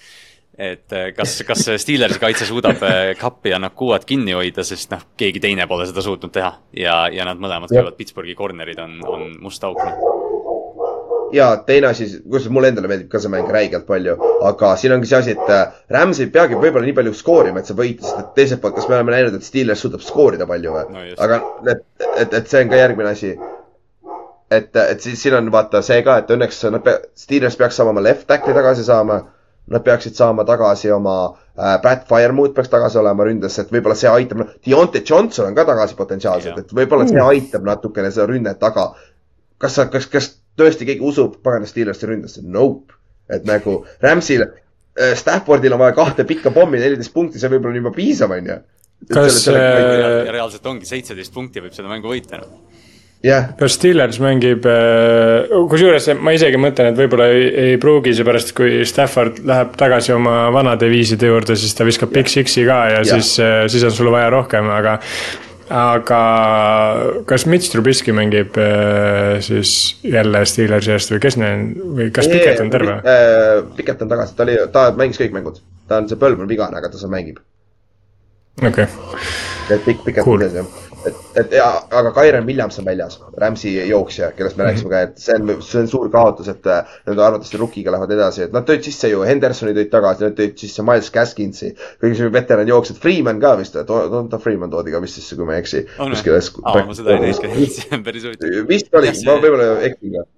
et 0.59 0.93
äh, 0.93 1.13
kas, 1.17 1.43
kas 1.47 1.67
Steelersi 1.83 2.21
kaitse 2.23 2.47
suudab 2.47 2.83
äh, 2.87 3.15
kappi 3.19 3.51
ja 3.51 3.59
Nakuat 3.59 4.05
kinni 4.07 4.37
hoida, 4.37 4.65
sest 4.65 4.93
noh, 4.95 5.03
keegi 5.19 5.43
teine 5.43 5.67
pole 5.67 5.87
seda 5.91 6.05
suutnud 6.05 6.33
teha 6.33 6.53
ja, 6.79 7.05
ja 7.13 7.27
nad 7.27 7.41
mõlemad 7.43 7.73
käivad 7.73 7.97
Pittsburghi 7.99 8.37
corner'id 8.39 8.79
on, 8.83 9.01
on 9.09 9.33
must 9.43 9.65
auk. 9.67 9.83
ja 11.35 11.51
teine 11.67 11.91
asi, 11.91 12.07
kusjuures 12.23 12.53
mulle 12.55 12.71
endale 12.71 12.89
meeldib 12.93 13.11
ka 13.11 13.19
see 13.19 13.33
mäng 13.33 13.51
räigelt 13.51 13.89
palju, 13.89 14.15
aga 14.47 14.77
siin 14.79 14.95
ongi 14.95 15.11
see 15.11 15.19
asi, 15.19 15.35
et 15.35 15.51
äh, 15.51 15.75
Rams 15.91 16.23
ei 16.23 16.31
peagi 16.31 16.55
võib-olla 16.55 16.87
nii 16.87 16.97
palju 17.01 17.17
skoorima, 17.19 17.61
et 17.61 17.71
sa 17.71 17.77
võita, 17.77 18.07
sest 18.07 18.23
et 18.23 18.33
teiselt 18.39 18.63
poolt, 18.63 18.79
kas 18.79 18.89
me 18.89 19.01
oleme 19.01 19.17
näinud, 19.17 19.35
et 19.35 19.47
Steelers 19.51 19.83
suudab 19.83 20.07
skoorida 20.07 20.47
palju 20.47 20.79
või 20.79 20.87
No 20.95 21.05
aga 21.27 21.43
et, 21.75 21.85
et, 22.15 22.41
et 22.41 22.47
see 22.47 22.63
on 22.63 22.71
ka 22.71 22.79
järgmine 22.79 23.11
asi. 23.11 23.35
et, 24.57 24.77
et 24.77 25.01
siis 25.01 25.21
siin 25.23 25.37
on 25.39 25.51
vaata 25.53 25.83
see 25.85 26.03
ka, 26.07 26.19
et 26.23 26.31
õnneks 26.35 26.61
nad 26.75 26.85
pea-, 26.85 27.01
Steelers 27.19 27.57
peaks 27.61 27.81
saama 27.81 27.95
oma 27.95 28.05
left 28.05 28.29
tackle'i 28.31 28.57
tagasi 28.57 28.87
saama. 28.87 29.23
Nad 29.73 29.81
peaksid 29.81 30.13
saama 30.13 30.45
tagasi 30.45 30.91
oma 30.93 31.15
äh, 31.57 31.79
Pat 31.81 32.03
Firemood 32.09 32.53
peaks 32.53 32.69
tagasi 32.69 32.99
olema 33.01 33.25
ründes, 33.25 33.55
et 33.63 33.71
võib-olla 33.73 33.95
see 33.97 34.11
aitab, 34.13 34.43
Deontay 34.67 35.01
Johnson 35.09 35.49
on 35.49 35.57
ka 35.57 35.65
tagasi 35.65 35.97
potentsiaalselt, 35.97 36.59
et 36.61 36.75
võib-olla 36.77 37.07
see 37.09 37.23
aitab 37.23 37.65
natukene 37.65 38.11
seda 38.13 38.27
rünnet, 38.29 38.61
aga 38.61 38.91
kas 39.65 39.79
sa, 39.79 39.87
kas, 39.89 40.05
kas 40.13 40.29
tõesti 40.61 40.85
keegi 40.85 41.01
usub 41.09 41.39
pagana 41.41 41.65
Steelersi 41.71 42.11
ründesse? 42.11 42.45
Nope. 42.45 42.93
et 43.33 43.47
nagu 43.49 43.79
Ramsil 44.05 44.45
äh,, 44.45 45.15
Staffordil 45.17 45.73
on 45.73 45.81
vaja 45.81 45.97
kahte 45.97 46.29
pikka 46.29 46.53
pommi, 46.53 46.77
neliteist 46.83 47.15
punkti, 47.15 47.41
see 47.41 47.49
võib-olla 47.49 47.73
on 47.73 47.81
juba 47.81 47.95
piisav, 47.97 48.37
onju. 48.37 48.61
Kas, 49.09 49.39
äh, 49.49 50.29
reaalselt 50.29 50.67
ongi 50.69 50.89
seitseteist 50.89 51.33
punkti 51.33 51.65
võib 51.65 51.73
seda 51.73 51.89
mängu 51.89 52.13
võita 52.13 52.45
noh.. 52.45 52.53
jah, 53.25 53.49
kas 53.59 53.79
Steelers 53.79 54.19
mängib, 54.23 54.67
kusjuures 55.71 56.11
ma 56.21 56.35
isegi 56.37 56.61
mõtlen, 56.61 56.93
et 56.93 57.01
võib-olla 57.01 57.31
ei, 57.33 57.47
ei 57.69 57.79
pruugi, 57.81 58.15
seepärast 58.17 58.53
kui 58.57 58.83
Stafford 58.89 59.41
läheb 59.49 59.73
tagasi 59.81 60.15
oma 60.17 60.51
vanade 60.55 60.91
viiside 60.93 61.31
juurde, 61.31 61.57
siis 61.59 61.75
ta 61.77 61.87
viskab 61.89 62.13
Big 62.15 62.31
Six'i 62.33 62.67
ka 62.69 62.85
ja. 62.93 63.01
Jah. 63.01 63.17
siis, 63.17 63.35
siis 63.73 63.89
on 63.89 63.97
sul 63.97 64.13
vaja 64.15 64.31
rohkem, 64.35 64.69
aga. 64.73 64.99
aga 65.75 66.21
kas 67.25 67.47
Mitch 67.49 67.73
Trubisky 67.73 68.13
mängib 68.13 68.59
äh, 68.61 69.41
siis 69.43 69.97
jälle 70.05 70.45
Steelersi 70.45 70.93
eest 70.93 71.15
või 71.15 71.23
kes 71.25 71.39
need 71.41 71.79
või 71.97 72.11
kas 72.15 72.29
Piket 72.29 72.61
on 72.61 72.73
terve? 72.75 72.99
Piket 73.79 74.05
on 74.05 74.13
tagasi, 74.13 74.37
ta 74.37 74.45
oli, 74.45 74.59
ta 74.75 74.87
mängis 74.99 75.23
kõik 75.23 75.33
mängud. 75.39 75.63
ta 75.89 76.03
on, 76.03 76.09
see 76.09 76.21
põlv 76.21 76.45
on 76.45 76.51
vigane, 76.53 76.77
aga 76.77 76.93
ta 76.93 77.01
seal 77.01 77.13
mängib. 77.13 77.41
okei 78.61 78.85
okay. 78.85 79.31
et 79.71 79.89
pikalt 79.89 80.27
Cool. 80.29 80.45
cool. 80.45 80.61
jah 80.61 80.94
et, 81.09 81.21
et 81.41 81.55
ja, 81.59 81.69
aga 81.91 82.13
Kyron 82.17 82.47
Williams 82.49 82.79
on 82.81 82.89
väljas, 82.89 83.19
Rams'i 83.41 83.73
jooksja, 83.89 84.31
kellest 84.37 84.59
me 84.59 84.67
rääkisime 84.69 84.93
ka, 84.93 85.03
et 85.09 85.23
see 85.23 85.37
on, 85.39 85.55
see 85.65 85.81
on 85.83 85.91
suur 85.91 86.11
kaotus, 86.13 86.51
et 86.53 86.69
äh, 86.71 86.95
nad 87.09 87.23
arvatavasti 87.29 87.61
rookiga 87.61 87.95
lähevad 87.95 88.15
edasi, 88.17 88.45
et 88.47 88.55
nad 88.57 88.67
tõid 88.69 88.87
sisse 88.87 89.11
ju 89.13 89.25
Hendersoni 89.27 89.75
tõid 89.77 89.91
tagasi, 89.93 90.27
nad 90.29 90.39
tõid 90.39 90.57
sisse 90.61 90.85
Miles 90.87 91.11
Gaskinsi. 91.15 91.75
kõik 92.03 92.17
see 92.19 92.31
veteran 92.35 92.71
jooksjad, 92.71 93.01
Freeman 93.03 93.43
ka 93.43 93.57
vist, 93.61 93.79
Donta 93.89 94.41
Freeman 94.43 94.73
toodi 94.73 94.95
ka 94.95 95.03
vist 95.05 95.21
sisse, 95.21 95.39
kui 95.39 95.49
ma 95.49 95.59
ei 95.59 95.65
eksi. 95.65 95.85
aa, 96.65 96.87
ma 96.87 96.97
seda 96.97 97.17
ei 97.17 97.27
näinud, 97.27 97.77
see 97.79 97.91
on 97.97 98.07
päris 98.07 98.29
huvitav. 98.29 98.65
vist 98.71 99.01
oli, 99.01 99.13
ma 99.27 99.39
võib-olla 99.43 99.75
eksin 99.91 100.19
ka 100.19 100.29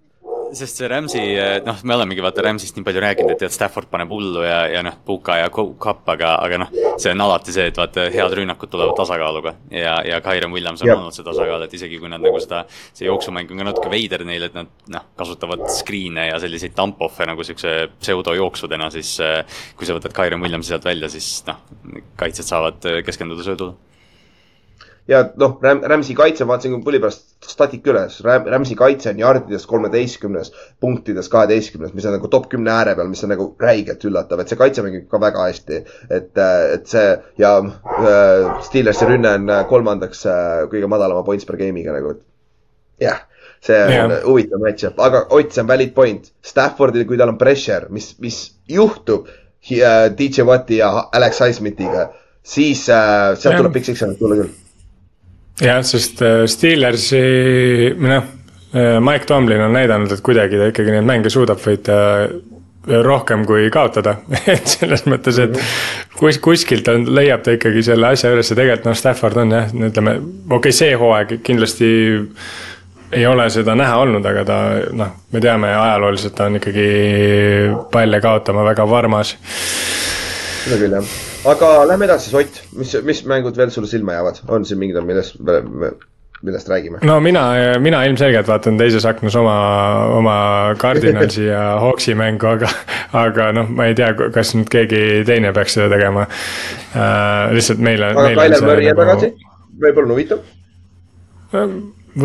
sest 0.55 0.81
see 0.81 0.89
Rams'i, 0.91 1.23
noh, 1.67 1.79
me 1.87 1.95
olemegi 1.97 2.23
vaata 2.25 2.45
Rams'ist 2.45 2.77
nii 2.77 2.87
palju 2.87 3.03
rääkinud, 3.03 3.33
et 3.35 3.41
tead, 3.43 3.55
Stafford 3.55 3.89
paneb 3.91 4.11
hullu 4.13 4.45
ja, 4.47 4.59
ja 4.71 4.83
noh, 4.87 4.97
Puka 5.07 5.39
ja 5.41 5.49
Kapp, 5.53 6.05
aga, 6.13 6.35
aga 6.45 6.61
noh, 6.63 6.73
see 7.01 7.13
on 7.15 7.25
alati 7.25 7.55
see, 7.55 7.69
et 7.71 7.81
vaata, 7.81 8.07
head 8.13 8.37
rünnakud 8.39 8.71
tulevad 8.73 8.97
tasakaaluga 8.99 9.55
ja, 9.73 9.97
ja 10.07 10.21
Kyron 10.25 10.55
Williams 10.55 10.85
on 10.85 10.93
olnud 10.95 11.17
see 11.17 11.27
tasakaal, 11.27 11.67
et 11.67 11.75
isegi 11.79 12.01
kui 12.03 12.11
nad 12.13 12.23
nagu 12.23 12.41
seda, 12.43 12.65
see 12.97 13.09
jooksumäng 13.09 13.51
on 13.53 13.63
ka 13.63 13.69
natuke 13.71 13.93
veider 13.93 14.27
neil, 14.29 14.47
et 14.49 14.57
nad 14.57 14.71
noh, 14.93 15.09
kasutavad 15.19 15.67
screen'e 15.79 16.29
ja 16.31 16.39
selliseid 16.43 16.77
dump-off'e 16.79 17.29
nagu 17.29 17.47
siukse 17.47 17.75
pseudojooksudena, 18.01 18.91
siis 18.95 19.17
äh, 19.25 19.59
kui 19.79 19.89
sa 19.89 19.97
võtad 19.99 20.15
Kyron 20.17 20.45
Williamsi 20.45 20.75
sealt 20.75 20.87
välja, 20.87 21.11
siis 21.13 21.41
noh, 21.49 21.63
kaitsjad 22.21 22.53
saavad 22.53 22.91
äh, 22.91 23.03
keskenduda 23.07 23.47
söödule 23.47 23.77
ja 25.09 25.23
noh, 25.39 25.57
Ram-, 25.63 25.83
Rams'i 25.87 26.15
kaitse, 26.19 26.47
vaatasin 26.49 26.81
pulli 26.85 26.99
pärast 27.03 27.47
statik 27.47 27.87
üles 27.91 28.19
Ram,, 28.27 28.47
Rams'i 28.51 28.77
kaitse 28.79 29.13
on 29.13 29.21
jardides 29.23 29.67
kolmeteistkümnes, 29.71 30.51
punktides 30.83 31.31
kaheteistkümnes, 31.33 31.95
mis 31.95 32.09
on 32.09 32.17
nagu 32.17 32.31
top 32.33 32.49
kümne 32.53 32.73
ääre 32.75 32.97
peal, 32.99 33.11
mis 33.13 33.23
on 33.27 33.33
nagu 33.35 33.49
räigelt 33.63 34.03
üllatav, 34.09 34.43
et 34.43 34.51
see 34.51 34.61
kaitse 34.61 34.85
mängib 34.87 35.07
ka 35.13 35.21
väga 35.23 35.47
hästi. 35.47 35.81
et, 36.11 36.33
et 36.39 36.91
see 36.91 37.07
ja 37.39 37.53
äh, 37.63 38.51
Steelersi 38.67 39.09
rünne 39.09 39.37
on 39.39 39.49
äh, 39.51 39.65
kolmandaks 39.71 40.27
äh, 40.27 40.67
kõige 40.73 40.91
madalama 40.91 41.25
points 41.27 41.47
per 41.47 41.61
game'iga 41.61 41.95
nagu, 41.95 42.17
et 42.17 43.07
jah 43.07 43.25
see 43.67 43.79
on 43.83 43.91
yeah. 43.91 44.21
huvitav 44.27 44.61
match-up, 44.63 45.01
aga 45.03 45.27
Ott, 45.31 45.55
see 45.55 45.63
on 45.63 45.71
valid 45.71 45.95
point. 45.95 46.29
Staffordil, 46.45 47.07
kui 47.09 47.19
tal 47.19 47.33
on 47.33 47.39
pressure, 47.41 47.89
mis, 47.91 48.13
mis 48.23 48.43
juhtub 48.71 49.31
äh, 49.31 50.13
DJ 50.19 50.47
Watti 50.47 50.83
ja 50.83 50.93
Alex 51.13 51.41
Highsmithiga, 51.43 52.11
siis 52.43 52.85
äh, 52.91 53.35
sealt 53.35 53.55
Jah. 53.55 53.61
tuleb 53.63 53.75
Big 53.75 53.89
Six 53.89 54.05
tulla 54.21 54.43
küll 54.43 54.55
jah, 55.63 55.83
sest 55.87 56.23
äh, 56.25 56.45
Steelersi, 56.51 57.23
noh, 58.03 58.33
Mike 58.77 59.25
Tomlin 59.25 59.63
on 59.63 59.73
näidanud, 59.73 60.11
et 60.13 60.21
kuidagi 60.21 60.59
ta 60.61 60.67
ikkagi 60.69 60.93
neid 60.93 61.07
mänge 61.09 61.31
suudab 61.33 61.63
võita 61.63 61.97
äh, 62.27 62.35
rohkem 62.87 63.45
kui 63.47 63.71
kaotada, 63.73 64.17
et 64.55 64.67
selles 64.71 65.07
mõttes, 65.11 65.39
et 65.43 65.59
kus, 66.19 66.39
kuskilt 66.43 66.89
on, 66.93 67.07
leiab 67.17 67.45
ta 67.47 67.57
ikkagi 67.57 67.83
selle 67.87 68.13
asja 68.15 68.33
üles 68.35 68.51
ja 68.51 68.59
tegelikult 68.59 68.91
noh, 68.91 68.99
Stafford 68.99 69.43
on 69.43 69.55
jah, 69.57 69.77
ütleme, 69.91 70.17
okei 70.47 70.59
okay,, 70.61 70.77
see 70.77 70.97
hooaeg 70.99 71.39
kindlasti 71.47 71.91
ei 73.17 73.27
ole 73.27 73.47
seda 73.55 73.77
näha 73.79 74.01
olnud, 74.03 74.27
aga 74.27 74.45
ta 74.47 74.59
noh, 74.99 75.15
me 75.33 75.43
teame 75.43 75.71
ajalooliselt 75.75 76.35
ta 76.37 76.51
on 76.51 76.59
ikkagi 76.61 76.89
palle 77.93 78.21
kaotama 78.23 78.67
väga 78.67 78.89
varmas. 78.91 79.37
Seda 80.67 80.81
küll 80.83 80.99
jah, 80.99 81.17
aga 81.51 81.71
lähme 81.89 82.05
edasi, 82.09 82.35
Ott, 82.37 82.61
mis, 82.77 82.93
mis 83.07 83.23
mängud 83.29 83.57
veel 83.57 83.71
sulle 83.75 83.89
silma 83.91 84.17
jäävad, 84.17 84.43
on 84.53 84.65
siin 84.69 84.79
mingid, 84.81 84.99
millest, 85.07 85.39
millest 86.43 86.69
räägime? 86.69 87.01
no 87.07 87.19
mina, 87.21 87.45
mina 87.83 88.03
ilmselgelt 88.09 88.49
vaatan 88.49 88.79
teises 88.81 89.07
aknas 89.09 89.37
oma, 89.37 89.57
oma 90.17 90.37
Cardinalsi 90.79 91.47
ja 91.47 91.65
Hawksi 91.85 92.15
mängu, 92.19 92.49
aga, 92.51 92.71
aga 93.13 93.51
noh, 93.57 93.71
ma 93.71 93.89
ei 93.91 93.97
tea, 93.99 94.13
kas 94.35 94.55
nüüd 94.59 94.71
keegi 94.73 95.03
teine 95.29 95.53
peaks 95.57 95.79
seda 95.79 95.91
tegema 95.93 96.27
äh,. 96.27 97.55
lihtsalt 97.57 97.83
meil 97.85 98.05
on. 98.09 98.23
aga 98.25 98.35
Tyler 98.41 98.67
Murray 98.67 98.91
jääb 98.91 99.05
tagasi, 99.05 99.33
võib-olla 99.85 100.07
on 100.09 100.17
huvitav. 100.17 100.45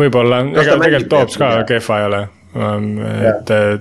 võib-olla, 0.02 0.44
ega 0.52 0.76
tegelikult 0.84 1.14
Toops 1.16 1.40
ka 1.40 1.54
kehva 1.68 2.02
ei 2.02 2.10
ole, 2.10 2.22
et 3.32 3.56
äh, 3.56 3.72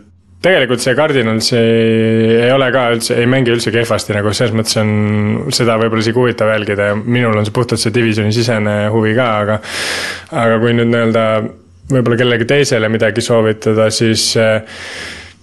tegelikult 0.41 0.81
see 0.81 0.97
Cardinals 0.97 1.51
ei, 1.53 2.41
ei 2.47 2.51
ole 2.53 2.71
ka 2.73 2.87
üldse, 2.95 3.15
ei 3.21 3.29
mängi 3.29 3.53
üldse 3.53 3.73
kehvasti 3.73 4.15
nagu 4.17 4.33
selles 4.33 4.55
mõttes 4.57 4.77
on 4.81 4.91
seda 5.53 5.77
võib-olla 5.81 6.01
isegi 6.01 6.17
huvitav 6.17 6.49
jälgida 6.53 6.91
ja 6.91 6.97
minul 6.97 7.37
on 7.37 7.47
see 7.47 7.55
puhtalt 7.55 7.81
see 7.81 7.93
divisioni 7.93 8.33
sisene 8.33 8.75
huvi 8.93 9.13
ka, 9.17 9.27
aga. 9.43 9.59
aga 10.43 10.59
kui 10.63 10.73
nüüd 10.77 10.89
nii-öelda 10.89 11.25
võib-olla 11.91 12.21
kellelegi 12.23 12.47
teisele 12.49 12.89
midagi 12.89 13.23
soovitada, 13.25 13.89
siis 13.93 14.31
äh, 14.39 14.63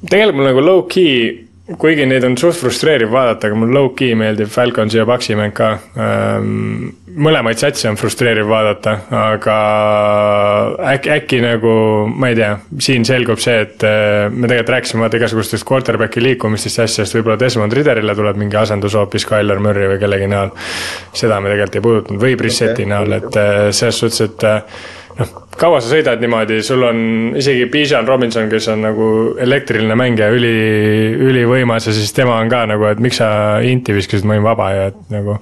tegelikult 0.08 0.40
mul 0.40 0.50
nagu 0.50 0.64
low-key 0.64 1.47
kuigi 1.76 2.06
neid 2.08 2.24
on 2.24 2.36
suht 2.40 2.56
frustreeriv 2.56 3.10
vaadata, 3.12 3.48
aga 3.48 3.58
mul 3.60 3.72
low-key 3.76 4.14
meeldib 4.16 4.48
Falconsi 4.52 4.96
ja 4.96 5.04
Paxi 5.08 5.36
mäng 5.36 5.52
ka 5.56 5.74
ähm,. 6.00 6.94
mõlemaid 7.18 7.58
satse 7.60 7.88
on 7.90 7.96
frustreeriv 7.98 8.46
vaadata, 8.48 8.94
aga 9.18 9.56
äkki, 10.94 11.10
äkki 11.16 11.40
nagu, 11.42 11.72
ma 12.08 12.30
ei 12.30 12.36
tea, 12.38 12.52
siin 12.84 13.04
selgub 13.08 13.42
see, 13.42 13.56
et 13.64 13.84
äh, 13.84 14.28
me 14.30 14.46
tegelikult 14.46 14.74
rääkisime 14.76 15.04
vaata 15.04 15.18
igasugustest 15.18 15.66
quarterback'i 15.68 16.22
liikumistest 16.22 16.80
ja 16.80 16.86
asjadest, 16.88 17.18
võib-olla 17.18 17.40
Desmond 17.40 17.74
Ridderile 17.74 18.14
tuleb 18.16 18.38
mingi 18.40 18.60
asendus 18.60 18.96
hoopis 18.96 19.26
Tyler 19.28 19.60
Murray 19.64 19.90
või 19.92 20.00
kellegi 20.00 20.30
näol. 20.30 20.54
seda 21.12 21.40
me 21.42 21.50
tegelikult 21.52 21.80
ei 21.80 21.84
puudutanud 21.88 22.22
või 22.22 22.38
Brisseti 22.38 22.86
Okei, 22.86 22.92
näol, 22.94 23.18
et 23.18 23.40
äh, 23.42 23.58
selles 23.74 24.00
suhtes, 24.04 24.24
et 24.28 24.46
äh, 24.46 24.62
noh, 25.18 25.32
kaua 25.58 25.80
sa 25.82 25.90
sõidad 25.90 26.20
niimoodi, 26.22 26.60
sul 26.66 26.84
on 26.86 26.98
isegi 27.38 27.66
Bijan 27.72 28.08
Robinson, 28.08 28.48
kes 28.50 28.68
on 28.72 28.84
nagu 28.86 29.08
elektriline 29.42 29.96
mängija, 29.98 30.30
üli, 30.34 30.52
ülivõimas 31.30 31.88
ja 31.88 31.94
siis 31.96 32.12
tema 32.16 32.38
on 32.38 32.50
ka 32.52 32.64
nagu, 32.70 32.86
et 32.90 33.02
miks 33.02 33.20
sa 33.22 33.30
inti 33.66 33.96
viskasid, 33.96 34.26
ma 34.28 34.36
olin 34.36 34.46
vaba 34.46 34.68
ja 34.74 34.90
et 34.92 35.00
nagu 35.14 35.38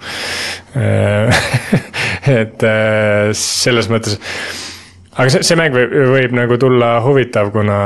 äh. 0.76 1.42
et 2.40 2.64
äh, 2.66 3.32
selles 3.36 3.90
mõttes, 3.92 4.16
aga 5.14 5.28
see, 5.32 5.44
see 5.46 5.58
mäng 5.58 5.76
võib, 5.76 5.92
võib 6.14 6.36
nagu 6.36 6.58
tulla 6.60 6.96
huvitav, 7.04 7.52
kuna 7.54 7.80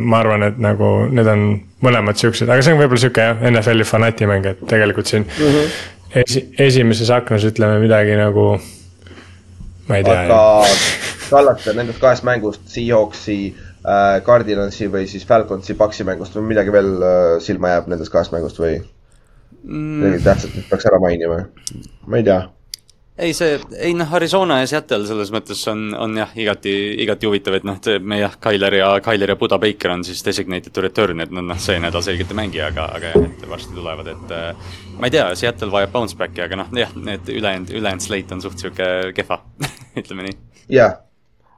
ma 0.00 0.20
arvan, 0.20 0.46
et 0.50 0.60
nagu 0.62 0.92
need 1.10 1.30
on 1.30 1.46
mõlemad 1.84 2.20
siuksed, 2.20 2.50
aga 2.50 2.64
see 2.64 2.76
on 2.76 2.82
võib-olla 2.82 3.04
sihuke 3.06 3.30
jah, 3.30 3.40
NFL-i 3.50 3.88
fanatimäng, 3.88 4.50
et 4.52 4.60
tegelikult 4.68 5.10
siin 5.10 5.24
mm 5.24 5.54
-hmm. 5.56 5.80
esi, 6.24 6.44
esimeses 6.68 7.10
aknas 7.14 7.48
ütleme 7.48 7.80
midagi 7.82 8.18
nagu, 8.20 8.52
ma 9.88 9.96
ei 9.96 10.04
tea 10.04 10.20
aga 10.26 10.42
kallata 11.30 11.74
nendest 11.76 12.00
kahest 12.02 12.26
mängust, 12.26 12.66
Seahawksi 12.70 13.40
äh,, 13.50 14.20
Cardinalsi 14.26 14.90
või 14.92 15.06
siis 15.10 15.26
Falconsi, 15.26 15.78
Paxi 15.78 16.06
mängust 16.08 16.36
või 16.36 16.50
midagi 16.54 16.72
veel 16.74 16.96
äh, 16.98 17.34
silma 17.44 17.76
jääb 17.76 17.92
nendest 17.92 18.12
kahest 18.12 18.34
mängust 18.36 18.60
või 18.60 18.80
midagi 19.64 20.24
tähtsat, 20.24 20.56
mis 20.56 20.64
peaks 20.70 20.86
ära 20.88 20.98
mainima? 21.00 21.44
ma 22.06 22.16
ei 22.16 22.24
tea. 22.24 22.40
ei, 23.20 23.34
see, 23.36 23.58
ei 23.76 23.92
noh, 23.94 24.14
Arizona 24.16 24.60
ja 24.62 24.68
Seattle 24.70 25.04
selles 25.06 25.28
mõttes 25.34 25.60
on, 25.68 25.90
on 25.98 26.16
jah, 26.16 26.30
igati, 26.40 26.72
igati 27.04 27.28
huvitav, 27.28 27.58
et 27.58 27.66
noh, 27.68 27.76
meie 28.00 28.22
jah, 28.22 28.38
Tyler 28.40 28.78
ja, 28.78 28.88
Tyler 29.04 29.34
ja 29.34 29.36
Buda 29.36 29.58
Baker 29.60 29.92
on 29.92 30.04
siis 30.06 30.24
designated 30.24 30.72
to 30.72 30.84
return, 30.84 31.20
et 31.20 31.34
nad 31.34 31.44
noh, 31.50 31.60
see 31.60 31.76
nädal 31.82 32.04
selgelt 32.06 32.32
ei 32.32 32.40
mängi, 32.40 32.62
aga, 32.64 32.88
aga 32.96 33.12
jah, 33.12 33.28
et 33.28 33.44
varsti 33.50 33.76
tulevad, 33.76 34.08
et 34.14 34.34
äh, 34.36 34.72
ma 34.96 35.10
ei 35.10 35.16
tea, 35.18 35.28
Seattle 35.42 35.68
vajab 35.74 35.92
bounce 35.98 36.16
back'i, 36.16 36.44
aga 36.46 36.62
noh, 36.62 36.72
jah, 36.80 36.96
need 36.96 37.28
ülejäänud, 37.28 37.76
ülejäänud 37.76 38.06
slate 38.06 38.38
on 38.38 38.44
suht 38.46 38.64
sihuke 38.64 38.90
kehva, 39.16 39.42
ütleme 40.00 40.30
nii. 40.30 40.40
jah, 40.78 40.96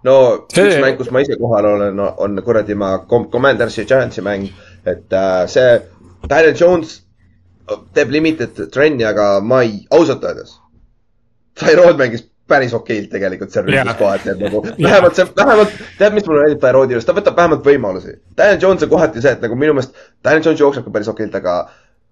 no 0.04 0.46
See- 0.52 0.64
üks 0.66 0.80
mäng, 0.82 0.96
kus 0.98 1.10
ma 1.14 1.20
ise 1.24 1.36
kohal 1.40 1.66
olen, 1.74 2.00
on 2.00 2.42
kuradi 2.44 2.74
ma 2.78 2.98
Com- 3.08 3.28
Commandersi 3.30 3.82
ja 3.84 3.86
Giantsi 3.92 4.22
mäng, 4.24 4.48
et 4.86 5.12
äh, 5.12 5.46
see 5.50 5.80
Daniel 6.28 6.54
Jones 6.58 6.98
teeb 7.94 8.10
limited 8.10 8.58
trenni, 8.74 9.04
aga 9.06 9.40
ma 9.40 9.62
ei, 9.62 9.80
ausalt 9.94 10.24
öeldes. 10.26 10.56
Tyrod 11.58 11.98
mängis 12.00 12.24
päris 12.48 12.72
okeilt 12.74 13.08
tegelikult 13.12 13.52
seal 13.54 13.64
ründes 13.68 13.96
kohati, 13.96 14.32
et 14.32 14.40
nagu 14.42 14.60
vähemalt 14.86 15.16
see, 15.16 15.26
vähemalt 15.36 15.76
tead, 15.98 16.12
mis 16.16 16.26
mulle 16.26 16.42
meeldib 16.46 16.60
Tyrodi 16.64 16.96
juures, 16.96 17.06
ta 17.08 17.14
võtab 17.16 17.36
vähemalt 17.38 17.64
võimalusi. 17.66 18.16
Daniel 18.36 18.58
Jones 18.64 18.82
on 18.86 18.90
kohati 18.92 19.22
see, 19.24 19.32
et 19.38 19.44
nagu 19.46 19.56
minu 19.56 19.76
meelest 19.78 19.94
Daniel 20.24 20.44
Jones 20.48 20.60
jookseb 20.64 20.84
ka 20.88 20.92
päris 20.98 21.08
okeilt, 21.12 21.38
aga 21.38 21.54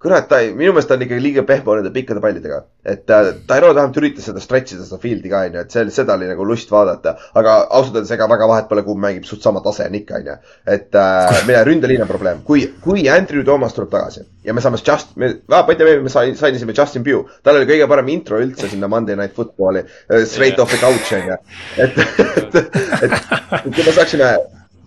kurat, 0.01 0.29
ta 0.31 0.39
ei, 0.41 0.55
minu 0.57 0.73
meelest 0.73 0.89
ta 0.89 0.97
on 0.97 1.03
ikkagi 1.05 1.21
liiga 1.21 1.43
pehme 1.45 1.75
nende 1.77 1.91
pikkade 1.93 2.23
pallidega. 2.25 2.63
et 2.89 3.11
äh, 3.13 3.27
Tyrod 3.49 3.77
vähemalt 3.77 3.99
üritas 4.01 4.25
seda 4.31 4.41
stretch 4.41 4.73
ida 4.73 4.87
seda 4.89 4.97
field'i 5.03 5.29
ka 5.29 5.43
onju, 5.45 5.61
et 5.61 5.75
see, 5.75 5.91
seda 5.93 6.15
oli 6.17 6.29
nagu 6.31 6.47
lust 6.49 6.71
vaadata. 6.73 7.17
aga 7.37 7.57
ausalt 7.69 7.99
öeldes 7.99 8.15
ega 8.17 8.29
väga 8.31 8.49
vahet 8.49 8.71
pole, 8.71 8.85
kumb 8.87 9.05
mängib, 9.05 9.27
suht 9.29 9.45
sama 9.45 9.61
tase 9.65 9.85
on 9.85 9.99
ikka 10.01 10.17
onju. 10.23 10.37
et 10.77 10.97
äh, 10.97 11.43
meie 11.51 11.65
ründeliin 11.69 12.05
on 12.07 12.09
probleem, 12.09 12.41
kui, 12.49 12.65
kui 12.81 13.05
Andrew 13.13 13.45
Thomas 13.45 13.77
tuleb 13.77 13.93
tagasi 13.93 14.25
ja 14.45 14.57
me 14.57 14.65
saame 14.65 14.81
just, 14.81 15.13
me, 15.21 15.35
ma 15.53 15.65
ei 15.69 15.81
tea, 15.83 15.99
me 16.01 16.13
sai- 16.13 16.37
sainisime 16.39 16.77
Justin 16.77 17.05
Pugh, 17.05 17.37
tal 17.45 17.61
oli 17.61 17.69
kõige 17.69 17.89
parem 17.91 18.09
intro 18.17 18.41
üldse 18.41 18.73
sinna 18.73 18.89
Monday 18.89 19.21
Night 19.21 19.37
Footballi, 19.37 19.85
straight 20.25 20.57
Jah. 20.57 20.65
off 20.65 20.73
the 20.73 20.81
couch 20.81 21.13
onju. 21.19 21.37
et, 21.77 22.01
et, 22.41 22.57
et, 23.05 23.21
et 23.61 23.69
kui 23.69 23.85
me 23.85 23.93
saaksime 23.93 24.33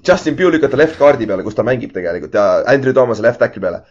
Justin 0.03 0.35
Pugh 0.35 0.51
lükata 0.57 0.75
left 0.75 0.97
guard'i 0.99 1.29
peale, 1.29 1.45
kus 1.45 1.55
ta 1.55 1.63
mängib 1.63 1.93
tegelikult 1.93 2.33
ja 2.33 2.63
Andrew 2.73 2.97
Thomas'e 2.97 3.23
left 3.23 3.39
tackle'i 3.39 3.61
peale 3.63 3.85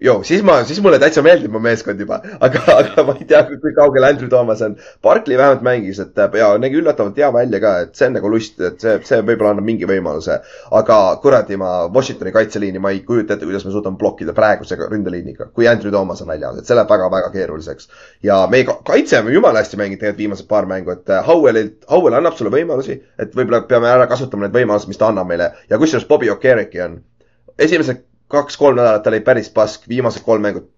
joo, 0.00 0.22
siis 0.22 0.42
ma, 0.46 0.58
siis 0.64 0.80
mulle 0.82 0.98
täitsa 1.02 1.22
meeldib 1.24 1.52
mu 1.52 1.60
meeskond 1.62 2.00
juba, 2.00 2.20
aga, 2.44 2.62
aga 2.74 3.04
ma 3.06 3.14
ei 3.18 3.26
tea, 3.28 3.40
kui 3.48 3.72
kaugel 3.76 4.06
Andrew 4.06 4.28
Thomas 4.30 4.62
on. 4.62 4.76
Barkley 5.02 5.38
vähemalt 5.38 5.64
mängis, 5.66 5.98
et 6.02 6.18
ja 6.38 6.50
nägi 6.60 6.78
üllatavalt 6.80 7.18
hea 7.18 7.30
välja 7.34 7.60
ka, 7.62 7.72
et 7.86 7.98
see 7.98 8.08
on 8.08 8.16
nagu 8.18 8.30
lust, 8.32 8.60
et 8.60 8.80
see, 8.82 8.94
see 9.08 9.20
võib-olla 9.22 9.54
annab 9.56 9.66
mingi 9.66 9.88
võimaluse. 9.88 10.38
aga 10.80 10.98
kuradi, 11.22 11.58
ma 11.60 11.72
Washingtoni 11.94 12.32
kaitseliini, 12.34 12.82
ma 12.82 12.92
ei 12.94 13.02
kujuta 13.06 13.34
ette, 13.34 13.46
kuidas 13.48 13.66
me 13.66 13.74
suudame 13.74 13.98
blokkida 13.98 14.34
praeguse 14.36 14.78
ründeliiniga, 14.80 15.50
kui 15.54 15.68
Andrew 15.68 15.92
Thomas 15.94 16.22
on 16.22 16.30
väljas, 16.32 16.58
et 16.58 16.68
see 16.68 16.78
läheb 16.78 16.90
väga-väga 16.90 17.32
keeruliseks. 17.34 17.88
ja 18.22 18.40
meie 18.50 18.66
kaitse 18.66 19.18
on 19.20 19.32
jumala 19.32 19.64
hästi 19.64 19.80
mänginud 19.80 20.00
tegelikult 20.00 20.18
viimased 20.18 20.48
paar 20.48 20.66
mängu, 20.66 20.94
et 20.94 21.10
äh, 21.10 21.26
Howellilt, 21.26 21.84
Howell 21.90 22.18
annab 22.18 22.36
sulle 22.38 22.54
võimalusi, 22.54 23.00
et 23.18 23.34
võib-olla 23.34 23.64
peame 23.66 23.90
ära 23.90 24.06
kasutama 24.06 24.46
need 24.46 24.54
võimalused, 24.60 24.88
mis 24.88 25.00
ta 25.00 25.10
annab 25.10 25.28
meile 25.28 25.52
ja 25.70 25.78
kusjuures 25.78 26.06
Bobby 26.08 26.30
Okereki 26.30 26.82
on 26.84 27.00
esimesed 27.58 28.04
kaks-kolm 28.28 28.76
nädalat 28.76 29.02
ta 29.02 29.10
oli 29.10 29.20
päris 29.20 29.50
pask, 29.50 29.88
viimased 29.88 30.22
kolm 30.24 30.42
mängu. 30.42 30.68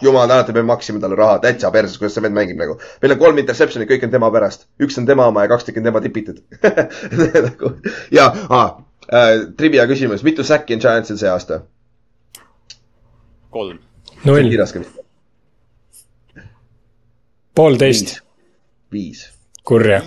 jumal 0.00 0.28
tänatud, 0.28 0.54
me 0.54 0.62
maksime 0.62 1.00
talle 1.00 1.16
raha, 1.16 1.38
täitsa 1.38 1.70
perses, 1.70 1.98
kuidas 1.98 2.14
see 2.16 2.22
vend 2.24 2.34
mängib 2.34 2.56
nagu. 2.58 2.78
meil 3.02 3.12
on 3.12 3.18
kolm 3.18 3.38
interception'i, 3.38 3.88
kõik 3.90 4.06
on 4.06 4.14
tema 4.14 4.30
pärast. 4.30 4.66
üks 4.82 4.98
on 4.98 5.06
tema 5.06 5.26
oma 5.26 5.44
ja 5.44 5.52
kaks 5.52 5.68
tükki 5.68 5.82
on 5.82 5.90
tema 5.90 6.00
tipitud 6.00 6.40
nagu 7.48 7.74
ja 8.10 8.30
ah, 8.48 8.78
äh, 9.12 9.34
trivia 9.56 9.86
küsimus, 9.86 10.24
mitu 10.26 10.44
säkki 10.44 10.74
on 10.78 10.80
Giantsil 10.86 11.20
see 11.20 11.30
aasta? 11.30 11.60
kolm. 13.50 13.78
null. 14.24 14.50
poolteist. 17.54 18.20
viis. 18.92 19.28
kurja. 19.64 20.02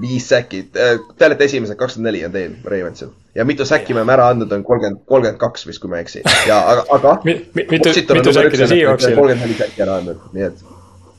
Viis 0.00 0.28
säkki, 0.28 0.64
te 0.72 1.26
olete 1.26 1.44
esimesed, 1.44 1.78
kakskümmend 1.78 2.10
neli 2.10 2.24
on 2.26 2.32
teil, 2.34 2.56
Ravensil 2.64 3.12
ja 3.34 3.44
mitu 3.44 3.64
säkki 3.64 3.94
me 3.94 4.00
oleme 4.00 4.12
ära 4.12 4.28
andnud, 4.30 4.52
on 4.52 4.62
kolmkümmend, 4.64 5.02
kolmkümmend 5.06 5.40
kaks 5.40 5.66
vist, 5.66 5.82
kui 5.82 5.90
ma 5.90 5.98
ei 5.98 6.06
eksi. 6.06 6.22
ja 6.48 6.60
aga, 6.70 6.84
aga 6.96 7.16
Mi,. 7.24 7.34
mitu, 7.54 7.90
mitu 8.14 8.32
säkki 8.32 8.60
te 8.60 8.66
Seahawksil? 8.70 9.16
kolmkümmend 9.16 9.46
neli 9.46 9.58
säkki 9.58 9.82
ära 9.82 9.98
andnud, 10.02 10.22
nii 10.36 10.46
et 10.50 10.64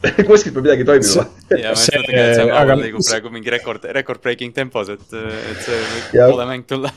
kuskilt 0.29 0.55
peab 0.55 0.67
midagi 0.67 0.87
toimima. 0.87 1.25
ja 1.49 1.75
ma 1.75 1.83
ütlen 1.83 2.07
tegelikult, 2.07 2.23
et 2.23 2.39
see 2.39 2.49
aga... 2.61 2.79
liigub 2.81 3.05
praegu 3.09 3.35
mingi 3.35 3.53
rekord, 3.53 3.87
record 3.99 4.23
breaking 4.23 4.55
tempos, 4.55 4.91
et, 4.95 5.05
et 5.11 5.63
see 5.65 5.79
võib 5.91 6.35
kole 6.35 6.49
mäng 6.51 6.67
tulla. 6.69 6.91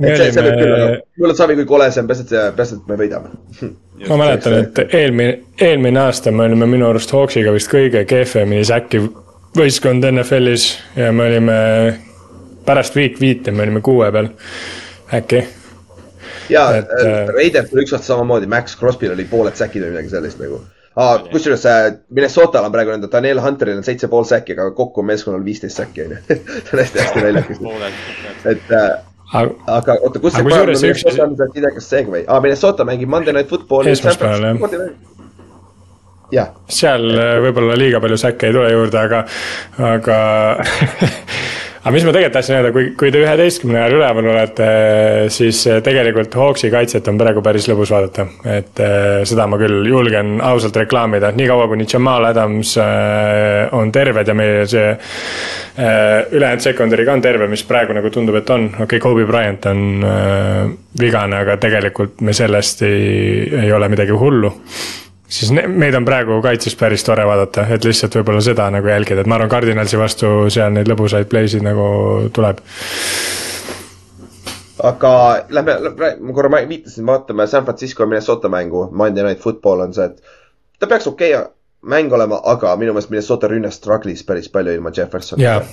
et 0.00 0.16
see, 0.18 0.30
see 0.36 0.46
võib 0.48 0.60
küll, 0.60 0.76
aga 0.76 0.88
mulle 1.24 1.38
saab 1.38 1.56
kui 1.56 1.68
kole 1.74 1.90
see 1.94 2.04
on, 2.04 2.10
peaasi, 2.10 2.28
et, 2.28 2.56
peaasi, 2.58 2.80
et 2.80 2.92
me 2.92 3.00
võidame. 3.00 3.34
ma 4.10 4.20
mäletan, 4.20 4.58
et 4.60 4.96
eelmine, 5.00 5.36
eelmine 5.70 6.04
aasta 6.06 6.34
me 6.34 6.48
olime 6.48 6.68
minu 6.68 6.90
arust 6.90 7.14
Hawksiga 7.14 7.54
vist 7.56 7.72
kõige 7.72 8.04
kehvemini 8.10 8.66
säkki 8.68 9.06
võistkond 9.56 10.04
NFL-is 10.10 10.66
ja 10.98 11.12
me 11.14 11.28
olime 11.28 11.58
pärast 12.66 12.96
week 12.96 13.20
viite 13.20 13.52
me 13.52 13.62
olime 13.62 13.82
kuue 13.84 14.10
peal, 14.12 14.30
äkki. 15.14 15.42
ja 16.50 16.64
et, 16.80 16.94
äh, 17.00 17.28
Raiders 17.34 17.72
oli 17.72 17.84
üks 17.84 17.94
aasta 17.94 18.12
samamoodi, 18.12 18.48
Max 18.50 18.78
Crosby'l 18.78 19.14
oli 19.14 19.26
pooled 19.30 19.56
säkid 19.58 19.84
või 19.84 19.94
midagi 19.94 20.12
sellist 20.14 20.42
nagu 20.42 20.60
ah,. 20.96 21.22
kusjuures 21.30 21.66
äh, 21.70 21.86
Minnesotal 22.10 22.66
on 22.66 22.74
praegu 22.74 22.94
nende 22.94 23.10
Daniel 23.12 23.42
Hunteril 23.44 23.78
on 23.78 23.86
seitse 23.86 24.10
pool 24.10 24.26
säkki, 24.28 24.56
aga 24.58 24.70
kokku 24.76 25.04
on 25.04 25.10
meeskonnal 25.12 25.44
viisteist 25.46 25.82
säkki 25.82 26.06
on 26.06 26.16
ju 26.16 26.22
see 26.28 26.62
on 26.72 26.84
hästi-hästi 26.84 27.26
naljakas. 27.26 27.64
et 28.54 28.76
äh, 28.80 28.90
aga 29.78 29.98
oota, 30.00 30.18
kus 30.18 30.34
see 30.34 30.46
Minnesota 30.50 31.28
on, 31.28 31.38
ei 31.54 31.60
tea, 31.60 31.74
kas 31.78 31.90
see 31.94 32.06
või 32.10 32.26
ah,, 32.26 32.42
Minnesota 32.42 32.88
mängib 32.88 33.12
Monday 33.12 33.36
Night 33.36 33.52
Footballi. 33.54 33.94
esmaspäeval 33.94 34.50
jah 34.50 35.12
ja.. 36.32 36.48
seal 36.70 37.10
äh, 37.16 37.36
võib-olla 37.44 37.76
liiga 37.78 38.00
palju 38.02 38.20
säkke 38.20 38.48
ei 38.48 38.56
tule 38.56 38.72
juurde, 38.72 39.00
aga, 39.00 39.24
aga 39.92 40.18
aga 41.84 41.92
mis 41.92 42.06
ma 42.06 42.14
tegelikult 42.14 42.36
tahtsin 42.38 42.56
öelda, 42.56 42.70
kui, 42.72 42.86
kui 42.98 43.12
te 43.12 43.20
üheteistkümne 43.20 43.80
ajal 43.82 43.98
üleval 43.98 44.28
olete, 44.32 44.68
siis 45.34 45.60
eh, 45.68 45.82
tegelikult 45.84 46.36
Hawksi 46.40 46.70
kaitset 46.72 47.10
on 47.12 47.20
praegu 47.20 47.42
päris 47.44 47.68
lõbus 47.68 47.92
vaadata. 47.92 48.24
et 48.54 48.80
eh, 48.80 49.20
seda 49.28 49.46
ma 49.50 49.58
küll 49.60 49.84
julgen 49.90 50.38
ausalt 50.44 50.78
reklaamida, 50.80 51.34
niikaua 51.36 51.68
kuni 51.68 51.88
Jamal 51.90 52.30
Adams 52.30 52.76
on 53.76 53.92
terved 53.92 54.28
ja 54.28 54.36
meie 54.38 54.64
see 54.70 54.88
ülejäänud 55.74 56.62
secondary 56.62 57.04
ka 57.04 57.18
on 57.18 57.22
terve, 57.24 57.48
mis 57.50 57.64
praegu 57.68 57.96
nagu 57.96 58.10
tundub, 58.14 58.38
et 58.38 58.50
on, 58.54 58.68
okei 58.70 58.84
okay,, 58.86 59.02
Kobe 59.02 59.26
Bryant 59.28 59.66
on 59.68 59.80
vigane, 61.00 61.40
aga 61.42 61.58
tegelikult 61.60 62.22
me 62.24 62.32
sellest 62.36 62.84
ei, 62.86 63.48
ei 63.66 63.72
ole 63.74 63.90
midagi 63.92 64.14
hullu 64.16 64.52
siis 65.28 65.52
meid 65.52 65.94
on 65.94 66.04
praegu 66.04 66.40
kaitses 66.42 66.76
päris 66.76 67.04
tore 67.04 67.26
vaadata, 67.26 67.66
et 67.74 67.84
lihtsalt 67.84 68.16
võib-olla 68.18 68.42
seda 68.44 68.68
nagu 68.72 68.88
jälgida, 68.88 69.24
et 69.24 69.30
ma 69.30 69.38
arvan, 69.38 69.52
Cardinalsi 69.52 69.98
vastu 70.00 70.34
seal 70.52 70.74
neid 70.74 70.90
lõbusaid 70.90 71.30
play'sid 71.30 71.64
nagu 71.64 71.86
tuleb. 72.32 72.60
aga 74.84 75.12
lähme, 75.48 75.76
ma 76.20 76.36
korra 76.36 76.62
viitasin, 76.68 77.06
vaatame 77.06 77.46
San 77.46 77.64
Francisco 77.64 78.02
ja 78.02 78.06
Minnesota 78.06 78.48
mängu, 78.48 78.88
Monday 78.92 79.24
Night 79.24 79.40
Football 79.40 79.80
on 79.80 79.94
see, 79.94 80.04
et 80.04 80.20
ta 80.78 80.86
peaks 80.86 81.06
okei 81.06 81.36
okay 81.36 81.50
mäng 81.84 82.12
olema, 82.12 82.40
aga 82.44 82.76
minu 82.76 82.92
meelest 82.92 83.10
Minnesota 83.12 83.48
rünne 83.48 83.70
struggle'is 83.72 84.24
päris 84.26 84.48
palju 84.52 84.72
ilma 84.76 84.92
Jeffersonita 84.96 85.66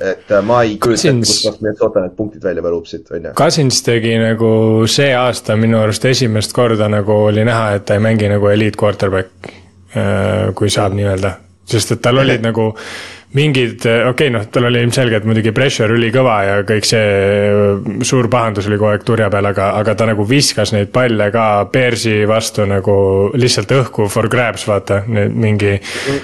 et 0.00 0.30
äh, 0.30 0.42
ma 0.44 0.62
ei 0.64 0.76
kujuta 0.82 1.10
ette, 1.10 1.26
kustkohast 1.26 1.62
Minnesota 1.62 2.02
need 2.04 2.16
punktid 2.16 2.44
välja 2.44 2.64
võlub 2.64 2.88
siit, 2.88 3.06
on 3.12 3.28
ju. 3.28 3.34
Cousins 3.38 3.82
tegi 3.84 4.14
nagu 4.20 4.52
see 4.90 5.12
aasta 5.16 5.56
minu 5.60 5.80
arust 5.82 6.04
esimest 6.08 6.54
korda 6.56 6.88
nagu 6.92 7.18
oli 7.28 7.44
näha, 7.48 7.72
et 7.78 7.88
ta 7.88 7.98
ei 7.98 8.04
mängi 8.04 8.30
nagu 8.32 8.48
eliit 8.52 8.78
quarterback. 8.80 9.50
Äh, 9.92 10.52
kui 10.56 10.70
saab 10.72 10.94
nii 10.96 11.04
öelda, 11.04 11.34
sest 11.68 11.90
et 11.92 12.00
tal 12.00 12.22
olid 12.22 12.40
nagu 12.40 12.70
mingid, 13.36 13.84
okei 13.84 14.08
okay,, 14.08 14.30
noh, 14.32 14.46
tal 14.52 14.66
oli 14.68 14.80
ilmselgelt 14.84 15.24
muidugi 15.28 15.52
pressure 15.56 15.92
ülikõva 15.96 16.36
ja 16.44 16.54
kõik 16.68 16.84
see 16.88 18.00
suur 18.04 18.28
pahandus 18.32 18.68
oli 18.68 18.78
kogu 18.80 18.90
aeg 18.90 19.04
turja 19.08 19.28
peal, 19.32 19.48
aga, 19.48 19.70
aga 19.80 19.94
ta 19.96 20.08
nagu 20.08 20.24
viskas 20.28 20.72
neid 20.72 20.88
palle 20.92 21.30
ka 21.32 21.46
Bearsi 21.72 22.22
vastu 22.28 22.64
nagu 22.68 22.94
lihtsalt 23.36 23.72
õhku 23.76 24.08
for 24.12 24.28
grabs, 24.32 24.64
vaata. 24.68 25.02
mingi 25.08 25.78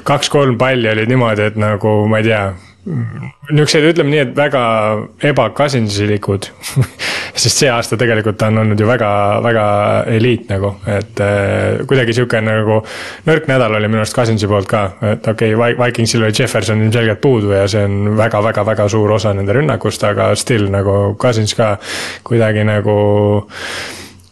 kaks-kolm 0.08 0.56
palli 0.60 0.88
olid 0.92 1.12
niimoodi, 1.12 1.48
et 1.52 1.60
nagu 1.60 1.94
ma 2.08 2.20
ei 2.20 2.28
tea 2.28 2.42
niisugused, 2.88 3.86
ütleme 3.92 4.12
nii, 4.12 4.20
et 4.26 4.34
väga 4.36 4.62
ebakasindsilikud 5.30 6.48
sest 7.42 7.62
see 7.62 7.70
aasta 7.70 7.98
tegelikult 8.00 8.38
ta 8.40 8.48
on 8.52 8.62
olnud 8.62 8.80
ju 8.80 8.88
väga, 8.88 9.10
väga 9.44 9.66
eliit 10.16 10.48
nagu, 10.50 10.72
et 10.90 11.22
äh, 11.24 11.82
kuidagi 11.88 12.16
sihuke 12.16 12.40
nagu. 12.44 12.80
nõrk 13.28 13.50
nädal 13.50 13.76
oli 13.78 13.90
minu 13.90 14.02
arust 14.02 14.16
Cousinsi 14.16 14.48
poolt 14.50 14.70
ka, 14.70 14.84
et 15.12 15.28
okei 15.34 15.54
okay,, 15.54 15.76
Vikingsil 15.78 16.24
oli 16.24 16.34
Jefferson 16.34 16.82
ilmselgelt 16.82 17.20
puudu 17.20 17.52
ja 17.54 17.66
see 17.70 17.84
on 17.86 18.16
väga-väga-väga 18.18 18.88
suur 18.88 19.16
osa 19.18 19.34
nende 19.36 19.54
rünnakust, 19.56 20.04
aga 20.08 20.32
still 20.38 20.68
nagu 20.72 21.14
Cousins 21.20 21.54
ka 21.58 21.76
kuidagi 22.26 22.66
nagu 22.68 22.98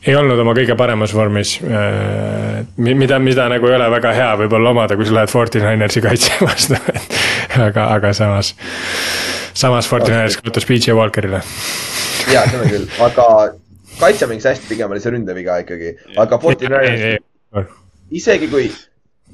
ei 0.06 0.14
olnud 0.14 0.38
oma 0.38 0.54
kõige 0.54 0.76
paremas 0.78 1.14
vormis. 1.14 1.56
Äh, 1.66 2.62
mida, 2.78 3.18
mida 3.18 3.48
nagu 3.50 3.70
ei 3.70 3.78
ole 3.78 3.88
väga 3.90 4.12
hea 4.14 4.32
võib-olla 4.42 4.70
omada, 4.74 4.98
kui 4.98 5.08
sa 5.08 5.18
lähed 5.20 5.32
Fortinanersi 5.32 6.02
kaitse 6.04 6.38
vastu 6.46 6.78
aga, 7.62 7.86
aga 7.96 8.12
samas, 8.16 8.54
samas 9.54 9.88
Fortiners 9.90 10.38
kaotas 10.40 10.66
PJ 10.68 10.96
Walkerile. 10.96 11.42
ja, 12.32 12.44
seda 12.50 12.66
küll, 12.68 12.88
aga 13.06 13.28
kaitse 14.00 14.28
mängis 14.30 14.48
hästi, 14.50 14.68
pigem 14.70 14.92
oli 14.92 15.02
see 15.02 15.14
ründeviga 15.14 15.60
ikkagi, 15.64 15.94
aga 16.20 16.40
Fortiners, 16.42 17.24
isegi 18.14 18.50
kui 18.52 18.68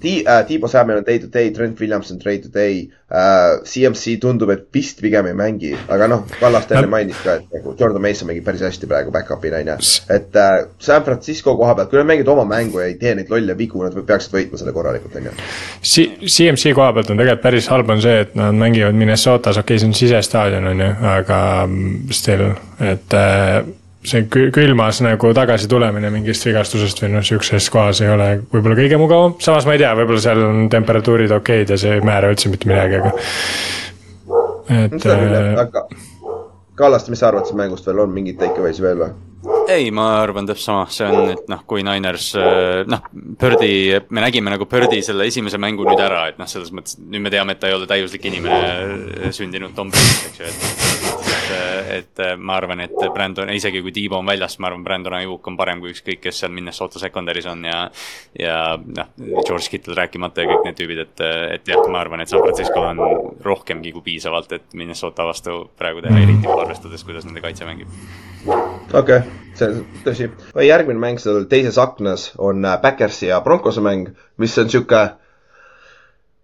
Ti- 0.02 0.24
äh,, 0.26 0.42
Tiibo 0.46 0.68
Samuel 0.68 0.98
on 0.98 1.06
day 1.06 1.18
to 1.22 1.28
day, 1.32 1.50
Trent 1.54 1.80
Williamson 1.80 2.18
day 2.24 2.38
to 2.42 2.48
day 2.54 2.88
äh,. 3.10 3.62
CMC 3.64 4.16
tundub, 4.20 4.50
et 4.50 4.64
vist 4.74 5.00
pigem 5.04 5.26
ei 5.30 5.34
mängi, 5.36 5.72
aga 5.92 6.08
noh, 6.10 6.24
Kallaste 6.40 6.74
enne 6.78 6.88
mainis 6.90 7.18
ka, 7.22 7.36
et 7.38 7.52
nagu 7.54 7.74
Jordan 7.78 8.02
Mason 8.02 8.28
mängib 8.30 8.46
päris 8.46 8.64
hästi 8.64 8.88
praegu 8.90 9.12
back-up'ina 9.14 9.60
on 9.62 9.72
ju. 9.74 9.76
et 10.16 10.36
äh, 10.36 10.54
San 10.82 11.04
Francisco 11.06 11.54
koha 11.56 11.74
pealt, 11.78 11.90
kui 11.92 12.00
nad 12.00 12.08
mängivad 12.08 12.32
oma 12.34 12.46
mängu 12.48 12.80
ja 12.80 12.88
ei 12.90 12.96
tee 13.00 13.14
neid 13.18 13.30
lolle 13.30 13.56
vigu, 13.58 13.82
nad 13.84 13.94
peaksid 13.94 14.34
võitma 14.34 14.60
selle 14.60 14.74
korralikult, 14.74 15.18
on 15.20 15.28
ju. 15.30 15.36
CMC 15.82 16.74
koha 16.74 16.92
pealt 16.96 17.12
on 17.12 17.20
tegelikult 17.20 17.44
päris 17.44 17.68
halb 17.72 17.92
on 17.92 18.02
see, 18.02 18.24
et 18.24 18.34
nad 18.38 18.56
mängivad 18.56 18.96
Minnesotas, 18.96 19.60
okei 19.60 19.76
okay,, 19.76 19.82
see 19.82 19.92
on 19.92 19.96
sisestaadion 19.98 20.72
on 20.72 20.82
ju, 20.86 20.90
aga 21.12 21.38
mm, 21.66 22.16
still, 22.16 22.50
et 22.80 23.18
äh, 23.18 23.62
see 24.02 24.26
külmas 24.26 24.98
nagu 25.04 25.30
tagasi 25.36 25.68
tulemine 25.70 26.10
mingist 26.10 26.46
vigastusest 26.46 27.02
või 27.04 27.12
noh, 27.14 27.26
sihukeses 27.26 27.68
kohas 27.72 28.02
ei 28.02 28.10
ole 28.10 28.28
võib-olla 28.50 28.78
kõige 28.78 28.98
mugavam. 28.98 29.36
samas 29.42 29.66
ma 29.68 29.76
ei 29.76 29.82
tea, 29.82 29.92
võib-olla 29.98 30.22
seal 30.24 30.42
on 30.42 30.64
temperatuurid 30.72 31.34
okeid 31.38 31.70
ja 31.70 31.78
see 31.78 31.98
ei 31.98 32.06
määra 32.06 32.32
üldse 32.34 32.50
mitte 32.50 32.70
midagi, 32.70 32.98
aga. 32.98 33.12
et. 34.82 35.06
Äh, 35.06 35.52
aga 35.66 35.86
Kallaste, 36.72 37.12
mis 37.12 37.20
sa 37.20 37.28
arvad 37.28 37.44
sellest 37.44 37.58
mängust 37.60 37.86
veel, 37.86 38.00
on 38.02 38.14
mingeid 38.14 38.40
takeaway'si 38.40 38.82
veel 38.82 39.04
või? 39.04 39.12
ei, 39.70 39.90
ma 39.94 40.08
arvan 40.20 40.46
täpselt 40.46 40.66
sama, 40.66 40.84
see 40.90 41.06
on, 41.06 41.30
et 41.36 41.48
noh, 41.50 41.62
kui 41.68 41.84
Niners, 41.86 42.32
äh, 42.38 42.82
noh, 42.90 43.06
Birdi, 43.12 43.72
me 44.10 44.24
nägime 44.24 44.50
nagu 44.54 44.66
Birdi 44.70 45.02
selle 45.06 45.30
esimese 45.30 45.62
mängu 45.62 45.86
nüüd 45.86 46.02
ära, 46.02 46.24
et 46.32 46.42
noh, 46.42 46.50
selles 46.50 46.74
mõttes 46.74 46.98
nüüd 46.98 47.22
me 47.22 47.30
teame, 47.34 47.54
et 47.54 47.62
ta 47.62 47.70
ei 47.70 47.78
ole 47.78 47.86
täiuslik 47.90 48.26
inimene 48.32 49.30
sündinud 49.34 49.78
Tom 49.78 49.94
Brady, 49.94 50.30
eks 50.30 50.42
ju, 50.42 50.50
et 50.50 51.21
et 51.96 52.22
ma 52.38 52.56
arvan, 52.56 52.80
et 52.84 52.94
Brandon, 53.14 53.50
isegi 53.52 53.82
kui 53.84 53.92
Tiibo 53.94 54.18
on 54.18 54.28
väljas, 54.28 54.58
ma 54.62 54.70
arvan, 54.70 54.84
Brandon 54.84 55.16
Ayuk 55.18 55.46
on 55.50 55.56
parem 55.58 55.82
kui 55.82 55.92
ükskõik, 55.92 56.20
kes 56.24 56.42
seal 56.42 56.52
Minnesota 56.54 57.00
secondary's 57.02 57.48
on 57.50 57.64
ja. 57.66 57.82
ja 58.38 58.56
noh, 58.78 59.12
George 59.46 59.70
Kittle 59.72 59.96
rääkimata 59.98 60.44
ja 60.44 60.50
kõik 60.50 60.66
need 60.68 60.78
tüübid, 60.78 61.02
et, 61.06 61.24
et 61.58 61.72
jah, 61.72 61.82
ma 61.92 62.02
arvan, 62.02 62.22
et 62.22 62.32
San 62.32 62.42
Francisco 62.44 62.84
on 62.88 63.02
rohkemgi 63.44 63.94
kui 63.94 64.06
piisavalt, 64.12 64.52
et 64.58 64.76
Minnesota 64.78 65.26
vastu 65.28 65.62
praegu 65.78 66.04
teha, 66.04 66.20
eriti 66.22 66.50
arvestades, 66.52 67.06
kuidas 67.06 67.26
nende 67.28 67.44
kaitse 67.44 67.68
mängib. 67.68 67.90
okei 68.46 69.00
okay., 69.00 69.20
see 69.58 69.68
on 69.68 69.82
tõsi. 70.06 70.30
järgmine 70.66 71.00
mäng 71.02 71.20
seal 71.22 71.44
teises 71.50 71.78
aknas 71.78 72.30
on 72.38 72.64
Backersi 72.82 73.28
ja 73.30 73.40
Broncose 73.44 73.84
mäng, 73.84 74.14
mis 74.40 74.58
on 74.58 74.70
sihuke 74.72 75.02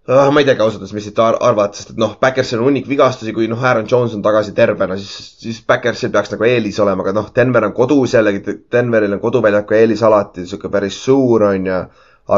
Uh, 0.08 0.30
ma 0.32 0.40
ei 0.40 0.46
teagi 0.48 0.62
ausalt 0.64 0.80
öeldes, 0.80 0.94
mis 0.96 1.04
siit 1.04 1.18
ar 1.20 1.36
arvata, 1.44 1.76
sest 1.76 1.90
et 1.92 1.98
noh, 2.00 2.14
Backersil 2.16 2.62
on 2.62 2.70
hunnik 2.70 2.86
vigastusi, 2.88 3.34
kui 3.36 3.44
noh, 3.50 3.60
Aaron 3.60 3.84
Jones 3.90 4.14
on 4.16 4.22
tagasi 4.24 4.54
tervena, 4.56 4.96
siis, 4.96 5.34
siis 5.42 5.58
Backersil 5.68 6.08
peaks 6.14 6.32
nagu 6.32 6.46
eelis 6.48 6.78
olema, 6.80 7.04
aga 7.04 7.12
noh, 7.12 7.26
Denver 7.36 7.66
on 7.66 7.74
kodus 7.76 8.14
jällegi, 8.16 8.40
Denveril 8.72 9.18
on 9.18 9.20
koduväljaku 9.20 9.76
eelis 9.76 10.04
alati 10.08 10.46
sihuke 10.48 10.70
päris 10.72 10.96
suur, 11.04 11.44
on 11.50 11.68
ju. 11.68 11.82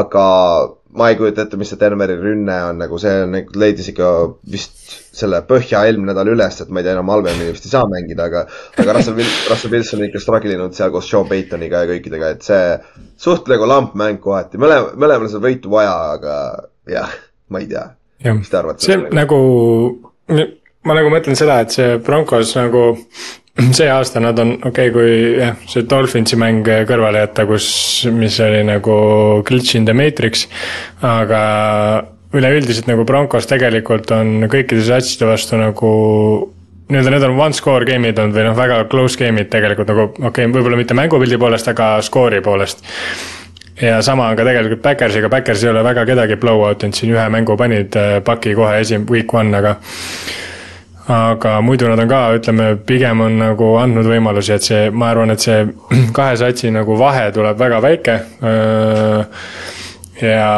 aga 0.01 0.25
ma 0.99 1.07
ei 1.11 1.15
kujuta 1.19 1.45
ette, 1.45 1.61
mis 1.61 1.71
see 1.71 1.79
Denveri 1.79 2.19
rünne 2.19 2.59
on, 2.67 2.83
nagu 2.83 2.99
see 2.99 3.15
on, 3.23 3.39
leidis 3.63 3.87
ikka 3.93 4.11
vist 4.51 4.75
selle 5.15 5.39
põhja 5.47 5.85
eelmine 5.87 6.11
nädal 6.11 6.33
üles, 6.35 6.59
et 6.59 6.75
ma 6.75 6.83
ei 6.83 6.89
tea, 6.89 6.97
enam 6.99 7.15
halvemini 7.15 7.55
vist 7.55 7.71
ei 7.71 7.75
saa 7.77 7.87
mängida, 7.87 8.27
aga 8.27 8.45
aga 8.83 8.99
Russell, 8.99 9.23
Russell 9.51 9.71
Wilson 9.71 10.03
on 10.03 10.09
ikka 10.11 10.25
struggle 10.27 10.59
inud 10.59 10.75
seal 10.75 10.91
koos 10.91 11.07
Sean 11.07 11.31
Paytoniga 11.31 11.85
ja 11.85 11.93
kõikidega, 11.95 12.35
et 12.35 12.51
see 12.51 12.63
suht 13.15 13.47
nagu 13.51 13.71
lampmäng 13.77 14.19
kohati, 14.23 14.59
mõlema, 14.59 14.91
mõlemal 14.95 15.31
on 15.31 15.35
seda 15.37 15.47
võitu 15.47 15.71
vaja, 15.71 15.99
aga 16.19 16.39
jah 16.99 17.19
ma 17.51 17.61
ei 17.61 17.69
tea, 17.71 17.85
mis 18.37 18.51
te 18.51 18.59
arvate? 18.59 18.85
see 18.87 18.97
nagu, 19.15 19.39
ma 20.31 20.97
nagu 20.97 21.11
mõtlen 21.13 21.37
seda, 21.39 21.61
et 21.65 21.75
see 21.75 21.97
Broncos 22.05 22.55
nagu 22.57 22.85
see 23.77 23.89
aasta 23.91 24.23
nad 24.23 24.39
on, 24.39 24.55
okei 24.61 24.89
okay,, 24.89 24.95
kui 24.95 25.11
jah, 25.41 25.59
see 25.69 25.85
Dolphinsi 25.89 26.39
mäng 26.39 26.67
kõrvale 26.89 27.25
jätta, 27.25 27.45
kus, 27.49 27.67
mis 28.15 28.39
oli 28.43 28.63
nagu 28.67 28.95
glitch 29.47 29.77
in 29.79 29.87
the 29.89 29.95
matrix, 29.97 30.47
aga 31.05 31.43
üleüldiselt 32.37 32.87
nagu 32.87 33.03
Broncos 33.07 33.49
tegelikult 33.49 34.11
on 34.15 34.47
kõikide 34.51 34.85
satside 34.87 35.27
vastu 35.27 35.59
nagu 35.59 35.91
nii-öelda 36.91 37.11
need 37.13 37.25
on 37.27 37.37
one 37.39 37.55
score 37.55 37.87
game'id 37.87 38.19
olnud 38.19 38.35
või 38.35 38.47
noh, 38.47 38.55
väga 38.55 38.81
close 38.91 39.19
game'id 39.19 39.51
tegelikult 39.51 39.91
nagu 39.91 40.07
okei 40.11 40.27
okay,, 40.29 40.51
võib-olla 40.51 40.79
mitte 40.79 40.95
mängupildi 40.97 41.39
poolest, 41.39 41.67
aga 41.71 41.93
score'i 42.03 42.43
poolest 42.43 42.83
ja 43.81 44.01
sama 44.01 44.27
on 44.29 44.37
ka 44.37 44.45
tegelikult 44.45 44.81
Backersiga, 44.83 45.29
Backers 45.29 45.63
ei 45.63 45.69
ole 45.71 45.83
väga 45.83 46.05
kedagi 46.05 46.37
blow 46.41 46.63
out 46.67 46.83
inud, 46.83 46.97
siin 46.97 47.13
ühe 47.15 47.25
mängu 47.33 47.57
panid 47.57 47.97
paki 48.25 48.53
äh, 48.53 48.55
kohe 48.55 48.79
esim-, 48.83 49.07
week 49.09 49.33
one, 49.33 49.55
aga 49.57 49.77
aga 51.11 51.57
muidu 51.65 51.89
nad 51.89 51.99
on 51.99 52.09
ka, 52.09 52.21
ütleme, 52.37 52.67
pigem 52.87 53.23
on 53.25 53.37
nagu 53.41 53.73
andnud 53.81 54.07
võimalusi, 54.07 54.53
et 54.55 54.65
see, 54.65 54.89
ma 54.93 55.11
arvan, 55.11 55.33
et 55.33 55.43
see 55.43 55.65
kahe 56.17 56.37
satsi 56.39 56.71
nagu 56.73 56.97
vahe 56.99 57.29
tuleb 57.35 57.59
väga 57.59 57.81
väike. 57.83 58.17
Äh, 58.47 59.41
ja, 60.21 60.51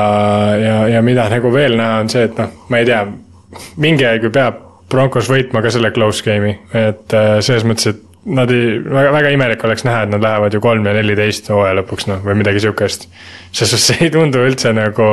ja, 0.60 0.78
ja 0.98 1.02
mida 1.06 1.30
nagu 1.32 1.54
veel 1.54 1.78
näha, 1.80 2.02
on 2.04 2.12
see, 2.12 2.28
et 2.28 2.40
noh, 2.40 2.52
ma 2.70 2.82
ei 2.82 2.90
tea, 2.90 3.04
mingi 3.82 4.08
aeg 4.08 4.28
ju 4.28 4.34
peab 4.34 4.60
Broncos 4.92 5.30
võitma 5.32 5.64
ka 5.64 5.72
selle 5.74 5.94
close 5.96 6.26
game'i, 6.26 6.58
et 6.78 7.16
äh, 7.18 7.38
selles 7.42 7.66
mõttes, 7.66 7.94
et 7.96 8.13
nad 8.26 8.52
ei, 8.52 8.78
väga, 8.80 9.12
väga 9.18 9.32
imelik 9.36 9.64
oleks 9.68 9.84
näha, 9.88 10.06
et 10.06 10.14
nad 10.14 10.24
lähevad 10.24 10.56
ju 10.56 10.62
kolm 10.64 10.86
ja 10.88 10.96
neliteist 10.96 11.50
hooaja 11.52 11.76
lõpuks 11.82 12.08
noh, 12.08 12.22
või 12.24 12.38
midagi 12.40 12.64
sihukest. 12.64 13.08
sest 13.52 13.80
see 13.82 14.08
ei 14.08 14.14
tundu 14.14 14.44
üldse 14.48 14.72
nagu, 14.76 15.10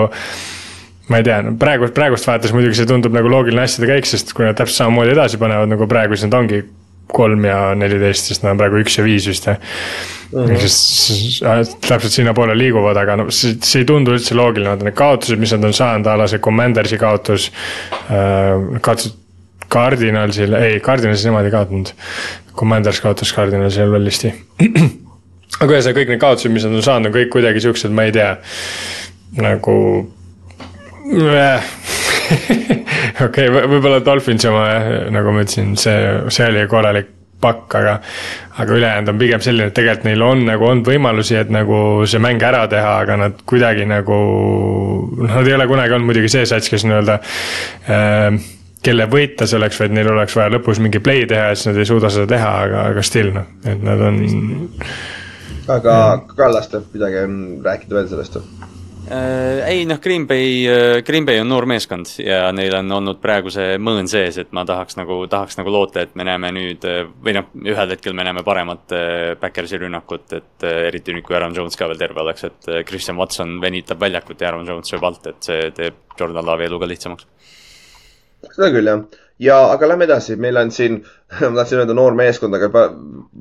ma 1.10 1.20
ei 1.20 1.26
tea, 1.26 1.40
no 1.46 1.56
praegu, 1.60 1.90
praegust 1.96 2.28
vaadates 2.28 2.54
muidugi 2.54 2.78
see 2.78 2.90
tundub 2.90 3.16
nagu 3.16 3.32
loogiline 3.32 3.66
asjade 3.66 3.90
käik, 3.90 4.06
sest 4.06 4.34
kui 4.36 4.46
nad 4.46 4.58
täpselt 4.58 4.84
samamoodi 4.84 5.16
edasi 5.16 5.40
panevad 5.42 5.72
nagu 5.72 5.90
praegu, 5.90 6.16
siis 6.16 6.30
nad 6.30 6.38
ongi 6.38 6.62
kolm 7.10 7.44
ja 7.48 7.58
neliteist, 7.74 8.30
sest 8.30 8.44
nad 8.44 8.54
on 8.54 8.60
praegu 8.60 8.78
üks 8.84 9.00
ja 9.00 9.04
viis 9.04 9.26
vist 9.26 9.48
jah 9.48 9.58
mm 9.58 10.44
-hmm.. 10.44 10.68
siis 10.70 11.40
täpselt 11.88 12.12
sinnapoole 12.12 12.54
liiguvad, 12.58 12.96
aga 12.96 13.16
no 13.16 13.30
see, 13.30 13.56
see 13.62 13.82
ei 13.82 13.88
tundu 13.88 14.14
üldse 14.14 14.38
loogiline, 14.38 14.70
vaata 14.70 14.86
need 14.86 14.98
kaotused, 14.98 15.42
mis 15.42 15.52
nad 15.56 15.66
on 15.66 15.74
saanud, 15.74 16.06
a 16.06 16.16
la 16.16 16.28
see 16.30 16.38
Commandersi 16.38 16.98
kaotus 16.98 17.50
äh,. 18.06 18.78
kaotasid 18.80 19.19
Cardinalsil, 19.70 20.54
ei, 20.58 20.80
Cardinalsil 20.84 21.30
nemad 21.30 21.46
ei 21.46 21.54
kaotanud. 21.54 21.92
Commanders 22.56 23.00
kaotas 23.00 23.34
Cardinalsil 23.34 23.92
lollisti. 23.92 24.32
aga 25.60 25.74
ühesõnaga 25.74 25.98
kõik 25.98 26.14
need 26.14 26.22
kaotused, 26.22 26.54
mis 26.54 26.66
nad 26.66 26.78
on 26.78 26.86
saanud, 26.86 27.10
on 27.10 27.18
kõik 27.18 27.30
kuidagi 27.34 27.62
siuksed, 27.64 27.92
ma 27.94 28.06
ei 28.08 28.14
tea, 28.14 28.32
nagu 29.40 29.76
okei 33.24 33.24
okay,, 33.24 33.48
võib-olla 33.50 33.98
Dolphinsi 34.04 34.50
oma 34.50 34.66
jah, 34.68 34.90
nagu 35.14 35.32
ma 35.34 35.42
ütlesin, 35.44 35.72
see, 35.80 35.96
see 36.30 36.46
oli 36.50 36.66
korralik 36.70 37.08
pakk, 37.40 37.74
aga. 37.80 37.96
aga 38.60 38.76
ülejäänud 38.76 39.14
on 39.14 39.18
pigem 39.18 39.40
selline, 39.40 39.70
et 39.70 39.76
tegelikult 39.76 40.06
neil 40.06 40.22
on 40.24 40.44
nagu 40.44 40.66
olnud 40.68 40.90
võimalusi, 40.90 41.38
et 41.40 41.50
nagu 41.52 41.76
see 42.10 42.20
mäng 42.22 42.42
ära 42.44 42.66
teha, 42.70 42.92
aga 43.04 43.16
nad 43.16 43.42
kuidagi 43.48 43.86
nagu. 43.88 44.16
noh, 45.16 45.32
nad 45.32 45.48
ei 45.48 45.56
ole 45.56 45.66
kunagi 45.70 45.96
olnud 45.96 46.12
muidugi 46.12 46.32
see 46.32 46.46
sats, 46.48 46.68
kes 46.70 46.84
nii-öelda 46.86 47.20
äh, 47.88 48.40
kelle 48.84 49.06
võita 49.10 49.48
see 49.48 49.60
oleks, 49.60 49.80
vaid 49.80 49.94
neil 49.96 50.10
oleks 50.12 50.36
vaja 50.38 50.54
lõpus 50.56 50.80
mingi 50.82 51.02
play 51.04 51.26
teha 51.28 51.50
ja 51.50 51.58
siis 51.58 51.70
nad 51.70 51.80
ei 51.80 51.88
suuda 51.88 52.10
seda 52.12 52.30
teha, 52.30 52.50
aga, 52.64 52.88
aga 52.94 53.04
still 53.06 53.32
noh, 53.36 53.48
et 53.68 53.84
nad 53.84 54.02
on. 54.08 54.20
aga 55.76 55.94
Kallaste, 56.36 56.84
midagi 56.94 57.24
on 57.26 57.40
rääkida 57.64 58.00
veel 58.00 58.12
sellest 58.12 58.40
või? 58.40 58.70
Äh, 59.10 59.66
ei 59.66 59.86
noh, 59.88 59.98
Green 59.98 60.26
Bay, 60.26 60.66
äh, 60.70 61.02
Green 61.02 61.24
Bay 61.26 61.40
on 61.42 61.48
noor 61.50 61.64
meeskond 61.66 62.06
ja 62.22 62.52
neil 62.54 62.76
on 62.78 62.92
olnud 62.94 63.18
praegu 63.18 63.50
see 63.50 63.74
mõõn 63.82 64.06
sees, 64.10 64.36
et 64.38 64.52
ma 64.54 64.62
tahaks 64.68 64.94
nagu, 65.00 65.16
tahaks 65.30 65.58
nagu 65.58 65.72
loota, 65.74 66.04
et 66.04 66.12
me 66.14 66.26
näeme 66.28 66.52
nüüd 66.54 66.86
äh, 66.86 67.00
või 67.24 67.34
noh, 67.34 67.48
ühel 67.64 67.96
hetkel 67.96 68.14
me 68.14 68.28
näeme 68.28 68.44
paremat 68.46 68.94
Backersi 69.40 69.80
rünnakut, 69.82 70.30
et 70.38 70.66
eriti 70.68 71.16
nüüd, 71.16 71.24
kui 71.26 71.34
Aaron 71.34 71.56
Jones 71.56 71.74
ka 71.80 71.88
veel 71.90 71.98
terve 71.98 72.22
oleks, 72.22 72.46
et 72.46 72.70
Christian 72.86 73.18
Watson 73.18 73.58
venitab 73.62 73.98
väljakut 73.98 74.38
ja 74.38 74.52
Aaron 74.52 74.68
Jones 74.68 74.94
sööb 74.94 75.08
alt, 75.08 75.26
et 75.32 75.48
see 75.48 75.72
teeb 75.74 75.98
Jordan 76.20 76.46
Laavi 76.46 76.68
elu 76.68 76.78
ka 76.78 76.90
lihtsamaks 76.92 77.26
seda 78.48 78.70
küll 78.74 78.90
jah, 78.90 79.04
ja 79.40 79.56
aga 79.72 79.88
lähme 79.88 80.04
edasi, 80.04 80.36
meil 80.40 80.58
on 80.60 80.70
siin, 80.74 81.00
ma 81.40 81.54
tahtsin 81.62 81.80
öelda 81.80 81.96
noor 81.96 82.16
meeskond, 82.18 82.56
aga 82.56 82.84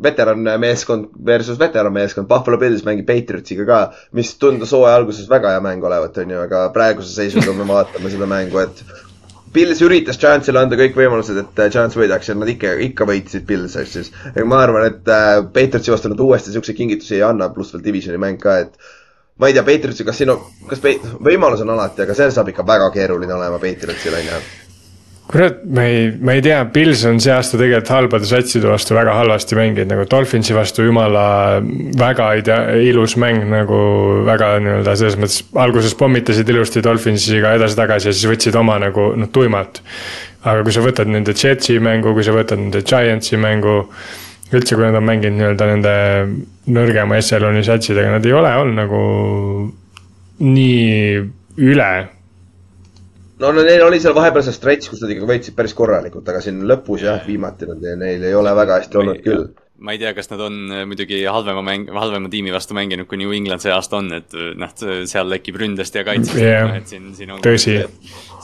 veteran 0.04 0.48
meeskond 0.62 1.12
versus 1.26 1.60
veteran 1.60 1.94
meeskond, 1.96 2.30
Buffalo 2.30 2.60
Bills 2.62 2.86
mängib 2.88 3.08
Patriotsiga 3.10 3.68
ka, 3.68 3.82
mis 4.16 4.32
tundus 4.40 4.72
hooaja 4.76 5.02
alguses 5.02 5.30
väga 5.32 5.56
hea 5.56 5.66
mäng 5.66 5.84
olevat, 5.84 6.18
on 6.24 6.34
ju, 6.36 6.42
aga 6.48 6.66
praeguse 6.76 7.12
seisuga 7.16 7.56
me 7.58 7.68
vaatame 7.68 8.12
seda 8.14 8.30
mängu, 8.30 8.64
et 8.64 8.84
Pils 9.50 9.80
üritas 9.82 10.20
Chance'ile 10.22 10.60
anda 10.62 10.78
kõik 10.78 10.94
võimalused, 10.94 11.40
et 11.42 11.60
äh, 11.64 11.72
Chance 11.74 11.98
võidaks 11.98 12.28
ja 12.30 12.36
nad 12.38 12.52
ikka, 12.52 12.76
ikka 12.86 13.08
võitsid 13.10 13.48
Pilsi, 13.50 13.82
siis 13.90 14.12
ma 14.46 14.60
arvan, 14.62 14.86
et 14.92 15.10
äh, 15.10 15.40
Patriotsi 15.56 15.90
vastu 15.90 16.12
nad 16.14 16.22
uuesti 16.22 16.54
siukseid 16.54 16.78
kingitusi 16.78 17.18
ei 17.18 17.26
anna, 17.26 17.50
pluss 17.56 17.74
veel 17.74 17.82
divisioni 17.88 18.22
mäng 18.22 18.38
ka, 18.44 18.60
et 18.62 18.78
ma 19.42 19.50
ei 19.50 19.58
tea, 19.58 19.66
Patriotsi, 19.66 20.06
kas 20.06 20.22
siin 20.22 20.36
on, 20.36 20.46
kas 20.70 20.86
võimalus 20.86 21.66
on 21.66 21.74
alati, 21.74 22.06
aga 22.06 22.14
see 22.14 22.30
saab 22.38 22.54
ikka 22.54 22.68
väga 22.70 22.94
keeruline 22.94 23.40
olema 23.42 23.58
Patriotsil, 23.64 24.22
on 24.22 24.30
ju 24.30 24.69
kurat, 25.30 25.60
ma 25.70 25.84
ei, 25.86 26.10
ma 26.26 26.34
ei 26.34 26.42
tea, 26.42 26.64
Pils 26.74 27.04
on 27.06 27.20
see 27.22 27.30
aasta 27.30 27.58
tegelikult 27.60 27.92
halbade 27.94 28.26
satside 28.26 28.66
vastu 28.70 28.96
väga 28.98 29.14
halvasti 29.14 29.58
mänginud, 29.60 29.92
nagu 29.92 30.06
Dolphinsi 30.10 30.56
vastu 30.58 30.88
jumala 30.88 31.26
väga 32.00 32.32
ei 32.38 32.42
tea, 32.48 32.58
ilus 32.90 33.14
mäng 33.22 33.46
nagu 33.52 33.80
väga 34.26 34.56
nii-öelda 34.66 34.96
selles 34.98 35.20
mõttes. 35.22 35.44
alguses 35.54 35.94
pommitasid 36.00 36.50
ilusti 36.50 36.82
Dolphinsiga 36.86 37.54
edasi-tagasi 37.60 38.10
ja 38.10 38.16
siis 38.16 38.26
võtsid 38.32 38.58
oma 38.58 38.80
nagu 38.82 39.12
noh, 39.20 39.30
tuimalt. 39.34 39.84
aga 40.50 40.64
kui 40.66 40.74
sa 40.74 40.82
võtad 40.82 41.12
nende 41.12 41.38
Jetsi 41.38 41.78
mängu, 41.84 42.16
kui 42.18 42.26
sa 42.26 42.34
võtad 42.34 42.58
nende 42.58 42.82
Giantsi 42.82 43.38
mängu. 43.38 43.84
üldse, 44.50 44.74
kui 44.74 44.82
nad 44.82 44.98
on 44.98 45.06
mänginud 45.06 45.38
nii-öelda 45.38 45.66
nende 45.70 45.98
nõrgema 46.74 47.22
echelon'i 47.22 47.62
satsidega, 47.64 48.18
nad 48.18 48.26
ei 48.26 48.34
ole 48.34 48.56
olnud 48.58 48.82
nagu 48.82 49.02
nii 50.42 51.20
üle 51.70 51.92
no, 53.40 53.54
no 53.54 53.64
neil 53.64 53.86
oli 53.86 54.02
seal 54.04 54.16
vahepeal 54.18 54.46
see 54.46 54.56
stretch, 54.56 54.92
kus 54.92 55.04
nad 55.04 55.16
ikka 55.16 55.30
võitsid 55.30 55.58
päris 55.58 55.76
korralikult, 55.78 56.28
aga 56.30 56.44
siin 56.44 56.62
lõpus 56.70 57.08
jah, 57.08 57.24
viimati 57.26 57.70
nad, 57.70 57.90
neil 58.04 58.30
ei 58.30 58.38
ole 58.38 58.54
väga 58.58 58.82
hästi 58.82 59.04
olnud 59.04 59.26
küll 59.26 59.50
ma 59.80 59.94
ei 59.96 60.00
tea, 60.00 60.12
kas 60.16 60.28
nad 60.32 60.42
on 60.44 60.58
äh, 60.74 60.84
muidugi 60.88 61.22
halvema 61.24 61.62
mäng, 61.64 61.90
halvema 61.96 62.30
tiimi 62.32 62.52
vastu 62.52 62.76
mänginud, 62.76 63.08
kui 63.10 63.20
New 63.22 63.32
England 63.36 63.64
see 63.64 63.72
aasta 63.74 64.00
on, 64.00 64.12
et 64.18 64.36
äh, 64.36 64.52
noh, 64.60 64.74
seal 65.10 65.30
lekib 65.32 65.60
ründest 65.62 65.96
ja 65.96 66.04
kaitsest 66.08 66.40
yeah., 66.40 66.74
et 66.76 66.92
siin, 66.92 67.12
siin 67.16 67.32
on. 67.36 67.44
tõsi. 67.46 67.78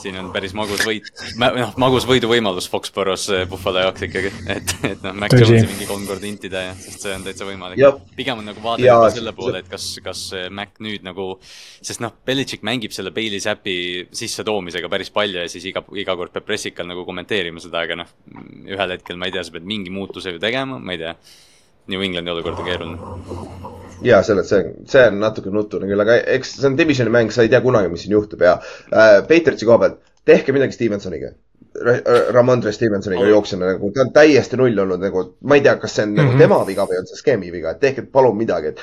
Siin 0.06 0.18
on 0.20 0.30
päris 0.34 0.54
magus 0.56 0.82
võit, 0.86 1.08
noh, 1.42 1.72
magus 1.82 2.06
võiduvõimalus 2.08 2.68
Foxborough's 2.72 3.26
äh, 3.34 3.44
Buffalo 3.50 3.84
jaoks 3.84 4.06
ikkagi, 4.06 4.32
et, 4.54 4.74
et 4.92 5.04
noh, 5.04 5.16
Mac 5.18 5.34
Jonesi 5.36 5.68
mingi 5.70 5.88
kolm 5.88 6.06
korda 6.08 6.28
intida 6.28 6.64
ja, 6.68 6.74
sest 6.80 7.06
see 7.06 7.14
on 7.16 7.26
täitsa 7.26 7.48
võimalik. 7.48 7.82
pigem 8.18 8.42
on 8.42 8.50
nagu 8.52 8.62
vaade 8.64 8.86
juba 8.86 9.10
selle 9.14 9.34
poole, 9.36 9.62
et 9.64 9.70
kas, 9.70 9.88
kas 10.04 10.26
Mac 10.54 10.78
nüüd 10.84 11.06
nagu, 11.06 11.32
sest 11.80 12.02
noh, 12.04 12.14
Belichik 12.26 12.64
mängib 12.66 12.94
selle 12.96 13.12
Bailey 13.16 13.42
Zappi 13.42 13.76
sissetoomisega 14.16 14.90
päris 14.92 15.12
palju 15.14 15.42
ja 15.42 15.50
siis 15.50 15.66
iga, 15.72 15.84
iga 15.98 16.16
kord 16.18 16.34
peab 16.34 16.46
pressikal 16.48 16.88
nagu 16.88 17.06
kommenteerima 17.08 17.62
seda, 17.62 17.84
aga 17.86 18.00
noh, 18.02 18.14
ühel 18.66 18.96
hetkel 18.96 19.20
ma 19.20 19.28
ei 19.28 19.36
tea, 19.36 19.44
sa 19.46 19.54
pead 19.54 19.68
mingi 19.68 19.92
muutuse 19.94 20.34
ju 20.34 20.42
tegema, 20.42 20.78
ma 20.78 20.96
ei 20.96 21.02
tea 21.02 21.16
New 21.86 22.02
Englandi 22.02 22.30
olukord 22.30 22.58
on 22.58 22.66
keeruline. 22.66 23.85
Ja 24.04 24.20
selles, 24.26 24.48
see 24.50 24.74
see 24.90 25.06
on 25.10 25.18
natuke 25.22 25.52
nutune 25.52 25.88
küll, 25.88 26.02
aga 26.04 26.18
eks 26.36 26.56
see 26.60 26.68
on 26.68 26.76
divisioni 26.78 27.12
mäng, 27.12 27.32
sa 27.34 27.46
ei 27.46 27.52
tea 27.52 27.62
kunagi, 27.64 27.90
mis 27.92 28.04
siin 28.04 28.16
juhtub 28.16 28.44
ja 28.44 28.58
äh, 28.58 29.18
Patriotsi 29.28 29.68
koha 29.68 29.80
pealt, 29.82 29.98
tehke 30.26 30.54
midagi 30.56 30.76
Stevensoniga. 30.76 31.34
Ramondre 32.32 32.72
Stevensoniga 32.72 33.20
oh. 33.20 33.28
jooksjana 33.28 33.74
nagu, 33.74 33.90
ta 33.92 34.06
on 34.06 34.12
täiesti 34.12 34.56
null 34.56 34.78
olnud 34.80 35.02
nagu, 35.02 35.24
ma 35.44 35.58
ei 35.58 35.64
tea, 35.64 35.74
kas 35.80 35.98
see 35.98 36.06
on 36.06 36.14
mm 36.14 36.14
-hmm. 36.14 36.22
nagu 36.22 36.32
mhm. 36.32 36.40
tema 36.40 36.60
viga 36.66 36.86
või 36.88 37.00
on 37.00 37.08
see 37.10 37.18
skeemi 37.20 37.52
viga, 37.52 37.74
et 37.74 37.80
tehke 37.80 38.06
palun 38.12 38.36
midagi, 38.36 38.72
et 38.72 38.80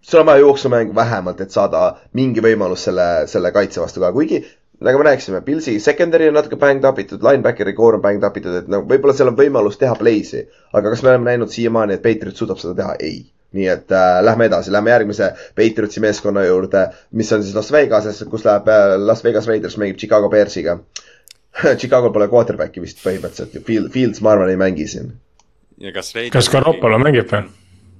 sul 0.00 0.20
on 0.20 0.26
vaja 0.26 0.44
jooksumängu 0.44 0.94
vähemalt, 0.94 1.40
et 1.40 1.50
saada 1.50 1.96
mingi 2.12 2.40
võimalus 2.40 2.86
selle, 2.86 3.26
selle 3.26 3.50
kaitse 3.52 3.80
vastu 3.80 4.00
ka, 4.00 4.12
kuigi 4.12 4.44
nagu 4.80 4.98
me 4.98 5.04
rääkisime, 5.04 5.40
Pilsi 5.40 5.80
secondary 5.80 6.28
on 6.28 6.34
natuke 6.34 6.56
banged 6.56 6.84
up 6.84 6.98
itud, 6.98 7.22
linebackeri 7.22 7.72
core 7.74 7.96
on 7.96 8.02
banged 8.02 8.24
up 8.24 8.36
itud, 8.36 8.54
et 8.60 8.68
no 8.68 8.82
võib-olla 8.84 9.14
seal 9.16 9.32
on 9.32 9.38
võimalus 9.38 9.78
teha 9.80 9.94
play'si. 9.96 10.46
aga 10.72 10.90
kas 10.90 11.02
me 11.02 11.10
oleme 11.10 11.30
näinud 11.30 11.52
siiamaani, 11.52 11.96
et 11.96 12.02
Patriot 12.02 12.36
suudab 12.36 12.60
seda 12.62 12.74
teha? 12.74 12.96
ei. 13.00 13.24
Nii 13.56 13.68
et 13.72 13.92
äh, 13.94 14.20
lähme 14.24 14.48
edasi, 14.50 14.72
lähme 14.74 14.92
järgmise 14.92 15.32
Patriotsi 15.56 16.02
meeskonna 16.04 16.46
juurde, 16.46 16.86
mis 17.16 17.32
on 17.32 17.44
siis 17.44 17.56
Las 17.56 17.72
Vegases, 17.72 18.22
kus 18.30 18.46
läheb 18.46 18.70
äh, 18.72 18.94
Las 19.02 19.24
Vegas 19.24 19.48
Raiders 19.50 19.78
mängib 19.80 20.00
Chicago 20.00 20.30
Bearsiga. 20.32 20.78
Chicago'l 21.80 22.12
pole 22.12 22.28
quarterback'i 22.32 22.82
vist 22.84 23.00
põhimõtteliselt 23.04 23.56
ju, 23.56 23.64
Field, 23.66 23.92
Fields 23.94 24.20
ma 24.24 24.34
arvan 24.36 24.52
ei 24.52 24.60
mängi 24.60 24.88
siin. 24.92 25.14
ja 25.80 25.92
kas 25.92 26.14
Raiders 26.14 26.36
kas 26.36 26.52
Garoppolo 26.52 26.98
mängib 27.00 27.32
või? 27.32 27.46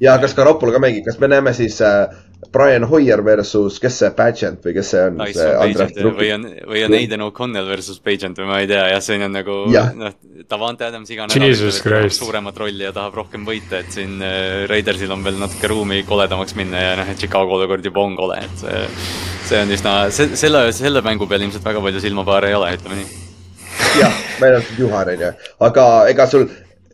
ja 0.01 0.19
kas 0.21 0.35
Garoppolo 0.37 0.73
ka 0.73 0.81
mängib, 0.83 1.05
kas 1.09 1.19
me 1.21 1.29
näeme 1.33 1.53
siis 1.57 1.81
äh, 1.85 2.13
Brian 2.53 2.87
Hoier 2.89 3.23
versus, 3.27 3.79
kes 3.83 4.01
see 4.03 4.11
Pageant 4.17 4.65
või 4.65 4.75
kes 4.77 4.93
see 4.95 5.05
on? 5.09 5.21
Pagent 5.21 6.01
või 6.19 6.31
on, 6.35 6.49
või 6.73 6.85
on 6.87 6.97
Aiden 6.99 7.27
O'Connell 7.27 7.71
versus 7.71 8.01
Pagent 8.03 8.39
või 8.41 8.51
ma 8.51 8.63
ei 8.63 8.71
tea, 8.71 8.87
jah, 8.95 9.05
see 9.05 9.21
on 9.21 9.37
nagu 9.37 9.61
noh, 9.71 10.19
Davante 10.47 10.89
Adams 10.89 11.13
iga 11.15 11.29
nädal 11.31 12.11
suuremat 12.15 12.61
rolli 12.63 12.87
ja 12.87 12.93
tahab 12.97 13.21
rohkem 13.23 13.47
võita, 13.49 13.81
et 13.83 13.95
siin 13.95 14.19
äh, 14.25 14.67
Raidersil 14.71 15.13
on 15.15 15.25
veel 15.27 15.41
natuke 15.41 15.71
ruumi 15.73 16.03
koledamaks 16.09 16.57
minna 16.59 16.83
ja 16.83 16.99
noh, 17.01 17.09
et 17.11 17.21
Chicago 17.21 17.59
olukord 17.59 17.85
juba 17.85 18.05
on 18.05 18.19
kole, 18.19 18.43
et 18.47 18.63
see 18.65 18.85
see 19.47 19.63
on 19.63 19.71
üsna, 19.71 19.95
selle, 20.11 20.67
selle 20.75 21.03
mängu 21.07 21.29
peal 21.31 21.45
ilmselt 21.47 21.65
väga 21.67 21.83
palju 21.85 22.03
silmapaare 22.03 22.51
ei 22.51 22.59
ole, 22.59 22.73
ütleme 22.79 22.99
nii. 22.99 23.09
jah, 24.01 24.23
välja 24.41 24.59
arvatud 24.59 24.81
Juhan 24.83 25.11
onju, 25.15 25.33
aga 25.69 25.85
ega 26.11 26.27
sul 26.31 26.49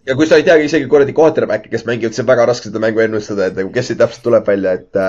ja 0.06 0.16
kui 0.18 0.26
sa 0.26 0.38
ei 0.38 0.46
teagi 0.46 0.66
isegi 0.66 0.88
kuradi 0.90 1.14
quarterback'i, 1.16 1.70
kes 1.72 1.84
mängivad, 1.86 2.14
siis 2.14 2.24
on 2.24 2.30
väga 2.30 2.46
raske 2.50 2.68
seda 2.70 2.82
mängu 2.82 3.02
ennustada, 3.04 3.48
et 3.50 3.58
nagu 3.58 3.72
kes 3.74 3.90
siit 3.90 4.00
täpselt 4.02 4.24
tuleb 4.26 4.46
välja, 4.48 4.76
et. 4.78 5.02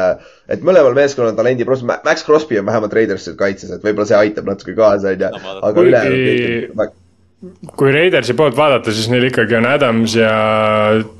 et 0.53 0.65
mõlemal 0.65 0.97
meeskonnal 0.97 1.33
on 1.33 1.39
talendi, 1.39 1.65
Max 1.65 2.25
Crosby 2.25 2.59
on 2.61 2.67
vähemalt 2.69 2.93
Raidersil 2.93 3.37
kaitses, 3.39 3.71
et 3.73 3.85
võib-olla 3.85 4.09
see 4.09 4.19
aitab 4.19 4.49
natuke 4.49 4.75
kaasa 4.77 5.15
onju 5.15 5.31
aga 5.31 5.71
Kuigi- 5.73 5.89
ülejäänud. 5.89 6.99
kui 7.75 7.91
Raidersi 7.91 8.33
poolt 8.39 8.55
vaadata, 8.55 8.91
siis 8.91 9.09
neil 9.11 9.25
ikkagi 9.27 9.57
on 9.57 9.65
Adams 9.67 10.13
ja 10.15 10.33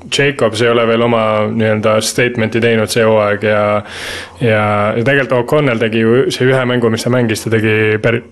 Jacobs 0.06 0.62
ei 0.62 0.70
ole 0.70 0.86
veel 0.88 1.02
oma 1.04 1.24
nii-öelda 1.50 1.98
statement'i 2.00 2.62
teinud 2.64 2.88
see 2.88 3.04
hooaeg 3.04 3.42
ja 3.44 3.64
ja, 4.40 4.62
ja 4.96 5.04
tegelikult 5.04 5.42
O'Connell 5.42 5.82
tegi 5.82 6.00
ju 6.06 6.30
see 6.32 6.46
ühe 6.48 6.62
mängu, 6.64 6.90
mis 6.94 7.04
ta 7.04 7.12
mängis, 7.12 7.44
ta 7.44 7.52
tegi 7.52 7.98
per, 8.00 8.22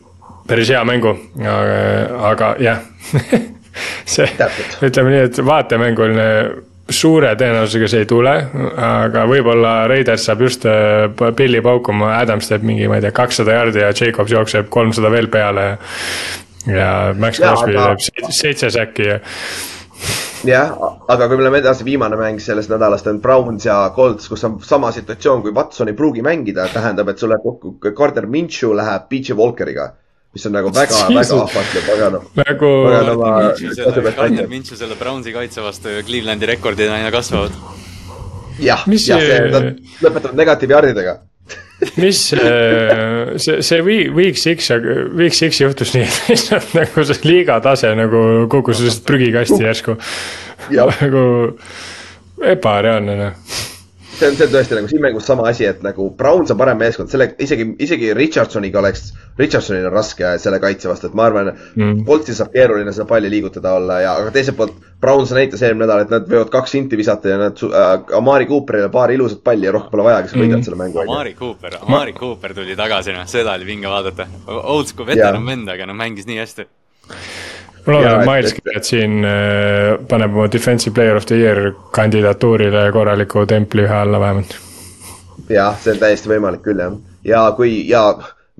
päris 0.48 0.70
hea 0.72 0.84
mängu, 0.88 1.16
aga, 1.42 1.82
aga 2.30 2.54
jah 2.62 2.80
see 4.14 4.28
ütleme 4.82 5.14
nii, 5.14 5.24
et 5.30 5.40
vaatemänguline 5.46 6.28
suure 6.92 7.30
tõenäosusega 7.38 7.88
see 7.88 8.02
ei 8.04 8.08
tule, 8.10 8.32
aga 8.84 9.24
võib-olla 9.30 9.74
Raiders 9.88 10.26
saab 10.28 10.42
just 10.44 10.66
äh, 10.68 11.06
pilli 11.38 11.62
paukuma, 11.64 12.16
Adams 12.18 12.50
teeb 12.50 12.66
mingi, 12.68 12.88
ma 12.90 12.98
ei 12.98 13.04
tea, 13.06 13.14
kakssada 13.16 13.54
jardi 13.60 13.80
ja 13.84 13.92
Jacobs 13.96 14.34
jookseb 14.34 14.68
kolmsada 14.72 15.10
veel 15.14 15.30
peale. 15.32 15.66
Ja 16.66 17.12
Max 17.18 17.40
Crosby 17.42 17.74
aga- 17.74 17.96
teeb 17.98 18.28
seitse- 18.30 18.70
säkki 18.70 19.06
ja 19.08 19.18
jah, 20.46 20.74
aga 21.08 21.26
kui 21.30 21.36
me 21.38 21.44
läheme 21.46 21.58
edasi, 21.62 21.84
viimane 21.86 22.16
mäng 22.18 22.40
sellest 22.42 22.70
nädalast 22.70 23.06
on 23.10 23.20
Browns 23.22 23.66
ja 23.66 23.76
Colts, 23.96 24.28
kus 24.30 24.44
on 24.46 24.58
sama 24.66 24.90
situatsioon, 24.94 25.42
kui 25.42 25.54
Watson 25.54 25.90
ei 25.90 25.94
pruugi 25.98 26.22
mängida, 26.22 26.66
tähendab, 26.72 27.08
et 27.12 27.18
sul 27.22 27.30
läheb 27.32 27.44
kokku, 27.46 27.76
Carter 27.98 28.26
Minshew 28.26 28.74
läheb 28.76 29.08
PJ 29.10 29.36
Walkeriga, 29.38 29.92
mis 30.32 30.46
on 30.48 30.54
nagu 30.56 30.70
väga, 30.72 30.96
väga 31.08 31.18
Jesus. 31.20 31.40
ahvatlev, 31.42 31.88
aga 31.96 32.06
noh. 32.14 32.22
nagu 32.40 32.70
ma- 33.20 34.12
Gardner 34.16 34.46
Minshew 34.48 34.76
selle 34.80 34.96
Brownsi 35.00 35.32
kaitse 35.34 35.60
vastu 35.64 35.92
ja 35.92 36.02
Clevelandi 36.06 36.46
rekordid 36.54 36.88
aina 36.92 37.10
kasvavad. 37.14 37.52
jah, 38.62 38.86
Mis 38.88 39.08
jah, 39.08 39.20
nad 39.52 39.68
lõpetavad 40.04 40.36
negatiivjardidega. 40.40 41.18
mis 41.98 42.20
äh, 42.38 43.32
see, 43.42 43.58
see 43.66 43.80
week, 43.82 44.36
six, 44.38 44.68
week 45.18 45.34
six 45.34 45.58
juhtus 45.60 45.92
nii, 45.96 46.04
et 46.06 46.28
lihtsalt 46.30 46.74
nagu 46.78 47.04
see 47.08 47.18
liiga 47.26 47.56
tase 47.64 47.90
nagu 47.98 48.20
kukkus 48.52 48.80
lihtsalt 48.84 49.04
prügikasti 49.08 49.58
järsku. 49.64 49.96
Nagu 50.72 51.24
ebareaalne 52.54 53.16
noh. 53.18 53.32
See 54.18 54.28
on, 54.28 54.36
see 54.36 54.46
on 54.46 54.52
tõesti 54.52 54.76
nagu 54.78 54.88
siin 54.90 55.02
mängus 55.02 55.26
sama 55.26 55.46
asi, 55.48 55.64
et 55.68 55.82
nagu 55.82 56.10
Browns 56.16 56.50
on 56.52 56.58
parem 56.60 56.78
meeskond, 56.78 57.08
selle 57.10 57.30
isegi, 57.42 57.66
isegi 57.82 58.12
Richardsoniga 58.14 58.78
oleks, 58.82 59.12
Richardsonil 59.38 59.86
on 59.88 59.92
raske 59.96 60.34
selle 60.42 60.58
kaitse 60.62 60.88
vastu, 60.90 61.08
et 61.10 61.14
ma 61.18 61.26
arvan 61.30 61.52
Mm. 61.76 62.02
Boltsil 62.04 62.34
saab 62.36 62.50
keeruline 62.52 62.92
seda 62.92 63.06
palli 63.08 63.30
liigutada 63.32 63.72
olla 63.78 64.00
ja, 64.02 64.12
aga 64.20 64.30
teiselt 64.34 64.56
poolt 64.58 64.74
Browns 65.00 65.32
näitas 65.34 65.62
eelmine 65.64 65.86
nädal, 65.86 66.02
et 66.04 66.10
nad 66.12 66.26
võivad 66.28 66.50
kaks 66.52 66.74
inti 66.78 66.96
visata 67.00 67.28
ja 67.32 67.38
nad 67.40 67.58
äh,, 67.64 68.16
Amari 68.18 68.46
Cooperile 68.46 68.90
paar 68.92 69.10
ilusat 69.10 69.40
palli 69.44 69.66
ja 69.66 69.72
rohkem 69.72 69.90
pole 69.90 70.04
vaja, 70.06 70.22
kes 70.26 70.34
võidavad 70.36 70.58
Mm. 70.60 70.66
selle 70.68 70.78
mängu. 70.82 71.00
Amari 71.06 71.34
Cooper, 71.38 71.78
Amari 71.82 72.12
Cooper 72.12 72.54
tuli 72.54 72.76
tagasi, 72.76 73.12
noh, 73.16 73.26
seda 73.26 73.56
oli 73.56 73.64
vinge 73.66 73.88
vaadata. 73.90 74.26
Old 74.46 74.86
school 74.92 75.06
veteran 75.08 75.46
vend, 75.46 75.68
aga 75.68 75.86
noh, 75.90 75.96
mängis 75.98 76.28
nii 76.28 76.38
hästi. 76.44 76.68
Ma 77.86 77.94
loodan, 77.96 78.20
et 78.20 78.28
Miles 78.28 78.52
et- 78.52 78.60
Garrett 78.64 78.88
siin 78.88 79.24
äh, 79.24 79.96
paneb 80.08 80.36
oma 80.36 80.50
defensive 80.52 80.94
player 80.94 81.16
of 81.16 81.26
the 81.26 81.38
year 81.40 81.72
kandidatuurile 81.94 82.90
korraliku 82.92 83.46
templi 83.46 83.86
ühe 83.86 83.96
alla 84.02 84.20
vähemalt. 84.20 84.54
jah, 85.48 85.74
see 85.80 85.96
on 85.96 85.98
täiesti 86.02 86.30
võimalik 86.30 86.62
küll 86.66 86.80
jah. 86.84 86.94
ja 87.24 87.48
kui 87.56 87.82
ja 87.88 88.06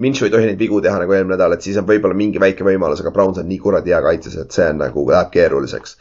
Minshu 0.01 0.25
ei 0.25 0.31
tohi 0.33 0.47
neid 0.49 0.59
vigu 0.59 0.79
teha 0.81 0.97
nagu 1.03 1.13
eelmine 1.13 1.35
nädal, 1.37 1.53
et 1.53 1.65
siis 1.67 1.77
on 1.77 1.85
võib-olla 1.85 2.17
mingi 2.17 2.41
väike 2.41 2.65
võimalus, 2.65 3.03
aga 3.03 3.11
Browns 3.13 3.37
on 3.43 3.45
nii 3.51 3.59
kuradi 3.61 3.93
hea 3.93 3.99
kaitses, 4.01 4.39
et 4.41 4.55
see 4.57 4.65
on 4.73 4.79
nagu 4.81 5.05
läheb 5.11 5.29
keeruliseks. 5.35 5.99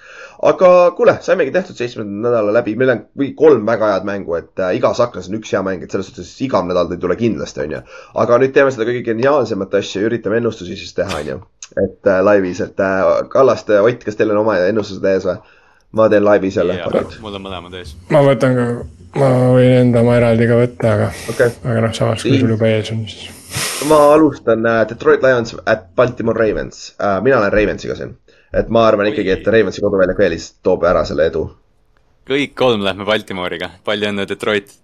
aga 0.48 0.69
kuule, 0.95 1.18
saimegi 1.22 1.52
tehtud 1.52 1.76
seitsmenda 1.76 2.30
nädala 2.30 2.53
läbi, 2.56 2.77
meil 2.80 2.93
on 2.95 3.02
kolm 3.38 3.68
väga 3.68 3.91
head 3.91 4.07
mängu, 4.07 4.38
et 4.39 4.64
äh, 4.64 4.72
igas 4.80 5.03
aknas 5.03 5.27
on 5.27 5.35
üks 5.41 5.52
hea 5.52 5.61
mäng, 5.68 5.84
et 5.84 5.91
selles 5.91 6.07
suhtes 6.07 6.31
iga 6.48 6.64
nädal 6.64 6.95
ei 6.95 7.03
tule 7.03 7.19
kindlasti, 7.19 7.65
onju. 7.65 7.81
aga 8.23 8.39
nüüd 8.41 8.56
teeme 8.56 8.72
seda 8.72 8.88
kõige 8.88 9.03
geniaalsemat 9.11 9.76
asja, 9.81 10.06
üritame 10.07 10.39
ennustusi 10.39 10.80
siis 10.80 10.95
teha, 10.95 11.19
onju. 11.19 11.41
Et 11.80 12.07
äh, 12.07 12.22
laivis, 12.23 12.61
et 12.61 12.80
äh, 12.80 13.10
Kallaste, 13.30 13.81
Ott, 13.81 14.03
kas 14.03 14.18
teil 14.19 14.31
on 14.34 14.43
oma 14.43 14.57
ennustused 14.68 15.06
ees 15.07 15.27
või? 15.27 15.39
ma 15.91 16.10
teen 16.10 16.26
laivis 16.26 16.56
jälle. 16.56 16.80
mul 17.22 17.35
on 17.35 17.43
mõlemad 17.43 17.76
ees. 17.80 17.95
ma 18.10 18.22
võtan 18.26 18.56
ka, 18.56 18.65
ma 19.19 19.30
võin 19.56 19.77
enda 19.81 20.03
oma 20.03 20.18
eraldi 20.19 20.48
ka 20.49 20.60
võtta, 20.60 20.93
aga, 20.95 21.07
okei, 21.34 21.56
aga 21.68 21.85
noh, 21.85 21.95
samas 21.95 22.26
kui 22.26 22.39
sul 22.39 22.53
juba 22.56 22.69
ees 22.72 22.91
on, 22.95 23.06
siis. 23.11 23.31
ma 23.89 23.99
alustan 24.14 24.68
äh, 24.68 24.84
Detroit 24.89 25.23
Lions 25.26 25.56
at 25.65 25.89
Baltimore 25.95 26.39
Ravens 26.39 26.93
äh,. 26.98 27.18
mina 27.23 27.41
olen 27.41 27.53
Ravensiga 27.53 27.98
siin, 27.99 28.15
et 28.53 28.69
ma 28.69 28.85
arvan 28.88 29.11
ikkagi, 29.11 29.34
et 29.35 29.48
Ravensi 29.48 29.84
koduväljaku 29.84 30.27
eelis 30.27 30.53
toob 30.64 30.88
ära 30.88 31.03
selle 31.07 31.27
edu. 31.31 31.49
kõik 32.31 32.56
kolm 32.56 32.85
lähme 32.88 33.07
Baltimooriga, 33.07 33.73
palju 33.84 34.11
õnne 34.14 34.27
Detroit. 34.30 34.77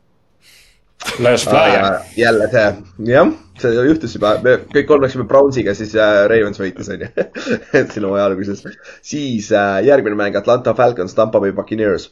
Let's 1.19 1.45
ja 1.45 1.51
fly. 1.51 2.21
jälle 2.21 2.47
see, 2.47 2.73
jah, 3.13 3.29
see 3.61 3.73
juhtus 3.85 4.15
juba, 4.17 4.33
me 4.43 4.55
kõik 4.73 4.87
kolm 4.89 5.03
läksime 5.05 5.27
Brownsiga, 5.29 5.75
siis 5.77 5.93
äh, 5.95 6.23
Ravens 6.29 6.57
võitis, 6.59 6.89
onju. 6.93 7.09
et 7.79 7.93
siin 7.93 8.07
hooaja 8.07 8.25
alguses. 8.25 8.63
siis 9.05 9.51
äh, 9.53 9.77
järgmine 9.85 10.17
mäng 10.17 10.37
Atlanta 10.37 10.73
Falcons, 10.73 11.13
Tampa 11.13 11.39
Bay 11.39 11.53
Buccaneers. 11.53 12.09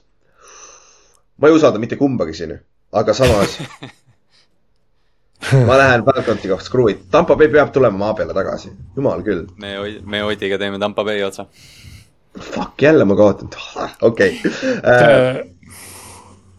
ma 1.37 1.49
ei 1.49 1.57
usalda 1.57 1.81
mitte 1.81 1.97
kumbagi 1.99 2.33
siin, 2.37 2.53
aga 2.93 3.13
samas 3.13 3.57
ma 5.67 5.77
lähen 5.81 6.05
Falconsiga, 6.05 6.59
screw 6.61 6.91
it, 6.93 7.09
Tampa 7.11 7.35
Bay 7.35 7.49
peab 7.49 7.73
tulema 7.73 7.97
maa 7.97 8.13
peale 8.13 8.37
tagasi, 8.37 8.69
jumal 8.95 9.25
küll. 9.25 9.47
me, 9.57 9.75
me 10.05 10.23
Otiga 10.23 10.61
teeme 10.61 10.79
Tampa 10.79 11.03
Bay 11.03 11.23
otsa. 11.25 11.49
Fuck, 12.35 12.81
jälle 12.81 13.05
ma 13.05 13.15
kaotan, 13.15 13.49
okei. 14.01 14.41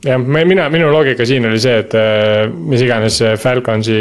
Äh, 0.05 0.11
jah, 0.11 0.21
mina, 0.21 0.69
minu 0.69 0.91
loogika 0.93 1.25
siin 1.27 1.47
oli 1.49 1.59
see, 1.61 1.79
et 1.81 1.95
äh, 1.97 2.51
mis 2.53 2.83
iganes 2.85 3.17
see 3.17 3.33
Falconsi, 3.41 3.97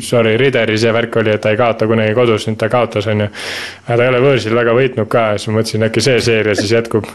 sorry, 0.00 0.38
Rideri 0.40 0.78
see 0.80 0.92
värk 0.94 1.18
oli, 1.20 1.34
et 1.36 1.42
ta 1.44 1.52
ei 1.52 1.58
kaota 1.60 1.88
kunagi 1.90 2.14
kodus, 2.16 2.46
nüüd 2.48 2.58
ta 2.60 2.70
kaotas, 2.72 3.08
on 3.12 3.26
ju. 3.26 3.28
aga 3.86 3.98
ta 3.98 4.06
ei 4.06 4.12
ole 4.14 4.22
võõrsil 4.24 4.56
väga 4.56 4.76
võitnud 4.78 5.10
ka 5.12 5.26
ja 5.32 5.38
siis 5.38 5.50
ma 5.50 5.58
mõtlesin, 5.58 5.86
äkki 5.88 6.04
see 6.06 6.22
seeria 6.24 6.56
siis 6.56 6.72
jätkub. 6.72 7.08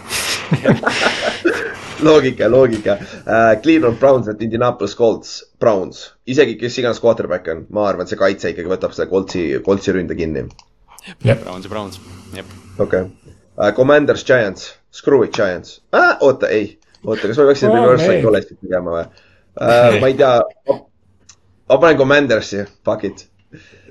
loogika, 2.07 2.51
loogika 2.53 2.99
uh,. 3.01 3.55
Cleveland 3.63 3.97
Browns 3.97 4.29
et 4.29 4.41
Indianapolis 4.45 4.93
Colts, 4.95 5.39
Browns, 5.59 6.03
isegi 6.29 6.53
kes 6.61 6.77
iganes 6.77 7.01
quarterback 7.01 7.49
on, 7.49 7.65
ma 7.73 7.87
arvan, 7.89 8.09
see 8.09 8.19
kaitse 8.19 8.53
ikkagi 8.53 8.69
võtab 8.69 8.93
selle 8.93 9.09
Coltsi, 9.09 9.47
Coltsi 9.65 9.95
ründe 9.95 10.17
kinni. 10.17 10.45
jah, 11.25 11.39
Browns 11.41 11.65
ja 11.65 11.73
Browns, 11.73 11.97
jep. 12.35 12.53
okei 12.77 13.07
okay. 13.07 13.33
uh,. 13.57 13.71
Commanders, 13.73 14.21
Giants, 14.27 14.75
screw 14.93 15.25
it, 15.25 15.33
Giants 15.33 15.79
ah,. 15.91 16.13
oota, 16.21 16.53
ei, 16.53 16.77
oota, 17.05 17.27
kas 17.27 17.39
ma 17.39 17.47
peaksin 17.49 17.71
Oh, 17.71 17.75
reverse 17.77 18.05
psychology't 18.09 18.61
tegema 18.61 18.93
või 18.93 19.07
uh,? 19.07 19.97
ma 20.01 20.11
ei 20.11 20.15
tea, 20.17 20.35
ma 21.67 21.79
panen 21.81 21.99
Commandersi, 21.99 22.63
fuck 22.85 23.05
it. 23.07 23.25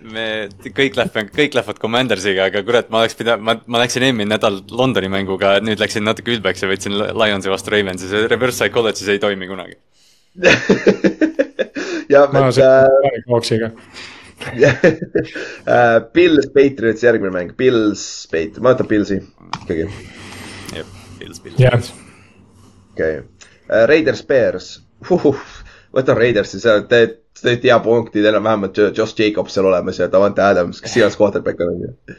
me 0.06 0.26
kõik 0.62 0.98
läheme, 0.98 1.26
kõik 1.34 1.56
lähevad 1.58 1.80
Commandersiga, 1.82 2.48
aga 2.50 2.62
kurat, 2.66 2.90
ma 2.92 3.02
oleks 3.02 3.18
pidanud, 3.18 3.44
ma, 3.46 3.56
ma 3.66 3.82
läksin 3.82 4.06
eelmine 4.06 4.30
nädal 4.34 4.60
Londoni 4.70 5.10
mänguga, 5.12 5.56
nüüd 5.64 5.80
läksin 5.82 6.06
natuke 6.06 6.34
ülbeks 6.36 6.62
ja 6.64 6.70
võtsin 6.70 6.96
Lionsi 6.96 7.52
vastu 7.52 7.74
Ravensi, 7.74 8.10
see 8.10 8.26
reverse 8.30 8.60
psychology 8.60 9.08
ei 9.12 9.22
toimi 9.22 9.48
kunagi. 9.50 9.78
ja, 12.12 12.26
ma 12.32 12.46
et 12.48 12.60
olen 12.60 13.26
Hawksiga. 13.32 13.72
uh, 14.46 15.98
Bills, 16.12 16.50
Patriots, 16.52 17.02
järgmine 17.02 17.32
mäng, 17.32 17.54
Bills, 17.56 18.26
Pat-, 18.32 18.60
ma 18.60 18.74
võtan 18.74 18.90
Billsi 18.90 19.22
ikkagi, 19.62 19.88
jep, 20.76 20.98
Pils, 21.18 21.40
Pils. 21.40 22.04
Okei 22.96 23.20
okay. 23.20 23.52
uh,. 23.68 23.84
Raiders, 23.90 24.24
Bears 24.26 24.72
uh,, 25.10 25.46
võtan 25.96 26.18
Raidersi, 26.18 26.60
see, 26.62 26.80
te 26.90 27.02
tõesti 27.36 27.70
hea 27.70 27.78
punktid 27.84 28.24
enam-vähemalt 28.30 28.80
Josh 28.96 29.18
Jacobs 29.20 29.56
seal 29.56 29.68
olemas 29.68 30.00
ja 30.00 30.08
Davante 30.12 30.44
Adams, 30.44 30.80
kes 30.80 30.96
iganes 30.96 31.18
quarterback 31.20 31.60
on, 31.60 31.74
on 31.74 31.84
ju. 31.84 32.16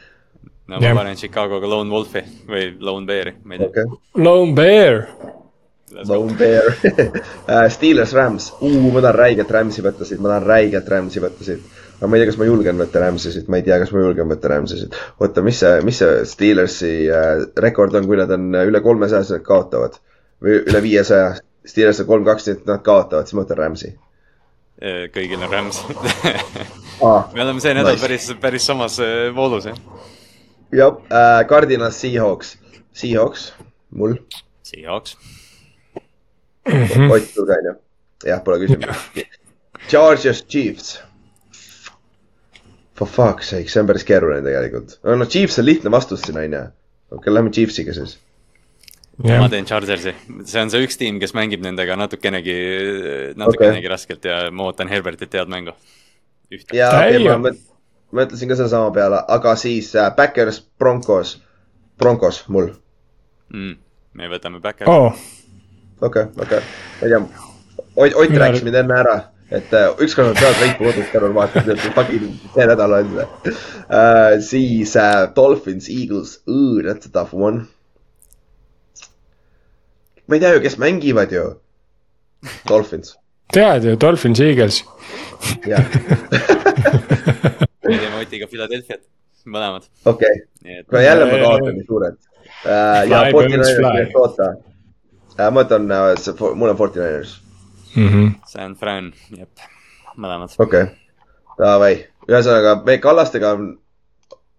no 0.68 0.80
ma 0.82 0.94
panen 1.00 1.18
Chicagoga 1.18 1.70
Lone 1.70 1.90
Wolfi 1.90 2.22
või 2.48 2.70
Lone 2.78 3.08
Bear'i, 3.08 3.34
ma 3.44 3.56
ei 3.56 3.64
tea 3.64 3.72
okei, 3.72 3.98
Lone 4.22 4.54
Bear. 4.58 5.04
Lone 6.04 6.34
Bear 6.36 6.66
Äh, 7.48 7.68
Steelers, 7.72 8.12
Rams, 8.12 8.50
ma 8.60 9.00
tahan 9.00 9.14
räigelt 9.16 9.50
Rams'i 9.50 9.82
võtta 9.84 10.04
siit, 10.04 10.20
ma 10.20 10.34
tahan 10.34 10.44
räigelt 10.46 10.88
Rams'i 10.92 11.22
võtta 11.24 11.46
siit. 11.46 11.62
aga 11.98 12.10
ma 12.10 12.16
ei 12.16 12.20
tea, 12.20 12.28
kas 12.28 12.36
ma 12.38 12.46
julgen 12.46 12.82
võtta 12.82 13.00
Rams'i 13.02 13.32
siit, 13.32 13.48
ma 13.48 13.58
ei 13.58 13.64
tea, 13.66 13.78
kas 13.80 13.94
ma 13.94 14.02
julgen 14.04 14.28
võtta 14.28 14.50
Rams'i 14.52 14.82
siit. 14.82 14.98
oota, 15.18 15.42
mis 15.46 15.62
see, 15.64 15.80
mis 15.88 16.02
see 16.02 16.26
Steelersi 16.28 16.92
äh, 17.08 17.46
rekord 17.64 17.96
on, 17.96 18.06
kui 18.06 18.20
nad 18.20 18.30
on 18.36 18.52
äh, 18.52 18.68
üle 18.68 18.84
kolmesaja, 18.84 19.24
siis 19.24 19.38
nad 19.38 19.46
kaotavad. 19.48 19.96
Või 20.42 20.60
üle 20.60 20.82
viiesaja, 20.82 21.38
Steelers 21.68 22.00
on 22.02 22.08
kolm-kaks, 22.08 22.46
nii 22.46 22.58
et 22.58 22.68
nad 22.68 22.84
kaotavad, 22.84 23.28
siis 23.28 23.36
ma 23.36 23.44
võtan 23.44 23.60
Rams'i. 23.60 23.94
Eh, 24.78 25.08
kõigil 25.10 25.40
on 25.42 25.50
Rams 25.50 25.80
aa, 27.02 27.24
me 27.34 27.42
oleme 27.42 27.58
see 27.58 27.72
nädal 27.74 27.96
Nice. 27.96 28.02
päris, 28.04 28.28
päris 28.38 28.68
samas 28.68 29.00
eh, 29.02 29.24
voolus 29.34 29.66
jah. 29.66 29.80
jah 30.70 31.00
äh,, 31.10 31.40
Cardinal 31.50 31.90
Seahawks, 31.90 32.52
Seahawks, 32.94 33.48
mul, 33.90 34.14
Seahawks. 34.62 35.16
Ott 36.68 37.26
sul 37.32 37.48
ka 37.48 37.56
on 37.58 37.68
ju? 37.70 37.74
jah, 38.28 38.44
pole 38.44 38.60
küsimust. 38.62 39.18
Chargers, 39.90 40.44
Chiefs. 40.46 40.98
For 42.98 43.06
fuck's 43.06 43.50
sake, 43.50 43.70
see 43.70 43.82
on 43.82 43.90
päris 43.90 44.06
keeruline 44.06 44.44
tegelikult. 44.46 44.98
no 45.02 45.26
Chiefs 45.26 45.58
on 45.58 45.66
lihtne 45.66 45.90
vastus 45.90 46.22
siin 46.26 46.38
on 46.38 46.54
ju. 46.54 46.62
okei 47.10 47.18
okay,, 47.18 47.34
lähme 47.34 47.50
Chiefsiga 47.50 47.94
siis. 47.98 48.18
Jah 49.24 49.40
ma, 49.42 49.48
teen 49.50 49.66
Chargersi, 49.66 50.14
see 50.46 50.60
on 50.62 50.70
see 50.70 50.84
üks 50.86 50.98
tiim, 51.00 51.18
kes 51.22 51.34
mängib 51.34 51.62
nendega 51.64 51.96
natukenegi, 51.98 52.56
natukenegi 53.38 53.82
okay. 53.82 53.92
raskelt 53.92 54.28
ja 54.28 54.40
ma 54.54 54.68
ootan 54.68 54.90
Herbertilt 54.90 55.34
head 55.34 55.50
mängu. 55.50 55.74
ühte. 56.54 56.76
ja 56.76 56.90
okay,, 56.92 57.16
Damn. 57.18 57.26
ma 57.28 57.48
mõt-, 57.48 57.64
mõtlesin 58.14 58.50
ka 58.50 58.58
sedasama 58.60 58.92
peale, 58.94 59.22
aga 59.28 59.54
siis 59.58 59.90
äh, 59.96 60.10
Backers, 60.16 60.60
Broncos, 60.78 61.38
Broncos 61.98 62.44
mul. 62.48 62.70
Mm, 63.54 63.74
me 64.20 64.30
võtame 64.30 64.62
back'i. 64.62 64.86
oo, 64.86 65.10
okei, 66.00 66.30
okei, 66.38 66.62
ma 67.00 67.08
ei 67.08 67.16
tea. 67.16 67.22
Ott, 67.98 68.14
Ott 68.14 68.36
rääkis 68.38 68.62
mind 68.62 68.78
enne 68.78 68.94
ära, 68.94 69.16
et 69.50 69.72
äh, 69.74 69.88
ükskord 70.04 70.30
nad 70.30 70.38
peavad 70.38 70.60
võitu 70.62 70.84
kodus 70.84 71.10
ka 71.10 71.22
vaatama, 71.34 71.74
et 71.74 71.88
fucking 71.96 72.52
see 72.54 72.68
nädal 72.70 72.94
on 73.00 73.10
see 73.10 73.24
uh,. 73.24 74.38
siis 74.44 74.94
uh, 74.94 75.26
Dolphins, 75.34 75.90
Eagles, 75.90 76.38
that's 76.46 77.10
a 77.10 77.12
tough 77.12 77.34
one. 77.34 77.66
Ma 80.28 80.36
ei 80.36 80.40
tea 80.42 80.52
ju, 80.54 80.60
kes 80.60 80.78
mängivad 80.78 81.32
ju. 81.32 81.44
Dolphins, 82.68 83.16
tead 83.52 83.84
ju, 83.84 83.96
Dolphins, 83.96 84.40
Eagles. 84.40 84.84
jah, 85.66 85.84
me 87.82 87.98
teeme 87.98 88.20
Otiga 88.20 88.46
Philadelphia't, 88.46 89.02
mõlemad. 89.46 89.88
okei, 90.04 90.44
aga 90.84 91.02
jälle 91.02 91.26
ma 91.30 91.40
kaotan 91.42 91.74
nii 91.78 91.86
suurelt 91.88 92.20
uh,. 92.20 93.02
ja 93.08 93.24
Fly, 93.24 93.32
Forty 93.32 93.56
Birds, 93.56 93.72
fly. 93.74 93.88
Niners, 93.88 94.14
oota 94.22 94.48
uh,. 94.52 95.48
ma 95.48 95.50
võtan 95.62 95.90
uh,, 95.90 96.12
see, 96.20 96.52
mul 96.54 96.74
on 96.74 96.78
Forty 96.78 97.02
Niners, 97.02 97.34
San 98.52 98.78
Fran, 98.78 99.10
jep, 99.34 99.66
mõlemad. 100.14 100.54
okei 100.58 100.86
okay., 100.86 100.94
davai, 101.58 101.94
ühesõnaga 102.30 102.78
me 102.86 103.00
Kallastega 103.02 103.54
on 103.58 103.68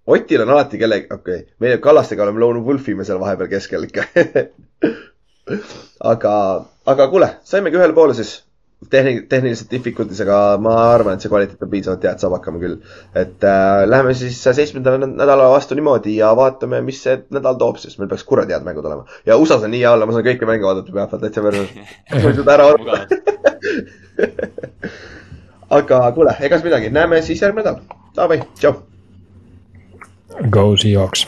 Otil 0.09 0.41
on 0.41 0.49
alati 0.49 0.79
kellegi, 0.81 1.05
okei 1.13 1.43
okay., 1.43 1.53
meie 1.61 1.77
Kallastega 1.77 2.25
oleme 2.25 2.41
Lone 2.41 2.63
Wolfi 2.65 2.95
me 2.97 3.05
seal 3.05 3.19
vahepeal 3.21 3.51
keskel 3.51 3.85
ikka. 3.85 4.07
aga, 6.13 6.35
aga 6.85 7.09
kuule, 7.11 7.33
saimegi 7.47 7.79
ühele 7.79 7.95
poole 7.97 8.15
siis 8.17 8.37
tehni-, 8.87 9.27
tehniliselt 9.29 9.71
difficulties, 9.71 10.21
aga 10.23 10.57
ma 10.61 10.75
arvan, 10.93 11.17
et 11.17 11.23
see 11.23 11.31
kvaliteet 11.31 11.63
on 11.65 11.71
piisavalt 11.71 12.05
hea, 12.05 12.13
et 12.15 12.23
saab 12.23 12.35
hakkama 12.37 12.61
küll. 12.61 12.77
et 13.17 13.43
äh, 13.43 13.83
läheme 13.89 14.13
siis 14.17 14.39
seitsmendale 14.43 15.01
nädala 15.05 15.49
vastu 15.51 15.75
niimoodi 15.75 16.15
ja 16.15 16.31
vaatame, 16.37 16.81
mis 16.85 17.01
see 17.03 17.17
nädal 17.35 17.59
toob, 17.59 17.81
sest 17.81 17.99
meil 17.99 18.11
peaks 18.11 18.23
kuradi 18.29 18.55
head 18.55 18.67
mängud 18.67 18.85
olema. 18.85 19.05
ja 19.25 19.37
USA-s 19.37 19.67
on 19.67 19.73
nii 19.75 19.83
hea 19.83 19.93
olla, 19.93 20.07
ma 20.07 20.15
saan 20.15 20.27
kõiki 20.29 20.49
mänge 20.49 20.67
vaadata 20.67 20.95
pühapäeval 20.95 21.25
täitsa 21.25 21.43
versus. 21.43 21.69
ei 22.13 22.35
suuda 22.39 22.55
ära 22.55 22.69
mugavad. 22.77 23.07
aga 25.79 26.03
kuule, 26.15 26.37
ega 26.39 26.57
siis 26.57 26.69
midagi, 26.69 26.93
näeme 26.95 27.21
siis 27.25 27.43
järgmine 27.43 27.67
nädal. 27.67 27.97
Davai, 28.15 28.41
tšau. 28.59 28.75
Go 30.49 30.69
Seahawks. 30.77 31.27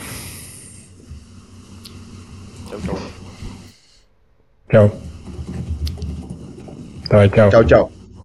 tšau. 2.71 3.10
Davai, 7.11 7.27
tšau. 7.27 7.49
tšau, 7.51 7.63
tšau. 7.67 8.00